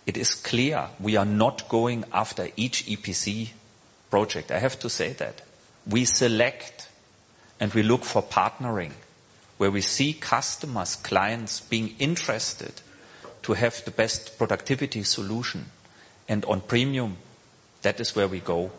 it 0.06 0.16
is 0.16 0.34
clear 0.34 0.88
we 1.00 1.16
are 1.16 1.24
not 1.24 1.68
going 1.68 2.04
after 2.12 2.48
each 2.56 2.86
EPC 2.86 3.48
project. 4.10 4.50
I 4.50 4.58
have 4.58 4.78
to 4.80 4.90
say 4.90 5.12
that. 5.14 5.40
We 5.86 6.04
select 6.04 6.88
and 7.60 7.72
we 7.72 7.82
look 7.82 8.04
for 8.04 8.22
partnering 8.22 8.92
where 9.58 9.70
we 9.70 9.80
see 9.80 10.12
customers, 10.12 10.96
clients 10.96 11.60
being 11.60 11.94
interested 11.98 12.72
to 13.42 13.52
have 13.52 13.84
the 13.84 13.90
best 13.90 14.36
productivity 14.38 15.02
solution. 15.04 15.64
And 16.28 16.44
on 16.46 16.60
premium, 16.60 17.16
that 17.82 18.00
is 18.00 18.16
where 18.16 18.28
we 18.28 18.40
go. 18.40 18.70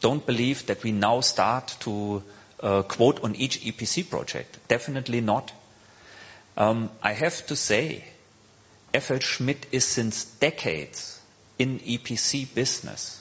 Don't 0.00 0.24
believe 0.24 0.66
that 0.66 0.82
we 0.82 0.92
now 0.92 1.20
start 1.20 1.76
to 1.80 2.22
uh, 2.60 2.82
quote 2.82 3.22
on 3.24 3.34
each 3.34 3.60
EPC 3.60 4.08
project. 4.08 4.58
Definitely 4.68 5.20
not. 5.20 5.52
Um, 6.56 6.90
I 7.02 7.12
have 7.12 7.44
to 7.46 7.56
say, 7.56 8.04
FLSmidth 8.94 9.64
is 9.72 9.84
since 9.84 10.24
decades 10.24 11.20
in 11.58 11.80
EPC 11.80 12.54
business. 12.54 13.20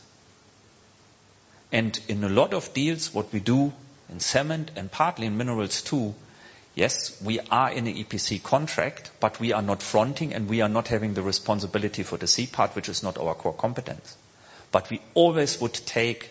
And 1.71 1.99
in 2.07 2.23
a 2.23 2.29
lot 2.29 2.53
of 2.53 2.73
deals, 2.75 3.11
what 3.11 3.33
we 3.33 3.39
do 3.39 3.73
in 4.09 4.19
cement 4.19 4.69
and 4.75 4.91
partly 4.91 5.25
in 5.25 5.35
minerals 5.35 5.81
too, 5.81 6.13
yes, 6.75 7.19
we 7.23 7.39
are 7.39 7.71
in 7.71 7.87
an 7.87 7.95
EPC 7.95 8.43
contract, 8.43 9.09
but 9.19 9.39
we 9.39 9.51
are 9.51 9.63
not 9.63 9.81
fronting 9.81 10.35
and 10.35 10.47
we 10.47 10.61
are 10.61 10.69
not 10.69 10.87
having 10.87 11.15
the 11.15 11.23
responsibility 11.23 12.03
for 12.03 12.17
the 12.17 12.27
C 12.27 12.45
part, 12.45 12.75
which 12.75 12.87
is 12.89 13.01
not 13.01 13.17
our 13.17 13.33
core 13.33 13.53
competence. 13.53 14.15
But 14.71 14.91
we 14.91 15.01
always 15.15 15.59
would 15.59 15.73
take, 15.73 16.29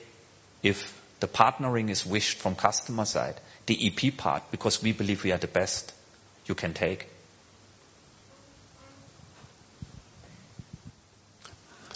if 0.63 1.01
the 1.19 1.27
partnering 1.27 1.91
is 1.91 2.07
wished 2.07 2.39
from 2.39 2.55
customer 2.55 3.05
side, 3.05 3.35
the 3.67 3.87
EP 3.89 4.17
part, 4.17 4.45
because 4.53 4.81
we 4.81 4.93
believe 4.93 5.25
we 5.25 5.33
are 5.33 5.39
the 5.39 5.49
best 5.49 5.93
you 6.47 6.55
can 6.55 6.75
take. 6.75 7.09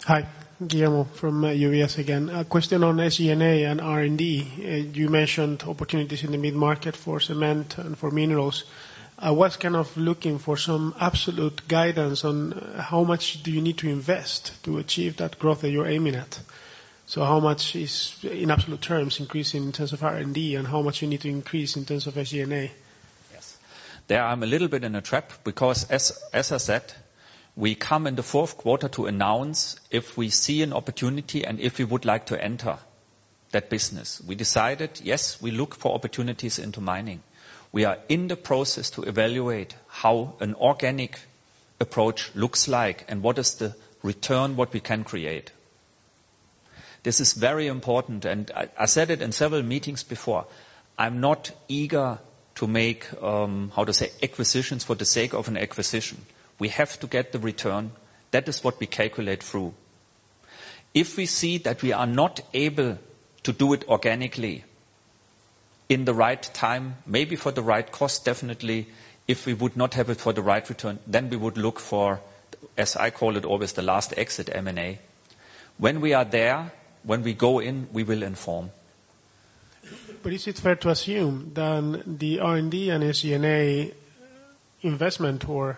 Hi, 0.07 0.25
Guillermo 0.65 1.03
from 1.03 1.41
UBS 1.41 1.97
again. 1.97 2.29
A 2.29 2.45
question 2.45 2.81
on 2.85 2.95
SG&A 2.95 3.65
and 3.65 3.81
R&D. 3.81 4.47
Uh, 4.57 4.67
you 4.97 5.09
mentioned 5.09 5.63
opportunities 5.67 6.23
in 6.23 6.31
the 6.31 6.37
mid-market 6.37 6.95
for 6.95 7.19
cement 7.19 7.77
and 7.77 7.97
for 7.97 8.09
minerals. 8.09 8.63
I 9.19 9.31
was 9.31 9.57
kind 9.57 9.75
of 9.75 9.97
looking 9.97 10.39
for 10.39 10.55
some 10.55 10.95
absolute 10.97 11.67
guidance 11.67 12.23
on 12.23 12.53
how 12.79 13.03
much 13.03 13.43
do 13.43 13.51
you 13.51 13.59
need 13.59 13.79
to 13.79 13.89
invest 13.89 14.53
to 14.63 14.77
achieve 14.77 15.17
that 15.17 15.39
growth 15.39 15.59
that 15.59 15.71
you're 15.71 15.87
aiming 15.89 16.15
at. 16.15 16.39
So 17.05 17.25
how 17.25 17.41
much 17.41 17.75
is, 17.75 18.15
in 18.23 18.49
absolute 18.49 18.81
terms, 18.81 19.19
increasing 19.19 19.63
in 19.65 19.73
terms 19.73 19.91
of 19.91 20.01
R&D, 20.05 20.55
and 20.55 20.65
how 20.65 20.81
much 20.83 21.01
you 21.01 21.09
need 21.09 21.19
to 21.23 21.29
increase 21.29 21.75
in 21.75 21.83
terms 21.83 22.07
of 22.07 22.13
SG&A? 22.13 22.71
Yes. 23.33 23.57
There 24.07 24.23
I'm 24.23 24.41
a 24.41 24.45
little 24.47 24.69
bit 24.69 24.85
in 24.85 24.95
a 24.95 25.01
trap 25.01 25.33
because 25.43 25.83
as 25.91 26.13
I 26.33 26.59
said, 26.59 26.93
we 27.57 27.73
come 27.73 28.05
in 28.05 28.15
the 28.15 28.21
fourth 28.23 28.55
quarter 28.55 28.87
to 28.87 29.07
announce 29.07 29.79
if 29.89 30.15
we 30.15 30.29
see 30.29 30.61
an 30.61 30.73
opportunity 30.73 31.43
and 31.43 31.59
if 31.59 31.79
we 31.79 31.85
would 31.85 32.05
like 32.05 32.27
to 32.27 32.41
enter 32.41 32.77
that 33.51 33.71
business. 33.71 34.21
We 34.21 34.35
decided, 34.35 35.01
yes, 35.03 35.41
we 35.41 35.49
look 35.49 35.73
for 35.73 35.95
opportunities 35.95 36.59
into 36.59 36.81
mining. 36.81 37.23
We 37.71 37.85
are 37.85 37.97
in 38.07 38.27
the 38.27 38.35
process 38.35 38.91
to 38.91 39.03
evaluate 39.03 39.75
how 39.87 40.35
an 40.39 40.53
organic 40.53 41.19
approach 41.79 42.29
looks 42.35 42.67
like 42.67 43.05
and 43.07 43.23
what 43.23 43.39
is 43.39 43.55
the 43.55 43.75
return 44.03 44.55
what 44.55 44.71
we 44.71 44.79
can 44.79 45.03
create. 45.03 45.51
This 47.01 47.19
is 47.19 47.33
very 47.33 47.65
important, 47.65 48.25
and 48.25 48.51
I 48.77 48.85
said 48.85 49.09
it 49.09 49.23
in 49.23 49.31
several 49.31 49.63
meetings 49.63 50.03
before. 50.03 50.45
I'm 50.97 51.21
not 51.21 51.49
eager 51.67 52.19
to 52.55 52.67
make, 52.67 53.11
um, 53.23 53.71
how 53.75 53.83
to 53.85 53.93
say, 53.93 54.11
acquisitions 54.21 54.83
for 54.83 54.93
the 54.93 55.05
sake 55.05 55.33
of 55.33 55.47
an 55.47 55.57
acquisition. 55.57 56.23
We 56.59 56.69
have 56.69 56.99
to 56.99 57.07
get 57.07 57.31
the 57.31 57.39
return. 57.39 57.91
That 58.31 58.47
is 58.49 58.63
what 58.63 58.79
we 58.79 58.87
calculate 58.87 59.43
through. 59.43 59.73
If 60.93 61.17
we 61.17 61.25
see 61.25 61.59
that 61.59 61.81
we 61.83 61.93
are 61.93 62.07
not 62.07 62.39
able 62.53 62.97
to 63.43 63.53
do 63.53 63.73
it 63.73 63.87
organically 63.87 64.63
in 65.89 66.05
the 66.05 66.13
right 66.13 66.41
time, 66.53 66.95
maybe 67.05 67.35
for 67.35 67.51
the 67.51 67.61
right 67.61 67.89
cost, 67.91 68.25
definitely, 68.25 68.87
if 69.27 69.45
we 69.45 69.53
would 69.53 69.77
not 69.77 69.93
have 69.93 70.09
it 70.09 70.19
for 70.19 70.33
the 70.33 70.41
right 70.41 70.67
return, 70.67 70.99
then 71.07 71.29
we 71.29 71.37
would 71.37 71.57
look 71.57 71.79
for, 71.79 72.19
as 72.77 72.95
I 72.95 73.09
call 73.11 73.37
it 73.37 73.45
always, 73.45 73.73
the 73.73 73.81
last 73.83 74.13
exit 74.17 74.49
M&A. 74.51 74.99
When 75.77 76.01
we 76.01 76.13
are 76.13 76.25
there, 76.25 76.71
when 77.03 77.23
we 77.23 77.33
go 77.33 77.59
in, 77.59 77.87
we 77.93 78.03
will 78.03 78.23
inform. 78.23 78.71
But 80.23 80.33
is 80.33 80.47
it 80.47 80.57
fair 80.57 80.75
to 80.77 80.89
assume 80.89 81.51
that 81.53 82.03
the 82.19 82.39
R&D 82.39 82.89
and 82.89 83.03
SG&A 83.03 83.93
investment 84.81 85.47
or 85.47 85.77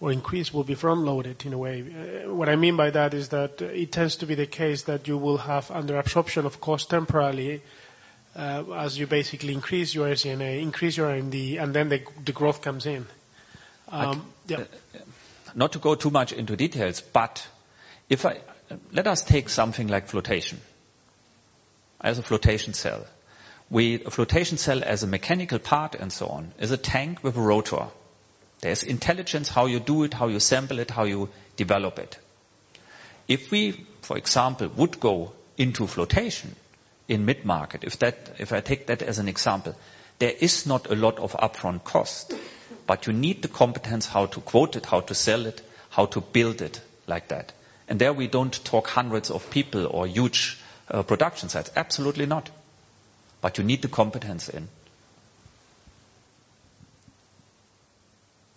or 0.00 0.12
increase 0.12 0.52
will 0.52 0.64
be 0.64 0.74
front-loaded 0.74 1.44
in 1.46 1.52
a 1.52 1.58
way. 1.58 1.80
Uh, 1.82 2.32
what 2.32 2.48
I 2.48 2.56
mean 2.56 2.76
by 2.76 2.90
that 2.90 3.14
is 3.14 3.30
that 3.30 3.62
it 3.62 3.92
tends 3.92 4.16
to 4.16 4.26
be 4.26 4.34
the 4.34 4.46
case 4.46 4.82
that 4.84 5.08
you 5.08 5.16
will 5.16 5.38
have 5.38 5.70
under 5.70 5.96
absorption 5.98 6.44
of 6.46 6.60
cost 6.60 6.90
temporarily 6.90 7.62
uh, 8.34 8.64
as 8.76 8.98
you 8.98 9.06
basically 9.06 9.54
increase 9.54 9.94
your 9.94 10.08
SG&A, 10.08 10.60
increase 10.60 10.96
your 10.96 11.08
R&D, 11.10 11.56
and 11.56 11.74
then 11.74 11.88
the, 11.88 12.02
the 12.24 12.32
growth 12.32 12.60
comes 12.60 12.84
in. 12.84 13.06
Um, 13.88 14.26
yeah. 14.46 14.58
Uh, 14.60 14.98
not 15.54 15.72
to 15.72 15.78
go 15.78 15.94
too 15.94 16.10
much 16.10 16.32
into 16.32 16.56
details, 16.56 17.00
but 17.00 17.46
if 18.10 18.26
I 18.26 18.40
let 18.92 19.06
us 19.06 19.24
take 19.24 19.48
something 19.48 19.88
like 19.88 20.08
flotation 20.08 20.60
as 22.00 22.18
a 22.18 22.22
flotation 22.22 22.74
cell. 22.74 23.06
We, 23.70 24.04
a 24.04 24.10
flotation 24.10 24.58
cell 24.58 24.82
as 24.84 25.02
a 25.02 25.06
mechanical 25.06 25.58
part 25.58 25.94
and 25.94 26.12
so 26.12 26.26
on 26.28 26.52
is 26.58 26.70
a 26.70 26.76
tank 26.76 27.22
with 27.24 27.36
a 27.36 27.40
rotor. 27.40 27.86
There's 28.60 28.82
intelligence 28.82 29.48
how 29.48 29.66
you 29.66 29.80
do 29.80 30.02
it, 30.04 30.14
how 30.14 30.28
you 30.28 30.40
sample 30.40 30.78
it, 30.78 30.90
how 30.90 31.04
you 31.04 31.28
develop 31.56 31.98
it. 31.98 32.18
If 33.28 33.50
we, 33.50 33.86
for 34.02 34.16
example, 34.16 34.68
would 34.76 35.00
go 35.00 35.32
into 35.58 35.86
flotation 35.86 36.54
in 37.08 37.24
mid-market, 37.24 37.84
if 37.84 37.98
that, 37.98 38.36
if 38.38 38.52
I 38.52 38.60
take 38.60 38.86
that 38.86 39.02
as 39.02 39.18
an 39.18 39.28
example, 39.28 39.74
there 40.18 40.32
is 40.38 40.66
not 40.66 40.90
a 40.90 40.94
lot 40.94 41.18
of 41.18 41.32
upfront 41.32 41.84
cost, 41.84 42.32
but 42.86 43.06
you 43.06 43.12
need 43.12 43.42
the 43.42 43.48
competence 43.48 44.06
how 44.06 44.26
to 44.26 44.40
quote 44.40 44.76
it, 44.76 44.86
how 44.86 45.00
to 45.00 45.14
sell 45.14 45.46
it, 45.46 45.60
how 45.90 46.06
to 46.06 46.20
build 46.20 46.62
it 46.62 46.80
like 47.06 47.28
that. 47.28 47.52
And 47.88 47.98
there 47.98 48.12
we 48.12 48.26
don't 48.26 48.64
talk 48.64 48.88
hundreds 48.88 49.30
of 49.30 49.50
people 49.50 49.86
or 49.86 50.06
huge 50.06 50.58
uh, 50.88 51.02
production 51.02 51.48
sites. 51.48 51.70
Absolutely 51.76 52.26
not. 52.26 52.50
But 53.40 53.58
you 53.58 53.64
need 53.64 53.82
the 53.82 53.88
competence 53.88 54.48
in. 54.48 54.68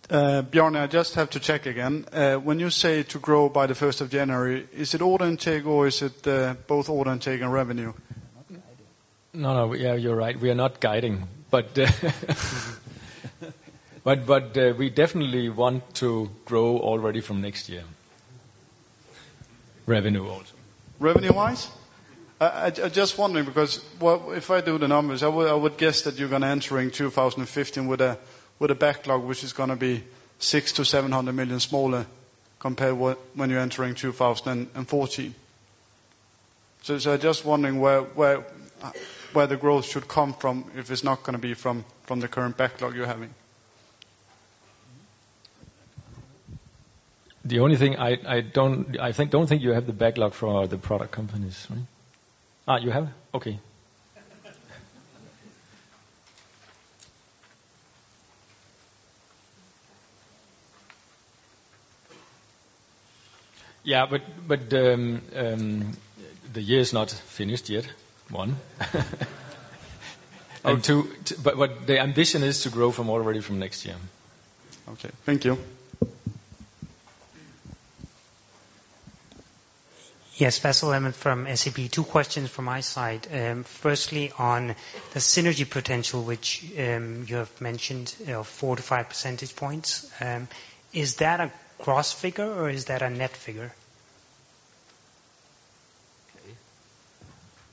Bjarne, 0.10 0.76
I 0.76 0.88
just 0.88 1.16
have 1.16 1.30
to 1.32 1.40
check 1.40 1.68
again. 1.68 2.06
Uh, 2.12 2.36
when 2.38 2.60
you 2.60 2.72
say 2.72 3.04
to 3.04 3.20
grow 3.20 3.48
by 3.48 3.68
the 3.68 3.76
first 3.76 4.02
of 4.02 4.10
January, 4.10 4.68
is 4.74 4.96
it 4.96 5.02
order 5.02 5.26
intake 5.26 5.68
or 5.68 5.86
is 5.86 6.02
it 6.02 6.28
uh, 6.28 6.56
both 6.68 6.90
order 6.90 7.12
intake 7.12 7.42
and 7.42 7.54
revenue? 7.54 7.94
No, 9.34 9.54
no. 9.54 9.74
Yeah, 9.74 9.94
you're 9.94 10.16
right. 10.16 10.40
We 10.40 10.50
are 10.50 10.56
not 10.56 10.80
guiding. 10.80 11.28
But 11.52 11.74
but 14.04 14.26
but 14.26 14.78
we 14.78 14.90
definitely 14.90 15.50
want 15.50 15.94
to 15.96 16.30
grow 16.46 16.80
already 16.80 17.22
from 17.22 17.42
next 17.42 17.70
year. 17.70 17.84
Revenue 19.86 20.28
also. 20.28 20.54
Revenue-wise? 21.00 21.68
Just 22.92 23.18
wondering 23.18 23.46
because 23.46 23.84
if 24.02 24.52
I 24.52 24.62
do 24.62 24.78
the 24.78 24.88
numbers, 24.88 25.24
I 25.24 25.28
would 25.28 25.78
guess 25.78 26.04
that 26.04 26.16
you're 26.18 26.30
going 26.30 26.42
to 26.42 26.48
enter 26.48 26.80
in 26.80 26.92
2015 26.92 27.88
with 27.88 28.02
a 28.02 28.18
backlog 28.68 29.24
which 29.24 29.44
is 29.44 29.54
going 29.54 29.70
to 29.70 29.76
be 29.76 30.04
600 30.40 31.04
million-700 31.10 31.36
million 31.36 31.60
smaller 31.60 32.06
compared 32.60 32.96
when 32.98 33.50
you're 33.50 33.60
entering 33.60 33.96
2014. 33.96 35.36
So 36.82 37.18
just 37.18 37.46
wondering 37.46 37.80
where 37.80 38.02
where 38.02 38.44
where 39.34 39.48
the 39.48 39.58
growth 39.58 39.86
should 39.86 40.08
come 40.08 40.34
from 40.34 40.66
if 40.76 40.90
it's 40.92 41.04
not 41.04 41.24
going 41.24 41.34
to 41.34 41.40
be 41.42 41.54
from 41.54 41.86
from 42.04 42.20
the 42.20 42.28
current 42.28 42.58
backlog 42.58 42.96
you're 42.96 43.06
having. 43.06 43.34
The 47.46 47.60
only 47.60 47.78
thing 47.78 47.98
I 47.98 48.42
don't 48.42 49.00
I 49.00 49.12
think 49.12 49.32
don't 49.32 49.48
think 49.48 49.62
you 49.62 49.72
have 49.74 49.86
the 49.86 49.94
backlog 49.94 50.34
for 50.34 50.68
the 50.68 50.78
product 50.78 51.12
companies, 51.12 51.68
right? 51.70 51.86
Ah 52.68 52.78
you 52.78 52.92
have? 52.92 53.10
Okay. 53.34 53.60
Yeah, 63.84 64.06
but 64.06 64.22
but 64.48 64.74
um, 64.74 65.22
um, 65.36 65.92
the 66.54 66.62
year 66.62 66.80
is 66.80 66.94
not 66.94 67.12
finished 67.12 67.70
yet, 67.70 67.88
one. 68.30 68.58
and 70.64 70.84
two, 70.84 71.10
But 71.44 71.88
the 71.88 72.00
ambition 72.00 72.44
is 72.44 72.64
to 72.64 72.70
grow 72.70 72.92
from 72.92 73.10
already 73.10 73.40
from 73.42 73.60
next 73.60 73.86
year. 73.86 73.96
Okay. 74.90 75.10
Thank 75.26 75.46
you. 75.46 75.58
Yes, 80.36 80.58
Basil 80.60 80.94
Emmett 80.94 81.16
from 81.16 81.54
SEB. 81.54 81.92
Two 81.92 82.06
questions 82.06 82.50
from 82.50 82.64
my 82.66 82.80
side. 82.80 83.28
Um, 83.34 83.66
Firstly, 83.66 84.32
on 84.38 84.68
the 85.14 85.20
synergy 85.20 85.70
potential 85.70 86.24
which 86.24 86.64
um, 86.80 87.26
you 87.28 87.36
have 87.36 87.60
mentioned, 87.60 88.16
4-5 88.26 89.10
percentage 89.10 89.54
points, 89.56 90.10
Um, 90.22 90.48
is 90.94 91.16
that 91.16 91.42
a 91.42 91.52
gross 91.80 92.12
figure 92.12 92.52
or 92.52 92.70
is 92.70 92.86
that 92.86 93.02
a 93.02 93.10
net 93.10 93.32
figure? 93.32 93.74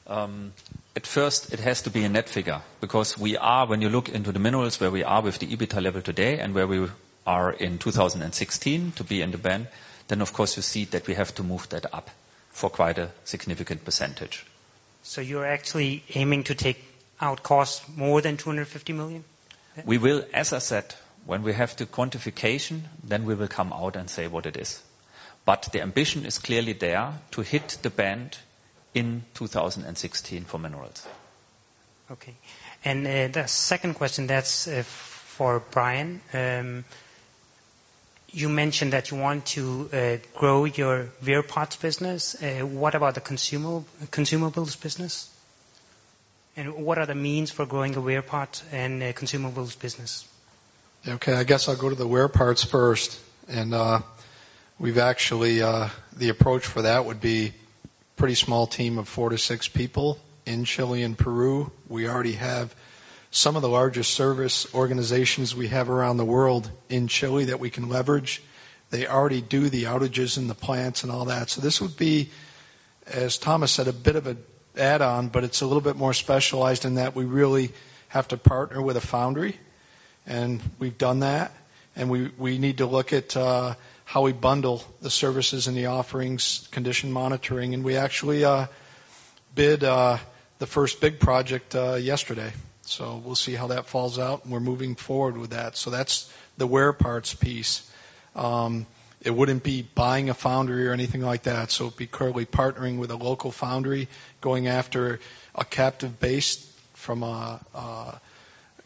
Um, 0.07 0.53
At 0.97 1.07
first, 1.07 1.53
it 1.53 1.61
has 1.61 1.83
to 1.83 1.91
be 1.91 2.05
a 2.05 2.09
net 2.09 2.27
figure 2.27 2.63
because 2.81 3.19
we 3.19 3.37
are, 3.37 3.67
when 3.67 3.83
you 3.83 3.91
look 3.91 4.09
into 4.09 4.33
the 4.33 4.39
minerals 4.39 4.81
where 4.81 4.91
we 4.91 5.05
are 5.05 5.21
with 5.21 5.39
the 5.39 5.47
EBITDA 5.47 5.83
level 5.83 6.01
today 6.01 6.39
and 6.39 6.55
where 6.55 6.67
we 6.67 6.89
are 7.27 7.53
in 7.53 7.77
2016 7.79 8.93
to 8.93 9.05
be 9.05 9.21
in 9.21 9.31
the 9.31 9.37
band, 9.37 9.67
then 10.09 10.23
of 10.23 10.33
course 10.33 10.57
you 10.57 10.63
see 10.63 10.85
that 10.87 11.07
we 11.07 11.13
have 11.13 11.35
to 11.35 11.43
move 11.43 11.69
that 11.69 11.93
up 11.93 12.09
for 12.51 12.71
quite 12.71 12.97
a 12.97 13.11
significant 13.25 13.85
percentage. 13.85 14.47
So 15.03 15.21
you're 15.21 15.45
actually 15.45 16.03
aiming 16.15 16.45
to 16.45 16.55
take 16.55 16.83
out 17.21 17.43
costs 17.43 17.87
more 17.95 18.23
than 18.23 18.39
250 18.39 18.95
million? 18.95 19.23
We 19.85 19.99
will, 19.99 20.25
as 20.33 20.55
I 20.55 20.61
said, 20.61 20.95
when 21.27 21.43
we 21.43 21.53
have 21.53 21.77
the 21.77 21.87
quantification, 21.87 22.83
then 23.03 23.25
we 23.25 23.35
will 23.35 23.49
come 23.49 23.73
out 23.73 23.97
and 23.97 24.09
say 24.09 24.29
what 24.29 24.47
it 24.47 24.57
is. 24.57 24.81
But 25.45 25.69
the 25.73 25.83
ambition 25.83 26.25
is 26.25 26.39
clearly 26.39 26.73
there 26.73 27.15
to 27.33 27.41
hit 27.43 27.79
the 27.83 27.91
band 27.91 28.39
in 28.95 29.25
2016 29.35 30.45
for 30.45 30.59
minerals. 30.59 31.07
Okay. 32.11 32.35
And 32.85 33.07
uh, 33.07 33.29
the 33.29 33.47
second 33.49 33.95
question, 33.95 34.27
that's 34.29 34.69
uh, 34.69 34.83
for 34.85 35.61
Brian. 35.73 36.21
Um, 36.33 36.85
you 38.31 38.49
mentioned 38.49 38.93
that 38.93 39.11
you 39.11 39.17
want 39.17 39.47
to 39.47 39.89
uh, 39.93 40.17
grow 40.39 40.65
your 40.65 41.09
wear 41.25 41.43
parts 41.43 41.77
business. 41.77 42.37
What 42.61 42.95
about 42.95 43.15
the 43.15 43.21
consumable 43.21 43.85
consumables 44.11 44.81
business? 44.81 45.31
And 46.57 46.75
what 46.75 46.99
are 46.99 47.07
the 47.07 47.15
means 47.15 47.51
for 47.51 47.67
growing 47.67 47.93
the 47.93 48.01
wear 48.01 48.23
parts 48.23 48.63
and 48.73 49.03
consumables 49.03 49.79
business? 49.79 50.27
Okay. 51.09 51.35
I 51.35 51.45
guess 51.45 51.69
I'll 51.69 51.77
go 51.77 51.89
to 51.89 51.95
the 51.95 52.07
wear 52.07 52.27
parts 52.27 52.65
first. 52.65 53.21
And 53.49 53.73
uh, 53.73 54.01
we've 54.77 54.99
actually 54.99 55.63
uh, 55.63 55.89
the 56.17 56.31
approach 56.31 56.67
for 56.67 56.83
that 56.83 57.05
would 57.05 57.21
be 57.21 57.53
pretty 58.17 58.35
small 58.35 58.67
team 58.67 58.99
of 58.99 59.07
four 59.07 59.31
to 59.31 59.39
six 59.39 59.69
people 59.69 60.19
in 60.47 60.65
Chile 60.65 61.05
and 61.05 61.17
Peru. 61.17 61.71
We 61.89 62.09
already 62.09 62.33
have 62.33 62.75
some 63.31 63.55
of 63.55 63.63
the 63.63 63.69
largest 63.69 64.15
service 64.15 64.67
organizations 64.75 65.55
we 65.55 65.69
have 65.69 65.91
around 65.91 66.17
the 66.17 66.25
world 66.25 66.69
in 66.89 67.07
Chile 67.07 67.47
that 67.47 67.61
we 67.61 67.71
can 67.71 67.89
leverage. 67.89 68.43
They 68.91 69.07
already 69.07 69.41
do 69.41 69.69
the 69.69 69.85
outages 69.85 70.39
in 70.39 70.49
the 70.49 70.55
plants 70.55 71.05
and 71.05 71.13
all 71.13 71.27
that. 71.27 71.51
So 71.51 71.61
this 71.61 71.81
would 71.81 71.97
be, 71.97 72.31
as 73.07 73.39
Thomas 73.39 73.71
said, 73.71 73.87
a 73.87 73.93
bit 73.93 74.17
of 74.17 74.27
an 74.27 74.43
add-on, 74.77 75.29
but 75.29 75.45
it's 75.45 75.61
a 75.61 75.67
little 75.67 75.81
bit 75.81 75.95
more 75.95 76.15
specialized 76.15 76.85
in 76.85 76.97
that 76.97 77.15
we 77.15 77.27
really 77.27 77.71
have 78.09 78.27
to 78.29 78.37
partner 78.37 78.83
with 78.83 78.97
a 78.97 79.01
foundry. 79.01 79.57
And 80.27 80.61
we've 80.79 80.99
done 80.99 81.21
that. 81.21 81.53
And 81.95 82.11
we 82.11 82.31
we 82.37 82.59
need 82.59 82.79
to 82.79 82.87
look 82.87 83.13
at 83.13 83.37
uh, 83.37 83.75
how 84.05 84.23
we 84.23 84.33
bundle 84.33 84.83
the 85.01 85.11
services 85.11 85.67
and 85.67 85.77
the 85.77 85.87
offerings, 85.87 86.69
condition 86.73 87.13
monitoring. 87.13 87.75
And 87.75 87.85
we 87.85 87.97
actually 87.97 88.45
uh, 88.45 88.67
bid 89.55 89.85
uh, 89.85 90.19
the 90.59 90.67
first 90.67 91.01
big 91.01 91.21
project 91.21 91.75
yesterday. 91.75 92.53
So 92.83 93.21
we'll 93.25 93.35
see 93.35 93.55
how 93.55 93.69
that 93.69 93.87
falls 93.87 94.19
out. 94.19 94.45
And 94.45 94.53
we're 94.53 94.61
moving 94.61 94.95
forward 94.95 95.37
with 95.37 95.51
that. 95.51 95.77
So 95.77 95.91
that's 95.91 96.31
the 96.57 96.67
wear 96.67 96.93
parts 96.93 97.35
piece. 97.35 97.89
Um, 98.35 98.87
It 99.23 99.35
wouldn't 99.35 99.63
be 99.65 99.83
buying 99.83 100.29
a 100.31 100.35
foundry 100.35 100.87
or 100.87 100.93
anything 100.93 101.23
like 101.23 101.45
that. 101.45 101.71
So 101.71 101.87
it'd 101.87 101.97
be 101.97 102.07
currently 102.07 102.47
partnering 102.47 102.99
with 102.99 103.11
a 103.11 103.17
local 103.17 103.51
foundry, 103.51 104.09
going 104.41 104.69
after 104.69 105.19
a 105.55 105.65
captive 105.65 106.21
base 106.21 106.65
from 106.95 107.23
a 107.23 108.21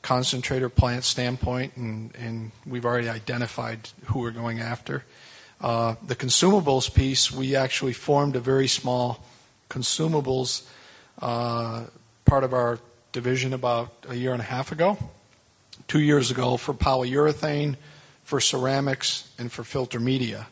concentrator 0.03 0.69
plant 0.69 1.05
standpoint. 1.05 1.77
And 1.77 2.53
we've 2.67 2.85
already 2.85 3.09
identified 3.09 3.89
who 4.07 4.21
we're 4.21 4.31
going 4.31 4.61
after. 4.61 5.05
Uh, 5.61 5.97
the 6.07 6.17
consumables 6.17 6.93
piece, 6.93 7.31
we 7.31 7.57
actually 7.57 7.93
formed 7.93 8.37
a 8.37 8.41
very 8.41 8.67
small 8.67 9.23
consumables 9.69 10.67
uh, 11.21 11.85
part 12.25 12.45
of 12.45 12.55
our 12.55 12.79
division 13.13 13.53
about 13.53 13.93
a 14.09 14.15
year 14.15 14.33
and 14.33 14.41
a 14.41 14.45
half 14.45 14.73
ago, 14.73 14.97
two 15.87 16.01
years 16.01 16.31
ago 16.31 16.57
for 16.57 16.73
polyurethane, 16.73 17.77
for 18.25 18.41
ceramics, 18.41 19.29
and 19.39 19.53
for 19.53 19.65
filter 19.65 20.01
media. 20.01 20.47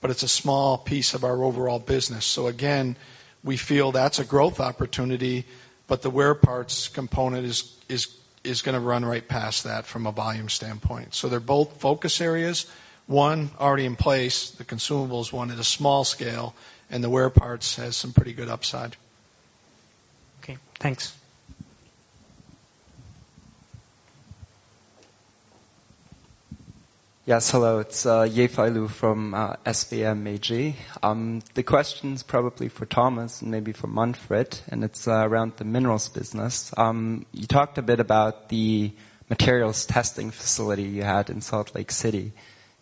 But 0.00 0.10
it's 0.10 0.24
a 0.24 0.28
small 0.28 0.76
piece 0.76 1.14
of 1.14 1.24
our 1.24 1.42
overall 1.42 1.78
business. 1.78 2.24
So 2.24 2.48
again, 2.48 2.96
we 3.42 3.56
feel 3.56 3.92
that's 3.92 4.18
a 4.18 4.24
growth 4.24 4.60
opportunity, 4.60 5.46
but 5.86 6.02
the 6.02 6.10
wear 6.10 6.34
parts 6.34 6.88
component 6.88 7.46
is 7.88 8.16
going 8.62 8.74
to 8.74 8.80
run 8.80 9.04
right 9.04 9.26
past 9.26 9.64
that 9.64 9.86
from 9.86 10.06
a 10.06 10.12
volume 10.12 10.48
standpoint. 10.48 11.14
So 11.14 11.28
they're 11.28 11.40
both 11.40 11.80
focus 11.80 12.20
areas. 12.20 12.66
One 13.06 13.50
already 13.58 13.84
in 13.84 13.96
place, 13.96 14.50
the 14.50 14.64
consumables 14.64 15.32
one 15.32 15.50
at 15.50 15.58
a 15.58 15.64
small 15.64 16.04
scale, 16.04 16.54
and 16.90 17.02
the 17.02 17.10
wear 17.10 17.30
parts 17.30 17.76
has 17.76 17.96
some 17.96 18.12
pretty 18.12 18.32
good 18.32 18.48
upside. 18.48 18.96
Okay. 20.42 20.58
Thanks. 20.78 21.14
Yes. 27.24 27.52
Hello. 27.52 27.78
It's 27.78 28.04
Yifei 28.04 28.74
Lu 28.74 28.88
from 28.88 29.30
SBM 29.30 30.26
AG. 30.26 30.74
Um, 31.04 31.40
the 31.54 31.62
question's 31.62 32.24
probably 32.24 32.68
for 32.68 32.84
Thomas 32.84 33.42
and 33.42 33.52
maybe 33.52 33.70
for 33.70 33.86
Manfred, 33.86 34.58
and 34.66 34.82
it's 34.82 35.06
uh, 35.06 35.22
around 35.24 35.52
the 35.56 35.64
minerals 35.64 36.08
business. 36.08 36.74
Um, 36.76 37.24
you 37.30 37.46
talked 37.46 37.78
a 37.78 37.82
bit 37.82 38.00
about 38.00 38.48
the 38.48 38.90
materials 39.30 39.86
testing 39.86 40.32
facility 40.32 40.82
you 40.82 41.04
had 41.04 41.30
in 41.30 41.42
Salt 41.42 41.76
Lake 41.76 41.92
City. 41.92 42.32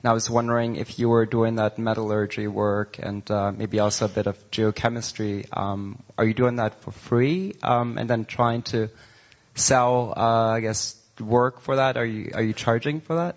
And 0.03 0.11
I 0.11 0.15
was 0.15 0.31
wondering 0.31 0.77
if 0.77 0.99
you 0.99 1.11
were 1.11 1.27
doing 1.27 1.57
that 1.57 1.79
metallurgy 1.79 2.47
work 2.47 2.97
and 2.99 3.31
uh, 3.31 3.53
maybe 3.53 3.79
also 3.79 4.07
a 4.07 4.09
bit 4.09 4.27
of 4.27 4.51
geochemistry. 4.51 5.55
Um, 5.55 6.03
are 6.17 6.25
you 6.25 6.33
doing 6.33 6.57
that 6.57 6.81
for 6.81 6.93
free 6.93 7.57
Um 7.63 7.99
and 7.99 8.09
then 8.09 8.25
trying 8.25 8.63
to 8.73 8.89
sell, 9.55 10.15
I 10.17 10.61
guess, 10.61 10.97
work 11.21 11.61
for 11.61 11.77
that? 11.77 11.99
Are 11.99 12.07
you, 12.07 12.31
are 12.33 12.43
you 12.43 12.55
charging 12.55 13.03
for 13.03 13.17
that? 13.17 13.37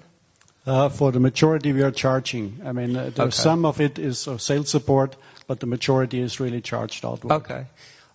Uh, 0.66 0.90
for 0.90 1.12
the 1.12 1.20
majority, 1.20 1.74
we 1.74 1.84
are 1.84 1.92
charging. 1.92 2.62
I 2.66 2.72
mean, 2.72 2.96
uh, 2.96 3.30
some 3.32 3.66
of 3.66 3.82
it 3.82 4.00
is 4.00 4.28
uh, 4.28 4.38
sales 4.38 4.70
support, 4.70 5.16
but 5.46 5.60
the 5.60 5.66
majority 5.66 6.22
is 6.22 6.40
really 6.40 6.62
charged 6.62 7.06
out. 7.06 7.26
Okay. 7.26 7.66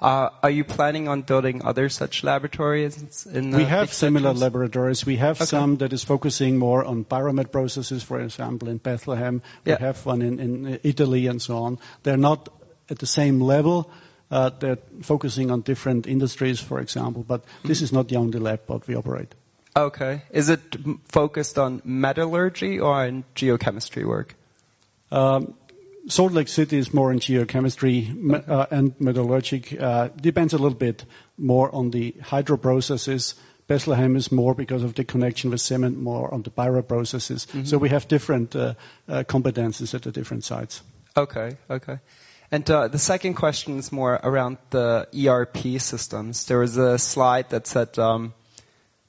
Are 0.01 0.51
you 0.51 0.65
planning 0.65 1.09
on 1.09 1.23
building 1.23 1.65
other 1.65 1.89
such 1.89 2.23
laboratories 2.23 3.27
in 3.27 3.51
the? 3.51 3.57
We 3.59 3.65
have 3.65 3.93
similar 3.93 4.33
laboratories. 4.33 5.05
We 5.05 5.17
have 5.17 5.39
some 5.39 5.77
that 5.79 5.93
is 5.93 6.05
focusing 6.05 6.57
more 6.57 6.85
on 6.85 7.03
pyro 7.05 7.35
processes, 7.45 8.05
for 8.05 8.21
example, 8.21 8.69
in 8.69 8.79
Bethlehem. 8.79 9.43
We 9.65 9.73
have 9.73 10.07
one 10.07 10.23
in 10.23 10.79
Italy 10.85 11.27
and 11.27 11.43
so 11.43 11.59
on. 11.65 11.81
They're 12.05 12.17
not 12.17 12.49
at 12.89 13.01
the 13.01 13.07
same 13.07 13.41
level, 13.41 13.91
Uh 14.31 14.51
They're 14.51 14.79
focusing 15.03 15.51
on 15.51 15.63
different 15.63 16.07
industries, 16.07 16.61
for 16.61 16.81
example, 16.81 17.25
but 17.27 17.45
this 17.63 17.79
mm-hmm. 17.79 17.85
is 17.85 17.93
not 17.93 18.09
the 18.09 18.17
only 18.17 18.39
lab 18.39 18.67
that 18.67 18.87
we 18.87 18.95
operate. 18.95 19.35
Okay. 19.79 20.23
Is 20.31 20.49
it 20.49 20.77
focused 21.05 21.59
on 21.59 21.83
metallurgy 21.85 22.81
or 22.81 23.05
in 23.05 23.25
geochemistry 23.35 24.05
work? 24.05 24.35
Um, 25.11 25.55
Salt 26.09 26.33
Lake 26.33 26.49
City 26.49 26.79
is 26.79 26.93
more 26.93 27.13
in 27.13 27.21
geochemistry 27.21 28.49
uh, 28.49 28.67
and 28.71 28.99
metallurgy. 29.01 29.79
Uh, 29.79 30.09
depends 30.09 30.53
a 30.55 30.59
little 30.59 30.79
bit 30.79 31.05
more 31.37 31.73
on 31.75 31.91
the 31.91 32.15
hydro 32.23 32.57
processes. 32.57 33.35
Bethlehem 33.69 34.17
is 34.17 34.33
more 34.33 34.55
because 34.55 34.83
of 34.83 34.95
the 34.95 35.05
connection 35.05 35.51
with 35.51 35.61
cement, 35.61 35.99
more 35.99 36.33
on 36.33 36.43
the 36.43 36.51
pyro 36.51 36.83
processes. 36.83 37.47
Mm-hmm. 37.47 37.65
So 37.65 37.77
we 37.77 37.91
have 37.91 38.09
different 38.09 38.57
uh, 38.57 38.75
competences 39.07 39.95
at 39.95 40.03
the 40.03 40.11
different 40.11 40.45
sites. 40.45 40.83
Okay. 41.17 41.57
Okay. 41.69 41.99
And 42.51 42.69
uh, 42.71 42.89
the 42.89 42.99
second 42.99 43.35
question 43.35 43.79
is 43.79 43.93
more 43.93 44.15
around 44.15 44.57
the 44.71 45.07
ERP 45.15 45.81
systems. 45.81 46.47
There 46.47 46.61
was 46.61 46.79
a 46.79 46.99
slide 46.99 47.51
that 47.51 47.67
said, 47.67 47.99
um, 47.99 48.33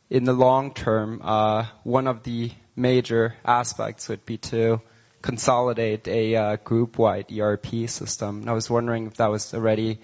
in 0.10 0.24
the 0.24 0.34
long 0.34 0.74
term, 0.74 1.22
uh, 1.24 1.66
one 1.84 2.08
of 2.08 2.24
the 2.24 2.52
major 2.76 3.36
aspects 3.46 4.10
would 4.10 4.26
be 4.26 4.38
to 4.38 4.82
consolidate 5.22 6.08
a 6.08 6.36
uh, 6.36 6.56
group-wide 6.58 7.32
ERP 7.32 7.88
system. 7.90 8.42
And 8.42 8.50
I 8.50 8.54
was 8.54 8.70
wondering 8.70 9.08
if 9.08 9.16
that 9.16 9.30
was 9.30 9.54
already 9.54 10.00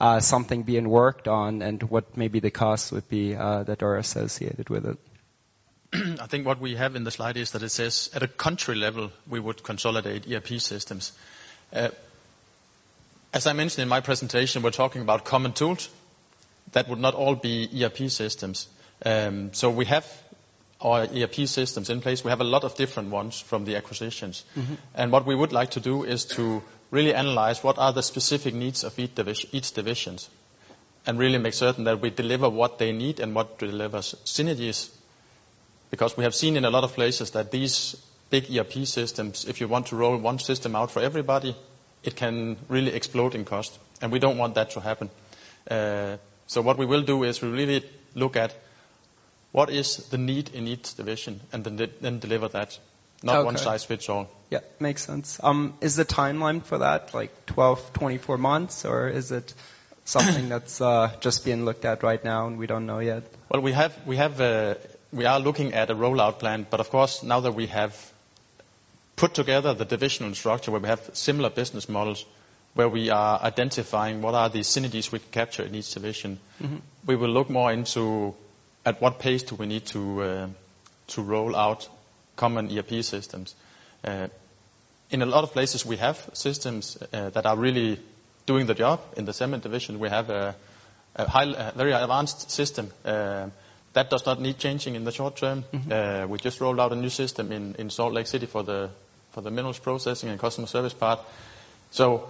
uh, 0.00 0.20
something 0.20 0.64
being 0.64 0.88
worked 0.88 1.28
on 1.28 1.62
and 1.62 1.82
what 1.84 2.16
maybe 2.16 2.40
the 2.40 2.50
costs 2.50 2.90
would 2.92 3.08
be 3.08 3.34
that 3.34 3.82
are 3.82 3.96
associated 3.96 4.68
with 4.68 4.86
it. 4.86 4.98
I 6.20 6.26
think 6.26 6.46
what 6.46 6.60
we 6.60 6.76
have 6.76 6.96
in 6.96 7.04
the 7.04 7.10
slide 7.10 7.36
is 7.36 7.52
that 7.52 7.62
it 7.62 7.68
says 7.70 8.10
at 8.14 8.22
a 8.22 8.28
country 8.28 8.74
level, 8.74 9.10
we 9.28 9.40
would 9.40 9.62
consolidate 9.62 10.30
ERP 10.30 10.60
systems. 10.60 11.12
As 13.32 13.46
I 13.46 13.52
mentioned 13.52 13.82
in 13.82 13.88
my 13.88 14.00
presentation, 14.00 14.62
we're 14.62 14.70
talking 14.70 15.02
about 15.02 15.24
common 15.24 15.52
tools. 15.52 15.88
That 16.72 16.88
would 16.88 16.98
not 16.98 17.14
all 17.14 17.34
be 17.36 17.68
ERP 17.82 18.10
systems. 18.10 18.68
We 19.04 19.84
have 19.86 20.06
our 20.80 21.02
ERP 21.02 21.46
systems 21.46 21.90
in 21.90 22.00
place. 22.00 22.24
We 22.24 22.30
have 22.30 22.40
a 22.40 22.44
lot 22.44 22.64
of 22.64 22.74
different 22.74 23.10
ones 23.10 23.40
from 23.40 23.64
the 23.64 23.76
acquisitions. 23.76 24.44
And 24.94 25.12
what 25.12 25.26
we 25.26 25.34
would 25.34 25.52
like 25.52 25.72
to 25.72 25.80
do 25.80 26.04
is 26.04 26.24
to 26.36 26.62
really 26.90 27.14
analyze 27.14 27.62
what 27.62 27.78
are 27.78 27.92
the 27.92 28.02
specific 28.02 28.54
needs 28.54 28.84
of 28.84 28.98
each 28.98 29.72
divisions, 29.74 30.28
and 31.06 31.18
really 31.18 31.38
make 31.38 31.54
certain 31.54 31.84
that 31.84 32.00
we 32.00 32.10
deliver 32.10 32.48
what 32.48 32.78
they 32.78 32.92
need 32.92 33.20
and 33.20 33.34
what 33.34 33.58
delivers 33.58 34.14
synergies. 34.24 34.90
Because 35.90 36.16
we 36.16 36.24
have 36.24 36.34
seen 36.34 36.56
in 36.56 36.64
a 36.64 36.70
lot 36.70 36.84
of 36.84 36.94
places 36.94 37.30
that 37.32 37.50
these 37.50 37.96
big 38.30 38.46
ERP 38.54 38.86
systems, 38.86 39.44
if 39.44 39.60
you 39.60 39.68
want 39.68 39.86
to 39.88 39.96
roll 39.96 40.16
one 40.16 40.38
system 40.38 40.76
out 40.76 40.90
for 40.90 41.00
everybody, 41.00 41.56
it 42.04 42.16
can 42.16 42.56
really 42.68 42.92
explode 42.92 43.34
in 43.34 43.44
cost, 43.44 43.78
and 44.00 44.12
we 44.12 44.18
don't 44.18 44.38
want 44.38 44.54
that 44.54 44.70
to 44.70 44.80
happen. 44.80 45.10
Uh, 45.70 46.16
so 46.46 46.62
what 46.62 46.78
we 46.78 46.86
will 46.86 47.02
do 47.02 47.24
is 47.24 47.42
we 47.42 47.48
really 47.48 47.84
look 48.14 48.36
at 48.36 48.54
what 49.52 49.70
is 49.70 49.96
the 50.10 50.18
need 50.18 50.50
in 50.54 50.66
each 50.68 50.94
division 50.94 51.40
and 51.52 51.64
then 51.64 52.18
deliver 52.18 52.48
that. 52.48 52.78
Not 53.22 53.44
one 53.44 53.58
size 53.58 53.84
fits 53.84 54.08
all. 54.08 54.30
Yeah, 54.48 54.60
makes 54.78 55.04
sense. 55.04 55.38
Um, 55.42 55.74
Is 55.82 55.96
the 55.96 56.06
timeline 56.06 56.62
for 56.62 56.78
that 56.78 57.12
like 57.12 57.46
12, 57.46 57.92
24 57.92 58.38
months, 58.38 58.84
or 58.86 59.08
is 59.08 59.30
it 59.30 59.52
something 60.06 60.48
that's 60.54 60.80
uh, 60.80 61.12
just 61.20 61.44
being 61.44 61.66
looked 61.66 61.84
at 61.84 62.02
right 62.02 62.24
now 62.24 62.46
and 62.46 62.56
we 62.58 62.66
don't 62.66 62.86
know 62.86 63.00
yet? 63.00 63.24
Well, 63.50 63.60
we 63.60 63.72
have 63.72 63.94
we 64.06 64.16
have 64.16 64.40
uh, 64.40 64.76
we 65.12 65.26
are 65.26 65.38
looking 65.38 65.74
at 65.74 65.90
a 65.90 65.94
rollout 65.94 66.38
plan, 66.38 66.66
but 66.70 66.80
of 66.80 66.90
course, 66.90 67.22
now 67.22 67.40
that 67.40 67.52
we 67.54 67.66
have 67.66 67.94
put 69.16 69.34
together 69.34 69.74
the 69.74 69.84
divisional 69.84 70.34
structure 70.34 70.70
where 70.70 70.80
we 70.80 70.88
have 70.88 71.10
similar 71.12 71.50
business 71.50 71.90
models, 71.90 72.24
where 72.74 72.88
we 72.88 73.10
are 73.10 73.38
identifying 73.42 74.22
what 74.22 74.34
are 74.34 74.48
the 74.48 74.60
synergies 74.60 75.12
we 75.12 75.18
can 75.18 75.30
capture 75.30 75.62
in 75.62 75.74
each 75.74 75.92
division. 75.92 76.38
We 77.04 77.16
will 77.16 77.28
look 77.28 77.50
more 77.50 77.70
into 77.70 78.34
at 78.84 79.00
what 79.00 79.18
pace 79.18 79.42
do 79.42 79.54
we 79.54 79.66
need 79.66 79.86
to 79.86 80.22
uh, 80.22 80.48
to 81.08 81.22
roll 81.22 81.56
out 81.56 81.88
common 82.36 82.76
ERP 82.76 83.02
systems. 83.02 83.54
Uh, 84.04 84.28
in 85.10 85.22
a 85.22 85.26
lot 85.26 85.44
of 85.44 85.52
places, 85.52 85.84
we 85.84 85.96
have 85.96 86.30
systems 86.32 86.96
uh, 87.12 87.30
that 87.30 87.44
are 87.44 87.56
really 87.56 87.98
doing 88.46 88.66
the 88.66 88.74
job. 88.74 89.00
In 89.16 89.24
the 89.24 89.32
Cement 89.32 89.62
division, 89.62 89.98
we 89.98 90.08
have 90.08 90.30
a 90.30 90.54
very 91.16 91.92
advanced 91.92 92.50
system 92.50 92.92
that 93.02 94.08
does 94.08 94.24
not 94.24 94.40
need 94.40 94.56
changing 94.58 94.94
in 94.94 95.02
the 95.02 95.10
short 95.10 95.36
term. 95.36 95.64
Mm-hmm. 95.72 96.30
We 96.30 96.38
just 96.38 96.60
rolled 96.60 96.78
out 96.78 96.92
a 96.92 96.96
new 96.96 97.10
system 97.10 97.50
in 97.50 97.90
Salt 97.90 98.12
Lake 98.12 98.28
City 98.28 98.46
for 98.46 98.62
the 98.62 98.90
for 99.32 99.40
the 99.40 99.50
minerals 99.50 99.78
processing 99.78 100.28
and 100.28 100.38
customer 100.38 100.66
service 100.66 100.92
part. 100.92 101.20
So 101.90 102.28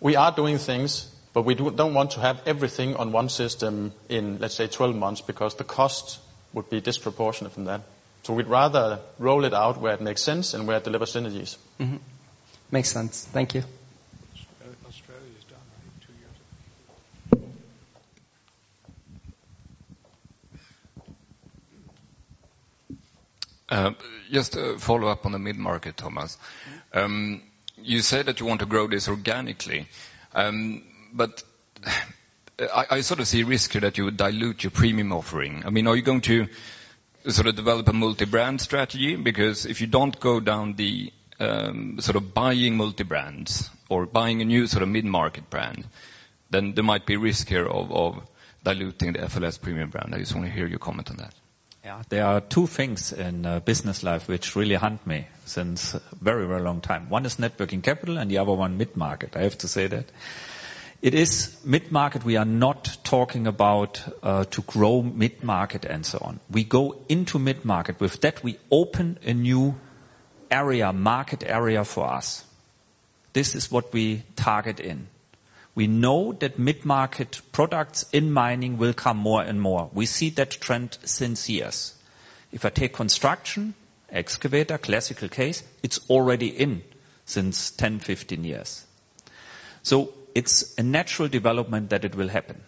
we 0.00 0.16
are 0.16 0.32
doing 0.32 0.58
things, 0.58 1.08
but 1.32 1.42
we 1.42 1.54
don't 1.54 1.94
want 1.94 2.12
to 2.12 2.20
have 2.20 2.42
everything 2.46 2.96
on 2.96 3.12
one 3.12 3.28
system 3.28 3.92
in, 4.08 4.38
let's 4.38 4.54
say, 4.54 4.66
12 4.66 4.96
months, 4.96 5.20
because 5.20 5.54
the 5.54 5.64
cost 5.64 6.18
would 6.52 6.68
be 6.68 6.80
disproportionate 6.80 7.52
from 7.52 7.64
that. 7.66 7.82
So 8.24 8.34
we'd 8.34 8.48
rather 8.48 9.00
roll 9.18 9.44
it 9.44 9.54
out 9.54 9.80
where 9.80 9.94
it 9.94 10.00
makes 10.00 10.22
sense 10.22 10.54
and 10.54 10.66
where 10.66 10.76
it 10.78 10.84
delivers 10.84 11.14
synergies. 11.14 11.56
Mm-hmm. 11.78 11.96
Makes 12.70 12.90
sense. 12.90 13.24
Thank 13.24 13.54
you. 13.54 13.62
Australia 14.86 15.24
is 15.38 15.44
done, 15.44 15.58
right? 15.72 16.06
Two 16.06 16.12
years 16.20 16.36
ago. 17.32 17.46
Uh, 23.68 23.92
just 24.30 24.52
to 24.52 24.78
follow 24.78 25.08
up 25.08 25.26
on 25.26 25.32
the 25.32 25.38
mid-market, 25.38 25.96
Thomas. 25.96 26.36
Um, 26.92 27.42
you 27.78 28.00
said 28.00 28.26
that 28.26 28.40
you 28.40 28.46
want 28.46 28.60
to 28.60 28.66
grow 28.66 28.86
this 28.86 29.08
organically. 29.08 29.88
Um, 30.34 30.82
I 32.90 33.00
sort 33.00 33.20
of 33.20 33.26
see 33.26 33.42
risk 33.42 33.72
here 33.72 33.80
that 33.82 33.96
you 33.96 34.04
would 34.04 34.16
dilute 34.16 34.64
your 34.64 34.70
premium 34.70 35.12
offering. 35.12 35.62
I 35.64 35.70
mean, 35.70 35.86
are 35.86 35.96
you 35.96 36.02
going 36.02 36.20
to 36.22 36.46
sort 37.28 37.46
of 37.46 37.56
develop 37.56 37.88
a 37.88 37.92
multi-brand 37.92 38.60
strategy? 38.60 39.16
Because 39.16 39.66
if 39.66 39.80
you 39.80 39.86
don't 39.86 40.18
go 40.20 40.40
down 40.40 40.74
the 40.74 41.12
um, 41.38 42.00
sort 42.00 42.16
of 42.16 42.34
buying 42.34 42.76
multi-brands 42.76 43.70
or 43.88 44.06
buying 44.06 44.42
a 44.42 44.44
new 44.44 44.66
sort 44.66 44.82
of 44.82 44.88
mid-market 44.88 45.48
brand, 45.48 45.86
then 46.50 46.74
there 46.74 46.84
might 46.84 47.06
be 47.06 47.16
risk 47.16 47.48
here 47.48 47.66
of 47.66 48.22
diluting 48.62 49.14
the 49.14 49.20
FLS 49.20 49.60
premium 49.60 49.88
brand. 49.88 50.14
I 50.14 50.18
just 50.18 50.34
want 50.34 50.46
to 50.46 50.52
hear 50.52 50.66
your 50.66 50.78
comment 50.78 51.10
on 51.10 51.16
that. 51.16 51.34
Yeah. 51.82 52.02
There 52.10 52.26
are 52.26 52.42
two 52.42 52.66
things 52.66 53.12
in 53.12 53.46
uh, 53.46 53.60
business 53.60 54.02
life 54.02 54.28
which 54.28 54.54
really 54.54 54.74
haunt 54.74 55.06
me 55.06 55.26
since 55.46 55.96
very, 56.20 56.46
very 56.46 56.60
long 56.60 56.82
time. 56.82 57.08
One 57.08 57.24
is 57.24 57.38
net 57.38 57.58
working 57.58 57.80
capital 57.80 58.18
and 58.18 58.30
the 58.30 58.38
other 58.38 58.52
one 58.52 58.76
mid-market. 58.76 59.34
I 59.34 59.44
have 59.44 59.56
to 59.58 59.68
say 59.68 59.86
that. 59.86 60.04
It 61.02 61.14
is 61.14 61.56
mid-market, 61.64 62.24
we 62.24 62.36
are 62.36 62.44
not 62.44 62.98
talking 63.04 63.46
about 63.46 64.02
uh, 64.22 64.44
to 64.44 64.60
grow 64.60 65.00
mid-market 65.00 65.86
and 65.86 66.04
so 66.04 66.18
on. 66.20 66.40
We 66.50 66.62
go 66.62 67.00
into 67.08 67.38
mid-market. 67.38 67.98
With 68.00 68.20
that, 68.20 68.44
we 68.44 68.58
open 68.70 69.18
a 69.24 69.32
new 69.32 69.76
area, 70.50 70.92
market 70.92 71.42
area 71.42 71.86
for 71.86 72.06
us. 72.12 72.44
This 73.32 73.54
is 73.54 73.70
what 73.70 73.94
we 73.94 74.24
target 74.36 74.78
in. 74.78 75.06
We 75.74 75.86
know 75.86 76.34
that 76.34 76.58
mid-market 76.58 77.40
products 77.50 78.04
in 78.12 78.30
mining 78.30 78.76
will 78.76 78.92
come 78.92 79.16
more 79.16 79.42
and 79.42 79.58
more. 79.58 79.88
We 79.94 80.04
see 80.04 80.28
that 80.30 80.50
trend 80.50 80.98
since 81.04 81.48
years. 81.48 81.94
If 82.52 82.66
I 82.66 82.68
take 82.68 82.92
construction, 82.92 83.72
excavator, 84.10 84.76
classical 84.76 85.30
case, 85.30 85.62
it's 85.82 86.10
already 86.10 86.48
in 86.48 86.82
since 87.24 87.70
10, 87.70 88.00
15 88.00 88.44
years. 88.44 88.84
It's 90.34 90.78
a 90.78 90.82
natural 90.82 91.28
development 91.28 91.90
that 91.90 92.04
it 92.04 92.14
will 92.14 92.28
happen. 92.28 92.60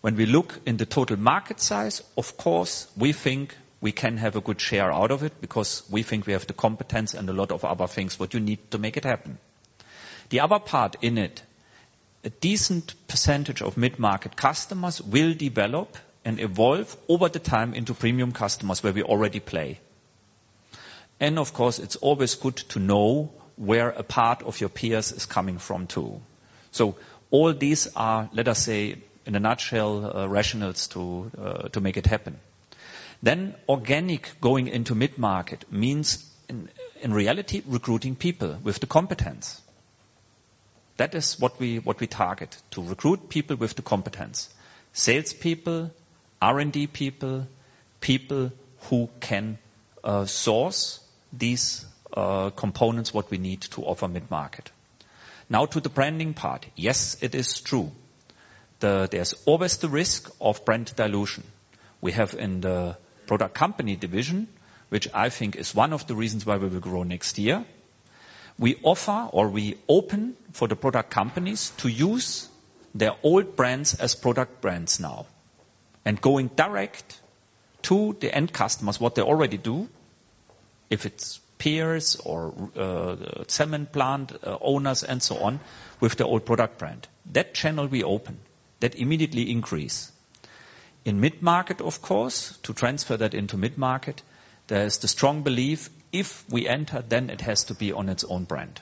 When 0.00 0.16
we 0.16 0.26
look 0.26 0.60
in 0.66 0.76
the 0.76 0.86
total 0.86 1.16
market 1.16 1.60
size, 1.60 2.02
of 2.16 2.36
course, 2.36 2.86
we 2.96 3.12
think 3.12 3.56
we 3.80 3.92
can 3.92 4.16
have 4.18 4.36
a 4.36 4.40
good 4.40 4.60
share 4.60 4.92
out 4.92 5.10
of 5.10 5.22
it 5.22 5.40
because 5.40 5.82
we 5.90 6.02
think 6.02 6.26
we 6.26 6.32
have 6.32 6.46
the 6.46 6.52
competence 6.52 7.14
and 7.14 7.28
a 7.28 7.32
lot 7.32 7.52
of 7.52 7.64
other 7.64 7.86
things 7.86 8.18
what 8.18 8.34
you 8.34 8.40
need 8.40 8.70
to 8.70 8.78
make 8.78 8.96
it 8.96 9.04
happen. 9.04 9.38
The 10.30 10.40
other 10.40 10.58
part 10.58 10.96
in 11.02 11.18
it, 11.18 11.42
a 12.24 12.30
decent 12.30 12.94
percentage 13.08 13.60
of 13.62 13.76
mid-market 13.76 14.36
customers 14.36 15.02
will 15.02 15.34
develop 15.34 15.98
and 16.24 16.40
evolve 16.40 16.96
over 17.08 17.28
the 17.28 17.38
time 17.38 17.74
into 17.74 17.94
premium 17.94 18.32
customers 18.32 18.82
where 18.82 18.92
we 18.92 19.02
already 19.02 19.40
play. 19.40 19.80
And 21.20 21.38
of 21.38 21.52
course, 21.52 21.78
it's 21.78 21.96
always 21.96 22.34
good 22.34 22.56
to 22.56 22.78
know 22.78 23.32
where 23.56 23.90
a 23.90 24.02
part 24.02 24.42
of 24.42 24.60
your 24.60 24.70
peers 24.70 25.12
is 25.12 25.26
coming 25.26 25.58
from, 25.58 25.86
too. 25.86 26.20
So 26.74 26.96
all 27.30 27.52
these 27.52 27.86
are, 27.94 28.28
let 28.32 28.48
us 28.48 28.58
say, 28.58 28.96
in 29.26 29.36
a 29.36 29.40
nutshell, 29.40 30.04
uh, 30.04 30.26
rationales 30.26 30.88
to 30.94 31.30
uh, 31.40 31.68
to 31.68 31.80
make 31.80 31.96
it 31.96 32.06
happen. 32.06 32.38
Then 33.22 33.54
organic 33.68 34.32
going 34.40 34.66
into 34.68 34.94
mid-market 34.94 35.64
means, 35.70 36.16
in 36.48 36.68
in 37.00 37.14
reality, 37.14 37.62
recruiting 37.66 38.16
people 38.16 38.58
with 38.62 38.80
the 38.80 38.88
competence. 38.98 39.62
That 40.96 41.14
is 41.14 41.38
what 41.38 41.60
we 41.60 41.78
what 41.78 42.00
we 42.00 42.08
target, 42.18 42.60
to 42.72 42.82
recruit 42.82 43.28
people 43.28 43.56
with 43.56 43.76
the 43.76 43.82
competence. 43.94 44.48
Salespeople, 44.92 45.90
R&D 46.42 46.86
people 46.88 47.46
people 48.00 48.52
who 48.90 49.08
can 49.20 49.58
uh, 50.02 50.26
source 50.26 51.00
these 51.32 51.86
uh, 52.12 52.50
components, 52.50 53.14
what 53.14 53.30
we 53.30 53.38
need 53.38 53.62
to 53.62 53.82
offer 53.82 54.08
mid-market. 54.08 54.70
Now 55.48 55.66
to 55.66 55.80
the 55.80 55.88
branding 55.88 56.34
part. 56.34 56.66
Yes, 56.76 57.16
it 57.20 57.34
is 57.34 57.60
true. 57.60 57.92
There's 58.80 59.34
always 59.46 59.78
the 59.78 59.88
risk 59.88 60.30
of 60.40 60.64
brand 60.64 60.94
dilution. 60.94 61.44
We 62.00 62.12
have 62.12 62.34
in 62.34 62.60
the 62.60 62.98
product 63.26 63.54
company 63.54 63.96
division, 63.96 64.48
which 64.90 65.08
I 65.14 65.30
think 65.30 65.56
is 65.56 65.74
one 65.74 65.92
of 65.92 66.06
the 66.06 66.14
reasons 66.14 66.44
why 66.44 66.58
we 66.58 66.68
will 66.68 66.80
grow 66.80 67.02
next 67.02 67.38
year. 67.38 67.64
We 68.58 68.76
offer 68.82 69.28
or 69.32 69.48
we 69.48 69.78
open 69.88 70.36
for 70.52 70.68
the 70.68 70.76
product 70.76 71.10
companies 71.10 71.72
to 71.78 71.88
use 71.88 72.48
their 72.94 73.12
old 73.22 73.56
brands 73.56 73.94
as 73.94 74.14
product 74.14 74.60
brands 74.60 75.00
now. 75.00 75.26
And 76.04 76.20
going 76.20 76.48
direct 76.48 77.20
to 77.82 78.16
the 78.20 78.34
end 78.34 78.52
customers, 78.52 79.00
what 79.00 79.14
they 79.14 79.22
already 79.22 79.56
do, 79.56 79.88
if 80.90 81.06
it's 81.06 81.40
peers 81.58 82.16
or 82.16 82.70
uh, 82.76 83.44
cement 83.46 83.92
plant 83.92 84.32
uh, 84.42 84.58
owners 84.60 85.02
and 85.02 85.22
so 85.22 85.38
on, 85.38 85.60
with 86.00 86.16
the 86.16 86.24
old 86.24 86.44
product 86.44 86.78
brand. 86.78 87.06
That 87.32 87.54
channel 87.54 87.86
we 87.86 88.02
open, 88.02 88.38
that 88.80 88.94
immediately 88.94 89.50
increase. 89.50 90.10
In 91.04 91.20
mid-market, 91.20 91.80
of 91.80 92.00
course, 92.02 92.56
to 92.62 92.72
transfer 92.72 93.16
that 93.16 93.34
into 93.34 93.56
mid-market, 93.56 94.22
there 94.66 94.86
is 94.86 94.98
the 94.98 95.08
strong 95.08 95.42
belief 95.42 95.90
if 96.12 96.44
we 96.50 96.66
enter, 96.68 97.02
then 97.06 97.30
it 97.30 97.40
has 97.42 97.64
to 97.64 97.74
be 97.74 97.92
on 97.92 98.08
its 98.08 98.24
own 98.24 98.44
brand. 98.44 98.80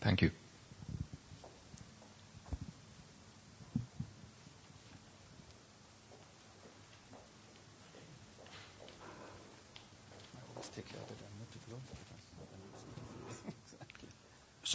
Thank 0.00 0.22
you. 0.22 0.30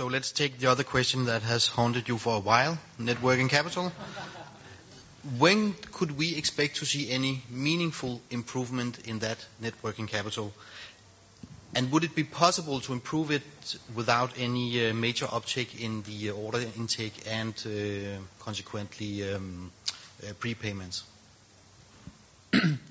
So 0.02 0.08
let's 0.08 0.32
take 0.32 0.58
the 0.58 0.66
other 0.66 0.84
question 0.84 1.26
that 1.26 1.44
has 1.44 1.68
haunted 1.68 2.08
you 2.10 2.18
for 2.18 2.38
a 2.38 2.40
while, 2.40 2.80
net 2.98 3.22
working 3.22 3.50
capital. 3.50 3.92
When 5.38 5.76
could 5.92 6.18
we 6.18 6.36
expect 6.36 6.78
to 6.78 6.88
see 6.88 7.12
any 7.12 7.44
meaningful 7.52 8.20
improvement 8.32 8.98
in 9.08 9.20
that 9.20 9.38
net 9.60 9.76
working 9.84 10.08
capital? 10.08 10.54
And 11.76 11.92
would 11.92 12.04
it 12.04 12.16
be 12.16 12.24
possible 12.24 12.80
to 12.80 12.94
improve 12.94 13.30
it 13.30 13.44
without 13.94 14.32
any 14.40 14.90
uh, 14.90 14.94
major 14.96 15.28
uptick 15.28 15.80
in 15.80 16.02
the 16.02 16.32
uh, 16.32 16.34
order 16.34 16.66
intake 16.78 17.14
and 17.30 17.54
uh, 17.68 18.18
consequently 18.40 19.32
um, 19.32 19.72
prepayments? 20.40 21.04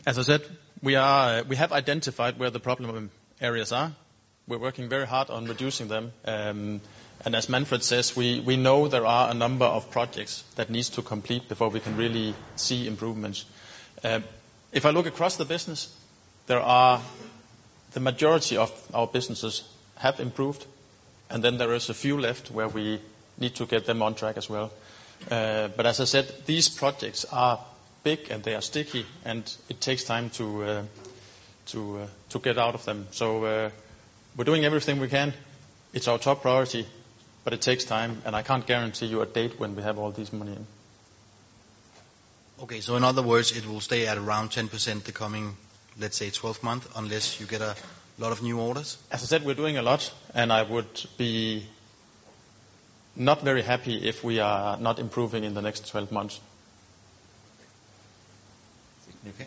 As 0.07 0.17
I 0.17 0.23
said, 0.23 0.43
we 0.81 0.93
have 0.95 1.73
identified 1.73 2.39
where 2.39 2.51
the 2.51 2.61
problem 2.61 3.11
areas 3.41 3.73
are. 3.73 3.91
We're 4.47 4.59
working 4.59 4.89
very 4.89 5.07
hard 5.09 5.29
on 5.31 5.47
reducing 5.47 5.89
them. 5.89 6.13
Um, 6.25 6.81
And 7.25 7.37
as 7.37 7.49
Manfred 7.51 7.83
says, 7.85 8.17
we 8.17 8.57
know 8.57 8.89
there 8.89 9.05
are 9.07 9.31
a 9.31 9.35
number 9.35 9.67
of 9.67 9.91
projects 9.91 10.43
that 10.57 10.71
needs 10.71 10.91
to 10.91 11.03
complete 11.03 11.49
before 11.49 11.69
we 11.69 11.81
can 11.81 11.97
really 11.97 12.35
see 12.57 12.87
improvements. 12.87 13.45
Um, 14.03 14.25
if 14.73 14.87
I 14.87 14.91
look 14.91 15.07
across 15.07 15.37
the 15.37 15.45
business, 15.45 15.95
the 16.47 18.01
majority 18.01 18.57
of 18.57 18.73
our 18.95 19.07
businesses 19.07 19.63
have 19.97 20.19
improved, 20.21 20.65
and 21.29 21.43
then 21.45 21.59
there 21.59 21.75
is 21.75 21.91
a 21.91 21.95
few 21.95 22.19
left 22.19 22.51
where 22.51 22.69
we 22.69 23.01
need 23.39 23.55
to 23.57 23.67
get 23.67 23.85
them 23.85 24.01
on 24.03 24.15
track 24.15 24.37
as 24.39 24.49
well. 24.49 24.71
Uh, 25.31 25.69
but 25.69 25.85
as 25.87 26.01
I 26.01 26.05
said, 26.05 26.33
these 26.47 26.69
projects 26.71 27.27
are 27.31 27.61
big 28.03 28.31
and 28.31 28.43
they 28.43 28.55
are 28.55 28.63
sticky, 28.63 29.05
and 29.27 29.43
it 29.69 29.81
takes 29.81 30.05
time 30.05 30.31
to 30.31 30.65
uh, 30.65 30.83
uh, 31.77 32.39
get 32.43 32.57
out 32.57 32.75
of 32.75 32.85
them. 32.87 33.09
So 33.11 33.41
we're 34.37 34.45
doing 34.45 34.65
everything 34.65 35.01
we 35.01 35.09
can. 35.09 35.35
It's 35.93 36.09
our 36.09 36.19
top 36.19 36.43
priority, 36.43 36.87
but 37.45 37.53
it 37.53 37.61
takes 37.61 37.85
time, 37.85 38.23
and 38.25 38.37
I 38.37 38.43
can't 38.43 38.67
guarantee 38.67 39.07
you 39.07 39.23
a 39.23 39.27
date 39.27 39.59
when 39.59 39.77
we 39.77 39.83
have 39.83 39.99
all 39.99 40.11
this 40.11 40.33
money 40.33 40.53
in. 40.53 40.67
Okay. 42.63 42.81
So 42.81 42.97
in 42.97 43.05
other 43.05 43.23
words, 43.23 43.57
it 43.57 43.67
will 43.67 43.81
stay 43.81 44.07
at 44.07 44.19
around 44.19 44.51
10% 44.51 45.05
the 45.05 45.13
coming, 45.13 45.57
let's 45.99 46.17
say, 46.19 46.31
12 46.31 46.63
months, 46.63 46.87
unless 46.97 47.41
you 47.41 47.47
get 47.47 47.63
a 47.63 47.75
lot 48.21 48.33
of 48.33 48.43
new 48.43 48.61
orders? 48.61 48.99
As 49.11 49.23
I 49.23 49.27
said, 49.27 49.45
we're 49.45 49.55
doing 49.55 49.79
a 49.79 49.83
lot, 49.83 50.13
and 50.35 50.53
I 50.53 50.63
would 50.63 51.05
be 51.17 51.67
not 53.17 53.43
very 53.43 53.63
happy 53.63 53.97
if 54.09 54.23
we 54.23 54.39
are 54.41 54.77
not 54.77 54.99
improving 54.99 55.45
in 55.45 55.55
the 55.55 55.63
next 55.63 55.89
12 55.89 56.13
months. 56.13 56.39
Okay. 59.27 59.47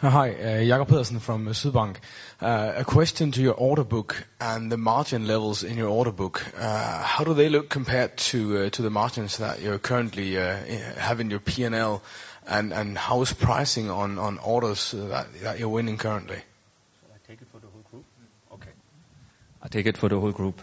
Uh, 0.00 0.10
hi, 0.10 0.30
uh, 0.30 0.60
Jacob 0.64 0.86
Pedersen 0.86 1.18
from 1.18 1.48
uh, 1.48 1.50
Sydbank. 1.50 1.96
A 2.40 2.84
question 2.86 3.32
to 3.32 3.42
your 3.42 3.54
order 3.54 3.82
book 3.82 4.14
and 4.40 4.70
the 4.70 4.76
margin 4.76 5.26
levels 5.26 5.64
in 5.64 5.76
your 5.76 5.88
order 5.88 6.12
book. 6.12 6.38
How 6.56 7.24
do 7.24 7.34
they 7.34 7.48
look 7.48 7.68
compared 7.68 8.16
to 8.30 8.70
to 8.70 8.82
the 8.82 8.90
margins 8.90 9.38
that 9.38 9.60
you 9.60 9.76
currently 9.80 10.34
have 10.34 11.18
in 11.18 11.30
your 11.30 11.40
P&L? 11.40 12.00
And 12.46 12.96
how 12.96 13.22
is 13.22 13.32
pricing 13.32 13.90
on 13.90 14.38
orders 14.38 14.92
that 14.92 15.58
you're 15.58 15.68
winning 15.68 15.96
currently? 15.96 16.36
Shall 17.00 17.10
I 17.16 17.18
take 17.26 17.42
it 17.42 17.48
for 17.50 17.58
the 17.58 17.66
whole 17.66 17.82
group? 17.90 18.04
Okay. 18.52 18.70
I 19.60 19.66
take 19.66 19.86
it 19.86 19.96
for 19.96 20.08
the 20.08 20.20
whole 20.20 20.30
group. 20.30 20.60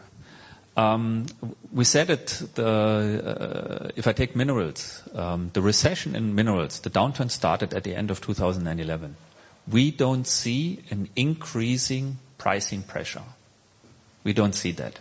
We 0.77 1.85
said 1.85 2.09
it, 2.09 2.41
the, 2.55 2.67
uh, 2.67 3.91
if 3.95 4.07
I 4.07 4.13
take 4.13 4.35
minerals, 4.35 5.01
um, 5.13 5.49
the 5.53 5.61
recession 5.61 6.15
in 6.15 6.35
minerals, 6.35 6.79
the 6.79 6.89
downturn 6.89 7.31
started 7.31 7.73
at 7.73 7.83
the 7.83 7.95
end 7.95 8.11
of 8.11 8.19
2011. 8.19 9.15
We 9.71 9.91
don't 9.91 10.27
see 10.27 10.83
an 10.91 11.09
increasing 11.15 12.17
pricing 12.37 12.83
pressure. 12.83 13.23
We 14.23 14.33
don't 14.33 14.53
see 14.53 14.71
that. 14.73 14.99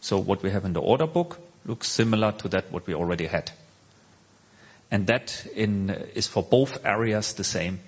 So 0.00 0.18
what 0.18 0.42
we 0.42 0.50
have 0.50 0.64
in 0.64 0.72
the 0.72 0.80
order 0.80 1.06
book 1.06 1.38
looks 1.66 1.88
similar 1.88 2.32
to 2.32 2.48
that 2.48 2.70
what 2.70 2.86
we 2.86 2.94
already 2.94 3.26
had. 3.26 3.50
And 4.90 5.06
that 5.08 5.44
is 5.54 6.26
for 6.26 6.42
both 6.42 6.84
areas 6.84 7.34
the 7.34 7.44
same, 7.44 7.80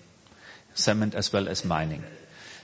cement 0.75 1.15
as 1.15 1.33
well 1.33 1.49
as 1.49 1.65
mining. 1.65 2.03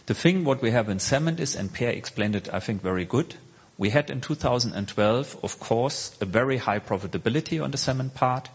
The 0.06 0.14
thing 0.14 0.44
what 0.44 0.62
we 0.62 0.70
have 0.70 0.88
in 0.88 0.98
cement 0.98 1.38
is, 1.38 1.54
and 1.54 1.72
Per 1.72 1.88
explained 1.88 2.36
it, 2.36 2.52
I 2.52 2.60
think, 2.60 2.82
very 2.82 3.04
good. 3.04 3.34
We 3.78 3.90
had 3.90 4.10
in 4.10 4.20
2012, 4.20 5.38
of 5.44 5.60
course, 5.60 6.12
a 6.20 6.24
very 6.24 6.56
high 6.56 6.80
profitability 6.80 7.62
on 7.62 7.70
the 7.70 7.78
cement 7.78 8.12
part 8.12 8.48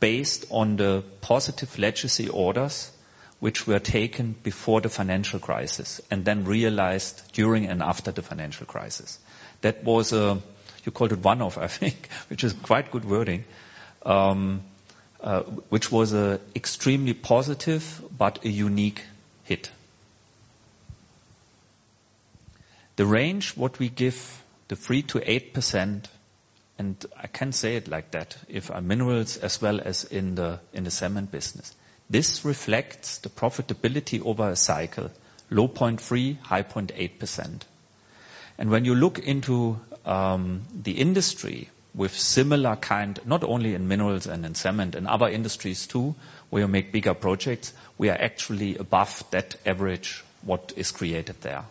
based 0.00 0.46
on 0.50 0.76
the 0.76 1.04
positive 1.20 1.78
legacy 1.78 2.28
orders 2.28 2.90
which 3.40 3.68
were 3.68 3.78
taken 3.78 4.34
before 4.42 4.80
the 4.80 4.88
financial 4.88 5.38
crisis, 5.38 6.00
and 6.10 6.24
then 6.24 6.44
realized 6.44 7.22
during 7.32 7.66
and 7.66 7.82
after 7.82 8.10
the 8.10 8.22
financial 8.22 8.66
crisis. 8.66 9.18
That 9.60 9.84
was, 9.84 10.12
a, 10.12 10.42
you 10.84 10.90
called 10.90 11.12
it 11.12 11.20
one-off, 11.20 11.56
I 11.56 11.68
think, 11.68 12.08
which 12.28 12.42
is 12.42 12.52
quite 12.52 12.90
good 12.90 13.04
wording, 13.04 13.44
um, 14.04 14.62
uh, 15.20 15.42
which 15.68 15.92
was 15.92 16.12
an 16.12 16.40
extremely 16.56 17.14
positive 17.14 18.02
but 18.16 18.44
a 18.44 18.48
unique 18.48 19.02
hit. 19.44 19.70
The 22.96 23.06
range, 23.06 23.56
what 23.56 23.78
we 23.78 23.88
give, 23.88 24.42
the 24.68 24.76
3%-8%, 24.76 26.04
and 26.78 27.06
I 27.16 27.26
can 27.26 27.52
say 27.52 27.76
it 27.76 27.88
like 27.88 28.12
that, 28.12 28.36
if 28.48 28.70
I 28.70 28.80
minerals 28.80 29.38
as 29.38 29.60
well 29.60 29.80
as 29.80 30.04
in 30.04 30.34
the 30.34 30.60
in 30.72 30.84
the 30.84 30.90
cement 30.90 31.32
business. 31.32 31.74
This 32.10 32.44
reflects 32.44 33.18
the 33.18 33.30
profitability 33.30 34.24
over 34.24 34.50
a 34.50 34.56
cycle, 34.56 35.10
low 35.50 35.68
0.3%, 35.68 36.40
high 36.40 36.62
8%. 36.62 37.60
And 38.58 38.70
when 38.70 38.84
you 38.84 38.94
look 38.94 39.18
into 39.18 39.80
um, 40.04 40.62
the 40.74 40.92
industry 40.92 41.68
with 41.94 42.14
similar 42.16 42.76
kind, 42.76 43.18
not 43.24 43.44
only 43.44 43.74
in 43.74 43.88
minerals 43.88 44.26
and 44.26 44.46
in 44.46 44.54
cement, 44.54 44.94
in 44.94 45.06
other 45.06 45.28
industries 45.28 45.86
too, 45.86 46.14
where 46.50 46.62
you 46.62 46.68
make 46.68 46.92
bigger 46.92 47.14
projects, 47.14 47.72
we 47.98 48.08
are 48.08 48.18
actually 48.18 48.76
above 48.76 49.24
that 49.30 49.56
average, 49.66 50.22
what 50.42 50.72
is 50.76 50.92
created 50.92 51.40
there. 51.40 51.64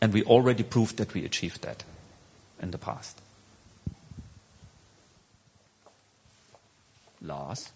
And 0.00 0.12
we 0.12 0.22
already 0.22 0.62
proved 0.62 0.98
that 0.98 1.14
we 1.14 1.24
achieved 1.24 1.62
that 1.62 1.82
in 2.60 2.70
the 2.70 2.78
past. 2.78 3.20
Lars? 7.20 7.70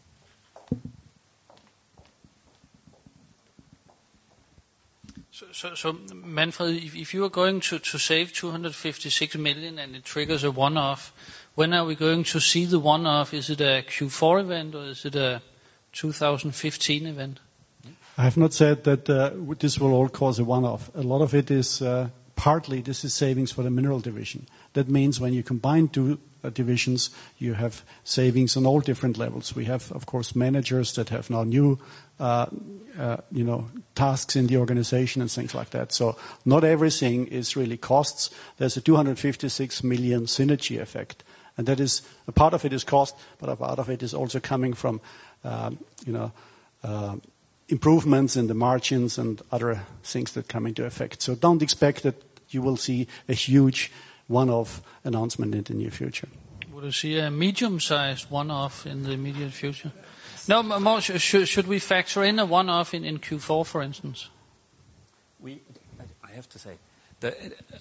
So, 5.53 5.97
Manfred, 6.15 6.83
if 6.83 7.15
you 7.15 7.25
are 7.25 7.31
going 7.31 7.61
to 7.61 7.79
save 7.79 8.33
256 8.33 9.37
million 9.37 9.79
and 9.79 9.95
it 9.95 10.05
triggers 10.05 10.43
a 10.43 10.51
one-off, 10.51 11.13
when 11.55 11.73
are 11.75 11.85
we 11.85 11.95
going 11.95 12.25
to 12.25 12.41
see 12.41 12.65
the 12.65 12.81
one-off? 12.81 13.33
Is 13.35 13.49
it 13.49 13.61
a 13.61 13.85
Q4 13.87 14.41
event 14.41 14.75
or 14.75 14.85
is 14.85 15.05
it 15.05 15.15
a 15.15 15.41
2015 15.93 17.07
event? 17.07 17.39
I 18.17 18.25
have 18.25 18.37
not 18.37 18.53
said 18.53 18.85
that 18.85 19.09
uh, 19.09 19.31
this 19.61 19.79
will 19.79 19.93
all 19.93 20.09
cause 20.09 20.41
a 20.41 20.45
one-off. 20.45 20.91
A 20.97 21.03
lot 21.03 21.23
of 21.23 21.35
it 21.37 21.53
is 21.53 21.83
uh, 21.83 22.09
partly 22.39 22.81
this 22.81 23.05
is 23.05 23.13
savings 23.13 23.51
for 23.51 23.65
the 23.65 23.71
mineral 23.71 23.99
division. 23.99 24.47
That 24.75 24.89
means 24.89 25.19
when 25.19 25.33
you 25.33 25.43
combine 25.43 25.89
two 25.89 26.21
uh, 26.45 26.51
divisions, 26.51 27.11
you 27.37 27.53
have 27.53 27.83
savings 28.05 28.57
on 28.57 28.65
all 28.65 28.79
different 28.79 29.19
levels. 29.19 29.57
We 29.57 29.65
have, 29.65 29.91
of 29.91 30.07
course, 30.07 30.37
managers 30.37 30.95
that 30.95 31.09
have 31.09 31.31
now 31.31 31.43
new, 31.43 31.81
uh, 32.21 32.47
uh, 32.97 33.17
you 33.33 33.43
know, 33.43 33.67
tasks 33.97 34.37
in 34.37 34.47
the 34.47 34.59
organization 34.59 35.21
and 35.21 35.31
things 35.31 35.53
like 35.53 35.71
that. 35.71 35.93
So 35.93 36.17
not 36.45 36.63
everything 36.63 37.27
is 37.27 37.57
really 37.57 37.77
costs. 37.77 38.31
There's 38.57 38.77
a 38.77 38.81
256 38.81 39.83
million 39.83 40.27
synergy 40.27 40.81
effect, 40.81 41.25
and 41.57 41.67
that 41.67 41.81
is 41.81 42.03
a 42.29 42.33
part 42.33 42.55
of 42.55 42.65
it 42.65 42.73
is 42.73 42.85
cost, 42.85 43.17
but 43.41 43.49
a 43.49 43.57
part 43.57 43.81
of 43.81 43.91
it 43.91 44.05
is 44.05 44.15
also 44.15 44.39
coming 44.39 44.75
from, 44.75 45.01
um, 45.43 45.79
you 46.07 46.13
know, 46.13 46.31
um, 46.85 47.21
improvements 47.69 48.37
in 48.37 48.47
the 48.47 48.55
margins 48.55 49.19
and 49.19 49.43
other 49.53 49.85
things 50.03 50.33
that 50.33 50.49
come 50.49 50.67
into 50.67 50.85
effect. 50.87 51.21
So 51.21 51.35
don't 51.35 51.63
expect 51.63 52.05
that 52.05 52.28
you 52.51 52.63
will 52.63 52.77
see 52.77 53.09
a 53.29 53.33
huge 53.35 53.91
one-off 54.27 54.83
announcement 55.05 55.55
in 55.55 55.65
the 55.65 55.75
near 55.75 55.91
future. 55.91 56.29
Would 56.73 56.85
you 56.85 56.93
see 56.93 57.19
a 57.19 57.31
medium-sized 57.31 58.31
one-off 58.31 58.87
in 58.87 59.03
the 59.03 59.13
immediate 59.13 59.53
future? 59.53 59.93
No, 60.47 60.63
more, 60.63 61.01
should 61.01 61.67
we 61.67 61.79
factor 61.79 62.25
in 62.25 62.39
a 62.39 62.47
one-off 62.47 62.95
in 62.95 63.19
Q4, 63.19 63.67
for 63.67 63.83
instance? 63.83 64.29
I 65.45 65.59
have 66.35 66.49
to 66.51 66.59
say, 66.59 66.77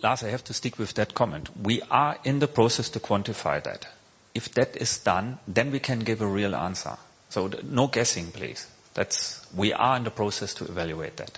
Lars, 0.03 0.23
I 0.23 0.29
have 0.29 0.43
to 0.45 0.53
stick 0.53 0.77
with 0.79 0.93
that 0.95 1.13
comment. 1.13 1.49
We 1.61 1.81
are 1.91 2.17
in 2.23 2.39
the 2.39 2.47
process 2.47 2.89
to 2.91 2.99
quantify 2.99 3.63
that. 3.63 3.87
If 4.33 4.53
that 4.55 4.75
is 4.77 4.97
done, 4.99 5.37
then 5.47 5.71
we 5.71 5.79
can 5.79 5.99
give 5.99 6.21
a 6.21 6.27
real 6.27 6.55
answer. 6.55 6.97
So 7.29 7.49
no 7.63 7.87
guessing, 7.87 8.31
please. 8.31 8.65
That's. 8.93 9.45
We 9.55 9.73
are 9.73 9.97
in 9.97 10.03
the 10.03 10.11
process 10.11 10.55
to 10.55 10.65
evaluate 10.65 11.17
that. 11.17 11.37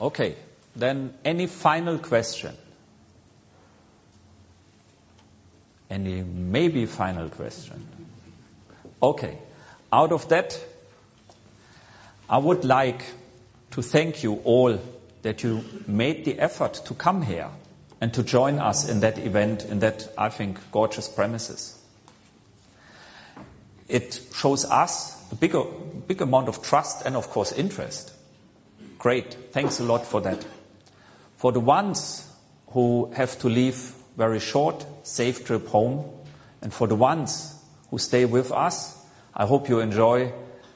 Okay, 0.00 0.36
then 0.76 1.14
any 1.24 1.46
final 1.46 1.98
question? 1.98 2.56
Any 5.90 6.22
maybe 6.22 6.86
final 6.86 7.28
question? 7.28 7.86
Okay. 9.02 9.38
Out 9.92 10.12
of 10.12 10.28
that, 10.28 10.58
I 12.28 12.38
would 12.38 12.64
like 12.64 13.02
to 13.72 13.82
thank 13.82 14.22
you 14.22 14.34
all 14.44 14.78
that 15.22 15.42
you 15.42 15.64
made 15.86 16.24
the 16.24 16.38
effort 16.38 16.74
to 16.86 16.94
come 16.94 17.22
here 17.22 17.48
and 18.00 18.12
to 18.14 18.22
join 18.22 18.58
us 18.58 18.88
in 18.88 19.00
that 19.00 19.18
event, 19.18 19.64
in 19.64 19.80
that, 19.80 20.08
I 20.16 20.28
think, 20.28 20.58
gorgeous 20.70 21.08
premises. 21.08 21.76
It 23.88 24.20
shows 24.34 24.64
us 24.64 25.16
a 25.32 25.34
bigger, 25.34 25.64
big 26.06 26.20
amount 26.20 26.48
of 26.48 26.62
trust 26.62 27.04
and, 27.06 27.16
of 27.16 27.30
course, 27.30 27.52
interest. 27.52 28.12
Great. 28.98 29.32
Thanks 29.52 29.78
a 29.78 29.84
lot 29.84 30.06
for 30.06 30.20
that. 30.22 30.44
For 31.36 31.52
the 31.52 31.60
ones 31.60 32.28
who 32.68 33.12
have 33.14 33.38
to 33.38 33.48
leave 33.48 33.94
very 34.16 34.40
short, 34.40 34.84
safe 35.04 35.44
trip 35.44 35.68
home, 35.68 36.04
and 36.60 36.74
for 36.74 36.88
the 36.88 36.96
ones 36.96 37.54
who 37.90 37.98
stay 37.98 38.24
with 38.24 38.50
us, 38.50 38.96
I 39.32 39.46
hope 39.46 39.68
you 39.68 39.78
enjoy 39.78 40.32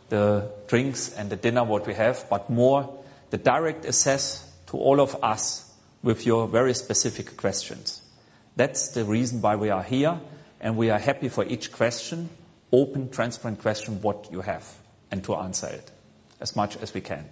the 0.08 0.52
drinks 0.68 1.12
and 1.12 1.30
the 1.30 1.36
dinner, 1.36 1.64
what 1.64 1.84
we 1.86 1.94
have, 1.94 2.26
but 2.30 2.48
more, 2.48 3.02
the 3.30 3.38
direct 3.38 3.86
access 3.86 4.48
to 4.68 4.76
all 4.76 5.00
of 5.00 5.16
us 5.24 5.68
with 6.04 6.24
your 6.24 6.46
very 6.46 6.74
specific 6.74 7.36
questions. 7.36 8.00
That's 8.54 8.90
the 8.90 9.04
reason 9.04 9.40
why 9.40 9.56
we 9.56 9.70
are 9.70 9.82
here, 9.82 10.20
and 10.60 10.76
we 10.76 10.90
are 10.90 10.98
happy 10.98 11.28
for 11.28 11.44
each 11.44 11.72
question, 11.72 12.28
open, 12.70 13.10
transparent 13.10 13.62
question, 13.62 14.00
what 14.00 14.30
you 14.30 14.42
have, 14.42 14.64
and 15.10 15.24
to 15.24 15.34
answer 15.34 15.66
it 15.66 15.90
as 16.40 16.54
much 16.54 16.76
as 16.76 16.94
we 16.94 17.00
can. 17.00 17.28